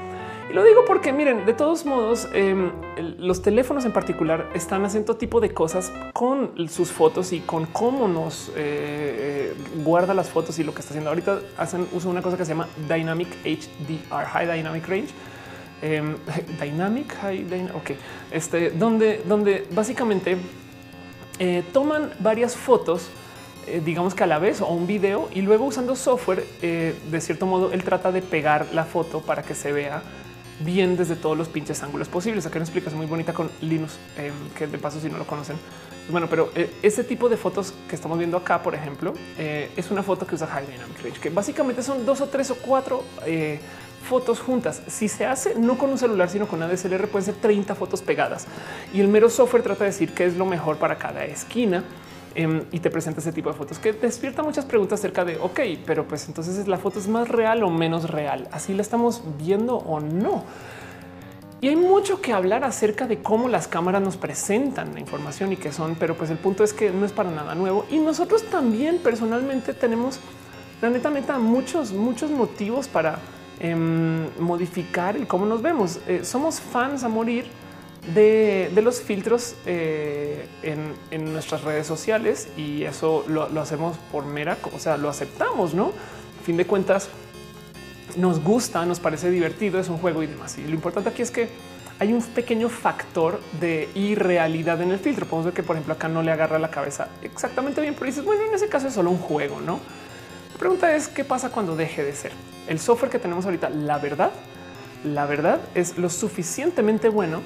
Y 0.52 0.54
lo 0.54 0.66
digo 0.66 0.84
porque 0.86 1.14
miren, 1.14 1.46
de 1.46 1.54
todos 1.54 1.86
modos, 1.86 2.28
em, 2.34 2.74
los 3.20 3.42
teléfonos 3.42 3.86
en 3.86 3.94
particular 3.94 4.50
están 4.54 4.84
haciendo 4.84 5.16
tipo 5.16 5.40
de 5.40 5.54
cosas 5.54 5.94
con 6.12 6.52
sus 6.68 6.92
fotos 6.92 7.32
y 7.32 7.40
con 7.40 7.68
cómo 7.68 8.10
nos 8.10 8.50
eh, 8.50 8.54
eh, 8.58 9.54
guarda 9.82 10.14
las 10.14 10.30
fotos 10.30 10.60
y 10.60 10.66
lo 10.66 10.74
que 10.74 10.82
está 10.82 10.90
haciendo. 10.90 11.10
Ahorita 11.10 11.40
hacen 11.58 11.88
uso 11.94 12.10
de 12.10 12.12
una 12.12 12.22
cosa 12.22 12.36
que 12.36 12.44
se 12.44 12.50
llama 12.50 12.68
Dynamic 12.90 13.30
HDR, 13.46 14.26
High 14.26 14.58
Dynamic 14.58 14.88
Range. 14.90 15.08
Em, 15.82 16.18
dynamic 16.60 17.14
High 17.14 17.72
ok, 17.74 17.92
este 18.32 18.72
donde, 18.72 19.22
donde 19.24 19.66
básicamente 19.72 20.36
eh, 21.40 21.64
toman 21.72 22.12
varias 22.20 22.58
fotos 22.58 23.10
digamos 23.86 24.16
que 24.16 24.24
a 24.24 24.28
la 24.28 24.40
vez 24.40 24.60
o 24.60 24.68
un 24.68 24.88
video 24.88 25.30
y 25.34 25.44
luego 25.44 25.66
usando 25.66 25.96
software, 25.96 26.44
de 26.62 27.22
cierto 27.22 27.46
modo, 27.46 27.72
él 27.72 27.84
trata 27.84 28.12
de 28.12 28.24
pegar 28.24 28.66
la 28.74 28.86
foto 28.86 29.22
para 29.22 29.44
que 29.44 29.54
se 29.54 29.72
vea 29.72 30.02
bien 30.64 30.98
desde 30.98 31.16
todos 31.16 31.38
los 31.38 31.48
pinches 31.48 31.82
ángulos 31.84 32.08
posibles. 32.08 32.46
Acá 32.46 32.58
una 32.58 32.66
explicación 32.66 32.98
muy 33.00 33.08
bonita 33.08 33.34
con 33.34 33.50
Linus, 33.62 33.98
em, 34.18 34.34
que 34.58 34.68
de 34.68 34.78
paso 34.78 35.00
si 35.00 35.10
no 35.10 35.18
lo 35.18 35.26
conocen. 35.26 35.58
Bueno, 36.10 36.28
pero 36.28 36.52
eh, 36.56 36.70
ese 36.82 37.04
tipo 37.04 37.30
de 37.30 37.38
fotos 37.38 37.74
que 37.88 37.96
estamos 37.96 38.18
viendo 38.18 38.38
acá, 38.38 38.62
por 38.62 38.76
ejemplo, 38.76 39.14
eh, 39.38 39.72
es 39.76 39.92
una 39.92 40.04
foto 40.04 40.26
que 40.26 40.36
usa 40.36 40.48
High 40.48 40.68
Dynamic 40.68 41.04
Range, 41.04 41.20
que 41.20 41.30
básicamente 41.30 41.84
son 41.84 42.06
dos 42.06 42.22
o 42.22 42.28
tres 42.28 42.50
o 42.52 42.56
cuatro 42.56 43.04
eh, 43.26 43.60
fotos 44.08 44.40
juntas. 44.40 44.82
Si 44.88 45.08
se 45.08 45.26
hace 45.26 45.56
no 45.56 45.78
con 45.78 45.90
un 45.92 45.98
celular, 45.98 46.30
sino 46.30 46.48
con 46.48 46.62
una 46.62 46.68
DSLR, 46.68 47.08
pueden 47.08 47.26
ser 47.26 47.36
30 47.36 47.76
fotos 47.76 48.02
pegadas. 48.02 48.48
Y 48.94 49.00
el 49.00 49.08
mero 49.08 49.30
software 49.30 49.64
trata 49.64 49.84
de 49.84 49.92
decir 49.92 50.14
qué 50.14 50.26
es 50.26 50.36
lo 50.36 50.46
mejor 50.46 50.78
para 50.78 50.98
cada 50.98 51.24
esquina 51.26 51.84
Em, 52.34 52.64
y 52.72 52.80
te 52.80 52.90
presenta 52.90 53.20
ese 53.20 53.34
tipo 53.34 53.50
de 53.50 53.56
fotos 53.56 53.78
que 53.78 53.92
despierta 53.92 54.42
muchas 54.42 54.64
preguntas 54.64 55.00
acerca 55.00 55.26
de, 55.26 55.38
ok, 55.38 55.60
pero 55.86 56.08
pues 56.08 56.28
entonces 56.28 56.66
la 56.68 56.78
foto 56.78 57.00
es 57.00 57.08
más 57.08 57.28
real 57.28 57.64
o 57.64 57.70
menos 57.70 58.10
real. 58.10 58.48
Así 58.52 58.74
la 58.74 58.82
estamos 58.82 59.22
viendo 59.38 59.78
o 59.78 60.00
no. 60.00 60.44
Y 61.60 61.68
hay 61.68 61.76
mucho 61.76 62.22
que 62.22 62.34
hablar 62.34 62.64
acerca 62.64 63.06
de 63.06 63.22
cómo 63.22 63.48
las 63.50 63.68
cámaras 63.68 64.02
nos 64.02 64.18
presentan 64.18 64.94
la 64.94 65.00
información 65.00 65.52
y 65.52 65.58
qué 65.58 65.72
son, 65.72 65.96
pero 65.96 66.16
pues 66.16 66.30
el 66.32 66.38
punto 66.38 66.64
es 66.64 66.74
que 66.74 66.90
no 66.90 67.06
es 67.06 67.12
para 67.12 67.30
nada 67.30 67.54
nuevo. 67.54 67.86
Y 67.92 68.00
nosotros 68.00 68.44
también 68.50 68.98
personalmente 68.98 69.74
tenemos, 69.74 70.20
la 70.82 70.90
neta, 70.90 71.10
neta, 71.10 71.38
muchos, 71.38 71.92
muchos 71.92 72.32
motivos 72.32 72.88
para 72.88 73.20
em, 73.60 74.28
modificar 74.40 75.18
el 75.18 75.28
cómo 75.28 75.46
nos 75.46 75.62
vemos. 75.62 76.00
Eh, 76.08 76.22
somos 76.24 76.60
fans 76.60 77.04
a 77.04 77.10
morir 77.10 77.46
de, 78.14 78.82
los 78.84 79.02
filtros 79.02 79.56
eh, 79.66 80.48
en, 80.64 81.34
nuestras 81.34 81.64
redes 81.64 81.86
sociales 81.86 82.50
y 82.58 82.84
eso 82.84 83.24
lo, 83.28 83.44
hacemos 83.62 83.98
por 84.12 84.26
mera, 84.26 84.58
o 84.74 84.80
sea, 84.80 84.98
lo 84.98 85.10
aceptamos, 85.10 85.74
¿no? 85.74 85.92
A 86.42 86.44
fin 86.44 86.58
de 86.58 86.66
cuentas, 86.66 87.10
nos 88.18 88.44
gusta, 88.44 88.86
nos 88.86 89.00
parece 89.00 89.30
divertido, 89.30 89.80
es 89.80 89.90
un 89.90 89.98
juego 89.98 90.24
y 90.24 90.28
demás. 90.28 90.58
Y 90.58 90.64
lo 90.64 90.72
importante 90.72 91.10
aquí 91.10 91.22
es 91.22 91.32
que 91.32 91.50
hay 92.00 92.12
un 92.14 92.22
pequeño 92.22 92.68
factor 92.68 93.40
de 93.60 93.88
irrealidad 93.94 94.82
en 94.82 94.92
el 94.92 95.00
filtro. 95.00 95.28
Podemos 95.28 95.46
ver 95.46 95.54
que, 95.54 95.64
por 95.64 95.76
ejemplo, 95.76 95.94
acá 95.94 96.08
no 96.08 96.24
le 96.24 96.32
agarra 96.32 96.58
la 96.58 96.72
cabeza 96.72 97.10
exactamente 97.22 97.80
bien, 97.80 97.94
pero 97.94 98.08
dices, 98.08 98.26
bueno, 98.26 98.42
en 98.44 98.56
ese 98.56 98.68
caso 98.68 98.88
es 98.88 98.94
solo 98.96 99.12
un 99.12 99.20
juego, 99.20 99.62
¿no? 99.62 99.80
La 100.54 100.58
pregunta 100.58 100.96
es, 100.96 101.08
¿qué 101.08 101.24
pasa 101.24 101.50
cuando 101.50 101.76
deje 101.76 102.04
de 102.04 102.14
ser? 102.14 102.32
El 102.68 102.80
software 102.80 103.12
que 103.12 103.20
tenemos 103.20 103.46
ahorita, 103.46 103.70
la 103.70 104.00
verdad, 104.00 104.32
la 105.04 105.26
verdad 105.26 105.62
es 105.76 105.98
lo 105.98 106.10
suficientemente 106.10 107.10
bueno 107.10 107.42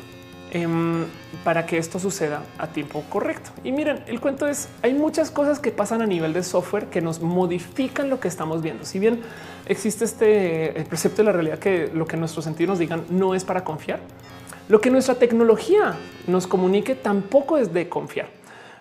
Em, 0.52 1.06
para 1.44 1.66
que 1.66 1.78
esto 1.78 2.00
suceda 2.00 2.44
a 2.58 2.68
tiempo 2.68 3.04
correcto. 3.10 3.52
Y 3.64 3.72
miren, 3.72 4.04
el 4.08 4.22
cuento 4.22 4.48
es, 4.48 4.70
hay 4.82 4.94
muchas 4.94 5.30
cosas 5.30 5.60
que 5.60 5.72
pasan 5.72 6.02
a 6.02 6.06
nivel 6.06 6.34
de 6.34 6.44
software 6.44 6.86
que 6.86 7.02
nos 7.02 7.20
modifican 7.20 8.10
lo 8.10 8.20
que 8.20 8.28
estamos 8.28 8.62
viendo. 8.62 8.86
Si 8.86 8.98
bien 9.00 9.22
existe 9.66 10.06
este 10.06 10.86
precepto 10.88 11.18
de 11.18 11.24
la 11.26 11.32
realidad 11.34 11.60
que 11.60 11.92
lo 11.94 12.08
que 12.08 12.16
nuestros 12.16 12.46
sentidos 12.46 12.70
nos 12.70 12.80
digan 12.80 13.04
no 13.10 13.36
es 13.36 13.44
para 13.44 13.64
confiar, 13.64 14.00
lo 14.70 14.82
que 14.82 14.90
nuestra 14.90 15.16
tecnología 15.16 15.96
nos 16.26 16.48
comunique 16.48 16.96
tampoco 16.96 17.58
es 17.58 17.74
de 17.74 17.90
confiar. 17.90 18.30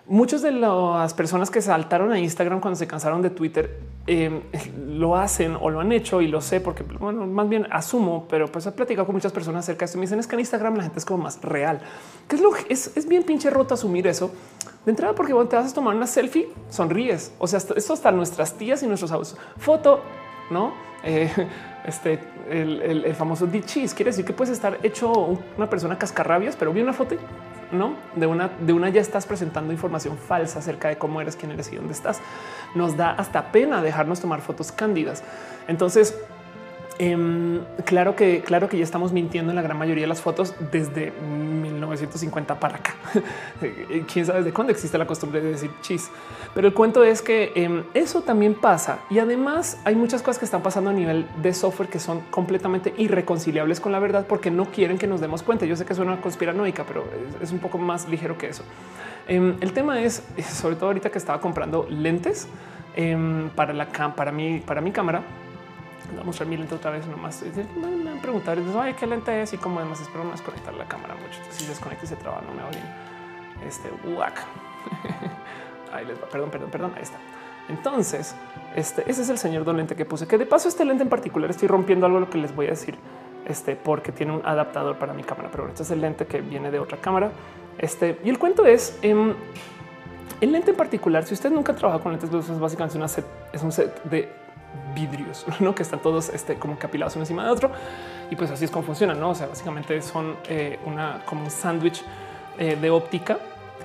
Muchas 0.07 0.43
de 0.43 0.51
las 0.51 1.15
personas 1.15 1.49
que 1.49 1.61
saltaron 1.61 2.11
a 2.11 2.19
Instagram 2.19 2.59
cuando 2.59 2.77
se 2.77 2.85
cansaron 2.85 3.23
de 3.23 3.31
Twitter 3.31 3.79
em, 4.05 4.41
lo 4.87 5.15
hacen 5.15 5.57
o 5.59 5.71
lo 5.71 5.79
han 5.79 5.91
hecho 5.91 6.21
y 6.21 6.27
lo 6.27 6.41
sé 6.41 6.61
porque 6.61 6.83
bueno, 6.83 7.25
más 7.25 7.49
bien 7.49 7.67
asumo, 7.71 8.27
pero 8.29 8.47
pues 8.47 8.67
he 8.67 8.71
platicado 8.71 9.07
con 9.07 9.15
muchas 9.15 9.31
personas 9.31 9.65
acerca 9.65 9.79
de 9.79 9.85
esto. 9.85 9.97
Me 9.97 10.03
dicen 10.03 10.19
es 10.19 10.27
que 10.27 10.35
en 10.35 10.41
Instagram 10.41 10.75
la 10.75 10.83
gente 10.83 10.99
es 10.99 11.05
como 11.05 11.23
más 11.23 11.41
real, 11.41 11.81
que 12.27 12.35
es 12.35 12.41
lo 12.41 12.51
es, 12.69 12.95
es 12.95 13.07
bien 13.07 13.23
pinche 13.23 13.49
roto 13.49 13.73
asumir 13.73 14.05
eso 14.05 14.31
de 14.85 14.91
entrada, 14.91 15.15
porque 15.15 15.33
cuando 15.33 15.49
te 15.49 15.55
vas 15.55 15.71
a 15.71 15.73
tomar 15.73 15.95
una 15.95 16.05
selfie, 16.05 16.49
sonríes. 16.69 17.33
O 17.39 17.47
sea, 17.47 17.57
esto 17.57 17.93
hasta 17.93 18.11
nuestras 18.11 18.53
tías 18.53 18.83
y 18.83 18.87
nuestros 18.87 19.11
abuelos. 19.11 19.35
Foto, 19.57 20.01
no? 20.49 20.73
Eh, 21.07 21.29
este 21.85 22.19
el, 22.49 23.13
famoso 23.13 23.45
de 23.45 23.61
cheese 23.61 23.93
quiere 23.93 24.09
decir 24.09 24.25
que 24.25 24.33
puedes 24.33 24.51
estar 24.51 24.79
hecho 24.81 25.37
una 25.55 25.69
persona 25.69 25.99
cascarrabias, 25.99 26.55
pero 26.55 26.73
vi 26.73 26.81
una 26.81 26.93
foto 26.93 27.15
no 27.71 27.95
de 28.15 28.27
una 28.27 28.49
de 28.59 28.73
una 28.73 28.89
ya 28.89 29.01
estás 29.01 29.25
presentando 29.25 29.71
información 29.71 30.17
falsa 30.17 30.59
acerca 30.59 30.89
de 30.89 30.97
cómo 30.97 31.21
eres, 31.21 31.35
quién 31.35 31.51
eres 31.51 31.71
y 31.71 31.75
dónde 31.75 31.93
estás. 31.93 32.21
Nos 32.73 32.97
da 32.97 33.11
hasta 33.11 33.51
pena 33.51 33.81
dejarnos 33.81 34.19
tomar 34.19 34.41
fotos 34.41 34.71
cándidas. 34.71 35.23
Entonces, 35.67 36.17
Em, 36.97 37.59
claro 37.83 38.15
que, 38.15 38.41
claro 38.41 38.69
que 38.69 38.77
ya 38.77 38.83
estamos 38.85 39.11
mintiendo 39.11 39.51
en 39.51 39.57
la 39.57 39.61
gran 39.61 39.77
mayoría 39.77 40.03
de 40.03 40.07
las 40.07 40.21
fotos 40.21 40.55
desde 40.71 41.11
1950 41.11 42.57
para 42.57 42.77
acá. 42.77 42.95
Quién 44.13 44.25
sabe 44.25 44.43
de 44.43 44.53
cuándo 44.53 44.71
existe 44.71 44.97
la 44.97 45.05
costumbre 45.05 45.41
de 45.41 45.51
decir 45.51 45.71
chis, 45.81 46.09
pero 46.53 46.67
el 46.67 46.73
cuento 46.73 47.03
es 47.03 47.21
que 47.21 47.51
em, 47.55 47.83
eso 47.93 48.21
también 48.21 48.53
pasa 48.53 48.99
y 49.09 49.19
además 49.19 49.77
hay 49.83 49.95
muchas 49.95 50.21
cosas 50.21 50.39
que 50.39 50.45
están 50.45 50.63
pasando 50.63 50.89
a 50.89 50.93
nivel 50.93 51.25
de 51.41 51.53
software 51.53 51.89
que 51.89 51.99
son 51.99 52.21
completamente 52.31 52.93
irreconciliables 52.97 53.81
con 53.81 53.91
la 53.91 53.99
verdad 53.99 54.25
porque 54.27 54.49
no 54.49 54.65
quieren 54.71 54.97
que 54.97 55.07
nos 55.07 55.19
demos 55.19 55.43
cuenta. 55.43 55.65
Yo 55.65 55.75
sé 55.75 55.85
que 55.85 55.95
suena 55.95 56.21
conspiranoica, 56.21 56.85
pero 56.85 57.03
es, 57.41 57.51
un 57.51 57.59
poco 57.59 57.77
más 57.77 58.07
ligero 58.07 58.37
que 58.37 58.47
eso. 58.47 58.63
Em, 59.27 59.55
el 59.59 59.73
tema 59.73 60.01
es, 60.01 60.23
sobre 60.49 60.77
todo 60.77 60.87
ahorita 60.87 61.09
que 61.09 61.17
estaba 61.17 61.41
comprando 61.41 61.85
lentes 61.89 62.47
para 63.57 63.73
la 63.73 63.87
para 63.87 64.31
para 64.65 64.81
mi 64.81 64.91
cámara 64.91 65.23
Voy 66.11 66.21
a 66.21 66.23
mostrar 66.23 66.47
mi 66.47 66.57
lente 66.57 66.75
otra 66.75 66.91
vez 66.91 67.05
nomás. 67.07 67.43
Me 67.75 68.11
han 68.11 68.21
preguntado, 68.21 68.81
ay, 68.81 68.93
qué 68.93 69.07
lente 69.07 69.41
es 69.41 69.53
y 69.53 69.57
cómo 69.57 69.79
además 69.79 70.01
espero 70.01 70.23
no 70.23 70.31
desconectar 70.31 70.73
la 70.73 70.87
cámara 70.87 71.15
mucho. 71.15 71.39
Si 71.49 71.65
desconecta 71.65 72.05
y 72.05 72.07
se 72.07 72.15
traba, 72.15 72.41
no 72.41 72.53
me 72.53 72.63
oyen. 72.63 72.83
Este 73.65 73.89
guac. 74.03 74.39
Ahí 75.93 76.05
les 76.05 76.21
va. 76.21 76.27
Perdón, 76.27 76.49
perdón, 76.49 76.69
perdón. 76.69 76.93
Ahí 76.95 77.03
está. 77.03 77.17
Entonces, 77.69 78.35
este 78.75 79.09
ese 79.09 79.23
es 79.23 79.29
el 79.29 79.37
señor 79.37 79.63
don 79.65 79.77
lente 79.77 79.95
que 79.95 80.05
puse. 80.05 80.27
Que 80.27 80.37
de 80.37 80.45
paso, 80.45 80.67
este 80.67 80.85
lente 80.85 81.03
en 81.03 81.09
particular 81.09 81.49
estoy 81.49 81.67
rompiendo 81.67 82.05
algo 82.05 82.19
lo 82.19 82.29
que 82.29 82.37
les 82.37 82.55
voy 82.55 82.67
a 82.67 82.71
decir, 82.71 82.97
este 83.45 83.75
porque 83.75 84.11
tiene 84.11 84.33
un 84.33 84.41
adaptador 84.45 84.97
para 84.97 85.13
mi 85.13 85.23
cámara. 85.23 85.49
Pero 85.51 85.67
este 85.67 85.83
es 85.83 85.91
el 85.91 86.01
lente 86.01 86.27
que 86.27 86.41
viene 86.41 86.71
de 86.71 86.79
otra 86.79 86.97
cámara. 86.97 87.31
Este 87.77 88.19
y 88.23 88.29
el 88.29 88.37
cuento 88.37 88.65
es 88.65 88.97
em, 89.01 89.33
el 90.41 90.51
lente 90.51 90.71
en 90.71 90.77
particular. 90.77 91.25
Si 91.25 91.33
usted 91.33 91.49
nunca 91.49 91.73
trabaja 91.73 91.99
con 91.99 92.11
lentes, 92.11 92.31
es 92.31 92.59
básicamente 92.59 92.97
una 92.97 93.07
set, 93.07 93.25
es 93.51 93.63
un 93.63 93.71
set 93.71 94.03
de 94.03 94.44
vidrios, 94.93 95.45
¿no? 95.59 95.73
que 95.75 95.83
están 95.83 95.99
todos 95.99 96.29
este, 96.29 96.55
como 96.55 96.77
capilados 96.77 97.15
uno 97.15 97.23
encima 97.23 97.45
de 97.45 97.51
otro. 97.51 97.71
Y 98.29 98.35
pues 98.35 98.49
así 98.51 98.65
es 98.65 98.71
como 98.71 98.83
funciona, 98.83 99.13
¿no? 99.13 99.29
O 99.29 99.35
sea, 99.35 99.47
básicamente 99.47 100.01
son 100.01 100.35
eh, 100.47 100.79
una 100.85 101.21
como 101.25 101.43
un 101.43 101.51
sándwich 101.51 102.03
eh, 102.57 102.77
de 102.79 102.89
óptica 102.89 103.37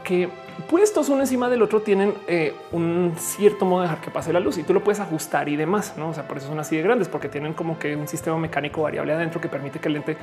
que 0.02 0.30
puestos 0.60 1.08
uno 1.08 1.20
encima 1.20 1.48
del 1.48 1.62
otro 1.62 1.82
tienen 1.82 2.14
eh, 2.26 2.54
un 2.72 3.14
cierto 3.18 3.64
modo 3.64 3.82
de 3.82 3.88
dejar 3.88 4.02
que 4.02 4.10
pase 4.10 4.32
la 4.32 4.40
luz 4.40 4.58
y 4.58 4.62
tú 4.62 4.74
lo 4.74 4.82
puedes 4.82 5.00
ajustar 5.00 5.48
y 5.48 5.56
demás. 5.56 5.94
No, 5.96 6.08
o 6.10 6.14
sea, 6.14 6.26
por 6.26 6.38
eso 6.38 6.48
son 6.48 6.58
así 6.60 6.76
de 6.76 6.82
grandes, 6.82 7.08
porque 7.08 7.28
tienen 7.28 7.54
como 7.54 7.78
que 7.78 7.96
un 7.96 8.08
sistema 8.08 8.38
mecánico 8.38 8.82
variable 8.82 9.12
adentro 9.12 9.40
que 9.40 9.48
permite 9.48 9.78
que 9.78 9.88
el 9.88 9.94
lente 9.94 10.16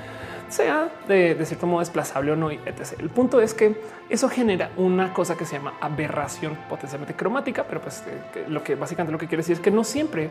sea 0.50 0.90
de, 1.08 1.38
cierto 1.46 1.68
modo 1.68 1.80
desplazable 1.80 2.32
o 2.32 2.36
no. 2.36 2.52
Y 2.52 2.60
etc. 2.66 3.00
El 3.00 3.10
punto 3.10 3.42
es 3.42 3.54
que 3.54 3.82
eso 4.10 4.30
genera 4.30 4.72
una 4.78 5.14
cosa 5.14 5.36
que 5.36 5.46
se 5.46 5.58
llama 5.58 5.74
aberración 5.82 6.58
potencialmente 6.70 7.16
cromática, 7.16 7.64
pero 7.64 7.82
pues 7.82 8.04
lo 8.48 8.64
que 8.64 8.76
básicamente 8.76 9.12
lo 9.12 9.18
que 9.18 9.28
quiere 9.28 9.42
decir 9.42 9.54
es 9.54 9.60
que 9.60 9.72
no 9.72 9.84
siempre 9.84 10.30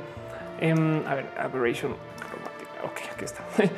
Em, 0.61 1.07
a 1.07 1.15
ver, 1.15 1.27
aberration 1.39 1.95
cromática. 2.19 2.85
Ok, 2.85 3.01
aquí 3.15 3.25
está. 3.25 3.43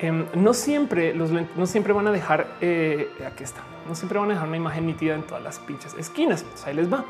Em, 0.00 0.26
no 0.34 0.52
siempre 0.54 1.14
los 1.14 1.30
no 1.30 1.66
siempre 1.66 1.92
van 1.92 2.08
a 2.08 2.10
dejar 2.10 2.48
eh, 2.60 3.08
aquí 3.24 3.44
está. 3.44 3.60
No 3.88 3.94
siempre 3.94 4.18
van 4.18 4.30
a 4.30 4.34
dejar 4.34 4.48
una 4.48 4.56
imagen 4.56 4.86
nítida 4.86 5.14
en 5.14 5.22
todas 5.22 5.42
las 5.42 5.58
pinches 5.58 5.94
esquinas. 5.94 6.42
Pues 6.42 6.66
ahí 6.66 6.74
les 6.74 6.92
va. 6.92 7.04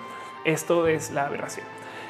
Esto 0.44 0.86
es 0.86 1.10
la 1.10 1.26
aberración. 1.26 1.66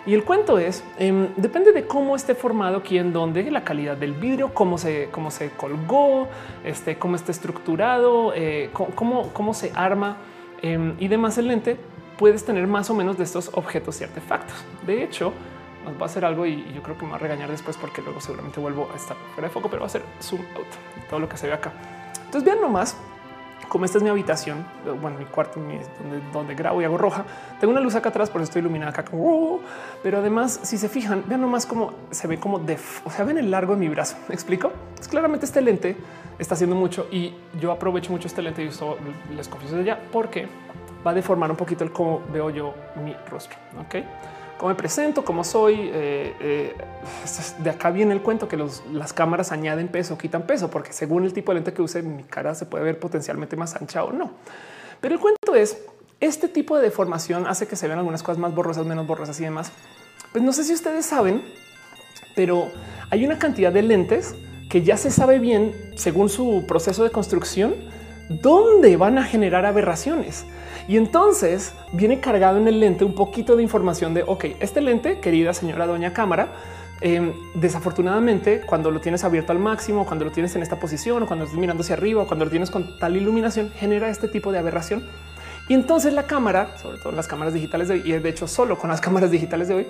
Y 0.06 0.12
el 0.12 0.24
cuento 0.24 0.58
es 0.58 0.84
em, 0.98 1.28
depende 1.36 1.72
de 1.72 1.86
cómo 1.86 2.14
esté 2.14 2.34
formado, 2.34 2.82
quién, 2.82 3.12
dónde, 3.12 3.50
la 3.50 3.64
calidad 3.64 3.96
del 3.96 4.12
vidrio, 4.12 4.52
cómo 4.52 4.76
se, 4.76 5.08
cómo 5.10 5.30
se 5.30 5.50
colgó, 5.50 6.28
este, 6.62 6.98
cómo 6.98 7.16
está 7.16 7.32
estructurado, 7.32 8.34
eh, 8.34 8.68
cómo, 8.72 9.32
cómo 9.32 9.54
se 9.54 9.72
arma 9.74 10.18
y 10.62 11.08
demás. 11.08 11.36
El 11.38 11.48
lente 11.48 11.78
puedes 12.18 12.44
tener 12.44 12.66
más 12.66 12.88
o 12.90 12.94
menos 12.94 13.18
de 13.18 13.24
estos 13.24 13.50
objetos 13.54 14.00
y 14.00 14.04
artefactos. 14.04 14.56
De 14.86 15.02
hecho, 15.02 15.32
nos 15.84 15.94
va 15.94 16.02
a 16.02 16.04
hacer 16.06 16.24
algo 16.24 16.46
y 16.46 16.64
yo 16.74 16.82
creo 16.82 16.96
que 16.96 17.04
me 17.04 17.10
va 17.10 17.16
a 17.16 17.20
regañar 17.20 17.50
después 17.50 17.76
porque 17.76 18.02
luego 18.02 18.20
seguramente 18.20 18.60
vuelvo 18.60 18.88
a 18.92 18.96
estar 18.96 19.16
fuera 19.34 19.48
de 19.48 19.52
foco, 19.52 19.68
pero 19.68 19.80
va 19.80 19.86
a 19.86 19.90
ser 19.90 20.02
zoom 20.20 20.40
out 20.56 20.66
todo 21.08 21.20
lo 21.20 21.28
que 21.28 21.36
se 21.36 21.46
ve 21.46 21.52
acá. 21.52 21.72
Entonces 22.24 22.44
vean 22.44 22.60
nomás 22.60 22.96
como 23.68 23.84
esta 23.84 23.98
es 23.98 24.04
mi 24.04 24.10
habitación, 24.10 24.64
bueno, 25.00 25.18
mi 25.18 25.24
cuarto 25.24 25.60
donde, 26.32 26.54
grabo 26.54 26.80
y 26.80 26.84
hago 26.84 26.98
roja. 26.98 27.24
Tengo 27.60 27.72
una 27.72 27.80
luz 27.80 27.94
acá 27.94 28.10
atrás, 28.10 28.30
por 28.30 28.40
eso 28.40 28.50
estoy 28.50 28.60
iluminada 28.60 28.90
acá. 28.90 29.04
pero 30.02 30.18
además, 30.18 30.60
si 30.62 30.78
se 30.78 30.88
fijan, 30.88 31.24
vean 31.26 31.40
nomás 31.40 31.66
cómo 31.66 31.92
se 32.10 32.26
ve 32.26 32.38
como 32.38 32.58
de, 32.58 32.78
o 33.04 33.10
sea, 33.10 33.24
ven 33.24 33.38
el 33.38 33.50
largo 33.50 33.74
de 33.74 33.80
mi 33.80 33.88
brazo. 33.88 34.16
¿Me 34.28 34.34
explico? 34.34 34.72
Es 35.00 35.08
claramente 35.08 35.46
este 35.46 35.60
lente 35.60 35.96
está 36.38 36.54
haciendo 36.54 36.76
mucho 36.76 37.06
y 37.10 37.32
yo 37.60 37.70
aprovecho 37.70 38.10
mucho 38.10 38.26
este 38.26 38.42
lente 38.42 38.64
y 38.64 38.68
uso 38.68 38.96
les 39.34 39.48
confieso 39.48 39.80
ya 39.82 40.00
porque 40.12 40.48
va 41.06 41.12
a 41.12 41.14
deformar 41.14 41.50
un 41.50 41.56
poquito 41.56 41.84
el 41.84 41.92
cómo 41.92 42.22
veo 42.32 42.50
yo 42.50 42.74
mi 42.96 43.14
rostro. 43.30 43.56
Ok 43.80 43.96
cómo 44.58 44.70
me 44.70 44.74
presento, 44.74 45.24
cómo 45.24 45.44
soy. 45.44 45.90
Eh, 45.92 46.34
eh, 46.40 46.74
de 47.58 47.70
acá 47.70 47.90
viene 47.90 48.12
el 48.12 48.22
cuento 48.22 48.48
que 48.48 48.56
las 48.92 49.12
cámaras 49.12 49.52
añaden 49.52 49.88
peso, 49.88 50.18
quitan 50.18 50.42
peso, 50.42 50.70
porque 50.70 50.92
según 50.92 51.24
el 51.24 51.32
tipo 51.32 51.52
de 51.52 51.56
lente 51.56 51.72
que 51.72 51.82
use, 51.82 52.02
mi 52.02 52.24
cara 52.24 52.54
se 52.54 52.66
puede 52.66 52.84
ver 52.84 52.98
potencialmente 52.98 53.56
más 53.56 53.74
ancha 53.76 54.04
o 54.04 54.12
no. 54.12 54.32
Pero 55.00 55.14
el 55.14 55.20
cuento 55.20 55.54
es 55.54 55.78
este 56.20 56.48
tipo 56.48 56.76
de 56.76 56.82
deformación 56.82 57.46
hace 57.46 57.66
que 57.66 57.76
se 57.76 57.86
vean 57.86 57.98
algunas 57.98 58.22
cosas 58.22 58.38
más 58.38 58.54
borrosas, 58.54 58.86
menos 58.86 59.06
borrosas 59.06 59.38
y 59.40 59.44
demás. 59.44 59.72
Pues 60.32 60.42
no 60.42 60.52
sé 60.52 60.64
si 60.64 60.72
ustedes 60.72 61.06
saben, 61.06 61.44
pero 62.34 62.70
hay 63.10 63.24
una 63.24 63.38
cantidad 63.38 63.72
de 63.72 63.82
lentes 63.82 64.34
que 64.70 64.82
ya 64.82 64.96
se 64.96 65.10
sabe 65.10 65.38
bien, 65.38 65.72
según 65.96 66.28
su 66.28 66.64
proceso 66.66 67.04
de 67.04 67.10
construcción, 67.10 67.74
dónde 68.28 68.96
van 68.96 69.18
a 69.18 69.24
generar 69.24 69.66
aberraciones. 69.66 70.46
Y 70.86 70.96
entonces 70.96 71.74
viene 71.92 72.20
cargado 72.20 72.58
en 72.58 72.68
el 72.68 72.80
lente 72.80 73.04
un 73.04 73.14
poquito 73.14 73.56
de 73.56 73.62
información 73.62 74.12
de, 74.14 74.22
ok, 74.22 74.44
este 74.60 74.80
lente, 74.80 75.20
querida 75.20 75.54
señora 75.54 75.86
doña 75.86 76.12
cámara, 76.12 76.52
em, 77.00 77.32
desafortunadamente, 77.54 78.62
cuando 78.66 78.90
lo 78.90 79.00
tienes 79.00 79.24
abierto 79.24 79.52
al 79.52 79.58
máximo, 79.58 80.04
cuando 80.04 80.24
lo 80.24 80.30
tienes 80.30 80.54
en 80.56 80.62
esta 80.62 80.78
posición 80.78 81.22
o 81.22 81.26
cuando 81.26 81.46
estás 81.46 81.58
mirando 81.58 81.82
hacia 81.82 81.94
arriba 81.94 82.22
o 82.22 82.26
cuando 82.26 82.44
lo 82.44 82.50
tienes 82.50 82.70
con 82.70 82.98
tal 82.98 83.16
iluminación, 83.16 83.70
genera 83.70 84.08
este 84.08 84.28
tipo 84.28 84.52
de 84.52 84.58
aberración. 84.58 85.04
Y 85.68 85.74
entonces 85.74 86.12
la 86.12 86.24
cámara, 86.24 86.76
sobre 86.76 86.98
todo 86.98 87.12
las 87.12 87.26
cámaras 87.26 87.54
digitales 87.54 87.88
de 87.88 87.94
hoy, 87.94 88.02
y 88.04 88.12
de 88.12 88.28
hecho 88.28 88.46
solo 88.46 88.78
con 88.78 88.90
las 88.90 89.00
cámaras 89.02 89.30
digitales 89.30 89.68
de 89.68 89.74
hoy, 89.74 89.86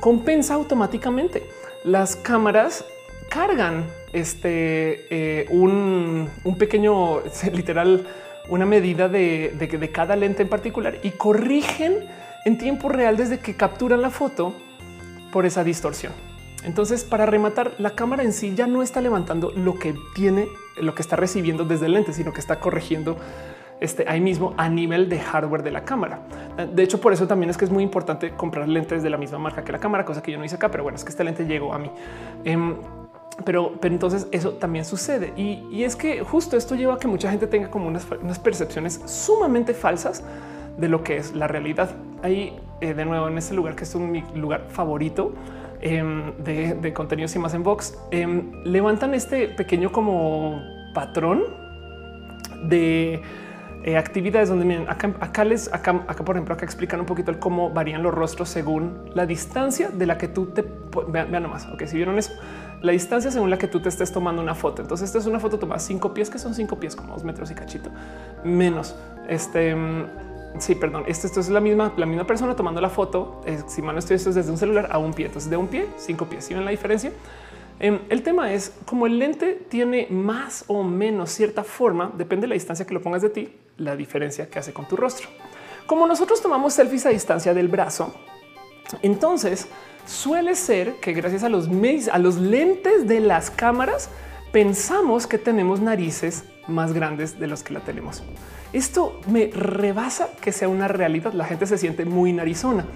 compensa 0.00 0.54
automáticamente. 0.54 1.48
Las 1.84 2.16
cámaras 2.16 2.84
cargan 3.30 3.86
este 4.12 5.06
eh, 5.10 5.46
un, 5.50 6.28
un 6.44 6.58
pequeño 6.58 7.20
literal 7.52 8.06
una 8.48 8.66
medida 8.66 9.08
de, 9.08 9.54
de, 9.58 9.92
cada 9.92 10.16
lente 10.16 10.42
en 10.42 10.48
particular 10.48 10.98
y 11.02 11.10
corrigen 11.10 12.06
en 12.44 12.58
tiempo 12.58 12.88
real 12.88 13.16
desde 13.16 13.38
que 13.38 13.54
capturan 13.54 14.02
la 14.02 14.10
foto 14.10 14.54
por 15.32 15.46
esa 15.46 15.64
distorsión. 15.64 16.12
Entonces, 16.64 17.04
para 17.04 17.26
rematar, 17.26 17.72
la 17.78 17.90
cámara 17.90 18.22
en 18.22 18.32
sí 18.32 18.54
ya 18.54 18.66
no 18.66 18.82
está 18.82 19.00
levantando 19.00 19.50
lo 19.50 19.78
que 19.78 19.94
tiene, 20.14 20.48
lo 20.76 20.94
que 20.94 21.02
está 21.02 21.16
recibiendo 21.16 21.64
desde 21.64 21.86
el 21.86 21.92
lente, 21.92 22.12
sino 22.12 22.32
que 22.32 22.40
está 22.40 22.60
corrigiendo 22.60 23.16
este 23.80 24.04
ahí 24.06 24.20
mismo 24.20 24.54
a 24.56 24.68
nivel 24.68 25.08
de 25.08 25.18
hardware 25.18 25.64
de 25.64 25.72
la 25.72 25.84
cámara. 25.84 26.20
De 26.72 26.82
hecho, 26.84 27.00
por 27.00 27.12
eso 27.12 27.26
también 27.26 27.50
es 27.50 27.56
que 27.56 27.64
es 27.64 27.70
muy 27.70 27.82
importante 27.82 28.30
comprar 28.30 28.68
lentes 28.68 29.02
de 29.02 29.10
la 29.10 29.16
misma 29.16 29.38
marca 29.38 29.64
que 29.64 29.72
la 29.72 29.78
cámara, 29.78 30.04
cosa 30.04 30.22
que 30.22 30.30
yo 30.30 30.38
no 30.38 30.44
hice 30.44 30.54
acá, 30.54 30.70
pero 30.70 30.84
bueno, 30.84 30.96
es 30.96 31.04
que 31.04 31.10
este 31.10 31.24
lente 31.24 31.46
llegó 31.46 31.74
a 31.74 31.78
mí. 31.78 31.90
Em, 32.44 32.76
pero, 33.44 33.74
pero 33.80 33.94
entonces 33.94 34.26
eso 34.32 34.52
también 34.52 34.84
sucede. 34.84 35.32
Y, 35.36 35.82
es 35.82 35.96
que 35.96 36.22
justo 36.22 36.56
esto 36.56 36.74
lleva 36.74 36.94
a 36.94 36.98
que 36.98 37.08
mucha 37.08 37.30
gente 37.30 37.46
tenga 37.46 37.70
como 37.70 37.88
unas, 37.88 38.04
percepciones 38.38 39.00
sumamente 39.06 39.74
falsas 39.74 40.22
de 40.76 40.88
lo 40.88 41.02
que 41.02 41.16
es 41.16 41.34
la 41.34 41.48
realidad. 41.48 41.90
Ahí, 42.22 42.56
eh, 42.80 42.94
de 42.94 43.04
nuevo, 43.04 43.28
en 43.28 43.38
este 43.38 43.54
lugar 43.54 43.76
que 43.76 43.84
es 43.84 43.94
un, 43.94 44.10
mi 44.10 44.22
lugar 44.34 44.66
favorito 44.68 45.34
em, 45.80 46.32
de, 46.38 46.92
contenidos 46.92 47.34
y 47.36 47.38
más 47.38 47.54
en 47.54 47.62
Vox, 47.62 47.98
em, 48.10 48.52
levantan 48.64 49.14
este 49.14 49.48
pequeño 49.48 49.92
como 49.92 50.62
patrón 50.94 51.42
de 52.64 53.22
eh, 53.84 53.96
actividades 53.96 54.48
donde 54.48 54.64
miren 54.64 54.86
acá, 54.88 55.44
les 55.44 55.72
acá, 55.72 56.04
acá, 56.06 56.24
por 56.24 56.36
ejemplo, 56.36 56.54
acá 56.54 56.64
explican 56.64 57.00
un 57.00 57.06
poquito 57.06 57.36
cómo 57.40 57.70
varían 57.70 58.02
los 58.02 58.14
rostros 58.14 58.48
según 58.48 59.10
la 59.14 59.26
distancia 59.26 59.88
de 59.88 60.06
la 60.06 60.18
que 60.18 60.28
tú 60.28 60.46
te 60.46 60.64
vean, 61.08 61.32
vean 61.32 61.42
nomás. 61.42 61.66
Ok, 61.66 61.82
si 61.86 61.96
vieron 61.96 62.16
eso, 62.16 62.32
la 62.82 62.92
distancia 62.92 63.30
según 63.30 63.50
la 63.50 63.58
que 63.58 63.68
tú 63.68 63.80
te 63.80 63.88
estés 63.88 64.12
tomando 64.12 64.42
una 64.42 64.54
foto. 64.54 64.82
Entonces, 64.82 65.08
esta 65.08 65.18
es 65.18 65.26
una 65.26 65.40
foto 65.40 65.58
tomada 65.58 65.78
cinco 65.78 66.12
pies, 66.12 66.28
que 66.30 66.38
son 66.38 66.54
cinco 66.54 66.78
pies, 66.78 66.96
como 66.96 67.14
dos 67.14 67.24
metros 67.24 67.50
y 67.50 67.54
cachito 67.54 67.90
menos. 68.44 68.94
Este 69.28 69.74
mm, 69.74 70.06
sí, 70.58 70.74
perdón. 70.74 71.04
Esto, 71.06 71.26
esto 71.26 71.40
es 71.40 71.48
la 71.48 71.60
misma, 71.60 71.92
la 71.96 72.06
misma 72.06 72.26
persona 72.26 72.54
tomando 72.56 72.80
la 72.80 72.90
foto. 72.90 73.40
Eh, 73.46 73.62
si 73.66 73.82
mal 73.82 73.94
no 73.94 74.00
estoy, 74.00 74.16
esto 74.16 74.30
es 74.30 74.34
desde 74.34 74.50
un 74.50 74.58
celular 74.58 74.88
a 74.90 74.98
un 74.98 75.14
pie. 75.14 75.26
Entonces, 75.26 75.50
de 75.50 75.56
un 75.56 75.68
pie, 75.68 75.86
cinco 75.96 76.26
pies. 76.26 76.44
¿Sí 76.44 76.54
ven 76.54 76.64
la 76.64 76.70
diferencia? 76.70 77.12
Em, 77.78 78.00
el 78.08 78.22
tema 78.22 78.52
es 78.52 78.72
como 78.84 79.06
el 79.06 79.18
lente 79.18 79.54
tiene 79.68 80.06
más 80.10 80.64
o 80.68 80.82
menos 80.82 81.30
cierta 81.30 81.64
forma, 81.64 82.12
depende 82.16 82.42
de 82.42 82.48
la 82.48 82.54
distancia 82.54 82.86
que 82.86 82.94
lo 82.94 83.02
pongas 83.02 83.22
de 83.22 83.30
ti, 83.30 83.56
la 83.76 83.96
diferencia 83.96 84.48
que 84.48 84.58
hace 84.58 84.72
con 84.72 84.86
tu 84.86 84.96
rostro. 84.96 85.28
Como 85.86 86.06
nosotros 86.06 86.40
tomamos 86.40 86.74
selfies 86.74 87.06
a 87.06 87.08
distancia 87.08 87.54
del 87.54 87.66
brazo, 87.68 88.14
entonces 89.02 89.68
suele 90.06 90.54
ser 90.54 90.94
que 90.96 91.12
gracias 91.12 91.42
a 91.42 91.48
los, 91.48 91.68
a 92.10 92.18
los 92.18 92.36
lentes 92.36 93.06
de 93.06 93.20
las 93.20 93.50
cámaras 93.50 94.10
pensamos 94.52 95.26
que 95.26 95.38
tenemos 95.38 95.80
narices 95.80 96.44
más 96.68 96.92
grandes 96.92 97.38
de 97.38 97.46
los 97.46 97.62
que 97.62 97.74
la 97.74 97.80
tenemos. 97.80 98.22
Esto 98.72 99.20
me 99.26 99.50
rebasa 99.52 100.30
que 100.40 100.52
sea 100.52 100.68
una 100.68 100.88
realidad. 100.88 101.32
La 101.32 101.44
gente 101.44 101.66
se 101.66 101.76
siente 101.78 102.04
muy 102.04 102.32
narizona. 102.32 102.86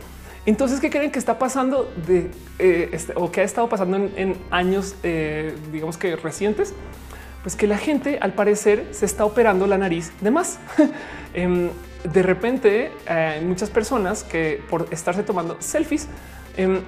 Entonces, 0.47 0.81
¿qué 0.81 0.91
creen 0.91 1.11
que 1.11 1.19
está 1.19 1.39
pasando 1.39 1.93
de 2.07 2.31
eh, 2.59 2.91
este, 2.93 3.13
o 3.17 3.31
que 3.33 3.41
ha 3.41 3.45
estado 3.45 3.69
pasando 3.69 3.97
en, 3.97 4.37
años, 4.51 4.95
eh, 5.03 5.55
digamos 5.73 5.99
que 5.99 6.15
recientes? 6.17 6.73
Pues 7.43 7.57
que 7.57 7.67
la 7.67 7.79
gente 7.79 8.19
al 8.21 8.33
parecer 8.33 8.87
se 8.93 9.07
está 9.07 9.25
operando 9.25 9.67
la 9.67 9.77
nariz 9.77 10.13
de 10.21 10.31
más. 10.31 10.59
Em, 11.35 11.69
de 12.11 12.23
repente, 12.23 12.91
hay 13.07 13.45
muchas 13.45 13.69
personas 13.69 14.25
que 14.25 14.63
por 14.71 14.89
estarse 14.91 15.23
tomando 15.23 15.59
selfies 15.61 16.09
em, 16.57 16.81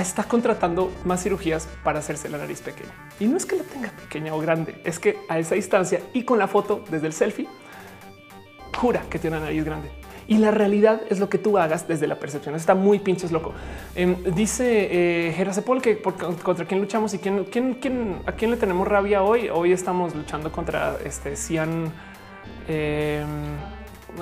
está 0.00 0.24
contratando 0.24 0.92
más 1.04 1.22
cirugías 1.22 1.68
para 1.82 1.98
hacerse 1.98 2.28
la 2.28 2.38
nariz 2.38 2.60
pequeña. 2.60 2.90
Y 3.18 3.26
no 3.26 3.36
es 3.36 3.46
que 3.46 3.56
la 3.56 3.64
tenga 3.64 3.90
pequeña 3.90 4.34
o 4.34 4.38
grande, 4.38 4.80
es 4.84 4.98
que 4.98 5.18
a 5.28 5.38
esa 5.38 5.54
distancia 5.54 6.00
y 6.12 6.24
con 6.24 6.38
la 6.38 6.48
foto 6.48 6.84
desde 6.90 7.06
el 7.06 7.12
selfie, 7.12 7.48
jura 8.76 9.02
que 9.10 9.18
tiene 9.18 9.36
una 9.36 9.46
nariz 9.46 9.64
grande. 9.64 9.90
Y 10.28 10.36
la 10.36 10.50
realidad 10.50 11.00
es 11.08 11.20
lo 11.20 11.30
que 11.30 11.38
tú 11.38 11.56
hagas 11.56 11.88
desde 11.88 12.06
la 12.06 12.18
percepción. 12.18 12.54
Está 12.54 12.74
muy 12.74 12.98
pinches 12.98 13.32
loco. 13.32 13.54
Em, 13.94 14.22
dice 14.34 15.28
eh, 15.28 15.32
Gerasepol 15.32 15.80
que 15.80 16.02
contra 16.02 16.66
quién 16.66 16.80
luchamos 16.80 17.14
y 17.14 17.18
quién, 17.18 17.44
quién, 17.44 17.74
quién, 17.74 18.20
a 18.26 18.32
quién 18.32 18.50
le 18.50 18.58
tenemos 18.58 18.86
rabia 18.86 19.22
hoy. 19.22 19.48
Hoy 19.48 19.72
estamos 19.72 20.14
luchando 20.14 20.52
contra 20.52 20.98
este 21.02 21.34
Cian, 21.34 21.90
eh, 22.68 23.24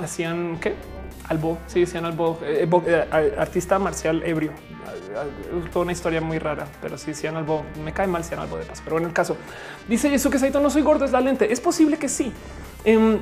Cian, 0.07 0.57
¿qué? 0.61 0.75
Albo, 1.29 1.57
sí, 1.67 1.85
Cian 1.85 2.05
Albo, 2.05 2.39
eh, 2.41 2.67
eh, 2.85 3.35
artista 3.37 3.79
marcial 3.79 4.23
ebrio. 4.23 4.51
Toda 5.73 5.83
una 5.83 5.91
historia 5.91 6.21
muy 6.21 6.39
rara, 6.39 6.67
pero 6.81 6.97
sí, 6.97 7.13
Cian 7.13 7.35
Albo, 7.35 7.63
me 7.83 7.91
cae 7.91 8.07
mal 8.07 8.23
Cian 8.23 8.39
Albo 8.39 8.57
de 8.57 8.65
paso. 8.65 8.81
Pero 8.83 8.97
en 8.97 9.05
el 9.05 9.13
caso, 9.13 9.37
dice 9.87 10.09
que 10.09 10.39
Saito, 10.39 10.59
no 10.59 10.69
soy 10.69 10.83
gordo, 10.83 11.05
es 11.05 11.11
la 11.11 11.21
lente. 11.21 11.51
Es 11.51 11.59
posible 11.59 11.97
que 11.97 12.07
sí. 12.07 12.31
Em, 12.85 13.19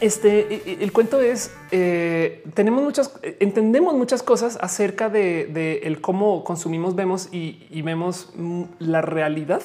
este 0.00 0.82
el 0.82 0.92
cuento 0.92 1.20
es 1.20 1.54
eh, 1.70 2.42
tenemos 2.54 2.82
muchas, 2.82 3.20
entendemos 3.22 3.92
muchas 3.94 4.22
cosas 4.22 4.58
acerca 4.60 5.10
de, 5.10 5.80
el 5.84 6.00
cómo 6.00 6.42
consumimos, 6.42 6.94
vemos 6.94 7.28
y, 7.32 7.82
vemos 7.82 8.32
mm, 8.34 8.62
la 8.78 9.02
realidad 9.02 9.62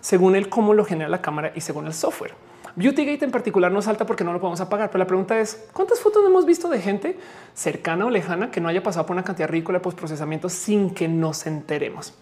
según 0.00 0.34
el 0.34 0.48
cómo 0.48 0.74
lo 0.74 0.84
genera 0.84 1.08
la 1.08 1.22
cámara 1.22 1.52
y 1.54 1.60
según 1.60 1.86
el 1.86 1.94
software. 1.94 2.34
Beautygate 2.76 3.24
en 3.24 3.30
particular 3.30 3.70
no 3.72 3.82
salta 3.82 4.06
porque 4.06 4.24
no 4.24 4.32
lo 4.32 4.40
podemos 4.40 4.60
apagar, 4.60 4.90
pero 4.90 4.98
la 5.00 5.06
pregunta 5.06 5.38
es 5.38 5.68
cuántas 5.72 6.00
fotos 6.00 6.24
hemos 6.26 6.46
visto 6.46 6.68
de 6.68 6.80
gente 6.80 7.18
cercana 7.54 8.06
o 8.06 8.10
lejana 8.10 8.50
que 8.50 8.60
no 8.60 8.68
haya 8.68 8.82
pasado 8.82 9.06
por 9.06 9.14
una 9.14 9.24
cantidad 9.24 9.48
ridícula 9.48 9.78
de 9.78 9.82
postprocesamiento 9.82 10.48
sin 10.48 10.90
que 10.94 11.08
nos 11.08 11.46
enteremos. 11.46 12.14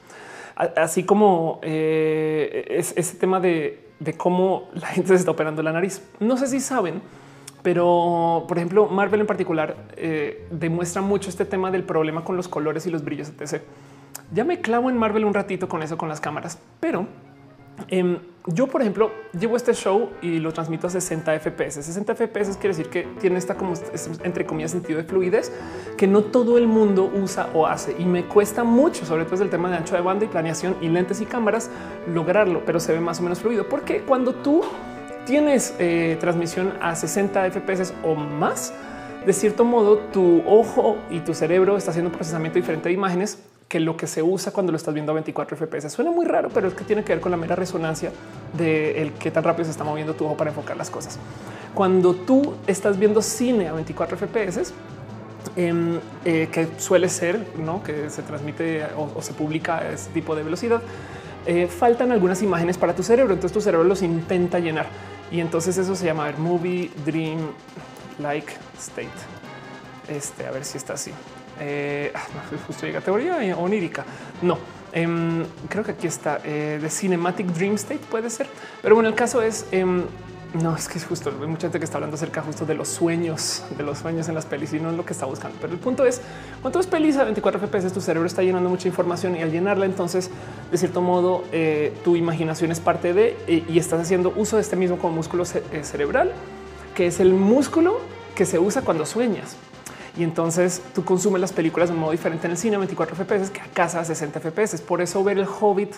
Así 0.56 1.04
como 1.04 1.60
eh, 1.62 2.66
es 2.68 2.92
ese 2.96 3.16
tema 3.16 3.38
de, 3.38 3.88
de 4.00 4.14
cómo 4.14 4.68
la 4.74 4.86
gente 4.88 5.08
se 5.08 5.14
está 5.16 5.30
operando 5.30 5.62
la 5.62 5.72
nariz. 5.72 6.02
No 6.20 6.36
sé 6.36 6.46
si 6.46 6.60
saben, 6.60 7.00
pero 7.62 8.44
por 8.48 8.56
ejemplo, 8.56 8.86
Marvel 8.86 9.20
en 9.20 9.26
particular 9.26 9.76
eh, 9.96 10.46
demuestra 10.50 11.02
mucho 11.02 11.30
este 11.30 11.44
tema 11.44 11.70
del 11.70 11.84
problema 11.84 12.24
con 12.24 12.36
los 12.36 12.48
colores 12.48 12.86
y 12.86 12.90
los 12.90 13.04
brillos, 13.04 13.30
etc. 13.38 13.62
Ya 14.32 14.44
me 14.44 14.60
clavo 14.60 14.90
en 14.90 14.98
Marvel 14.98 15.24
un 15.24 15.34
ratito 15.34 15.68
con 15.68 15.82
eso, 15.82 15.96
con 15.96 16.08
las 16.08 16.20
cámaras, 16.20 16.58
pero 16.80 17.06
em, 17.88 18.18
yo, 18.46 18.66
por 18.66 18.80
ejemplo, 18.80 19.10
llevo 19.38 19.56
este 19.56 19.74
show 19.74 20.08
y 20.22 20.38
lo 20.38 20.52
transmito 20.52 20.86
a 20.86 20.90
60 20.90 21.38
FPS. 21.38 21.82
60 21.84 22.14
FPS 22.14 22.56
quiere 22.56 22.68
decir 22.68 22.88
que 22.88 23.06
tiene 23.20 23.36
esta 23.36 23.56
como 23.56 23.74
entre 24.24 24.46
comillas 24.46 24.70
sentido 24.70 24.98
de 24.98 25.04
fluidez 25.04 25.52
que 25.98 26.06
no 26.06 26.22
todo 26.22 26.56
el 26.56 26.66
mundo 26.66 27.10
usa 27.14 27.50
o 27.52 27.66
hace 27.66 27.94
y 27.98 28.06
me 28.06 28.24
cuesta 28.24 28.64
mucho, 28.64 29.04
sobre 29.04 29.26
todo 29.26 29.42
el 29.42 29.50
tema 29.50 29.70
de 29.70 29.76
ancho 29.76 29.94
de 29.94 30.00
banda 30.00 30.24
y 30.24 30.28
planeación 30.28 30.76
y 30.80 30.88
lentes 30.88 31.20
y 31.20 31.26
cámaras 31.26 31.70
lograrlo, 32.12 32.62
pero 32.64 32.80
se 32.80 32.92
ve 32.92 33.00
más 33.00 33.20
o 33.20 33.22
menos 33.22 33.40
fluido 33.40 33.68
porque 33.68 34.00
cuando 34.00 34.34
tú 34.34 34.62
tienes 35.26 35.74
eh, 35.78 36.16
transmisión 36.18 36.72
a 36.80 36.96
60 36.96 37.50
FPS 37.50 37.92
o 38.02 38.14
más, 38.14 38.72
de 39.26 39.32
cierto 39.34 39.66
modo 39.66 39.98
tu 39.98 40.42
ojo 40.46 40.96
y 41.10 41.20
tu 41.20 41.34
cerebro 41.34 41.76
está 41.76 41.90
haciendo 41.90 42.10
procesamiento 42.10 42.58
diferente 42.58 42.88
de 42.88 42.94
imágenes 42.94 43.38
que 43.68 43.80
lo 43.80 43.96
que 43.96 44.06
se 44.06 44.22
usa 44.22 44.50
cuando 44.50 44.72
lo 44.72 44.76
estás 44.76 44.94
viendo 44.94 45.12
a 45.12 45.14
24 45.14 45.56
FPS. 45.56 45.90
Suena 45.90 46.10
muy 46.10 46.24
raro, 46.24 46.48
pero 46.48 46.68
es 46.68 46.74
que 46.74 46.84
tiene 46.84 47.04
que 47.04 47.12
ver 47.12 47.20
con 47.20 47.30
la 47.30 47.36
mera 47.36 47.54
resonancia 47.54 48.10
de 48.56 49.02
el 49.02 49.12
qué 49.12 49.30
tan 49.30 49.44
rápido 49.44 49.66
se 49.66 49.72
está 49.72 49.84
moviendo 49.84 50.14
tu 50.14 50.24
ojo 50.24 50.36
para 50.36 50.50
enfocar 50.50 50.76
las 50.76 50.88
cosas. 50.88 51.18
Cuando 51.74 52.14
tú 52.14 52.54
estás 52.66 52.98
viendo 52.98 53.20
cine 53.20 53.68
a 53.68 53.72
24 53.72 54.16
FPS, 54.16 54.72
em, 55.54 56.00
eh, 56.24 56.48
que 56.50 56.68
suele 56.78 57.10
ser 57.10 57.46
¿no? 57.58 57.82
que 57.82 58.08
se 58.08 58.22
transmite 58.22 58.86
o, 58.96 59.20
se 59.20 59.34
publica 59.34 59.78
a 59.78 59.92
ese 59.92 60.10
tipo 60.10 60.34
de 60.34 60.42
velocidad, 60.42 60.80
eh, 61.46 61.66
faltan 61.66 62.10
algunas 62.10 62.42
imágenes 62.42 62.78
para 62.78 62.94
tu 62.94 63.02
cerebro. 63.02 63.34
Entonces 63.34 63.52
tu 63.52 63.60
cerebro 63.60 63.86
los 63.86 64.00
intenta 64.00 64.60
llenar 64.60 64.86
y 65.30 65.40
entonces 65.40 65.76
eso 65.76 65.94
se 65.94 66.06
llama 66.06 66.32
movie 66.38 66.90
dream 67.04 67.50
like 68.18 68.50
state. 68.78 69.08
Este, 70.08 70.46
a 70.46 70.52
ver 70.52 70.64
si 70.64 70.78
está 70.78 70.94
así. 70.94 71.12
Eh, 71.60 72.12
ah, 72.14 72.26
justo 72.66 72.86
llega 72.86 73.00
teoría 73.00 73.56
onírica. 73.56 74.04
No, 74.42 74.58
em, 74.92 75.44
creo 75.68 75.84
que 75.84 75.92
aquí 75.92 76.06
está 76.06 76.40
eh, 76.44 76.78
de 76.80 76.90
cinematic 76.90 77.46
dream 77.48 77.74
state. 77.74 78.00
Puede 78.10 78.30
ser, 78.30 78.48
pero 78.82 78.94
bueno, 78.94 79.08
el 79.08 79.14
caso 79.14 79.42
es 79.42 79.66
em, 79.72 80.04
no, 80.54 80.74
es 80.74 80.88
que 80.88 80.96
es 80.96 81.04
justo. 81.04 81.30
Hay 81.30 81.46
mucha 81.46 81.62
gente 81.62 81.78
que 81.78 81.84
está 81.84 81.98
hablando 81.98 82.16
acerca 82.16 82.40
justo 82.40 82.64
de 82.64 82.74
los 82.74 82.88
sueños, 82.88 83.64
de 83.76 83.82
los 83.82 83.98
sueños 83.98 84.28
en 84.28 84.34
las 84.34 84.46
pelis 84.46 84.72
y 84.72 84.80
no 84.80 84.90
es 84.90 84.96
lo 84.96 85.04
que 85.04 85.12
está 85.12 85.26
buscando. 85.26 85.58
Pero 85.60 85.74
el 85.74 85.78
punto 85.78 86.06
es 86.06 86.22
cuánto 86.62 86.80
es 86.80 86.86
pelis 86.86 87.18
a 87.18 87.24
24 87.24 87.60
FPS, 87.60 87.92
tu 87.92 88.00
cerebro 88.00 88.26
está 88.26 88.42
llenando 88.42 88.70
mucha 88.70 88.88
información 88.88 89.36
y 89.36 89.42
al 89.42 89.52
llenarla, 89.52 89.84
entonces 89.84 90.30
de 90.70 90.78
cierto 90.78 91.02
modo 91.02 91.44
eh, 91.52 91.92
tu 92.02 92.16
imaginación 92.16 92.72
es 92.72 92.80
parte 92.80 93.12
de 93.12 93.36
eh, 93.46 93.62
y 93.68 93.78
estás 93.78 94.00
haciendo 94.00 94.32
uso 94.36 94.56
de 94.56 94.62
este 94.62 94.76
mismo 94.76 94.96
como 94.96 95.16
músculo 95.16 95.44
eh, 95.44 95.84
cerebral, 95.84 96.32
que 96.94 97.08
es 97.08 97.20
el 97.20 97.34
músculo 97.34 98.00
que 98.34 98.46
se 98.46 98.58
usa 98.58 98.80
cuando 98.80 99.04
sueñas. 99.04 99.56
Y 100.18 100.24
entonces 100.24 100.82
tú 100.96 101.04
consumes 101.04 101.40
las 101.40 101.52
películas 101.52 101.90
de 101.90 101.94
un 101.94 102.00
modo 102.00 102.10
diferente 102.10 102.46
en 102.48 102.50
el 102.50 102.58
cine 102.58 102.74
a 102.74 102.78
24 102.80 103.14
FPS 103.14 103.50
que 103.50 103.60
a 103.60 103.66
casa 103.72 104.00
a 104.00 104.04
60 104.04 104.40
FPS. 104.40 104.80
Por 104.80 105.00
eso 105.00 105.22
ver 105.22 105.38
el 105.38 105.46
Hobbit 105.46 105.94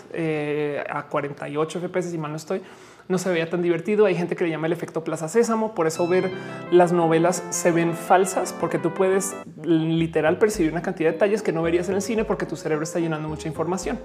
a 0.91 1.07
48 1.07 1.81
FPS, 1.81 2.13
y 2.13 2.19
mal 2.19 2.31
no 2.31 2.37
estoy, 2.37 2.61
no 3.09 3.17
se 3.17 3.31
veía 3.31 3.49
tan 3.49 3.63
divertido. 3.63 4.05
Hay 4.05 4.15
gente 4.15 4.37
que 4.37 4.45
le 4.45 4.51
llama 4.51 4.67
el 4.67 4.75
efecto 4.75 5.03
Plaza 5.03 5.27
Sésamo. 5.27 5.75
Por 5.75 5.87
eso 5.87 6.07
ver 6.07 6.31
las 6.71 6.93
novelas 6.93 7.43
se 7.49 7.73
ven 7.73 7.95
falsas, 7.95 8.53
porque 8.53 8.79
tú 8.79 8.93
puedes 8.93 9.35
literal 9.65 10.39
percibir 10.39 10.71
una 10.71 10.83
cantidad 10.83 11.09
de 11.09 11.15
detalles 11.15 11.41
que 11.41 11.53
no 11.53 11.63
verías 11.63 11.89
en 11.89 11.95
el 11.95 12.03
cine 12.03 12.25
porque 12.25 12.45
tu 12.45 12.57
cerebro 12.57 12.85
está 12.85 12.99
llenando 12.99 13.27
mucha 13.27 13.49
información. 13.49 13.99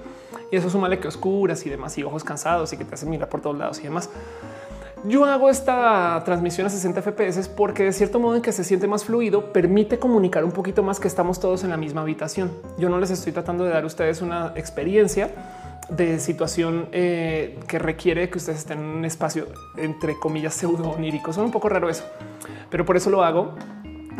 Y 0.49 0.55
eso 0.55 0.69
suma 0.69 0.89
que 0.97 1.09
oscuras 1.09 1.65
y 1.65 1.69
demás 1.69 1.97
y 1.97 2.03
ojos 2.03 2.23
cansados 2.23 2.71
y 2.71 2.77
que 2.77 2.85
te 2.85 2.93
hacen 2.95 3.09
mirar 3.09 3.27
por 3.27 3.41
todos 3.41 3.57
lados 3.57 3.79
y 3.79 3.83
demás. 3.83 4.09
Yo 5.07 5.23
hago 5.25 5.51
esta 5.51 6.19
transmisión 6.25 6.65
a 6.65 6.69
60 6.71 6.99
FPS 7.03 7.47
porque 7.49 7.83
de 7.83 7.93
cierto 7.93 8.19
modo 8.19 8.37
en 8.37 8.41
que 8.41 8.51
se 8.51 8.63
siente 8.63 8.87
más 8.87 9.05
fluido, 9.05 9.53
permite 9.53 9.99
comunicar 9.99 10.43
un 10.43 10.51
poquito 10.51 10.81
más 10.81 10.99
que 10.99 11.07
estamos 11.07 11.39
todos 11.39 11.63
en 11.63 11.69
la 11.69 11.77
misma 11.77 12.01
habitación. 12.01 12.51
Yo 12.79 12.89
no 12.89 12.99
les 12.99 13.11
estoy 13.11 13.31
tratando 13.31 13.65
de 13.65 13.69
dar 13.69 13.83
a 13.83 13.85
ustedes 13.85 14.23
una 14.23 14.53
experiencia 14.55 15.29
de 15.89 16.19
situación 16.19 16.87
eh, 16.91 17.59
que 17.67 17.77
requiere 17.77 18.31
que 18.31 18.39
ustedes 18.39 18.59
estén 18.59 18.79
en 18.79 18.85
un 18.85 19.05
espacio 19.05 19.45
entre 19.77 20.17
comillas 20.17 20.55
pseudo 20.55 20.89
onírico. 20.89 21.31
Son 21.33 21.45
un 21.45 21.51
poco 21.51 21.69
raro 21.69 21.87
eso, 21.87 22.03
pero 22.71 22.83
por 22.83 22.97
eso 22.97 23.11
lo 23.11 23.23
hago 23.23 23.53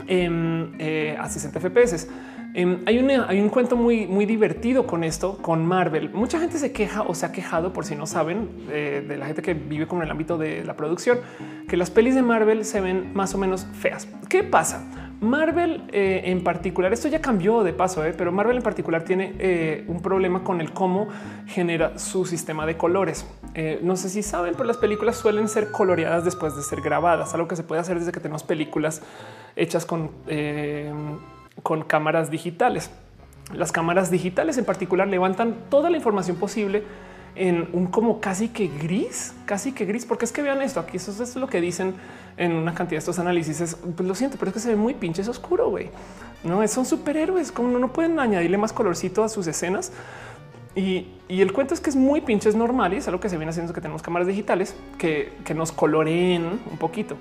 eh, 0.08 1.18
a 1.20 1.28
60 1.28 1.60
FPS. 1.62 2.08
Em, 2.58 2.84
hay, 2.86 2.98
hay, 3.28 3.42
un 3.42 3.50
cuento 3.50 3.76
muy, 3.76 4.08
muy 4.08 4.26
divertido 4.26 4.88
con 4.88 5.04
esto, 5.04 5.38
con 5.42 5.66
Marvel. 5.66 6.10
Mucha 6.12 6.40
gente 6.40 6.58
se 6.58 6.72
queja 6.72 7.02
o 7.02 7.14
se 7.14 7.26
ha 7.26 7.34
quejado, 7.34 7.74
por 7.74 7.84
si 7.84 7.98
no 7.98 8.08
saben, 8.08 8.48
eh, 8.72 9.04
de 9.06 9.18
la 9.18 9.26
gente 9.26 9.42
que 9.42 9.54
vive 9.54 9.88
como 9.88 10.02
en 10.02 10.06
el 10.06 10.12
ámbito 10.12 10.38
de 10.38 10.64
la 10.64 10.78
producción, 10.78 11.20
que 11.68 11.76
las 11.76 11.92
pelis 11.92 12.16
de 12.16 12.22
Marvel 12.22 12.64
se 12.64 12.80
ven 12.80 13.14
más 13.14 13.36
o 13.36 13.38
menos 13.38 13.68
feas. 13.74 14.08
¿Qué 14.30 14.42
pasa? 14.42 14.88
Marvel 15.20 15.84
eh, 15.92 16.22
en 16.28 16.46
particular, 16.46 16.94
esto 16.94 17.10
ya 17.10 17.20
cambió 17.20 17.62
de 17.62 17.74
paso, 17.74 18.06
eh, 18.06 18.14
pero 18.18 18.32
Marvel 18.32 18.56
en 18.56 18.64
particular 18.64 19.04
tiene 19.04 19.84
un 19.90 20.02
problema 20.02 20.46
con 20.46 20.62
el 20.62 20.72
cómo 20.72 21.10
genera 21.48 22.00
su 22.00 22.24
sistema 22.24 22.66
de 22.66 22.78
colores. 22.78 23.28
no 23.82 23.98
sé 23.98 24.08
si 24.08 24.24
saben, 24.24 24.54
pero 24.54 24.64
las 24.64 24.78
películas 24.78 25.18
suelen 25.18 25.50
ser 25.50 25.72
coloreadas 25.72 26.24
después 26.24 26.56
de 26.56 26.64
ser 26.64 26.80
grabadas, 26.80 27.34
algo 27.34 27.50
que 27.50 27.58
se 27.58 27.64
puede 27.64 27.82
hacer 27.82 28.00
desde 28.00 28.14
que 28.14 28.22
tenemos 28.22 28.44
películas 28.44 29.02
hechas 29.58 29.86
con, 29.86 30.12
con 31.64 31.84
cámaras 31.84 32.30
digitales. 32.30 32.92
Las 33.54 33.72
cámaras 33.72 34.10
digitales 34.10 34.58
en 34.58 34.66
particular 34.66 35.08
levantan 35.08 35.56
toda 35.70 35.90
la 35.90 35.98
información 35.98 36.38
posible 36.38 36.84
en 37.36 37.68
un 37.74 37.88
como 37.88 38.22
casi 38.22 38.48
que 38.48 38.68
gris, 38.68 39.34
casi 39.46 39.74
que 39.74 39.86
gris, 39.86 40.06
porque 40.06 40.26
es 40.26 40.32
que 40.32 40.42
vean 40.42 40.62
esto 40.62 40.80
aquí. 40.80 40.98
Eso 40.98 41.12
es 41.22 41.36
lo 41.36 41.48
que 41.48 41.62
dicen 41.62 41.94
en 42.38 42.54
una 42.54 42.74
cantidad 42.74 42.98
de 42.98 43.00
estos 43.00 43.20
análisis. 43.20 43.62
Es, 43.62 43.76
pues 43.76 44.08
lo 44.08 44.16
siento, 44.16 44.38
pero 44.38 44.50
es 44.50 44.54
que 44.54 44.60
se 44.60 44.70
ve 44.70 44.76
muy 44.76 44.94
pinches 44.94 45.28
oscuro. 45.28 45.70
güey. 45.70 45.90
No 46.44 46.66
son 46.68 46.86
superhéroes, 46.86 47.52
como 47.52 47.78
no 47.78 47.92
pueden 47.92 48.20
añadirle 48.20 48.58
más 48.58 48.72
colorcito 48.72 49.24
a 49.24 49.30
sus 49.30 49.48
escenas. 49.48 49.92
Y, 50.76 51.08
el 51.30 51.54
cuento 51.54 51.74
es 51.74 51.80
que 51.80 51.90
es 51.90 51.96
muy 51.96 52.22
pinches 52.22 52.54
normal 52.56 52.94
y 52.94 52.98
es 52.98 53.08
algo 53.08 53.20
que 53.20 53.30
se 53.30 53.38
viene 53.38 53.50
haciendo 53.50 53.74
que 53.74 53.82
tenemos 53.82 54.02
cámaras 54.02 54.28
digitales 54.28 54.76
que, 54.98 55.32
nos 55.56 55.72
coloreen 55.72 56.60
un 56.70 56.78
poquito. 56.78 57.16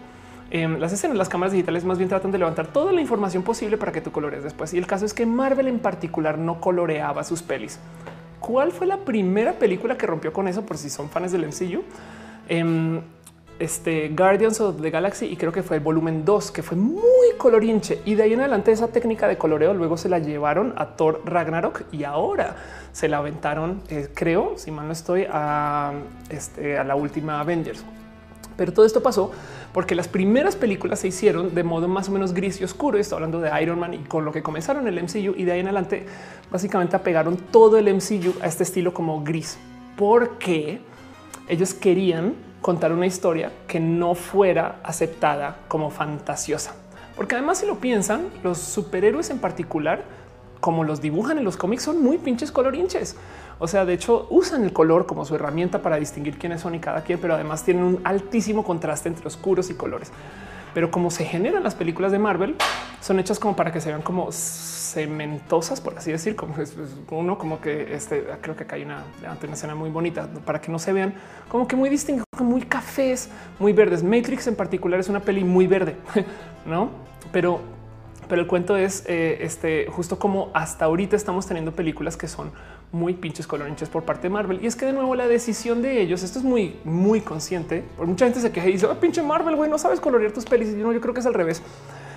En 0.54 0.80
las 0.80 0.92
escenas, 0.92 1.16
las 1.16 1.28
cámaras 1.28 1.52
digitales 1.52 1.84
más 1.84 1.98
bien 1.98 2.08
tratan 2.08 2.30
de 2.30 2.38
levantar 2.38 2.68
toda 2.68 2.92
la 2.92 3.00
información 3.00 3.42
posible 3.42 3.76
para 3.76 3.90
que 3.90 4.00
tú 4.00 4.12
colores 4.12 4.44
después. 4.44 4.72
Y 4.72 4.78
el 4.78 4.86
caso 4.86 5.04
es 5.04 5.12
que 5.12 5.26
Marvel 5.26 5.66
en 5.66 5.80
particular 5.80 6.38
no 6.38 6.60
coloreaba 6.60 7.24
sus 7.24 7.42
pelis. 7.42 7.80
¿Cuál 8.38 8.70
fue 8.70 8.86
la 8.86 8.98
primera 8.98 9.54
película 9.54 9.96
que 9.98 10.06
rompió 10.06 10.32
con 10.32 10.46
eso? 10.46 10.64
Por 10.64 10.78
si 10.78 10.90
son 10.90 11.10
fans 11.10 11.32
del 11.32 11.44
MCU. 11.44 11.82
Em, 12.48 13.00
este 13.58 14.10
Guardians 14.10 14.60
of 14.60 14.80
the 14.80 14.90
Galaxy 14.90 15.26
y 15.26 15.36
creo 15.36 15.50
que 15.50 15.64
fue 15.64 15.78
el 15.78 15.82
volumen 15.82 16.24
2, 16.24 16.52
que 16.52 16.62
fue 16.62 16.76
muy 16.76 17.02
colorinche. 17.36 18.00
Y 18.04 18.14
de 18.14 18.22
ahí 18.22 18.34
en 18.34 18.40
adelante 18.40 18.70
esa 18.70 18.86
técnica 18.86 19.26
de 19.26 19.36
coloreo 19.36 19.74
luego 19.74 19.96
se 19.96 20.08
la 20.08 20.20
llevaron 20.20 20.72
a 20.76 20.94
Thor 20.94 21.20
Ragnarok 21.24 21.82
y 21.90 22.04
ahora 22.04 22.54
se 22.92 23.08
la 23.08 23.18
aventaron, 23.18 23.82
eh, 23.88 24.08
creo, 24.14 24.52
si 24.56 24.70
mal 24.70 24.86
no 24.86 24.92
estoy, 24.92 25.26
a, 25.28 25.94
este, 26.30 26.78
a 26.78 26.84
la 26.84 26.94
última 26.94 27.40
Avengers. 27.40 27.84
Pero 28.56 28.72
todo 28.72 28.86
esto 28.86 29.02
pasó 29.02 29.32
porque 29.72 29.94
las 29.94 30.08
primeras 30.08 30.56
películas 30.56 31.00
se 31.00 31.08
hicieron 31.08 31.54
de 31.54 31.64
modo 31.64 31.88
más 31.88 32.08
o 32.08 32.12
menos 32.12 32.32
gris 32.32 32.60
y 32.60 32.64
oscuro. 32.64 32.98
Estoy 32.98 33.16
hablando 33.16 33.40
de 33.40 33.50
Iron 33.62 33.78
Man 33.78 33.94
y 33.94 33.98
con 33.98 34.24
lo 34.24 34.32
que 34.32 34.42
comenzaron 34.42 34.86
el 34.86 35.02
MCU 35.02 35.34
y 35.36 35.44
de 35.44 35.52
ahí 35.52 35.60
en 35.60 35.66
adelante 35.66 36.06
básicamente 36.50 36.96
apegaron 36.96 37.36
todo 37.36 37.78
el 37.78 37.92
MCU 37.92 38.34
a 38.40 38.46
este 38.46 38.62
estilo 38.62 38.94
como 38.94 39.24
gris, 39.24 39.58
porque 39.96 40.80
ellos 41.48 41.74
querían 41.74 42.34
contar 42.60 42.92
una 42.92 43.06
historia 43.06 43.52
que 43.68 43.80
no 43.80 44.14
fuera 44.14 44.80
aceptada 44.82 45.58
como 45.68 45.90
fantasiosa. 45.90 46.74
Porque 47.16 47.34
además 47.34 47.58
si 47.58 47.66
lo 47.66 47.78
piensan, 47.78 48.28
los 48.42 48.58
superhéroes 48.58 49.30
en 49.30 49.38
particular, 49.38 50.04
como 50.60 50.82
los 50.84 51.00
dibujan 51.00 51.38
en 51.38 51.44
los 51.44 51.56
cómics, 51.56 51.82
son 51.82 52.02
muy 52.02 52.18
pinches 52.18 52.50
colorinches. 52.50 53.16
O 53.58 53.68
sea, 53.68 53.84
de 53.84 53.94
hecho 53.94 54.26
usan 54.30 54.64
el 54.64 54.72
color 54.72 55.06
como 55.06 55.24
su 55.24 55.34
herramienta 55.34 55.82
para 55.82 55.96
distinguir 55.96 56.38
quiénes 56.38 56.60
son 56.60 56.74
y 56.74 56.80
cada 56.80 57.02
quien, 57.02 57.18
pero 57.20 57.34
además 57.34 57.64
tienen 57.64 57.84
un 57.84 58.00
altísimo 58.04 58.64
contraste 58.64 59.08
entre 59.08 59.26
oscuros 59.26 59.70
y 59.70 59.74
colores. 59.74 60.10
Pero 60.74 60.90
como 60.90 61.10
se 61.10 61.24
generan 61.24 61.62
las 61.62 61.76
películas 61.76 62.10
de 62.10 62.18
Marvel, 62.18 62.56
son 63.00 63.20
hechas 63.20 63.38
como 63.38 63.54
para 63.54 63.72
que 63.72 63.80
se 63.80 63.90
vean 63.90 64.02
como 64.02 64.32
cementosas, 64.32 65.80
por 65.80 65.96
así 65.96 66.10
decir, 66.10 66.34
como 66.34 66.54
uno 67.10 67.38
como 67.38 67.60
que 67.60 67.94
este 67.94 68.24
creo 68.40 68.56
que 68.56 68.64
acá 68.64 68.76
hay 68.76 68.82
una, 68.82 69.04
una 69.20 69.52
escena 69.52 69.74
muy 69.74 69.90
bonita 69.90 70.28
para 70.44 70.60
que 70.60 70.72
no 70.72 70.78
se 70.78 70.92
vean 70.92 71.14
como 71.48 71.68
que 71.68 71.76
muy 71.76 71.88
distintos, 71.88 72.24
muy 72.40 72.62
cafés, 72.62 73.28
muy 73.60 73.72
verdes. 73.72 74.02
Matrix 74.02 74.48
en 74.48 74.56
particular 74.56 74.98
es 74.98 75.08
una 75.08 75.20
peli 75.20 75.44
muy 75.44 75.68
verde, 75.68 75.96
no? 76.66 76.90
Pero, 77.30 77.60
pero 78.28 78.42
el 78.42 78.48
cuento 78.48 78.76
es 78.76 79.04
eh, 79.06 79.38
este 79.42 79.86
justo 79.90 80.18
como 80.18 80.50
hasta 80.54 80.86
ahorita 80.86 81.14
estamos 81.14 81.46
teniendo 81.46 81.72
películas 81.72 82.16
que 82.16 82.26
son 82.26 82.52
muy 82.94 83.14
pinches 83.14 83.46
colorinches 83.46 83.88
por 83.88 84.04
parte 84.04 84.22
de 84.22 84.30
Marvel. 84.30 84.60
Y 84.62 84.66
es 84.66 84.76
que 84.76 84.86
de 84.86 84.92
nuevo 84.92 85.14
la 85.16 85.26
decisión 85.26 85.82
de 85.82 86.00
ellos, 86.00 86.22
esto 86.22 86.38
es 86.38 86.44
muy, 86.44 86.76
muy 86.84 87.20
consciente. 87.20 87.84
Por 87.96 88.06
mucha 88.06 88.24
gente 88.24 88.40
se 88.40 88.52
queja 88.52 88.68
y 88.68 88.72
dice, 88.72 88.86
oh, 88.86 88.94
pinche 88.94 89.20
Marvel, 89.20 89.56
güey, 89.56 89.68
no 89.68 89.78
sabes 89.78 90.00
colorear 90.00 90.32
tus 90.32 90.44
pelis. 90.44 90.68
Y 90.70 90.76
no, 90.76 90.92
yo 90.92 91.00
creo 91.00 91.12
que 91.12 91.20
es 91.20 91.26
al 91.26 91.34
revés. 91.34 91.60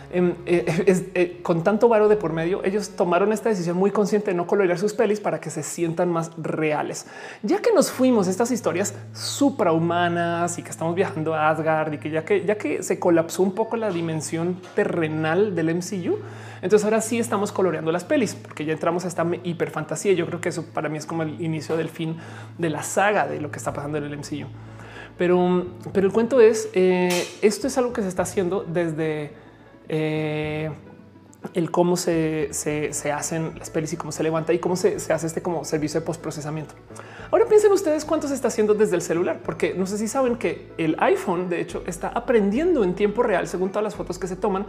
Em, 0.09 0.35
eh, 0.45 1.11
eh, 1.15 1.39
con 1.43 1.63
tanto 1.63 1.89
varo 1.89 2.07
de 2.07 2.15
por 2.15 2.31
medio, 2.31 2.63
ellos 2.63 2.91
tomaron 2.91 3.33
esta 3.33 3.49
decisión 3.49 3.75
muy 3.75 3.91
consciente 3.91 4.31
de 4.31 4.37
no 4.37 4.47
colorear 4.47 4.77
sus 4.77 4.93
pelis 4.93 5.19
para 5.19 5.41
que 5.41 5.49
se 5.49 5.63
sientan 5.63 6.09
más 6.09 6.31
reales. 6.37 7.07
Ya 7.43 7.61
que 7.61 7.73
nos 7.73 7.91
fuimos 7.91 8.27
estas 8.27 8.51
historias 8.51 8.93
suprahumanas 9.13 10.57
y 10.57 10.63
que 10.63 10.69
estamos 10.69 10.95
viajando 10.95 11.33
a 11.33 11.49
Asgard 11.49 11.93
y 11.93 11.97
que 11.97 12.09
ya 12.09 12.23
que 12.23 12.45
ya 12.45 12.57
que 12.57 12.83
se 12.83 12.99
colapsó 12.99 13.43
un 13.43 13.53
poco 13.53 13.75
la 13.75 13.89
dimensión 13.89 14.61
terrenal 14.75 15.55
del 15.55 15.75
MCU, 15.75 16.17
entonces 16.61 16.85
ahora 16.85 17.01
sí 17.01 17.19
estamos 17.19 17.51
coloreando 17.51 17.91
las 17.91 18.05
pelis 18.05 18.33
porque 18.35 18.65
ya 18.65 18.73
entramos 18.73 19.03
a 19.03 19.09
esta 19.09 19.25
hiperfantasía. 19.43 20.13
Yo 20.13 20.25
creo 20.25 20.39
que 20.39 20.49
eso 20.49 20.65
para 20.73 20.87
mí 20.87 20.97
es 20.97 21.05
como 21.05 21.23
el 21.23 21.41
inicio 21.41 21.75
del 21.75 21.89
fin 21.89 22.15
de 22.57 22.69
la 22.69 22.83
saga 22.83 23.27
de 23.27 23.41
lo 23.41 23.51
que 23.51 23.57
está 23.57 23.73
pasando 23.73 23.97
en 23.97 24.05
el 24.05 24.17
MCU. 24.17 24.47
Pero, 25.17 25.65
pero 25.93 26.07
el 26.07 26.13
cuento 26.13 26.39
es 26.39 26.69
eh, 26.73 27.27
esto 27.41 27.67
es 27.67 27.77
algo 27.77 27.91
que 27.91 28.03
se 28.03 28.07
está 28.07 28.21
haciendo 28.21 28.63
desde 28.63 29.33
eh, 29.89 30.71
el 31.53 31.71
cómo 31.71 31.97
se, 31.97 32.49
hacen 33.13 33.53
las 33.57 33.69
pelis 33.69 33.93
y 33.93 33.97
cómo 33.97 34.11
se 34.11 34.23
levanta 34.23 34.53
y 34.53 34.59
cómo 34.59 34.75
se, 34.75 34.95
hace 35.11 35.27
este 35.27 35.41
como 35.41 35.63
servicio 35.63 35.99
de 35.99 36.05
postprocesamiento. 36.05 36.73
Ahora 37.31 37.45
piensen 37.45 37.71
ustedes 37.71 38.05
cuánto 38.05 38.27
se 38.27 38.33
está 38.33 38.47
haciendo 38.47 38.73
desde 38.73 38.95
el 38.95 39.01
celular, 39.01 39.41
porque 39.43 39.73
no 39.73 39.85
sé 39.85 39.97
si 39.97 40.07
saben 40.07 40.37
que 40.37 40.71
el 40.77 40.95
iPhone 40.99 41.49
de 41.49 41.61
hecho 41.61 41.83
está 41.85 42.09
aprendiendo 42.09 42.83
en 42.83 42.95
tiempo 42.95 43.23
real, 43.23 43.47
según 43.47 43.69
todas 43.69 43.83
las 43.83 43.95
fotos 43.95 44.17
que 44.19 44.27
se 44.27 44.35
toman, 44.35 44.65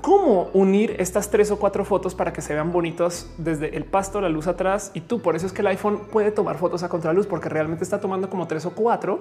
cómo 0.00 0.50
unir 0.52 0.96
estas 0.98 1.30
tres 1.30 1.50
o 1.50 1.58
cuatro 1.58 1.84
fotos 1.84 2.14
para 2.14 2.32
que 2.32 2.40
se 2.40 2.54
vean 2.54 2.72
bonitos 2.72 3.28
desde 3.38 3.76
el 3.76 3.84
pasto, 3.84 4.20
la 4.20 4.28
luz 4.28 4.46
atrás 4.46 4.90
y 4.94 5.00
tú. 5.00 5.20
Por 5.20 5.36
eso 5.36 5.46
es 5.46 5.52
que 5.52 5.60
el 5.60 5.66
iPhone 5.68 6.02
puede 6.10 6.30
tomar 6.30 6.58
fotos 6.58 6.82
a 6.82 6.88
contraluz 6.88 7.26
porque 7.26 7.48
realmente 7.48 7.84
está 7.84 8.00
tomando 8.00 8.30
como 8.30 8.46
tres 8.46 8.66
o 8.66 8.70
cuatro 8.70 9.20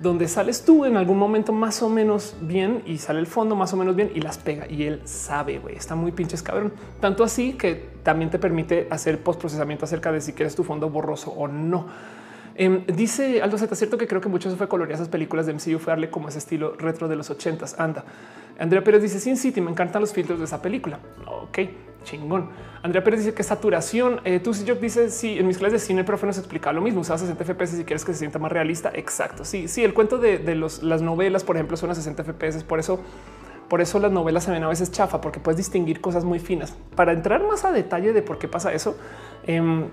donde 0.00 0.28
sales 0.28 0.62
tú 0.64 0.84
en 0.84 0.96
algún 0.96 1.18
momento 1.18 1.52
más 1.52 1.82
o 1.82 1.88
menos 1.88 2.36
bien 2.40 2.82
y 2.86 2.98
sale 2.98 3.20
el 3.20 3.26
fondo 3.26 3.56
más 3.56 3.72
o 3.72 3.76
menos 3.76 3.96
bien 3.96 4.10
y 4.14 4.20
las 4.20 4.38
pega 4.38 4.70
y 4.70 4.82
él 4.84 5.00
sabe, 5.04 5.58
güey, 5.58 5.76
está 5.76 5.94
muy 5.94 6.12
pinches 6.12 6.42
cabrón. 6.42 6.72
Tanto 7.00 7.24
así 7.24 7.54
que 7.54 7.96
también 8.02 8.30
te 8.30 8.38
permite 8.38 8.88
hacer 8.90 9.22
postprocesamiento 9.22 9.84
acerca 9.84 10.12
de 10.12 10.20
si 10.20 10.32
quieres 10.32 10.54
tu 10.54 10.64
fondo 10.64 10.90
borroso 10.90 11.30
o 11.30 11.48
no. 11.48 11.86
Em, 12.58 12.86
dice 12.86 13.42
Aldo 13.42 13.58
Z, 13.58 13.74
cierto 13.76 13.98
que 13.98 14.06
creo 14.06 14.20
que 14.20 14.30
mucho 14.30 14.50
se 14.50 14.56
fue 14.56 14.66
colorear 14.66 14.94
esas 14.94 15.08
películas 15.08 15.44
de 15.46 15.52
MCU, 15.52 15.78
fue 15.78 15.90
darle 15.90 16.08
como 16.08 16.28
ese 16.28 16.38
estilo 16.38 16.74
retro 16.78 17.06
de 17.06 17.16
los 17.16 17.28
ochentas. 17.28 17.78
Anda. 17.78 18.04
Andrea 18.58 18.82
Pérez 18.82 19.02
dice 19.02 19.20
Sin 19.20 19.36
City, 19.36 19.60
me 19.60 19.70
encantan 19.70 20.00
los 20.00 20.12
filtros 20.12 20.38
de 20.38 20.46
esa 20.46 20.62
película. 20.62 20.98
Ok, 21.26 21.58
chingón. 22.04 22.48
Andrea 22.82 23.04
Pérez 23.04 23.20
dice 23.20 23.34
que 23.34 23.42
saturación. 23.42 24.20
Eh, 24.24 24.40
tú, 24.40 24.54
si 24.54 24.64
yo 24.64 24.76
dice 24.76 25.10
sí, 25.10 25.38
en 25.38 25.46
mis 25.46 25.58
clases 25.58 25.82
de 25.82 25.86
cine, 25.86 26.00
el 26.00 26.06
profe 26.06 26.26
nos 26.26 26.38
explica 26.38 26.72
lo 26.72 26.80
mismo. 26.80 27.02
Usas 27.02 27.20
60 27.20 27.44
FPS 27.44 27.76
si 27.76 27.84
quieres 27.84 28.04
que 28.06 28.12
se 28.14 28.20
sienta 28.20 28.38
más 28.38 28.50
realista. 28.50 28.90
Exacto. 28.94 29.44
Sí, 29.44 29.68
sí, 29.68 29.84
el 29.84 29.92
cuento 29.92 30.16
de, 30.16 30.54
las 30.54 31.02
novelas, 31.02 31.44
por 31.44 31.56
ejemplo, 31.56 31.76
son 31.76 31.90
a 31.90 31.94
60 31.94 32.24
FPS. 32.24 32.64
Por 32.64 32.78
eso, 32.78 33.00
por 33.68 33.82
eso 33.82 33.98
las 33.98 34.12
novelas 34.12 34.44
se 34.44 34.50
ven 34.50 34.64
a 34.64 34.68
veces 34.68 34.90
chafa, 34.90 35.20
porque 35.20 35.40
puedes 35.40 35.58
distinguir 35.58 36.00
cosas 36.00 36.24
muy 36.24 36.38
finas. 36.38 36.74
Para 36.94 37.12
entrar 37.12 37.46
más 37.46 37.66
a 37.66 37.72
detalle 37.72 38.14
de 38.14 38.22
por 38.22 38.38
qué 38.38 38.48
pasa 38.48 38.72
eso, 38.72 38.96
em, 39.46 39.88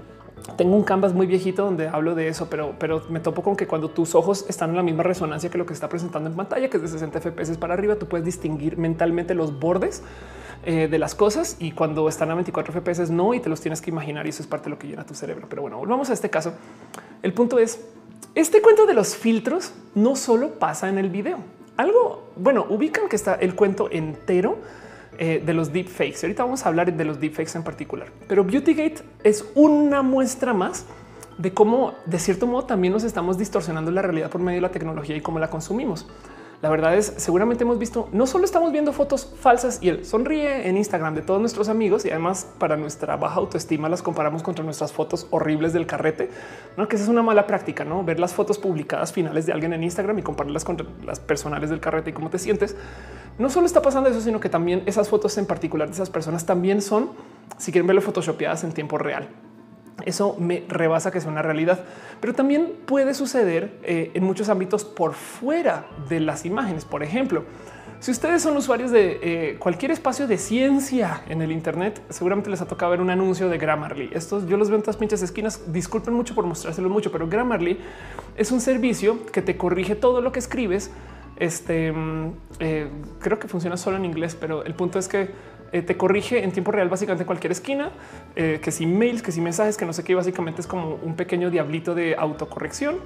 tengo 0.57 0.75
un 0.75 0.83
canvas 0.83 1.13
muy 1.13 1.25
viejito 1.25 1.63
donde 1.63 1.87
hablo 1.87 2.15
de 2.15 2.27
eso, 2.27 2.47
pero, 2.49 2.75
pero 2.77 3.03
me 3.09 3.19
topo 3.19 3.41
con 3.41 3.55
que 3.55 3.65
cuando 3.65 3.89
tus 3.89 4.13
ojos 4.13 4.45
están 4.49 4.71
en 4.71 4.75
la 4.75 4.83
misma 4.83 5.03
resonancia 5.03 5.49
que 5.49 5.57
lo 5.57 5.65
que 5.65 5.73
está 5.73 5.87
presentando 5.87 6.29
en 6.29 6.35
pantalla, 6.35 6.69
que 6.69 6.77
es 6.77 6.83
de 6.83 6.89
60 6.89 7.21
FPS 7.21 7.57
para 7.57 7.73
arriba, 7.73 7.95
tú 7.95 8.07
puedes 8.07 8.25
distinguir 8.25 8.77
mentalmente 8.77 9.33
los 9.35 9.57
bordes 9.57 10.03
eh, 10.65 10.87
de 10.89 10.99
las 10.99 11.15
cosas 11.15 11.55
y 11.59 11.71
cuando 11.71 12.07
están 12.09 12.29
a 12.31 12.35
24 12.35 12.73
FPS 12.73 13.09
no, 13.09 13.33
y 13.33 13.39
te 13.39 13.49
los 13.49 13.61
tienes 13.61 13.81
que 13.81 13.89
imaginar 13.89 14.25
y 14.25 14.29
eso 14.29 14.41
es 14.41 14.47
parte 14.47 14.65
de 14.65 14.71
lo 14.71 14.79
que 14.79 14.87
llena 14.87 15.05
tu 15.05 15.15
cerebro. 15.15 15.47
Pero 15.49 15.61
bueno, 15.61 15.77
volvamos 15.77 16.09
a 16.09 16.13
este 16.13 16.29
caso. 16.29 16.53
El 17.21 17.33
punto 17.33 17.57
es, 17.57 17.79
este 18.35 18.61
cuento 18.61 18.85
de 18.85 18.93
los 18.93 19.15
filtros 19.15 19.73
no 19.95 20.15
solo 20.15 20.59
pasa 20.59 20.89
en 20.89 20.97
el 20.97 21.09
video. 21.09 21.39
Algo, 21.77 22.31
bueno, 22.35 22.65
ubican 22.69 23.09
que 23.09 23.15
está 23.15 23.35
el 23.35 23.55
cuento 23.55 23.89
entero 23.91 24.57
eh, 25.17 25.41
de 25.45 25.53
los 25.53 25.71
deepfakes. 25.71 26.19
Ahorita 26.23 26.43
vamos 26.43 26.65
a 26.65 26.69
hablar 26.69 26.93
de 26.93 27.05
los 27.05 27.19
deepfakes 27.19 27.55
en 27.55 27.63
particular, 27.63 28.07
pero 28.27 28.43
Beautygate 28.43 29.01
es 29.23 29.45
una 29.55 30.01
muestra 30.01 30.53
más 30.53 30.85
de 31.37 31.53
cómo, 31.53 31.93
de 32.05 32.19
cierto 32.19 32.47
modo, 32.47 32.65
también 32.65 32.93
nos 32.93 33.03
estamos 33.03 33.37
distorsionando 33.37 33.91
la 33.91 34.01
realidad 34.01 34.29
por 34.29 34.41
medio 34.41 34.57
de 34.57 34.61
la 34.61 34.71
tecnología 34.71 35.15
y 35.15 35.21
cómo 35.21 35.39
la 35.39 35.49
consumimos. 35.49 36.07
La 36.63 36.69
verdad 36.69 36.95
es, 36.95 37.13
seguramente 37.17 37.65
hemos 37.65 37.77
visto, 37.77 38.07
no 38.13 38.25
solo 38.25 38.45
estamos 38.45 38.71
viendo 38.71 38.93
fotos 38.93 39.35
falsas 39.37 39.79
y 39.81 39.89
él 39.89 40.05
sonríe 40.05 40.69
en 40.69 40.77
Instagram 40.77 41.13
de 41.13 41.21
todos 41.21 41.41
nuestros 41.41 41.67
amigos 41.67 42.05
y 42.05 42.09
además 42.09 42.47
para 42.57 42.77
nuestra 42.77 43.17
baja 43.17 43.35
autoestima 43.35 43.89
las 43.89 44.01
comparamos 44.01 44.43
contra 44.43 44.63
nuestras 44.63 44.93
fotos 44.93 45.27
horribles 45.31 45.73
del 45.73 45.85
carrete, 45.85 46.29
¿no? 46.77 46.87
que 46.87 46.95
esa 46.95 47.03
es 47.03 47.09
una 47.09 47.21
mala 47.21 47.47
práctica, 47.47 47.83
no 47.83 48.05
ver 48.05 48.17
las 48.17 48.33
fotos 48.33 48.59
publicadas 48.59 49.11
finales 49.11 49.45
de 49.45 49.51
alguien 49.51 49.73
en 49.73 49.83
Instagram 49.83 50.19
y 50.19 50.21
compararlas 50.21 50.63
con 50.63 50.77
las 51.05 51.19
personales 51.19 51.69
del 51.69 51.81
carrete 51.81 52.11
y 52.11 52.13
cómo 52.13 52.29
te 52.29 52.39
sientes. 52.39 52.77
No 53.39 53.49
solo 53.49 53.65
está 53.65 53.81
pasando 53.81 54.09
eso, 54.09 54.21
sino 54.21 54.39
que 54.39 54.49
también 54.49 54.83
esas 54.85 55.09
fotos 55.09 55.37
en 55.37 55.45
particular 55.45 55.87
de 55.87 55.95
esas 55.95 56.09
personas 56.09 56.45
también 56.45 56.81
son, 56.81 57.11
si 57.57 57.71
quieren 57.71 57.87
verlo, 57.87 58.01
photoshopeadas 58.01 58.63
en 58.63 58.73
tiempo 58.73 58.97
real. 58.97 59.29
Eso 60.05 60.35
me 60.39 60.63
rebasa 60.67 61.11
que 61.11 61.21
sea 61.21 61.31
una 61.31 61.41
realidad, 61.41 61.83
pero 62.19 62.33
también 62.33 62.73
puede 62.85 63.13
suceder 63.13 63.79
eh, 63.83 64.11
en 64.13 64.23
muchos 64.23 64.49
ámbitos 64.49 64.83
por 64.83 65.13
fuera 65.13 65.85
de 66.09 66.19
las 66.19 66.45
imágenes. 66.45 66.85
Por 66.85 67.03
ejemplo, 67.03 67.45
si 67.99 68.11
ustedes 68.11 68.41
son 68.41 68.57
usuarios 68.57 68.91
de 68.91 69.19
eh, 69.21 69.55
cualquier 69.59 69.91
espacio 69.91 70.27
de 70.27 70.37
ciencia 70.37 71.23
en 71.29 71.41
el 71.41 71.51
Internet, 71.51 72.01
seguramente 72.09 72.49
les 72.49 72.59
ha 72.59 72.67
tocado 72.67 72.91
ver 72.91 73.01
un 73.01 73.09
anuncio 73.09 73.47
de 73.47 73.57
Grammarly. 73.57 74.09
Estos 74.13 74.45
yo 74.45 74.57
los 74.57 74.67
veo 74.67 74.75
en 74.77 74.83
todas 74.83 74.97
pinches 74.97 75.21
esquinas. 75.21 75.71
Disculpen 75.71 76.13
mucho 76.13 76.35
por 76.35 76.45
mostrárselo 76.45 76.89
mucho, 76.89 77.11
pero 77.11 77.29
Grammarly 77.29 77.79
es 78.35 78.51
un 78.51 78.59
servicio 78.59 79.25
que 79.27 79.41
te 79.41 79.55
corrige 79.55 79.95
todo 79.95 80.21
lo 80.21 80.33
que 80.33 80.39
escribes. 80.39 80.91
Este 81.37 81.91
mm, 81.91 82.31
eh, 82.59 82.87
creo 83.19 83.39
que 83.39 83.47
funciona 83.47 83.77
solo 83.77 83.97
en 83.97 84.05
inglés, 84.05 84.37
pero 84.39 84.63
el 84.63 84.75
punto 84.75 84.99
es 84.99 85.07
que 85.07 85.29
eh, 85.71 85.81
te 85.81 85.97
corrige 85.97 86.43
en 86.43 86.51
tiempo 86.51 86.71
real 86.71 86.89
básicamente 86.89 87.25
cualquier 87.25 87.51
esquina, 87.51 87.91
eh, 88.35 88.59
que 88.61 88.71
si 88.71 88.85
mails, 88.85 89.23
que 89.23 89.31
si 89.31 89.41
mensajes, 89.41 89.75
que 89.75 89.85
no 89.85 89.93
sé 89.93 90.03
qué, 90.03 90.13
básicamente 90.13 90.61
es 90.61 90.67
como 90.67 90.95
un 91.01 91.15
pequeño 91.15 91.49
diablito 91.49 91.95
de 91.95 92.15
autocorrección 92.15 92.97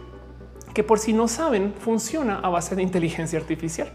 que 0.73 0.83
por 0.83 0.99
si 0.99 1.14
no 1.14 1.27
saben 1.27 1.73
funciona 1.80 2.39
a 2.39 2.49
base 2.49 2.75
de 2.75 2.83
inteligencia 2.83 3.39
artificial. 3.39 3.89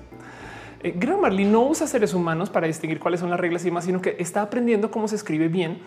Grammarly 0.83 1.45
no 1.45 1.63
usa 1.63 1.87
seres 1.87 2.13
humanos 2.13 2.51
para 2.51 2.67
distinguir 2.67 2.99
cuáles 2.99 3.21
son 3.21 3.31
las 3.31 3.39
reglas 3.39 3.65
y 3.65 3.71
más, 3.71 3.85
sino 3.85 4.01
que 4.01 4.17
está 4.19 4.43
aprendiendo 4.43 4.91
cómo 4.91 5.07
se 5.07 5.15
escribe 5.15 5.47
bien 5.47 5.79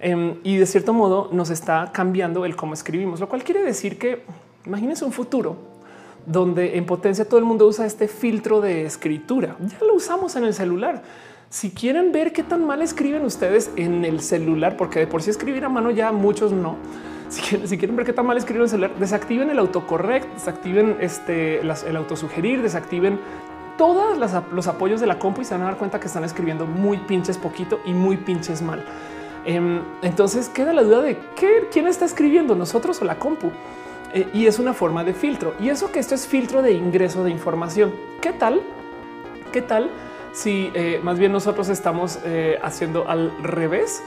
em, 0.00 0.34
y 0.42 0.56
de 0.56 0.66
cierto 0.66 0.92
modo 0.92 1.30
nos 1.32 1.48
está 1.48 1.92
cambiando 1.92 2.44
el 2.44 2.56
cómo 2.56 2.74
escribimos, 2.74 3.20
lo 3.20 3.28
cual 3.28 3.42
quiere 3.42 3.62
decir 3.62 3.98
que 3.98 4.22
imagínense 4.66 5.06
un 5.06 5.12
futuro 5.12 5.73
donde 6.26 6.76
en 6.76 6.86
potencia 6.86 7.24
todo 7.24 7.38
el 7.38 7.44
mundo 7.44 7.66
usa 7.66 7.86
este 7.86 8.08
filtro 8.08 8.60
de 8.60 8.84
escritura. 8.84 9.56
Ya 9.60 9.86
lo 9.86 9.94
usamos 9.94 10.36
en 10.36 10.44
el 10.44 10.54
celular. 10.54 11.02
Si 11.50 11.70
quieren 11.70 12.12
ver 12.12 12.32
qué 12.32 12.42
tan 12.42 12.66
mal 12.66 12.82
escriben 12.82 13.24
ustedes 13.24 13.70
en 13.76 14.04
el 14.04 14.20
celular, 14.20 14.76
porque 14.76 15.00
de 15.00 15.06
por 15.06 15.22
sí 15.22 15.30
escribir 15.30 15.64
a 15.64 15.68
mano 15.68 15.90
ya 15.90 16.12
muchos 16.12 16.52
no. 16.52 16.76
Si 17.30 17.40
quieren, 17.40 17.66
si 17.66 17.78
quieren 17.78 17.96
ver 17.96 18.06
qué 18.06 18.12
tan 18.12 18.26
mal 18.26 18.36
escriben 18.36 18.62
el 18.62 18.68
celular, 18.68 18.96
desactiven 18.98 19.50
el 19.50 19.58
autocorrect, 19.58 20.32
desactiven 20.34 20.98
este, 21.00 21.60
el 21.60 21.96
autosugerir, 21.96 22.62
desactiven 22.62 23.18
todos 23.76 24.18
los 24.52 24.66
apoyos 24.68 25.00
de 25.00 25.06
la 25.06 25.18
compu 25.18 25.40
y 25.40 25.44
se 25.44 25.54
van 25.54 25.62
a 25.62 25.66
dar 25.66 25.76
cuenta 25.76 25.98
que 25.98 26.06
están 26.06 26.22
escribiendo 26.22 26.66
muy 26.66 26.98
pinches 26.98 27.38
poquito 27.38 27.80
y 27.86 27.92
muy 27.92 28.18
pinches 28.18 28.62
mal. 28.62 28.84
Em, 29.44 29.80
entonces 30.02 30.48
queda 30.48 30.72
la 30.72 30.82
duda 30.82 31.02
de 31.02 31.18
qué, 31.36 31.68
quién 31.72 31.86
está 31.86 32.04
escribiendo, 32.04 32.54
nosotros 32.54 33.00
o 33.02 33.04
la 33.04 33.18
compu. 33.18 33.50
Eh, 34.14 34.28
y 34.32 34.46
es 34.46 34.60
una 34.60 34.72
forma 34.72 35.02
de 35.02 35.12
filtro. 35.12 35.54
Y 35.60 35.68
eso 35.68 35.90
que 35.90 35.98
esto 35.98 36.14
es 36.14 36.26
filtro 36.26 36.62
de 36.62 36.72
ingreso 36.72 37.24
de 37.24 37.30
información. 37.32 37.92
¿Qué 38.20 38.32
tal? 38.32 38.62
¿Qué 39.52 39.60
tal 39.60 39.90
si 40.32 40.70
eh, 40.74 41.00
más 41.02 41.18
bien 41.18 41.32
nosotros 41.32 41.68
estamos 41.68 42.20
eh, 42.24 42.58
haciendo 42.62 43.08
al 43.08 43.32
revés? 43.42 44.02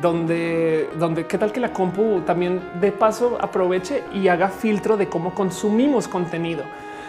donde, 0.00 0.88
donde 0.98 1.26
qué 1.26 1.36
tal 1.36 1.52
que 1.52 1.60
la 1.60 1.70
compu 1.70 2.22
también 2.22 2.62
de 2.80 2.92
paso 2.92 3.36
aproveche 3.38 4.04
y 4.14 4.28
haga 4.28 4.48
filtro 4.48 4.96
de 4.96 5.06
cómo 5.06 5.34
consumimos 5.34 6.08
contenido. 6.08 6.64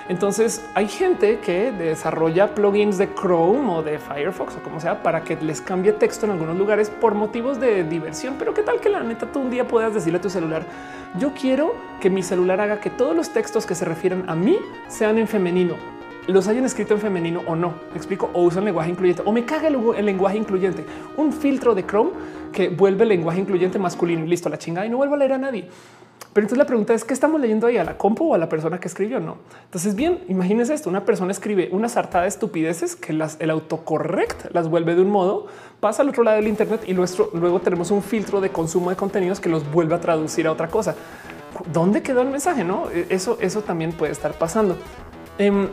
Entonces 0.10 0.66
hay 0.74 0.88
gente 0.88 1.40
que 1.40 1.72
desarrolla 1.72 2.54
plugins 2.54 2.98
de 2.98 3.14
Chrome 3.14 3.72
o 3.72 3.82
de 3.82 4.00
Firefox 4.00 4.58
o 4.58 4.64
como 4.64 4.80
sea 4.80 5.02
para 5.02 5.24
que 5.24 5.38
les 5.38 5.62
cambie 5.62 5.94
texto 5.94 6.26
en 6.26 6.34
algunos 6.34 6.58
lugares 6.58 6.90
por 6.90 7.16
motivos 7.16 7.60
de 7.60 7.84
diversión. 7.86 8.36
Pero 8.38 8.54
qué 8.54 8.64
tal 8.64 8.82
que 8.82 8.90
la 8.90 9.02
neta 9.02 9.32
tú 9.32 9.40
un 9.40 9.50
día 9.50 9.66
puedas 9.66 9.94
decirle 9.94 10.20
a 10.20 10.22
tu 10.22 10.30
celular, 10.30 10.66
yo 11.18 11.34
quiero 11.34 11.74
que 12.02 12.10
mi 12.10 12.22
celular 12.22 12.60
haga 12.60 12.80
que 12.80 12.90
todos 12.90 13.16
los 13.16 13.30
textos 13.30 13.66
que 13.66 13.76
se 13.76 13.86
refieren 13.86 14.26
a 14.28 14.36
mí 14.36 14.58
sean 14.90 15.18
en 15.18 15.28
femenino 15.28 15.76
los 16.28 16.48
hayan 16.48 16.64
escrito 16.64 16.94
en 16.94 17.02
femenino 17.02 17.42
o 17.48 17.56
no. 17.56 17.74
¿Me 17.92 17.98
explico 17.98 18.30
o 18.34 18.44
usan 18.44 18.66
lenguaje 18.66 18.90
incluyente 18.90 19.22
o 19.26 19.32
me 19.32 19.46
caga 19.46 19.68
el, 19.68 20.06
lenguaje 20.06 20.38
incluyente. 20.38 20.86
Un 21.18 21.34
filtro 21.34 21.76
de 21.76 21.86
Chrome 21.86 22.12
que 22.52 22.70
vuelve 22.70 23.04
el 23.04 23.10
lenguaje 23.10 23.40
incluyente 23.40 23.80
masculino 23.80 24.26
listo 24.26 24.50
la 24.50 24.58
chingada 24.58 24.86
y 24.86 24.90
no 24.90 24.98
vuelvo 24.98 25.16
a 25.16 25.18
leer 25.18 25.34
a 25.34 25.38
nadie. 25.38 25.68
Pero 26.34 26.46
entonces 26.46 26.58
la 26.58 26.66
pregunta 26.66 26.94
es 26.96 27.04
qué 27.04 27.14
estamos 27.14 27.40
leyendo 27.40 27.68
ahí 27.68 27.78
a 27.78 27.84
la 27.84 27.96
compu 27.96 28.32
o 28.32 28.34
a 28.34 28.40
la 28.40 28.50
persona 28.50 28.80
que 28.80 28.88
escribió. 28.88 29.20
No. 29.20 29.38
Entonces, 29.66 29.96
bien, 29.96 30.24
imagínense 30.28 30.74
esto: 30.74 30.90
una 30.90 31.06
persona 31.06 31.32
escribe 31.32 31.70
una 31.72 31.90
sartada 31.90 32.24
de 32.24 32.30
estupideces 32.30 32.96
que 32.96 33.14
las, 33.14 33.38
el 33.40 33.52
autocorrect 33.52 34.52
las 34.52 34.68
vuelve 34.68 34.96
de 34.96 35.02
un 35.02 35.12
modo, 35.12 35.46
pasa 35.80 36.02
al 36.02 36.10
otro 36.10 36.24
lado 36.24 36.38
del 36.38 36.48
Internet 36.48 36.82
y 36.88 36.94
nuestro, 36.94 37.30
luego 37.34 37.60
tenemos 37.60 37.92
un 37.92 38.02
filtro 38.02 38.42
de 38.42 38.50
consumo 38.50 38.90
de 38.90 38.96
contenidos 38.96 39.40
que 39.40 39.50
los 39.50 39.70
vuelve 39.72 39.94
a 39.94 40.00
traducir 40.00 40.48
a 40.48 40.52
otra 40.52 40.70
cosa. 40.70 40.96
¿Dónde 41.72 42.02
quedó 42.02 42.22
el 42.22 42.30
mensaje? 42.30 42.64
No, 42.64 42.90
e, 42.90 43.06
eso, 43.10 43.38
eso 43.40 43.62
también 43.62 43.92
puede 43.92 44.12
estar 44.12 44.34
pasando. 44.34 44.76
Em, 45.38 45.68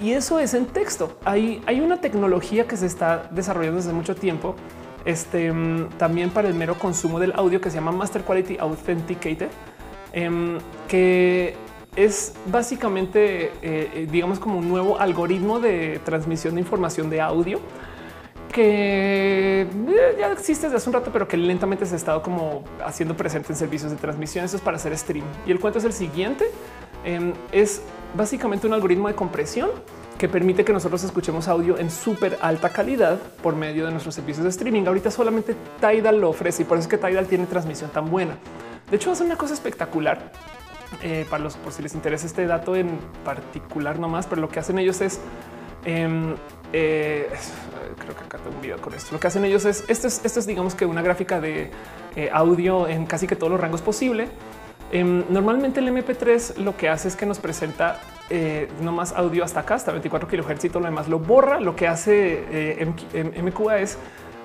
y 0.00 0.12
eso 0.12 0.38
es 0.38 0.52
en 0.52 0.66
texto. 0.66 1.16
Hay, 1.24 1.62
hay 1.64 1.80
una 1.80 2.00
tecnología 2.00 2.66
que 2.66 2.76
se 2.76 2.84
está 2.84 3.28
desarrollando 3.30 3.78
desde 3.78 3.94
mucho 3.94 4.14
tiempo 4.14 4.54
este, 5.06 5.50
mm, 5.50 5.90
también 5.96 6.28
para 6.28 6.48
el 6.48 6.54
mero 6.54 6.78
consumo 6.78 7.18
del 7.18 7.32
audio 7.32 7.60
que 7.60 7.70
se 7.70 7.76
llama 7.76 7.92
Master 7.92 8.22
Quality 8.22 8.58
Authenticated 8.58 9.48
Em, 10.18 10.58
que 10.88 11.54
es 11.94 12.34
básicamente, 12.46 13.44
eh, 13.46 13.50
eh, 13.62 14.08
digamos, 14.10 14.40
como 14.40 14.58
un 14.58 14.68
nuevo 14.68 14.98
algoritmo 14.98 15.60
de 15.60 16.00
transmisión 16.04 16.56
de 16.56 16.60
información 16.60 17.08
de 17.08 17.20
audio 17.20 17.60
que 18.52 19.60
eh, 19.62 20.16
ya 20.18 20.32
existe 20.32 20.66
desde 20.66 20.78
hace 20.78 20.88
un 20.88 20.94
rato, 20.94 21.10
pero 21.12 21.28
que 21.28 21.36
lentamente 21.36 21.86
se 21.86 21.94
ha 21.94 21.96
estado 21.96 22.20
como 22.22 22.64
haciendo 22.84 23.16
presente 23.16 23.52
en 23.52 23.56
servicios 23.56 23.92
de 23.92 23.96
transmisión. 23.96 24.44
Eso 24.44 24.56
es 24.56 24.62
para 24.62 24.76
hacer 24.76 24.96
stream. 24.98 25.24
Y 25.46 25.52
el 25.52 25.60
cuento 25.60 25.78
es 25.78 25.84
el 25.84 25.92
siguiente. 25.92 26.46
Em, 27.04 27.32
es 27.52 27.82
básicamente 28.16 28.66
un 28.66 28.72
algoritmo 28.72 29.06
de 29.06 29.14
compresión 29.14 29.70
que 30.18 30.28
permite 30.28 30.64
que 30.64 30.72
nosotros 30.72 31.04
escuchemos 31.04 31.46
audio 31.46 31.78
en 31.78 31.90
súper 31.92 32.38
alta 32.40 32.70
calidad 32.70 33.20
por 33.40 33.54
medio 33.54 33.84
de 33.84 33.92
nuestros 33.92 34.16
servicios 34.16 34.42
de 34.42 34.50
streaming. 34.50 34.84
Ahorita 34.84 35.12
solamente 35.12 35.54
Tidal 35.80 36.20
lo 36.20 36.30
ofrece 36.30 36.62
y 36.62 36.64
por 36.64 36.76
eso 36.76 36.88
es 36.88 36.90
que 36.90 36.98
Tidal 36.98 37.28
tiene 37.28 37.46
transmisión 37.46 37.90
tan 37.90 38.10
buena. 38.10 38.36
De 38.90 38.96
hecho, 38.96 39.10
hace 39.10 39.24
una 39.24 39.36
cosa 39.36 39.54
espectacular 39.54 40.32
eh, 41.02 41.26
para 41.28 41.42
los 41.42 41.56
por 41.56 41.72
si 41.72 41.82
les 41.82 41.94
interesa 41.94 42.26
este 42.26 42.46
dato 42.46 42.74
en 42.74 42.98
particular 43.24 43.98
nomás, 43.98 44.26
pero 44.26 44.40
lo 44.40 44.48
que 44.48 44.58
hacen 44.58 44.78
ellos 44.78 45.00
es 45.02 45.20
em, 45.84 46.34
eh, 46.72 47.28
creo 47.98 48.16
que 48.16 48.24
acá 48.24 48.38
tengo 48.38 48.56
un 48.56 48.62
video 48.62 48.80
con 48.80 48.94
esto. 48.94 49.10
Lo 49.12 49.20
que 49.20 49.26
hacen 49.26 49.44
ellos 49.44 49.66
es 49.66 49.84
esto 49.88 50.06
es, 50.06 50.24
esto 50.24 50.40
es 50.40 50.46
digamos 50.46 50.74
que 50.74 50.86
una 50.86 51.02
gráfica 51.02 51.40
de 51.40 51.70
eh, 52.16 52.30
audio 52.32 52.88
en 52.88 53.04
casi 53.04 53.26
que 53.26 53.36
todos 53.36 53.52
los 53.52 53.60
rangos 53.60 53.82
posible. 53.82 54.28
Em, 54.90 55.24
normalmente 55.28 55.80
el 55.80 55.88
MP3 55.88 56.56
lo 56.56 56.74
que 56.74 56.88
hace 56.88 57.08
es 57.08 57.16
que 57.16 57.26
nos 57.26 57.38
presenta 57.38 58.00
no 58.82 58.92
más 58.92 59.12
audio 59.12 59.42
hasta 59.42 59.60
acá, 59.60 59.76
hasta 59.76 59.90
24 59.90 60.28
kilohertz 60.28 60.62
y 60.64 60.68
todo 60.68 60.80
lo 60.80 60.86
demás 60.86 61.08
lo 61.08 61.18
borra. 61.18 61.60
Lo 61.60 61.76
que 61.76 61.88
hace 61.88 62.86
MQA 63.42 63.78
es 63.78 63.98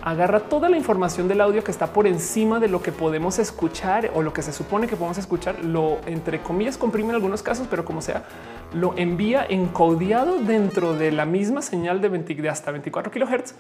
agarra 0.04 0.42
toda 0.42 0.68
la 0.68 0.76
información 0.76 1.30
del 1.30 1.40
audio 1.40 1.64
que 1.64 1.72
está 1.72 1.88
por 1.88 2.08
encima 2.08 2.60
de 2.60 2.68
lo 2.68 2.82
que 2.82 2.92
podemos 2.92 3.40
escuchar 3.40 4.12
o 4.14 4.22
lo 4.22 4.34
que 4.34 4.42
se 4.42 4.52
supone 4.52 4.86
que 4.86 4.98
podemos 4.98 5.18
escuchar, 5.18 5.64
lo 5.64 6.00
entre 6.06 6.42
comillas 6.42 6.78
comprime 6.78 7.10
en 7.10 7.16
algunos 7.16 7.42
casos, 7.42 7.68
pero 7.70 7.86
como 7.86 8.02
sea, 8.02 8.26
lo 8.74 8.94
envía 8.98 9.46
encodiado 9.48 10.40
dentro 10.40 10.94
de 10.94 11.14
la 11.14 11.26
misma 11.26 11.62
señal 11.62 12.02
de, 12.02 12.10
20, 12.10 12.36
de 12.36 12.50
hasta 12.50 12.72
24 12.72 13.14
kilohertz. 13.14 13.56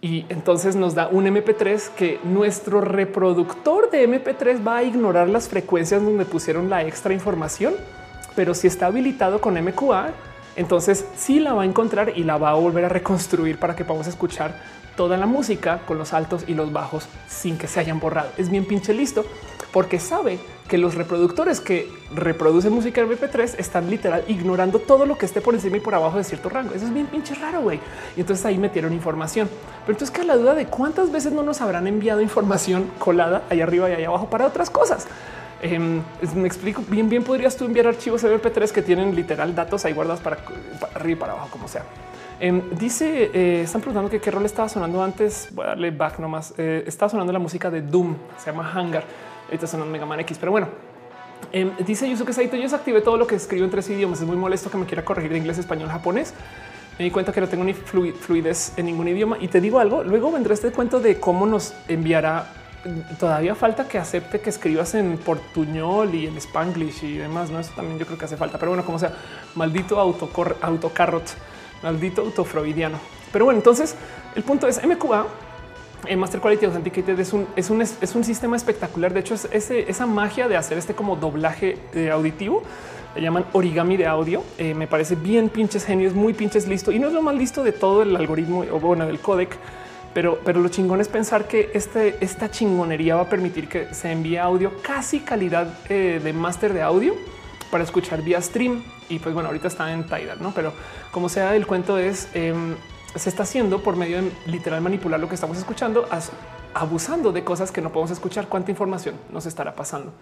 Y 0.00 0.26
entonces 0.28 0.76
nos 0.76 0.94
da 0.94 1.08
un 1.08 1.26
MP3 1.26 1.88
que 1.90 2.20
nuestro 2.22 2.80
reproductor 2.80 3.90
de 3.90 4.08
MP3 4.08 4.64
va 4.66 4.76
a 4.76 4.82
ignorar 4.84 5.28
las 5.28 5.48
frecuencias 5.48 6.04
donde 6.04 6.24
pusieron 6.24 6.70
la 6.70 6.84
extra 6.84 7.14
información, 7.14 7.74
pero 8.36 8.54
si 8.54 8.68
está 8.68 8.86
habilitado 8.86 9.40
con 9.40 9.54
MQA, 9.54 10.10
entonces 10.54 11.04
sí 11.16 11.40
la 11.40 11.54
va 11.54 11.62
a 11.62 11.66
encontrar 11.66 12.12
y 12.16 12.22
la 12.22 12.36
va 12.36 12.50
a 12.50 12.54
volver 12.54 12.84
a 12.84 12.88
reconstruir 12.88 13.58
para 13.58 13.74
que 13.74 13.84
podamos 13.84 14.06
escuchar 14.06 14.81
toda 14.96 15.16
la 15.16 15.26
música 15.26 15.80
con 15.86 15.98
los 15.98 16.12
altos 16.12 16.44
y 16.46 16.54
los 16.54 16.72
bajos 16.72 17.08
sin 17.28 17.58
que 17.58 17.66
se 17.66 17.80
hayan 17.80 18.00
borrado. 18.00 18.30
Es 18.36 18.50
bien 18.50 18.64
pinche 18.64 18.94
listo 18.94 19.24
porque 19.72 19.98
sabe 19.98 20.38
que 20.68 20.78
los 20.78 20.94
reproductores 20.94 21.60
que 21.60 21.90
reproducen 22.14 22.72
música 22.72 23.00
en 23.00 23.08
MP3 23.08 23.56
están 23.58 23.90
literal 23.90 24.24
ignorando 24.28 24.78
todo 24.78 25.06
lo 25.06 25.18
que 25.18 25.26
esté 25.26 25.40
por 25.40 25.54
encima 25.54 25.78
y 25.78 25.80
por 25.80 25.94
abajo 25.94 26.18
de 26.18 26.24
cierto 26.24 26.48
rango. 26.48 26.74
Eso 26.74 26.86
es 26.86 26.94
bien 26.94 27.06
pinche 27.06 27.34
raro, 27.34 27.62
güey. 27.62 27.80
Y 28.16 28.20
entonces 28.20 28.44
ahí 28.46 28.58
metieron 28.58 28.92
información. 28.92 29.48
Pero 29.84 29.94
entonces 29.96 30.10
que 30.10 30.24
la 30.24 30.36
duda 30.36 30.54
de 30.54 30.66
cuántas 30.66 31.10
veces 31.10 31.32
no 31.32 31.42
nos 31.42 31.60
habrán 31.60 31.86
enviado 31.86 32.20
información 32.20 32.90
colada 32.98 33.42
ahí 33.50 33.60
arriba 33.60 33.90
y 33.90 33.92
ahí 33.92 34.04
abajo 34.04 34.30
para 34.30 34.46
otras 34.46 34.70
cosas. 34.70 35.06
Em, 35.62 36.02
me 36.34 36.46
explico 36.46 36.82
bien, 36.88 37.08
bien 37.08 37.22
podrías 37.22 37.56
tú 37.56 37.64
enviar 37.64 37.86
archivos 37.86 38.24
MP3 38.24 38.70
que 38.72 38.82
tienen 38.82 39.14
literal 39.14 39.54
datos 39.54 39.84
ahí 39.84 39.92
guardados 39.92 40.20
para 40.20 40.38
arriba 40.94 41.12
y 41.12 41.20
para 41.20 41.32
abajo, 41.32 41.48
como 41.50 41.68
sea. 41.68 41.84
Em, 42.42 42.60
dice, 42.76 43.30
eh, 43.32 43.62
están 43.62 43.80
preguntando 43.80 44.10
qué 44.10 44.30
rol 44.32 44.44
estaba 44.44 44.68
sonando 44.68 45.00
antes. 45.00 45.48
Voy 45.52 45.64
a 45.64 45.68
darle 45.68 45.92
back 45.92 46.18
nomás. 46.18 46.52
Eh, 46.58 46.82
estaba 46.88 47.08
sonando 47.08 47.32
la 47.32 47.38
música 47.38 47.70
de 47.70 47.82
Doom, 47.82 48.16
se 48.36 48.50
llama 48.50 48.68
Hangar. 48.68 49.04
Ahorita 49.46 49.68
suena 49.68 49.84
Mega 49.84 50.04
Man 50.06 50.18
X, 50.18 50.38
pero 50.40 50.50
bueno. 50.50 50.66
Eh, 51.52 51.70
dice 51.86 52.10
Yusuke 52.10 52.32
Saito, 52.32 52.56
yo 52.56 52.62
desactivé 52.62 53.00
todo 53.00 53.16
lo 53.16 53.28
que 53.28 53.36
escribo 53.36 53.64
en 53.64 53.70
tres 53.70 53.88
idiomas. 53.90 54.20
Es 54.20 54.26
muy 54.26 54.36
molesto 54.36 54.72
que 54.72 54.76
me 54.76 54.86
quiera 54.86 55.04
corregir 55.04 55.30
de 55.30 55.38
inglés, 55.38 55.58
español, 55.58 55.88
japonés. 55.88 56.34
Me 56.98 57.04
di 57.04 57.12
cuenta 57.12 57.32
que 57.32 57.40
no 57.40 57.46
tengo 57.46 57.62
ni 57.62 57.74
fluidez 57.74 58.76
en 58.76 58.86
ningún 58.86 59.06
idioma. 59.06 59.36
Y 59.38 59.46
te 59.46 59.60
digo 59.60 59.78
algo, 59.78 60.02
luego 60.02 60.32
vendrá 60.32 60.52
este 60.52 60.72
cuento 60.72 60.98
de 60.98 61.20
cómo 61.20 61.46
nos 61.46 61.74
enviará. 61.86 62.46
Todavía 63.20 63.54
falta 63.54 63.86
que 63.86 63.98
acepte 63.98 64.40
que 64.40 64.50
escribas 64.50 64.96
en 64.96 65.16
portuñol 65.16 66.12
y 66.12 66.26
en 66.26 66.36
spanglish 66.38 67.04
y 67.04 67.18
demás. 67.18 67.52
No, 67.52 67.60
eso 67.60 67.70
también 67.76 68.00
yo 68.00 68.04
creo 68.06 68.18
que 68.18 68.24
hace 68.24 68.36
falta. 68.36 68.58
Pero 68.58 68.72
bueno, 68.72 68.84
como 68.84 68.98
sea, 68.98 69.12
maldito 69.54 70.00
autocarrot 70.00 71.36
maldito 71.82 72.22
autofreudiano. 72.22 72.98
Pero 73.32 73.44
bueno, 73.44 73.58
entonces 73.58 73.96
el 74.34 74.42
punto 74.42 74.68
es 74.68 74.80
MQA. 74.84 75.26
El 76.06 76.16
Master 76.16 76.40
Quality 76.40 76.66
Authenticated 76.66 77.18
es 77.20 77.32
un, 77.32 77.46
es 77.54 77.70
un, 77.70 77.80
es 77.80 78.14
un 78.14 78.24
sistema 78.24 78.56
espectacular. 78.56 79.14
De 79.14 79.20
hecho, 79.20 79.34
es 79.34 79.48
ese, 79.52 79.88
esa 79.88 80.04
magia 80.04 80.48
de 80.48 80.56
hacer 80.56 80.76
este 80.76 80.94
como 80.94 81.16
doblaje 81.16 81.78
eh, 81.94 82.10
auditivo 82.10 82.62
le 83.14 83.22
llaman 83.22 83.44
origami 83.52 83.96
de 83.96 84.06
audio. 84.06 84.42
Eh, 84.58 84.74
me 84.74 84.86
parece 84.86 85.14
bien 85.14 85.48
pinches 85.48 85.84
genios, 85.84 86.14
muy 86.14 86.32
pinches 86.32 86.66
listo 86.66 86.92
y 86.92 86.98
no 86.98 87.08
es 87.08 87.12
lo 87.12 87.22
más 87.22 87.34
listo 87.34 87.62
de 87.62 87.72
todo 87.72 88.02
el 88.02 88.16
algoritmo 88.16 88.64
o 88.70 88.80
bueno 88.80 89.06
del 89.06 89.18
codec. 89.20 89.56
Pero, 90.14 90.40
pero 90.44 90.60
lo 90.60 90.68
chingón 90.68 91.00
es 91.00 91.08
pensar 91.08 91.48
que 91.48 91.70
este, 91.72 92.22
esta 92.22 92.50
chingonería 92.50 93.16
va 93.16 93.22
a 93.22 93.28
permitir 93.28 93.66
que 93.66 93.94
se 93.94 94.12
envíe 94.12 94.36
audio 94.36 94.72
casi 94.82 95.20
calidad 95.20 95.78
eh, 95.88 96.20
de 96.22 96.32
máster 96.34 96.74
de 96.74 96.82
audio 96.82 97.14
para 97.72 97.84
escuchar 97.84 98.22
vía 98.22 98.40
stream. 98.40 98.84
Y 99.08 99.18
pues 99.18 99.34
bueno, 99.34 99.48
ahorita 99.48 99.66
está 99.66 99.90
en 99.92 100.04
Tidal, 100.04 100.40
no? 100.40 100.52
Pero 100.54 100.74
como 101.10 101.30
sea, 101.30 101.56
el 101.56 101.66
cuento 101.66 101.98
es 101.98 102.28
em, 102.34 102.76
se 103.16 103.30
está 103.30 103.44
haciendo 103.44 103.82
por 103.82 103.96
medio 103.96 104.22
de 104.22 104.30
literal 104.46 104.82
manipular 104.82 105.18
lo 105.18 105.28
que 105.28 105.34
estamos 105.34 105.56
escuchando, 105.56 106.06
abusando 106.74 107.32
de 107.32 107.42
cosas 107.42 107.72
que 107.72 107.80
no 107.80 107.90
podemos 107.90 108.10
escuchar. 108.10 108.46
Cuánta 108.48 108.70
información 108.70 109.16
nos 109.30 109.46
estará 109.46 109.74
pasando. 109.74 110.12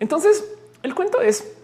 Entonces, 0.00 0.44
el 0.82 0.94
cuento 0.94 1.20
es 1.20 1.54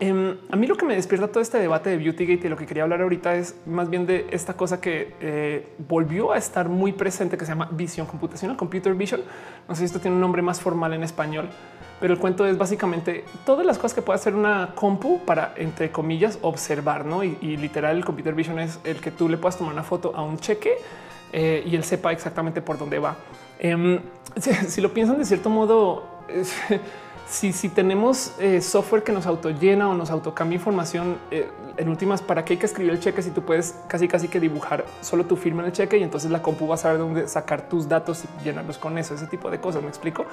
em, 0.00 0.36
a 0.50 0.56
mí 0.56 0.66
lo 0.66 0.76
que 0.76 0.84
me 0.84 0.94
despierta 0.94 1.28
todo 1.28 1.40
este 1.40 1.58
debate 1.58 1.88
de 1.88 1.96
Beautygate 1.96 2.46
y 2.46 2.50
lo 2.50 2.56
que 2.56 2.66
quería 2.66 2.82
hablar 2.82 3.00
ahorita 3.00 3.36
es 3.36 3.54
más 3.64 3.88
bien 3.88 4.04
de 4.04 4.26
esta 4.30 4.52
cosa 4.54 4.82
que 4.82 5.14
eh, 5.20 5.66
volvió 5.78 6.32
a 6.32 6.36
estar 6.36 6.68
muy 6.68 6.92
presente 6.92 7.38
que 7.38 7.46
se 7.46 7.52
llama 7.52 7.70
visión 7.72 8.06
computacional, 8.06 8.58
computer 8.58 8.92
vision. 8.94 9.22
No 9.66 9.74
sé 9.74 9.80
si 9.80 9.84
esto 9.86 9.98
tiene 9.98 10.14
un 10.14 10.20
nombre 10.20 10.42
más 10.42 10.60
formal 10.60 10.92
en 10.92 11.04
español, 11.04 11.48
pero 12.00 12.14
el 12.14 12.20
cuento 12.20 12.46
es 12.46 12.56
básicamente 12.56 13.24
todas 13.44 13.66
las 13.66 13.76
cosas 13.76 13.94
que 13.94 14.02
puede 14.02 14.18
hacer 14.18 14.34
una 14.34 14.70
compu 14.74 15.20
para, 15.24 15.54
entre 15.56 15.90
comillas, 15.90 16.38
observar, 16.42 17.04
¿no? 17.04 17.24
Y, 17.24 17.56
literal 17.56 17.96
el 17.96 18.04
computer 18.04 18.34
vision 18.34 18.58
es 18.60 18.78
el 18.84 19.00
que 19.00 19.10
tú 19.10 19.28
le 19.28 19.36
puedas 19.36 19.56
tomar 19.56 19.72
una 19.72 19.82
foto 19.82 20.12
a 20.14 20.22
un 20.22 20.38
cheque 20.38 20.76
eh, 21.32 21.64
y 21.66 21.74
él 21.74 21.84
sepa 21.84 22.12
exactamente 22.12 22.62
por 22.62 22.78
dónde 22.78 22.98
va. 22.98 23.16
Em, 23.58 24.00
si, 24.68 24.80
lo 24.80 24.92
piensan 24.92 25.18
de 25.18 25.24
cierto 25.24 25.50
modo, 25.50 26.04
si, 27.28 27.52
si 27.52 27.68
tenemos 27.68 28.32
eh, 28.38 28.60
software 28.60 29.02
que 29.02 29.10
nos 29.10 29.26
autollena 29.26 29.88
o 29.88 29.94
nos 29.94 30.10
autocambia 30.10 30.56
información, 30.56 31.16
eh, 31.32 31.48
en 31.76 31.88
últimas, 31.88 32.22
¿para 32.22 32.44
qué 32.44 32.54
hay 32.54 32.58
que 32.58 32.66
escribir 32.66 32.92
el 32.92 33.00
cheque 33.00 33.22
si 33.22 33.30
tú 33.30 33.42
puedes 33.42 33.76
casi 33.88 34.08
casi 34.08 34.28
que 34.28 34.40
dibujar 34.40 34.84
solo 35.00 35.24
tu 35.26 35.36
firma 35.36 35.62
en 35.62 35.66
el 35.66 35.72
cheque 35.72 35.98
y 35.98 36.02
entonces 36.02 36.30
la 36.30 36.42
compu 36.42 36.66
va 36.66 36.74
a 36.74 36.78
saber 36.78 36.98
dónde 36.98 37.28
sacar 37.28 37.68
tus 37.68 37.88
datos 37.88 38.24
y 38.24 38.44
llenarlos 38.44 38.78
con 38.78 38.98
eso, 38.98 39.14
ese 39.14 39.26
tipo 39.26 39.50
de 39.50 39.60
cosas? 39.60 39.82
¿Me 39.82 39.88
explico? 39.88 40.26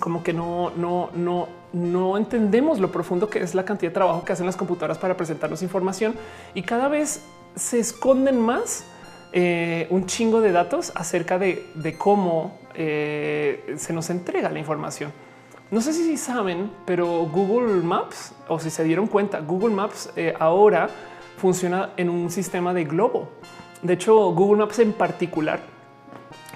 Como 0.00 0.22
que 0.22 0.32
no, 0.32 0.70
no, 0.76 1.10
no, 1.14 1.48
no 1.72 2.16
entendemos 2.16 2.78
lo 2.78 2.90
profundo 2.92 3.28
que 3.28 3.40
es 3.40 3.54
la 3.54 3.64
cantidad 3.64 3.90
de 3.90 3.94
trabajo 3.94 4.24
que 4.24 4.32
hacen 4.32 4.46
las 4.46 4.56
computadoras 4.56 4.98
para 4.98 5.16
presentarnos 5.16 5.62
información 5.62 6.14
y 6.54 6.62
cada 6.62 6.88
vez 6.88 7.22
se 7.56 7.78
esconden 7.78 8.40
más 8.40 8.84
eh, 9.32 9.88
un 9.90 10.06
chingo 10.06 10.40
de 10.40 10.52
datos 10.52 10.92
acerca 10.94 11.38
de, 11.38 11.96
cómo 11.98 12.58
eh, 12.74 13.74
se 13.76 13.92
nos 13.92 14.10
entrega 14.10 14.50
la 14.50 14.60
información. 14.60 15.12
No 15.70 15.80
sé 15.80 15.92
si 15.92 16.16
saben, 16.16 16.70
pero 16.86 17.08
Google 17.26 17.82
Maps 17.82 18.32
o 18.46 18.60
si 18.60 18.70
se 18.70 18.84
dieron 18.84 19.08
cuenta, 19.08 19.40
Google 19.40 19.74
Maps 19.74 20.10
eh, 20.14 20.34
ahora 20.38 20.88
funciona 21.36 21.90
en 21.96 22.10
un 22.10 22.30
sistema 22.30 22.72
de 22.72 22.84
globo. 22.84 23.28
De 23.82 23.94
hecho, 23.94 24.14
Google 24.32 24.58
Maps 24.58 24.78
en 24.78 24.92
particular 24.92 25.73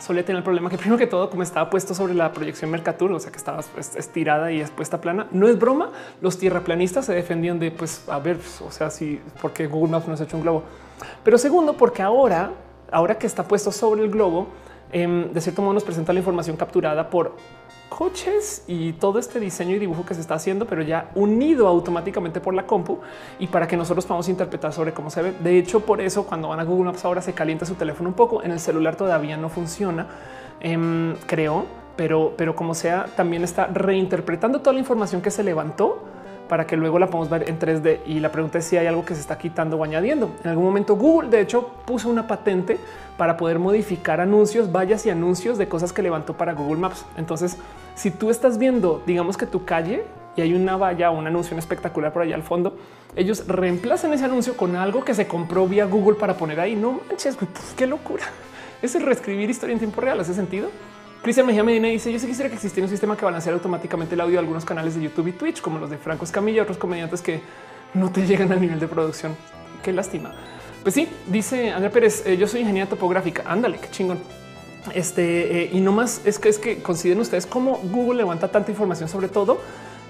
solía 0.01 0.25
tener 0.25 0.39
el 0.39 0.45
problema 0.45 0.71
que 0.71 0.77
primero 0.79 0.99
que 0.99 1.07
todo, 1.07 1.31
como 1.31 1.43
estaba 1.43 1.71
puesto 1.71 1.95
sobre 1.95 2.15
la 2.15 2.33
proyección 2.33 2.71
Mercatur, 2.71 3.13
o 3.13 3.21
sea 3.21 3.31
que 3.31 3.39
estaba 3.39 3.63
pues, 3.75 3.97
estirada 3.97 4.51
y 4.53 4.61
expuesta 4.61 5.01
plana, 5.01 5.27
no 5.31 5.49
es 5.49 5.59
broma. 5.59 5.91
Los 6.21 6.39
tierraplanistas 6.39 7.07
se 7.07 7.15
defendían 7.15 7.59
de 7.59 7.71
pues 7.71 8.09
a 8.09 8.19
ver, 8.19 8.39
o 8.67 8.71
sea, 8.71 8.91
si 8.91 9.21
porque 9.41 9.67
Google 9.67 9.93
Maps 9.93 10.09
no 10.09 10.15
ha 10.15 10.23
hecho 10.23 10.37
un 10.37 10.43
globo, 10.43 10.65
pero 11.25 11.39
segundo, 11.39 11.75
porque 11.75 12.03
ahora 12.03 12.53
ahora 12.91 13.19
que 13.19 13.27
está 13.27 13.45
puesto 13.45 13.73
sobre 13.73 14.03
el 14.03 14.11
globo, 14.11 14.49
em, 14.93 15.33
de 15.33 15.41
cierto 15.41 15.63
modo 15.63 15.75
nos 15.75 15.85
presenta 15.85 16.13
la 16.13 16.21
información 16.21 16.57
capturada 16.57 17.11
por 17.11 17.35
coches 17.89 18.63
y 18.67 18.93
todo 18.93 19.19
este 19.19 19.41
diseño 19.41 19.75
y 19.75 19.79
dibujo 19.79 20.05
que 20.05 20.15
se 20.15 20.21
está 20.21 20.35
haciendo, 20.35 20.67
pero 20.67 20.83
ya 20.83 21.11
unido 21.15 21.67
automáticamente 21.67 22.41
por 22.41 22.55
la 22.55 22.67
compu 22.67 22.99
y 23.39 23.47
para 23.47 23.67
que 23.67 23.77
nosotros 23.77 24.07
podamos 24.07 24.29
interpretar 24.29 24.73
sobre 24.73 24.93
cómo 24.93 25.11
se 25.11 25.23
ve. 25.23 25.33
De 25.33 25.59
hecho, 25.59 25.81
por 25.81 26.01
eso 26.01 26.25
cuando 26.25 26.49
van 26.49 26.61
a 26.61 26.65
Google 26.65 26.87
Maps 26.87 27.05
ahora 27.05 27.23
se 27.23 27.33
calienta 27.33 27.67
su 27.67 27.75
teléfono 27.75 28.09
un 28.09 28.15
poco. 28.15 28.43
En 28.43 28.53
el 28.53 28.61
celular 28.61 28.97
todavía 28.97 29.37
no 29.37 29.49
funciona, 29.49 30.07
em, 30.61 31.15
creo, 31.27 31.67
pero, 31.97 32.35
pero 32.37 32.55
como 32.55 32.75
sea, 32.75 33.07
también 33.17 33.43
está 33.43 33.67
reinterpretando 33.67 34.61
toda 34.61 34.75
la 34.75 34.81
información 34.81 35.21
que 35.21 35.31
se 35.31 35.43
levantó 35.43 36.05
para 36.49 36.67
que 36.67 36.77
luego 36.77 36.99
la 36.99 37.07
podamos 37.07 37.29
ver 37.29 37.49
en 37.49 37.59
3D. 37.59 38.01
Y 38.07 38.21
la 38.21 38.33
pregunta 38.33 38.59
es 38.59 38.65
si 38.65 38.77
hay 38.77 38.87
algo 38.87 39.05
que 39.05 39.15
se 39.15 39.21
está 39.21 39.39
quitando 39.39 39.77
o 39.77 39.85
añadiendo. 39.85 40.31
En 40.43 40.51
algún 40.51 40.65
momento 40.65 40.97
Google, 40.97 41.29
de 41.29 41.41
hecho, 41.41 41.69
puso 41.85 42.09
una 42.09 42.27
patente 42.27 42.79
para 43.17 43.37
poder 43.37 43.59
modificar 43.59 44.21
anuncios, 44.21 44.73
vallas 44.73 45.05
y 45.07 45.11
anuncios 45.11 45.59
de 45.59 45.69
cosas 45.69 45.93
que 45.93 46.03
levantó 46.03 46.37
para 46.37 46.55
Google 46.55 46.81
Maps. 46.81 47.05
Entonces, 47.17 47.59
si 47.99 48.13
tú 48.13 48.31
estás 48.31 48.59
viendo, 48.59 49.03
digamos 49.07 49.37
que 49.37 49.45
tu 49.45 49.65
calle 49.65 50.05
y 50.37 50.41
hay 50.41 50.55
una 50.55 50.77
valla 50.77 51.11
o 51.11 51.19
un 51.19 51.27
anuncio 51.27 51.59
espectacular 51.59 52.13
por 52.13 52.23
allá 52.23 52.37
al 52.37 52.45
fondo, 52.45 52.77
ellos 53.17 53.49
reemplazan 53.49 54.13
ese 54.13 54.25
anuncio 54.25 54.57
con 54.57 54.77
algo 54.77 55.05
que 55.05 55.15
se 55.15 55.27
compró 55.27 55.67
vía 55.67 55.85
Google 55.85 56.17
para 56.17 56.37
poner 56.37 56.61
ahí. 56.61 56.77
No 56.77 57.01
manches, 57.09 57.37
qué 57.77 57.87
locura. 57.87 58.25
Es 58.81 58.95
el 58.95 59.03
reescribir 59.03 59.51
historia 59.51 59.73
en 59.73 59.81
tiempo 59.81 60.01
real. 60.01 60.21
¿Hace 60.21 60.35
sentido? 60.35 60.71
Cristian 61.25 61.45
Mejía 61.45 61.65
Medina 61.65 61.89
dice: 61.89 62.13
Yo 62.13 62.21
sí 62.21 62.29
quisiera 62.29 62.49
que 62.49 62.55
existiera 62.55 62.85
un 62.85 62.91
sistema 62.91 63.17
que 63.17 63.25
balanceara 63.25 63.57
automáticamente 63.57 64.15
el 64.15 64.21
audio 64.21 64.35
de 64.35 64.39
algunos 64.39 64.65
canales 64.65 64.95
de 64.95 65.03
YouTube 65.03 65.27
y 65.27 65.33
Twitch, 65.33 65.61
como 65.61 65.81
los 65.81 65.91
de 65.91 65.99
Franco 65.99 66.25
Escamilla 66.25 66.63
otros 66.63 66.79
comediantes 66.79 67.21
que 67.21 67.41
no 67.95 68.13
te 68.13 68.25
llegan 68.29 68.53
a 68.53 68.55
nivel 68.55 68.79
de 68.79 68.87
producción. 68.87 69.35
Qué 69.83 69.93
lástima. 69.93 70.33
Pues 70.85 70.95
sí, 70.95 71.09
dice 71.27 71.73
Andrea 71.73 71.91
Pérez: 71.91 72.25
eh, 72.25 72.37
Yo 72.37 72.47
soy 72.47 72.61
ingeniera 72.61 72.89
topográfica. 72.89 73.43
Ándale, 73.45 73.81
qué 73.81 73.91
chingón. 73.91 74.21
Este 74.95 75.63
eh, 75.63 75.71
y 75.73 75.81
no 75.81 75.93
más 75.93 76.23
es 76.25 76.39
que 76.39 76.49
es 76.49 76.59
que 76.59 76.83
consideren 76.83 77.21
ustedes 77.21 77.47
cómo 77.47 77.79
Google 77.85 78.19
levanta 78.19 78.49
tanta 78.49 78.71
información, 78.71 79.09
sobre 79.09 79.29
todo 79.29 79.61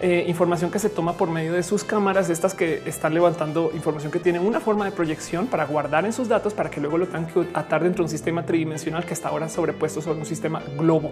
eh, 0.00 0.24
información 0.28 0.70
que 0.70 0.78
se 0.78 0.90
toma 0.90 1.14
por 1.14 1.28
medio 1.28 1.52
de 1.52 1.64
sus 1.64 1.82
cámaras, 1.82 2.30
estas 2.30 2.54
que 2.54 2.82
están 2.86 3.14
levantando 3.14 3.72
información 3.74 4.12
que 4.12 4.20
tiene 4.20 4.38
una 4.38 4.60
forma 4.60 4.84
de 4.84 4.92
proyección 4.92 5.48
para 5.48 5.66
guardar 5.66 6.04
en 6.04 6.12
sus 6.12 6.28
datos 6.28 6.54
para 6.54 6.70
que 6.70 6.80
luego 6.80 6.98
lo 6.98 7.06
tengan 7.06 7.26
que 7.26 7.48
atar 7.52 7.82
dentro 7.82 8.02
de 8.02 8.04
un 8.04 8.08
sistema 8.08 8.46
tridimensional 8.46 9.04
que 9.04 9.14
está 9.14 9.30
ahora 9.30 9.48
sobrepuesto 9.48 10.00
sobre 10.00 10.20
un 10.20 10.26
sistema 10.26 10.62
globo. 10.76 11.10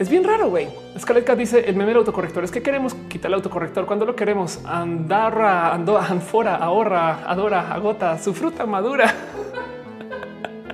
Es 0.00 0.10
bien 0.10 0.24
raro, 0.24 0.50
güey. 0.50 0.68
Scarlett 0.98 1.30
dice 1.36 1.60
el 1.60 1.76
meme 1.76 1.90
del 1.90 1.98
autocorrector 1.98 2.42
es 2.42 2.50
que 2.50 2.60
queremos 2.60 2.94
quitar 3.08 3.30
el 3.30 3.34
autocorrector 3.34 3.86
cuando 3.86 4.04
lo 4.04 4.16
queremos. 4.16 4.58
Andarra, 4.64 5.72
ando, 5.72 5.96
anfora, 5.98 6.56
ahorra, 6.56 7.30
adora, 7.30 7.72
agota 7.72 8.18
su 8.18 8.34
fruta 8.34 8.66
madura. 8.66 9.14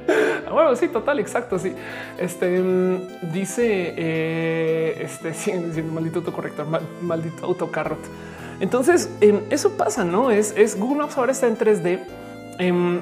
bueno, 0.53 0.75
sí, 0.77 0.89
total, 0.89 1.19
exacto. 1.21 1.59
Sí, 1.59 1.73
este 2.19 2.61
mm, 2.61 3.33
dice 3.33 3.95
eh, 3.97 5.03
este 5.03 5.29
diciendo 5.31 5.93
maldito 5.93 6.19
autocorrector, 6.21 6.67
maldito 7.03 7.45
autocarrot. 7.47 8.01
Entonces, 8.61 9.11
em, 9.21 9.41
eso 9.51 9.77
pasa, 9.77 10.05
no 10.05 10.31
es, 10.31 10.55
es 10.57 10.79
Google 10.79 10.99
Maps 10.99 11.17
ahora 11.17 11.33
está 11.33 11.49
en 11.49 11.57
3D. 11.57 12.01
Em, 12.59 13.01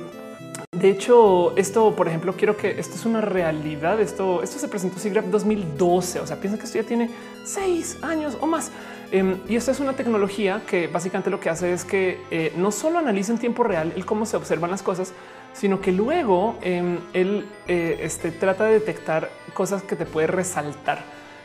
de 0.72 0.88
hecho, 0.88 1.54
esto, 1.56 1.94
por 1.94 2.08
ejemplo, 2.08 2.34
quiero 2.34 2.56
que 2.56 2.78
esto 2.78 2.94
es 2.94 3.04
una 3.04 3.20
realidad. 3.20 4.00
Esto, 4.00 4.42
esto 4.42 4.58
se 4.58 4.68
presentó 4.68 4.98
SIGGRAPH 4.98 5.26
2012. 5.26 6.20
O 6.20 6.26
sea, 6.26 6.40
piensa 6.40 6.58
que 6.58 6.64
esto 6.64 6.78
ya 6.78 6.86
tiene 6.86 7.10
seis 7.44 7.98
años 8.02 8.38
o 8.40 8.46
más. 8.46 8.70
Em, 9.12 9.38
y 9.48 9.56
esto 9.56 9.72
es 9.72 9.80
una 9.80 9.94
tecnología 9.94 10.62
que 10.66 10.86
básicamente 10.86 11.30
lo 11.30 11.40
que 11.40 11.50
hace 11.50 11.72
es 11.72 11.84
que 11.84 12.20
eh, 12.30 12.52
no 12.56 12.70
solo 12.70 12.98
analiza 12.98 13.32
en 13.32 13.38
tiempo 13.38 13.64
real 13.64 13.92
el 13.96 14.06
cómo 14.06 14.24
se 14.24 14.36
observan 14.36 14.70
las 14.70 14.82
cosas, 14.82 15.12
sino 15.52 15.80
que 15.80 15.92
luego 15.92 16.56
em, 16.62 16.98
él 17.12 17.46
eh, 17.66 18.00
este, 18.02 18.30
trata 18.30 18.64
de 18.64 18.74
detectar 18.74 19.30
cosas 19.54 19.82
que 19.82 19.96
te 19.96 20.06
puede 20.06 20.26
resaltar. 20.26 21.02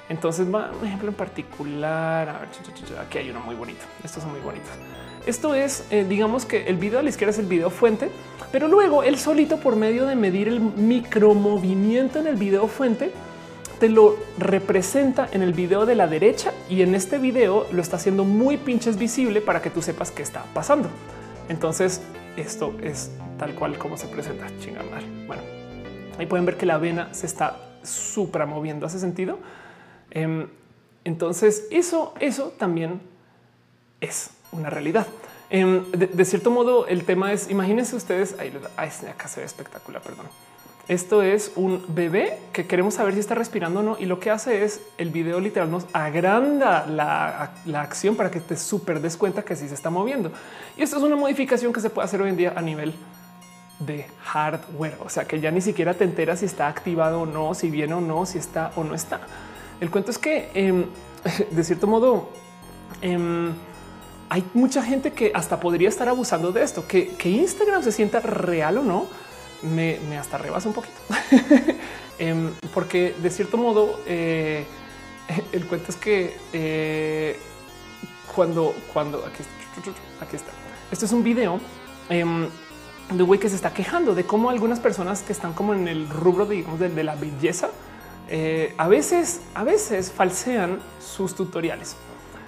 Entonces, 0.07 0.53
va 0.53 0.71
un 0.79 0.87
ejemplo 0.87 1.09
en 1.09 1.15
particular. 1.15 2.29
A 2.29 2.39
ver, 2.39 2.49
aquí 2.99 3.17
hay 3.17 3.29
uno 3.29 3.39
muy 3.39 3.55
bonito. 3.55 3.83
Estos 4.03 4.21
son 4.21 4.31
muy 4.31 4.41
bonitos. 4.41 4.69
Esto 5.25 5.55
es, 5.55 5.85
eh, 5.89 6.05
digamos 6.07 6.45
que 6.45 6.67
el 6.67 6.77
video 6.77 6.99
a 6.99 7.01
la 7.03 7.09
izquierda 7.09 7.31
es 7.31 7.39
el 7.39 7.47
video 7.47 7.71
fuente, 7.71 8.11
pero 8.51 8.67
luego 8.67 9.01
él 9.01 9.17
solito 9.17 9.57
por 9.57 9.75
medio 9.75 10.05
de 10.05 10.15
medir 10.15 10.47
el 10.47 10.59
micromovimiento 10.59 12.19
en 12.19 12.27
el 12.27 12.35
video 12.35 12.67
fuente, 12.67 13.11
te 13.79 13.89
lo 13.89 14.17
representa 14.37 15.27
en 15.31 15.41
el 15.41 15.53
video 15.53 15.87
de 15.87 15.95
la 15.95 16.07
derecha 16.07 16.53
y 16.69 16.83
en 16.83 16.93
este 16.93 17.17
video 17.17 17.65
lo 17.71 17.81
está 17.81 17.97
haciendo 17.97 18.23
muy 18.23 18.57
pinches 18.57 18.97
visible 18.97 19.41
para 19.41 19.61
que 19.61 19.71
tú 19.71 19.81
sepas 19.81 20.11
qué 20.11 20.21
está 20.21 20.45
pasando. 20.53 20.89
Entonces, 21.49 22.01
esto 22.37 22.73
es 22.81 23.11
tal 23.37 23.55
cual 23.55 23.77
como 23.77 23.97
se 23.97 24.07
presenta. 24.07 24.47
Chingamar. 24.59 25.03
Bueno, 25.27 25.43
ahí 26.17 26.25
pueden 26.25 26.45
ver 26.45 26.57
que 26.57 26.65
la 26.65 26.77
vena 26.77 27.13
se 27.13 27.25
está 27.25 27.57
supramoviendo. 27.83 28.85
¿Hace 28.85 28.99
sentido? 28.99 29.39
Em, 30.11 30.47
entonces, 31.03 31.67
eso, 31.71 32.13
eso 32.19 32.53
también 32.57 33.01
es 34.01 34.31
una 34.51 34.69
realidad. 34.69 35.07
Em, 35.49 35.89
de, 35.91 36.25
cierto 36.25 36.49
modo, 36.49 36.87
el 36.87 37.03
tema 37.05 37.31
es, 37.31 37.49
imagínense 37.49 37.95
ustedes, 37.95 38.35
ahí, 38.39 38.51
acá 39.09 39.27
se 39.27 39.41
ve 39.41 39.45
espectacular, 39.45 40.01
perdón. 40.01 40.25
Esto 40.87 41.23
es 41.23 41.51
un 41.55 41.83
bebé 41.87 42.37
que 42.53 42.67
queremos 42.67 42.93
saber 42.93 43.15
si 43.15 43.19
está 43.19 43.33
respirando 43.33 43.79
o 43.79 43.83
no. 43.83 43.97
Y 43.99 44.05
lo 44.05 44.19
que 44.19 44.29
hace 44.29 44.63
es 44.63 44.81
el 44.99 45.09
video 45.09 45.39
literal 45.39 45.71
nos 45.71 45.87
agranda 45.93 46.85
la, 46.85 47.53
la 47.65 47.81
acción 47.81 48.15
para 48.15 48.29
que 48.29 48.39
te 48.39 48.55
súper 48.55 49.01
des 49.01 49.17
cuenta 49.17 49.43
que 49.43 49.55
sí 49.55 49.67
se 49.67 49.73
está 49.73 49.89
moviendo. 49.89 50.31
Y 50.77 50.83
esto 50.83 50.97
es 50.97 51.03
una 51.03 51.15
modificación 51.15 51.73
que 51.73 51.81
se 51.81 51.89
puede 51.89 52.05
hacer 52.05 52.21
hoy 52.21 52.29
en 52.29 52.37
día 52.37 52.53
a 52.55 52.61
nivel 52.61 52.93
de 53.79 54.05
hardware. 54.23 54.97
O 55.03 55.09
sea 55.09 55.25
que 55.25 55.39
ya 55.39 55.51
ni 55.51 55.61
siquiera 55.61 55.93
te 55.93 56.03
enteras 56.03 56.39
si 56.39 56.45
está 56.45 56.67
activado 56.67 57.21
o 57.21 57.25
no, 57.25 57.53
si 57.53 57.69
viene 57.69 57.93
o 57.93 58.01
no, 58.01 58.25
si 58.25 58.37
está 58.37 58.71
o 58.75 58.83
no 58.83 58.95
está. 58.95 59.21
El 59.79 59.89
cuento 59.89 60.11
es 60.11 60.17
que 60.17 60.49
em, 60.53 60.85
de 61.51 61.63
cierto 61.63 61.87
modo 61.87 62.29
em, 63.01 63.53
hay 64.29 64.43
mucha 64.53 64.83
gente 64.83 65.11
que 65.11 65.31
hasta 65.33 65.59
podría 65.59 65.89
estar 65.89 66.07
abusando 66.07 66.51
de 66.51 66.63
esto, 66.63 66.87
que, 66.87 67.15
Instagram 67.23 67.83
se 67.83 67.91
sienta 67.91 68.19
real 68.19 68.77
o 68.79 68.83
no, 68.83 69.07
me, 69.61 69.99
hasta 70.17 70.37
rebasa 70.37 70.69
un 70.69 70.75
poquito. 70.75 70.97
Em, 72.17 72.53
porque 72.73 73.13
de 73.21 73.29
cierto 73.29 73.57
modo 73.57 73.99
eh, 74.05 74.63
el 75.51 75.67
cuento 75.67 75.91
es 75.91 75.97
que 75.97 76.33
eh, 76.53 77.37
cuando, 78.33 78.73
cuando 78.93 79.17
aquí, 79.25 79.43
aquí 80.21 80.37
está, 80.37 80.51
este 80.93 81.07
es 81.07 81.11
un 81.11 81.23
video 81.23 81.59
de 83.11 83.23
güey 83.23 83.39
que 83.39 83.49
se 83.49 83.55
está 83.55 83.73
quejando 83.73 84.15
de 84.15 84.25
cómo 84.25 84.49
algunas 84.49 84.79
personas 84.79 85.21
que 85.21 85.31
están 85.31 85.53
como 85.53 85.73
en 85.73 85.87
el 85.87 86.09
rubro 86.09 86.45
digamos, 86.45 86.79
de, 86.79 87.03
la 87.03 87.15
belleza 87.15 87.69
eh, 88.27 88.73
a 88.77 88.87
veces, 88.87 89.41
a 89.53 89.63
veces 89.63 90.11
falsean 90.11 90.79
sus 90.99 91.35
tutoriales. 91.35 91.95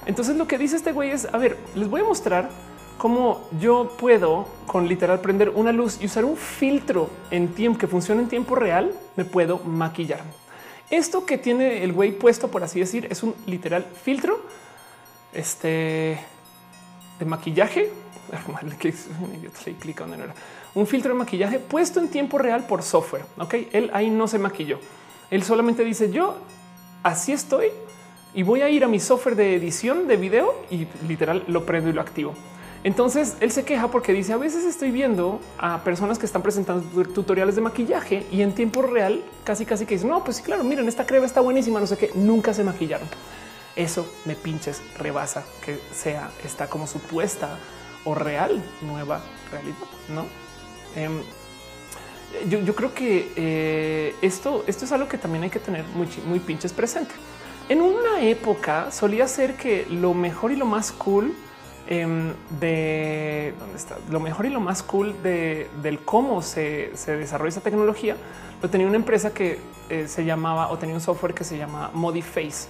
Entonces 0.07 0.35
lo 0.35 0.47
que 0.47 0.57
dice 0.57 0.75
este 0.75 0.91
güey 0.91 1.11
es, 1.11 1.27
a 1.31 1.37
ver, 1.37 1.57
les 1.75 1.89
voy 1.89 2.01
a 2.01 2.03
mostrar 2.03 2.49
cómo 2.97 3.47
yo 3.59 3.95
puedo 3.99 4.47
con 4.65 4.87
literal 4.87 5.19
prender 5.19 5.49
una 5.49 5.71
luz 5.71 5.99
y 6.01 6.05
usar 6.05 6.25
un 6.25 6.35
filtro 6.35 7.09
en 7.29 7.49
tiempo 7.49 7.77
que 7.77 7.87
funciona 7.87 8.21
en 8.21 8.27
tiempo 8.27 8.55
real, 8.55 8.91
me 9.15 9.25
puedo 9.25 9.59
maquillar. 9.59 10.21
Esto 10.89 11.25
que 11.25 11.37
tiene 11.37 11.83
el 11.83 11.93
güey 11.93 12.13
puesto, 12.13 12.47
por 12.47 12.63
así 12.63 12.79
decir, 12.79 13.07
es 13.11 13.21
un 13.21 13.35
literal 13.45 13.85
filtro 14.03 14.41
este, 15.33 16.17
de 17.19 17.25
maquillaje 17.25 17.91
un 20.73 20.87
filtro 20.87 21.13
de 21.13 21.17
maquillaje 21.17 21.59
puesto 21.59 21.99
en 21.99 22.09
tiempo 22.09 22.37
real 22.37 22.65
por 22.67 22.83
software. 22.83 23.25
Ok, 23.37 23.55
él 23.71 23.89
ahí 23.93 24.09
no 24.09 24.27
se 24.27 24.39
maquilló. 24.39 24.79
Él 25.31 25.43
solamente 25.43 25.83
dice 25.83 26.11
yo 26.11 26.37
así 27.03 27.31
estoy 27.31 27.67
y 28.33 28.43
voy 28.43 28.61
a 28.61 28.69
ir 28.69 28.83
a 28.83 28.87
mi 28.87 28.99
software 28.99 29.35
de 29.35 29.55
edición 29.55 30.07
de 30.07 30.17
video 30.17 30.53
y 30.69 30.87
literal 31.07 31.43
lo 31.47 31.65
prendo 31.65 31.89
y 31.89 31.93
lo 31.93 32.01
activo. 32.01 32.33
Entonces 32.83 33.35
él 33.39 33.51
se 33.51 33.65
queja 33.65 33.89
porque 33.89 34.13
dice 34.13 34.33
a 34.33 34.37
veces 34.37 34.63
estoy 34.63 34.91
viendo 34.91 35.41
a 35.57 35.83
personas 35.83 36.19
que 36.19 36.25
están 36.25 36.41
presentando 36.41 36.83
tutoriales 37.05 37.55
de 37.55 37.61
maquillaje 37.61 38.25
y 38.31 38.41
en 38.41 38.53
tiempo 38.53 38.81
real 38.81 39.23
casi 39.43 39.65
casi 39.65 39.85
que 39.85 39.95
dicen 39.95 40.09
no, 40.09 40.23
pues 40.23 40.37
sí, 40.37 40.43
claro, 40.43 40.63
miren, 40.63 40.87
esta 40.87 41.05
crema 41.05 41.25
está 41.25 41.41
buenísima, 41.41 41.79
no 41.79 41.87
sé 41.87 41.97
qué, 41.97 42.11
nunca 42.13 42.53
se 42.53 42.63
maquillaron. 42.63 43.07
Eso 43.75 44.07
me 44.25 44.35
pinches 44.35 44.81
rebasa 44.97 45.43
que 45.65 45.79
sea 45.93 46.31
esta 46.43 46.67
como 46.67 46.87
supuesta 46.87 47.57
o 48.07 48.15
real 48.15 48.63
nueva 48.81 49.21
realidad, 49.51 49.77
no? 50.09 50.25
Em, 50.95 51.21
yo, 52.49 52.75
creo 52.75 52.93
que 52.93 53.31
eh, 53.35 54.15
esto, 54.21 54.63
esto 54.67 54.85
es 54.85 54.91
algo 54.91 55.07
que 55.07 55.17
también 55.17 55.43
hay 55.43 55.49
que 55.49 55.59
tener 55.59 55.85
muy, 55.85 56.39
pinches 56.39 56.73
presente. 56.73 57.13
En 57.69 57.81
una 57.81 58.21
época 58.21 58.91
solía 58.91 59.27
ser 59.27 59.55
que 59.55 59.85
lo 59.89 60.13
mejor 60.13 60.51
y 60.51 60.55
lo 60.55 60.65
más 60.65 60.91
cool 60.91 61.33
Em, 61.89 62.33
de 62.59 63.53
dónde 63.57 63.77
está 63.77 63.97
lo 64.09 64.19
mejor 64.19 64.45
y 64.45 64.49
lo 64.49 64.59
más 64.59 64.83
cool 64.83 65.15
de, 65.23 65.69
del 65.81 65.99
cómo 65.99 66.41
se, 66.41 66.91
se 66.95 67.15
desarrolla 67.15 67.49
esa 67.49 67.61
tecnología. 67.61 68.17
Lo 68.61 68.69
tenía 68.69 68.87
una 68.87 68.97
empresa 68.97 69.33
que 69.33 69.59
eh, 69.89 70.05
se 70.09 70.25
llamaba 70.25 70.69
o 70.69 70.77
tenía 70.77 70.95
un 70.95 71.01
software 71.01 71.33
que 71.33 71.45
se 71.45 71.57
llama 71.57 71.89
Modiface. 71.93 72.67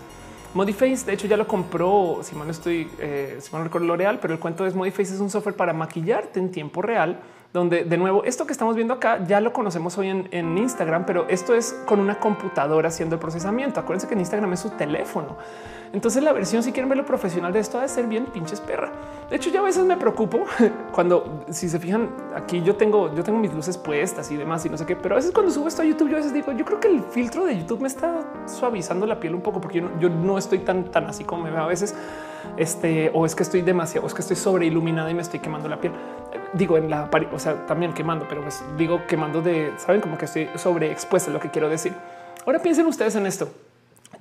Modiface, 0.53 1.05
de 1.05 1.13
hecho, 1.13 1.27
ya 1.27 1.37
lo 1.37 1.47
compró, 1.47 2.19
si 2.23 2.35
no 2.35 2.49
estoy, 2.49 2.89
eh, 2.99 3.37
si 3.39 3.51
mal 3.51 3.63
recuerdo 3.63 3.87
L'Oreal, 3.87 4.19
pero 4.19 4.33
el 4.33 4.39
cuento 4.39 4.65
es 4.65 4.73
Modiface 4.73 5.13
es 5.13 5.19
un 5.19 5.29
software 5.29 5.55
para 5.55 5.73
maquillarte 5.73 6.39
en 6.39 6.51
tiempo 6.51 6.81
real, 6.81 7.19
donde 7.53 7.83
de 7.83 7.97
nuevo 7.97 8.23
esto 8.23 8.45
que 8.45 8.53
estamos 8.53 8.75
viendo 8.75 8.93
acá 8.93 9.25
ya 9.25 9.39
lo 9.39 9.53
conocemos 9.53 9.97
hoy 9.97 10.09
en, 10.09 10.27
en 10.31 10.57
Instagram, 10.57 11.05
pero 11.05 11.27
esto 11.29 11.53
es 11.53 11.73
con 11.85 11.99
una 11.99 12.19
computadora 12.19 12.89
haciendo 12.89 13.15
el 13.15 13.21
procesamiento. 13.21 13.79
Acuérdense 13.79 14.07
que 14.07 14.13
en 14.13 14.21
Instagram 14.21 14.53
es 14.53 14.59
su 14.59 14.69
teléfono. 14.71 15.37
Entonces 15.93 16.21
la 16.23 16.33
versión, 16.33 16.63
si 16.63 16.71
quieren 16.71 16.89
verlo 16.89 17.05
profesional 17.05 17.53
de 17.53 17.59
esto, 17.59 17.77
ha 17.77 17.81
de 17.81 17.87
ser 17.87 18.07
bien 18.07 18.25
pinches 18.25 18.59
perra. 18.59 18.91
De 19.29 19.35
hecho, 19.35 19.49
yo 19.49 19.61
a 19.61 19.63
veces 19.63 19.85
me 19.85 19.97
preocupo 19.97 20.45
cuando, 20.91 21.45
si 21.49 21.69
se 21.69 21.79
fijan, 21.79 22.09
aquí 22.35 22.61
yo 22.61 22.75
tengo, 22.75 23.13
yo 23.13 23.23
tengo 23.23 23.39
mis 23.39 23.53
luces 23.53 23.77
puestas 23.77 24.31
y 24.31 24.37
demás 24.37 24.65
y 24.65 24.69
no 24.69 24.77
sé 24.77 24.85
qué, 24.85 24.95
pero 24.95 25.15
a 25.15 25.17
veces 25.17 25.31
cuando 25.31 25.51
subo 25.51 25.67
esto 25.67 25.81
a 25.81 25.85
YouTube, 25.85 26.09
yo 26.09 26.15
a 26.15 26.19
veces 26.19 26.33
digo, 26.33 26.51
yo 26.51 26.65
creo 26.65 26.79
que 26.79 26.87
el 26.87 27.01
filtro 27.03 27.45
de 27.45 27.57
YouTube 27.57 27.81
me 27.81 27.87
está 27.87 28.25
suavizando 28.45 29.05
la 29.05 29.19
piel 29.19 29.35
un 29.35 29.41
poco 29.41 29.59
porque 29.59 29.83
yo 29.99 30.09
no, 30.09 30.37
estoy 30.37 30.59
tan, 30.59 30.85
tan 30.85 31.07
así 31.07 31.23
como 31.23 31.43
me 31.43 31.51
veo 31.51 31.61
a 31.61 31.67
veces. 31.67 31.95
Este, 32.55 33.11
o 33.13 33.25
es 33.25 33.35
que 33.35 33.43
estoy 33.43 33.61
demasiado, 33.61 34.05
o 34.05 34.07
es 34.07 34.13
que 34.13 34.21
estoy 34.21 34.37
sobre 34.37 34.65
iluminada 34.65 35.11
y 35.11 35.13
me 35.13 35.21
estoy 35.21 35.39
quemando 35.39 35.67
la 35.67 35.79
piel. 35.79 35.93
Digo 36.53 36.77
en 36.77 36.89
la, 36.89 37.09
o 37.33 37.39
sea, 37.39 37.65
también 37.65 37.93
quemando, 37.93 38.25
pero 38.29 38.41
pues 38.41 38.63
digo 38.77 39.01
quemando 39.07 39.41
de, 39.41 39.73
saben, 39.77 40.01
como 40.01 40.17
que 40.17 40.25
estoy 40.25 40.49
sobreexpuesta, 40.55 41.29
es 41.29 41.33
lo 41.33 41.39
que 41.39 41.51
quiero 41.51 41.69
decir. 41.69 41.93
Ahora 42.45 42.59
piensen 42.59 42.85
ustedes 42.85 43.15
en 43.15 43.25
esto 43.25 43.49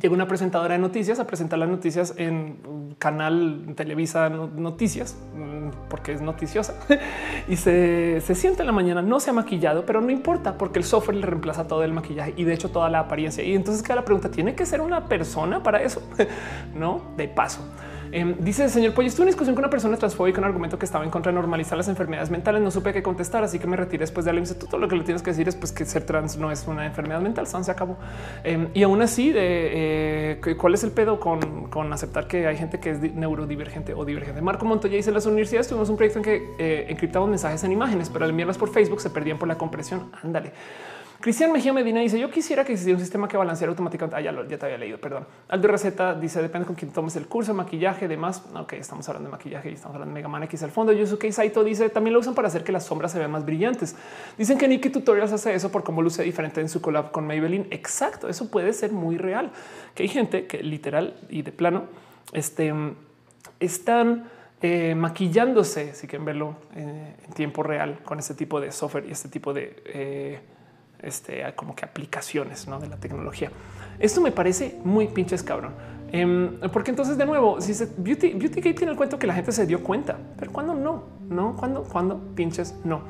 llega 0.00 0.14
una 0.14 0.28
presentadora 0.28 0.74
de 0.74 0.80
noticias 0.80 1.18
a 1.18 1.26
presentar 1.26 1.58
las 1.58 1.68
noticias 1.68 2.14
en 2.16 2.94
canal 2.98 3.74
Televisa 3.76 4.28
Noticias, 4.28 5.16
mm, 5.34 5.88
porque 5.88 6.12
es 6.12 6.20
noticiosa 6.20 6.74
y 7.48 7.56
se, 7.56 8.20
se 8.20 8.34
siente 8.34 8.62
en 8.62 8.66
la 8.66 8.72
mañana, 8.72 9.02
no 9.02 9.20
se 9.20 9.30
ha 9.30 9.32
maquillado, 9.32 9.84
pero 9.86 10.00
no 10.00 10.10
importa 10.10 10.58
porque 10.58 10.78
el 10.78 10.84
software 10.84 11.16
le 11.16 11.26
reemplaza 11.26 11.66
todo 11.66 11.82
el 11.84 11.92
maquillaje 11.92 12.34
y 12.36 12.44
de 12.44 12.54
hecho 12.54 12.70
toda 12.70 12.88
la 12.90 13.00
apariencia. 13.00 13.44
Y 13.44 13.54
entonces 13.54 13.82
queda 13.82 13.96
la 13.96 14.04
pregunta, 14.04 14.30
¿tiene 14.30 14.54
que 14.54 14.66
ser 14.66 14.80
una 14.80 15.08
persona 15.08 15.62
para 15.62 15.82
eso? 15.82 16.02
no, 16.74 17.02
de 17.16 17.28
paso. 17.28 17.60
Em, 18.12 18.36
dice 18.40 18.64
el 18.64 18.70
señor 18.70 18.94
Pollo, 18.94 19.08
estuve 19.08 19.24
en 19.24 19.28
discusión 19.28 19.54
con 19.54 19.64
una 19.64 19.70
persona 19.70 19.96
transfóbica, 19.96 20.38
un 20.38 20.44
argumento 20.44 20.78
que 20.78 20.86
estaba 20.86 21.04
en 21.04 21.10
contra 21.10 21.32
de 21.32 21.34
normalizar 21.34 21.76
las 21.76 21.88
enfermedades 21.88 22.30
mentales. 22.30 22.62
No 22.62 22.70
supe 22.70 22.92
qué 22.92 23.02
contestar, 23.02 23.44
así 23.44 23.58
que 23.58 23.66
me 23.66 23.76
retiré 23.76 24.00
después 24.00 24.24
de 24.24 24.30
algo. 24.30 24.44
Tú 24.46 24.66
todo 24.66 24.78
lo 24.78 24.88
que 24.88 24.96
le 24.96 25.04
tienes 25.04 25.22
que 25.22 25.30
decir 25.30 25.48
es 25.48 25.56
pues, 25.56 25.72
que 25.72 25.84
ser 25.84 26.04
trans 26.04 26.36
no 26.36 26.50
es 26.50 26.66
una 26.66 26.86
enfermedad 26.86 27.20
mental. 27.20 27.46
se 27.46 27.70
acabó. 27.70 27.96
Em, 28.44 28.68
y 28.74 28.82
aún 28.82 29.02
así, 29.02 29.32
de 29.32 30.38
eh, 30.40 30.56
cuál 30.58 30.74
es 30.74 30.84
el 30.84 30.92
pedo 30.92 31.18
con, 31.18 31.68
con, 31.68 31.92
aceptar 31.92 32.26
que 32.26 32.46
hay 32.46 32.56
gente 32.56 32.80
que 32.80 32.90
es 32.90 33.00
neurodivergente 33.14 33.94
o 33.94 34.04
divergente. 34.04 34.40
Marco 34.42 34.64
Montoya 34.66 34.96
dice: 34.96 35.10
en 35.10 35.14
las 35.14 35.26
universidades 35.26 35.68
tuvimos 35.68 35.88
un 35.88 35.96
proyecto 35.96 36.18
en 36.18 36.24
que 36.24 36.54
eh, 36.58 36.86
encriptamos 36.88 37.28
mensajes 37.28 37.62
en 37.64 37.72
imágenes, 37.72 38.10
pero 38.10 38.24
al 38.24 38.30
enviarlas 38.30 38.58
por 38.58 38.70
Facebook 38.70 39.00
se 39.00 39.10
perdían 39.10 39.38
por 39.38 39.48
la 39.48 39.56
compresión. 39.56 40.10
Ándale. 40.22 40.52
Cristian 41.20 41.52
Mejía 41.52 41.72
Medina 41.72 42.00
dice: 42.00 42.18
Yo 42.18 42.30
quisiera 42.30 42.64
que 42.64 42.72
existiera 42.72 42.96
un 42.96 43.02
sistema 43.02 43.28
que 43.28 43.36
balanceara 43.36 43.70
automáticamente. 43.70 44.16
Ah, 44.16 44.20
ya, 44.20 44.32
lo, 44.32 44.46
ya 44.46 44.58
te 44.58 44.66
había 44.66 44.78
leído, 44.78 44.98
perdón. 44.98 45.26
Aldo 45.48 45.68
Receta 45.68 46.14
dice: 46.14 46.42
Depende 46.42 46.66
con 46.66 46.76
quién 46.76 46.92
tomes 46.92 47.16
el 47.16 47.26
curso, 47.26 47.54
maquillaje, 47.54 48.08
demás. 48.08 48.44
Ok, 48.54 48.74
estamos 48.74 49.08
hablando 49.08 49.28
de 49.28 49.32
maquillaje 49.32 49.70
y 49.70 49.74
estamos 49.74 49.94
hablando 49.94 50.14
de 50.14 50.20
Mega 50.20 50.28
Man 50.28 50.42
X 50.44 50.62
al 50.62 50.70
fondo. 50.70 50.92
Yusuke 50.92 51.32
Saito 51.32 51.64
dice: 51.64 51.88
También 51.88 52.14
lo 52.14 52.20
usan 52.20 52.34
para 52.34 52.48
hacer 52.48 52.64
que 52.64 52.72
las 52.72 52.84
sombras 52.84 53.12
se 53.12 53.18
vean 53.18 53.30
más 53.30 53.44
brillantes. 53.44 53.96
Dicen 54.36 54.58
que 54.58 54.68
Nikki 54.68 54.90
Tutorials 54.90 55.32
hace 55.32 55.54
eso 55.54 55.72
por 55.72 55.84
cómo 55.84 56.02
luce 56.02 56.22
diferente 56.22 56.60
en 56.60 56.68
su 56.68 56.80
collab 56.80 57.10
con 57.10 57.26
Maybelline. 57.26 57.66
Exacto, 57.70 58.28
eso 58.28 58.50
puede 58.50 58.72
ser 58.72 58.92
muy 58.92 59.16
real. 59.16 59.50
Que 59.94 60.04
hay 60.04 60.08
gente 60.08 60.46
que 60.46 60.62
literal 60.62 61.16
y 61.28 61.42
de 61.42 61.52
plano 61.52 61.84
este, 62.32 62.72
están 63.60 64.28
eh, 64.62 64.94
maquillándose, 64.94 65.94
si 65.94 66.06
quieren 66.06 66.24
verlo 66.24 66.56
eh, 66.74 67.14
en 67.26 67.32
tiempo 67.34 67.62
real 67.62 68.00
con 68.04 68.18
este 68.18 68.34
tipo 68.34 68.60
de 68.60 68.72
software 68.72 69.06
y 69.08 69.12
este 69.12 69.28
tipo 69.28 69.52
de 69.52 69.82
eh, 69.86 70.40
este, 71.02 71.44
como 71.54 71.74
que 71.74 71.84
aplicaciones 71.84 72.66
de 72.66 72.88
la 72.88 72.96
tecnología. 72.96 73.50
Esto 73.98 74.20
me 74.20 74.32
parece 74.32 74.78
muy 74.84 75.08
pinches 75.08 75.42
cabrón. 75.42 75.72
Em, 76.12 76.60
porque 76.72 76.90
entonces 76.90 77.18
de 77.18 77.26
nuevo, 77.26 77.60
si 77.60 77.74
se, 77.74 77.88
Beauty, 77.96 78.34
Beauty 78.34 78.60
Gate 78.60 78.74
tiene 78.74 78.92
el 78.92 78.96
cuento 78.96 79.18
que 79.18 79.26
la 79.26 79.34
gente 79.34 79.52
se 79.52 79.66
dio 79.66 79.82
cuenta, 79.82 80.16
pero 80.38 80.52
cuando 80.52 80.74
no, 80.74 81.04
no, 81.28 81.56
cuando, 81.56 81.82
cuando 81.82 82.18
pinches 82.34 82.74
no. 82.84 83.02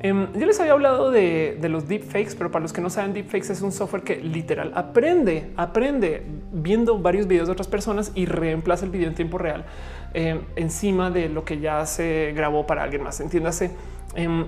Em, 0.00 0.32
yo 0.32 0.46
les 0.46 0.58
había 0.58 0.72
hablado 0.72 1.12
de, 1.12 1.56
los 1.70 1.86
deepfakes, 1.86 2.34
pero 2.36 2.50
para 2.50 2.62
los 2.62 2.72
que 2.72 2.80
no 2.80 2.90
saben, 2.90 3.12
deepfakes 3.12 3.52
es 3.52 3.62
un 3.62 3.70
software 3.70 4.02
que 4.02 4.16
literal 4.16 4.72
aprende, 4.74 5.52
aprende 5.56 6.26
viendo 6.52 6.98
varios 6.98 7.28
videos 7.28 7.46
de 7.46 7.52
otras 7.52 7.68
personas 7.68 8.10
y 8.16 8.26
reemplaza 8.26 8.84
el 8.84 8.90
video 8.90 9.08
en 9.08 9.14
tiempo 9.14 9.38
real 9.38 9.64
em, 10.12 10.40
encima 10.56 11.10
de 11.10 11.28
lo 11.28 11.44
que 11.44 11.60
ya 11.60 11.86
se 11.86 12.32
grabó 12.34 12.66
para 12.66 12.82
alguien 12.82 13.04
más. 13.04 13.20
Entiéndase, 13.20 13.70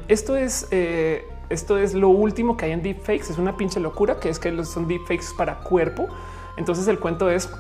esto 0.09 0.37
es 0.37 0.67
eh, 0.73 1.25
esto 1.49 1.79
es 1.79 1.95
lo 1.95 2.09
último 2.09 2.57
que 2.57 2.67
hay 2.67 2.73
en 2.73 2.83
deepfakes. 2.83 3.31
Es 3.31 3.39
una 3.39 3.57
pinche 3.57 3.81
locura 3.81 4.19
que 4.21 4.29
es 4.29 4.39
que 4.39 4.65
son 4.65 4.89
deepfakes 4.89 5.27
para 5.37 5.61
cuerpo. 5.61 6.09
Entonces 6.57 6.89
el 6.89 6.99
cuento 6.99 7.31
es 7.31 7.51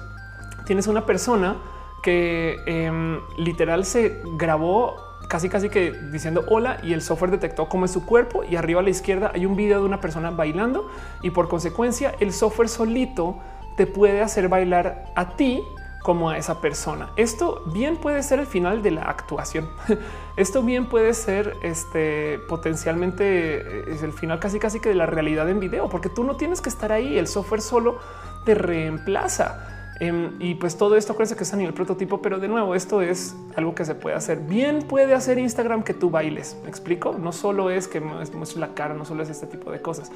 tienes 0.66 0.86
una 0.86 1.06
persona 1.06 1.56
que 2.02 2.56
em, 2.66 3.20
literal 3.38 3.84
se 3.84 4.22
grabó 4.36 4.96
casi 5.28 5.48
casi 5.48 5.70
que 5.70 5.92
diciendo 6.12 6.44
hola 6.48 6.78
y 6.82 6.92
el 6.92 7.00
software 7.00 7.30
detectó 7.30 7.68
cómo 7.68 7.86
es 7.86 7.90
su 7.90 8.04
cuerpo 8.04 8.44
y 8.44 8.56
arriba 8.56 8.80
a 8.80 8.82
la 8.82 8.90
izquierda 8.90 9.30
hay 9.34 9.46
un 9.46 9.56
video 9.56 9.80
de 9.80 9.86
una 9.86 10.00
persona 10.00 10.30
bailando 10.30 10.88
y 11.22 11.30
por 11.30 11.48
consecuencia 11.48 12.14
el 12.20 12.32
software 12.32 12.68
solito 12.68 13.38
te 13.76 13.86
puede 13.86 14.20
hacer 14.20 14.48
bailar 14.48 15.06
a 15.14 15.36
ti 15.36 15.62
como 16.04 16.28
a 16.28 16.36
esa 16.36 16.60
persona. 16.60 17.08
Esto 17.16 17.62
bien 17.64 17.96
puede 17.96 18.22
ser 18.22 18.38
el 18.38 18.46
final 18.46 18.82
de 18.82 18.90
la 18.90 19.04
actuación. 19.04 19.70
Esto 20.36 20.62
bien 20.62 20.84
puede 20.84 21.14
ser 21.14 21.56
este 21.62 22.38
potencialmente 22.46 23.56
eh, 23.56 23.84
es 23.88 24.02
el 24.02 24.12
final 24.12 24.38
casi 24.38 24.58
casi 24.58 24.80
que 24.80 24.90
de 24.90 24.96
la 24.96 25.06
realidad 25.06 25.48
en 25.48 25.60
video, 25.60 25.88
porque 25.88 26.10
tú 26.10 26.22
no 26.22 26.36
tienes 26.36 26.60
que 26.60 26.68
estar 26.68 26.92
ahí. 26.92 27.16
El 27.16 27.26
software 27.26 27.62
solo 27.62 27.96
te 28.44 28.54
reemplaza. 28.54 29.94
Em, 29.98 30.32
y 30.40 30.56
pues 30.56 30.76
todo 30.76 30.96
esto 30.96 31.14
parece 31.14 31.36
que 31.36 31.44
es 31.44 31.54
a 31.54 31.56
nivel 31.56 31.72
prototipo, 31.72 32.20
pero 32.20 32.38
de 32.38 32.48
nuevo, 32.48 32.74
esto 32.74 33.00
es 33.00 33.34
algo 33.56 33.74
que 33.74 33.86
se 33.86 33.94
puede 33.94 34.14
hacer. 34.14 34.40
Bien 34.40 34.82
puede 34.82 35.14
hacer 35.14 35.38
Instagram 35.38 35.84
que 35.84 35.94
tú 35.94 36.10
bailes. 36.10 36.58
Me 36.64 36.68
explico. 36.68 37.16
No 37.18 37.32
solo 37.32 37.70
es 37.70 37.88
que 37.88 38.00
muestres 38.00 38.56
la 38.56 38.74
cara, 38.74 38.92
no 38.92 39.06
solo 39.06 39.22
es 39.22 39.30
este 39.30 39.46
tipo 39.46 39.72
de 39.72 39.80
cosas. 39.80 40.12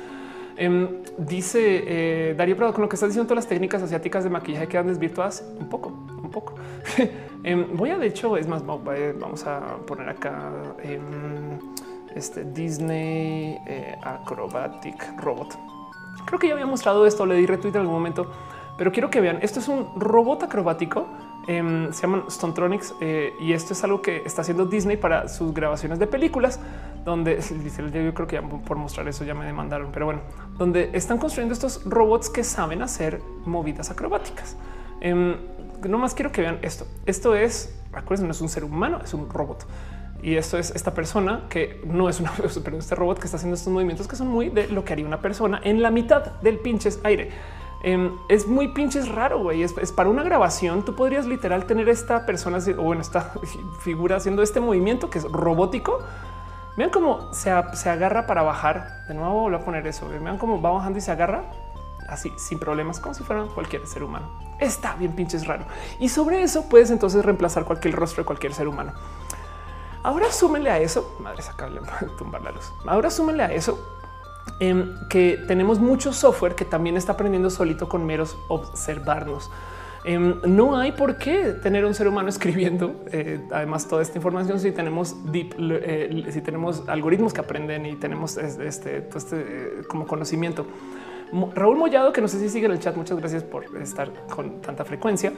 Em, 0.61 1.03
dice 1.17 1.85
eh, 1.87 2.35
Darío 2.37 2.57
Prado, 2.57 2.73
con 2.73 2.83
lo 2.83 2.89
que 2.89 2.97
estás 2.97 3.11
diciendo, 3.11 3.29
todas 3.29 3.45
las 3.45 3.49
técnicas 3.49 3.81
asiáticas 3.81 4.25
de 4.25 4.31
maquillaje 4.31 4.67
quedan 4.67 4.89
desvirtuadas 4.89 5.45
un 5.59 5.69
poco, 5.69 5.91
un 5.91 6.31
poco. 6.31 6.55
Em, 7.45 7.77
voy 7.77 7.91
a, 7.91 7.99
de 7.99 8.09
hecho, 8.09 8.37
es 8.37 8.49
más, 8.49 8.67
vamos 8.67 9.47
a 9.47 9.77
poner 9.87 10.09
acá 10.09 10.51
este 12.13 12.43
Disney 12.45 13.57
eh, 13.69 13.95
Acrobatic 14.03 15.23
Robot. 15.23 15.57
Creo 16.27 16.41
que 16.41 16.49
ya 16.49 16.55
había 16.55 16.67
mostrado 16.67 17.07
esto, 17.07 17.25
le 17.25 17.37
di 17.37 17.47
retweet 17.47 17.77
en 17.77 17.83
algún 17.83 17.95
momento, 17.95 18.29
pero 18.77 18.91
quiero 18.91 19.09
que 19.09 19.21
vean. 19.21 19.39
Esto 19.41 19.61
es 19.61 19.69
un 19.69 19.87
robot 19.95 20.43
acrobático 20.43 21.07
Em, 21.49 21.91
se 21.95 22.03
llaman 22.03 22.25
Stontronics 22.29 22.95
eh, 23.01 23.33
y 23.41 23.55
esto 23.55 23.73
es 23.73 23.83
algo 23.83 24.03
que 24.03 24.19
está 24.27 24.43
haciendo 24.43 24.67
Disney 24.67 24.99
para 24.99 25.29
sus 25.29 25.55
grabaciones 25.55 25.99
de 25.99 26.07
películas, 26.07 26.61
donde 27.07 27.41
yo 28.05 28.15
creo 28.15 28.27
que 28.27 28.37
ya 28.37 28.43
por 28.43 28.77
mostrar 28.77 29.09
eso 29.09 29.25
ya 29.25 29.33
me 29.33 29.47
demandaron, 29.47 29.91
pero 29.91 30.05
bueno, 30.05 30.21
donde 30.59 30.91
están 30.93 31.17
construyendo 31.17 31.55
estos 31.55 31.83
robots 31.87 32.29
que 32.29 32.45
saben 32.45 32.83
hacer 32.83 33.23
movidas 33.47 33.91
acrobáticas. 33.91 34.59
Eh, 35.01 35.37
no 35.89 35.97
más 35.97 36.13
quiero 36.13 36.33
que 36.33 36.43
vean 36.43 36.59
esto. 36.61 36.87
Esto 37.07 37.35
es, 37.35 37.75
acuérdense, 37.95 38.27
no 38.27 38.33
es 38.33 38.41
un 38.43 38.51
ser 38.51 38.65
humano, 38.65 39.01
es 39.03 39.15
un 39.15 39.31
robot. 39.31 39.65
Y 40.23 40.37
esto 40.37 40.59
es 40.59 40.71
esta 40.73 40.93
persona 40.93 41.47
que 41.49 41.81
no 41.87 42.11
es 42.11 42.21
una, 42.21 42.31
pero 42.65 42.77
este 42.77 42.95
robot 42.95 43.21
que 43.21 43.25
está 43.25 43.39
haciendo 43.39 43.55
estos 43.55 43.73
movimientos 43.73 44.07
que 44.07 44.17
son 44.17 44.29
muy 44.29 44.51
de 44.51 44.69
lo 44.69 44.85
que 44.85 44.93
haría 44.93 45.07
una 45.07 45.23
persona 45.23 45.63
en 45.65 45.81
la 45.81 45.91
mitad 45.91 46.41
del 46.43 46.59
pinches 46.59 47.01
aire. 47.05 47.31
Em, 47.81 48.17
es 48.29 48.49
muy 48.49 48.69
pinches 48.69 49.09
raro, 49.09 49.39
güey. 49.39 49.63
Es, 49.63 49.93
para 49.93 50.09
una 50.09 50.23
grabación. 50.23 50.85
Tú 50.85 50.95
podrías 50.95 51.27
literal 51.27 51.67
tener 51.67 51.89
esta 51.89 52.27
persona 52.27 52.59
o 52.77 52.83
bueno, 52.83 53.03
esta 53.03 53.33
figura 53.81 54.17
haciendo 54.17 54.43
este 54.43 54.61
movimiento 54.61 55.11
que 55.11 55.19
es 55.19 55.25
robótico. 55.25 56.01
Vean 56.77 56.91
cómo 56.91 57.33
se, 57.33 57.51
agarra 57.51 58.27
para 58.27 58.43
bajar. 58.43 59.05
De 59.09 59.15
nuevo 59.15 59.43
voy 59.43 59.55
a 59.55 59.61
poner 59.61 59.87
eso. 59.87 60.09
Vean 60.09 60.39
cómo 60.39 60.61
va 60.61 60.71
bajando 60.71 60.99
y 60.99 61.03
se 61.03 61.11
agarra. 61.11 61.45
así 62.09 62.33
sin 62.37 62.59
problemas, 62.59 63.01
como 63.01 63.15
si 63.15 63.23
fueran 63.23 63.49
cualquier 63.49 63.87
ser 63.87 64.03
humano. 64.03 64.29
Está 64.59 64.95
bien 64.97 65.13
pinches 65.13 65.47
raro. 65.47 65.65
Y 66.01 66.09
sobre 66.09 66.43
eso 66.43 66.69
puedes 66.69 66.91
entonces 66.91 67.25
reemplazar 67.25 67.65
cualquier 67.65 67.95
rostro 67.95 68.23
de 68.23 68.27
cualquier 68.27 68.55
ser 68.55 68.67
humano. 68.67 68.93
Ahora 70.03 70.31
súmenle 70.31 70.71
a 70.71 70.79
eso, 70.79 71.17
madre, 71.21 71.43
sacarle 71.43 71.81
tumbar 72.17 72.43
la 72.43 72.53
luz. 72.53 72.73
Ahora 72.87 73.11
súmenle 73.11 73.43
a 73.43 73.53
eso 73.53 73.98
em, 74.61 74.95
que 75.09 75.43
tenemos 75.47 75.79
mucho 75.79 76.13
software 76.13 76.55
que 76.55 76.65
también 76.65 76.97
está 76.97 77.13
aprendiendo 77.13 77.51
solito 77.51 77.89
con 77.89 78.05
meros 78.05 78.37
observarnos. 78.49 79.51
Em, 80.05 80.37
no 80.47 80.79
hay 80.79 80.93
por 80.93 81.17
qué 81.17 81.55
tener 81.63 81.85
un 81.85 81.95
ser 81.95 82.09
humano 82.09 82.29
escribiendo. 82.35 82.95
Eh, 83.13 83.41
además, 83.51 83.89
toda 83.89 84.03
esta 84.03 84.17
información, 84.17 84.61
si 84.61 84.73
tenemos 84.73 85.31
deep, 85.33 85.55
eh, 85.59 86.25
si 86.31 86.41
tenemos 86.41 86.89
algoritmos 86.89 87.33
que 87.33 87.41
aprenden 87.41 87.87
y 87.87 87.97
tenemos 87.97 88.37
este, 88.37 88.69
este 89.15 89.37
eh, 89.37 89.71
como 89.89 90.07
conocimiento. 90.07 90.67
Raúl 91.55 91.77
Mollado, 91.77 92.11
que 92.11 92.23
no 92.23 92.29
sé 92.29 92.39
si 92.39 92.49
sigue 92.49 92.65
en 92.65 92.73
el 92.73 92.79
chat, 92.79 92.97
muchas 92.97 93.19
gracias 93.19 93.43
por 93.43 93.65
estar 93.77 94.11
con 94.31 94.63
tanta 94.63 94.87
frecuencia. 94.87 95.31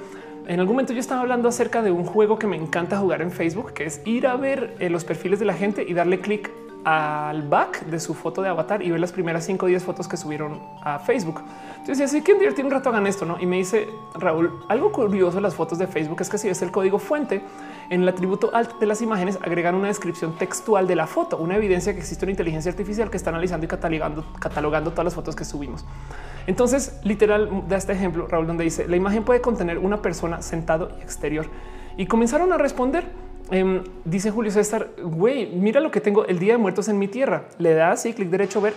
En 0.46 0.60
algún 0.60 0.74
momento 0.76 0.92
yo 0.92 1.00
estaba 1.00 1.20
hablando 1.20 1.48
acerca 1.48 1.82
de 1.82 1.90
un 1.90 2.04
juego 2.04 2.38
que 2.38 2.46
me 2.46 2.56
encanta 2.56 2.96
jugar 2.96 3.22
en 3.22 3.32
Facebook, 3.32 3.72
que 3.72 3.86
es 3.86 4.00
ir 4.04 4.28
a 4.28 4.36
ver 4.36 4.76
los 4.88 5.04
perfiles 5.04 5.40
de 5.40 5.46
la 5.46 5.54
gente 5.54 5.84
y 5.86 5.92
darle 5.92 6.20
clic 6.20 6.48
al 6.84 7.42
back 7.42 7.84
de 7.86 8.00
su 8.00 8.14
foto 8.14 8.42
de 8.42 8.48
avatar 8.48 8.82
y 8.82 8.90
ver 8.90 9.00
las 9.00 9.12
primeras 9.12 9.44
5 9.44 9.66
o 9.66 9.68
10 9.68 9.84
fotos 9.84 10.08
que 10.08 10.16
subieron 10.16 10.60
a 10.82 10.98
Facebook. 10.98 11.42
Entonces 11.70 11.98
decía, 11.98 12.08
sí 12.08 12.22
que 12.22 12.34
divertir 12.34 12.64
un 12.64 12.70
rato 12.70 12.88
hagan 12.88 13.06
esto, 13.06 13.24
¿no? 13.26 13.38
Y 13.40 13.46
me 13.46 13.56
dice, 13.56 13.88
Raúl, 14.14 14.60
algo 14.68 14.92
curioso 14.92 15.36
de 15.36 15.42
las 15.42 15.54
fotos 15.54 15.78
de 15.78 15.86
Facebook 15.86 16.20
es 16.20 16.30
que 16.30 16.38
si 16.38 16.48
ves 16.48 16.62
el 16.62 16.70
código 16.70 16.98
fuente, 16.98 17.42
en 17.90 18.02
el 18.02 18.08
atributo 18.08 18.50
alt 18.54 18.78
de 18.78 18.86
las 18.86 19.02
imágenes 19.02 19.38
agregan 19.42 19.74
una 19.74 19.88
descripción 19.88 20.36
textual 20.36 20.86
de 20.86 20.96
la 20.96 21.06
foto, 21.06 21.36
una 21.38 21.56
evidencia 21.56 21.92
que 21.92 22.00
existe 22.00 22.24
una 22.24 22.30
inteligencia 22.30 22.70
artificial 22.70 23.10
que 23.10 23.16
está 23.16 23.30
analizando 23.30 23.64
y 23.66 23.68
catalogando, 23.68 24.24
catalogando 24.38 24.90
todas 24.90 25.04
las 25.04 25.14
fotos 25.14 25.34
que 25.34 25.44
subimos. 25.44 25.84
Entonces, 26.46 27.00
literal, 27.04 27.64
da 27.68 27.76
este 27.76 27.92
ejemplo, 27.92 28.26
Raúl, 28.26 28.46
donde 28.46 28.64
dice, 28.64 28.86
la 28.88 28.96
imagen 28.96 29.24
puede 29.24 29.40
contener 29.40 29.78
una 29.78 30.02
persona 30.02 30.42
sentado 30.42 30.90
y 30.98 31.02
exterior. 31.02 31.46
Y 31.96 32.06
comenzaron 32.06 32.52
a 32.52 32.58
responder 32.58 33.29
Em, 33.50 33.82
dice 34.04 34.30
Julio 34.30 34.52
César, 34.52 34.90
güey, 35.02 35.46
mira 35.46 35.80
lo 35.80 35.90
que 35.90 36.00
tengo 36.00 36.24
el 36.26 36.38
día 36.38 36.52
de 36.52 36.58
muertos 36.58 36.88
en 36.88 36.98
mi 36.98 37.08
tierra. 37.08 37.44
Le 37.58 37.74
das 37.74 38.06
y 38.06 38.12
clic 38.12 38.28
derecho 38.30 38.60
ver. 38.60 38.74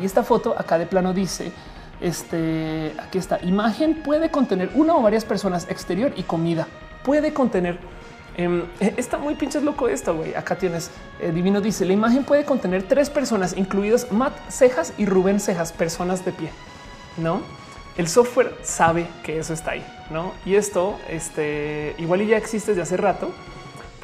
Y 0.00 0.04
esta 0.04 0.22
foto 0.22 0.54
acá 0.56 0.78
de 0.78 0.86
plano 0.86 1.12
dice, 1.12 1.52
este, 2.00 2.92
aquí 3.02 3.18
está, 3.18 3.40
imagen 3.42 4.02
puede 4.02 4.30
contener 4.30 4.70
una 4.74 4.94
o 4.94 5.02
varias 5.02 5.24
personas 5.24 5.68
exterior 5.70 6.12
y 6.16 6.22
comida. 6.22 6.68
Puede 7.04 7.32
contener 7.32 7.78
em, 8.36 8.64
está 8.96 9.18
muy 9.18 9.34
pinches 9.34 9.62
loco 9.62 9.88
esto, 9.88 10.14
güey. 10.14 10.34
Acá 10.34 10.56
tienes 10.56 10.90
el 11.20 11.34
divino 11.34 11.60
dice 11.60 11.84
la 11.84 11.92
imagen 11.92 12.24
puede 12.24 12.44
contener 12.44 12.84
tres 12.84 13.10
personas, 13.10 13.56
incluidos 13.56 14.12
Matt 14.12 14.34
Cejas 14.50 14.92
y 14.98 15.06
Rubén 15.06 15.40
Cejas, 15.40 15.72
personas 15.72 16.24
de 16.24 16.32
pie. 16.32 16.50
No, 17.16 17.40
el 17.96 18.08
software 18.08 18.54
sabe 18.62 19.08
que 19.24 19.38
eso 19.38 19.54
está 19.54 19.72
ahí, 19.72 19.86
no? 20.10 20.32
Y 20.44 20.54
esto, 20.54 20.98
este 21.08 21.94
igual 21.98 22.22
y 22.22 22.26
ya 22.26 22.36
existe 22.36 22.72
desde 22.72 22.82
hace 22.82 22.96
rato, 22.98 23.32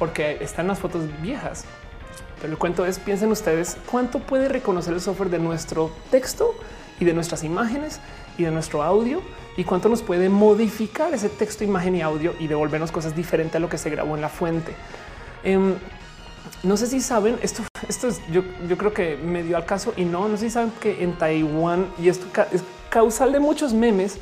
porque 0.03 0.39
están 0.41 0.67
las 0.67 0.81
fotos 0.81 1.05
viejas. 1.23 1.65
Pero 2.41 2.55
el 2.55 2.59
cuento 2.59 2.85
es, 2.85 2.99
piensen 2.99 3.31
ustedes 3.31 3.77
cuánto 3.89 4.19
puede 4.19 4.49
reconocer 4.49 4.93
el 4.95 5.01
software 5.01 5.31
de 5.31 5.39
nuestro 5.39 5.93
texto 6.11 6.57
y 6.99 7.05
de 7.05 7.15
nuestras 7.15 7.45
imágenes 7.45 8.01
y 8.37 8.43
de 8.43 8.51
nuestro 8.51 8.83
audio 8.83 9.23
y 9.57 9.63
cuánto 9.63 9.89
nos 9.89 10.03
puede 10.03 10.29
modificar 10.29 11.15
ese 11.15 11.29
texto, 11.29 11.63
imagen 11.63 11.95
y 11.95 12.03
audio 12.03 12.35
y 12.41 12.49
devolvernos 12.49 12.91
cosas 12.91 13.15
diferentes 13.15 13.55
a 13.55 13.61
lo 13.61 13.69
que 13.69 13.79
se 13.79 13.91
grabó 13.91 14.17
en 14.17 14.23
la 14.23 14.29
fuente. 14.29 14.75
Em, 15.45 15.77
no 16.65 16.77
sé 16.77 16.89
si 16.89 17.01
saben 17.01 17.39
esto. 17.41 17.63
Esto 17.89 18.09
es 18.09 18.21
yo, 18.33 18.43
yo 18.69 18.77
creo 18.77 18.93
que 18.93 19.15
me 19.15 19.45
dio 19.45 19.57
al 19.57 19.67
caso 19.67 19.95
y 19.97 20.05
no, 20.05 20.29
no 20.29 20.37
sé 20.37 20.47
si 20.47 20.51
saben 20.51 20.73
que 20.81 21.05
en 21.05 21.13
Taiwán 21.17 21.87
y 21.97 22.09
esto 22.09 22.27
es 22.51 22.65
causal 22.91 23.31
de 23.31 23.39
muchos 23.39 23.73
memes 23.73 24.19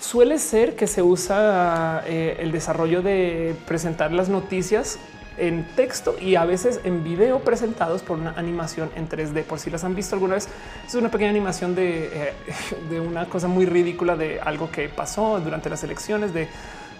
suele 0.00 0.38
ser 0.38 0.76
que 0.76 0.86
se 0.86 1.02
usa 1.02 2.02
eh, 2.06 2.36
el 2.40 2.52
desarrollo 2.52 3.02
de 3.02 3.54
presentar 3.66 4.12
las 4.12 4.28
noticias 4.28 4.98
en 5.36 5.64
texto 5.76 6.16
y 6.20 6.34
a 6.34 6.44
veces 6.44 6.80
en 6.84 7.04
video 7.04 7.40
presentados 7.40 8.02
por 8.02 8.18
una 8.18 8.30
animación 8.32 8.90
en 8.96 9.08
3D. 9.08 9.44
Por 9.44 9.58
si 9.60 9.70
las 9.70 9.84
han 9.84 9.94
visto 9.94 10.14
alguna 10.16 10.34
vez, 10.34 10.48
es 10.86 10.94
una 10.94 11.10
pequeña 11.10 11.30
animación 11.30 11.74
de, 11.74 12.06
eh, 12.06 12.32
de 12.90 13.00
una 13.00 13.26
cosa 13.26 13.48
muy 13.48 13.66
ridícula 13.66 14.16
de 14.16 14.40
algo 14.40 14.70
que 14.70 14.88
pasó 14.88 15.40
durante 15.40 15.70
las 15.70 15.82
elecciones 15.84 16.34
de 16.34 16.48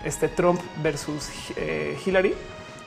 este 0.04 0.28
Trump 0.28 0.60
versus 0.82 1.28
eh, 1.56 1.98
Hillary. 2.04 2.34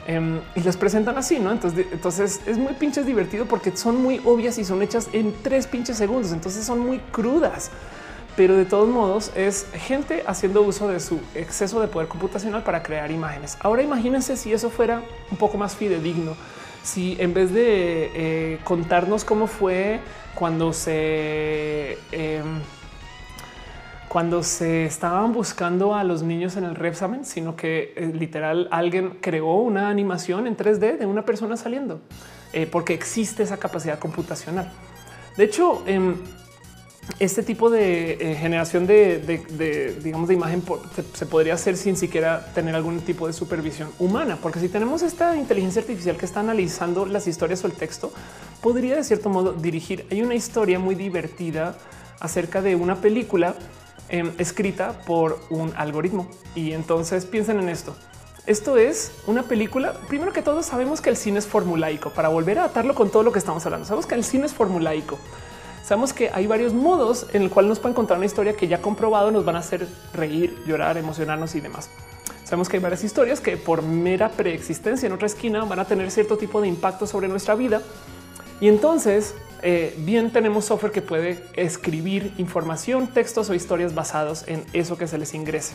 Em, 0.04 0.40
y 0.56 0.60
las 0.62 0.76
presentan 0.76 1.16
así, 1.16 1.38
no? 1.38 1.52
Entonces, 1.52 1.86
entonces 1.92 2.40
es 2.46 2.58
muy 2.58 2.72
pinches 2.72 3.06
divertido 3.06 3.46
porque 3.46 3.76
son 3.76 4.02
muy 4.02 4.20
obvias 4.24 4.58
y 4.58 4.64
son 4.64 4.82
hechas 4.82 5.08
en 5.12 5.32
tres 5.42 5.68
pinches 5.68 5.96
segundos. 5.96 6.32
Entonces 6.32 6.64
son 6.64 6.80
muy 6.80 6.98
crudas 6.98 7.70
pero 8.36 8.56
de 8.56 8.64
todos 8.64 8.88
modos 8.88 9.30
es 9.34 9.66
gente 9.74 10.22
haciendo 10.26 10.62
uso 10.62 10.88
de 10.88 11.00
su 11.00 11.20
exceso 11.34 11.80
de 11.80 11.88
poder 11.88 12.08
computacional 12.08 12.62
para 12.62 12.82
crear 12.82 13.10
imágenes. 13.10 13.58
Ahora 13.60 13.82
imagínense 13.82 14.36
si 14.36 14.52
eso 14.52 14.70
fuera 14.70 15.02
un 15.30 15.36
poco 15.36 15.58
más 15.58 15.76
fidedigno, 15.76 16.36
si 16.82 17.16
en 17.20 17.34
vez 17.34 17.52
de 17.52 18.10
eh, 18.14 18.58
contarnos 18.64 19.24
cómo 19.24 19.46
fue 19.46 20.00
cuando 20.34 20.72
se 20.72 21.98
em, 22.10 22.60
cuando 24.08 24.42
se 24.42 24.84
estaban 24.84 25.32
buscando 25.32 25.94
a 25.94 26.04
los 26.04 26.22
niños 26.22 26.58
en 26.58 26.64
el 26.64 26.74
Repsamen, 26.74 27.24
sino 27.24 27.56
que 27.56 27.94
eh, 27.96 28.12
literal 28.12 28.68
alguien 28.70 29.16
creó 29.22 29.54
una 29.54 29.88
animación 29.88 30.46
en 30.46 30.54
3D 30.54 30.98
de 30.98 31.06
una 31.06 31.24
persona 31.24 31.56
saliendo, 31.56 32.02
eh, 32.52 32.68
porque 32.70 32.92
existe 32.92 33.42
esa 33.42 33.56
capacidad 33.56 33.98
computacional. 33.98 34.70
De 35.38 35.44
hecho, 35.44 35.82
em, 35.86 36.16
este 37.18 37.42
tipo 37.42 37.68
de 37.68 38.12
eh, 38.12 38.36
generación 38.36 38.86
de, 38.86 39.18
digamos, 40.02 40.28
de 40.28 40.34
imagen 40.34 40.62
se, 41.14 41.26
podría 41.26 41.54
hacer 41.54 41.76
sin 41.76 41.96
siquiera 41.96 42.52
tener 42.54 42.76
algún 42.76 43.00
tipo 43.00 43.26
de 43.26 43.32
supervisión 43.32 43.90
humana, 43.98 44.38
porque 44.40 44.60
si 44.60 44.68
tenemos 44.68 45.02
esta 45.02 45.36
inteligencia 45.36 45.82
artificial 45.82 46.16
que 46.16 46.26
está 46.26 46.40
analizando 46.40 47.04
las 47.04 47.26
historias 47.26 47.64
o 47.64 47.66
el 47.66 47.72
texto, 47.72 48.12
podría 48.60 48.96
de 48.96 49.04
cierto 49.04 49.28
modo 49.30 49.52
dirigir. 49.52 50.06
Hay 50.10 50.22
una 50.22 50.34
historia 50.34 50.78
muy 50.78 50.94
divertida 50.94 51.76
acerca 52.20 52.62
de 52.62 52.76
una 52.76 52.96
película 52.96 53.56
em, 54.08 54.30
escrita 54.38 55.00
por 55.04 55.40
un 55.50 55.72
algoritmo. 55.76 56.28
Y 56.54 56.72
entonces 56.72 57.26
piensen 57.26 57.58
en 57.58 57.68
esto. 57.68 57.96
Esto 58.46 58.76
es 58.76 59.12
una 59.26 59.42
película. 59.44 59.94
Primero 60.08 60.32
que 60.32 60.42
todo, 60.42 60.62
sabemos 60.62 61.00
que 61.00 61.10
el 61.10 61.16
cine 61.16 61.40
es 61.40 61.46
formulaico 61.46 62.10
para 62.10 62.28
volver 62.28 62.60
a 62.60 62.64
atarlo 62.64 62.94
con 62.94 63.10
todo 63.10 63.24
lo 63.24 63.32
que 63.32 63.40
estamos 63.40 63.64
hablando. 63.66 63.86
Sabemos 63.86 64.06
que 64.06 64.14
el 64.14 64.24
cine 64.24 64.46
es 64.46 64.52
formulaico 64.52 65.18
sabemos 65.82 66.12
que 66.12 66.30
hay 66.32 66.46
varios 66.46 66.72
modos 66.72 67.26
en 67.32 67.42
el 67.42 67.50
cual 67.50 67.68
nos 67.68 67.78
pueden 67.78 67.94
contar 67.94 68.16
una 68.16 68.26
historia 68.26 68.54
que 68.54 68.68
ya 68.68 68.80
comprobado 68.80 69.30
nos 69.30 69.44
van 69.44 69.56
a 69.56 69.60
hacer 69.60 69.86
reír, 70.12 70.56
llorar, 70.66 70.96
emocionarnos 70.96 71.54
y 71.54 71.60
demás. 71.60 71.90
Sabemos 72.44 72.68
que 72.68 72.76
hay 72.76 72.82
varias 72.82 73.02
historias 73.02 73.40
que 73.40 73.56
por 73.56 73.82
mera 73.82 74.28
preexistencia 74.28 75.06
en 75.06 75.12
otra 75.12 75.26
esquina 75.26 75.64
van 75.64 75.78
a 75.78 75.84
tener 75.86 76.10
cierto 76.10 76.36
tipo 76.36 76.60
de 76.60 76.68
impacto 76.68 77.06
sobre 77.06 77.28
nuestra 77.28 77.54
vida. 77.54 77.80
Y 78.60 78.68
entonces 78.68 79.34
eh, 79.62 79.94
bien 79.98 80.32
tenemos 80.32 80.64
software 80.64 80.92
que 80.92 81.02
puede 81.02 81.44
escribir 81.54 82.34
información, 82.36 83.06
textos 83.06 83.48
o 83.48 83.54
historias 83.54 83.94
basados 83.94 84.44
en 84.48 84.64
eso 84.72 84.98
que 84.98 85.06
se 85.06 85.18
les 85.18 85.34
ingrese. 85.34 85.74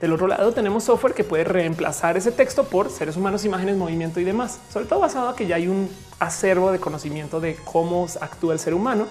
Del 0.00 0.12
otro 0.12 0.26
lado 0.26 0.52
tenemos 0.52 0.84
software 0.84 1.14
que 1.14 1.24
puede 1.24 1.44
reemplazar 1.44 2.16
ese 2.16 2.32
texto 2.32 2.64
por 2.64 2.90
seres 2.90 3.16
humanos, 3.16 3.44
imágenes, 3.44 3.76
movimiento 3.76 4.18
y 4.18 4.24
demás, 4.24 4.58
sobre 4.72 4.86
todo 4.86 5.00
basado 5.00 5.28
a 5.28 5.36
que 5.36 5.46
ya 5.46 5.56
hay 5.56 5.68
un 5.68 5.88
acervo 6.18 6.72
de 6.72 6.80
conocimiento 6.80 7.40
de 7.40 7.56
cómo 7.64 8.06
actúa 8.20 8.52
el 8.52 8.58
ser 8.58 8.74
humano 8.74 9.06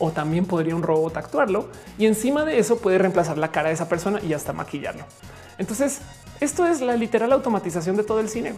o 0.00 0.10
también 0.10 0.46
podría 0.46 0.74
un 0.74 0.82
robot 0.82 1.16
actuarlo 1.16 1.68
y 1.96 2.06
encima 2.06 2.44
de 2.44 2.58
eso 2.58 2.78
puede 2.78 2.98
reemplazar 2.98 3.38
la 3.38 3.52
cara 3.52 3.68
de 3.68 3.74
esa 3.74 3.88
persona 3.88 4.20
y 4.20 4.32
hasta 4.32 4.52
maquillarlo. 4.52 5.04
Entonces, 5.58 6.00
esto 6.40 6.66
es 6.66 6.80
la 6.80 6.96
literal 6.96 7.32
automatización 7.32 7.96
de 7.96 8.02
todo 8.02 8.18
el 8.18 8.28
cine 8.28 8.54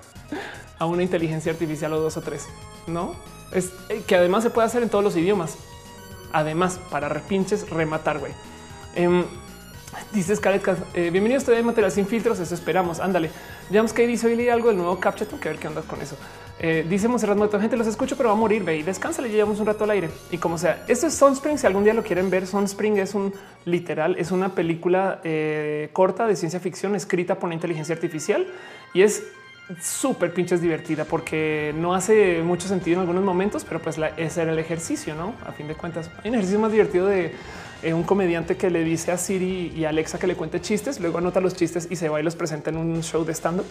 a 0.78 0.86
una 0.86 1.02
inteligencia 1.02 1.52
artificial 1.52 1.92
o 1.92 2.00
dos 2.00 2.16
o 2.16 2.22
tres, 2.22 2.46
no 2.86 3.14
es 3.52 3.72
eh, 3.88 4.02
que 4.06 4.16
además 4.16 4.42
se 4.42 4.50
puede 4.50 4.66
hacer 4.66 4.82
en 4.82 4.88
todos 4.88 5.04
los 5.04 5.16
idiomas. 5.16 5.56
Además, 6.32 6.78
para 6.90 7.08
repinches, 7.08 7.68
rematar, 7.70 8.18
güey. 8.18 8.32
Eh, 8.94 9.24
dice 10.12 10.36
Scarlett, 10.36 10.66
eh, 10.94 11.10
bienvenido 11.10 11.40
a 11.40 11.62
material 11.62 11.90
sin 11.90 12.06
filtros. 12.06 12.38
Eso 12.40 12.54
esperamos. 12.54 13.00
Ándale. 13.00 13.30
James 13.72 13.92
que 13.92 14.06
dice 14.06 14.26
hoy 14.26 14.48
algo 14.48 14.68
del 14.68 14.76
nuevo 14.76 15.00
captcha. 15.00 15.24
Tengo 15.24 15.40
que 15.40 15.48
ver 15.48 15.58
qué 15.58 15.68
onda 15.68 15.82
con 15.82 16.00
eso. 16.02 16.16
Eh, 16.60 16.84
dice 16.88 17.06
Monserrat 17.06 17.36
Muerto, 17.36 17.60
gente, 17.60 17.76
los 17.76 17.86
escucho, 17.86 18.16
pero 18.16 18.30
va 18.30 18.34
a 18.34 18.38
morir. 18.38 18.64
Ve 18.64 18.76
y 18.78 18.82
descansa, 18.82 19.22
le 19.22 19.30
llevamos 19.30 19.60
un 19.60 19.66
rato 19.66 19.84
al 19.84 19.90
aire. 19.90 20.10
Y 20.30 20.38
como 20.38 20.58
sea, 20.58 20.84
esto 20.88 21.06
es 21.06 21.14
Sunspring. 21.14 21.58
Si 21.58 21.66
algún 21.66 21.84
día 21.84 21.94
lo 21.94 22.02
quieren 22.02 22.30
ver, 22.30 22.46
Sunspring 22.46 22.98
es 22.98 23.14
un 23.14 23.32
literal, 23.64 24.16
es 24.18 24.30
una 24.30 24.54
película 24.54 25.20
eh, 25.24 25.90
corta 25.92 26.26
de 26.26 26.36
ciencia 26.36 26.58
ficción 26.60 26.94
escrita 26.94 27.36
por 27.36 27.46
una 27.46 27.54
inteligencia 27.54 27.94
artificial 27.94 28.46
y 28.94 29.02
es 29.02 29.22
súper 29.80 30.32
pinches 30.32 30.62
divertida 30.62 31.04
porque 31.04 31.74
no 31.76 31.94
hace 31.94 32.42
mucho 32.42 32.66
sentido 32.68 32.96
en 32.96 33.00
algunos 33.00 33.22
momentos, 33.22 33.64
pero 33.64 33.80
pues 33.80 33.98
la, 33.98 34.08
ese 34.08 34.42
era 34.42 34.52
el 34.52 34.58
ejercicio, 34.58 35.14
no? 35.14 35.34
A 35.46 35.52
fin 35.52 35.68
de 35.68 35.74
cuentas, 35.74 36.10
hay 36.22 36.30
un 36.30 36.36
ejercicio 36.36 36.58
más 36.58 36.72
divertido 36.72 37.06
de 37.06 37.34
eh, 37.82 37.92
un 37.92 38.02
comediante 38.02 38.56
que 38.56 38.70
le 38.70 38.82
dice 38.82 39.12
a 39.12 39.18
Siri 39.18 39.72
y 39.76 39.84
Alexa 39.84 40.18
que 40.18 40.26
le 40.26 40.36
cuente 40.36 40.60
chistes, 40.60 41.00
luego 41.00 41.18
anota 41.18 41.40
los 41.40 41.54
chistes 41.54 41.86
y 41.90 41.96
se 41.96 42.08
va 42.08 42.18
y 42.18 42.22
los 42.22 42.34
presenta 42.34 42.70
en 42.70 42.78
un 42.78 43.02
show 43.02 43.24
de 43.24 43.34
stand 43.34 43.60
up. 43.60 43.66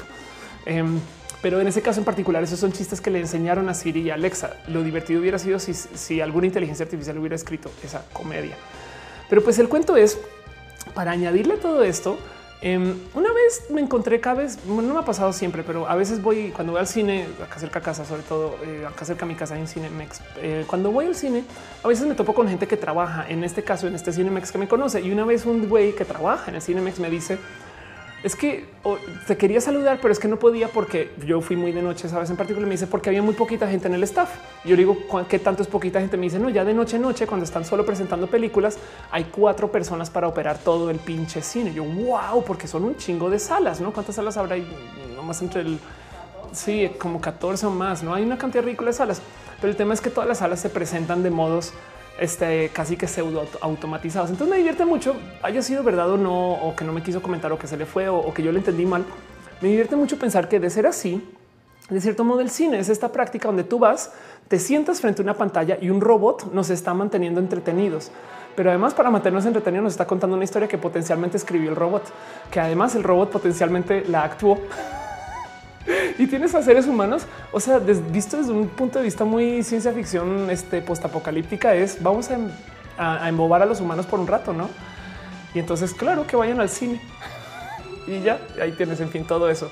Pero 1.42 1.62
en 1.62 1.68
ese 1.68 1.82
caso 1.82 2.00
en 2.00 2.06
particular, 2.06 2.44
esos 2.44 2.60
son 2.60 2.72
chistes 2.72 3.00
que 3.00 3.12
le 3.12 3.20
enseñaron 3.20 3.70
a 3.70 3.74
Siri 3.74 4.02
y 4.02 4.10
Alexa. 4.10 4.58
Lo 4.68 4.84
divertido 4.84 5.22
hubiera 5.22 5.38
sido 5.38 5.60
si, 5.60 5.74
si 5.74 6.20
alguna 6.20 6.48
inteligencia 6.48 6.84
artificial 6.84 7.18
hubiera 7.18 7.36
escrito 7.36 7.72
esa 7.84 8.04
comedia. 8.12 8.56
Pero 9.30 9.44
pues 9.44 9.60
el 9.60 9.70
cuento 9.70 9.96
es 9.98 10.18
para 10.94 11.12
añadirle 11.12 11.58
todo 11.58 11.84
esto. 11.84 12.18
Em, 12.60 12.96
una 13.14 13.32
vez 13.32 13.66
me 13.70 13.82
encontré 13.82 14.20
cada 14.20 14.42
vez, 14.42 14.58
no 14.66 14.82
me 14.82 15.00
ha 15.00 15.06
pasado 15.06 15.32
siempre, 15.32 15.62
pero 15.62 15.88
a 15.88 15.96
veces 15.96 16.24
voy 16.24 16.50
cuando 16.50 16.74
voy 16.74 16.80
al 16.80 16.88
cine, 16.88 17.28
acá 17.44 17.60
cerca 17.60 17.78
a 17.78 17.82
casa, 17.84 18.04
sobre 18.04 18.24
todo 18.24 18.56
eh, 18.66 18.84
acá 18.88 19.06
cerca 19.06 19.26
a 19.26 19.28
mi 19.28 19.36
casa 19.36 19.54
hay 19.54 19.62
un 19.62 19.68
Cinemex. 19.68 20.22
Eh, 20.38 20.66
cuando 20.66 20.92
voy 20.92 21.06
al 21.06 21.14
cine, 21.14 21.44
a 21.84 21.88
veces 21.88 22.08
me 22.08 22.16
topo 22.16 22.34
con 22.34 22.48
gente 22.48 22.68
que 22.68 22.76
trabaja 22.76 23.30
en 23.30 23.44
este 23.44 23.64
caso, 23.64 23.86
en 23.88 23.94
este 23.94 24.12
Cinemex 24.12 24.52
que 24.52 24.58
me 24.58 24.68
conoce. 24.68 25.02
Y 25.02 25.12
una 25.12 25.24
vez 25.24 25.46
un 25.46 25.70
güey 25.70 25.94
que 25.94 26.04
trabaja 26.04 26.50
en 26.50 26.56
el 26.56 26.62
Cinemex 26.64 26.98
me 26.98 27.12
dice, 27.12 27.38
es 28.28 28.36
que 28.36 28.66
te 29.26 29.38
quería 29.38 29.62
saludar, 29.62 30.00
pero 30.02 30.12
es 30.12 30.20
que 30.20 30.28
no 30.28 30.38
podía 30.38 30.68
porque 30.68 31.12
yo 31.26 31.40
fui 31.40 31.56
muy 31.56 31.72
de 31.72 31.82
noche, 31.82 32.10
sabes, 32.10 32.30
en 32.30 32.36
particular 32.36 32.68
me 32.68 32.74
dice 32.74 32.86
porque 32.86 33.10
había 33.10 33.22
muy 33.22 33.34
poquita 33.34 33.68
gente 33.68 33.88
en 33.88 33.94
el 33.94 34.04
staff. 34.04 34.30
Yo 34.66 34.76
digo, 34.76 34.98
¿qué 35.30 35.40
tanto 35.40 35.64
es 35.64 35.70
poquita 35.70 36.02
gente? 36.02 36.18
Me 36.18 36.24
dice, 36.24 36.38
no, 36.38 36.50
ya 36.50 36.66
de 36.66 36.74
noche 36.74 36.98
a 36.98 37.00
noche, 37.00 37.26
cuando 37.26 37.46
están 37.46 37.64
solo 37.64 37.86
presentando 37.86 38.28
películas, 38.28 38.78
hay 39.12 39.26
cuatro 39.26 39.72
personas 39.72 40.10
para 40.10 40.28
operar 40.28 40.58
todo 40.58 40.90
el 40.90 41.00
pinche 41.00 41.42
cine. 41.42 41.74
Yo, 41.74 41.86
wow, 41.86 42.44
porque 42.46 42.68
son 42.68 42.84
un 42.84 42.98
chingo 42.98 43.30
de 43.30 43.40
salas, 43.40 43.80
¿no? 43.80 43.94
¿Cuántas 43.94 44.16
salas 44.16 44.36
habrá? 44.36 44.58
No 45.16 45.24
más 45.24 45.42
entre 45.42 45.62
el, 45.62 45.80
sí, 46.52 46.92
como 47.00 47.22
14 47.22 47.66
o 47.66 47.70
más, 47.70 48.04
¿no? 48.04 48.14
Hay 48.14 48.24
una 48.24 48.38
cantidad 48.38 48.64
ridícula 48.64 48.92
de 48.92 48.98
salas, 48.98 49.22
pero 49.62 49.72
el 49.72 49.78
tema 49.78 49.94
es 49.94 50.02
que 50.02 50.10
todas 50.10 50.28
las 50.28 50.40
salas 50.40 50.60
se 50.60 50.70
presentan 50.70 51.24
de 51.24 51.30
modos 51.30 51.72
este, 52.20 52.70
casi 52.70 52.98
que 52.98 53.08
pseudo 53.08 53.46
automatizados. 53.62 54.30
Entonces 54.30 54.52
me 54.52 54.58
divierte 54.58 54.86
mucho, 54.86 55.16
haya 55.42 55.62
sido 55.62 55.84
verdad 55.84 56.10
o 56.12 56.18
no, 56.18 56.54
o 56.54 56.76
que 56.76 56.84
no 56.84 56.94
me 56.94 57.04
quiso 57.04 57.22
comentar 57.22 57.52
o 57.52 57.60
que 57.60 57.68
se 57.68 57.78
le 57.78 57.86
fue 57.86 58.10
o, 58.10 58.34
que 58.34 58.44
yo 58.44 58.52
le 58.52 58.60
entendí 58.60 58.86
mal. 58.86 59.06
Me 59.62 59.70
divierte 59.70 59.96
mucho 59.96 60.18
pensar 60.18 60.48
que 60.48 60.60
de 60.60 60.70
ser 60.70 60.88
así, 60.88 61.24
de 61.90 62.02
cierto 62.02 62.24
modo 62.24 62.42
el 62.42 62.50
cine 62.50 62.80
es 62.80 62.90
esta 62.90 63.12
práctica 63.12 63.48
donde 63.48 63.64
tú 63.64 63.80
vas, 63.80 64.12
te 64.48 64.60
sientas 64.60 65.02
frente 65.02 65.22
a 65.22 65.24
una 65.24 65.34
pantalla 65.36 65.78
y 65.80 65.90
un 65.90 66.02
robot 66.02 66.52
nos 66.54 66.70
está 66.70 66.94
manteniendo 66.94 67.40
entretenidos. 67.40 68.12
Pero 68.56 68.72
además 68.72 68.94
para 68.94 69.12
mantenernos 69.12 69.46
entretenidos 69.46 69.84
nos 69.84 69.94
está 69.94 70.06
contando 70.08 70.36
una 70.36 70.44
historia 70.44 70.68
que 70.68 70.78
potencialmente 70.78 71.38
escribió 71.38 71.70
el 71.70 71.76
robot, 71.76 72.04
que 72.52 72.60
además 72.60 72.96
el 72.96 73.04
robot 73.04 73.32
potencialmente 73.32 74.04
la 74.06 74.24
actuó 74.24 74.60
y 76.18 76.28
tienes 76.28 76.54
a 76.56 76.62
seres 76.62 76.88
humanos. 76.88 77.26
O 77.52 77.60
sea, 77.60 77.80
visto 77.80 78.38
desde 78.38 78.52
un 78.52 78.68
punto 78.68 79.00
de 79.00 79.06
vista 79.06 79.26
muy 79.26 79.64
ciencia 79.64 79.92
ficción, 79.92 80.50
este 80.50 80.82
postapocalíptica 80.82 81.76
es 81.76 82.02
vamos 82.02 82.30
a, 82.98 83.28
embobar 83.28 83.62
a 83.62 83.66
los 83.66 83.80
humanos 83.80 84.06
por 84.06 84.20
un 84.20 84.28
rato, 84.28 84.54
no? 84.54 84.70
Y 85.54 85.60
entonces, 85.60 85.94
claro 85.94 86.26
que 86.26 86.36
vayan 86.36 86.60
al 86.60 86.70
cine 86.70 87.00
y 88.08 88.22
ya 88.22 88.40
ahí 88.62 88.72
tienes, 88.72 89.00
en 89.00 89.10
fin, 89.10 89.26
todo 89.26 89.50
eso. 89.50 89.70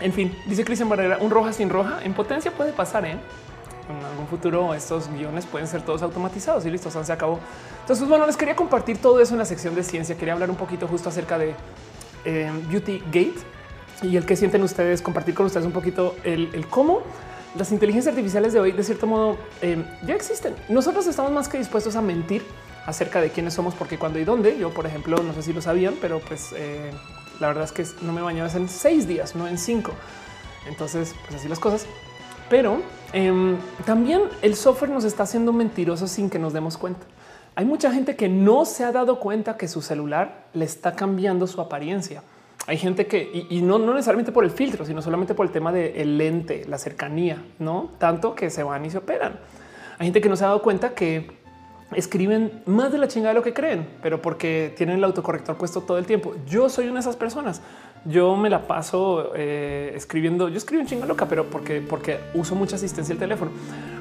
En 0.00 0.12
fin, 0.12 0.34
dice 0.46 0.64
Cristian 0.64 0.88
Barrera, 0.88 1.18
un 1.20 1.30
roja 1.30 1.52
sin 1.52 1.68
roja 1.68 1.98
en 2.02 2.14
potencia 2.14 2.50
puede 2.50 2.72
pasar. 2.72 3.04
¿eh? 3.04 3.10
En 3.10 4.04
algún 4.06 4.26
futuro 4.28 4.72
estos 4.72 5.10
guiones 5.10 5.44
pueden 5.44 5.68
ser 5.68 5.82
todos 5.82 6.00
automatizados 6.02 6.64
y 6.64 6.70
listo, 6.70 6.90
se 6.90 7.12
acabó. 7.12 7.38
Entonces, 7.82 8.08
bueno, 8.08 8.24
les 8.24 8.36
quería 8.36 8.56
compartir 8.56 8.98
todo 8.98 9.20
eso 9.20 9.34
en 9.34 9.38
la 9.40 9.44
sección 9.44 9.74
de 9.74 9.82
ciencia. 9.82 10.16
Quería 10.16 10.32
hablar 10.32 10.48
un 10.48 10.56
poquito 10.56 10.86
justo 10.86 11.10
acerca 11.10 11.36
de 11.36 11.54
eh, 12.24 12.50
Beauty 12.70 13.02
Gate 13.06 13.40
y 14.02 14.16
el 14.16 14.24
que 14.24 14.36
sienten 14.36 14.62
ustedes, 14.62 15.02
compartir 15.02 15.34
con 15.34 15.46
ustedes 15.46 15.66
un 15.66 15.72
poquito 15.72 16.16
el, 16.24 16.66
cómo 16.70 17.02
las 17.56 17.72
inteligencias 17.72 18.12
artificiales 18.12 18.52
de 18.52 18.60
hoy, 18.60 18.72
de 18.72 18.84
cierto 18.84 19.06
modo, 19.06 19.36
eh, 19.60 19.84
ya 20.06 20.14
existen. 20.14 20.54
Nosotros 20.68 21.06
estamos 21.06 21.32
más 21.32 21.48
que 21.48 21.58
dispuestos 21.58 21.96
a 21.96 22.00
mentir 22.00 22.44
acerca 22.86 23.20
de 23.20 23.30
quiénes 23.30 23.54
somos, 23.54 23.74
porque 23.74 23.98
cuando 23.98 24.18
y 24.18 24.24
dónde. 24.24 24.56
Yo, 24.58 24.70
por 24.70 24.86
ejemplo, 24.86 25.16
no 25.22 25.34
sé 25.34 25.42
si 25.42 25.52
lo 25.52 25.60
sabían, 25.60 25.94
pero 26.00 26.20
pues 26.20 26.54
eh, 26.56 26.90
la 27.40 27.48
verdad 27.48 27.64
es 27.64 27.72
que 27.72 27.84
no 28.04 28.12
me 28.12 28.20
bañaba 28.20 28.50
en 28.52 28.68
seis 28.68 29.08
días, 29.08 29.34
no 29.34 29.48
en 29.48 29.58
cinco. 29.58 29.92
Entonces, 30.68 31.14
pues 31.26 31.40
así 31.40 31.48
las 31.48 31.58
cosas. 31.58 31.86
Pero 32.48 32.82
em, 33.12 33.56
también 33.84 34.22
el 34.42 34.56
software 34.56 34.90
nos 34.90 35.04
está 35.04 35.24
haciendo 35.24 35.52
mentirosos 35.52 36.10
sin 36.10 36.30
que 36.30 36.38
nos 36.38 36.52
demos 36.52 36.76
cuenta. 36.76 37.06
Hay 37.54 37.64
mucha 37.64 37.92
gente 37.92 38.16
que 38.16 38.28
no 38.28 38.64
se 38.64 38.84
ha 38.84 38.92
dado 38.92 39.20
cuenta 39.20 39.56
que 39.56 39.68
su 39.68 39.82
celular 39.82 40.46
le 40.52 40.64
está 40.64 40.94
cambiando 40.94 41.46
su 41.46 41.60
apariencia. 41.60 42.22
Hay 42.70 42.78
gente 42.78 43.08
que, 43.08 43.46
y, 43.50 43.62
no, 43.62 43.80
necesariamente 43.80 44.30
por 44.30 44.44
el 44.44 44.52
filtro, 44.52 44.84
sino 44.84 45.02
solamente 45.02 45.34
por 45.34 45.44
el 45.44 45.50
tema 45.50 45.72
del 45.72 46.16
lente, 46.16 46.64
la 46.68 46.78
cercanía, 46.78 47.42
no 47.58 47.90
tanto 47.98 48.36
que 48.36 48.48
se 48.48 48.62
van 48.62 48.84
y 48.84 48.90
se 48.90 48.98
operan. 48.98 49.40
Hay 49.98 50.06
gente 50.06 50.20
que 50.20 50.28
no 50.28 50.36
se 50.36 50.44
ha 50.44 50.46
dado 50.46 50.62
cuenta 50.62 50.94
que 50.94 51.32
escriben 51.96 52.62
más 52.66 52.92
de 52.92 52.98
la 52.98 53.08
chingada 53.08 53.34
de 53.34 53.40
lo 53.40 53.42
que 53.42 53.52
creen, 53.52 53.88
pero 54.00 54.22
porque 54.22 54.72
tienen 54.76 54.98
el 54.98 55.02
autocorrector 55.02 55.56
puesto 55.56 55.80
todo 55.80 55.98
el 55.98 56.06
tiempo. 56.06 56.36
Yo 56.46 56.68
soy 56.68 56.84
una 56.84 56.94
de 56.94 57.00
esas 57.00 57.16
personas. 57.16 57.60
Yo 58.04 58.36
me 58.36 58.48
la 58.48 58.68
paso 58.68 59.32
eh, 59.34 59.92
escribiendo. 59.96 60.48
Yo 60.48 60.56
escribo 60.56 60.80
un 60.80 60.86
chingo 60.86 61.06
loca, 61.06 61.26
pero 61.26 61.46
porque, 61.50 61.80
porque 61.80 62.20
uso 62.34 62.54
mucha 62.54 62.76
asistencia 62.76 63.12
del 63.12 63.18
teléfono. 63.18 63.50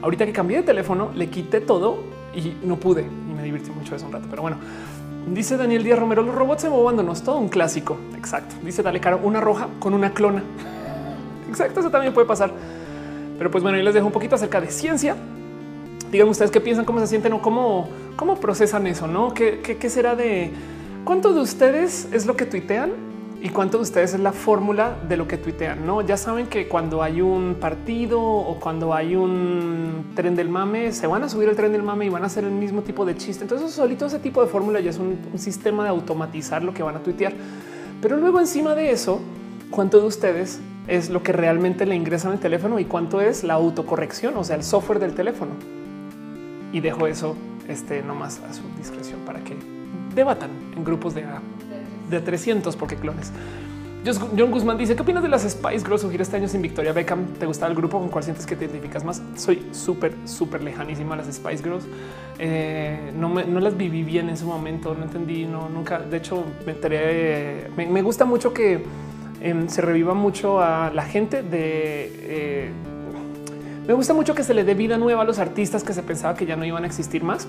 Ahorita 0.03 0.27
que 0.27 0.31
cambié 0.31 0.57
de 0.57 0.63
teléfono, 0.63 1.11
le 1.15 1.27
quité 1.31 1.59
todo 1.59 2.03
y 2.35 2.53
no 2.63 2.75
pude 2.75 3.01
y 3.01 3.33
me 3.33 3.41
divertí 3.41 3.71
mucho 3.71 3.95
eso 3.95 4.05
un 4.05 4.11
rato. 4.11 4.27
Pero 4.29 4.43
bueno, 4.43 4.57
Dice 5.33 5.57
Daniel 5.57 5.83
Díaz 5.83 5.99
Romero, 5.99 6.23
los 6.23 6.33
robots 6.33 6.63
es 6.63 7.23
todo 7.23 7.37
un 7.37 7.49
clásico. 7.49 7.97
Exacto. 8.17 8.55
Dice 8.63 8.81
Dale 8.81 8.99
Caro, 8.99 9.19
una 9.23 9.39
roja 9.39 9.67
con 9.79 9.93
una 9.93 10.11
clona. 10.11 10.43
Exacto, 11.47 11.81
eso 11.81 11.91
también 11.91 12.13
puede 12.13 12.27
pasar. 12.27 12.51
Pero 13.37 13.51
pues 13.51 13.61
bueno, 13.61 13.77
yo 13.77 13.83
les 13.83 13.93
dejo 13.93 14.07
un 14.07 14.11
poquito 14.11 14.35
acerca 14.35 14.59
de 14.59 14.71
ciencia. 14.71 15.15
Díganme 16.11 16.31
ustedes 16.31 16.49
qué 16.49 16.59
piensan, 16.59 16.83
cómo 16.83 16.99
se 16.99 17.07
sienten 17.07 17.33
o 17.33 17.41
cómo, 17.41 17.89
cómo 18.15 18.37
procesan 18.37 18.87
eso, 18.87 19.07
¿no? 19.07 19.33
¿Qué, 19.33 19.61
qué, 19.61 19.77
qué 19.77 19.89
será 19.89 20.15
de 20.15 20.51
cuánto 21.05 21.33
de 21.33 21.41
ustedes 21.41 22.07
es 22.11 22.25
lo 22.25 22.35
que 22.35 22.45
tuitean 22.45 23.08
y 23.41 23.49
cuánto 23.49 23.77
de 23.77 23.83
ustedes 23.83 24.13
es 24.13 24.19
la 24.19 24.33
fórmula 24.33 24.97
de 25.07 25.15
lo 25.15 25.27
que 25.27 25.37
tuitean. 25.37 25.85
No, 25.85 26.01
ya 26.01 26.17
saben 26.17 26.47
que 26.47 26.67
cuando 26.67 27.01
hay 27.01 27.21
un 27.21 27.55
partido 27.59 28.21
o 28.21 28.59
cuando 28.59 28.93
hay 28.93 29.15
un 29.15 30.11
tren 30.13 30.35
del 30.35 30.49
mame, 30.49 30.91
se 30.91 31.07
van 31.07 31.23
a 31.23 31.29
subir 31.29 31.47
el 31.47 31.55
tren 31.55 31.71
del 31.71 31.83
mame 31.83 32.05
y 32.05 32.09
van 32.09 32.23
a 32.23 32.25
hacer 32.25 32.43
el 32.43 32.51
mismo 32.51 32.81
tipo 32.81 33.05
de 33.05 33.15
chiste. 33.15 33.43
Entonces, 33.43 33.71
solito 33.71 34.07
ese 34.07 34.19
tipo 34.19 34.41
de 34.41 34.49
fórmula 34.49 34.81
ya 34.81 34.89
es 34.89 34.97
un, 34.97 35.17
sistema 35.37 35.83
de 35.83 35.89
automatizar 35.89 36.63
lo 36.63 36.73
que 36.73 36.83
van 36.83 36.97
a 36.97 36.99
tuitear. 36.99 37.33
Pero 38.01 38.17
luego, 38.17 38.41
encima 38.41 38.75
de 38.75 38.91
eso, 38.91 39.21
cuánto 39.69 40.01
de 40.01 40.07
ustedes 40.07 40.59
es 40.87 41.09
lo 41.09 41.23
que 41.23 41.31
realmente 41.31 41.85
le 41.85 41.95
ingresan 41.95 42.33
al 42.33 42.39
teléfono 42.39 42.77
y 42.77 42.85
cuánto 42.85 43.21
es 43.21 43.45
la 43.45 43.53
autocorrección, 43.53 44.35
o 44.35 44.43
sea, 44.43 44.57
el 44.57 44.63
software 44.63 44.99
del 44.99 45.13
teléfono. 45.13 45.51
Y 46.73 46.81
dejo 46.81 47.07
eso 47.07 47.37
este 47.69 48.01
nomás 48.01 48.41
a 48.41 48.53
su 48.53 48.63
discreción 48.77 49.21
para 49.25 49.39
que 49.43 49.55
debatan 50.13 50.49
en 50.75 50.83
grupos 50.83 51.13
de 51.13 51.23
de 52.09 52.19
300 52.21 52.75
porque 52.75 52.95
clones. 52.95 53.31
John 54.05 54.49
Guzmán 54.49 54.77
dice 54.77 54.95
qué 54.95 55.01
opinas 55.01 55.21
de 55.21 55.29
las 55.29 55.43
Spice 55.43 55.79
Girls 55.79 56.01
surgir 56.01 56.21
este 56.21 56.37
año 56.37 56.47
sin 56.47 56.61
Victoria 56.61 56.93
Beckham? 56.93 57.25
¿Te 57.37 57.45
gusta 57.45 57.67
el 57.67 57.75
grupo 57.75 57.99
con 57.99 58.07
cuál 58.07 58.23
sientes 58.23 58.45
que 58.45 58.55
te 58.55 58.65
identificas 58.65 59.03
más? 59.03 59.21
Soy 59.35 59.67
súper, 59.71 60.13
súper 60.25 60.63
lejanísima 60.63 61.15
a 61.15 61.17
las 61.17 61.27
Spice 61.27 61.61
Girls. 61.61 61.85
Eh, 62.39 63.11
no, 63.13 63.27
me, 63.27 63.45
las 63.45 63.75
viví 63.75 64.03
bien 64.03 64.29
en 64.29 64.37
su 64.37 64.45
momento. 64.45 64.95
No 64.95 65.03
entendí, 65.03 65.45
no, 65.45 65.67
nunca. 65.67 65.99
De 65.99 66.17
hecho, 66.17 66.45
me 66.65 66.71
enteré. 66.71 67.69
Me, 67.75 68.01
gusta 68.01 68.23
mucho 68.23 68.53
que 68.53 68.85
em, 69.41 69.67
se 69.67 69.81
reviva 69.81 70.13
mucho 70.13 70.61
a 70.61 70.91
la 70.91 71.03
gente 71.03 71.43
de. 71.43 72.13
Eh, 72.21 72.71
me 73.85 73.93
gusta 73.93 74.13
mucho 74.13 74.33
que 74.33 74.43
se 74.43 74.53
le 74.53 74.63
dé 74.63 74.75
vida 74.75 74.97
nueva 74.97 75.23
a 75.23 75.25
los 75.25 75.39
artistas 75.39 75.83
que 75.83 75.93
se 75.93 76.03
pensaba 76.03 76.35
que 76.35 76.45
ya 76.45 76.55
no 76.55 76.63
iban 76.63 76.83
a 76.85 76.87
existir 76.87 77.23
más. 77.23 77.47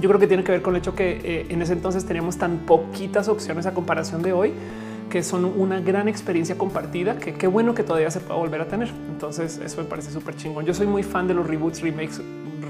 Yo 0.00 0.08
creo 0.08 0.18
que 0.18 0.26
tiene 0.26 0.42
que 0.42 0.52
ver 0.52 0.62
con 0.62 0.74
el 0.74 0.80
hecho 0.80 0.94
que 0.94 1.20
eh, 1.22 1.46
en 1.48 1.62
ese 1.62 1.72
entonces 1.72 2.04
teníamos 2.04 2.36
tan 2.36 2.58
poquitas 2.58 3.28
opciones 3.28 3.66
a 3.66 3.74
comparación 3.74 4.22
de 4.22 4.32
hoy 4.32 4.52
que 5.10 5.22
son 5.22 5.44
una 5.44 5.80
gran 5.80 6.08
experiencia 6.08 6.58
compartida 6.58 7.16
que 7.18 7.34
qué 7.34 7.46
bueno 7.46 7.74
que 7.74 7.84
todavía 7.84 8.10
se 8.10 8.20
pueda 8.20 8.40
volver 8.40 8.60
a 8.60 8.66
tener. 8.66 8.90
Entonces 9.10 9.58
eso 9.58 9.82
me 9.82 9.88
parece 9.88 10.10
súper 10.10 10.36
chingón. 10.36 10.64
Yo 10.64 10.74
soy 10.74 10.86
muy 10.86 11.02
fan 11.02 11.28
de 11.28 11.34
los 11.34 11.46
reboots, 11.46 11.82
remakes, 11.82 12.20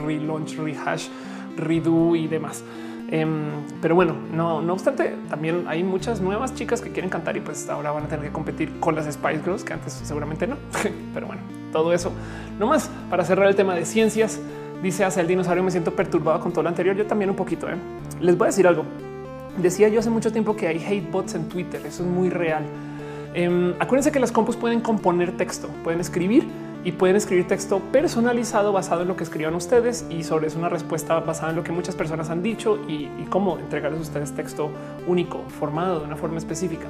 relaunch, 0.04 0.56
rehash, 0.56 1.08
redo 1.56 2.14
y 2.14 2.26
demás. 2.26 2.62
Em, 3.10 3.50
pero 3.80 3.94
bueno, 3.94 4.14
no, 4.32 4.60
no 4.60 4.72
obstante, 4.72 5.14
también 5.28 5.64
hay 5.68 5.82
muchas 5.82 6.20
nuevas 6.20 6.54
chicas 6.54 6.80
que 6.80 6.90
quieren 6.90 7.10
cantar 7.10 7.36
y 7.36 7.40
pues 7.40 7.68
ahora 7.68 7.90
van 7.92 8.04
a 8.04 8.08
tener 8.08 8.26
que 8.26 8.32
competir 8.32 8.80
con 8.80 8.94
las 8.94 9.12
Spice 9.12 9.40
Girls, 9.44 9.62
que 9.62 9.72
antes 9.72 9.92
seguramente 9.92 10.46
no. 10.46 10.56
pero 11.14 11.26
bueno, 11.26 11.42
todo 11.72 11.92
eso. 11.92 12.12
No 12.58 12.66
más 12.66 12.90
para 13.10 13.24
cerrar 13.24 13.48
el 13.48 13.56
tema 13.56 13.74
de 13.74 13.84
ciencias. 13.84 14.40
Dice 14.84 15.02
hacia 15.02 15.22
el 15.22 15.28
dinosaurio, 15.28 15.64
me 15.64 15.70
siento 15.70 15.96
perturbado 15.96 16.40
con 16.40 16.52
todo 16.52 16.62
lo 16.62 16.68
anterior. 16.68 16.94
Yo 16.94 17.06
también 17.06 17.30
un 17.30 17.36
poquito. 17.36 17.66
¿eh? 17.70 17.76
Les 18.20 18.36
voy 18.36 18.44
a 18.44 18.48
decir 18.48 18.66
algo. 18.66 18.84
Decía 19.56 19.88
yo 19.88 19.98
hace 19.98 20.10
mucho 20.10 20.30
tiempo 20.30 20.54
que 20.56 20.68
hay 20.68 20.76
hate 20.76 21.10
bots 21.10 21.34
en 21.34 21.48
Twitter. 21.48 21.80
Eso 21.86 22.02
es 22.02 22.08
muy 22.10 22.28
real. 22.28 22.64
Em, 23.32 23.72
acuérdense 23.78 24.12
que 24.12 24.20
las 24.20 24.30
compus 24.30 24.56
pueden 24.56 24.82
componer 24.82 25.38
texto, 25.38 25.68
pueden 25.82 26.00
escribir 26.00 26.46
y 26.84 26.92
pueden 26.92 27.16
escribir 27.16 27.48
texto 27.48 27.80
personalizado 27.92 28.74
basado 28.74 29.00
en 29.02 29.08
lo 29.08 29.16
que 29.16 29.24
escriban 29.24 29.54
ustedes 29.54 30.04
y 30.10 30.22
sobre 30.22 30.48
eso 30.48 30.58
una 30.58 30.68
respuesta 30.68 31.18
basada 31.18 31.48
en 31.48 31.56
lo 31.56 31.64
que 31.64 31.72
muchas 31.72 31.94
personas 31.94 32.28
han 32.28 32.42
dicho 32.42 32.78
y, 32.86 33.08
y 33.18 33.26
cómo 33.30 33.58
entregarles 33.58 34.00
a 34.00 34.02
ustedes 34.02 34.32
texto 34.32 34.68
único, 35.06 35.44
formado 35.58 36.00
de 36.00 36.04
una 36.04 36.16
forma 36.16 36.36
específica 36.36 36.88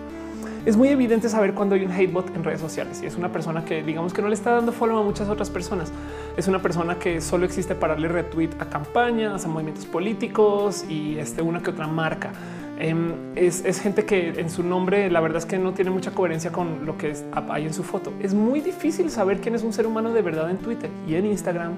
es 0.67 0.77
muy 0.77 0.89
evidente 0.89 1.29
saber 1.29 1.53
cuando 1.53 1.75
hay 1.75 1.85
un 1.85 1.93
hate 1.93 2.13
bot 2.13 2.35
en 2.35 2.43
redes 2.43 2.61
sociales 2.61 3.01
y 3.03 3.07
es 3.07 3.17
una 3.17 3.31
persona 3.31 3.65
que 3.65 3.83
digamos 3.83 4.15
que 4.15 4.23
no 4.23 4.29
le 4.29 4.35
está 4.35 4.53
dando 4.53 4.73
follow 4.73 4.99
a 4.99 5.03
muchas 5.03 5.29
otras 5.29 5.51
personas. 5.51 5.93
Es 6.37 6.49
una 6.49 6.63
persona 6.63 6.99
que 6.99 7.21
solo 7.21 7.45
existe 7.45 7.75
para 7.75 7.95
darle 7.95 8.09
retweet 8.09 8.51
a 8.59 8.67
campañas, 8.67 9.45
a 9.45 9.49
movimientos 9.49 9.85
políticos 9.85 10.85
y 10.89 11.19
este, 11.19 11.43
una 11.43 11.63
que 11.63 11.71
otra 11.71 11.87
marca. 11.87 12.33
Em, 12.79 13.13
es, 13.37 13.63
gente 13.81 14.05
que 14.05 14.31
en 14.41 14.51
su 14.51 14.63
nombre 14.63 15.11
la 15.11 15.21
verdad 15.21 15.39
es 15.39 15.47
que 15.47 15.59
no 15.59 15.73
tiene 15.75 15.91
mucha 15.91 16.11
coherencia 16.11 16.51
con 16.51 16.87
lo 16.87 16.97
que 16.97 17.15
hay 17.51 17.67
en 17.67 17.75
su 17.75 17.83
foto. 17.83 18.13
Es 18.21 18.33
muy 18.33 18.61
difícil 18.61 19.11
saber 19.11 19.41
quién 19.41 19.55
es 19.55 19.63
un 19.63 19.73
ser 19.73 19.87
humano 19.87 20.13
de 20.13 20.23
verdad 20.23 20.51
en 20.51 20.57
Twitter 20.57 20.91
y 21.07 21.15
en 21.15 21.27
Instagram 21.27 21.73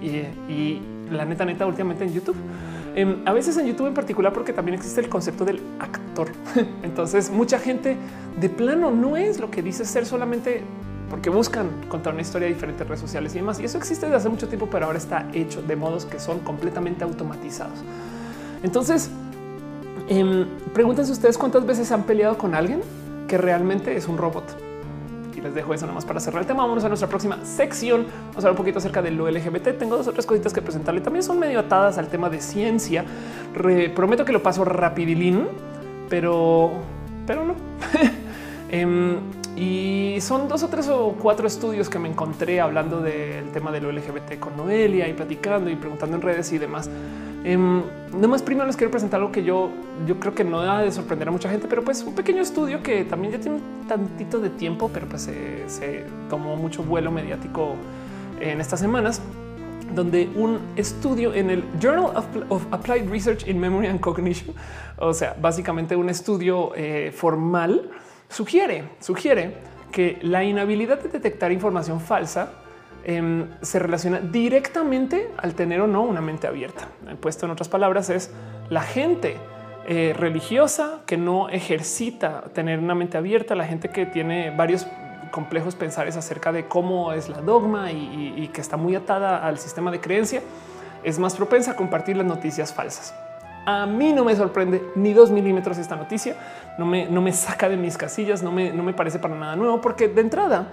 y, 0.00 0.08
y 0.52 0.82
la 1.10 1.24
neta 1.24 1.44
neta 1.44 1.66
últimamente 1.66 2.04
en 2.04 2.12
YouTube. 2.12 2.36
Em, 2.98 3.22
a 3.26 3.32
veces 3.32 3.56
en 3.56 3.64
YouTube 3.64 3.86
en 3.86 3.94
particular, 3.94 4.32
porque 4.32 4.52
también 4.52 4.74
existe 4.76 5.00
el 5.00 5.08
concepto 5.08 5.44
del 5.44 5.60
actor. 5.78 6.32
Entonces, 6.82 7.30
mucha 7.30 7.60
gente 7.60 7.96
de 8.40 8.48
plano 8.48 8.90
no 8.90 9.16
es 9.16 9.38
lo 9.38 9.52
que 9.52 9.62
dice 9.62 9.84
ser 9.84 10.04
solamente 10.04 10.62
porque 11.08 11.30
buscan 11.30 11.68
contar 11.88 12.14
una 12.14 12.22
historia 12.22 12.48
de 12.48 12.54
diferentes 12.54 12.84
redes 12.84 13.00
sociales 13.00 13.36
y 13.36 13.38
demás. 13.38 13.60
Y 13.60 13.64
eso 13.66 13.78
existe 13.78 14.06
desde 14.06 14.16
hace 14.16 14.28
mucho 14.28 14.48
tiempo, 14.48 14.68
pero 14.68 14.86
ahora 14.86 14.98
está 14.98 15.28
hecho 15.32 15.62
de 15.62 15.76
modos 15.76 16.06
que 16.06 16.18
son 16.18 16.40
completamente 16.40 17.04
automatizados. 17.04 17.78
Entonces, 18.64 19.10
eh, 20.08 20.44
pregúntense 20.74 21.12
ustedes 21.12 21.38
cuántas 21.38 21.64
veces 21.64 21.92
han 21.92 22.02
peleado 22.02 22.36
con 22.36 22.56
alguien 22.56 22.80
que 23.28 23.38
realmente 23.38 23.96
es 23.96 24.08
un 24.08 24.18
robot. 24.18 24.67
Y 25.38 25.40
les 25.40 25.54
dejo 25.54 25.72
eso 25.72 25.86
nomás 25.86 26.04
para 26.04 26.18
cerrar 26.18 26.42
el 26.42 26.48
tema. 26.48 26.66
Vamos 26.66 26.82
a 26.82 26.88
nuestra 26.88 27.08
próxima 27.08 27.38
sección. 27.44 28.06
Vamos 28.08 28.36
a 28.36 28.38
hablar 28.38 28.52
un 28.52 28.56
poquito 28.56 28.78
acerca 28.78 29.00
de 29.00 29.12
lo 29.12 29.30
LGBT. 29.30 29.78
Tengo 29.78 29.96
dos 29.96 30.08
otras 30.08 30.26
cositas 30.26 30.52
que 30.52 30.60
presentarle. 30.60 31.00
También 31.00 31.22
son 31.22 31.38
medio 31.38 31.60
atadas 31.60 31.96
al 31.96 32.08
tema 32.08 32.28
de 32.28 32.40
ciencia. 32.40 33.04
prometo 33.52 34.24
que 34.24 34.32
lo 34.32 34.42
paso 34.42 34.64
rapidilín, 34.64 35.46
pero, 36.08 36.72
pero 37.24 37.44
no. 37.44 37.54
eh, 38.70 39.16
y 39.54 40.20
son 40.20 40.48
dos 40.48 40.64
o 40.64 40.68
tres 40.68 40.88
o 40.88 41.14
cuatro 41.20 41.46
estudios 41.46 41.88
que 41.88 42.00
me 42.00 42.08
encontré 42.08 42.60
hablando 42.60 43.00
del 43.00 43.50
tema 43.52 43.70
de 43.70 43.80
lo 43.80 43.92
LGBT 43.92 44.40
con 44.40 44.56
Noelia 44.56 45.06
y 45.06 45.12
platicando 45.12 45.70
y 45.70 45.76
preguntando 45.76 46.16
en 46.16 46.22
redes 46.22 46.52
y 46.52 46.58
demás. 46.58 46.90
Eh, 47.44 47.56
más 47.56 48.42
primero 48.42 48.66
les 48.66 48.76
quiero 48.76 48.90
presentar 48.90 49.20
algo 49.20 49.32
que 49.32 49.44
yo, 49.44 49.70
yo 50.06 50.18
creo 50.18 50.34
que 50.34 50.44
no 50.44 50.60
da 50.60 50.80
de 50.80 50.90
sorprender 50.90 51.28
a 51.28 51.30
mucha 51.30 51.48
gente, 51.50 51.66
pero 51.68 51.84
pues 51.84 52.02
un 52.02 52.14
pequeño 52.14 52.42
estudio 52.42 52.82
que 52.82 53.04
también 53.04 53.32
ya 53.32 53.40
tiene 53.40 53.60
tantito 53.86 54.40
de 54.40 54.50
tiempo, 54.50 54.90
pero 54.92 55.06
pues 55.06 55.30
se 55.66 56.04
tomó 56.28 56.56
mucho 56.56 56.82
vuelo 56.82 57.10
mediático 57.10 57.76
en 58.40 58.60
estas 58.60 58.80
semanas, 58.80 59.20
donde 59.94 60.28
un 60.34 60.58
estudio 60.76 61.34
en 61.34 61.50
el 61.50 61.64
Journal 61.80 62.12
of, 62.48 62.62
Applied 62.70 63.08
Research 63.08 63.46
in 63.48 63.58
Memory 63.58 63.86
and 63.86 64.00
Cognition, 64.00 64.54
o 64.98 65.12
sea, 65.12 65.36
básicamente 65.40 65.96
un 65.96 66.08
estudio 66.08 66.72
eh, 66.74 67.12
formal, 67.14 67.90
sugiere, 68.28 68.84
sugiere 69.00 69.54
que 69.92 70.18
la 70.22 70.44
inhabilidad 70.44 71.00
de 71.00 71.08
detectar 71.08 71.50
información 71.50 72.00
falsa 72.00 72.52
em, 73.04 73.48
se 73.62 73.78
relaciona 73.78 74.20
directamente 74.20 75.30
al 75.36 75.54
tener 75.54 75.80
o 75.80 75.86
no 75.86 76.02
una 76.02 76.20
mente 76.20 76.46
abierta. 76.46 76.88
Puesto 77.20 77.46
en 77.46 77.52
otras 77.52 77.68
palabras, 77.68 78.10
es 78.10 78.30
la 78.70 78.82
gente 78.82 79.36
eh, 79.86 80.14
religiosa 80.16 81.00
que 81.06 81.16
no 81.16 81.48
ejercita 81.48 82.44
tener 82.52 82.78
una 82.78 82.94
mente 82.94 83.16
abierta, 83.16 83.54
la 83.54 83.66
gente 83.66 83.88
que 83.88 84.06
tiene 84.06 84.50
varios 84.50 84.86
complejos 85.30 85.74
pensares 85.74 86.16
acerca 86.16 86.52
de 86.52 86.66
cómo 86.66 87.12
es 87.12 87.28
la 87.28 87.40
dogma 87.40 87.92
y, 87.92 88.34
y 88.36 88.48
que 88.48 88.60
está 88.60 88.76
muy 88.76 88.94
atada 88.94 89.46
al 89.46 89.58
sistema 89.58 89.90
de 89.90 90.00
creencia, 90.00 90.42
es 91.04 91.18
más 91.18 91.34
propensa 91.34 91.72
a 91.72 91.76
compartir 91.76 92.16
las 92.16 92.26
noticias 92.26 92.72
falsas. 92.72 93.14
A 93.66 93.86
mí 93.86 94.12
no 94.12 94.24
me 94.24 94.34
sorprende 94.34 94.82
ni 94.94 95.12
dos 95.12 95.30
milímetros 95.30 95.76
esta 95.78 95.94
noticia, 95.94 96.36
no 96.78 96.86
me, 96.86 97.06
no 97.06 97.20
me 97.20 97.32
saca 97.32 97.68
de 97.68 97.76
mis 97.76 97.98
casillas, 97.98 98.42
no 98.42 98.50
me, 98.50 98.72
no 98.72 98.82
me 98.82 98.94
parece 98.94 99.18
para 99.18 99.34
nada 99.34 99.56
nuevo, 99.56 99.80
porque 99.80 100.08
de 100.08 100.20
entrada, 100.20 100.68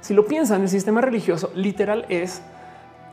si 0.00 0.14
lo 0.14 0.26
piensan, 0.26 0.62
el 0.62 0.68
sistema 0.68 1.00
religioso 1.00 1.50
literal 1.54 2.06
es 2.08 2.42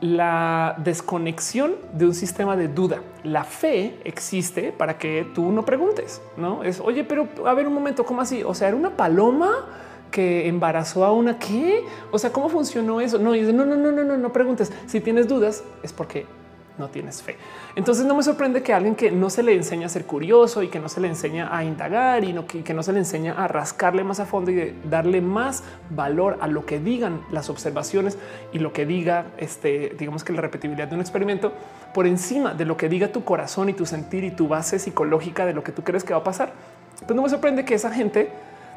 la 0.00 0.76
desconexión 0.78 1.74
de 1.92 2.06
un 2.06 2.14
sistema 2.14 2.56
de 2.56 2.68
duda. 2.68 3.02
La 3.24 3.44
fe 3.44 3.98
existe 4.04 4.72
para 4.72 4.96
que 4.96 5.26
tú 5.34 5.50
no 5.50 5.64
preguntes, 5.64 6.22
no 6.36 6.62
es 6.62 6.80
oye, 6.80 7.04
pero 7.04 7.28
a 7.46 7.54
ver 7.54 7.66
un 7.66 7.74
momento, 7.74 8.04
¿cómo 8.04 8.20
así? 8.20 8.42
O 8.44 8.54
sea, 8.54 8.68
era 8.68 8.76
una 8.76 8.96
paloma 8.96 9.50
que 10.10 10.48
embarazó 10.48 11.04
a 11.04 11.12
una 11.12 11.38
qué? 11.38 11.84
O 12.10 12.18
sea, 12.18 12.32
¿cómo 12.32 12.48
funcionó 12.48 13.00
eso? 13.00 13.18
No, 13.18 13.34
y 13.34 13.40
dice, 13.40 13.52
no, 13.52 13.66
no, 13.66 13.76
no, 13.76 13.92
no, 13.92 14.04
no, 14.04 14.16
no 14.16 14.32
preguntes. 14.32 14.72
Si 14.86 15.00
tienes 15.00 15.28
dudas 15.28 15.64
es 15.82 15.92
porque 15.92 16.26
no 16.78 16.88
tienes 16.88 17.22
fe. 17.22 17.36
Entonces 17.76 18.06
no 18.06 18.14
me 18.14 18.22
sorprende 18.22 18.62
que 18.62 18.72
alguien 18.72 18.94
que 18.94 19.10
no 19.10 19.30
se 19.30 19.42
le 19.42 19.54
enseña 19.54 19.86
a 19.86 19.88
ser 19.88 20.04
curioso 20.04 20.62
y 20.62 20.68
que 20.68 20.78
no 20.80 20.88
se 20.88 21.00
le 21.00 21.08
enseña 21.08 21.54
a 21.54 21.64
indagar 21.64 22.24
y 22.24 22.32
no, 22.32 22.46
que, 22.46 22.74
no 22.74 22.82
se 22.82 22.92
le 22.92 23.00
enseña 23.00 23.32
a 23.32 23.48
rascarle 23.48 24.04
más 24.04 24.20
a 24.20 24.26
fondo 24.26 24.50
y 24.50 24.74
darle 24.84 25.20
más 25.20 25.62
valor 25.90 26.38
a 26.40 26.46
lo 26.46 26.64
que 26.66 26.78
digan 26.78 27.20
las 27.30 27.50
observaciones 27.50 28.18
y 28.52 28.58
lo 28.58 28.72
que 28.72 28.86
diga, 28.86 29.26
este, 29.38 29.94
digamos 29.98 30.24
que 30.24 30.32
la 30.32 30.40
repetibilidad 30.40 30.88
de 30.88 30.94
un 30.94 31.00
experimento 31.00 31.52
por 31.92 32.06
encima 32.06 32.54
de 32.54 32.64
lo 32.64 32.76
que 32.76 32.88
diga 32.88 33.08
tu 33.08 33.24
corazón 33.24 33.68
y 33.68 33.72
tu 33.72 33.86
sentir 33.86 34.24
y 34.24 34.30
tu 34.30 34.48
base 34.48 34.78
psicológica 34.78 35.46
de 35.46 35.54
lo 35.54 35.62
que 35.62 35.72
tú 35.72 35.82
crees 35.82 36.04
que 36.04 36.12
va 36.12 36.20
a 36.20 36.24
pasar. 36.24 36.52
Pues 37.06 37.14
no 37.14 37.22
me 37.22 37.28
sorprende 37.28 37.64
que 37.64 37.74
esa 37.74 37.90
gente 37.90 38.30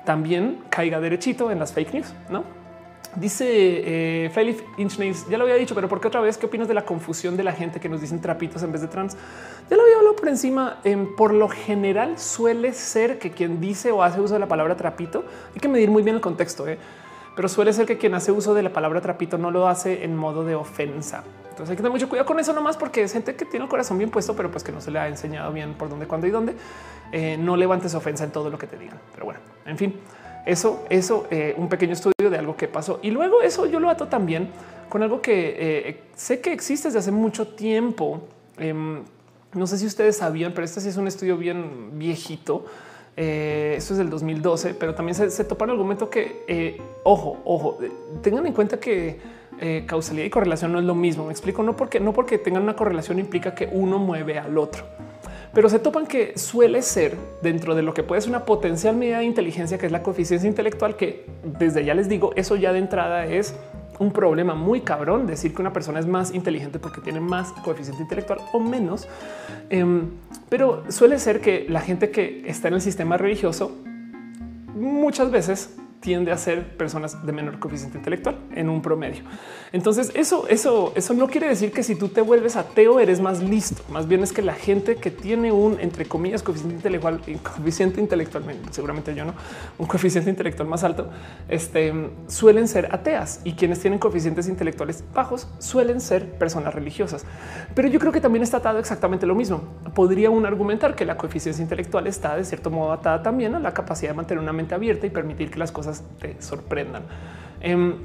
también 0.05 0.59
caiga 0.69 0.99
derechito 0.99 1.51
en 1.51 1.59
las 1.59 1.73
fake 1.73 1.93
news, 1.93 2.13
no? 2.29 2.60
Dice 3.15 3.45
eh, 3.47 4.57
Inchnails, 4.77 5.27
ya 5.27 5.37
lo 5.37 5.43
había 5.43 5.55
dicho, 5.55 5.75
pero 5.75 5.89
¿por 5.89 5.99
qué 5.99 6.07
otra 6.07 6.21
vez? 6.21 6.37
¿Qué 6.37 6.45
opinas 6.45 6.67
de 6.67 6.73
la 6.73 6.85
confusión 6.85 7.35
de 7.35 7.43
la 7.43 7.51
gente 7.51 7.79
que 7.79 7.89
nos 7.89 7.99
dicen 7.99 8.21
trapitos 8.21 8.63
en 8.63 8.71
vez 8.71 8.81
de 8.81 8.87
trans? 8.87 9.17
Ya 9.69 9.75
lo 9.75 9.83
había 9.83 9.97
hablado 9.97 10.15
por 10.15 10.29
encima. 10.29 10.79
por 11.17 11.33
lo 11.33 11.49
general 11.49 12.17
suele 12.17 12.73
ser 12.73 13.19
que 13.19 13.31
quien 13.31 13.59
dice 13.59 13.91
o 13.91 14.01
hace 14.01 14.21
uso 14.21 14.33
de 14.33 14.39
la 14.39 14.47
palabra 14.47 14.77
trapito, 14.77 15.25
hay 15.53 15.59
que 15.59 15.67
medir 15.67 15.89
muy 15.89 16.03
bien 16.03 16.15
el 16.15 16.21
contexto, 16.21 16.67
¿eh? 16.67 16.77
pero 17.35 17.47
suele 17.47 17.73
ser 17.73 17.85
que 17.85 17.97
quien 17.97 18.13
hace 18.13 18.31
uso 18.31 18.53
de 18.53 18.63
la 18.63 18.71
palabra 18.71 19.01
trapito 19.01 19.37
no 19.37 19.51
lo 19.51 19.67
hace 19.67 20.03
en 20.03 20.15
modo 20.15 20.43
de 20.43 20.55
ofensa. 20.55 21.23
Entonces 21.49 21.69
hay 21.69 21.75
que 21.75 21.81
tener 21.81 21.91
mucho 21.91 22.09
cuidado 22.09 22.25
con 22.25 22.39
eso 22.39 22.53
nomás 22.53 22.77
porque 22.77 23.03
es 23.03 23.13
gente 23.13 23.35
que 23.35 23.45
tiene 23.45 23.65
el 23.65 23.69
corazón 23.69 23.97
bien 23.97 24.09
puesto, 24.09 24.35
pero 24.35 24.51
pues 24.51 24.63
que 24.63 24.71
no 24.71 24.81
se 24.81 24.91
le 24.91 24.99
ha 24.99 25.07
enseñado 25.07 25.51
bien 25.51 25.73
por 25.73 25.89
dónde, 25.89 26.07
cuándo 26.07 26.27
y 26.27 26.31
dónde. 26.31 26.55
Eh, 27.11 27.37
no 27.37 27.57
levantes 27.57 27.93
ofensa 27.93 28.23
en 28.23 28.31
todo 28.31 28.49
lo 28.49 28.57
que 28.57 28.67
te 28.67 28.77
digan. 28.77 28.99
Pero 29.13 29.25
bueno, 29.25 29.39
en 29.65 29.77
fin. 29.77 29.99
Eso, 30.45 30.85
eso, 30.89 31.27
eh, 31.29 31.53
un 31.57 31.69
pequeño 31.69 31.93
estudio 31.93 32.29
de 32.29 32.37
algo 32.37 32.55
que 32.55 32.67
pasó. 32.67 32.99
Y 33.01 33.11
luego 33.11 33.41
eso 33.41 33.65
yo 33.67 33.79
lo 33.79 33.89
ato 33.89 34.07
también 34.07 34.49
con 34.89 35.03
algo 35.03 35.21
que 35.21 35.55
eh, 35.57 35.99
sé 36.15 36.41
que 36.41 36.51
existe 36.51 36.87
desde 36.87 36.99
hace 36.99 37.11
mucho 37.11 37.47
tiempo. 37.47 38.21
Em, 38.57 39.03
no 39.53 39.67
sé 39.67 39.77
si 39.77 39.85
ustedes 39.85 40.17
sabían, 40.17 40.53
pero 40.53 40.65
este 40.65 40.81
sí 40.81 40.89
es 40.89 40.97
un 40.97 41.07
estudio 41.07 41.37
bien 41.37 41.97
viejito. 41.99 42.65
Eh, 43.15 43.75
esto 43.77 43.93
es 43.93 43.97
del 43.99 44.09
2012, 44.09 44.73
pero 44.73 44.95
también 44.95 45.15
se, 45.15 45.29
se 45.29 45.43
topa 45.43 45.65
el 45.65 45.71
argumento 45.71 46.09
que, 46.09 46.81
ojo, 47.03 47.39
ojo, 47.45 47.77
tengan 48.21 48.45
en 48.47 48.53
cuenta 48.53 48.79
que 48.79 49.41
causalidad 49.85 50.25
y 50.25 50.29
correlación 50.31 50.71
no 50.71 50.79
es 50.79 50.85
lo 50.85 50.95
mismo. 50.95 51.25
Me 51.25 51.31
explico, 51.31 51.61
no 51.61 51.75
porque 51.75 51.99
no 51.99 52.13
porque 52.13 52.37
tengan 52.37 52.63
una 52.63 52.75
correlación 52.75 53.19
implica 53.19 53.53
que 53.53 53.69
uno 53.71 53.99
mueve 53.99 54.39
al 54.39 54.57
otro 54.57 54.85
pero 55.53 55.69
se 55.69 55.79
topan 55.79 56.07
que 56.07 56.37
suele 56.37 56.81
ser 56.81 57.17
dentro 57.41 57.75
de 57.75 57.81
lo 57.81 57.93
que 57.93 58.03
puede 58.03 58.21
ser 58.21 58.29
una 58.29 58.45
potencial 58.45 58.95
medida 58.95 59.19
de 59.19 59.25
inteligencia, 59.25 59.77
que 59.77 59.85
es 59.85 59.91
la 59.91 60.03
coeficiencia 60.03 60.47
intelectual, 60.47 60.95
que 60.95 61.25
desde 61.43 61.83
ya 61.83 61.93
les 61.93 62.07
digo, 62.07 62.31
eso 62.35 62.55
ya 62.55 62.71
de 62.71 62.79
entrada 62.79 63.25
es 63.25 63.55
un 63.99 64.11
problema 64.11 64.55
muy 64.55 64.81
cabrón 64.81 65.27
decir 65.27 65.53
que 65.53 65.61
una 65.61 65.73
persona 65.73 65.99
es 65.99 66.07
más 66.07 66.33
inteligente 66.33 66.79
porque 66.79 67.01
tiene 67.01 67.19
más 67.19 67.51
coeficiente 67.63 68.01
intelectual 68.01 68.39
o 68.51 68.59
menos. 68.59 69.07
Em, 69.69 70.09
pero 70.49 70.83
suele 70.89 71.19
ser 71.19 71.39
que 71.39 71.67
la 71.69 71.81
gente 71.81 72.09
que 72.09 72.43
está 72.47 72.69
en 72.69 72.75
el 72.75 72.81
sistema 72.81 73.17
religioso 73.17 73.77
muchas 74.73 75.29
veces 75.29 75.75
tiende 76.01 76.31
a 76.31 76.37
ser 76.37 76.75
personas 76.77 77.25
de 77.25 77.31
menor 77.31 77.59
coeficiente 77.59 77.97
intelectual 77.97 78.35
en 78.53 78.69
un 78.69 78.81
promedio. 78.81 79.23
Entonces 79.71 80.11
eso, 80.15 80.47
eso, 80.49 80.91
eso 80.95 81.13
no 81.13 81.27
quiere 81.27 81.47
decir 81.47 81.71
que 81.71 81.83
si 81.83 81.95
tú 81.95 82.09
te 82.09 82.21
vuelves 82.21 82.55
ateo 82.55 82.99
eres 82.99 83.21
más 83.21 83.41
listo. 83.41 83.83
Más 83.89 84.07
bien 84.07 84.23
es 84.23 84.33
que 84.33 84.41
la 84.41 84.55
gente 84.55 84.95
que 84.95 85.11
tiene 85.11 85.51
un 85.51 85.79
entre 85.79 86.05
comillas 86.05 86.41
coeficiente 86.41 86.75
intelectual, 86.75 87.21
coeficiente 87.43 88.01
intelectual, 88.01 88.43
seguramente 88.71 89.13
yo 89.13 89.25
no, 89.25 89.35
un 89.77 89.85
coeficiente 89.85 90.29
intelectual 90.29 90.67
más 90.67 90.83
alto, 90.83 91.09
este, 91.47 91.93
suelen 92.27 92.67
ser 92.67 92.93
ateas 92.93 93.41
y 93.43 93.53
quienes 93.53 93.79
tienen 93.79 93.99
coeficientes 93.99 94.47
intelectuales 94.47 95.03
bajos 95.13 95.47
suelen 95.59 96.01
ser 96.01 96.31
personas 96.31 96.73
religiosas. 96.73 97.25
Pero 97.75 97.87
yo 97.87 97.99
creo 97.99 98.11
que 98.11 98.21
también 98.21 98.41
está 98.41 98.57
atado 98.57 98.79
exactamente 98.79 99.27
lo 99.27 99.35
mismo. 99.35 99.61
Podría 99.93 100.31
uno 100.31 100.47
argumentar 100.47 100.95
que 100.95 101.05
la 101.05 101.15
coeficiencia 101.15 101.61
intelectual 101.61 102.07
está 102.07 102.35
de 102.35 102.43
cierto 102.43 102.71
modo 102.71 102.91
atada 102.91 103.21
también 103.21 103.53
a 103.53 103.59
la 103.59 103.73
capacidad 103.73 104.11
de 104.11 104.17
mantener 104.17 104.41
una 104.41 104.53
mente 104.53 104.73
abierta 104.73 105.05
y 105.05 105.11
permitir 105.11 105.51
que 105.51 105.59
las 105.59 105.71
cosas 105.71 105.90
te 106.19 106.41
sorprendan. 106.41 107.03
Em, 107.61 107.95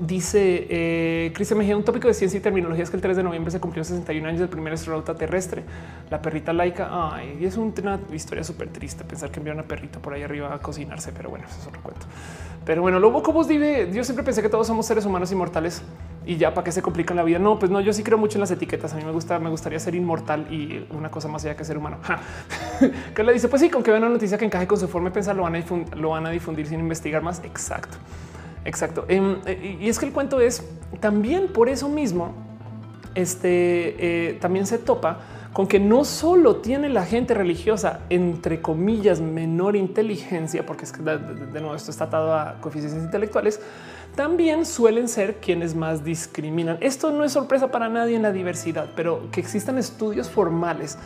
dice 0.00 0.66
eh, 0.68 1.32
Cristian 1.34 1.58
Mejía, 1.58 1.76
un 1.76 1.84
tópico 1.84 2.08
de 2.08 2.14
ciencia 2.14 2.38
y 2.38 2.40
terminología 2.40 2.84
es 2.84 2.90
que 2.90 2.96
el 2.96 3.02
3 3.02 3.16
de 3.16 3.22
noviembre 3.22 3.50
se 3.50 3.60
cumplió 3.60 3.84
61 3.84 4.28
años 4.28 4.40
del 4.40 4.48
primer 4.48 4.72
astronauta 4.72 5.14
terrestre, 5.14 5.64
la 6.10 6.20
perrita 6.20 6.52
laica. 6.52 6.88
Ay, 6.90 7.38
es 7.44 7.56
una 7.56 7.98
historia 8.12 8.44
súper 8.44 8.68
triste 8.68 9.04
pensar 9.04 9.30
que 9.30 9.40
enviaron 9.40 9.64
a 9.64 9.66
perrito 9.66 10.00
por 10.00 10.12
ahí 10.12 10.22
arriba 10.22 10.54
a 10.54 10.58
cocinarse, 10.58 11.12
pero 11.12 11.30
bueno, 11.30 11.46
eso 11.48 11.58
es 11.60 11.66
otro 11.66 11.82
cuento. 11.82 12.06
Pero 12.64 12.82
bueno, 12.82 13.00
luego 13.00 13.22
como 13.22 13.40
os 13.40 13.48
dice, 13.48 13.90
yo 13.92 14.04
siempre 14.04 14.24
pensé 14.24 14.42
que 14.42 14.50
todos 14.50 14.66
somos 14.66 14.84
seres 14.84 15.06
humanos 15.06 15.32
inmortales 15.32 15.82
y 16.28 16.36
ya 16.36 16.52
para 16.52 16.62
qué 16.62 16.72
se 16.72 16.82
complican 16.82 17.16
la 17.16 17.22
vida. 17.22 17.38
No, 17.38 17.58
pues 17.58 17.70
no, 17.70 17.80
yo 17.80 17.90
sí 17.94 18.02
creo 18.02 18.18
mucho 18.18 18.36
en 18.36 18.40
las 18.40 18.50
etiquetas. 18.50 18.92
A 18.92 18.96
mí 18.96 19.02
me 19.02 19.12
gusta, 19.12 19.38
me 19.38 19.48
gustaría 19.48 19.80
ser 19.80 19.94
inmortal 19.94 20.46
y 20.52 20.86
una 20.90 21.10
cosa 21.10 21.26
más 21.26 21.42
allá 21.42 21.56
que 21.56 21.64
ser 21.64 21.78
humano. 21.78 21.96
que 23.14 23.24
le 23.24 23.32
dice, 23.32 23.48
pues 23.48 23.62
sí, 23.62 23.70
con 23.70 23.82
que 23.82 23.90
vean 23.90 24.02
una 24.02 24.12
noticia 24.12 24.36
que 24.36 24.44
encaje 24.44 24.66
con 24.66 24.78
su 24.78 24.88
forma 24.88 25.08
de 25.08 25.14
pensar, 25.14 25.34
lo 25.34 25.44
van 25.44 25.54
a 25.54 25.56
difundir, 25.56 25.96
lo 25.96 26.10
van 26.10 26.26
a 26.26 26.30
difundir 26.30 26.66
sin 26.66 26.80
investigar 26.80 27.22
más. 27.22 27.40
Exacto, 27.44 27.96
exacto. 28.66 29.06
Em, 29.08 29.38
eh, 29.46 29.78
y 29.80 29.88
es 29.88 29.98
que 29.98 30.04
el 30.04 30.12
cuento 30.12 30.38
es 30.38 30.62
también 31.00 31.48
por 31.48 31.70
eso 31.70 31.88
mismo, 31.88 32.34
este 33.14 34.28
eh, 34.28 34.34
también 34.34 34.66
se 34.66 34.76
topa 34.76 35.20
con 35.54 35.66
que 35.66 35.80
no 35.80 36.04
solo 36.04 36.56
tiene 36.56 36.88
la 36.88 37.04
gente 37.04 37.34
religiosa, 37.34 38.00
entre 38.10 38.60
comillas, 38.60 39.20
menor 39.20 39.76
inteligencia, 39.76 40.64
porque 40.66 40.84
es 40.84 40.92
que 40.92 41.02
de, 41.02 41.18
nuevo 41.60 41.74
esto 41.74 41.90
está 41.90 42.04
atado 42.04 42.34
a 42.34 42.60
coeficientes 42.60 43.02
intelectuales, 43.02 43.60
también 44.18 44.66
suelen 44.66 45.06
ser 45.06 45.36
quienes 45.36 45.76
más 45.76 46.02
discriminan. 46.02 46.76
Esto 46.80 47.12
no 47.12 47.22
es 47.22 47.30
sorpresa 47.30 47.70
para 47.70 47.88
nadie 47.88 48.16
en 48.16 48.22
la 48.22 48.32
diversidad, 48.32 48.88
pero 48.96 49.30
que 49.30 49.38
existan 49.38 49.78
estudios 49.78 50.28
formales 50.28 50.98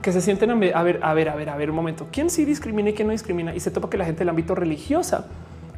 que 0.00 0.12
se 0.12 0.20
sienten 0.20 0.52
a 0.52 0.54
ver, 0.54 0.76
a 0.76 0.84
ver, 0.84 1.00
a 1.02 1.12
ver, 1.12 1.28
a 1.28 1.34
ver, 1.34 1.50
a 1.50 1.56
ver 1.56 1.70
un 1.70 1.74
momento. 1.74 2.06
¿Quién 2.12 2.30
sí 2.30 2.44
discrimina 2.44 2.90
y 2.90 2.92
quién 2.92 3.08
no 3.08 3.12
discrimina? 3.12 3.52
Y 3.52 3.58
se 3.58 3.72
topa 3.72 3.90
que 3.90 3.98
la 3.98 4.04
gente 4.04 4.20
del 4.20 4.28
ámbito 4.28 4.54
religiosa, 4.54 5.26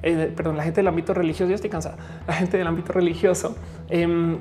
eh, 0.02 0.30
perdón, 0.36 0.58
la 0.58 0.62
gente 0.62 0.80
del 0.80 0.88
ámbito 0.88 1.14
religioso, 1.14 1.48
ya 1.48 1.54
estoy 1.54 1.70
cansada, 1.70 1.96
la 2.26 2.34
gente 2.34 2.58
del 2.58 2.66
ámbito 2.66 2.92
religioso 2.92 3.56
em, 3.88 4.40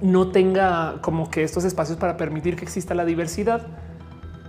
no 0.00 0.26
tenga 0.32 0.96
como 1.02 1.30
que 1.30 1.44
estos 1.44 1.62
espacios 1.62 1.98
para 1.98 2.16
permitir 2.16 2.56
que 2.56 2.64
exista 2.64 2.96
la 2.96 3.04
diversidad, 3.04 3.64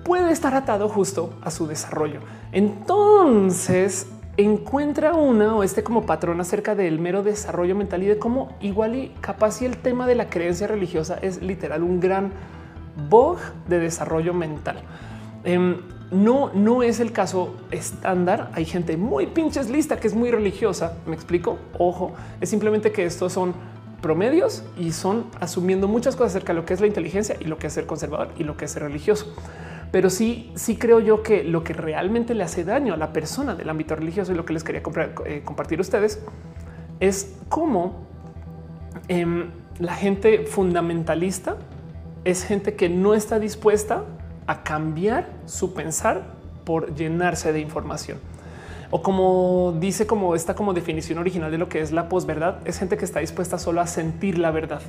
puede 0.03 0.31
estar 0.31 0.55
atado 0.55 0.89
justo 0.89 1.35
a 1.43 1.51
su 1.51 1.67
desarrollo. 1.67 2.21
Entonces, 2.51 4.07
encuentra 4.37 5.13
una 5.13 5.55
o 5.55 5.63
este 5.63 5.83
como 5.83 6.05
patrón 6.05 6.41
acerca 6.41 6.75
del 6.75 6.99
mero 6.99 7.23
desarrollo 7.23 7.75
mental 7.75 8.03
y 8.03 8.07
de 8.07 8.17
cómo 8.17 8.49
igual 8.61 8.95
y 8.95 9.09
capaz 9.21 9.61
y 9.61 9.65
el 9.65 9.77
tema 9.77 10.07
de 10.07 10.15
la 10.15 10.29
creencia 10.29 10.65
religiosa 10.65 11.19
es 11.21 11.41
literal 11.41 11.83
un 11.83 11.99
gran 11.99 12.31
bug 13.09 13.37
de 13.67 13.79
desarrollo 13.79 14.33
mental. 14.33 14.77
Em, 15.43 15.77
no, 16.11 16.51
no 16.53 16.83
es 16.83 16.99
el 16.99 17.11
caso 17.11 17.55
estándar. 17.71 18.51
Hay 18.53 18.65
gente 18.65 18.97
muy 18.97 19.27
pinches 19.27 19.69
lista 19.69 19.97
que 19.97 20.07
es 20.07 20.15
muy 20.15 20.31
religiosa. 20.31 20.97
Me 21.07 21.15
explico. 21.15 21.57
Ojo, 21.77 22.13
es 22.39 22.49
simplemente 22.49 22.91
que 22.91 23.05
estos 23.05 23.33
son 23.33 23.53
promedios 24.01 24.63
y 24.77 24.91
son 24.91 25.25
asumiendo 25.39 25.87
muchas 25.87 26.15
cosas 26.15 26.33
acerca 26.33 26.53
de 26.53 26.59
lo 26.59 26.65
que 26.65 26.73
es 26.73 26.81
la 26.81 26.87
inteligencia 26.87 27.35
y 27.39 27.45
lo 27.45 27.57
que 27.57 27.67
es 27.67 27.73
ser 27.73 27.85
conservador 27.87 28.29
y 28.37 28.43
lo 28.43 28.57
que 28.57 28.65
es 28.65 28.71
ser 28.71 28.83
religioso. 28.83 29.33
Pero 29.93 30.09
sí, 30.09 30.51
sí 30.55 30.75
creo 30.75 30.99
yo 30.99 31.21
que 31.21 31.43
lo 31.43 31.63
que 31.63 31.73
realmente 31.73 32.33
le 32.33 32.43
hace 32.43 32.63
daño 32.63 32.95
a 32.95 32.97
la 32.97 33.13
persona 33.13 33.53
del 33.53 33.69
ámbito 33.69 33.95
religioso 33.95 34.31
y 34.31 34.35
lo 34.35 34.43
que 34.43 34.53
les 34.53 34.63
quería 34.63 34.81
eh, 35.25 35.43
compartir 35.45 35.77
a 35.77 35.81
ustedes 35.83 36.19
es 36.99 37.35
cómo 37.47 38.07
em, 39.07 39.51
la 39.77 39.93
gente 39.93 40.47
fundamentalista 40.47 41.57
es 42.23 42.43
gente 42.43 42.73
que 42.73 42.89
no 42.89 43.13
está 43.13 43.37
dispuesta 43.37 44.03
a 44.47 44.63
cambiar 44.63 45.29
su 45.45 45.75
pensar 45.75 46.23
por 46.65 46.95
llenarse 46.95 47.53
de 47.53 47.59
información 47.59 48.17
o 48.89 49.03
como 49.03 49.75
dice 49.79 50.07
como 50.07 50.33
esta 50.33 50.55
como 50.55 50.73
definición 50.73 51.19
original 51.19 51.51
de 51.51 51.59
lo 51.59 51.69
que 51.69 51.81
es 51.81 51.91
la 51.91 52.09
posverdad, 52.09 52.57
es 52.65 52.79
gente 52.79 52.97
que 52.97 53.05
está 53.05 53.19
dispuesta 53.19 53.59
solo 53.59 53.79
a 53.79 53.85
sentir 53.85 54.39
la 54.39 54.49
verdad, 54.49 54.81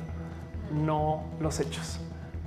no 0.73 1.25
los 1.39 1.59
hechos. 1.59 1.99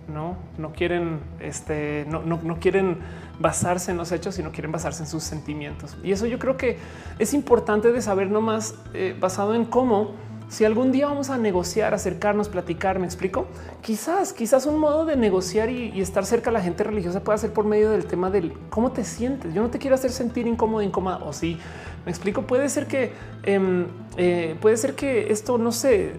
No, 0.08 0.36
no 0.56 0.72
quieren, 0.72 1.20
este, 1.38 2.06
no, 2.08 2.22
no, 2.22 2.58
quieren 2.60 2.98
basarse 3.38 3.90
en 3.90 3.98
los 3.98 4.10
hechos, 4.10 4.34
sino 4.34 4.52
quieren 4.52 4.72
basarse 4.72 5.02
en 5.02 5.08
sus 5.08 5.22
sentimientos. 5.22 5.96
Y 6.02 6.12
eso 6.12 6.26
yo 6.26 6.38
creo 6.38 6.56
que 6.56 6.78
es 7.18 7.34
importante 7.34 7.92
de 7.92 8.00
saber 8.00 8.30
no 8.30 8.40
más 8.40 8.74
eh, 8.94 9.14
basado 9.18 9.54
en 9.54 9.64
cómo 9.64 10.14
si 10.48 10.64
algún 10.64 10.92
día 10.92 11.06
vamos 11.06 11.28
a 11.28 11.36
negociar, 11.36 11.92
acercarnos, 11.92 12.48
platicar, 12.48 12.98
me 12.98 13.04
explico. 13.04 13.46
Quizás, 13.82 14.32
quizás 14.32 14.64
un 14.64 14.78
modo 14.78 15.04
de 15.04 15.14
negociar 15.14 15.68
y, 15.68 16.00
estar 16.00 16.24
cerca 16.24 16.48
a 16.48 16.52
la 16.54 16.62
gente 16.62 16.84
religiosa 16.84 17.22
puede 17.22 17.38
ser 17.38 17.52
por 17.52 17.66
medio 17.66 17.90
del 17.90 18.06
tema 18.06 18.30
del 18.30 18.54
cómo 18.70 18.90
te 18.90 19.04
sientes. 19.04 19.52
Yo 19.52 19.60
no 19.60 19.68
te 19.68 19.78
quiero 19.78 19.94
hacer 19.94 20.10
sentir 20.10 20.46
incómodo, 20.46 20.80
incómoda 20.80 21.18
o 21.18 21.34
sí. 21.34 21.58
Me 22.06 22.10
explico. 22.10 22.42
Puede 22.46 22.70
ser 22.70 22.86
que 22.86 23.12
em, 23.42 23.88
eh, 24.16 24.56
puede 24.58 24.78
ser 24.78 24.94
que 24.94 25.30
esto 25.30 25.58
no 25.58 25.70
sé. 25.70 26.14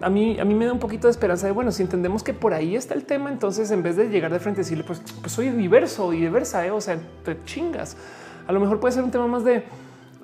A 0.00 0.08
mí, 0.08 0.38
a 0.38 0.44
mí 0.44 0.54
me 0.54 0.66
da 0.66 0.72
un 0.72 0.78
poquito 0.78 1.08
de 1.08 1.10
esperanza 1.10 1.46
de 1.46 1.52
bueno, 1.52 1.72
si 1.72 1.82
entendemos 1.82 2.22
que 2.22 2.32
por 2.32 2.54
ahí 2.54 2.76
está 2.76 2.94
el 2.94 3.04
tema, 3.04 3.30
entonces 3.30 3.72
en 3.72 3.82
vez 3.82 3.96
de 3.96 4.10
llegar 4.10 4.32
de 4.32 4.38
frente 4.38 4.60
y 4.60 4.62
decirle, 4.62 4.84
pues, 4.84 5.02
pues 5.20 5.32
soy 5.32 5.50
diverso 5.50 6.12
y 6.12 6.20
diversa, 6.20 6.64
eh, 6.64 6.70
o 6.70 6.80
sea, 6.80 7.00
te 7.24 7.36
chingas. 7.44 7.96
A 8.46 8.52
lo 8.52 8.60
mejor 8.60 8.78
puede 8.78 8.94
ser 8.94 9.02
un 9.02 9.10
tema 9.10 9.26
más 9.26 9.42
de 9.42 9.64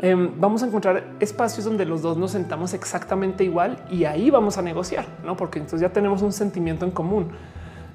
Em, 0.00 0.30
vamos 0.38 0.62
a 0.62 0.66
encontrar 0.66 1.14
espacios 1.20 1.64
donde 1.64 1.86
los 1.86 2.02
dos 2.02 2.18
nos 2.18 2.32
sentamos 2.32 2.74
exactamente 2.74 3.44
igual 3.44 3.82
y 3.90 4.04
ahí 4.04 4.28
vamos 4.28 4.58
a 4.58 4.62
negociar, 4.62 5.06
no? 5.24 5.36
Porque 5.36 5.58
entonces 5.58 5.80
ya 5.80 5.92
tenemos 5.92 6.20
un 6.20 6.32
sentimiento 6.32 6.84
en 6.84 6.90
común, 6.90 7.28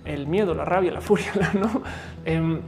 el 0.04 0.26
miedo, 0.26 0.56
la 0.56 0.66
rabia, 0.66 0.92
la 0.92 1.02
furia, 1.02 1.32
no? 1.54 1.84
Em, 2.26 2.62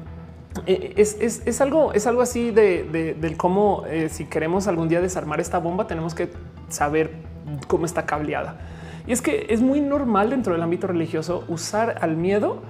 e, 0.68 0.94
es, 0.98 1.62
algo, 1.62 1.94
es 1.94 2.06
algo 2.06 2.22
así 2.22 2.52
de, 2.52 3.16
del 3.20 3.36
cómo 3.36 3.84
eh, 3.88 4.10
si 4.10 4.26
queremos 4.26 4.68
algún 4.68 4.88
día 4.88 5.02
desarmar 5.02 5.40
esta 5.40 5.58
bomba, 5.58 5.88
tenemos 5.88 6.14
que 6.14 6.30
saber 6.70 7.12
cómo 7.68 7.86
está 7.86 8.06
cableada. 8.06 8.60
Y 9.08 9.14
es 9.14 9.22
que 9.22 9.48
es 9.50 9.62
muy 9.62 9.82
normal 9.82 10.30
dentro 10.30 10.54
del 10.54 10.62
ámbito 10.62 10.86
religioso 10.86 11.44
usar 11.48 11.98
al 12.02 12.16
miedo 12.16 12.62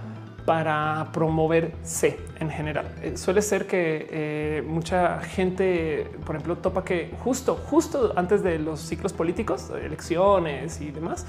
para 0.45 1.07
promover 1.13 1.73
C 1.83 2.19
en 2.39 2.49
general. 2.49 2.87
Eh, 3.01 3.17
suele 3.17 3.41
ser 3.41 3.65
que 3.65 4.07
eh, 4.09 4.63
mucha 4.65 5.19
gente, 5.21 6.09
por 6.25 6.35
ejemplo, 6.35 6.57
topa 6.57 6.83
que 6.83 7.11
justo, 7.23 7.55
justo 7.55 8.13
antes 8.15 8.43
de 8.43 8.59
los 8.59 8.79
ciclos 8.79 9.13
políticos, 9.13 9.71
elecciones 9.81 10.81
y 10.81 10.91
demás, 10.91 11.25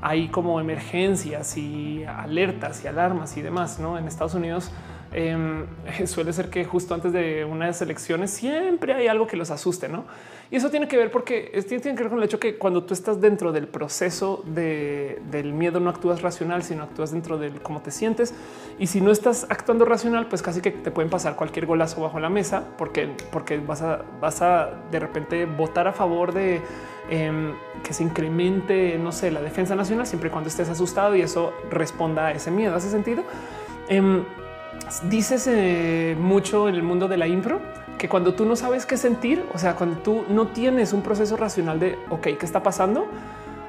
hay 0.00 0.28
como 0.28 0.60
emergencias 0.60 1.56
y 1.56 2.04
alertas 2.04 2.84
y 2.84 2.88
alarmas 2.88 3.36
y 3.36 3.42
demás. 3.42 3.78
¿no? 3.78 3.98
En 3.98 4.06
Estados 4.06 4.34
Unidos 4.34 4.70
em, 5.14 5.66
suele 6.06 6.32
ser 6.32 6.50
que 6.50 6.64
justo 6.64 6.94
antes 6.94 7.12
de 7.12 7.44
unas 7.44 7.80
elecciones 7.80 8.30
siempre 8.30 8.92
hay 8.92 9.08
algo 9.08 9.26
que 9.26 9.36
los 9.36 9.50
asuste, 9.50 9.88
¿no? 9.88 10.04
Y 10.50 10.56
eso 10.56 10.70
tiene 10.70 10.86
que 10.86 10.96
ver 10.96 11.10
porque 11.10 11.50
tiene 11.66 11.96
que 11.96 12.02
ver 12.02 12.10
con 12.10 12.18
el 12.18 12.24
hecho 12.24 12.38
que 12.38 12.58
cuando 12.58 12.84
tú 12.84 12.94
estás 12.94 13.20
dentro 13.20 13.50
del 13.50 13.66
proceso 13.66 14.44
del 14.46 15.52
miedo 15.52 15.80
no 15.80 15.90
actúas 15.90 16.22
racional, 16.22 16.62
sino 16.62 16.82
actúas 16.82 17.12
dentro 17.12 17.38
de 17.38 17.50
cómo 17.50 17.80
te 17.80 17.90
sientes. 17.90 18.34
Y 18.78 18.86
si 18.86 19.00
no 19.00 19.10
estás 19.10 19.46
actuando 19.48 19.84
racional, 19.84 20.26
pues 20.28 20.42
casi 20.42 20.60
que 20.60 20.70
te 20.70 20.90
pueden 20.90 21.10
pasar 21.10 21.34
cualquier 21.34 21.66
golazo 21.66 22.02
bajo 22.02 22.20
la 22.20 22.28
mesa 22.28 22.68
porque, 22.76 23.08
porque 23.32 23.58
vas 23.58 23.82
a, 23.82 24.04
vas 24.20 24.42
a 24.42 24.70
de 24.90 25.00
repente 25.00 25.46
votar 25.46 25.88
a 25.88 25.92
favor 25.92 26.32
de 26.32 26.60
em, 27.10 27.54
que 27.82 27.92
se 27.92 28.04
incremente, 28.04 28.98
no 28.98 29.12
sé, 29.12 29.30
la 29.30 29.40
defensa 29.40 29.74
nacional 29.74 30.06
siempre 30.06 30.28
y 30.28 30.32
cuando 30.32 30.48
estés 30.48 30.68
asustado 30.68 31.16
y 31.16 31.22
eso 31.22 31.52
responda 31.70 32.26
a 32.26 32.32
ese 32.32 32.50
miedo. 32.50 32.76
¿Hace 32.76 32.90
sentido? 32.90 33.24
Em, 33.88 34.24
dices 35.08 35.46
eh, 35.46 36.16
mucho 36.18 36.68
en 36.68 36.74
el 36.74 36.82
mundo 36.82 37.08
de 37.08 37.16
la 37.16 37.26
impro 37.26 37.60
que 37.98 38.08
cuando 38.08 38.34
tú 38.34 38.44
no 38.44 38.56
sabes 38.56 38.86
qué 38.86 38.96
sentir, 38.96 39.44
o 39.54 39.58
sea, 39.58 39.74
cuando 39.74 40.00
tú 40.00 40.24
no 40.28 40.48
tienes 40.48 40.92
un 40.92 41.02
proceso 41.02 41.36
racional 41.36 41.78
de, 41.80 41.98
ok, 42.10 42.22
¿qué 42.22 42.38
está 42.42 42.62
pasando? 42.62 43.06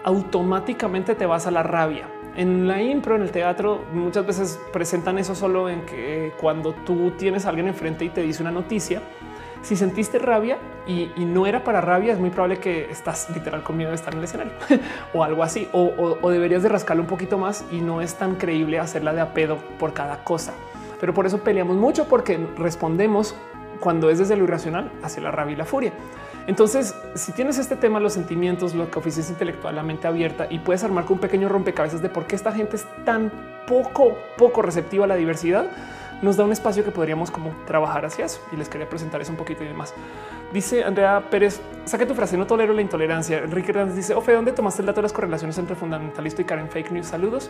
Automáticamente 0.03 1.15
te 1.15 1.25
vas 1.25 1.47
a 1.47 1.51
la 1.51 1.63
rabia. 1.63 2.07
En 2.35 2.67
la 2.67 2.81
impro, 2.81 3.15
en 3.15 3.21
el 3.21 3.31
teatro, 3.31 3.85
muchas 3.93 4.25
veces 4.25 4.59
presentan 4.73 5.17
eso 5.17 5.35
solo 5.35 5.69
en 5.69 5.85
que 5.85 6.33
cuando 6.39 6.73
tú 6.73 7.11
tienes 7.11 7.45
a 7.45 7.49
alguien 7.49 7.67
enfrente 7.67 8.03
y 8.03 8.09
te 8.09 8.21
dice 8.21 8.41
una 8.41 8.51
noticia, 8.51 9.01
si 9.65 9.75
sentiste 9.75 10.19
rabia 10.19 10.59
y, 10.85 11.09
no 11.17 11.47
era 11.47 11.63
para 11.63 11.81
rabia, 11.81 12.13
es 12.13 12.19
muy 12.19 12.29
probable 12.29 12.57
que 12.57 12.91
estás 12.91 13.29
literal 13.31 13.63
con 13.63 13.75
miedo 13.77 13.89
de 13.89 13.95
estar 13.95 14.13
en 14.13 14.19
el 14.19 14.25
escenario 14.25 14.53
o 15.13 15.23
algo 15.23 15.41
así, 15.41 15.67
o, 15.71 16.29
deberías 16.29 16.61
de 16.61 16.69
rascarlo 16.69 17.01
un 17.01 17.09
poquito 17.09 17.39
más 17.39 17.65
y 17.71 17.81
no 17.81 18.01
es 18.01 18.13
tan 18.15 18.35
creíble 18.35 18.79
hacerla 18.79 19.13
de 19.13 19.21
a 19.21 19.33
pedo 19.33 19.57
por 19.79 19.93
cada 19.93 20.23
cosa. 20.23 20.53
Pero 20.99 21.13
por 21.13 21.25
eso 21.25 21.39
peleamos 21.39 21.75
mucho 21.77 22.07
porque 22.07 22.37
respondemos 22.57 23.35
cuando 23.79 24.09
es 24.09 24.19
desde 24.19 24.35
lo 24.35 24.45
irracional 24.45 24.91
hacia 25.03 25.21
la 25.21 25.31
rabia 25.31 25.53
y 25.53 25.55
la 25.57 25.65
furia. 25.65 25.93
Entonces, 26.47 26.95
si 27.15 27.31
tienes 27.31 27.57
este 27.57 27.75
tema, 27.75 27.99
los 27.99 28.13
sentimientos, 28.13 28.75
lo 28.75 28.89
que 28.89 28.99
oficias 28.99 29.29
intelectual, 29.29 29.75
la 29.75 29.83
mente 29.83 30.07
abierta 30.07 30.47
y 30.49 30.59
puedes 30.59 30.83
armar 30.83 31.05
con 31.05 31.13
un 31.13 31.19
pequeño 31.19 31.49
rompecabezas 31.49 32.01
de 32.01 32.09
por 32.09 32.25
qué 32.25 32.35
esta 32.35 32.51
gente 32.51 32.75
es 32.75 32.85
tan 33.03 33.31
poco, 33.67 34.15
poco 34.37 34.61
receptiva 34.61 35.05
a 35.05 35.07
la 35.07 35.15
diversidad, 35.15 35.65
nos 36.21 36.37
da 36.37 36.45
un 36.45 36.51
espacio 36.51 36.83
que 36.83 36.91
podríamos 36.91 37.31
como 37.31 37.53
trabajar 37.65 38.05
hacia 38.05 38.25
eso. 38.25 38.39
Y 38.51 38.55
les 38.55 38.69
quería 38.69 38.87
presentar 38.87 39.21
eso 39.21 39.31
un 39.31 39.37
poquito 39.37 39.63
y 39.63 39.67
demás. 39.67 39.93
Dice 40.53 40.83
Andrea 40.83 41.21
Pérez, 41.29 41.59
saque 41.85 42.05
tu 42.05 42.13
frase, 42.13 42.37
no 42.37 42.45
tolero 42.45 42.73
la 42.73 42.81
intolerancia. 42.81 43.39
Enrique 43.39 43.71
Hernández 43.71 43.95
dice, 43.95 44.13
Ofe, 44.13 44.33
¿dónde 44.33 44.51
tomaste 44.51 44.81
el 44.81 44.85
dato 44.85 45.01
de 45.01 45.03
las 45.03 45.13
correlaciones 45.13 45.57
entre 45.57 45.75
fundamentalista 45.75 46.41
y 46.41 46.45
Karen 46.45 46.69
Fake 46.69 46.91
News? 46.91 47.07
Saludos. 47.07 47.49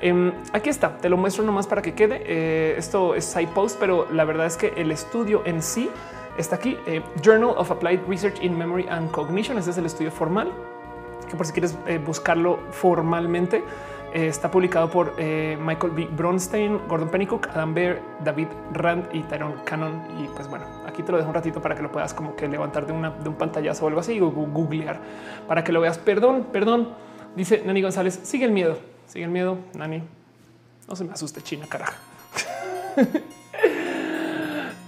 Em, 0.00 0.32
aquí 0.52 0.68
está, 0.68 0.98
te 0.98 1.08
lo 1.08 1.16
muestro 1.16 1.44
nomás 1.44 1.66
para 1.66 1.82
que 1.82 1.94
quede. 1.94 2.22
Eh, 2.26 2.74
esto 2.76 3.14
es 3.14 3.24
side 3.24 3.48
post, 3.48 3.78
pero 3.80 4.06
la 4.10 4.24
verdad 4.24 4.46
es 4.46 4.56
que 4.56 4.72
el 4.76 4.90
estudio 4.90 5.42
en 5.46 5.62
sí 5.62 5.88
está 6.36 6.56
aquí. 6.56 6.76
Eh, 6.86 7.02
Journal 7.22 7.54
of 7.56 7.70
Applied 7.70 8.00
Research 8.08 8.42
in 8.42 8.56
Memory 8.56 8.86
and 8.88 9.10
Cognition. 9.10 9.56
Ese 9.58 9.70
es 9.70 9.78
el 9.78 9.86
estudio 9.86 10.10
formal, 10.10 10.52
que 11.28 11.36
por 11.36 11.46
si 11.46 11.52
quieres 11.52 11.76
eh, 11.86 11.98
buscarlo 11.98 12.58
formalmente, 12.70 13.64
está 14.12 14.50
publicado 14.50 14.88
por 14.88 15.12
Michael 15.18 15.92
B. 15.92 16.08
Bronstein, 16.16 16.80
Gordon 16.88 17.10
Pennycook, 17.10 17.48
Adam 17.48 17.74
Bear, 17.74 18.00
David 18.24 18.46
Rand 18.72 19.14
y 19.14 19.20
Tyrone 19.24 19.56
Cannon. 19.66 20.00
Y 20.18 20.28
pues 20.28 20.48
bueno, 20.48 20.64
aquí 20.86 21.02
te 21.02 21.12
lo 21.12 21.18
dejo 21.18 21.28
un 21.28 21.34
ratito 21.34 21.60
para 21.60 21.74
que 21.74 21.82
lo 21.82 21.92
puedas 21.92 22.14
como 22.14 22.34
que 22.34 22.48
levantar 22.48 22.86
de, 22.86 22.94
una, 22.94 23.10
de 23.10 23.28
un 23.28 23.34
pantallazo 23.34 23.84
o 23.84 23.88
algo 23.88 24.00
así 24.00 24.18
o 24.18 24.30
googlear 24.30 24.98
para 25.46 25.62
que 25.62 25.70
lo 25.70 25.82
veas. 25.82 25.98
Perdón, 25.98 26.46
perdón. 26.50 26.94
Dice 27.34 27.62
Nani 27.66 27.82
González, 27.82 28.18
sigue 28.22 28.46
el 28.46 28.52
miedo. 28.52 28.78
Sigue 29.08 29.24
el 29.24 29.30
miedo, 29.30 29.58
Nani. 29.74 30.02
No 30.88 30.96
se 30.96 31.04
me 31.04 31.12
asuste, 31.12 31.42
China, 31.42 31.66
carajo. 31.68 31.94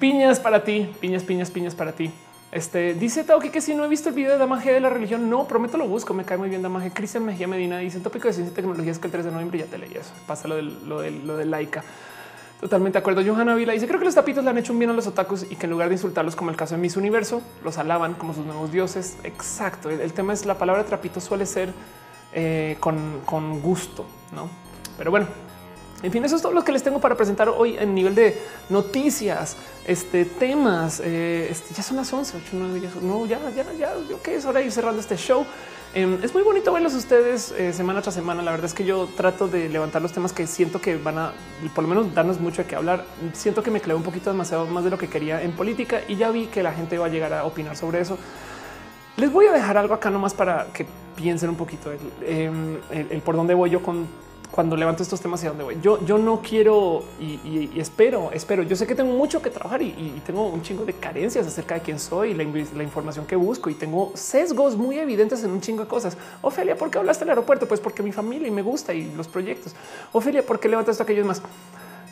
piñas 0.00 0.40
para 0.40 0.64
ti, 0.64 0.90
piñas, 1.00 1.24
piñas, 1.24 1.50
piñas 1.50 1.74
para 1.74 1.92
ti. 1.92 2.10
Este 2.50 2.94
dice 2.94 3.24
Tauki 3.24 3.50
que 3.50 3.60
si 3.60 3.74
no 3.74 3.84
he 3.84 3.88
visto 3.88 4.08
el 4.08 4.14
video 4.14 4.32
de 4.32 4.38
Damaje 4.38 4.72
de 4.72 4.80
la 4.80 4.88
religión, 4.88 5.28
no 5.28 5.47
prometo 5.47 5.76
lo 5.76 5.86
busco. 5.86 6.14
Me 6.14 6.24
cae 6.24 6.38
muy 6.38 6.48
bien 6.48 6.62
Damaje. 6.62 6.90
Cristian 6.90 7.24
Mejía 7.24 7.47
Medina 7.47 7.78
dice 7.78 8.00
tópico 8.00 8.26
de 8.26 8.34
ciencia 8.34 8.52
y 8.52 8.55
tecnología 8.55 8.90
es 8.90 8.98
que 8.98 9.06
el 9.06 9.12
3 9.12 9.26
de 9.26 9.30
noviembre 9.32 9.58
ya 9.58 9.66
te 9.66 9.76
leí 9.76 9.92
eso. 9.92 10.12
Pasa 10.26 10.48
lo 10.48 10.56
del, 10.56 10.88
lo 10.88 11.00
del, 11.00 11.26
lo 11.26 11.36
del 11.36 11.50
laica. 11.50 11.84
Totalmente 12.60 12.97
de 12.97 13.00
acuerdo. 13.00 13.22
Johanna 13.24 13.55
Vila 13.55 13.72
dice 13.72 13.86
creo 13.86 13.98
que 13.98 14.06
los 14.06 14.14
tapitos 14.14 14.42
le 14.42 14.50
han 14.50 14.58
hecho 14.58 14.72
un 14.72 14.78
bien 14.78 14.90
a 14.90 14.94
los 14.94 15.06
otakus 15.06 15.44
y 15.48 15.56
que 15.56 15.66
en 15.66 15.70
lugar 15.70 15.88
de 15.88 15.94
insultarlos 15.94 16.34
como 16.34 16.50
el 16.50 16.56
caso 16.56 16.74
de 16.74 16.80
Miss 16.80 16.97
Universo, 16.97 17.42
los 17.62 17.76
alaban 17.78 18.14
como 18.14 18.34
sus 18.34 18.47
nuevos 18.47 18.72
dioses. 18.72 19.16
Exacto. 19.22 19.90
El, 19.90 20.12
tema 20.12 20.32
es 20.32 20.47
la 20.47 20.56
palabra 20.56 20.84
trapito 20.84 21.20
suele 21.20 21.47
ser 21.47 21.72
eh, 22.32 22.76
con, 22.81 23.20
con 23.24 23.60
gusto, 23.60 24.05
no? 24.32 24.48
Pero 24.97 25.10
bueno, 25.10 25.26
en 26.02 26.12
fin, 26.12 26.24
eso 26.24 26.36
es 26.36 26.42
todo 26.42 26.52
lo 26.52 26.62
que 26.62 26.70
les 26.70 26.82
tengo 26.82 27.00
para 27.00 27.16
presentar 27.16 27.48
hoy 27.48 27.76
en 27.76 27.92
nivel 27.92 28.15
de 28.15 28.40
noticias, 28.68 29.57
este 29.84 30.24
temas. 30.24 31.00
Eh, 31.05 31.48
este, 31.50 31.74
ya 31.74 31.82
son 31.82 31.97
las 31.97 32.12
11, 32.12 32.36
8, 32.36 32.47
9, 32.52 32.81
ya, 32.81 32.90
no, 33.02 33.26
ya, 33.26 33.39
ya, 33.50 33.65
ya, 33.73 33.92
ok, 34.15 34.28
es 34.28 34.44
hora 34.44 34.60
de 34.60 34.66
ir 34.66 34.73
cerrando 34.73 35.00
este 35.00 35.16
show. 35.16 35.44
Em, 35.94 36.23
es 36.23 36.32
muy 36.34 36.42
bonito 36.42 36.73
verlos 36.73 36.94
ustedes 36.94 37.50
eh, 37.50 37.73
semana 37.73 38.00
tras 38.00 38.15
semana. 38.15 38.42
La 38.42 38.52
verdad 38.52 38.66
es 38.66 38.74
que 38.74 38.84
yo 38.84 39.08
trato 39.16 39.48
de 39.48 39.68
levantar 39.68 40.00
los 40.00 40.12
temas 40.12 40.32
que 40.32 40.47
siento 40.47 40.81
que 40.81 40.97
van 40.97 41.18
a, 41.18 41.32
por 41.74 41.82
lo 41.82 41.89
menos, 41.89 42.15
darnos 42.15 42.39
mucho 42.39 42.62
de 42.62 42.68
qué 42.68 42.76
hablar. 42.76 43.05
Siento 43.32 43.65
que 43.65 43.73
me 43.73 43.81
clavé 43.81 43.97
un 43.97 44.05
poquito 44.05 44.31
demasiado 44.31 44.66
más 44.66 44.84
de 44.84 44.90
lo 44.90 44.98
que 44.98 45.08
quería 45.08 45.42
en 45.42 45.50
política 45.50 46.02
y 46.07 46.15
ya 46.15 46.31
vi 46.31 46.47
que 46.47 46.62
la 46.62 46.73
gente 46.73 46.97
va 46.97 47.07
a 47.07 47.08
llegar 47.08 47.32
a 47.32 47.44
opinar 47.44 47.76
sobre 47.76 48.00
eso. 48.00 48.18
Les 49.16 49.32
voy 49.32 49.47
a 49.47 49.52
dejar 49.52 49.76
algo 49.76 49.94
acá 49.94 50.10
nomás 50.10 50.32
para 50.32 50.66
que 50.73 50.86
piensen 51.18 51.50
un 51.50 51.56
poquito 51.56 51.90
el, 51.90 53.22
por 53.24 53.34
dónde 53.34 53.52
voy 53.52 53.70
yo 53.70 53.82
con 53.82 54.06
cuando 54.50 54.76
levanto 54.76 55.02
estos 55.02 55.20
temas 55.20 55.42
y 55.44 55.47
dónde 55.47 55.62
voy. 55.62 55.78
Yo, 55.82 56.02
yo 56.06 56.16
no 56.16 56.40
quiero 56.40 57.05
y, 57.20 57.78
espero, 57.78 58.30
espero. 58.32 58.62
Yo 58.62 58.76
sé 58.76 58.86
que 58.86 58.94
tengo 58.94 59.12
mucho 59.12 59.42
que 59.42 59.50
trabajar 59.50 59.82
y, 59.82 60.22
tengo 60.24 60.47
un 60.47 60.62
chingo 60.62 60.86
de 60.86 60.94
carencias 60.94 61.47
acerca 61.47 61.74
de 61.74 61.82
quién 61.82 61.98
soy, 61.98 62.32
la, 62.32 62.44
la, 62.44 62.82
información 62.82 63.26
que 63.26 63.36
busco 63.36 63.68
y 63.68 63.74
tengo 63.74 64.12
sesgos 64.14 64.76
muy 64.76 64.98
evidentes 64.98 65.44
en 65.44 65.50
un 65.50 65.60
chingo 65.60 65.82
de 65.82 65.88
cosas. 65.88 66.16
Ofelia, 66.40 66.76
¿por 66.78 66.90
qué 66.90 66.98
hablaste 66.98 67.24
del 67.24 67.30
aeropuerto? 67.30 67.68
Pues 67.68 67.80
porque 67.80 68.02
mi 68.02 68.12
familia 68.12 68.48
y 68.48 68.50
me 68.50 68.62
gusta 68.62 68.94
y 68.94 69.12
los 69.14 69.28
proyectos. 69.28 69.74
Ofelia, 70.12 70.44
¿por 70.44 70.58
qué 70.58 70.68
levantaste 70.68 71.02
aquellos 71.02 71.26
más? 71.26 71.42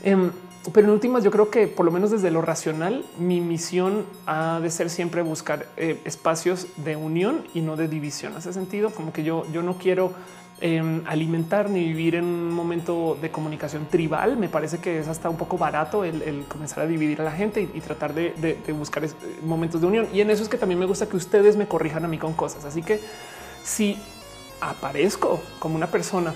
Em, 0.03 0.31
pero 0.73 0.89
en 0.89 0.93
últimas, 0.93 1.23
yo 1.23 1.31
creo 1.31 1.51
que 1.51 1.69
por 1.69 1.87
lo 1.87 1.93
menos 1.93 2.11
desde 2.11 2.31
lo 2.31 2.43
racional, 2.43 3.05
mi 3.19 3.41
misión 3.41 4.05
ha 4.27 4.59
de 4.61 4.71
ser 4.71 4.91
siempre 4.91 5.23
buscar 5.23 5.67
eh, 5.77 6.01
espacios 6.05 6.67
de 6.77 6.97
unión 6.97 7.45
y 7.55 7.61
no 7.61 7.77
de 7.77 7.87
división. 7.89 8.35
Hace 8.37 8.53
sentido 8.53 8.91
como 8.91 9.13
que 9.13 9.23
yo, 9.23 9.45
yo 9.53 9.63
no 9.63 9.79
quiero 9.79 10.13
Em, 10.59 11.03
alimentar 11.07 11.69
ni 11.69 11.85
vivir 11.85 12.15
en 12.15 12.25
un 12.25 12.51
momento 12.51 13.19
de 13.21 13.31
comunicación 13.31 13.87
tribal. 13.91 14.39
Me 14.39 14.49
parece 14.49 14.79
que 14.79 14.99
es 14.99 15.07
hasta 15.07 15.29
un 15.29 15.37
poco 15.37 15.59
barato 15.59 16.03
el, 16.03 16.47
comenzar 16.49 16.85
a 16.85 16.87
dividir 16.87 17.21
a 17.21 17.25
la 17.25 17.33
gente 17.33 17.69
y, 17.75 17.81
tratar 17.83 18.15
de, 18.15 18.57
buscar 18.73 19.07
momentos 19.45 19.83
de 19.83 19.87
unión. 19.87 20.09
Y 20.15 20.23
en 20.23 20.31
eso 20.31 20.43
es 20.43 20.49
que 20.49 20.57
también 20.57 20.81
me 20.81 20.87
gusta 20.87 21.07
que 21.11 21.17
ustedes 21.17 21.59
me 21.59 21.69
corrijan 21.69 22.07
a 22.07 22.09
mí 22.09 22.17
con 22.17 22.33
cosas. 22.33 22.65
Así 22.65 22.83
que 22.83 23.01
si 23.65 23.99
aparezco 24.63 25.43
como 25.59 25.77
una 25.77 25.89
persona 25.89 26.33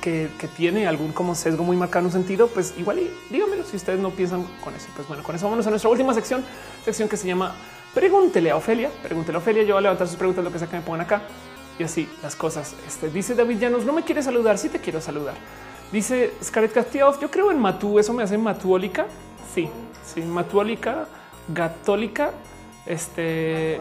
que, 0.00 0.28
tiene 0.56 0.86
algún 0.86 1.12
como 1.12 1.34
sesgo 1.34 1.64
muy 1.64 1.76
marcado 1.76 2.00
en 2.00 2.06
un 2.06 2.12
sentido, 2.12 2.48
pues 2.48 2.74
igual 2.78 2.98
y 2.98 3.10
díganmelo 3.30 3.64
si 3.64 3.76
ustedes 3.76 4.00
no 4.00 4.10
piensan 4.10 4.44
con 4.62 4.74
eso. 4.74 4.88
Pues 4.94 5.06
bueno, 5.08 5.22
con 5.22 5.34
eso 5.34 5.46
vámonos 5.46 5.66
a 5.66 5.70
nuestra 5.70 5.90
última 5.90 6.14
sección, 6.14 6.44
sección 6.84 7.08
que 7.08 7.16
se 7.16 7.26
llama 7.26 7.54
Pregúntele 7.94 8.50
a 8.50 8.56
Ofelia. 8.56 8.90
Pregúntele 9.02 9.36
a 9.36 9.40
Ofelia. 9.40 9.62
Yo 9.62 9.74
voy 9.74 9.78
a 9.78 9.82
levantar 9.82 10.06
sus 10.06 10.16
preguntas, 10.16 10.44
lo 10.44 10.52
que 10.52 10.58
sea 10.58 10.68
que 10.68 10.76
me 10.76 10.82
pongan 10.82 11.02
acá 11.02 11.22
y 11.78 11.82
así 11.82 12.08
las 12.22 12.36
cosas. 12.36 12.74
Este 12.86 13.08
dice 13.08 13.34
David 13.34 13.58
Llanos, 13.58 13.84
no 13.84 13.92
me 13.92 14.02
quiere 14.02 14.22
saludar. 14.22 14.58
Sí 14.58 14.68
te 14.68 14.80
quiero 14.80 15.00
saludar. 15.00 15.34
Dice 15.92 16.32
Scarlett 16.42 16.72
Castillo, 16.72 17.18
yo 17.20 17.30
creo 17.30 17.50
en 17.50 17.58
Matú. 17.58 17.98
Eso 17.98 18.12
me 18.12 18.22
hace 18.22 18.38
matuólica. 18.38 19.06
Sí, 19.54 19.68
sí, 20.04 20.22
matuólica, 20.22 21.08
gatólica, 21.48 22.30
este 22.86 23.80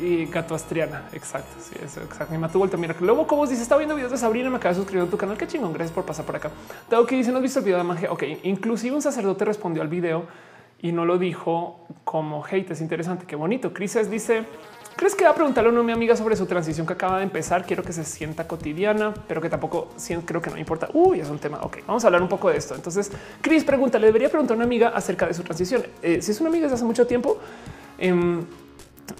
y 0.00 0.26
gato 0.26 0.54
astriana. 0.54 1.08
Exacto. 1.12 1.56
Sí, 1.60 1.74
eso 1.84 2.00
exacto. 2.02 2.34
Y. 2.34 2.76
Mira 2.76 2.94
que 2.94 3.04
luego, 3.04 3.26
como 3.26 3.46
dice, 3.46 3.62
está 3.62 3.76
viendo 3.76 3.94
videos 3.94 4.12
de 4.12 4.18
Sabrina. 4.18 4.50
Me 4.50 4.56
acaba 4.56 4.74
de 4.74 4.80
suscribir 4.80 5.06
a 5.06 5.10
tu 5.10 5.16
canal. 5.16 5.36
Qué 5.36 5.46
chingón. 5.46 5.72
Gracias 5.72 5.94
por 5.94 6.04
pasar 6.04 6.24
por 6.24 6.36
acá. 6.36 6.50
Tengo 6.88 7.06
que 7.06 7.16
dice, 7.16 7.30
no 7.30 7.38
has 7.38 7.42
visto 7.42 7.58
el 7.58 7.64
video 7.64 7.78
de 7.78 7.84
magia. 7.84 8.12
Ok, 8.12 8.24
inclusive 8.42 8.94
un 8.94 9.02
sacerdote 9.02 9.44
respondió 9.44 9.82
al 9.82 9.88
video 9.88 10.26
y 10.80 10.92
no 10.92 11.04
lo 11.04 11.18
dijo 11.18 11.86
como 12.04 12.44
hate. 12.44 12.70
Es 12.70 12.80
interesante. 12.80 13.26
Qué 13.26 13.36
bonito. 13.36 13.72
Crisis 13.72 14.10
dice, 14.10 14.46
¿Crees 14.98 15.14
que 15.14 15.22
va 15.22 15.30
a 15.30 15.34
preguntarle 15.34 15.70
a 15.70 15.72
una 15.72 15.84
mi 15.84 15.92
amiga 15.92 16.16
sobre 16.16 16.34
su 16.34 16.44
transición 16.46 16.84
que 16.84 16.92
acaba 16.92 17.18
de 17.18 17.22
empezar? 17.22 17.64
Quiero 17.64 17.84
que 17.84 17.92
se 17.92 18.02
sienta 18.02 18.48
cotidiana, 18.48 19.14
pero 19.28 19.40
que 19.40 19.48
tampoco 19.48 19.90
creo 20.24 20.42
que 20.42 20.50
no 20.50 20.58
importa. 20.58 20.88
Uy, 20.92 21.20
es 21.20 21.30
un 21.30 21.38
tema. 21.38 21.60
Ok, 21.62 21.78
vamos 21.86 22.02
a 22.02 22.08
hablar 22.08 22.20
un 22.20 22.28
poco 22.28 22.50
de 22.50 22.56
esto. 22.56 22.74
Entonces, 22.74 23.12
Chris 23.40 23.62
pregunta: 23.62 24.00
le 24.00 24.06
debería 24.08 24.28
preguntar 24.28 24.56
a 24.56 24.56
una 24.56 24.64
amiga 24.64 24.88
acerca 24.88 25.28
de 25.28 25.34
su 25.34 25.44
transición. 25.44 25.84
Eh, 26.02 26.20
si 26.20 26.32
es 26.32 26.40
una 26.40 26.50
amiga 26.50 26.64
desde 26.64 26.74
hace 26.74 26.84
mucho 26.84 27.06
tiempo, 27.06 27.38
em, 27.96 28.44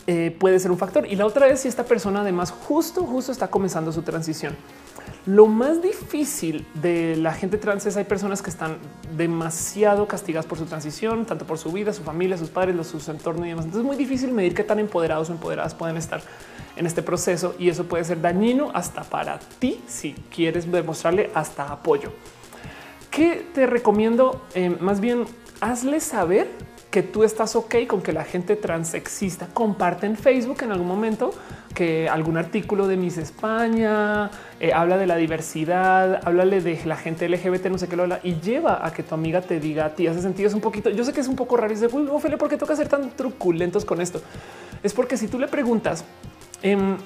eh, 0.07 0.35
puede 0.39 0.59
ser 0.59 0.71
un 0.71 0.79
factor. 0.79 1.07
Y 1.07 1.17
la 1.17 1.27
otra 1.27 1.49
es 1.49 1.61
si 1.61 1.69
esta 1.69 1.85
persona 1.85 2.21
además 2.21 2.51
justo, 2.51 3.05
justo 3.05 3.33
está 3.33 3.49
comenzando 3.49 3.93
su 3.93 4.03
transición. 4.03 4.57
Lo 5.27 5.47
más 5.47 5.83
difícil 5.83 6.67
de 6.75 7.17
la 7.17 7.33
gente 7.35 7.59
trans 7.59 7.85
es 7.87 7.97
hay 7.97 8.05
personas 8.05 8.41
que 8.41 8.51
están 8.51 8.79
demasiado 9.17 10.07
castigadas 10.07 10.47
por 10.47 10.59
su 10.59 10.65
transición, 10.65 11.27
tanto 11.27 11.47
por 11.47 11.59
su 11.59 11.71
vida, 11.71 11.93
su 11.93 12.03
familia, 12.03 12.39
sus 12.39 12.49
padres, 12.49 12.87
su 12.87 13.11
entorno 13.11 13.45
y 13.45 13.51
demás. 13.51 13.67
Entonces 13.67 13.85
es 13.85 13.87
muy 13.87 13.97
difícil 13.97 14.33
medir 14.33 14.55
qué 14.55 14.65
tan 14.65 14.79
empoderados 14.79 15.29
o 15.29 15.33
empoderadas 15.33 15.75
pueden 15.75 15.97
estar 15.97 16.23
en 16.77 16.87
este 16.87 17.03
proceso 17.03 17.55
y 17.59 17.69
eso 17.69 17.85
puede 17.85 18.05
ser 18.05 18.21
dañino 18.21 18.71
hasta 18.73 19.03
para 19.03 19.39
ti 19.59 19.81
si 19.87 20.15
quieres 20.35 20.71
demostrarle 20.71 21.31
hasta 21.35 21.73
apoyo. 21.73 22.13
¿Qué 23.11 23.47
te 23.53 23.67
recomiendo? 23.67 24.43
Eh, 24.55 24.71
más 24.81 25.01
bien, 25.01 25.25
hazle 25.61 26.01
saber 26.01 26.49
que 26.91 27.03
tú 27.03 27.23
estás 27.23 27.55
ok 27.55 27.75
con 27.87 28.01
que 28.01 28.13
la 28.13 28.25
gente 28.25 28.57
trans 28.57 28.95
exista. 28.95 29.49
Comparte 29.53 30.07
en 30.07 30.17
Facebook 30.17 30.63
en 30.63 30.73
algún 30.73 30.89
momento 30.89 31.31
que 31.75 32.09
algún 32.09 32.39
artículo 32.39 32.89
de 32.89 32.97
Miss 32.97 33.19
España 33.19 34.31
eh, 34.59 34.73
habla 34.73 34.97
de 34.97 35.07
la 35.07 35.17
diversidad, 35.17 36.21
háblale 36.27 36.61
de 36.63 36.81
la 36.87 36.97
gente 36.97 37.29
LGBT, 37.29 37.67
no 37.67 37.79
sé 37.79 37.89
qué 37.89 37.97
lo 37.97 38.05
habla 38.05 38.21
y 38.23 38.41
lleva 38.41 38.85
a 38.85 38.93
que 38.93 39.03
tu 39.03 39.15
amiga 39.15 39.43
te 39.43 39.61
diga 39.61 39.85
a 39.85 39.95
ti. 39.95 40.07
Hace 40.07 40.23
sentido, 40.23 40.49
es 40.49 40.55
un 40.55 40.63
poquito. 40.63 40.89
Yo 40.91 41.05
sé 41.05 41.13
que 41.13 41.21
es 41.21 41.29
un 41.29 41.37
poco 41.37 41.57
raro 41.57 41.73
y 41.73 41.77
dice, 41.77 41.95
uy, 41.95 42.09
Ophelia, 42.11 42.39
¿por 42.39 42.49
qué 42.49 42.57
toca 42.57 42.75
ser 42.75 42.89
tan 42.89 43.11
truculentos 43.11 43.85
con 43.85 44.01
esto? 44.01 44.23
Es 44.83 44.95
porque 44.95 45.17
si 45.17 45.29
tú 45.29 45.39
le 45.39 45.49
preguntas 45.49 46.05
em, 46.63 46.97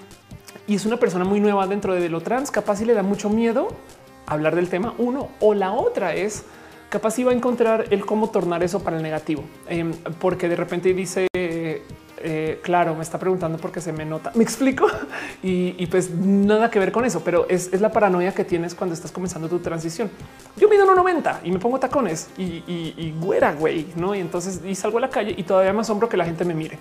y 0.69 0.77
es 0.77 0.86
una 0.86 0.97
persona 0.97 1.25
muy 1.25 1.41
nueva 1.41 1.67
dentro 1.67 1.94
de 1.94 2.09
lo 2.09 2.20
trans, 2.20 2.52
capaz 2.52 2.81
y 2.83 2.85
le 2.85 2.94
da 2.94 3.02
mucho 3.02 3.28
miedo 3.31 3.69
hablar 4.27 4.55
del 4.55 4.69
tema. 4.69 4.94
Uno 4.99 5.31
o 5.41 5.55
la 5.55 5.73
otra 5.73 6.15
es 6.15 6.44
capaz 6.93 7.19
iba 7.19 7.33
a 7.33 7.35
encontrar 7.35 7.87
el 7.89 8.05
cómo 8.05 8.29
tornar 8.29 8.62
eso 8.62 8.83
para 8.85 8.99
el 8.99 9.03
negativo, 9.03 9.43
em, 9.67 9.93
porque 10.21 10.47
de 10.47 10.57
repente 10.57 10.93
dice, 10.93 11.27
eh, 12.25 12.61
claro, 12.62 12.95
me 12.95 13.03
está 13.03 13.19
preguntando 13.19 13.59
porque 13.59 13.81
se 13.81 13.93
me 13.93 14.05
nota. 14.05 14.31
Me 14.43 14.45
explico 14.45 14.87
y, 15.43 15.87
pues 15.87 16.11
nada 16.11 16.71
que 16.71 16.79
ver 16.79 16.93
con 16.93 17.05
eso, 17.05 17.23
pero 17.25 17.47
es, 17.49 17.81
la 17.81 17.91
paranoia 17.91 18.33
que 18.33 18.45
tienes 18.45 18.75
cuando 18.75 18.95
estás 18.95 19.11
comenzando 19.11 19.49
tu 19.49 19.59
transición. 19.59 20.11
Yo 20.57 20.69
mido 20.69 20.87
1,90 20.87 21.41
y 21.45 21.51
me 21.51 21.59
pongo 21.59 21.81
tacones 21.81 22.29
y, 22.37 23.15
güera, 23.21 23.55
güey, 23.55 23.87
no? 23.97 24.15
Y 24.15 24.21
entonces 24.21 24.61
y 24.65 24.75
salgo 24.75 24.99
a 24.99 25.01
la 25.01 25.11
calle 25.11 25.35
y 25.37 25.43
todavía 25.45 25.73
me 25.73 25.81
asombro 25.81 26.09
que 26.09 26.17
la 26.17 26.25
gente 26.27 26.45
me 26.45 26.55
mire. 26.55 26.79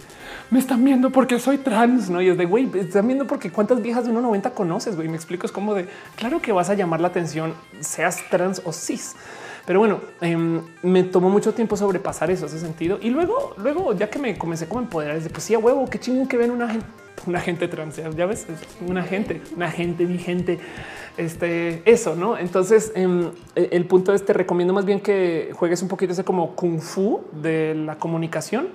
Me 0.50 0.60
están 0.60 0.84
viendo 0.84 1.10
porque 1.10 1.40
soy 1.40 1.58
trans, 1.58 2.10
no? 2.10 2.22
Y 2.22 2.30
es 2.30 2.38
de 2.38 2.46
güey, 2.46 2.70
están 2.76 3.08
viendo 3.08 3.26
porque 3.26 3.50
cuántas 3.50 3.82
viejas 3.82 4.06
de 4.06 4.12
1,90 4.12 4.52
conoces, 4.54 4.96
güey. 4.98 5.08
Me 5.08 5.16
explico, 5.16 5.46
es 5.46 5.52
como 5.54 5.74
de 5.74 5.88
claro 6.18 6.42
que 6.42 6.52
vas 6.52 6.70
a 6.70 6.74
llamar 6.74 7.00
la 7.00 7.08
atención, 7.08 7.54
seas 7.80 8.20
trans 8.30 8.62
o 8.66 8.74
cis. 8.74 9.16
Pero 9.66 9.80
bueno, 9.80 10.02
em, 10.22 10.62
me 10.82 11.04
tomó 11.04 11.30
mucho 11.30 11.54
tiempo 11.54 11.78
sobrepasar 11.78 12.32
eso, 12.32 12.46
ese 12.46 12.60
sentido. 12.60 12.98
Y 13.02 13.10
luego, 13.10 13.54
luego, 13.58 13.94
ya 13.94 14.10
que 14.10 14.20
me 14.20 14.38
comencé 14.38 14.68
como 14.68 14.80
a 14.80 14.84
empoderar, 14.84 15.16
es 15.16 15.24
de 15.24 15.30
pues 15.30 15.44
sí, 15.44 15.54
a 15.54 15.60
huevo, 15.60 15.88
qué 15.90 16.00
chingón 16.00 16.28
que 16.28 16.38
ven 16.38 16.52
una 16.52 16.68
gente, 16.70 16.88
una 17.28 17.40
gente 17.40 17.68
trans, 17.68 17.96
ya 18.16 18.26
ves, 18.26 18.48
una 18.86 19.04
gente, 19.04 19.42
una 19.56 19.70
gente, 19.70 20.06
mi 20.06 20.18
gente, 20.18 20.60
este, 21.18 21.84
eso, 21.86 22.16
¿no? 22.16 22.38
Entonces, 22.38 22.92
em, 22.96 23.30
e, 23.56 23.70
el 23.72 23.86
punto 23.86 24.14
es, 24.14 24.26
te 24.26 24.34
recomiendo 24.34 24.74
más 24.74 24.86
bien 24.86 25.00
que 25.00 25.52
juegues 25.54 25.82
un 25.82 25.88
poquito 25.88 26.14
ese 26.14 26.24
como 26.24 26.56
kung 26.56 26.80
fu 26.80 27.22
de 27.32 27.76
la 27.76 27.98
comunicación 27.98 28.70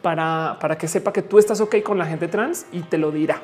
para, 0.00 0.56
para 0.60 0.78
que 0.78 0.88
sepa 0.88 1.12
que 1.12 1.22
tú 1.22 1.38
estás 1.38 1.60
ok 1.60 1.76
con 1.82 1.98
la 1.98 2.06
gente 2.06 2.28
trans 2.28 2.66
y 2.72 2.80
te 2.80 2.98
lo 2.98 3.10
dirá 3.10 3.40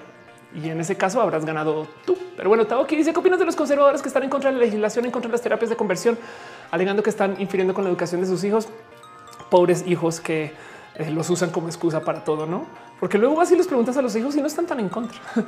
y 0.55 0.68
en 0.68 0.81
ese 0.81 0.97
caso 0.97 1.20
habrás 1.20 1.44
ganado 1.44 1.86
tú. 2.07 2.17
Pero 2.36 2.49
bueno, 2.49 2.67
Tao 2.67 2.83
aquí 2.83 2.97
dice 2.97 3.12
qué 3.12 3.18
opinas 3.18 3.39
de 3.39 3.44
los 3.44 3.57
conservadores 3.57 4.00
que 4.00 4.08
están 4.08 4.23
en 4.23 4.31
contra 4.31 4.50
de 4.50 4.57
la 4.57 4.65
legislación, 4.65 5.05
en 5.05 5.10
contra 5.10 5.28
de 5.28 5.33
las 5.33 5.42
terapias 5.42 5.70
de 5.70 5.76
conversión, 5.76 6.18
alegando 6.70 7.02
que 7.02 7.10
están 7.10 7.40
infiriendo 7.40 7.74
con 7.74 7.84
la 7.84 7.90
educación 7.90 8.20
de 8.20 8.26
sus 8.26 8.44
hijos, 8.44 8.68
pobres 9.50 9.84
hijos 9.86 10.20
que 10.20 10.52
eh, 10.97 11.10
los 11.10 11.30
usan 11.30 11.50
como 11.50 11.68
excusa 11.68 12.00
para 12.00 12.24
todo, 12.24 12.47
no? 12.47 12.66
Porque 13.00 13.18
luego 13.18 13.36
vas 13.36 13.50
y 13.52 13.56
les 13.56 13.66
preguntas 13.66 13.97
a 13.97 14.02
los 14.02 14.14
hijos 14.16 14.36
y 14.36 14.40
no 14.40 14.47
están 14.47 14.66
tan 14.66 14.80
en 14.80 14.88
contra. 14.88 15.18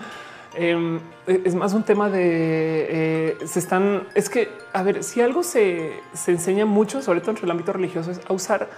Em, 0.52 0.98
es 1.28 1.54
más 1.54 1.74
un 1.74 1.84
tema 1.84 2.10
de 2.10 2.86
eh, 2.90 3.38
se 3.46 3.60
están. 3.60 4.08
Es 4.16 4.28
que 4.28 4.48
a 4.72 4.82
ver 4.82 5.04
si 5.04 5.20
algo 5.20 5.44
se, 5.44 5.92
se 6.12 6.32
enseña 6.32 6.66
mucho, 6.66 7.02
sobre 7.02 7.20
todo 7.20 7.36
en 7.36 7.44
el 7.44 7.50
ámbito 7.52 7.72
religioso, 7.72 8.10
es 8.10 8.20
a 8.28 8.32
usar 8.32 8.68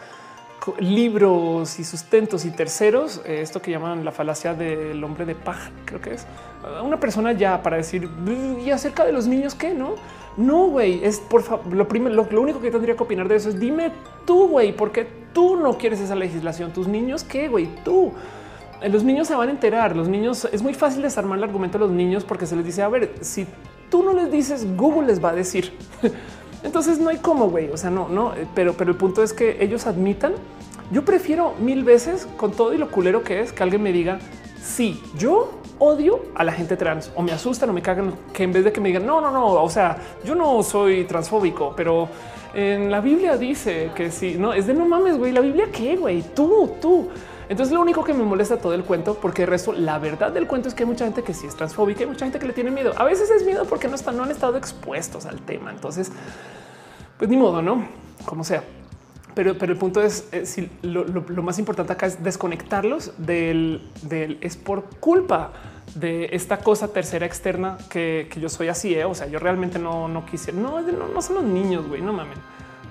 libros 0.79 1.79
y 1.79 1.85
sustentos 1.85 2.45
y 2.45 2.51
terceros, 2.51 3.21
eh, 3.25 3.41
esto 3.43 3.61
que 3.61 3.71
llaman 3.71 4.05
la 4.05 4.13
falacia 4.13 4.55
del 4.55 5.03
hombre 5.03 5.25
de 5.25 5.35
paja, 5.35 5.71
creo 5.85 6.01
que 6.01 6.15
es 6.15 6.27
una 6.85 7.01
persona 7.01 7.33
ya 7.33 7.63
para 7.63 7.79
decir 7.79 8.09
y 8.65 8.71
acerca 8.71 9.05
de 9.05 9.13
los 9.13 9.27
niños 9.27 9.55
que 9.55 9.75
no, 9.75 9.97
no, 10.37 10.67
güey, 10.69 11.05
es 11.05 11.21
por 11.21 11.43
favor, 11.43 11.73
lo 11.73 11.87
primero, 11.89 12.27
lo, 12.31 12.41
único 12.41 12.61
que 12.61 12.71
tendría 12.71 12.97
que 12.97 13.03
opinar 13.03 13.29
de 13.29 13.37
eso 13.37 13.49
es 13.49 13.61
dime 13.61 13.93
tú, 14.27 14.49
güey, 14.49 14.75
porque 14.75 15.07
tú 15.33 15.57
no 15.57 15.77
quieres 15.79 16.01
esa 16.01 16.15
legislación, 16.15 16.73
tus 16.73 16.89
niños, 16.89 17.25
qué, 17.25 17.49
güey, 17.49 17.69
tú 17.85 18.13
los 18.89 19.05
niños 19.05 19.29
se 19.29 19.35
van 19.35 19.49
a 19.49 19.53
enterar. 19.53 19.97
Los 19.97 20.09
niños 20.09 20.49
es 20.51 20.63
muy 20.63 20.75
fácil 20.75 21.03
desarmar 21.03 21.39
el 21.39 21.45
argumento 21.45 21.79
a 21.79 21.81
los 21.81 21.91
niños 21.91 22.25
porque 22.25 22.47
se 22.47 22.57
les 22.57 22.65
dice, 22.65 22.83
a 22.83 22.89
ver, 22.89 23.15
si 23.21 23.47
tú 23.91 24.03
no 24.03 24.13
les 24.13 24.31
dices, 24.31 24.67
Google 24.77 25.07
les 25.07 25.23
va 25.23 25.31
a 25.31 25.35
decir. 25.35 25.73
Entonces 26.63 26.99
no 26.99 27.11
hay 27.11 27.19
cómo, 27.19 27.49
güey. 27.49 27.71
O 27.71 27.77
sea, 27.77 27.91
no, 27.91 28.09
no, 28.09 28.33
pero, 28.55 28.75
pero 28.75 28.91
el 28.91 28.97
punto 28.97 29.23
es 29.23 29.33
que 29.33 29.63
ellos 29.63 29.87
admitan. 29.87 30.33
Yo 30.91 31.05
prefiero 31.05 31.55
mil 31.61 31.85
veces 31.85 32.27
con 32.37 32.53
todo 32.53 32.75
y 32.75 32.79
lo 32.79 32.91
culero 32.91 33.23
que 33.23 33.41
es 33.41 33.53
que 33.53 33.63
alguien 33.63 33.83
me 33.83 33.93
diga, 33.93 34.19
sí, 34.63 35.01
yo 35.17 35.62
odio 35.83 36.21
a 36.37 36.45
la 36.45 36.53
gente 36.53 36.77
trans 36.77 37.11
o 37.17 37.23
me 37.23 37.33
asustan 37.33 37.69
o 37.71 37.73
me 37.73 37.83
cagan, 37.83 38.15
que 38.33 38.45
en 38.45 38.53
vez 38.53 38.65
de 38.65 38.73
que 38.73 38.81
me 38.81 38.89
digan, 38.89 39.05
no, 39.05 39.21
no, 39.21 39.33
no, 39.33 39.47
o 39.47 39.69
sea, 39.69 39.97
yo 40.25 40.37
no 40.37 40.63
soy 40.63 41.05
transfóbico, 41.05 41.75
pero 41.77 42.09
en 42.55 42.91
la 42.91 43.01
Biblia 43.01 43.37
dice 43.37 43.91
que 43.95 44.11
sí, 44.13 44.37
no 44.39 44.53
es 44.53 44.67
de 44.67 44.75
no 44.75 44.87
mames, 44.87 45.19
güey. 45.19 45.33
La 45.33 45.41
Biblia 45.41 45.67
qué, 45.73 45.97
güey, 45.97 46.23
tú, 46.35 46.71
tú. 46.81 47.09
Entonces 47.49 47.75
lo 47.75 47.81
único 47.81 48.05
que 48.05 48.15
me 48.15 48.23
molesta 48.23 48.59
todo 48.59 48.75
el 48.75 48.85
cuento, 48.85 49.15
porque 49.15 49.43
el 49.43 49.49
resto, 49.49 49.73
la 49.73 49.99
verdad 49.99 50.31
del 50.31 50.47
cuento 50.47 50.69
es 50.69 50.75
que 50.75 50.85
hay 50.85 50.89
mucha 50.89 51.05
gente 51.05 51.23
que 51.23 51.35
sí 51.35 51.47
es 51.47 51.57
transfóbica, 51.57 52.01
hay 52.01 52.07
mucha 52.07 52.25
gente 52.25 52.39
que 52.39 52.47
le 52.47 52.53
tiene 52.53 52.71
miedo. 52.71 52.93
A 52.97 53.05
veces 53.05 53.31
es 53.31 53.45
miedo 53.45 53.65
porque 53.65 53.89
no 53.89 53.97
están, 53.97 54.17
no 54.17 54.23
han 54.23 54.31
estado 54.31 54.57
expuestos 54.57 55.27
al 55.27 55.41
tema. 55.41 55.71
Entonces, 55.71 56.13
pues 57.19 57.29
ni 57.29 57.37
modo, 57.37 57.61
no 57.61 57.85
como 58.25 58.45
sea. 58.45 58.63
Pero, 59.35 59.57
pero 59.59 59.73
el 59.73 59.79
punto 59.79 60.01
es 60.03 60.29
eh, 60.31 60.47
si 60.47 60.71
lo, 60.83 61.05
más 61.43 61.59
importante 61.59 61.93
acá 61.93 62.07
es 62.07 62.23
desconectarlos 62.23 63.13
del, 63.19 63.91
del 64.03 64.39
es 64.43 64.57
por 64.57 64.85
culpa 65.01 65.53
de 65.95 66.31
esta 66.33 66.59
cosa 66.59 66.93
tercera 66.93 67.27
externa 67.27 67.79
que, 67.91 68.29
yo 68.41 68.49
soy 68.49 68.69
así. 68.69 68.95
¿eh? 68.95 69.05
O 69.05 69.15
sea, 69.15 69.27
yo 69.27 69.39
realmente 69.39 69.79
no, 69.79 70.09
no 70.09 70.25
quise, 70.27 70.53
no, 70.53 70.81
no, 70.81 71.09
no 71.09 71.23
son 71.23 71.37
los 71.37 71.45
niños, 71.45 71.87
güey, 71.87 72.01
no 72.01 72.13
mamen. 72.13 72.39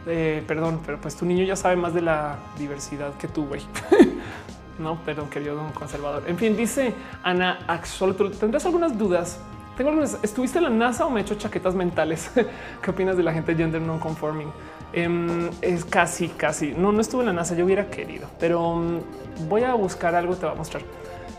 Eh, 0.07 0.43
perdón, 0.47 0.81
pero 0.85 0.99
pues 0.99 1.15
tu 1.15 1.25
niño 1.25 1.43
ya 1.43 1.55
sabe 1.55 1.75
más 1.75 1.93
de 1.93 2.01
la 2.01 2.37
diversidad 2.57 3.13
que 3.15 3.27
tú, 3.27 3.45
güey. 3.45 3.61
no, 4.79 4.97
perdón, 5.03 5.29
querido 5.29 5.55
don 5.55 5.71
conservador. 5.71 6.23
En 6.27 6.37
fin, 6.37 6.57
dice 6.57 6.93
Ana 7.23 7.59
Axol, 7.67 8.15
¿tendrás 8.39 8.65
algunas 8.65 8.97
dudas? 8.97 9.39
Tengo 9.77 9.91
algunas. 9.91 10.17
¿Estuviste 10.23 10.57
en 10.57 10.65
la 10.65 10.69
NASA 10.69 11.05
o 11.05 11.09
me 11.09 11.21
he 11.21 11.23
hecho 11.23 11.35
chaquetas 11.35 11.75
mentales? 11.75 12.31
¿Qué 12.81 12.91
opinas 12.91 13.15
de 13.15 13.23
la 13.23 13.31
gente 13.31 13.55
gender 13.55 13.81
non 13.81 13.99
conforming? 13.99 14.51
Em, 14.93 15.49
es 15.61 15.85
casi, 15.85 16.27
casi. 16.29 16.73
No, 16.73 16.91
no 16.91 16.99
estuve 16.99 17.21
en 17.21 17.27
la 17.27 17.33
NASA, 17.33 17.55
yo 17.55 17.63
hubiera 17.63 17.89
querido, 17.89 18.27
pero 18.39 18.75
mm, 18.75 18.99
voy 19.47 19.63
a 19.63 19.73
buscar 19.75 20.15
algo, 20.15 20.35
te 20.35 20.45
voy 20.45 20.55
a 20.55 20.57
mostrar. 20.57 20.83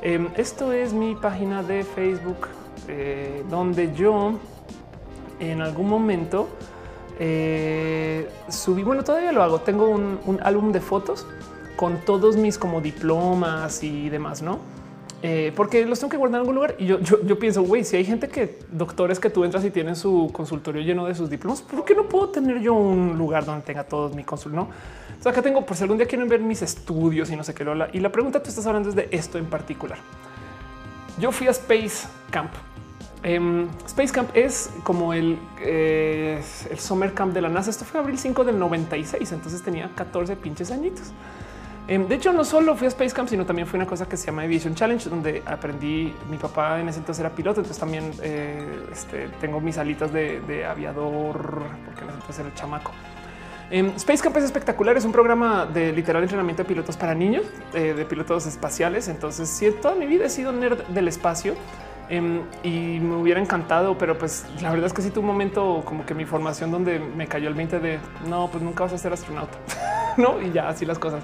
Em, 0.03 0.29
esto 0.37 0.73
es 0.73 0.93
mi 0.93 1.15
página 1.15 1.63
de 1.63 1.85
Facebook, 1.85 2.49
eh, 2.89 3.45
donde 3.49 3.95
yo 3.95 4.33
en 5.39 5.61
algún 5.61 5.89
momento 5.89 6.49
eh, 7.21 8.29
subí, 8.49 8.83
bueno, 8.83 9.05
todavía 9.05 9.31
lo 9.31 9.45
hago, 9.45 9.61
tengo 9.61 9.87
un, 9.87 10.41
álbum 10.43 10.73
de 10.73 10.81
fotos 10.81 11.25
con 11.77 11.99
todos 11.99 12.37
mis 12.37 12.59
como 12.59 12.81
diplomas 12.81 13.85
y 13.85 14.09
demás, 14.09 14.43
¿no? 14.43 14.59
Eh, 15.23 15.53
porque 15.55 15.87
los 15.87 16.01
tengo 16.01 16.11
que 16.11 16.17
guardar 16.17 16.39
en 16.39 16.41
algún 16.41 16.57
lugar. 16.57 16.75
Y 16.79 16.87
yo, 16.87 16.99
yo, 17.01 17.39
pienso, 17.39 17.63
güey, 17.63 17.85
si 17.85 17.97
hay 17.97 18.05
gente 18.05 18.29
que 18.29 18.59
doctores 18.71 19.21
que 19.21 19.31
tú 19.31 19.45
entras 19.45 19.65
y 19.65 19.71
tienen 19.71 19.95
su 19.95 20.31
consultorio 20.33 20.83
lleno 20.83 21.07
de 21.07 21.15
sus 21.15 21.31
diplomas, 21.31 21.63
¿por 21.63 21.85
qué 21.85 21.95
no 21.95 22.09
puedo 22.09 22.31
tener 22.31 22.61
yo 22.61 22.75
un 22.75 23.17
lugar 23.17 23.45
donde 23.45 23.65
tenga 23.65 23.85
todos 23.85 24.15
mi 24.15 24.25
consul? 24.25 24.55
No, 24.55 24.63
o 24.63 25.23
sea, 25.23 25.31
acá 25.33 25.43
tengo 25.43 25.65
por 25.65 25.77
si 25.77 25.85
algún 25.85 25.99
día 25.99 26.07
quieren 26.07 26.29
ver 26.29 26.41
mis 26.41 26.63
estudios 26.63 27.31
y 27.31 27.37
no 27.37 27.45
sé 27.45 27.55
qué. 27.55 27.65
Lola. 27.65 27.89
Y 27.93 28.01
la 28.01 28.11
pregunta 28.11 28.43
tú 28.43 28.49
estás 28.49 28.67
hablando 28.67 28.89
es 28.89 28.97
de 28.97 29.09
esto 29.13 29.39
en 29.39 29.47
particular. 29.47 29.99
Yo 31.19 31.31
fui 31.31 31.47
a 31.47 31.51
Space 31.51 32.09
Camp 32.31 32.51
Em, 33.25 33.69
Space 33.87 34.13
Camp 34.13 34.31
es 34.35 34.71
como 34.83 35.13
el, 35.13 35.39
eh, 35.61 36.43
el 36.71 36.79
Summer 36.79 37.15
Camp 37.15 37.33
de 37.33 37.41
la 37.41 37.49
NASA. 37.49 37.71
Esto 37.71 37.85
fue 37.85 38.01
abril 38.01 38.19
5 38.19 38.45
del 38.45 38.59
96, 38.59 39.31
entonces 39.33 39.63
tenía 39.63 39.91
14 39.95 40.35
pinches 40.37 40.71
añitos. 40.71 41.13
Em, 41.89 42.07
de 42.07 42.15
hecho, 42.15 42.33
no 42.33 42.45
solo 42.45 42.77
fui 42.77 42.87
a 42.87 42.89
Space 42.89 43.15
Camp, 43.15 43.29
sino 43.29 43.45
también 43.45 43.67
fue 43.67 43.79
una 43.79 43.87
cosa 43.87 44.09
que 44.09 44.17
se 44.17 44.27
llama 44.27 44.43
Aviation 44.43 44.75
Challenge, 44.75 45.09
donde 45.11 45.43
aprendí. 45.47 46.15
Mi 46.31 46.37
papá 46.37 46.81
en 46.81 46.89
ese 46.89 47.01
entonces 47.01 47.21
era 47.21 47.35
piloto, 47.35 47.61
entonces 47.61 47.79
también 47.79 48.13
eh, 48.23 48.65
este, 48.93 49.29
tengo 49.41 49.61
mis 49.61 49.79
alitas 49.79 50.13
de, 50.13 50.65
aviador, 50.65 51.63
porque 51.85 52.03
en 52.03 52.09
ese 52.09 52.19
entonces 52.19 52.39
era 52.39 52.49
el 52.49 52.55
chamaco. 52.55 52.93
Em, 53.71 53.89
Space 53.97 54.23
Camp 54.23 54.37
es 54.37 54.45
espectacular, 54.45 54.97
es 54.97 55.05
un 55.05 55.13
programa 55.13 55.67
de 55.67 55.93
literal 55.93 56.23
entrenamiento 56.23 56.63
de 56.63 56.69
pilotos 56.69 56.97
para 56.97 57.15
niños, 57.15 57.45
eh, 57.75 57.95
de 57.95 58.05
pilotos 58.05 58.47
espaciales. 58.47 59.09
Entonces, 59.09 59.49
si 59.49 59.71
toda 59.73 59.95
mi 59.95 60.07
vida 60.07 60.27
he 60.27 60.31
sido 60.31 60.53
nerd 60.53 60.83
del 60.89 61.09
espacio, 61.09 61.55
Em, 62.13 62.43
y 62.63 63.01
me 63.01 63.17
hubiera 63.17 63.41
encantado, 63.41 63.97
pero 63.97 64.19
pues 64.19 64.45
la 64.61 64.71
verdad 64.71 64.87
es 64.87 64.93
que 64.93 65.01
sí 65.01 65.11
tuve 65.11 65.21
un 65.21 65.29
momento 65.29 65.83
como 65.85 66.05
que 66.05 66.15
mi 66.15 66.27
formación 66.27 66.71
donde 66.71 66.99
me 66.99 67.27
cayó 67.27 67.49
el 67.49 67.55
20 67.55 67.79
de 67.79 68.01
no, 68.29 68.49
pues 68.51 68.63
nunca 68.63 68.85
vas 68.85 68.93
a 68.93 68.99
ser 68.99 69.15
astronauta, 69.15 69.57
no? 70.19 70.43
Y 70.43 70.53
ya 70.53 70.69
así 70.69 70.85
las 70.85 70.99
cosas. 70.99 71.23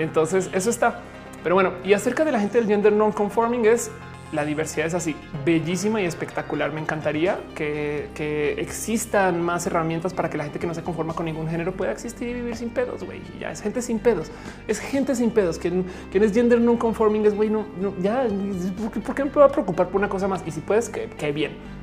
Entonces 0.00 0.50
eso 0.52 0.70
está. 0.70 1.00
Pero 1.42 1.54
bueno, 1.54 1.72
y 1.84 1.92
acerca 1.92 2.24
de 2.24 2.32
la 2.32 2.40
gente 2.40 2.58
del 2.58 2.66
gender 2.66 2.92
non 2.92 3.12
conforming 3.12 3.64
es 3.64 3.90
la 4.32 4.44
diversidad 4.44 4.86
es 4.86 4.94
así 4.94 5.16
bellísima 5.44 6.00
y 6.00 6.04
espectacular. 6.04 6.72
Me 6.72 6.80
encantaría 6.80 7.40
que, 7.54 8.08
existan 8.58 9.42
más 9.42 9.66
herramientas 9.66 10.14
para 10.14 10.30
que 10.30 10.38
la 10.38 10.44
gente 10.44 10.58
que 10.58 10.66
no 10.66 10.74
se 10.74 10.82
conforma 10.82 11.14
con 11.14 11.26
ningún 11.26 11.48
género 11.48 11.72
pueda 11.72 11.92
existir 11.92 12.28
y 12.28 12.34
vivir 12.34 12.56
sin 12.56 12.70
pedos. 12.70 13.02
Güey, 13.02 13.20
ya 13.40 13.50
es 13.50 13.60
gente 13.60 13.82
sin 13.82 13.98
pedos, 13.98 14.30
es 14.68 14.78
gente 14.78 15.14
sin 15.14 15.30
pedos. 15.30 15.58
Quien, 15.58 15.84
es 16.12 16.32
gender 16.32 16.60
non 16.60 16.76
conforming 16.76 17.26
es 17.26 17.34
güey, 17.34 17.50
no, 17.50 17.66
ya, 18.00 18.26
¿por 19.04 19.14
qué, 19.14 19.24
me 19.24 19.30
puedo 19.30 19.48
preocupar 19.50 19.88
por 19.88 19.96
una 19.96 20.08
cosa 20.08 20.28
más? 20.28 20.42
Y 20.46 20.50
si 20.50 20.60
puedes, 20.60 20.88
que, 20.88 21.32
bien. 21.32 21.79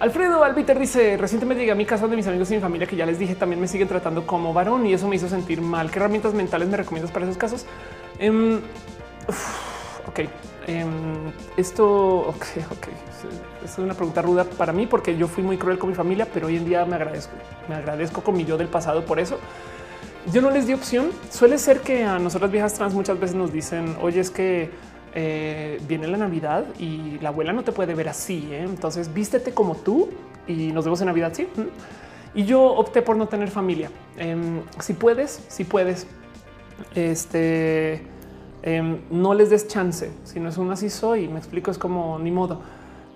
Alfredo 0.00 0.44
Albiter 0.44 0.78
dice 0.78 1.16
recientemente 1.16 1.62
llegué 1.62 1.72
a 1.72 1.74
mi 1.74 1.84
casa 1.84 2.06
de 2.06 2.16
mis 2.16 2.26
amigos 2.26 2.50
y 2.50 2.54
mi 2.54 2.60
familia 2.60 2.86
que 2.86 2.96
ya 2.96 3.04
les 3.04 3.18
dije 3.18 3.34
también 3.34 3.60
me 3.60 3.66
siguen 3.66 3.88
tratando 3.88 4.26
como 4.26 4.52
varón 4.52 4.86
y 4.86 4.94
eso 4.94 5.08
me 5.08 5.16
hizo 5.16 5.28
sentir 5.28 5.60
mal. 5.60 5.90
¿Qué 5.90 5.98
herramientas 5.98 6.34
mentales 6.34 6.68
me 6.68 6.76
recomiendas 6.76 7.10
para 7.10 7.24
esos 7.24 7.36
casos? 7.36 7.66
Em, 8.18 8.60
ok, 10.06 10.20
Em, 10.68 11.32
esto, 11.56 12.18
ok, 12.28 12.44
ok, 12.70 12.88
es 13.64 13.78
una 13.78 13.94
pregunta 13.94 14.20
ruda 14.20 14.44
para 14.44 14.70
mí 14.70 14.86
porque 14.86 15.16
yo 15.16 15.26
fui 15.26 15.42
muy 15.42 15.56
cruel 15.56 15.78
con 15.78 15.88
mi 15.88 15.94
familia, 15.94 16.28
pero 16.30 16.48
hoy 16.48 16.58
en 16.58 16.66
día 16.66 16.84
me 16.84 16.96
agradezco, 16.96 17.32
me 17.70 17.74
agradezco 17.74 18.22
con 18.22 18.36
mi 18.36 18.44
yo 18.44 18.58
del 18.58 18.68
pasado 18.68 19.06
por 19.06 19.18
eso. 19.18 19.38
Yo 20.30 20.42
no 20.42 20.50
les 20.50 20.66
di 20.66 20.74
opción. 20.74 21.08
Suele 21.30 21.56
ser 21.56 21.80
que 21.80 22.04
a 22.04 22.18
nosotras 22.18 22.50
viejas 22.50 22.74
trans 22.74 22.92
muchas 22.92 23.18
veces 23.18 23.34
nos 23.34 23.50
dicen, 23.50 23.96
oye, 24.02 24.20
es 24.20 24.30
que 24.30 24.70
eh, 25.14 25.80
viene 25.88 26.06
la 26.06 26.18
Navidad 26.18 26.64
y 26.78 27.18
la 27.20 27.30
abuela 27.30 27.52
no 27.52 27.64
te 27.64 27.72
puede 27.72 27.94
ver 27.94 28.08
así. 28.08 28.48
¿eh? 28.52 28.62
Entonces 28.62 29.12
vístete 29.12 29.52
como 29.52 29.74
tú 29.74 30.08
y 30.46 30.72
nos 30.72 30.84
vemos 30.84 31.00
en 31.00 31.06
Navidad. 31.06 31.32
Sí. 31.34 31.48
Y 32.34 32.44
yo 32.44 32.62
opté 32.62 33.02
por 33.02 33.16
no 33.16 33.26
tener 33.28 33.50
familia. 33.50 33.90
Em, 34.16 34.60
si 34.80 34.92
puedes, 34.92 35.44
si 35.48 35.64
puedes, 35.64 36.06
este 36.94 38.02
Em, 38.62 38.98
no 39.10 39.34
les 39.34 39.50
des 39.50 39.68
chance. 39.68 40.10
Si 40.24 40.40
no 40.40 40.48
es 40.48 40.58
un 40.58 40.70
así 40.70 40.90
soy, 40.90 41.28
me 41.28 41.38
explico, 41.38 41.70
es 41.70 41.78
como 41.78 42.18
ni 42.18 42.30
modo. 42.30 42.60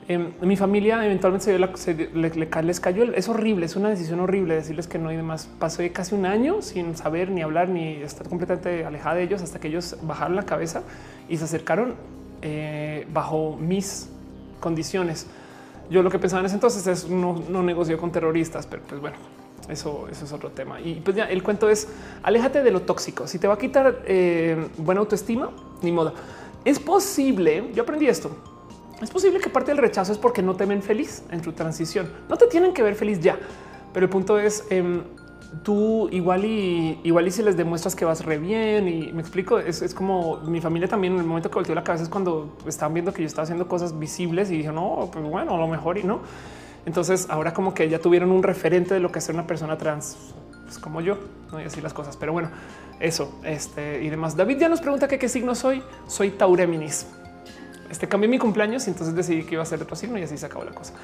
Em, 0.09 0.33
mi 0.41 0.57
familia 0.57 1.05
eventualmente 1.05 1.45
se, 1.77 2.63
les 2.63 2.81
cayó. 2.81 3.05
Es 3.13 3.29
horrible, 3.29 3.67
es 3.67 3.77
una 3.77 3.89
decisión 3.89 4.21
horrible 4.21 4.55
decirles 4.55 4.87
que 4.87 4.99
no 4.99 5.13
y 5.13 5.17
demás. 5.17 5.49
Pasé 5.59 5.91
casi 5.93 6.15
un 6.15 6.27
año 6.27 6.63
sin 6.63 6.97
saber 6.97 7.31
ni 7.31 7.43
hablar 7.43 7.69
ni 7.69 7.95
estar 7.95 8.29
completamente 8.29 8.85
alejada 8.85 9.17
de 9.17 9.25
ellos 9.25 9.43
hasta 9.43 9.59
que 9.61 9.69
ellos 9.69 9.97
bajaron 10.03 10.37
la 10.37 10.45
cabeza 10.45 10.83
y 11.33 11.39
se 11.39 11.45
acercaron 11.45 11.95
eh, 12.43 13.07
bajo 13.11 13.57
mis 13.57 14.11
condiciones. 14.61 15.27
Yo 15.89 16.03
lo 16.03 16.11
que 16.11 16.19
pensaba 16.19 16.41
en 16.41 16.47
ese 16.47 16.57
entonces 16.57 16.87
es 16.87 17.09
no, 17.09 17.43
no 17.49 17.63
negocio 17.63 17.97
con 17.97 18.13
terroristas, 18.13 18.67
pero 18.67 18.83
pues 18.83 19.01
bueno, 19.01 19.17
eso, 19.71 20.09
eso 20.11 20.27
es 20.27 20.33
otro 20.33 20.51
tema. 20.51 20.79
Y 20.79 20.97
pues 20.97 21.17
ya 21.17 21.25
el 21.25 21.43
cuento 21.43 21.71
es 21.71 21.89
aléjate 22.23 22.63
de 22.63 22.71
lo 22.71 22.83
tóxico. 22.83 23.27
Si 23.27 23.39
te 23.39 23.49
va 23.49 23.55
a 23.55 23.59
quitar 23.59 24.03
eh, 24.05 24.69
buena 24.77 25.01
autoestima, 25.01 25.51
ni 25.81 25.91
modo. 25.91 26.13
Es 26.67 26.79
posible. 26.79 27.71
Yo 27.73 27.85
aprendí 27.85 28.09
esto. 28.09 28.31
Es 29.01 29.11
posible 29.11 29.41
que 29.41 29.49
parte 29.49 29.71
del 29.71 29.79
rechazo 29.79 30.13
es 30.13 30.19
porque 30.19 30.43
no 30.43 30.55
te 30.55 30.67
ven 30.67 30.83
feliz 30.83 31.23
en 31.31 31.41
tu 31.41 31.53
transición. 31.53 32.13
No 32.29 32.37
te 32.37 32.47
tienen 32.47 32.75
que 32.75 32.83
ver 32.83 32.95
feliz 32.95 33.21
ya, 33.21 33.39
pero 33.95 34.05
el 34.05 34.11
punto 34.11 34.39
es 34.39 34.67
em, 34.69 35.01
tú 35.63 36.09
igual 36.11 36.45
y 36.45 36.99
igual 37.05 37.27
y 37.27 37.31
si 37.31 37.43
les 37.43 37.57
demuestras 37.57 37.95
que 37.95 38.05
vas 38.05 38.25
re 38.25 38.39
bien 38.39 38.89
y 38.89 39.13
me 39.13 39.21
explico, 39.21 39.59
es, 39.59 39.95
como 39.95 40.39
mi 40.39 40.61
familia 40.61 40.89
también 40.89 41.15
en 41.15 41.21
el 41.21 41.27
momento 41.27 41.51
que 41.51 41.57
volteó 41.57 41.75
la 41.75 41.85
cabeza 41.85 42.05
es 42.05 42.09
cuando 42.09 42.57
estaban 42.67 42.95
viendo 42.95 43.13
que 43.13 43.23
yo 43.23 43.27
estaba 43.27 43.45
haciendo 43.45 43.69
cosas 43.69 43.99
visibles 43.99 44.51
y 44.51 44.59
dije 44.59 44.73
no, 44.73 45.11
pues 45.13 45.25
bueno, 45.25 45.55
a 45.55 45.59
lo 45.59 45.69
mejor 45.69 45.99
y 45.99 46.05
no. 46.05 46.21
Entonces 46.85 47.27
ahora 47.31 47.53
como 47.53 47.75
que 47.75 47.89
ya 47.89 47.99
tuvieron 47.99 48.31
un 48.31 48.43
referente 48.43 48.95
de 48.95 49.01
lo 49.01 49.13
que 49.13 49.19
es 49.21 49.29
una 49.29 49.47
persona 49.47 49.79
trans, 49.79 50.17
pues 50.65 50.79
como 50.79 51.01
yo, 51.01 51.19
no 51.53 51.61
y 51.61 51.65
así 51.65 51.81
las 51.81 51.93
cosas. 51.93 52.17
Pero 52.17 52.33
bueno, 52.33 52.51
eso 52.99 53.39
este 53.45 54.03
y 54.03 54.09
demás. 54.09 54.37
David 54.37 54.59
ya 54.59 54.69
nos 54.69 54.81
pregunta 54.81 55.07
que 55.07 55.19
qué 55.19 55.29
signo 55.29 55.55
soy. 55.55 55.83
Soy 56.09 56.31
Taureminis. 56.31 57.07
Este 57.93 58.09
cambié 58.09 58.27
mi 58.27 58.39
cumpleaños 58.39 58.87
y 58.87 58.91
entonces 58.91 59.15
decidí 59.15 59.43
que 59.45 59.55
iba 59.55 59.63
a 59.63 59.67
ser 59.67 59.83
otro 59.83 59.95
signo 59.95 60.19
y 60.19 60.23
así 60.23 60.39
se 60.39 60.47
acabó 60.47 60.65
la 60.65 60.73
cosa. 60.73 60.95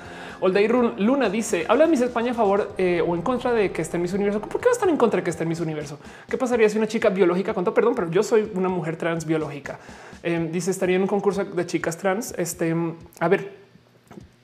Olday 0.41 0.67
Luna 0.69 1.29
dice: 1.29 1.67
Habla 1.69 1.85
de 1.85 1.91
Miss 1.91 2.01
España 2.01 2.33
a 2.33 2.35
favor 2.35 2.73
eh, 2.79 3.05
o 3.07 3.15
en 3.15 3.21
contra 3.21 3.53
de 3.53 3.71
que 3.71 3.83
esté 3.83 3.99
en 3.99 4.03
Miss 4.03 4.15
Universo. 4.15 4.41
¿Por 4.41 4.59
qué 4.59 4.69
va 4.69 4.71
a 4.71 4.73
estar 4.73 4.89
en 4.89 4.97
contra 4.97 5.19
de 5.19 5.25
que 5.25 5.29
esté 5.29 5.43
en 5.43 5.51
Miss 5.51 5.61
Universo? 5.61 5.99
¿Qué 6.31 6.39
pasaría 6.39 6.67
si 6.67 6.79
una 6.79 6.89
chica 6.89 7.11
biológica, 7.11 7.53
con 7.53 7.63
todo 7.63 7.75
perdón, 7.75 7.95
pero 7.95 8.11
yo 8.11 8.23
soy 8.23 8.51
una 8.55 8.71
mujer 8.71 8.97
trans 8.97 9.27
biológica? 9.27 9.79
Eh, 10.23 10.49
dice: 10.51 10.71
estaría 10.71 10.97
en 10.97 11.03
un 11.03 11.09
concurso 11.09 11.45
de 11.45 11.67
chicas 11.67 11.99
trans. 11.99 12.35
Este, 12.39 12.75
a 13.21 13.29
ver, 13.29 13.53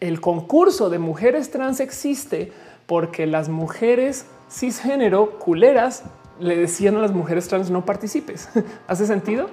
el 0.01 0.21
concurso 0.21 0.91
de 0.91 0.99
mujeres 0.99 1.51
trans 1.51 1.81
existe 1.81 2.53
porque 2.87 3.27
las 3.27 3.49
mujeres 3.49 4.27
cisgénero 4.51 5.39
culeras 5.39 6.05
le 6.41 6.57
decían 6.57 6.97
a 6.97 7.01
las 7.01 7.13
mujeres 7.13 7.49
trans 7.49 7.71
no 7.71 7.87
participes. 7.87 8.51
¿Hace 8.87 9.07
sentido? 9.07 9.49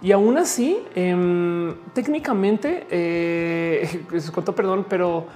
Y 0.00 0.12
aún 0.12 0.38
así, 0.38 0.78
em, 0.94 1.74
técnicamente, 1.92 2.86
eh, 2.90 4.04
perdón, 4.56 4.86
pero 4.88 5.26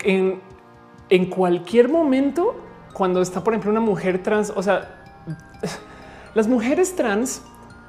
en, 0.00 0.40
en 1.08 1.26
cualquier 1.26 1.88
momento, 1.88 2.54
cuando 2.92 3.20
está, 3.20 3.42
por 3.42 3.52
ejemplo, 3.52 3.70
una 3.70 3.80
mujer 3.80 4.22
trans, 4.22 4.52
o 4.54 4.62
sea, 4.62 5.02
las 6.34 6.46
mujeres 6.46 6.94
trans 6.94 7.42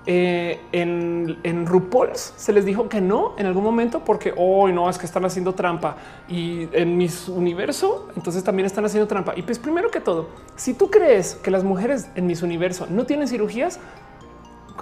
eh, 0.05 0.59
en, 0.71 1.37
en 1.43 1.67
RuPaul's 1.67 2.33
se 2.35 2.53
les 2.53 2.65
dijo 2.65 2.89
que 2.89 3.01
no 3.01 3.35
en 3.37 3.45
algún 3.45 3.63
momento 3.63 4.03
porque 4.03 4.33
hoy 4.35 4.71
no 4.71 4.89
es 4.89 4.97
que 4.97 5.05
están 5.05 5.25
haciendo 5.25 5.53
trampa 5.53 5.97
y 6.27 6.67
en 6.71 6.97
mi 6.97 7.07
universo 7.27 8.07
entonces 8.15 8.43
también 8.43 8.65
están 8.65 8.85
haciendo 8.85 9.07
trampa. 9.07 9.33
Y 9.35 9.43
pues 9.43 9.59
primero 9.59 9.91
que 9.91 9.99
todo, 9.99 10.29
si 10.55 10.73
tú 10.73 10.89
crees 10.89 11.35
que 11.35 11.51
las 11.51 11.63
mujeres 11.63 12.09
en 12.15 12.25
mis 12.25 12.41
universo 12.41 12.87
no 12.89 13.05
tienen 13.05 13.27
cirugías, 13.27 13.79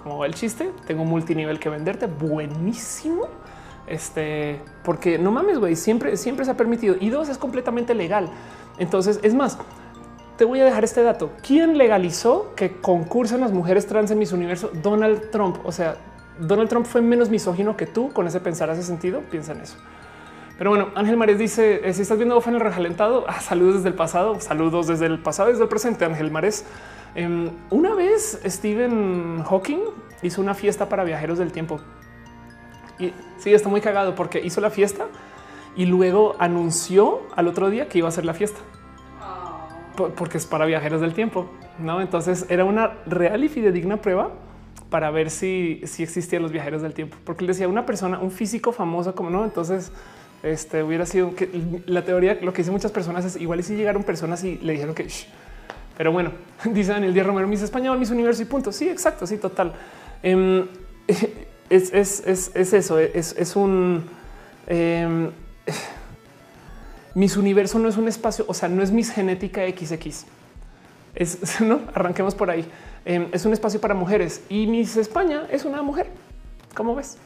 como 0.02 0.18
va 0.18 0.26
el 0.26 0.34
chiste, 0.34 0.72
tengo 0.86 1.06
multinivel 1.06 1.60
que 1.60 1.70
venderte, 1.70 2.08
buenísimo. 2.08 3.28
Este, 3.88 4.60
porque 4.84 5.18
no 5.18 5.32
mames, 5.32 5.60
güey, 5.60 5.76
siempre, 5.76 6.18
siempre 6.18 6.44
se 6.44 6.52
ha 6.52 6.58
permitido 6.58 6.96
y 7.00 7.10
dos 7.10 7.30
es 7.30 7.38
completamente 7.38 7.94
legal. 7.94 8.30
Entonces, 8.78 9.20
es 9.24 9.34
más, 9.34 9.58
te 10.38 10.46
voy 10.46 10.60
a 10.60 10.66
dejar 10.66 10.84
este 10.84 11.02
dato. 11.02 11.32
¿Quién 11.46 11.78
legalizó 11.78 12.54
que 12.56 12.80
concursan 12.80 13.42
las 13.42 13.52
mujeres 13.52 13.88
trans 13.88 14.12
en 14.12 14.20
mis 14.20 14.32
universo? 14.32 14.72
Donald 14.84 15.32
Trump. 15.32 15.58
O 15.64 15.72
sea, 15.72 15.98
Donald 16.40 16.70
Trump 16.70 16.86
fue 16.86 17.02
menos 17.02 17.30
misógino 17.30 17.76
que 17.76 17.88
tú. 17.88 18.14
Con 18.14 18.28
ese 18.28 18.40
pensar 18.40 18.70
hace 18.70 18.84
sentido. 18.84 19.22
Piensa 19.32 19.54
en 19.54 19.62
eso. 19.62 19.78
Pero 20.58 20.70
bueno, 20.70 20.90
Ángel 20.96 21.18
Mares 21.18 21.40
dice: 21.40 21.82
eh, 21.84 21.94
Si 21.94 22.04
estás 22.04 22.18
viendo 22.18 22.42
en 22.46 22.54
el 22.54 22.60
rejalentado, 22.60 23.26
saludos 23.42 23.76
desde 23.78 23.90
el 23.90 23.96
pasado, 23.96 24.40
saludos 24.40 24.88
desde 24.88 25.08
el 25.08 25.20
pasado, 25.20 25.50
desde 25.50 25.64
el 25.64 25.70
presente. 25.70 26.06
Ángel 26.06 26.30
Mares. 26.30 26.66
Em, 27.18 27.50
una 27.72 27.94
vez 27.96 28.40
Stephen 28.46 29.44
Hawking 29.44 29.80
hizo 30.22 30.40
una 30.40 30.54
fiesta 30.54 30.88
para 30.88 31.04
viajeros 31.04 31.38
del 31.38 31.52
tiempo. 31.52 31.82
Y 33.00 33.12
sí, 33.38 33.54
está 33.54 33.68
muy 33.68 33.82
cagado 33.82 34.16
porque 34.16 34.40
hizo 34.40 34.62
la 34.62 34.70
fiesta 34.70 35.08
y 35.76 35.86
luego 35.86 36.36
anunció 36.40 37.24
al 37.36 37.48
otro 37.48 37.70
día 37.70 37.90
que 37.90 37.98
iba 37.98 38.08
a 38.08 38.10
hacer 38.10 38.24
la 38.24 38.34
fiesta 38.34 38.60
porque 40.16 40.38
es 40.38 40.46
para 40.46 40.66
viajeros 40.66 41.02
del 41.02 41.14
tiempo. 41.14 41.50
No, 41.80 42.02
entonces 42.02 42.46
era 42.50 42.66
una 42.66 42.98
real 43.06 43.44
y 43.44 43.50
fidedigna 43.50 43.98
prueba 43.98 44.32
para 44.90 45.12
ver 45.12 45.30
si, 45.30 45.82
si 45.86 46.04
existían 46.04 46.44
los 46.44 46.52
viajeros 46.52 46.82
del 46.82 46.94
tiempo, 46.94 47.18
porque 47.26 47.44
él 47.44 47.48
decía 47.48 47.68
una 47.68 47.86
persona, 47.86 48.20
un 48.20 48.32
físico 48.32 48.72
famoso 48.72 49.16
como 49.16 49.30
no. 49.30 49.44
Entonces, 49.44 49.92
este 50.44 50.84
hubiera 50.84 51.06
sido 51.06 51.36
que 51.36 51.50
la 51.88 52.06
teoría, 52.06 52.38
lo 52.42 52.54
que 52.54 52.60
dicen 52.60 52.74
muchas 52.74 52.92
personas 52.92 53.26
es 53.26 53.36
igual 53.36 53.60
y 53.60 53.64
si 53.64 53.76
llegaron 53.76 54.04
personas 54.04 54.44
y 54.44 54.58
le 54.60 54.74
dijeron 54.74 54.96
que, 54.96 55.08
pero 55.98 56.12
bueno, 56.12 56.32
dice 56.66 56.92
Daniel 56.92 57.14
Díaz 57.14 57.26
Romero, 57.26 57.48
mis 57.48 57.64
español, 57.64 57.98
mis 57.98 58.12
universo 58.12 58.44
y 58.44 58.46
punto. 58.46 58.72
Sí, 58.72 58.88
exacto. 58.88 59.26
Sí, 59.26 59.38
total. 59.38 59.74
Em, 60.22 60.68
es, 61.70 61.92
es, 61.92 62.24
es, 62.26 62.52
es, 62.54 62.74
eso. 62.74 63.00
Es, 63.00 63.56
un 63.56 64.06
em, 64.68 65.32
mis 67.16 67.36
universo 67.36 67.80
no 67.80 67.90
es 67.90 67.98
un 67.98 68.08
espacio, 68.08 68.46
o 68.48 68.54
sea, 68.54 68.70
no 68.70 68.84
es 68.84 68.92
mis 68.92 69.12
genética 69.12 69.62
XX. 69.68 70.26
Es 71.16 71.62
no 71.62 71.82
arranquemos 71.94 72.36
por 72.36 72.52
ahí. 72.52 72.70
Em, 73.04 73.28
es 73.32 73.46
un 73.46 73.54
espacio 73.54 73.82
para 73.82 73.96
mujeres 73.96 74.44
y 74.50 74.68
Miss 74.68 74.98
España 74.98 75.48
es 75.50 75.66
una 75.66 75.82
mujer. 75.82 76.08
¿Cómo 76.76 76.94
ves? 76.94 77.18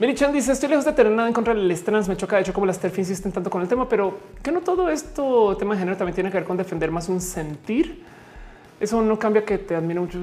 Mary 0.00 0.14
Chan 0.14 0.32
dice: 0.32 0.52
Estoy 0.52 0.68
lejos 0.68 0.84
de 0.84 0.92
tener 0.92 1.12
nada 1.12 1.26
en 1.26 1.34
contra 1.34 1.54
del 1.54 1.82
trans. 1.82 2.08
Me 2.08 2.16
choca, 2.16 2.36
de 2.36 2.42
hecho, 2.42 2.52
como 2.52 2.66
las 2.66 2.78
TERF 2.78 2.98
insisten 2.98 3.32
tanto 3.32 3.50
con 3.50 3.62
el 3.62 3.68
tema, 3.68 3.88
pero 3.88 4.16
que 4.42 4.52
no 4.52 4.60
todo 4.60 4.88
esto, 4.88 5.56
tema 5.56 5.74
de 5.74 5.80
género, 5.80 5.96
también 5.96 6.14
tiene 6.14 6.30
que 6.30 6.36
ver 6.36 6.44
con 6.44 6.56
defender 6.56 6.92
más 6.92 7.08
un 7.08 7.20
sentir. 7.20 8.04
Eso 8.78 9.02
no 9.02 9.18
cambia 9.18 9.44
que 9.44 9.58
te 9.58 9.74
admiro 9.74 10.02
mucho. 10.02 10.18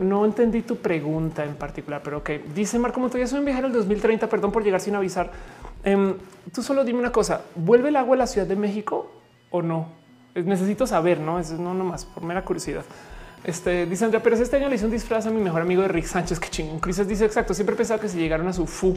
no 0.00 0.24
entendí 0.24 0.62
tu 0.62 0.76
pregunta 0.76 1.44
en 1.44 1.54
particular, 1.54 2.00
pero 2.02 2.18
ok. 2.18 2.30
Dice 2.54 2.78
Marco 2.78 2.98
Montoya: 2.98 3.26
Soy 3.26 3.40
un 3.40 3.44
viajero 3.44 3.68
del 3.68 3.76
2030. 3.76 4.26
Perdón 4.26 4.52
por 4.52 4.64
llegar 4.64 4.80
sin 4.80 4.94
avisar. 4.94 5.30
Em, 5.84 6.14
tú 6.54 6.62
solo 6.62 6.82
dime 6.82 6.98
una 6.98 7.12
cosa, 7.12 7.42
¿vuelve 7.54 7.90
el 7.90 7.96
agua 7.96 8.14
a 8.14 8.18
la 8.20 8.26
Ciudad 8.26 8.46
de 8.46 8.56
México 8.56 9.10
o 9.50 9.60
no? 9.60 9.88
Necesito 10.34 10.86
saber, 10.86 11.20
no 11.20 11.38
es 11.38 11.50
no 11.50 11.74
nomás 11.74 12.06
por 12.06 12.22
mera 12.22 12.42
curiosidad. 12.42 12.84
Este 13.44 13.86
dice 13.86 14.04
Andrea, 14.04 14.22
pero 14.22 14.36
este 14.36 14.56
año 14.56 14.68
le 14.68 14.74
hice 14.74 14.84
un 14.84 14.90
disfraz 14.90 15.26
a 15.26 15.30
mi 15.30 15.40
mejor 15.40 15.62
amigo 15.62 15.82
de 15.82 15.88
Rick 15.88 16.06
Sánchez. 16.06 16.38
Que 16.38 16.48
chingón. 16.48 16.78
Crisis 16.80 17.08
dice 17.08 17.24
exacto. 17.24 17.54
Siempre 17.54 17.76
pensaba 17.76 18.00
que 18.00 18.08
si 18.08 18.18
llegaron 18.18 18.46
a 18.48 18.52
su 18.52 18.66
fu 18.66 18.94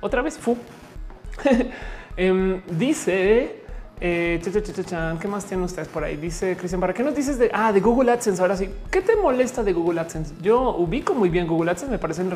otra 0.00 0.22
vez 0.22 0.38
fu. 0.38 0.56
Em, 2.16 2.60
dice 2.66 3.60
eh, 4.02 4.40
¿Qué 5.20 5.28
más 5.28 5.44
tienen 5.44 5.64
ustedes 5.64 5.88
por 5.88 6.02
ahí? 6.02 6.16
Dice 6.16 6.56
Cristian 6.56 6.80
¿para 6.80 6.94
¿qué 6.94 7.02
nos 7.02 7.14
dices 7.14 7.38
de, 7.38 7.50
ah, 7.52 7.70
de 7.70 7.80
Google 7.80 8.10
AdSense? 8.10 8.40
Ahora 8.40 8.56
sí, 8.56 8.70
¿qué 8.90 9.02
te 9.02 9.14
molesta 9.14 9.62
de 9.62 9.74
Google 9.74 10.00
AdSense? 10.00 10.34
Yo 10.40 10.74
ubico 10.76 11.14
muy 11.14 11.28
bien 11.28 11.46
Google 11.46 11.70
AdSense, 11.70 11.92
me 11.92 11.98
parecen... 11.98 12.30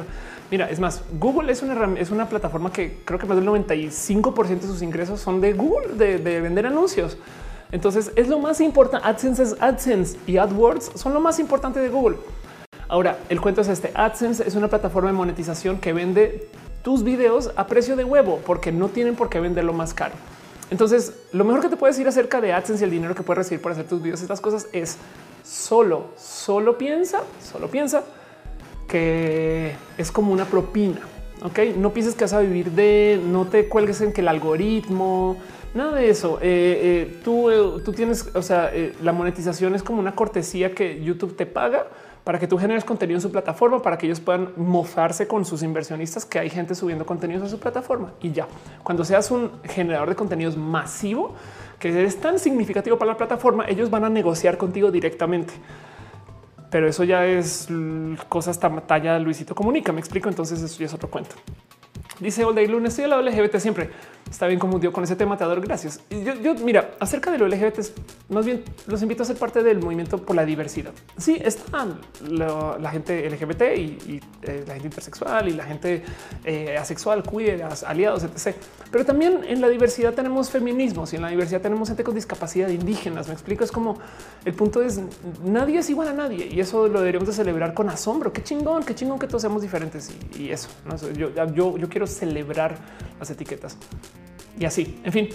Mira, 0.50 0.68
es 0.68 0.78
más, 0.78 1.02
Google 1.18 1.50
es 1.50 1.62
una, 1.62 1.98
es 1.98 2.10
una 2.10 2.28
plataforma 2.28 2.70
que 2.70 3.00
creo 3.06 3.18
que 3.18 3.26
más 3.26 3.36
del 3.36 3.47
95% 3.47 4.60
de 4.60 4.66
sus 4.66 4.82
ingresos 4.82 5.20
son 5.20 5.40
de 5.40 5.55
Google, 5.55 5.94
de, 5.94 6.18
de 6.18 6.40
vender 6.40 6.66
anuncios. 6.66 7.16
Entonces 7.75 8.12
es 8.15 8.28
lo 8.28 8.39
más 8.39 8.61
importante. 8.61 9.05
AdSense 9.05 9.43
es 9.43 9.57
AdSense 9.61 10.17
y 10.28 10.36
AdWords 10.36 10.93
son 10.94 11.12
lo 11.12 11.19
más 11.19 11.41
importante 11.41 11.81
de 11.81 11.89
Google. 11.89 12.19
Ahora, 12.86 13.19
el 13.28 13.41
cuento 13.41 13.62
es 13.62 13.69
este. 13.69 13.91
AdSense 13.97 14.47
es 14.47 14.55
una 14.55 14.69
plataforma 14.69 15.11
de 15.11 15.17
monetización 15.17 15.78
que 15.78 15.93
vende 15.93 16.49
tus 16.85 17.03
videos 17.03 17.51
a 17.57 17.67
precio 17.67 17.97
de 17.97 18.05
huevo 18.05 18.41
porque 18.47 18.70
no 18.70 18.91
tienen 18.91 19.17
por 19.17 19.28
qué 19.28 19.41
venderlo 19.41 19.73
más 19.73 19.93
caro. 19.93 20.15
Entonces, 20.70 21.15
lo 21.33 21.44
mejor 21.44 21.62
que 21.62 21.69
te 21.69 21.75
puedes 21.77 21.97
decir 21.97 22.07
acerca 22.07 22.41
de 22.41 22.53
AdSense 22.53 22.85
y 22.85 22.85
el 22.85 22.93
dinero 22.93 23.17
que 23.17 23.25
puedes 23.25 23.39
recibir 23.39 23.61
por 23.61 23.73
hacer 23.73 23.89
tus 23.89 24.01
videos, 24.01 24.23
estas 24.23 24.41
cosas 24.41 24.69
es 24.73 24.99
solo, 25.43 26.11
solo 26.17 26.78
piensa, 26.78 27.23
solo 27.43 27.69
piensa 27.69 28.05
que 28.86 29.75
es 29.99 30.12
como 30.12 30.33
una 30.33 30.44
propina. 30.44 31.01
Ok, 31.43 31.59
no 31.77 31.93
pienses 31.93 32.15
que 32.15 32.23
vas 32.23 32.35
a 32.35 32.41
vivir 32.41 32.70
de 32.70 33.20
no 33.20 33.49
te 33.49 33.69
cuelgues 33.69 34.01
en 34.01 34.12
que 34.12 34.20
el 34.20 34.28
algoritmo, 34.28 35.39
nada 35.75 35.97
de 35.97 36.09
eso. 36.09 36.39
Eh, 36.41 36.81
eh, 36.83 37.20
tú, 37.25 37.51
eh, 37.51 37.83
tú 37.85 37.93
tienes, 37.93 38.31
o 38.35 38.43
sea, 38.43 38.70
la 39.03 39.12
monetización 39.12 39.75
es 39.75 39.83
como 39.83 40.01
una 40.01 40.15
cortesía 40.15 40.75
que 40.75 41.03
YouTube 41.03 41.36
te 41.36 41.47
paga 41.47 41.86
para 42.25 42.39
que 42.39 42.49
tú 42.49 42.57
generes 42.57 42.85
contenido 42.85 43.19
en 43.19 43.20
su 43.20 43.31
plataforma, 43.31 43.83
para 43.83 43.99
que 43.99 44.07
ellos 44.07 44.20
puedan 44.20 44.51
mofarse 44.57 45.27
con 45.27 45.44
sus 45.44 45.62
inversionistas, 45.62 46.25
que 46.25 46.39
hay 46.39 46.49
gente 46.49 46.75
subiendo 46.75 47.05
contenidos 47.05 47.44
a 47.44 47.49
su 47.49 47.59
plataforma 47.59 48.15
y 48.20 48.33
ya. 48.33 48.47
Cuando 48.83 49.05
seas 49.05 49.31
un 49.31 49.51
generador 49.65 50.09
de 50.09 50.17
contenidos 50.17 50.57
masivo, 50.57 51.35
que 51.78 52.05
es 52.05 52.19
tan 52.19 52.39
significativo 52.39 52.97
para 52.97 53.12
la 53.12 53.19
plataforma, 53.19 53.67
ellos 53.69 53.91
van 53.91 54.05
a 54.05 54.09
negociar 54.09 54.57
contigo 54.57 54.91
directamente. 54.91 55.53
Pero 56.70 56.89
eso 56.89 57.05
ya 57.05 57.25
es 57.25 57.69
cosas 58.28 58.59
talla 58.59 59.19
Luisito 59.20 59.55
Comunica. 59.55 59.93
Me 59.93 60.01
explico. 60.01 60.28
Entonces, 60.28 60.61
eso 60.61 60.77
ya 60.81 60.86
es 60.86 60.94
otro 60.94 61.09
cuento. 61.09 61.36
Dice 62.20 62.44
Olday 62.44 62.67
Lunes, 62.67 62.91
estoy 62.91 63.05
a 63.05 63.09
la 63.09 63.23
LGBT 63.23 63.57
siempre. 63.57 63.91
Está 64.31 64.47
bien 64.47 64.59
como 64.59 64.78
dio 64.78 64.93
con 64.93 65.05
ese 65.05 65.17
tema, 65.17 65.36
te 65.36 65.44
adoro. 65.44 65.60
Gracias. 65.60 66.01
Yo, 66.43 66.55
mira, 66.55 66.93
acerca 66.99 67.31
de 67.31 67.39
lo 67.39 67.47
LGBT, 67.47 67.81
más 68.31 68.44
bien 68.47 68.65
los 68.86 69.02
invito 69.02 69.23
a 69.23 69.26
ser 69.26 69.36
parte 69.36 69.62
del 69.62 69.81
movimiento 69.81 70.18
por 70.18 70.34
la 70.34 70.44
diversidad. 70.44 70.93
Sí, 71.18 71.39
está 71.44 71.86
la, 72.28 72.91
gente 72.91 73.28
LGBT 73.28 73.62
y, 73.76 74.20
eh, 74.43 74.65
la 74.67 74.75
gente 74.75 74.89
intersexual 74.89 75.49
y 75.49 75.52
la 75.52 75.65
gente 75.65 76.02
eh, 76.44 76.76
asexual, 76.76 77.23
queer, 77.23 77.65
aliados, 77.86 78.25
etc. 78.25 78.57
Pero 78.91 79.05
también 79.05 79.44
en 79.47 79.60
la 79.60 79.68
diversidad 79.68 80.15
tenemos 80.15 80.51
feminismos 80.51 81.12
y 81.12 81.17
en 81.17 81.23
la 81.23 81.28
diversidad 81.28 81.60
tenemos 81.60 81.89
gente 81.89 82.02
con 82.02 82.15
discapacidad 82.15 82.68
indígenas. 82.68 83.28
Me 83.28 83.34
explico. 83.34 83.65
Es 83.65 83.73
como 83.73 83.99
el 84.44 84.55
punto 84.55 84.83
es 84.83 85.01
nadie 85.44 85.78
es 85.81 85.91
igual 85.91 86.09
a 86.09 86.12
nadie 86.12 86.49
y 86.51 86.60
eso 86.60 86.89
lo 86.89 87.01
deberíamos 87.01 87.28
de 87.28 87.34
celebrar 87.34 87.75
con 87.75 87.91
asombro. 87.91 88.33
Qué 88.33 88.43
chingón, 88.43 88.84
qué 88.84 88.94
chingón 88.94 89.18
que 89.18 89.26
todos 89.26 89.43
seamos 89.43 89.62
diferentes 89.62 90.10
y, 90.39 90.51
eso. 90.51 90.68
Yo, 91.17 91.31
yo, 91.52 91.76
yo 91.76 91.89
quiero 91.89 92.03
celebrar 92.07 92.76
las 93.18 93.31
etiquetas 93.31 93.76
y 94.58 94.65
así. 94.65 95.00
En 95.05 95.12
fin, 95.12 95.28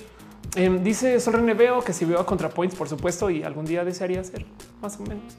em, 0.55 0.83
dice 0.83 1.19
Sol 1.19 1.33
René 1.33 1.53
veo 1.53 1.81
que 1.81 1.93
si 1.93 2.05
veo 2.05 2.19
a 2.19 2.25
ContraPoints, 2.25 2.75
por 2.75 2.87
supuesto, 2.87 3.29
y 3.29 3.43
algún 3.43 3.65
día 3.65 3.83
desearía 3.83 4.23
ser 4.23 4.45
más 4.81 4.99
o 4.99 5.03
menos 5.03 5.35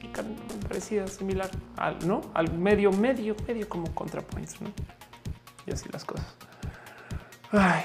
parecida, 0.67 1.07
similar 1.07 1.49
al 1.77 2.07
no 2.07 2.21
al 2.33 2.53
medio, 2.53 2.91
medio, 2.91 3.35
medio 3.47 3.67
como 3.67 3.93
ContraPoints. 3.93 4.61
¿no? 4.61 4.71
Y 5.65 5.71
así 5.71 5.89
las 5.91 6.05
cosas. 6.05 6.27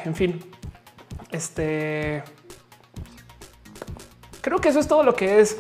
En 0.05 0.15
fin, 0.15 0.41
este 1.33 2.23
creo 4.41 4.61
que 4.61 4.69
eso 4.69 4.79
es 4.79 4.87
todo 4.87 5.03
lo 5.03 5.15
que 5.15 5.41
es. 5.41 5.59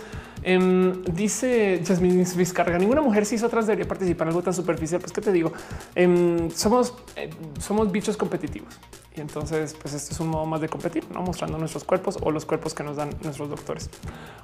Em, 0.48 1.02
dice 1.02 1.82
Jasmine 1.84 2.24
Vizcarga, 2.36 2.78
ninguna 2.78 3.02
mujer 3.02 3.26
cis 3.26 3.42
otras 3.42 3.66
debería 3.66 3.88
participar 3.88 4.26
en 4.26 4.28
algo 4.28 4.42
tan 4.42 4.54
superficial. 4.54 5.00
Pues 5.00 5.12
que 5.12 5.20
te 5.20 5.32
digo, 5.32 5.52
em, 5.96 6.48
somos, 6.52 6.94
eh, 7.16 7.30
somos 7.58 7.90
bichos 7.90 8.16
competitivos. 8.16 8.78
Y 9.16 9.20
entonces, 9.22 9.74
pues 9.74 9.92
este 9.92 10.14
es 10.14 10.20
un 10.20 10.28
modo 10.28 10.46
más 10.46 10.60
de 10.60 10.68
competir, 10.68 11.04
no 11.12 11.20
mostrando 11.22 11.58
nuestros 11.58 11.82
cuerpos 11.82 12.16
o 12.22 12.30
los 12.30 12.44
cuerpos 12.44 12.74
que 12.74 12.84
nos 12.84 12.96
dan 12.96 13.10
nuestros 13.24 13.48
doctores 13.48 13.90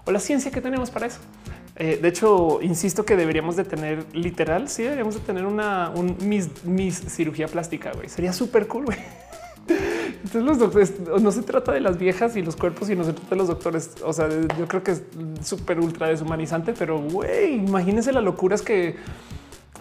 o 0.04 0.10
la 0.10 0.18
ciencia 0.18 0.50
que 0.50 0.60
tenemos 0.60 0.90
para 0.90 1.06
eso. 1.06 1.20
Eh, 1.76 2.00
de 2.02 2.08
hecho, 2.08 2.60
insisto 2.62 3.04
que 3.04 3.14
deberíamos 3.14 3.54
de 3.54 3.62
tener 3.62 4.04
literal, 4.12 4.68
sí, 4.68 4.82
deberíamos 4.82 5.14
de 5.14 5.20
tener 5.20 5.46
una 5.46 5.90
un 5.94 6.16
mis, 6.20 7.00
cirugía 7.12 7.46
plástica. 7.46 7.92
güey. 7.92 8.08
Sería 8.08 8.32
súper 8.32 8.66
cool. 8.66 8.86
Entonces 9.68 10.42
los 10.42 10.58
doctores 10.58 11.00
no 11.20 11.30
se 11.30 11.42
trata 11.42 11.72
de 11.72 11.80
las 11.80 11.98
viejas 11.98 12.36
y 12.36 12.42
los 12.42 12.56
cuerpos, 12.56 12.88
sino 12.88 13.04
se 13.04 13.12
trata 13.12 13.30
de 13.30 13.36
los 13.36 13.48
doctores. 13.48 13.94
O 14.04 14.12
sea, 14.12 14.28
yo 14.58 14.68
creo 14.68 14.82
que 14.82 14.92
es 14.92 15.02
súper 15.42 15.80
ultra 15.80 16.08
deshumanizante, 16.08 16.72
pero 16.72 17.00
güey, 17.00 17.54
imagínense 17.54 18.12
las 18.12 18.24
locuras 18.24 18.62
que, 18.62 18.96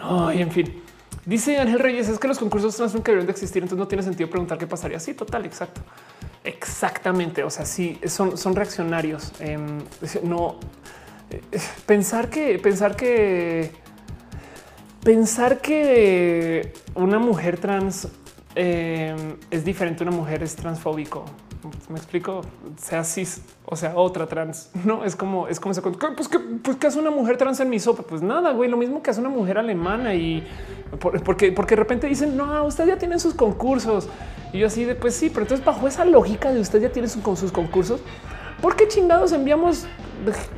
ay, 0.00 0.42
en 0.42 0.50
fin. 0.50 0.82
Dice 1.24 1.58
Ángel 1.58 1.78
Reyes, 1.78 2.08
es 2.08 2.18
que 2.18 2.26
los 2.26 2.38
concursos 2.38 2.76
trans 2.76 2.94
nunca 2.94 3.12
deberían 3.12 3.26
de 3.26 3.32
existir, 3.32 3.62
entonces 3.62 3.78
no 3.78 3.86
tiene 3.86 4.02
sentido 4.02 4.28
preguntar 4.28 4.58
qué 4.58 4.66
pasaría. 4.66 4.98
Sí, 4.98 5.14
total, 5.14 5.46
exacto. 5.46 5.80
Exactamente. 6.42 7.44
O 7.44 7.50
sea, 7.50 7.64
sí, 7.64 8.00
son, 8.06 8.36
son 8.36 8.56
reaccionarios. 8.56 9.32
Em, 9.40 9.78
no 10.24 10.58
pensar 11.86 12.28
que 12.28 12.58
pensar 12.58 12.96
que 12.96 13.70
pensar 15.02 15.60
que 15.60 16.74
una 16.94 17.18
mujer 17.18 17.58
trans 17.58 18.08
em, 18.54 19.36
es 19.50 19.64
diferente 19.64 20.02
una 20.02 20.12
mujer 20.12 20.42
es 20.42 20.56
transfóbico. 20.56 21.24
Me 21.88 21.96
explico, 21.96 22.40
sea 22.76 23.04
cis, 23.04 23.40
o 23.64 23.76
sea, 23.76 23.94
otra 23.94 24.26
trans. 24.26 24.70
No 24.84 25.04
es 25.04 25.14
como 25.14 25.48
es 25.48 25.60
como 25.60 25.74
se 25.74 25.82
pues 25.82 26.28
que 26.28 26.38
pues 26.38 26.76
que 26.76 26.86
hace 26.86 26.98
una 26.98 27.10
mujer 27.10 27.36
trans 27.36 27.60
en 27.60 27.70
mi 27.70 27.78
sopa. 27.78 28.02
Pues 28.02 28.22
nada, 28.22 28.52
güey, 28.52 28.68
lo 28.68 28.76
mismo 28.76 29.02
que 29.02 29.10
hace 29.10 29.20
una 29.20 29.30
mujer 29.30 29.58
alemana 29.58 30.14
y 30.14 30.46
porque, 31.00 31.52
porque 31.52 31.74
de 31.74 31.80
repente 31.80 32.06
dicen 32.06 32.36
no, 32.36 32.64
usted 32.64 32.86
ya 32.86 32.98
tienen 32.98 33.20
sus 33.20 33.34
concursos 33.34 34.08
y 34.52 34.58
yo 34.58 34.66
así 34.66 34.84
de 34.84 34.94
pues 34.94 35.14
sí, 35.14 35.30
pero 35.30 35.42
entonces 35.42 35.64
bajo 35.64 35.86
esa 35.88 36.04
lógica 36.04 36.52
de 36.52 36.60
usted 36.60 36.80
ya 36.80 36.90
tiene 36.90 37.08
sus 37.08 37.22
concursos, 37.52 38.00
¿por 38.60 38.76
qué 38.76 38.88
chingados 38.88 39.32
enviamos 39.32 39.86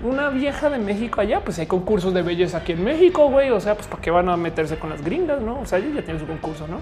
una 0.02 0.28
vieja 0.30 0.68
de 0.68 0.78
México 0.78 1.20
allá? 1.20 1.42
Pues 1.42 1.58
hay 1.58 1.66
concursos 1.66 2.12
de 2.12 2.22
belleza 2.22 2.58
aquí 2.58 2.72
en 2.72 2.84
México, 2.84 3.30
güey. 3.30 3.50
O 3.50 3.60
sea, 3.60 3.74
pues 3.74 3.86
para 3.86 4.02
qué 4.02 4.10
van 4.10 4.28
a 4.28 4.36
meterse 4.36 4.78
con 4.78 4.90
las 4.90 5.02
gringas, 5.02 5.40
no? 5.40 5.60
O 5.60 5.66
sea, 5.66 5.78
ella 5.78 5.96
ya 5.96 6.04
tiene 6.04 6.20
su 6.20 6.26
concurso, 6.26 6.66
no? 6.68 6.80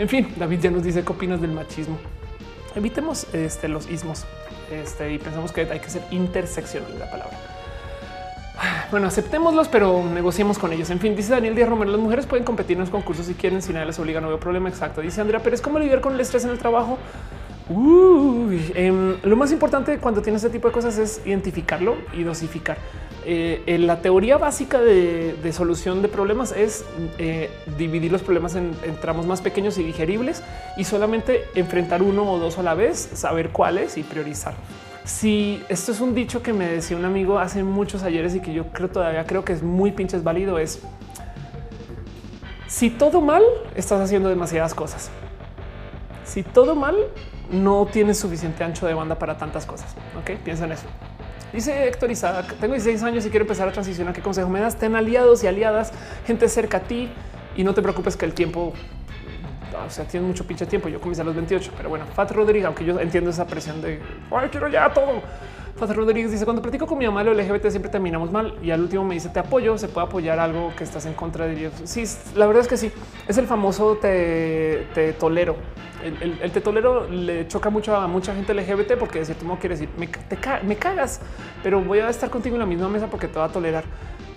En 0.00 0.08
fin, 0.08 0.26
David 0.38 0.60
ya 0.60 0.70
nos 0.70 0.82
dice 0.82 1.04
qué 1.04 1.12
opinas 1.12 1.42
del 1.42 1.52
machismo. 1.52 1.98
Evitemos 2.74 3.26
este, 3.34 3.68
los 3.68 3.90
ismos 3.90 4.24
este, 4.72 5.12
y 5.12 5.18
pensamos 5.18 5.52
que 5.52 5.60
hay 5.60 5.78
que 5.78 5.90
ser 5.90 6.02
interseccional 6.10 6.98
la 6.98 7.10
palabra. 7.10 7.36
Bueno, 8.90 9.08
aceptémoslos, 9.08 9.68
pero 9.68 10.02
negociemos 10.02 10.58
con 10.58 10.72
ellos. 10.72 10.88
En 10.88 11.00
fin, 11.00 11.14
dice 11.14 11.32
Daniel 11.32 11.54
Díaz 11.54 11.68
Romero, 11.68 11.90
las 11.90 12.00
mujeres 12.00 12.24
pueden 12.24 12.46
competir 12.46 12.78
en 12.78 12.80
los 12.80 12.88
concursos 12.88 13.26
si 13.26 13.34
quieren, 13.34 13.60
si 13.60 13.74
nadie 13.74 13.86
les 13.86 13.98
obliga, 13.98 14.22
no 14.22 14.28
veo 14.28 14.40
problema. 14.40 14.70
Exacto. 14.70 15.02
Dice 15.02 15.20
Andrea 15.20 15.42
Pérez, 15.42 15.60
¿cómo 15.60 15.78
lidiar 15.78 16.00
con 16.00 16.14
el 16.14 16.20
estrés 16.20 16.44
en 16.44 16.50
el 16.50 16.58
trabajo? 16.58 16.96
Em, 17.68 19.16
lo 19.22 19.36
más 19.36 19.52
importante 19.52 19.98
cuando 19.98 20.22
tienes 20.22 20.42
este 20.42 20.56
tipo 20.56 20.68
de 20.68 20.72
cosas 20.72 20.96
es 20.96 21.20
identificarlo 21.26 21.96
y 22.14 22.22
dosificar. 22.22 22.78
Eh, 23.26 23.76
la 23.80 24.00
teoría 24.00 24.38
básica 24.38 24.80
de, 24.80 25.52
solución 25.52 26.00
de 26.00 26.08
problemas 26.08 26.52
es 26.52 26.84
eh, 27.18 27.50
dividir 27.76 28.10
los 28.10 28.22
problemas 28.22 28.54
en, 28.54 28.74
tramos 29.00 29.26
más 29.26 29.40
pequeños 29.42 29.76
y 29.78 29.82
digeribles 29.82 30.42
y 30.76 30.84
solamente 30.84 31.44
enfrentar 31.54 32.02
uno 32.02 32.30
o 32.30 32.38
dos 32.38 32.58
a 32.58 32.62
la 32.62 32.74
vez, 32.74 33.10
saber 33.14 33.50
cuáles 33.50 33.98
y 33.98 34.02
priorizar. 34.02 34.54
Si 35.04 35.62
esto 35.68 35.92
es 35.92 36.00
un 36.00 36.14
dicho 36.14 36.42
que 36.42 36.52
me 36.52 36.66
decía 36.66 36.96
un 36.96 37.04
amigo 37.04 37.38
hace 37.38 37.62
muchos 37.62 38.02
ayeres 38.02 38.34
y 38.34 38.40
que 38.40 38.52
yo 38.52 38.66
creo 38.68 38.88
todavía 38.88 39.24
creo 39.26 39.44
que 39.44 39.52
es 39.52 39.62
muy 39.62 39.92
pinches 39.92 40.22
válido 40.22 40.58
es 40.58 40.80
si 42.68 42.88
todo 42.88 43.20
mal 43.20 43.42
estás 43.74 44.00
haciendo 44.00 44.28
demasiadas 44.28 44.74
cosas. 44.74 45.10
Si 46.24 46.44
todo 46.44 46.76
mal 46.76 46.96
no 47.50 47.86
tienes 47.90 48.18
suficiente 48.18 48.62
ancho 48.62 48.86
de 48.86 48.94
banda 48.94 49.18
para 49.18 49.36
tantas 49.36 49.66
cosas. 49.66 49.94
Ok, 50.20 50.38
piensa 50.44 50.64
en 50.64 50.72
eso. 50.72 50.86
Dice 51.52 51.88
Héctor 51.88 52.10
Isaac, 52.12 52.54
tengo 52.60 52.74
16 52.74 53.02
años 53.02 53.26
y 53.26 53.30
quiero 53.30 53.42
empezar 53.42 53.68
a 53.68 53.72
transicionar. 53.72 54.14
¿Qué 54.14 54.22
consejo 54.22 54.48
me 54.48 54.60
das? 54.60 54.76
Ten 54.76 54.94
aliados 54.94 55.42
y 55.42 55.48
aliadas, 55.48 55.92
gente 56.24 56.48
cerca 56.48 56.76
a 56.76 56.80
ti 56.80 57.08
y 57.56 57.64
no 57.64 57.74
te 57.74 57.82
preocupes 57.82 58.16
que 58.16 58.24
el 58.24 58.34
tiempo, 58.34 58.72
o 59.86 59.90
sea, 59.90 60.04
tiene 60.04 60.26
mucho 60.26 60.46
pinche 60.46 60.64
tiempo. 60.66 60.88
Yo 60.88 61.00
comencé 61.00 61.22
a 61.22 61.24
los 61.24 61.34
28, 61.34 61.72
pero 61.76 61.88
bueno, 61.88 62.06
Fat 62.14 62.30
Rodríguez, 62.30 62.66
aunque 62.66 62.84
yo 62.84 63.00
entiendo 63.00 63.30
esa 63.30 63.46
presión 63.46 63.82
de 63.82 64.00
Ay, 64.30 64.48
quiero 64.48 64.68
ya 64.68 64.92
todo. 64.92 65.22
Fat 65.80 65.90
Rodríguez 65.92 66.30
dice 66.30 66.44
cuando 66.44 66.60
platico 66.60 66.86
con 66.86 66.98
mi 66.98 67.06
mamá 67.06 67.24
lo 67.24 67.32
LGBT 67.32 67.68
siempre 67.70 67.90
terminamos 67.90 68.30
mal 68.30 68.54
y 68.62 68.70
al 68.70 68.82
último 68.82 69.02
me 69.02 69.14
dice 69.14 69.30
te 69.30 69.38
apoyo, 69.38 69.78
se 69.78 69.88
puede 69.88 70.06
apoyar 70.06 70.38
algo 70.38 70.74
que 70.76 70.84
estás 70.84 71.06
en 71.06 71.14
contra 71.14 71.46
de 71.46 71.54
Dios. 71.54 71.72
Sí, 71.84 72.04
la 72.36 72.46
verdad 72.46 72.60
es 72.62 72.68
que 72.68 72.76
sí, 72.76 72.92
es 73.26 73.38
el 73.38 73.46
famoso 73.46 73.96
te, 73.96 74.86
te 74.94 75.14
tolero 75.14 75.56
el, 76.02 76.50
tetolero 76.52 77.08
le 77.08 77.46
choca 77.48 77.70
mucho 77.70 77.94
a 77.96 78.06
mucha 78.06 78.34
gente 78.34 78.54
LGBT 78.54 78.98
porque 78.98 79.20
de 79.20 79.24
cierto 79.26 79.44
modo 79.44 79.58
quiere 79.58 79.76
decir 79.76 79.88
me, 79.96 80.08
me 80.66 80.76
cagas, 80.76 81.20
pero 81.62 81.80
voy 81.80 82.00
a 82.00 82.08
estar 82.08 82.30
contigo 82.30 82.56
en 82.56 82.60
la 82.60 82.66
misma 82.66 82.88
mesa 82.88 83.06
porque 83.06 83.28
te 83.28 83.38
va 83.38 83.46
a 83.46 83.52
tolerar. 83.52 83.84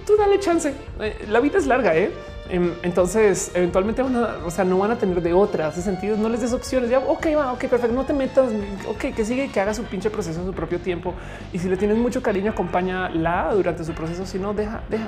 Tú 0.06 0.18
dale 0.18 0.40
chance. 0.40 0.74
Eh, 1.00 1.26
la 1.30 1.40
vida 1.40 1.58
es 1.58 1.66
larga, 1.66 1.96
¿eh? 1.96 2.12
Em, 2.50 2.74
entonces, 2.84 3.52
eventualmente 3.54 4.04
van 4.04 4.16
a, 4.18 4.38
o 4.46 4.52
sea, 4.52 4.66
no 4.66 4.78
van 4.78 4.92
a 4.92 4.98
tener 4.98 5.22
de 5.22 5.34
otras 5.34 5.74
hace 5.74 5.82
sentido. 5.82 6.18
No 6.18 6.30
les 6.30 6.42
des 6.42 6.54
opciones. 6.54 6.90
Ya, 6.90 7.00
ok, 7.00 7.28
va, 7.38 7.54
ok, 7.54 7.66
perfecto. 7.66 7.96
No 7.96 8.06
te 8.06 8.14
metas. 8.14 8.52
Ok, 8.88 9.16
que 9.16 9.24
sigue, 9.26 9.50
que 9.50 9.60
haga 9.60 9.74
su 9.74 9.84
pinche 9.84 10.10
proceso 10.10 10.40
en 10.42 10.46
su 10.48 10.54
propio 10.54 10.80
tiempo. 10.80 11.14
Y 11.54 11.60
si 11.60 11.70
le 11.70 11.78
tienes 11.78 11.98
mucho 11.98 12.22
cariño, 12.22 12.52
acompáñala 12.52 13.54
durante 13.54 13.84
su 13.84 13.94
proceso. 13.94 14.26
Si 14.26 14.40
no, 14.40 14.54
deja, 14.54 14.84
deja, 14.90 15.08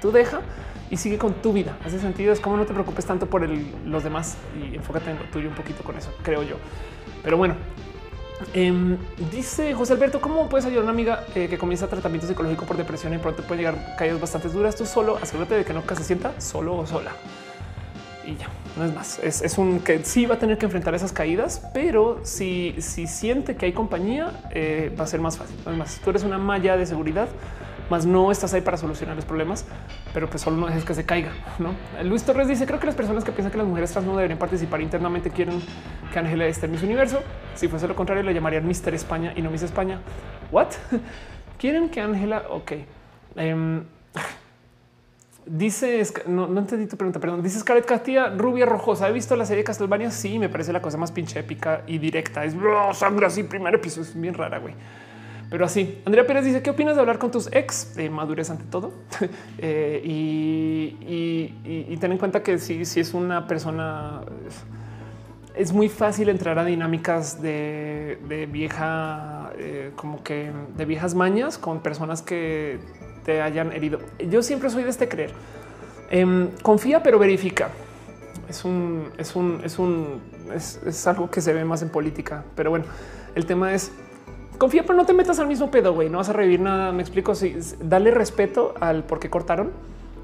tú 0.00 0.12
deja 0.12 0.40
y 0.90 0.96
sigue 0.96 1.18
con 1.18 1.34
tu 1.34 1.52
vida. 1.52 1.76
Hace 1.84 1.98
sentido. 1.98 2.32
Es 2.32 2.40
como 2.40 2.56
no 2.56 2.66
te 2.66 2.72
preocupes 2.72 3.04
tanto 3.04 3.26
por 3.26 3.48
los 3.48 4.04
demás 4.04 4.36
y 4.56 4.76
enfócate 4.76 5.10
en 5.10 5.18
lo 5.18 5.24
tuyo 5.24 5.48
un 5.48 5.54
poquito 5.54 5.82
con 5.82 5.96
eso, 5.96 6.10
creo 6.22 6.42
yo. 6.44 6.56
Pero 7.22 7.36
bueno, 7.36 7.56
em, 8.54 8.96
dice 9.30 9.74
José 9.74 9.94
Alberto, 9.94 10.20
¿cómo 10.20 10.48
puedes 10.48 10.66
ayudar 10.66 10.80
a 10.80 10.84
una 10.84 10.92
amiga 10.92 11.24
eh, 11.34 11.48
que 11.48 11.58
comienza 11.58 11.86
tratamiento 11.88 12.26
psicológico 12.26 12.64
por 12.64 12.76
depresión 12.76 13.14
y 13.14 13.18
pronto 13.18 13.42
puede 13.42 13.62
llegar 13.62 13.96
caídas 13.96 14.20
bastante 14.20 14.48
duras? 14.48 14.76
Tú 14.76 14.86
solo 14.86 15.18
asegúrate 15.20 15.54
de 15.54 15.64
que 15.64 15.72
no 15.72 15.82
se 15.86 16.04
sienta 16.04 16.40
solo 16.40 16.76
o 16.76 16.86
sola. 16.86 17.12
Y 18.24 18.36
ya, 18.36 18.48
no 18.76 18.84
es 18.84 18.94
más. 18.94 19.18
Es, 19.20 19.56
un 19.56 19.80
que 19.80 20.04
sí 20.04 20.26
va 20.26 20.34
a 20.34 20.38
tener 20.38 20.58
que 20.58 20.66
enfrentar 20.66 20.94
esas 20.94 21.12
caídas, 21.12 21.62
pero 21.72 22.20
si, 22.24 22.74
si 22.78 23.06
siente 23.06 23.56
que 23.56 23.66
hay 23.66 23.72
compañía, 23.72 24.32
eh, 24.50 24.94
va 24.98 25.04
a 25.04 25.06
ser 25.06 25.20
más 25.20 25.38
fácil. 25.38 25.56
Además, 25.64 26.00
tú 26.02 26.10
eres 26.10 26.24
una 26.24 26.38
malla 26.38 26.76
de 26.76 26.86
seguridad 26.86 27.28
más 27.90 28.06
no 28.06 28.30
estás 28.30 28.52
ahí 28.54 28.60
para 28.60 28.76
solucionar 28.76 29.16
los 29.16 29.24
problemas, 29.24 29.64
pero 30.12 30.28
pues 30.28 30.42
solo 30.42 30.56
no 30.56 30.66
dejes 30.66 30.84
que 30.84 30.94
se 30.94 31.04
caiga. 31.04 31.32
¿no? 31.58 31.74
Luis 32.04 32.22
Torres 32.24 32.48
dice: 32.48 32.66
Creo 32.66 32.80
que 32.80 32.86
las 32.86 32.94
personas 32.94 33.24
que 33.24 33.32
piensan 33.32 33.52
que 33.52 33.58
las 33.58 33.66
mujeres 33.66 33.92
trans 33.92 34.06
no 34.06 34.16
deberían 34.16 34.38
participar 34.38 34.80
internamente 34.80 35.30
quieren 35.30 35.60
que 36.12 36.18
Ángela 36.18 36.46
esté 36.46 36.66
en 36.66 36.72
Miss 36.72 36.82
Universo. 36.82 37.20
Si 37.54 37.68
fuese 37.68 37.88
lo 37.88 37.94
contrario, 37.94 38.22
le 38.22 38.34
llamarían 38.34 38.66
Mister 38.66 38.94
España 38.94 39.32
y 39.36 39.42
no 39.42 39.50
Miss 39.50 39.62
España. 39.62 40.00
What 40.50 40.68
quieren 41.58 41.88
que 41.88 42.00
Ángela? 42.00 42.44
Ok. 42.50 42.72
Um, 43.36 43.84
Dice, 45.46 46.02
no, 46.26 46.48
no, 46.48 46.58
entendí 46.58 46.88
tu 46.88 46.96
pregunta, 46.96 47.20
perdón. 47.20 47.40
Dice 47.40 47.60
Scarlett 47.60 47.86
Castilla, 47.86 48.30
rubia 48.30 48.66
rojosa. 48.66 49.08
¿He 49.08 49.12
visto 49.12 49.36
la 49.36 49.46
serie 49.46 49.62
Castlevania? 49.62 50.10
Sí, 50.10 50.40
me 50.40 50.48
parece 50.48 50.72
la 50.72 50.82
cosa 50.82 50.98
más 50.98 51.12
pinche 51.12 51.38
épica 51.38 51.82
y 51.86 51.98
directa. 51.98 52.44
Es 52.44 52.56
sangre 52.94 53.26
así, 53.26 53.44
primer 53.44 53.72
episodio. 53.72 54.08
Es 54.08 54.20
bien 54.20 54.34
rara, 54.34 54.58
güey. 54.58 54.74
Pero 55.56 55.64
así, 55.64 56.02
Andrea 56.04 56.26
Pérez 56.26 56.44
dice, 56.44 56.60
¿qué 56.60 56.68
opinas 56.68 56.96
de 56.96 57.00
hablar 57.00 57.18
con 57.18 57.30
tus 57.30 57.48
ex? 57.50 57.94
de 57.94 58.10
madurez 58.10 58.50
ante 58.50 58.64
todo. 58.64 58.92
Eh, 59.58 60.02
y, 60.04 61.96
ten 61.98 62.12
en 62.12 62.18
cuenta 62.18 62.42
que 62.42 62.58
si, 62.58 62.84
si 62.84 63.00
es 63.00 63.14
una 63.14 63.46
persona, 63.46 64.20
es 65.54 65.72
muy 65.72 65.88
fácil 65.88 66.28
entrar 66.28 66.58
a 66.58 66.64
dinámicas 66.66 67.40
de, 67.40 68.18
vieja, 68.52 69.50
eh, 69.56 69.92
como 69.96 70.22
que 70.22 70.52
de 70.76 70.84
viejas 70.84 71.14
mañas 71.14 71.56
con 71.56 71.80
personas 71.80 72.20
que 72.20 72.78
te 73.24 73.40
hayan 73.40 73.72
herido. 73.72 74.00
Yo 74.28 74.42
siempre 74.42 74.68
soy 74.68 74.82
de 74.82 74.90
este 74.90 75.08
creer. 75.08 75.30
Em, 76.10 76.50
confía, 76.60 77.02
pero 77.02 77.18
verifica. 77.18 77.70
Es 78.46 78.62
un, 78.62 79.10
es 79.16 79.34
un, 79.34 79.62
es 79.64 79.78
un, 79.78 80.20
es 80.54 81.06
algo 81.06 81.30
que 81.30 81.40
se 81.40 81.54
ve 81.54 81.64
más 81.64 81.80
en 81.80 81.88
política. 81.88 82.44
Pero 82.54 82.68
bueno, 82.68 82.84
el 83.34 83.46
tema 83.46 83.72
es 83.72 83.90
confía, 84.58 84.82
pero 84.82 84.94
no 84.94 85.06
te 85.06 85.12
metas 85.12 85.38
al 85.38 85.48
mismo 85.48 85.70
pedo, 85.70 85.94
güey. 85.94 86.08
No 86.08 86.18
vas 86.18 86.28
a 86.28 86.32
revivir 86.32 86.60
nada. 86.60 86.92
Me 86.92 87.02
explico. 87.02 87.34
Si 87.34 87.56
dale 87.80 88.10
respeto 88.10 88.74
al 88.80 89.04
por 89.04 89.18
qué 89.18 89.30
cortaron. 89.30 89.72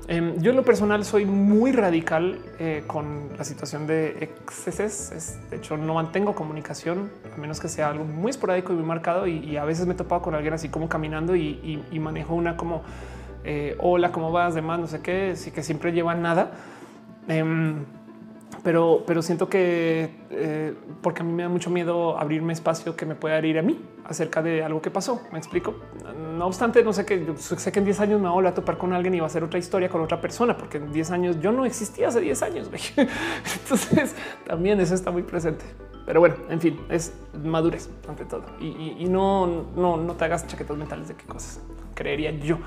Em, 0.08 0.36
yo 0.42 0.50
en 0.50 0.56
lo 0.56 0.64
personal 0.64 1.04
soy 1.04 1.24
muy 1.24 1.70
radical 1.70 2.40
eh, 2.58 2.82
con 2.86 3.30
la 3.38 3.44
situación 3.44 3.86
de 3.86 4.18
excesos. 4.20 5.36
de 5.48 5.56
hecho, 5.56 5.76
no 5.76 5.94
mantengo 5.94 6.34
comunicación 6.34 7.10
a 7.32 7.38
menos 7.38 7.60
que 7.60 7.68
sea 7.68 7.88
algo 7.88 8.04
muy 8.04 8.30
esporádico 8.30 8.72
y 8.72 8.76
muy 8.76 8.84
marcado. 8.84 9.26
Y, 9.26 9.56
a 9.56 9.64
veces 9.64 9.86
me 9.86 9.94
he 9.94 9.96
topado 9.96 10.22
con 10.22 10.34
alguien 10.34 10.54
así 10.54 10.68
como 10.68 10.88
caminando 10.88 11.36
y, 11.36 11.82
manejo 12.00 12.34
una 12.34 12.56
como 12.56 12.82
eh, 13.44 13.76
hola, 13.78 14.12
cómo 14.12 14.32
vas, 14.32 14.54
demás, 14.54 14.80
no 14.80 14.86
sé 14.86 15.00
qué, 15.00 15.36
sí 15.36 15.50
que 15.50 15.62
siempre 15.62 15.92
lleva 15.92 16.14
nada. 16.14 16.52
Pero, 18.62 19.02
pero 19.06 19.22
siento 19.22 19.48
que 19.48 20.10
eh, 20.30 20.74
porque 21.02 21.22
a 21.22 21.24
mí 21.24 21.32
me 21.32 21.42
da 21.42 21.48
mucho 21.48 21.68
miedo 21.68 22.16
abrirme 22.18 22.52
espacio 22.52 22.94
que 22.94 23.04
me 23.06 23.16
pueda 23.16 23.44
ir 23.44 23.58
a 23.58 23.62
mí 23.62 23.80
acerca 24.04 24.40
de 24.40 24.62
algo 24.62 24.80
que 24.80 24.90
pasó. 24.90 25.22
Me 25.32 25.38
explico. 25.38 25.74
No 26.36 26.46
obstante, 26.46 26.84
no 26.84 26.92
sé 26.92 27.04
que 27.04 27.34
sé 27.36 27.72
que 27.72 27.78
en 27.80 27.84
10 27.84 28.00
años 28.00 28.20
me 28.20 28.28
voy 28.28 28.46
a 28.46 28.54
topar 28.54 28.78
con 28.78 28.92
alguien 28.92 29.14
y 29.14 29.20
va 29.20 29.26
a 29.26 29.28
hacer 29.28 29.42
otra 29.42 29.58
historia 29.58 29.88
con 29.88 30.00
otra 30.00 30.20
persona, 30.20 30.56
porque 30.56 30.78
en 30.78 30.92
10 30.92 31.10
años 31.10 31.40
yo 31.40 31.50
no 31.50 31.64
existía 31.64 32.08
hace 32.08 32.20
10 32.20 32.42
años. 32.42 32.70
Entonces 33.62 34.14
también 34.46 34.80
eso 34.80 34.94
está 34.94 35.10
muy 35.10 35.22
presente. 35.22 35.64
Pero 36.06 36.20
bueno, 36.20 36.36
en 36.48 36.60
fin, 36.60 36.80
es 36.88 37.12
madurez 37.44 37.88
ante 38.08 38.24
todo 38.24 38.44
y, 38.60 39.04
no, 39.08 39.66
no, 39.76 39.96
no 39.96 40.14
te 40.14 40.24
hagas 40.24 40.46
chaquetas 40.46 40.76
mentales 40.76 41.08
de 41.08 41.14
qué 41.14 41.24
cosas 41.24 41.60
creería 41.94 42.30
yo. 42.32 42.58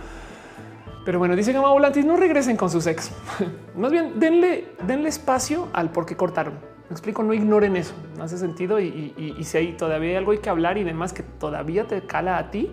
Pero 1.05 1.19
bueno, 1.19 1.35
dice 1.35 1.53
Gama 1.53 1.69
Volantis, 1.69 2.03
no 2.03 2.17
regresen 2.17 2.57
con 2.57 2.71
sus 2.71 2.87
ex. 2.87 3.11
Más 3.77 3.91
bien, 3.91 4.19
denle, 4.19 4.69
denle 4.87 5.09
espacio 5.09 5.67
al 5.71 5.91
por 5.91 6.07
qué 6.07 6.17
cortaron. 6.17 6.55
Me 6.89 6.93
explico, 6.93 7.21
no 7.21 7.33
ignoren 7.33 7.75
eso. 7.75 7.93
No 8.17 8.23
hace 8.23 8.39
sentido. 8.39 8.79
Y, 8.79 9.35
si 9.43 9.57
hay 9.57 9.73
todavía 9.73 10.17
algo 10.17 10.31
hay 10.31 10.39
que 10.39 10.49
hablar 10.49 10.79
y 10.79 10.83
demás 10.83 11.13
que 11.13 11.21
todavía 11.21 11.85
te 11.85 12.01
cala 12.01 12.39
a 12.39 12.49
ti, 12.49 12.71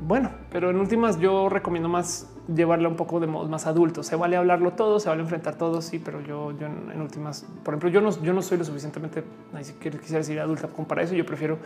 bueno, 0.00 0.30
pero 0.50 0.70
en 0.70 0.76
últimas 0.76 1.18
yo 1.18 1.48
recomiendo 1.48 1.88
más 1.88 2.28
llevarla 2.54 2.88
un 2.88 2.96
poco 2.96 3.20
de 3.20 3.26
modos 3.26 3.50
más 3.50 3.66
adultos. 3.66 4.06
Se 4.06 4.16
vale 4.16 4.36
hablarlo 4.36 4.72
todo, 4.72 4.98
se 5.00 5.08
vale 5.08 5.22
enfrentar 5.22 5.56
todo, 5.56 5.82
sí, 5.82 5.98
pero 5.98 6.20
yo, 6.20 6.52
yo 6.52 6.66
en, 6.66 7.00
últimas, 7.00 7.44
por 7.64 7.74
ejemplo, 7.74 7.90
yo 7.90 8.00
no, 8.00 8.10
yo 8.22 8.32
no 8.32 8.42
soy 8.42 8.58
lo 8.58 8.64
suficientemente, 8.64 9.24
ni 9.52 9.64
siquiera 9.64 9.98
quisiera 9.98 10.18
decir 10.18 10.40
adulta 10.40 10.68
para 10.68 11.02
eso. 11.02 11.14
Yo 11.14 11.26
prefiero 11.26 11.58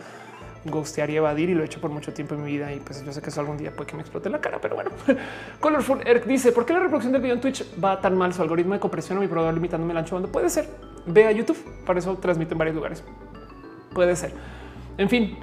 ghostear 0.65 1.09
y 1.09 1.15
evadir 1.15 1.49
y 1.49 1.53
lo 1.53 1.63
he 1.63 1.65
hecho 1.65 1.79
por 1.79 1.91
mucho 1.91 2.13
tiempo 2.13 2.35
en 2.35 2.43
mi 2.43 2.51
vida 2.51 2.73
y 2.73 2.79
pues 2.79 3.03
yo 3.05 3.13
sé 3.13 3.21
que 3.21 3.29
eso 3.29 3.39
algún 3.39 3.57
día 3.57 3.71
puede 3.71 3.89
que 3.89 3.95
me 3.95 4.01
explote 4.01 4.29
la 4.29 4.41
cara, 4.41 4.59
pero 4.61 4.75
bueno. 4.75 4.91
Colorful 5.59 6.01
Eric 6.05 6.25
dice, 6.25 6.51
¿por 6.51 6.65
qué 6.65 6.73
la 6.73 6.79
reproducción 6.79 7.13
del 7.13 7.21
video 7.21 7.35
en 7.35 7.41
Twitch 7.41 7.65
va 7.83 8.01
tan 8.01 8.17
mal? 8.17 8.33
Su 8.33 8.41
algoritmo 8.41 8.73
de 8.73 8.79
compresión 8.79 9.17
o 9.17 9.21
mi 9.21 9.27
proveedor 9.27 9.53
limitándome 9.53 9.91
el 9.93 9.97
ancho 9.97 10.11
cuando 10.11 10.31
puede 10.31 10.49
ser. 10.49 10.67
Ve 11.05 11.25
a 11.25 11.31
YouTube, 11.31 11.57
para 11.85 11.99
eso 11.99 12.15
transmite 12.17 12.53
en 12.53 12.57
varios 12.57 12.75
lugares. 12.75 13.03
Puede 13.93 14.15
ser. 14.15 14.33
En 14.97 15.09
fin, 15.09 15.37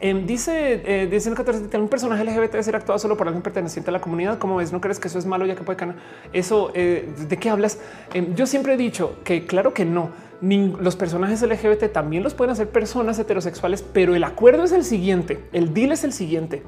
Em, 0.00 0.26
dice, 0.26 0.82
eh, 0.84 1.06
dice 1.06 1.32
14, 1.32 1.76
un 1.78 1.88
personaje 1.88 2.24
LGBT 2.24 2.52
debe 2.52 2.62
ser 2.62 2.76
actuado 2.76 2.98
solo 2.98 3.16
por 3.16 3.26
alguien 3.26 3.42
perteneciente 3.42 3.90
a 3.90 3.92
la 3.92 4.00
comunidad. 4.00 4.38
¿Cómo 4.38 4.56
ves? 4.56 4.72
¿No 4.72 4.80
crees 4.80 5.00
que 5.00 5.08
eso 5.08 5.18
es 5.18 5.26
malo 5.26 5.46
ya 5.46 5.54
que 5.54 5.62
puede 5.62 5.78
ganar? 5.78 5.96
Eso, 6.32 6.70
eh, 6.74 7.08
¿de 7.28 7.36
qué 7.36 7.50
hablas? 7.50 7.78
Em, 8.12 8.34
yo 8.34 8.46
siempre 8.46 8.74
he 8.74 8.76
dicho 8.76 9.16
que 9.24 9.46
claro 9.46 9.74
que 9.74 9.84
no. 9.84 10.10
los 10.42 10.94
personajes 10.96 11.40
LGBT 11.40 11.90
también 11.90 12.22
los 12.22 12.34
pueden 12.34 12.52
hacer 12.52 12.68
personas 12.68 13.18
heterosexuales, 13.18 13.82
pero 13.82 14.14
el 14.14 14.24
acuerdo 14.24 14.64
es 14.64 14.72
el 14.72 14.84
siguiente. 14.84 15.42
El 15.52 15.72
deal 15.72 15.92
es 15.92 16.04
el 16.04 16.12
siguiente. 16.12 16.62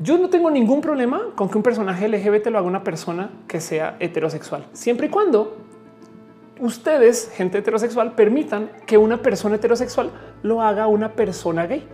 Yo 0.00 0.18
no 0.18 0.28
tengo 0.28 0.50
ningún 0.50 0.80
problema 0.80 1.22
con 1.36 1.48
que 1.48 1.56
un 1.56 1.62
personaje 1.62 2.08
LGBT 2.08 2.48
lo 2.48 2.58
haga 2.58 2.66
una 2.66 2.82
persona 2.82 3.30
que 3.46 3.60
sea 3.60 3.96
heterosexual, 4.00 4.66
siempre 4.72 5.06
y 5.06 5.10
cuando 5.10 5.63
ustedes, 6.60 7.30
gente 7.34 7.58
heterosexual, 7.58 8.14
permitan 8.14 8.70
que 8.86 8.98
una 8.98 9.22
persona 9.22 9.56
heterosexual 9.56 10.10
lo 10.42 10.62
haga 10.62 10.86
una 10.86 11.12
persona 11.12 11.66
gay. 11.66 11.86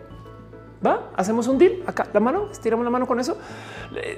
Va, 0.84 1.10
hacemos 1.16 1.46
un 1.46 1.58
deal 1.58 1.82
acá, 1.86 2.08
la 2.12 2.20
mano, 2.20 2.48
estiramos 2.50 2.84
la 2.84 2.90
mano 2.90 3.06
con 3.06 3.20
eso. 3.20 3.36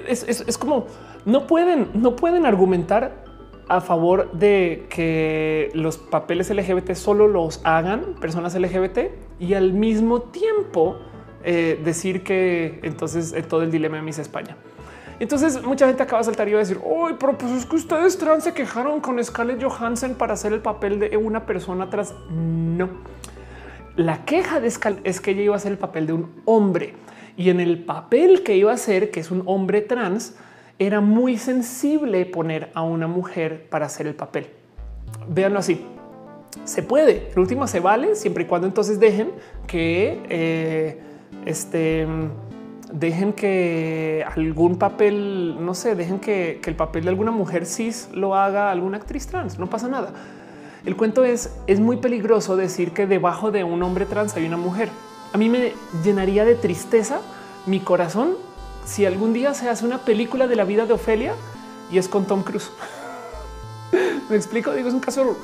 Es, 0.07 0.57
como 0.57 0.87
no 1.25 1.45
pueden, 1.45 1.89
no 1.93 2.15
pueden 2.15 2.45
argumentar 2.45 3.23
a 3.67 3.81
favor 3.81 4.31
de 4.31 4.85
que 4.89 5.71
los 5.73 5.97
papeles 5.97 6.49
LGBT 6.49 6.93
solo 6.93 7.27
los 7.27 7.61
hagan 7.63 8.15
personas 8.19 8.55
LGBT 8.55 8.99
y 9.39 9.53
al 9.53 9.73
mismo 9.73 10.21
tiempo 10.21 10.99
eh, 11.43 11.79
decir 11.83 12.23
que 12.23 12.79
entonces 12.83 13.33
eh, 13.33 13.41
todo 13.41 13.63
el 13.63 13.71
dilema 13.71 13.97
de 13.97 14.03
Miss 14.03 14.19
España. 14.19 14.55
Entonces 15.23 15.63
mucha 15.63 15.87
gente 15.87 16.03
acaba 16.03 16.19
de 16.19 16.25
saltar 16.25 16.49
y 16.49 16.51
va 16.51 16.57
a 16.57 16.63
decir, 16.63 16.81
hoy, 16.83 17.15
pero 17.17 17.37
pues 17.37 17.49
es 17.53 17.65
que 17.65 17.77
ustedes 17.77 18.17
trans 18.17 18.43
se 18.43 18.53
quejaron 18.53 18.99
con 18.99 19.23
Scarlett 19.23 19.63
Johansson 19.63 20.15
para 20.15 20.33
hacer 20.33 20.51
el 20.51 20.59
papel 20.59 20.99
de 20.99 21.15
una 21.15 21.45
persona 21.45 21.89
trans. 21.89 22.13
No. 22.29 22.89
La 23.95 24.25
queja 24.25 24.59
de 24.59 24.69
Scarlett 24.69 25.07
es 25.07 25.21
que 25.21 25.31
ella 25.31 25.43
iba 25.43 25.53
a 25.53 25.57
hacer 25.57 25.71
el 25.71 25.77
papel 25.77 26.07
de 26.07 26.13
un 26.13 26.29
hombre 26.43 26.95
y 27.37 27.51
en 27.51 27.61
el 27.61 27.85
papel 27.85 28.43
que 28.43 28.57
iba 28.57 28.71
a 28.71 28.73
hacer, 28.73 29.11
que 29.11 29.21
es 29.21 29.31
un 29.31 29.43
hombre 29.45 29.79
trans, 29.79 30.35
era 30.77 30.99
muy 30.99 31.37
sensible 31.37 32.25
poner 32.25 32.69
a 32.73 32.81
una 32.81 33.07
mujer 33.07 33.69
para 33.69 33.85
hacer 33.85 34.07
el 34.07 34.15
papel. 34.15 34.47
Véanlo 35.29 35.59
así. 35.59 35.85
Se 36.65 36.83
puede. 36.83 37.29
El 37.31 37.39
último 37.39 37.65
se 37.67 37.79
vale 37.79 38.15
siempre 38.15 38.43
y 38.43 38.47
cuando 38.47 38.67
entonces 38.67 38.99
dejen 38.99 39.31
que 39.67 40.21
eh, 40.27 40.99
este 41.45 42.05
dejen 42.93 43.33
que 43.33 44.23
algún 44.35 44.77
papel, 44.77 45.57
no 45.59 45.73
sé, 45.73 45.95
dejen 45.95 46.19
que, 46.19 46.61
el 46.63 46.75
papel 46.75 47.03
de 47.03 47.09
alguna 47.09 47.31
mujer 47.31 47.65
cis 47.65 48.07
lo 48.13 48.35
haga 48.35 48.71
alguna 48.71 48.97
actriz 48.97 49.27
trans. 49.27 49.59
No 49.59 49.67
pasa 49.67 49.89
nada. 49.89 50.13
El 50.85 50.95
cuento 50.95 51.23
es, 51.25 51.49
es 51.67 51.79
muy 51.79 51.97
peligroso 51.97 52.55
decir 52.55 52.91
que 52.91 53.07
debajo 53.07 53.51
de 53.51 53.63
un 53.63 53.81
hombre 53.83 54.05
trans 54.05 54.35
hay 54.35 54.45
una 54.45 54.57
mujer. 54.57 54.89
A 55.33 55.37
mí 55.37 55.49
me 55.49 55.73
llenaría 56.03 56.45
de 56.45 56.55
tristeza 56.55 57.19
mi 57.65 57.79
corazón 57.79 58.35
si 58.85 59.05
algún 59.05 59.33
día 59.33 59.53
se 59.53 59.69
hace 59.69 59.85
una 59.85 59.99
película 59.99 60.47
de 60.47 60.55
la 60.55 60.63
vida 60.63 60.85
de 60.85 60.93
Ofelia 60.93 61.33
y 61.91 61.97
es 61.97 62.07
con 62.07 62.25
Tom 62.25 62.43
Cruise. 62.43 62.71
me 64.29 64.35
explico, 64.35 64.71
digo, 64.73 64.87
es 64.87 64.93
un 64.93 64.99
caso 64.99 65.35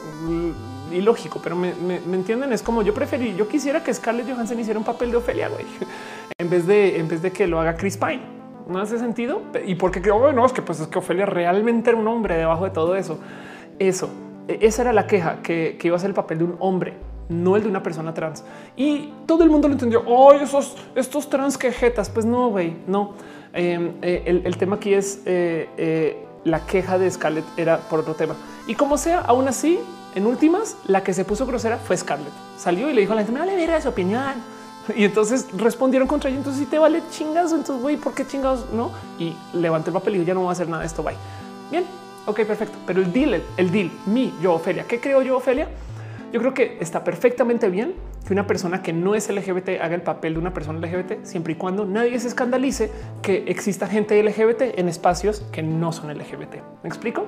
ilógico, 0.94 1.40
pero 1.42 1.56
me, 1.56 1.70
entienden. 2.14 2.54
Es 2.54 2.62
como 2.62 2.82
yo 2.82 2.94
preferí, 2.94 3.36
yo 3.36 3.48
quisiera 3.48 3.84
que 3.84 3.94
Scarlett 3.94 4.30
Johansson 4.30 4.60
hiciera 4.60 4.80
un 4.80 4.86
papel 4.86 5.12
de 5.12 5.18
Ofelia, 5.18 5.50
güey 5.50 5.66
en 6.40 6.50
vez 6.50 6.66
de 6.66 6.98
en 6.98 7.08
vez 7.08 7.22
de 7.22 7.32
que 7.32 7.48
lo 7.48 7.60
haga 7.60 7.76
Chris 7.76 7.98
Pine. 7.98 8.22
No 8.68 8.80
hace 8.80 9.00
sentido. 9.00 9.42
Y 9.66 9.76
porque 9.76 10.02
creo 10.02 10.22
que 10.22 10.46
es 10.46 10.54
que 10.54 10.62
pues 10.62 10.80
es 10.80 10.88
que 10.88 11.00
Ofelia 11.00 11.26
realmente 11.26 11.90
era 11.90 12.00
un 12.00 12.08
hombre 12.08 12.38
debajo 12.38 12.66
de 12.66 12.72
todo 12.72 12.96
eso. 12.96 13.20
Eso, 13.80 14.10
e, 14.48 14.60
esa 14.62 14.84
era 14.84 14.94
la 14.94 15.08
queja 15.08 15.42
que, 15.42 15.78
iba 15.82 15.96
a 15.96 16.00
ser 16.00 16.10
el 16.10 16.16
papel 16.16 16.38
de 16.38 16.44
un 16.46 16.56
hombre, 16.60 16.94
no 17.30 17.56
el 17.56 17.64
de 17.64 17.70
una 17.70 17.84
persona 17.84 18.14
trans. 18.14 18.44
Y 18.78 19.12
todo 19.26 19.44
el 19.44 19.50
mundo 19.50 19.68
lo 19.68 19.74
entendió. 19.74 20.04
Oh, 20.06 20.34
esos, 20.34 20.78
estos 20.96 21.30
trans 21.30 21.58
quejetas. 21.58 22.10
Pues 22.10 22.26
no, 22.26 22.50
güey, 22.50 22.76
no. 22.88 23.14
Em, 23.54 23.94
eh, 24.04 24.42
el, 24.46 24.58
tema 24.58 24.76
aquí 24.76 24.94
es 24.94 25.24
eh, 25.26 25.68
eh, 25.78 26.26
la 26.44 26.66
queja 26.68 27.00
de 27.00 27.10
Scarlett 27.10 27.46
era 27.58 27.78
por 27.78 28.00
otro 28.00 28.14
tema. 28.14 28.36
Y 28.68 28.76
como 28.76 28.98
sea, 28.98 29.22
aún 29.22 29.48
así, 29.48 29.80
en 30.16 30.26
últimas, 30.26 30.78
la 30.86 31.04
que 31.04 31.14
se 31.14 31.26
puso 31.26 31.46
grosera 31.46 31.78
fue 31.78 31.96
Scarlett. 31.98 32.34
Salió 32.58 32.90
y 32.90 32.94
le 32.94 33.02
dijo 33.02 33.14
a 33.14 33.16
la 33.16 33.22
gente, 33.22 33.34
me 33.34 33.40
vale 33.40 33.56
ver 33.56 33.82
su 33.82 33.90
opinión 33.90 34.34
y 34.96 35.04
entonces 35.04 35.48
respondieron 35.56 36.08
contra 36.08 36.30
ella. 36.30 36.40
Entonces, 36.40 36.64
si 36.64 36.70
te 36.70 36.80
vale 36.80 37.02
chingados, 37.12 37.52
entonces, 37.52 37.82
güey, 37.82 37.98
¿por 37.98 38.14
qué 38.14 38.26
chingados 38.26 38.72
no? 38.74 38.92
Y 39.18 39.36
levanté 39.54 39.90
el 39.90 39.94
papel 39.94 40.16
y 40.16 40.26
ya 40.26 40.34
no 40.34 40.42
voy 40.42 40.50
a 40.50 40.52
hacer 40.54 40.68
nada 40.68 40.82
de 40.82 40.88
esto. 40.88 41.04
Bye. 41.04 41.16
Bien, 41.72 41.84
ok, 42.26 42.42
perfecto. 42.44 42.78
Pero 42.86 43.02
el 43.02 43.12
deal, 43.12 43.42
el, 43.58 43.72
deal, 43.72 43.92
mi, 44.06 44.34
yo, 44.42 44.54
Ofelia, 44.54 44.86
¿qué 44.86 45.00
creo 45.00 45.22
yo, 45.22 45.38
Ofelia? 45.38 45.68
Yo 46.32 46.40
creo 46.40 46.54
que 46.54 46.78
está 46.80 47.04
perfectamente 47.04 47.70
bien 47.70 47.96
que 48.26 48.34
una 48.34 48.46
persona 48.46 48.84
que 48.84 48.94
no 48.94 49.16
es 49.16 49.30
LGBT 49.30 49.82
haga 49.82 49.96
el 49.96 50.04
papel 50.04 50.34
de 50.34 50.40
una 50.40 50.54
persona 50.54 50.80
LGBT, 50.80 51.24
siempre 51.24 51.54
y 51.54 51.56
cuando 51.56 51.86
nadie 51.86 52.20
se 52.20 52.28
escandalice 52.28 52.92
que 53.24 53.46
exista 53.48 53.88
gente 53.88 54.22
LGBT 54.22 54.78
en 54.78 54.90
espacios 54.90 55.42
que 55.52 55.64
no 55.64 55.92
son 55.92 56.16
LGBT. 56.16 56.56
¿Me 56.84 56.90
explico? 56.90 57.26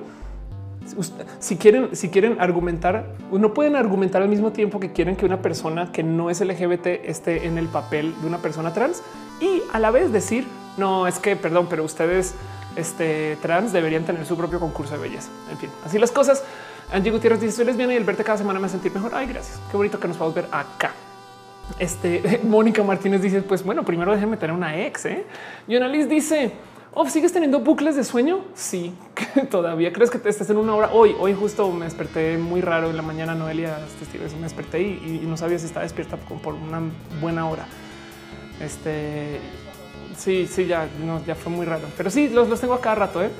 Si 1.38 1.56
quieren, 1.56 1.94
si 1.94 2.08
quieren 2.08 2.40
argumentar, 2.40 3.06
no 3.30 3.54
pueden 3.54 3.76
argumentar 3.76 4.22
al 4.22 4.28
mismo 4.28 4.52
tiempo 4.52 4.80
que 4.80 4.92
quieren 4.92 5.16
que 5.16 5.24
una 5.24 5.42
persona 5.42 5.92
que 5.92 6.02
no 6.02 6.30
es 6.30 6.40
LGBT 6.40 6.86
esté 7.04 7.46
en 7.46 7.58
el 7.58 7.68
papel 7.68 8.14
de 8.20 8.26
una 8.26 8.38
persona 8.38 8.72
trans 8.72 9.02
y 9.40 9.62
a 9.72 9.78
la 9.78 9.90
vez 9.90 10.12
decir 10.12 10.46
no 10.76 11.06
es 11.06 11.18
que 11.18 11.36
perdón, 11.36 11.66
pero 11.68 11.84
ustedes 11.84 12.34
este, 12.76 13.36
trans 13.42 13.72
deberían 13.72 14.04
tener 14.04 14.24
su 14.24 14.36
propio 14.36 14.60
concurso 14.60 14.94
de 14.94 15.00
belleza. 15.00 15.28
En 15.50 15.58
fin, 15.58 15.70
así 15.84 15.98
las 15.98 16.10
cosas. 16.10 16.44
Angie 16.92 17.10
Gutiérrez 17.10 17.40
dice 17.40 17.52
soy 17.52 17.64
lesbiana 17.64 17.94
y 17.94 17.96
el 17.96 18.04
verte 18.04 18.24
cada 18.24 18.38
semana 18.38 18.58
me 18.58 18.66
hace 18.66 18.74
sentir 18.74 18.92
mejor. 18.92 19.12
Ay, 19.14 19.26
gracias. 19.26 19.60
Qué 19.70 19.76
bonito 19.76 19.98
que 19.98 20.08
nos 20.08 20.16
podamos 20.16 20.34
ver 20.34 20.46
acá. 20.52 20.92
Este 21.78 22.40
Mónica 22.44 22.82
Martínez 22.82 23.22
dice: 23.22 23.42
Pues 23.42 23.64
bueno, 23.64 23.84
primero 23.84 24.12
déjenme 24.12 24.36
tener 24.36 24.54
una 24.54 24.78
ex. 24.78 25.06
¿eh? 25.06 25.24
Annalise 25.68 26.52
dice: 26.92 27.08
Oh, 27.08 27.08
¿sigues 27.08 27.32
teniendo 27.32 27.60
bucles 27.60 27.96
de 27.96 28.04
sueño? 28.04 28.40
Sí, 28.54 28.92
todavía. 29.50 29.92
¿Crees 29.92 30.10
que 30.10 30.18
te 30.18 30.28
estés 30.28 30.50
en 30.50 30.56
una 30.56 30.74
hora? 30.74 30.90
Hoy, 30.92 31.14
hoy 31.18 31.34
justo 31.34 31.70
me 31.70 31.84
desperté 31.86 32.36
muy 32.38 32.60
raro 32.60 32.90
en 32.90 32.96
la 32.96 33.02
mañana, 33.02 33.34
Noelia, 33.34 33.78
me 34.36 34.42
desperté 34.42 34.82
y, 34.82 35.22
no 35.26 35.36
sabía 35.36 35.58
si 35.58 35.66
estaba 35.66 35.84
despierta 35.84 36.16
por 36.16 36.54
una 36.54 36.82
buena 37.20 37.48
hora. 37.48 37.66
Este, 38.60 39.40
sí, 40.16 40.46
sí, 40.46 40.66
ya, 40.66 40.88
no, 41.04 41.24
ya 41.24 41.34
fue 41.34 41.52
muy 41.52 41.66
raro. 41.66 41.88
Pero 41.96 42.10
sí, 42.10 42.28
los, 42.28 42.48
los 42.48 42.60
tengo 42.60 42.74
a 42.74 42.80
cada 42.80 42.94
rato, 42.94 43.22
¿eh? 43.22 43.30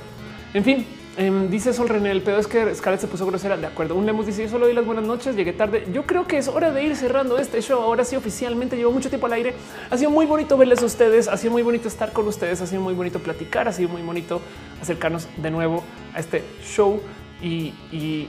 En 0.54 0.64
fin, 0.64 0.86
Em, 1.14 1.50
dice 1.50 1.74
Sol 1.74 1.90
René, 1.90 2.10
el 2.10 2.22
pedo 2.22 2.38
es 2.38 2.46
que 2.46 2.74
Scarlett 2.74 3.02
se 3.02 3.06
puso 3.06 3.26
grosera. 3.26 3.56
De 3.58 3.66
acuerdo. 3.66 3.94
Un 3.94 4.06
Lemus 4.06 4.26
dice: 4.26 4.44
Yo 4.44 4.48
solo 4.48 4.66
di 4.66 4.72
las 4.72 4.86
buenas 4.86 5.04
noches, 5.04 5.36
llegué 5.36 5.52
tarde. 5.52 5.86
Yo 5.92 6.06
creo 6.06 6.26
que 6.26 6.38
es 6.38 6.48
hora 6.48 6.70
de 6.70 6.82
ir 6.84 6.96
cerrando 6.96 7.38
este 7.38 7.60
show. 7.60 7.82
Ahora 7.82 8.04
sí, 8.04 8.16
oficialmente 8.16 8.76
llevo 8.76 8.92
mucho 8.92 9.10
tiempo 9.10 9.26
al 9.26 9.34
aire. 9.34 9.54
Ha 9.90 9.98
sido 9.98 10.10
muy 10.10 10.24
bonito 10.24 10.56
verles 10.56 10.82
a 10.82 10.86
ustedes. 10.86 11.28
Ha 11.28 11.36
sido 11.36 11.52
muy 11.52 11.62
bonito 11.62 11.88
estar 11.88 12.12
con 12.12 12.26
ustedes. 12.28 12.62
Ha 12.62 12.66
sido 12.66 12.80
muy 12.80 12.94
bonito 12.94 13.18
platicar. 13.18 13.68
Ha 13.68 13.72
sido 13.72 13.90
muy 13.90 14.00
bonito 14.00 14.40
acercarnos 14.80 15.28
de 15.36 15.50
nuevo 15.50 15.84
a 16.14 16.20
este 16.20 16.42
show. 16.64 17.00
Y, 17.42 17.74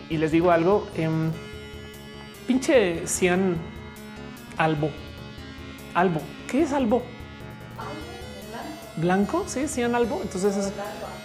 les 0.09 0.31
digo 0.31 0.51
algo: 0.51 0.87
em, 0.97 1.31
pinche 2.47 3.07
Cian 3.07 3.55
Albo. 4.57 4.89
Albo. 5.93 6.19
¿Qué 6.49 6.63
es 6.63 6.73
Albo? 6.73 7.01
Blanco. 8.97 9.45
Sí, 9.47 9.69
Cian 9.69 9.95
Albo. 9.95 10.19
Entonces 10.21 10.73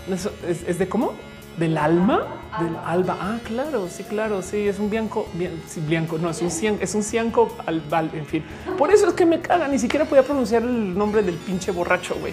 es, 0.09 0.62
es 0.69 0.78
de 0.78 0.89
cómo? 0.89 1.15
Del 1.59 1.77
alma 1.77 2.39
del 2.59 2.77
alba. 2.85 3.17
Ah, 3.20 3.39
claro, 3.45 3.89
sí, 3.89 4.05
claro, 4.05 4.43
sí, 4.43 4.69
es 4.69 4.78
un 4.78 4.89
bianco, 4.89 5.28
bien, 5.35 5.62
sí, 5.67 5.81
bianco, 5.81 6.19
no 6.19 6.31
es 6.31 6.41
un 6.41 6.51
cian, 6.51 6.78
es 6.81 6.95
un 6.95 7.03
cianco 7.03 7.55
al, 7.67 7.83
en 8.15 8.27
fin. 8.27 8.45
Por 8.77 8.91
eso 8.91 9.09
es 9.09 9.15
que 9.15 9.27
me 9.27 9.41
caga, 9.41 9.69
ni 9.69 9.78
siquiera 9.78 10.05
podía 10.05 10.23
pronunciar 10.23 10.62
el 10.62 10.97
nombre 10.97 11.23
del 11.23 11.35
pinche 11.35 11.70
borracho, 11.70 12.17
güey. 12.19 12.33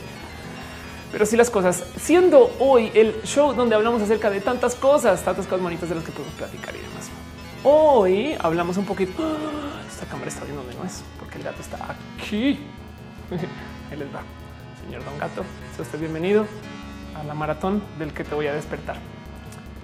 Pero 1.11 1.25
sí 1.25 1.37
las 1.37 1.49
cosas, 1.49 1.83
siendo 1.97 2.55
hoy 2.59 2.91
el 2.93 3.21
show 3.23 3.53
donde 3.53 3.75
hablamos 3.75 4.01
acerca 4.01 4.29
de 4.29 4.41
tantas 4.41 4.75
cosas, 4.75 5.21
tantas 5.23 5.45
cosas 5.45 5.61
bonitas 5.61 5.87
de 5.89 5.95
las 5.95 6.03
que 6.03 6.11
podemos 6.11 6.33
platicar 6.35 6.75
y 6.75 6.79
demás. 6.79 7.09
Hoy 7.63 8.35
hablamos 8.39 8.77
un 8.77 8.85
poquito. 8.85 9.23
Esta 9.89 10.05
cámara 10.07 10.27
está 10.27 10.43
viendo 10.43 10.61
donde 10.63 10.77
no 10.77 10.85
es, 10.85 11.03
porque 11.19 11.37
el 11.37 11.43
gato 11.43 11.61
está 11.61 11.77
aquí. 12.17 12.59
Ahí 13.91 13.97
les 13.97 14.07
va, 14.13 14.23
señor 14.83 15.05
Don 15.05 15.17
Gato. 15.17 15.43
Usted 15.79 15.99
bienvenido 15.99 16.45
a 17.15 17.23
la 17.23 17.33
maratón 17.33 17.81
del 17.97 18.13
que 18.13 18.23
te 18.23 18.35
voy 18.35 18.47
a 18.47 18.53
despertar. 18.53 18.97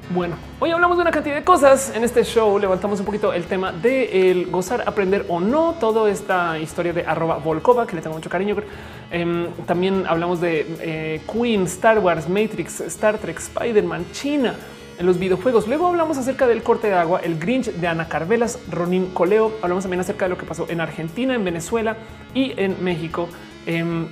Bueno, 0.09 0.35
hoy 0.59 0.71
hablamos 0.71 0.97
de 0.97 1.03
una 1.03 1.11
cantidad 1.11 1.35
de 1.35 1.43
cosas 1.43 1.93
en 1.95 2.03
este 2.03 2.23
show. 2.23 2.59
Levantamos 2.59 2.99
un 2.99 3.05
poquito 3.05 3.31
el 3.31 3.45
tema 3.45 3.71
de 3.71 4.31
el 4.31 4.47
gozar, 4.47 4.83
aprender 4.85 5.25
o 5.29 5.39
no. 5.39 5.75
Toda 5.79 6.09
esta 6.09 6.59
historia 6.59 6.91
de 6.91 7.05
arroba 7.05 7.37
Volkova, 7.37 7.87
que 7.87 7.95
le 7.95 8.01
tengo 8.01 8.15
mucho 8.15 8.29
cariño. 8.29 8.57
Em, 9.09 9.47
también 9.65 10.05
hablamos 10.07 10.41
de 10.41 10.65
eh, 10.81 11.21
Queen, 11.31 11.63
Star 11.63 11.99
Wars, 11.99 12.27
Matrix, 12.27 12.81
Star 12.81 13.19
Trek, 13.19 13.37
Spider-Man, 13.37 14.05
China 14.11 14.55
en 14.99 15.05
los 15.05 15.17
videojuegos. 15.17 15.67
Luego 15.67 15.87
hablamos 15.87 16.17
acerca 16.17 16.45
del 16.45 16.61
corte 16.61 16.87
de 16.87 16.93
agua, 16.93 17.21
el 17.23 17.39
Grinch 17.39 17.71
de 17.71 17.87
Ana 17.87 18.09
Carvelas, 18.09 18.59
Ronin 18.69 19.07
Coleo. 19.13 19.53
Hablamos 19.61 19.85
también 19.85 20.01
acerca 20.01 20.25
de 20.25 20.29
lo 20.29 20.37
que 20.37 20.45
pasó 20.45 20.65
en 20.69 20.81
Argentina, 20.81 21.35
en 21.35 21.45
Venezuela 21.45 21.95
y 22.33 22.53
en 22.57 22.83
México. 22.83 23.29
Em, 23.65 24.07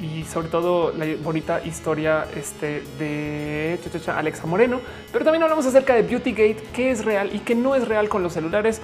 y 0.00 0.24
sobre 0.24 0.48
todo 0.48 0.92
la 0.92 1.06
bonita 1.22 1.62
historia 1.64 2.26
este, 2.34 2.82
de 2.98 3.78
Alexa 4.14 4.46
Moreno. 4.46 4.80
Pero 5.12 5.24
también 5.24 5.42
hablamos 5.42 5.66
acerca 5.66 5.94
de 5.94 6.02
Beautygate, 6.02 6.62
que 6.72 6.90
es 6.90 7.04
real 7.04 7.30
y 7.34 7.40
que 7.40 7.54
no 7.54 7.74
es 7.74 7.86
real 7.86 8.08
con 8.08 8.22
los 8.22 8.32
celulares, 8.32 8.80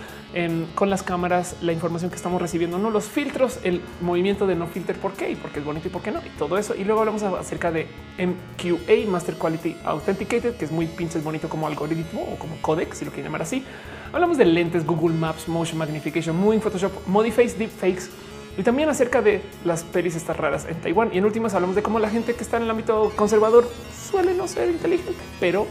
con 0.74 0.90
las 0.90 1.02
cámaras, 1.02 1.56
la 1.62 1.72
información 1.72 2.10
que 2.10 2.16
estamos 2.16 2.40
recibiendo, 2.40 2.78
no 2.78 2.90
los 2.90 3.04
filtros, 3.04 3.58
el 3.64 3.80
movimiento 4.02 4.46
de 4.46 4.54
no 4.54 4.66
filter, 4.66 4.96
por 4.96 5.12
qué 5.12 5.30
y 5.30 5.36
por 5.36 5.50
qué 5.50 5.60
es 5.60 5.64
bonito 5.64 5.88
y 5.88 5.90
por 5.90 6.02
qué 6.02 6.12
no, 6.12 6.20
y 6.20 6.28
todo 6.38 6.58
eso. 6.58 6.74
Y 6.74 6.84
luego 6.84 7.00
hablamos 7.00 7.22
acerca 7.22 7.72
de 7.72 7.86
MQA, 8.18 9.10
Master 9.10 9.36
Quality 9.36 9.76
Authenticated, 9.84 10.56
que 10.56 10.66
es 10.66 10.70
muy 10.70 10.86
pinches 10.86 11.24
bonito 11.24 11.48
como 11.48 11.66
algoritmo 11.66 12.22
o 12.32 12.38
como 12.38 12.60
codec, 12.60 12.92
si 12.92 13.04
lo 13.04 13.10
quieren 13.10 13.26
llamar 13.26 13.42
así. 13.42 13.64
Hablamos 14.12 14.36
de 14.36 14.44
lentes, 14.44 14.84
Google 14.86 15.16
Maps, 15.16 15.48
Motion 15.48 15.78
Magnification, 15.78 16.36
Moving 16.36 16.60
Photoshop, 16.60 16.92
Modiface, 17.06 17.56
Deepfakes 17.56 18.10
y 18.57 18.62
también 18.62 18.89
acerca 18.89 19.23
de 19.23 19.43
las 19.65 19.85
pelis 19.85 20.17
estas 20.17 20.36
raras 20.36 20.67
en 20.68 20.76
Taiwán. 20.81 21.10
Y 21.12 21.18
en 21.18 21.25
últimas 21.25 21.55
hablamos 21.55 21.76
de 21.76 21.83
cómo 21.83 21.99
la 21.99 22.09
gente 22.09 22.35
que 22.35 22.43
está 22.43 22.57
en 22.57 22.65
el 22.65 22.70
ámbito 22.70 23.12
conservador 23.17 23.68
suele 24.10 24.35
no 24.35 24.49
ser 24.49 24.70
inteligente, 24.70 25.23
pero 25.41 25.67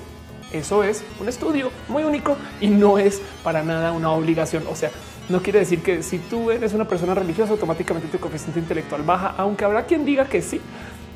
eso 0.52 0.84
es 0.84 1.04
un 1.20 1.28
estudio 1.28 1.72
muy 1.90 2.04
único 2.04 2.38
y 2.62 2.68
no 2.68 2.98
es 2.98 3.22
para 3.44 3.64
nada 3.64 3.92
una 3.92 4.12
obligación. 4.12 4.64
O 4.70 4.76
sea, 4.76 4.92
no 5.30 5.42
quiere 5.42 5.60
decir 5.60 5.82
que 5.82 6.04
si 6.04 6.20
tú 6.20 6.52
eres 6.52 6.74
una 6.74 6.88
persona 6.88 7.16
religiosa, 7.16 7.52
automáticamente 7.52 8.08
tu 8.08 8.20
coeficiente 8.20 8.60
intelectual 8.60 9.02
baja, 9.04 9.34
aunque 9.38 9.66
habrá 9.66 9.86
quien 9.86 10.06
diga 10.06 10.26
que 10.26 10.42
sí. 10.42 10.62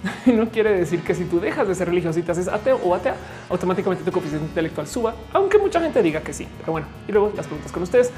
No 0.25 0.49
quiere 0.49 0.71
decir 0.71 1.01
que 1.03 1.13
si 1.13 1.25
tú 1.25 1.39
dejas 1.39 1.67
de 1.67 1.75
ser 1.75 1.89
religioso 1.89 2.19
y 2.19 2.21
te 2.23 2.31
haces 2.31 2.47
ateo 2.47 2.77
o 2.77 2.95
atea, 2.95 3.15
automáticamente 3.49 4.03
tu 4.03 4.11
coeficiente 4.11 4.47
intelectual 4.47 4.87
suba, 4.87 5.13
aunque 5.33 5.57
mucha 5.57 5.81
gente 5.81 6.01
diga 6.01 6.21
que 6.21 6.33
sí. 6.33 6.47
Pero 6.59 6.71
bueno, 6.71 6.87
y 7.07 7.11
luego 7.11 7.33
las 7.35 7.45
preguntas 7.45 7.71
con 7.71 7.83
ustedes. 7.83 8.11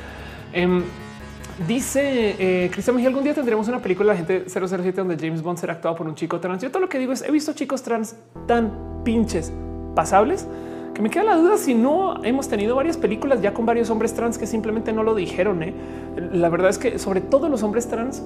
Em, 0.53 0.83
Dice 1.67 2.35
eh, 2.39 2.69
Cristian 2.71 2.95
Mejía, 2.95 3.09
algún 3.09 3.23
día 3.23 3.33
tendremos 3.33 3.67
una 3.67 3.81
película 3.81 4.13
de 4.13 4.19
la 4.19 4.25
gente 4.25 4.49
007 4.49 4.93
donde 4.93 5.17
James 5.17 5.41
Bond 5.41 5.59
será 5.59 5.73
actuado 5.73 5.95
por 5.95 6.07
un 6.07 6.15
chico 6.15 6.39
trans. 6.39 6.61
Yo 6.61 6.71
todo 6.71 6.81
lo 6.81 6.89
que 6.89 6.97
digo 6.97 7.13
es 7.13 7.21
he 7.21 7.31
visto 7.31 7.53
chicos 7.53 7.83
trans 7.83 8.15
tan 8.47 9.03
pinches 9.03 9.51
pasables 9.95 10.47
que 10.93 11.01
me 11.01 11.09
queda 11.09 11.23
la 11.23 11.35
duda 11.35 11.57
si 11.57 11.73
no 11.73 12.23
hemos 12.23 12.47
tenido 12.47 12.75
varias 12.75 12.97
películas 12.97 13.41
ya 13.41 13.53
con 13.53 13.65
varios 13.65 13.89
hombres 13.89 14.13
trans 14.13 14.37
que 14.37 14.45
simplemente 14.47 14.91
no 14.91 15.03
lo 15.03 15.15
dijeron. 15.15 15.63
¿eh? 15.63 15.73
La 16.33 16.49
verdad 16.49 16.69
es 16.69 16.77
que 16.77 16.99
sobre 16.99 17.21
todo 17.21 17.47
los 17.47 17.63
hombres 17.63 17.87
trans, 17.87 18.23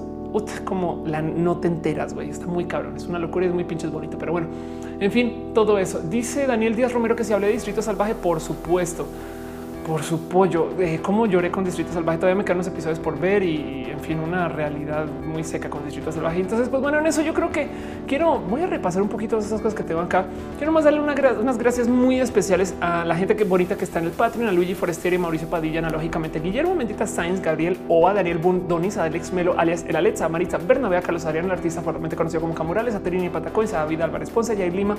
como 0.64 1.04
la 1.06 1.22
no 1.22 1.58
te 1.58 1.68
enteras, 1.68 2.14
güey, 2.14 2.30
está 2.30 2.46
muy 2.46 2.66
cabrón, 2.66 2.96
es 2.96 3.06
una 3.06 3.18
locura 3.18 3.46
es 3.46 3.54
muy 3.54 3.64
pinches 3.64 3.90
bonito, 3.90 4.18
pero 4.18 4.32
bueno, 4.32 4.48
en 5.00 5.10
fin, 5.12 5.52
todo 5.54 5.78
eso. 5.78 6.00
Dice 6.00 6.46
Daniel 6.46 6.74
Díaz 6.74 6.92
Romero 6.92 7.16
que 7.16 7.24
se 7.24 7.32
hable 7.32 7.46
de 7.46 7.52
Distrito 7.52 7.82
Salvaje, 7.82 8.14
por 8.14 8.40
supuesto 8.40 9.06
por 9.86 10.02
su 10.02 10.28
pollo. 10.28 10.70
Eh, 10.80 10.98
cómo 11.00 11.26
lloré 11.26 11.50
con 11.50 11.64
Distrito 11.64 11.92
Salvaje. 11.92 12.18
Todavía 12.18 12.34
me 12.34 12.44
quedan 12.44 12.56
unos 12.56 12.66
episodios 12.66 12.98
por 12.98 13.18
ver 13.18 13.44
y, 13.44 13.86
en 13.88 14.00
fin, 14.00 14.18
una 14.18 14.48
realidad 14.48 15.06
muy 15.06 15.44
seca 15.44 15.70
con 15.70 15.84
Distrito 15.84 16.10
Salvaje. 16.10 16.40
Entonces, 16.40 16.68
pues 16.68 16.82
bueno, 16.82 16.98
en 16.98 17.06
eso 17.06 17.22
yo 17.22 17.32
creo 17.32 17.52
que 17.52 17.68
quiero, 18.08 18.40
voy 18.40 18.62
a 18.62 18.66
repasar 18.66 19.00
un 19.00 19.08
poquito 19.08 19.38
esas 19.38 19.60
cosas 19.60 19.74
que 19.74 19.84
tengo 19.84 20.00
acá. 20.00 20.26
Quiero 20.58 20.72
más 20.72 20.84
darle 20.84 21.00
unas 21.00 21.56
gracias 21.56 21.86
muy 21.86 22.18
especiales 22.18 22.74
a 22.80 23.04
la 23.04 23.14
gente 23.14 23.36
que 23.36 23.44
bonita 23.44 23.76
que 23.76 23.84
está 23.84 24.00
en 24.00 24.06
el 24.06 24.10
Patreon, 24.10 24.48
a 24.48 24.52
Luigi 24.52 24.74
Forestieri, 24.74 25.18
Mauricio 25.18 25.48
Padilla, 25.48 25.78
analógicamente 25.78 26.40
Guillermo 26.40 26.74
Mendita 26.74 27.06
Sainz, 27.06 27.40
Gabriel 27.40 27.78
Oa, 27.88 28.12
Daniel 28.12 28.38
Bun, 28.38 28.66
Donis, 28.66 28.96
Alex 28.96 29.32
Melo, 29.32 29.54
alias 29.56 29.84
El 29.86 29.94
Alexa, 29.94 30.28
Maritza 30.28 30.58
Bernabé, 30.58 31.00
Carlos 31.00 31.24
Adrián, 31.26 31.44
el 31.44 31.52
artista 31.52 31.80
formalmente 31.80 32.16
conocido 32.16 32.40
como 32.40 32.54
Camurales, 32.54 32.96
a 32.96 33.00
Terini 33.00 33.28
Patacoy, 33.28 33.66
a 33.66 33.78
David 33.78 34.00
Álvarez 34.00 34.30
Ponce, 34.30 34.56
Jair 34.56 34.74
Lima, 34.74 34.96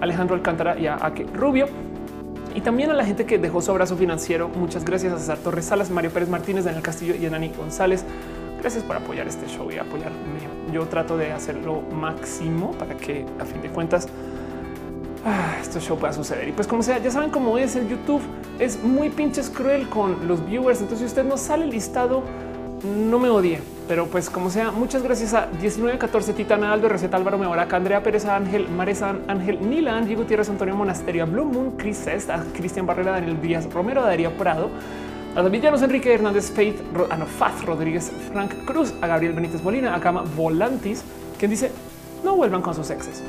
Alejandro 0.00 0.36
Alcántara 0.36 0.78
y 0.78 0.86
a 0.86 0.96
Ake 1.00 1.26
Rubio 1.34 1.66
y 2.58 2.60
también 2.60 2.90
a 2.90 2.94
la 2.94 3.04
gente 3.04 3.24
que 3.24 3.38
dejó 3.38 3.62
su 3.62 3.70
abrazo 3.70 3.96
financiero. 3.96 4.48
Muchas 4.48 4.84
gracias 4.84 5.12
a 5.12 5.18
César 5.20 5.38
Torres 5.38 5.66
Salas, 5.66 5.90
Mario 5.90 6.10
Pérez 6.10 6.28
Martínez, 6.28 6.64
Daniel 6.64 6.82
Castillo 6.82 7.14
y 7.14 7.24
Dani 7.28 7.50
González. 7.56 8.04
Gracias 8.58 8.82
por 8.82 8.96
apoyar 8.96 9.28
este 9.28 9.46
show 9.46 9.70
y 9.70 9.78
apoyarme. 9.78 10.40
Yo 10.72 10.84
trato 10.88 11.16
de 11.16 11.30
hacerlo 11.30 11.82
máximo 11.82 12.72
para 12.72 12.96
que 12.96 13.24
a 13.38 13.44
fin 13.44 13.62
de 13.62 13.68
cuentas 13.68 14.08
ah, 15.24 15.56
este 15.62 15.78
show 15.78 15.96
pueda 15.96 16.12
suceder. 16.12 16.48
Y 16.48 16.52
pues 16.52 16.66
como 16.66 16.82
sea, 16.82 16.98
ya 16.98 17.12
saben 17.12 17.30
cómo 17.30 17.58
es 17.58 17.76
el 17.76 17.88
YouTube. 17.88 18.22
Es 18.58 18.82
muy 18.82 19.08
pinches 19.08 19.50
cruel 19.50 19.88
con 19.88 20.26
los 20.26 20.44
viewers. 20.44 20.80
Entonces 20.80 20.98
si 20.98 21.04
usted 21.04 21.24
no 21.24 21.36
sale 21.36 21.64
listado, 21.64 22.24
no 22.84 23.18
me 23.18 23.28
odie, 23.28 23.60
pero 23.86 24.06
pues 24.06 24.30
como 24.30 24.50
sea, 24.50 24.70
muchas 24.70 25.02
gracias 25.02 25.34
a 25.34 25.46
1914 25.46 26.32
Titana 26.32 26.72
Aldo, 26.72 26.88
Receta 26.88 27.16
Álvaro 27.16 27.38
Meoraca, 27.38 27.76
Andrea 27.76 28.02
Pérez 28.02 28.24
Ángel, 28.26 28.68
Maresa 28.68 29.16
Ángel, 29.26 29.68
Nila, 29.68 29.96
Angie 29.96 30.14
Gutiérrez, 30.14 30.48
Antonio 30.48 30.76
Monasterio, 30.76 31.26
Blue 31.26 31.44
Moon, 31.44 31.72
Chris 31.76 32.06
a 32.06 32.44
Cristian 32.54 32.86
Barrera, 32.86 33.12
Daniel 33.12 33.40
Díaz, 33.40 33.72
Romero, 33.72 34.02
Darío 34.02 34.32
Prado, 34.36 34.70
a 35.34 35.42
David 35.42 35.62
Llanos, 35.62 35.82
Enrique 35.82 36.12
Hernández, 36.12 36.50
Faith, 36.50 36.80
a 37.10 37.16
no, 37.16 37.26
Faz 37.26 37.64
Rodríguez, 37.64 38.12
Frank 38.32 38.64
Cruz, 38.64 38.94
a 39.00 39.06
Gabriel 39.06 39.34
Benítez 39.34 39.62
Molina, 39.62 39.94
a 39.94 40.00
Cama 40.00 40.24
Volantis, 40.36 41.02
quien 41.38 41.50
dice 41.50 41.70
no 42.24 42.36
vuelvan 42.36 42.62
con 42.62 42.74
sus 42.74 42.90
exes. 42.90 43.22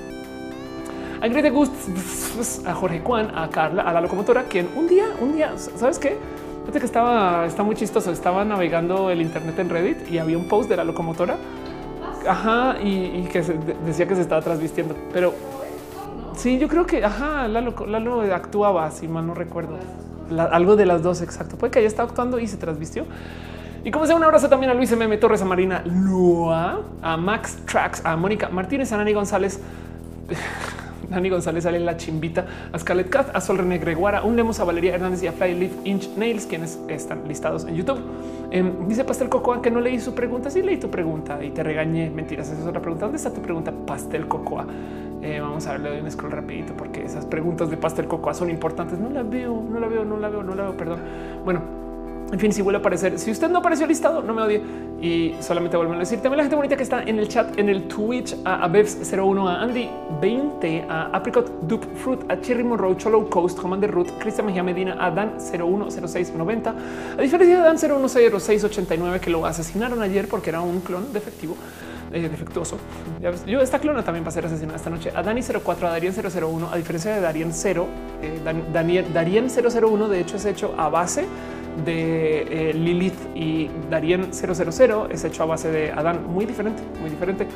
A 1.22 1.28
Grete 1.28 1.50
Gust, 1.50 1.74
a 2.66 2.74
Jorge 2.74 3.02
Juan, 3.02 3.32
a 3.36 3.50
Carla, 3.50 3.84
a 3.84 3.94
la 3.94 4.02
locomotora, 4.02 4.44
quien 4.44 4.70
un 4.76 4.88
día, 4.88 5.06
un 5.20 5.36
día, 5.36 5.54
¿sabes 5.58 6.00
qué? 6.00 6.18
Que 6.78 6.86
estaba, 6.86 7.46
está 7.46 7.64
muy 7.64 7.76
chistoso. 7.76 8.12
Estaba 8.12 8.46
navegando 8.46 9.10
el 9.10 9.22
internet 9.22 9.58
en 9.58 9.70
Reddit 9.70 10.12
y 10.12 10.20
había 10.20 10.38
un 10.38 10.48
post 10.48 10.70
de 10.70 10.78
la 10.78 10.84
locomotora. 10.84 11.38
Ajá, 12.28 12.76
y, 12.84 13.24
que 13.32 13.42
decía 13.86 14.08
que 14.08 14.16
se 14.16 14.22
estaba 14.22 14.42
transvistiendo. 14.42 14.96
Pero 15.12 15.34
sí, 16.36 16.60
yo 16.60 16.68
creo 16.68 16.86
que 16.86 17.04
ajá, 17.04 17.48
Lalo, 17.48 17.74
Lalo 17.88 18.22
actuaba, 18.34 18.92
si 18.92 19.08
mal 19.08 19.26
no 19.26 19.34
recuerdo. 19.34 19.78
algo 20.52 20.76
de 20.76 20.86
las 20.86 21.02
dos, 21.02 21.22
exacto. 21.22 21.56
Puede 21.58 21.72
que 21.72 21.80
haya 21.80 21.88
estado 21.88 22.10
actuando 22.10 22.40
y 22.40 22.48
se 22.48 22.58
transvistió. 22.58 23.06
Y 23.84 23.92
como 23.92 24.06
sea, 24.06 24.16
un 24.16 24.24
abrazo 24.24 24.50
también 24.50 24.72
a 24.72 24.76
Luis 24.76 24.92
M. 24.92 25.18
Torres, 25.18 25.42
a 25.42 25.46
Marina 25.46 25.82
Lua, 25.86 26.82
a 27.02 27.16
Max 27.16 27.58
Trax, 27.66 28.06
a 28.06 28.18
Mónica 28.18 28.50
Martínez, 28.50 28.92
a 28.92 28.98
Nani 28.98 29.14
González. 29.14 29.60
Dani 31.10 31.30
González 31.30 31.64
sale 31.64 31.80
la 31.80 31.98
chimbita, 31.98 32.46
a 32.72 32.80
Scarlett 32.80 33.10
Cat, 33.10 33.36
a 33.36 33.42
Sol 33.42 33.58
René 33.58 33.78
Greguara, 33.78 34.24
un 34.24 34.40
a 34.40 34.64
Valeria 34.64 34.96
Hernández 34.96 35.24
y 35.24 35.28
a 35.28 35.32
Flyleaf 35.32 35.72
Inch 35.84 36.10
Nails, 36.16 36.46
quienes 36.46 36.80
están 36.88 37.28
listados 37.28 37.66
en 37.66 37.76
YouTube. 37.76 38.00
Em, 38.52 38.88
dice 38.88 39.04
Pastel 39.04 39.30
Cocoa 39.30 39.62
que 39.62 39.70
no 39.70 39.82
leí 39.82 40.00
su 40.00 40.14
pregunta. 40.14 40.50
Sí, 40.50 40.62
leí 40.62 40.78
tu 40.78 40.90
pregunta 40.90 41.44
y 41.44 41.52
te 41.52 41.64
regañé. 41.64 42.10
Mentiras, 42.10 42.50
esa 42.50 42.62
es 42.62 42.68
otra 42.68 42.82
pregunta. 42.82 43.06
¿Dónde 43.06 43.18
está 43.18 43.32
tu 43.32 43.42
pregunta, 43.42 43.72
Pastel 43.86 44.28
Cocoa? 44.28 44.66
Eh, 45.22 45.40
vamos 45.42 45.68
a 45.68 45.74
verle 45.74 46.02
un 46.02 46.10
scroll 46.10 46.32
rapidito 46.32 46.74
porque 46.78 47.04
esas 47.04 47.26
preguntas 47.26 47.70
de 47.70 47.78
Pastel 47.78 48.08
Cocoa 48.08 48.34
son 48.34 48.50
importantes. 48.50 48.98
No 48.98 49.10
la 49.10 49.24
veo, 49.24 49.62
no 49.70 49.80
la 49.80 49.88
veo, 49.88 50.06
no 50.06 50.18
la 50.18 50.30
veo, 50.30 50.44
no 50.44 50.56
la 50.56 50.64
veo, 50.64 50.78
perdón. 50.78 51.00
Bueno, 51.44 51.62
en 52.32 52.40
fin, 52.40 52.54
si 52.54 52.62
vuelve 52.62 52.78
a 52.78 52.80
aparecer, 52.80 53.18
si 53.18 53.32
usted 53.32 53.50
no 53.50 53.60
apareció 53.60 53.88
listado, 53.88 54.22
no 54.22 54.34
me 54.34 54.44
odie 54.44 54.62
y 55.02 55.36
solamente 55.40 55.78
vuelven 55.78 55.96
a 55.96 56.00
decir. 56.00 56.20
También 56.20 56.38
la 56.38 56.44
gente 56.44 56.56
bonita 56.56 56.78
que 56.78 56.84
está 56.84 57.02
en 57.02 57.18
el 57.18 57.28
chat, 57.28 57.58
en 57.58 57.70
el 57.70 57.88
Twitch, 57.88 58.36
a, 58.46 58.64
a 58.64 58.70
01 58.70 59.50
a 59.50 59.62
Andy 59.62 59.90
20, 60.22 60.86
a 60.88 61.06
Apricot 61.08 61.62
Dupe 61.62 61.88
Fruit, 61.96 62.20
a 62.30 62.40
Cherry 62.40 62.64
Monroe, 62.64 62.96
Cholo 62.98 63.28
Coast, 63.30 63.58
Commander 63.60 63.90
Root, 63.90 64.12
Cristian 64.20 64.46
Mejía 64.46 64.62
Medina, 64.62 64.96
a 65.00 65.10
Dan 65.10 65.40
010690. 65.40 66.76
A 67.18 67.22
diferencia 67.22 67.58
de 67.58 67.64
Dan 67.64 67.78
010689 67.78 69.20
que 69.20 69.32
lo 69.32 69.46
asesinaron 69.46 70.02
ayer 70.02 70.28
porque 70.28 70.52
era 70.52 70.62
un 70.62 70.82
clon 70.82 71.12
defectivo. 71.12 71.56
Eh, 72.12 72.28
defectuoso. 72.28 72.78
Yo 73.46 73.62
esta 73.62 73.78
clona 73.78 74.02
también 74.02 74.26
va 74.26 74.30
a 74.30 74.32
ser 74.32 74.44
asesinada 74.44 74.78
esta 74.78 74.90
noche. 74.90 75.12
A 75.14 75.22
Dani 75.22 75.42
04, 75.44 75.88
a 75.88 75.92
Darien 75.92 76.12
001, 76.12 76.68
a 76.72 76.76
diferencia 76.76 77.14
de 77.14 77.22
Darien 77.22 77.54
0, 77.54 77.86
eh, 78.24 78.40
Daniel, 78.74 79.14
Darien 79.14 79.48
001 79.48 80.08
de 80.08 80.20
hecho 80.20 80.38
es 80.38 80.46
hecho 80.46 80.74
a 80.76 80.90
base 80.90 81.26
de 81.86 82.70
eh, 82.70 82.74
Lilith 82.74 83.36
y 83.36 83.70
Darien 83.90 84.34
000 84.34 85.08
es 85.12 85.24
hecho 85.24 85.44
a 85.44 85.46
base 85.46 85.72
de 85.72 85.92
Adán, 85.92 86.26
muy 86.28 86.46
diferente, 86.46 86.82
muy 87.00 87.10
diferente. 87.10 87.48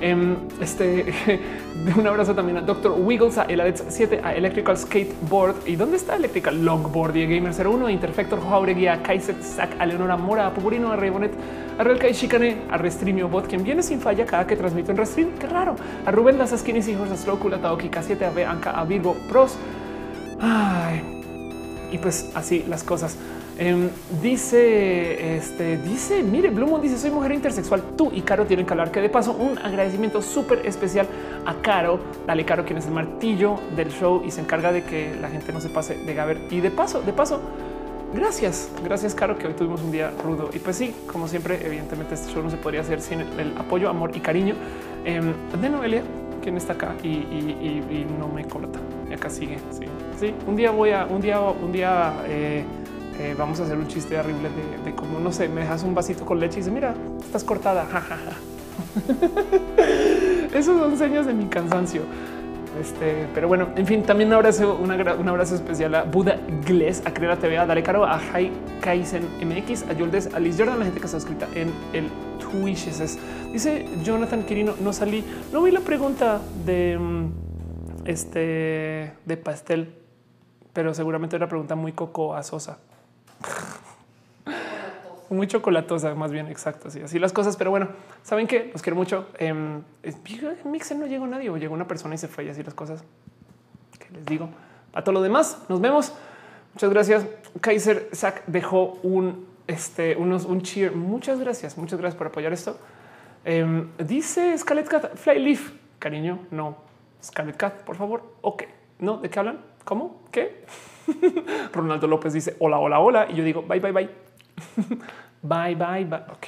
Em, 0.00 0.36
este 0.62 1.12
un 1.96 2.06
abrazo 2.06 2.34
también 2.34 2.56
a 2.56 2.62
Dr. 2.62 2.92
Wiggles, 2.98 3.36
a 3.36 3.44
Eladet 3.44 3.84
7, 3.88 4.20
a 4.24 4.34
Electrical 4.34 4.76
Skateboard. 4.76 5.56
¿Y 5.66 5.76
dónde 5.76 5.96
está 5.96 6.16
Electrical 6.16 6.64
Longboard? 6.64 7.16
Y 7.16 7.26
Gamer 7.26 7.52
01, 7.52 7.86
a 7.86 7.92
Interfector, 7.92 8.40
Jauregui, 8.40 8.86
a 8.86 9.02
Kaiset, 9.02 9.42
Sack, 9.42 9.78
a 9.78 9.84
Leonora 9.84 10.16
Mora, 10.16 10.46
a 10.46 10.54
Pupurino, 10.54 10.90
a 10.90 10.96
Rebonet, 10.96 11.32
a 11.78 11.84
Real 11.84 11.98
Kai 11.98 12.14
Chicane, 12.14 12.62
a 12.70 12.78
Restreamio 12.78 13.28
Bot, 13.28 13.46
quien 13.46 13.62
viene 13.62 13.82
sin 13.82 14.00
falla 14.00 14.24
cada 14.24 14.46
que 14.46 14.56
transmito 14.56 14.90
en 14.90 14.96
Restream. 14.96 15.30
Qué 15.38 15.46
raro. 15.46 15.76
A 16.06 16.10
Rubén 16.10 16.38
Las 16.38 16.64
y 16.66 16.70
hijos, 16.70 17.10
a 17.10 17.58
Taoki 17.58 17.88
K7, 17.88 18.22
a 18.22 18.30
Bianca, 18.30 18.70
a 18.70 18.84
Virgo 18.84 19.14
Pros. 19.28 19.58
Ay, 20.40 21.02
y 21.92 21.98
pues 21.98 22.30
así 22.34 22.64
las 22.68 22.82
cosas. 22.82 23.16
Em, 23.60 23.90
dice, 24.22 25.36
este, 25.36 25.76
dice, 25.76 26.22
mire, 26.22 26.48
Blumon 26.48 26.80
dice, 26.80 26.96
soy 26.96 27.10
mujer 27.10 27.32
intersexual, 27.32 27.82
tú 27.94 28.10
y 28.10 28.22
Caro 28.22 28.46
tienen 28.46 28.64
que 28.64 28.72
hablar, 28.72 28.90
que 28.90 29.02
de 29.02 29.10
paso 29.10 29.32
un 29.32 29.58
agradecimiento 29.58 30.22
súper 30.22 30.64
especial 30.64 31.06
a 31.44 31.52
Caro, 31.56 32.00
dale 32.26 32.46
Caro, 32.46 32.64
quien 32.64 32.78
es 32.78 32.86
el 32.86 32.92
martillo 32.92 33.60
del 33.76 33.90
show 33.90 34.22
y 34.24 34.30
se 34.30 34.40
encarga 34.40 34.72
de 34.72 34.82
que 34.82 35.14
la 35.20 35.28
gente 35.28 35.52
no 35.52 35.60
se 35.60 35.68
pase 35.68 35.94
de 35.94 36.14
Gaber. 36.14 36.40
Y 36.48 36.60
de 36.60 36.70
paso, 36.70 37.02
de 37.02 37.12
paso, 37.12 37.38
gracias, 38.14 38.70
gracias 38.82 39.14
Caro, 39.14 39.36
que 39.36 39.48
hoy 39.48 39.52
tuvimos 39.52 39.82
un 39.82 39.92
día 39.92 40.10
rudo. 40.24 40.48
Y 40.54 40.58
pues 40.58 40.76
sí, 40.76 40.94
como 41.12 41.28
siempre, 41.28 41.60
evidentemente 41.62 42.14
este 42.14 42.32
show 42.32 42.42
no 42.42 42.48
se 42.48 42.56
podría 42.56 42.80
hacer 42.80 43.02
sin 43.02 43.20
el 43.20 43.52
apoyo, 43.58 43.90
amor 43.90 44.10
y 44.14 44.20
cariño 44.20 44.54
em, 45.04 45.34
de 45.60 45.68
Noelia, 45.68 46.02
quien 46.42 46.56
está 46.56 46.72
acá 46.72 46.94
y, 47.02 48.06
no 48.18 48.26
me 48.26 48.42
corta. 48.46 48.78
Y 49.10 49.12
acá 49.12 49.28
sigue, 49.28 49.58
sí, 49.70 49.84
sí, 50.18 50.34
un 50.46 50.56
día 50.56 50.70
voy 50.70 50.92
a, 50.92 51.04
un 51.04 51.20
día, 51.20 51.38
un 51.38 51.72
día... 51.72 52.14
Eh, 52.26 52.64
eh, 53.20 53.34
vamos 53.36 53.60
a 53.60 53.64
hacer 53.64 53.76
un 53.76 53.86
chiste 53.86 54.18
horrible 54.18 54.48
de, 54.82 54.94
cómo 54.94 55.20
no 55.20 55.30
sé, 55.30 55.46
me 55.46 55.60
dejas 55.60 55.82
un 55.82 55.94
vasito 55.94 56.24
con 56.24 56.40
leche 56.40 56.54
y 56.54 56.60
dice 56.60 56.70
mira, 56.70 56.94
estás 57.20 57.44
cortada. 57.44 57.84
Esos 60.54 60.78
son 60.78 60.96
señas 60.96 61.26
de 61.26 61.34
mi 61.34 61.44
cansancio. 61.44 62.00
Este, 62.80 63.28
pero 63.34 63.46
bueno, 63.46 63.68
en 63.76 63.86
fin, 63.86 64.02
también 64.04 64.28
un 64.28 64.36
abrazo, 64.36 64.74
un 64.76 65.28
abrazo 65.28 65.54
especial 65.54 65.94
a 65.96 66.04
Buda 66.04 66.38
Gles, 66.64 67.02
a 67.04 67.12
Creera 67.12 67.36
TV, 67.36 67.58
a 67.58 67.66
Dale 67.66 67.82
Caro, 67.82 68.06
a 68.06 68.18
Jai 68.18 68.50
Kaisen 68.80 69.28
MX, 69.42 69.82
a 69.90 69.92
Yoldes, 69.92 70.32
a 70.32 70.40
Liz 70.40 70.56
Jordan, 70.56 70.78
la 70.78 70.86
gente 70.86 70.98
que 70.98 71.04
está 71.04 71.18
escrita 71.18 71.46
en 71.54 71.70
el 71.92 72.08
Twitch. 72.38 72.86
Dice 73.52 73.86
Jonathan 74.02 74.44
Quirino, 74.44 74.76
no 74.80 74.94
salí, 74.94 75.22
no 75.52 75.62
vi 75.62 75.72
la 75.72 75.80
pregunta 75.80 76.40
de 76.64 76.96
mm, 76.98 77.32
este 78.06 79.12
de 79.26 79.36
pastel, 79.36 79.92
pero 80.72 80.94
seguramente 80.94 81.36
era 81.36 81.44
una 81.44 81.50
pregunta 81.50 81.74
muy 81.74 81.92
coco 81.92 82.34
a 82.34 82.42
Sosa. 82.42 82.78
Muy 85.30 85.46
chocolatosa, 85.46 86.14
más 86.16 86.32
bien, 86.32 86.48
exacto. 86.48 86.88
Así, 86.88 87.00
así 87.00 87.20
las 87.20 87.32
cosas. 87.32 87.56
Pero 87.56 87.70
bueno, 87.70 87.88
saben 88.22 88.48
que 88.48 88.70
los 88.72 88.82
quiero 88.82 88.96
mucho. 88.96 89.28
en 89.38 89.84
Mixer 90.64 90.96
no 90.96 91.06
llegó 91.06 91.26
nadie 91.26 91.50
o 91.50 91.56
llegó 91.56 91.72
una 91.74 91.86
persona 91.86 92.16
y 92.16 92.18
se 92.18 92.26
fue 92.26 92.44
y 92.44 92.48
así 92.48 92.64
las 92.64 92.74
cosas. 92.74 93.04
Que 93.98 94.12
les 94.12 94.26
digo 94.26 94.48
a 94.92 95.02
todo 95.02 95.12
lo 95.12 95.22
demás. 95.22 95.62
Nos 95.68 95.80
vemos. 95.80 96.12
Muchas 96.74 96.90
gracias. 96.90 97.26
Kaiser 97.60 98.08
Zach 98.12 98.42
dejó 98.46 98.98
un, 99.02 99.46
este, 99.66 100.16
unos, 100.16 100.44
un 100.44 100.62
cheer. 100.62 100.96
Muchas 100.96 101.38
gracias. 101.38 101.78
Muchas 101.78 102.00
gracias 102.00 102.18
por 102.18 102.26
apoyar 102.28 102.52
esto. 102.52 102.78
Em, 103.44 103.88
dice 103.98 104.56
Scarlet 104.58 104.88
Cat 104.88 105.16
Flyleaf. 105.16 105.72
Cariño, 105.98 106.40
no. 106.50 106.76
Scarlet 107.22 107.56
Cat, 107.56 107.82
por 107.82 107.96
favor. 107.96 108.34
Ok. 108.40 108.64
No, 108.98 109.18
¿de 109.18 109.30
qué 109.30 109.38
hablan? 109.38 109.60
¿Cómo? 109.84 110.22
¿Qué? 110.30 110.64
Ronaldo 111.72 112.06
López 112.06 112.32
dice 112.32 112.56
hola, 112.58 112.78
hola, 112.78 113.00
hola. 113.00 113.26
Y 113.30 113.36
yo 113.36 113.44
digo 113.44 113.62
bye, 113.62 113.80
bye, 113.80 113.92
bye. 113.92 114.10
bye, 115.42 115.74
bye, 115.74 116.04
bye. 116.04 116.22
Ok. 116.30 116.46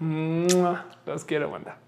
Los 1.06 1.24
quiero, 1.24 1.50
banda. 1.50 1.78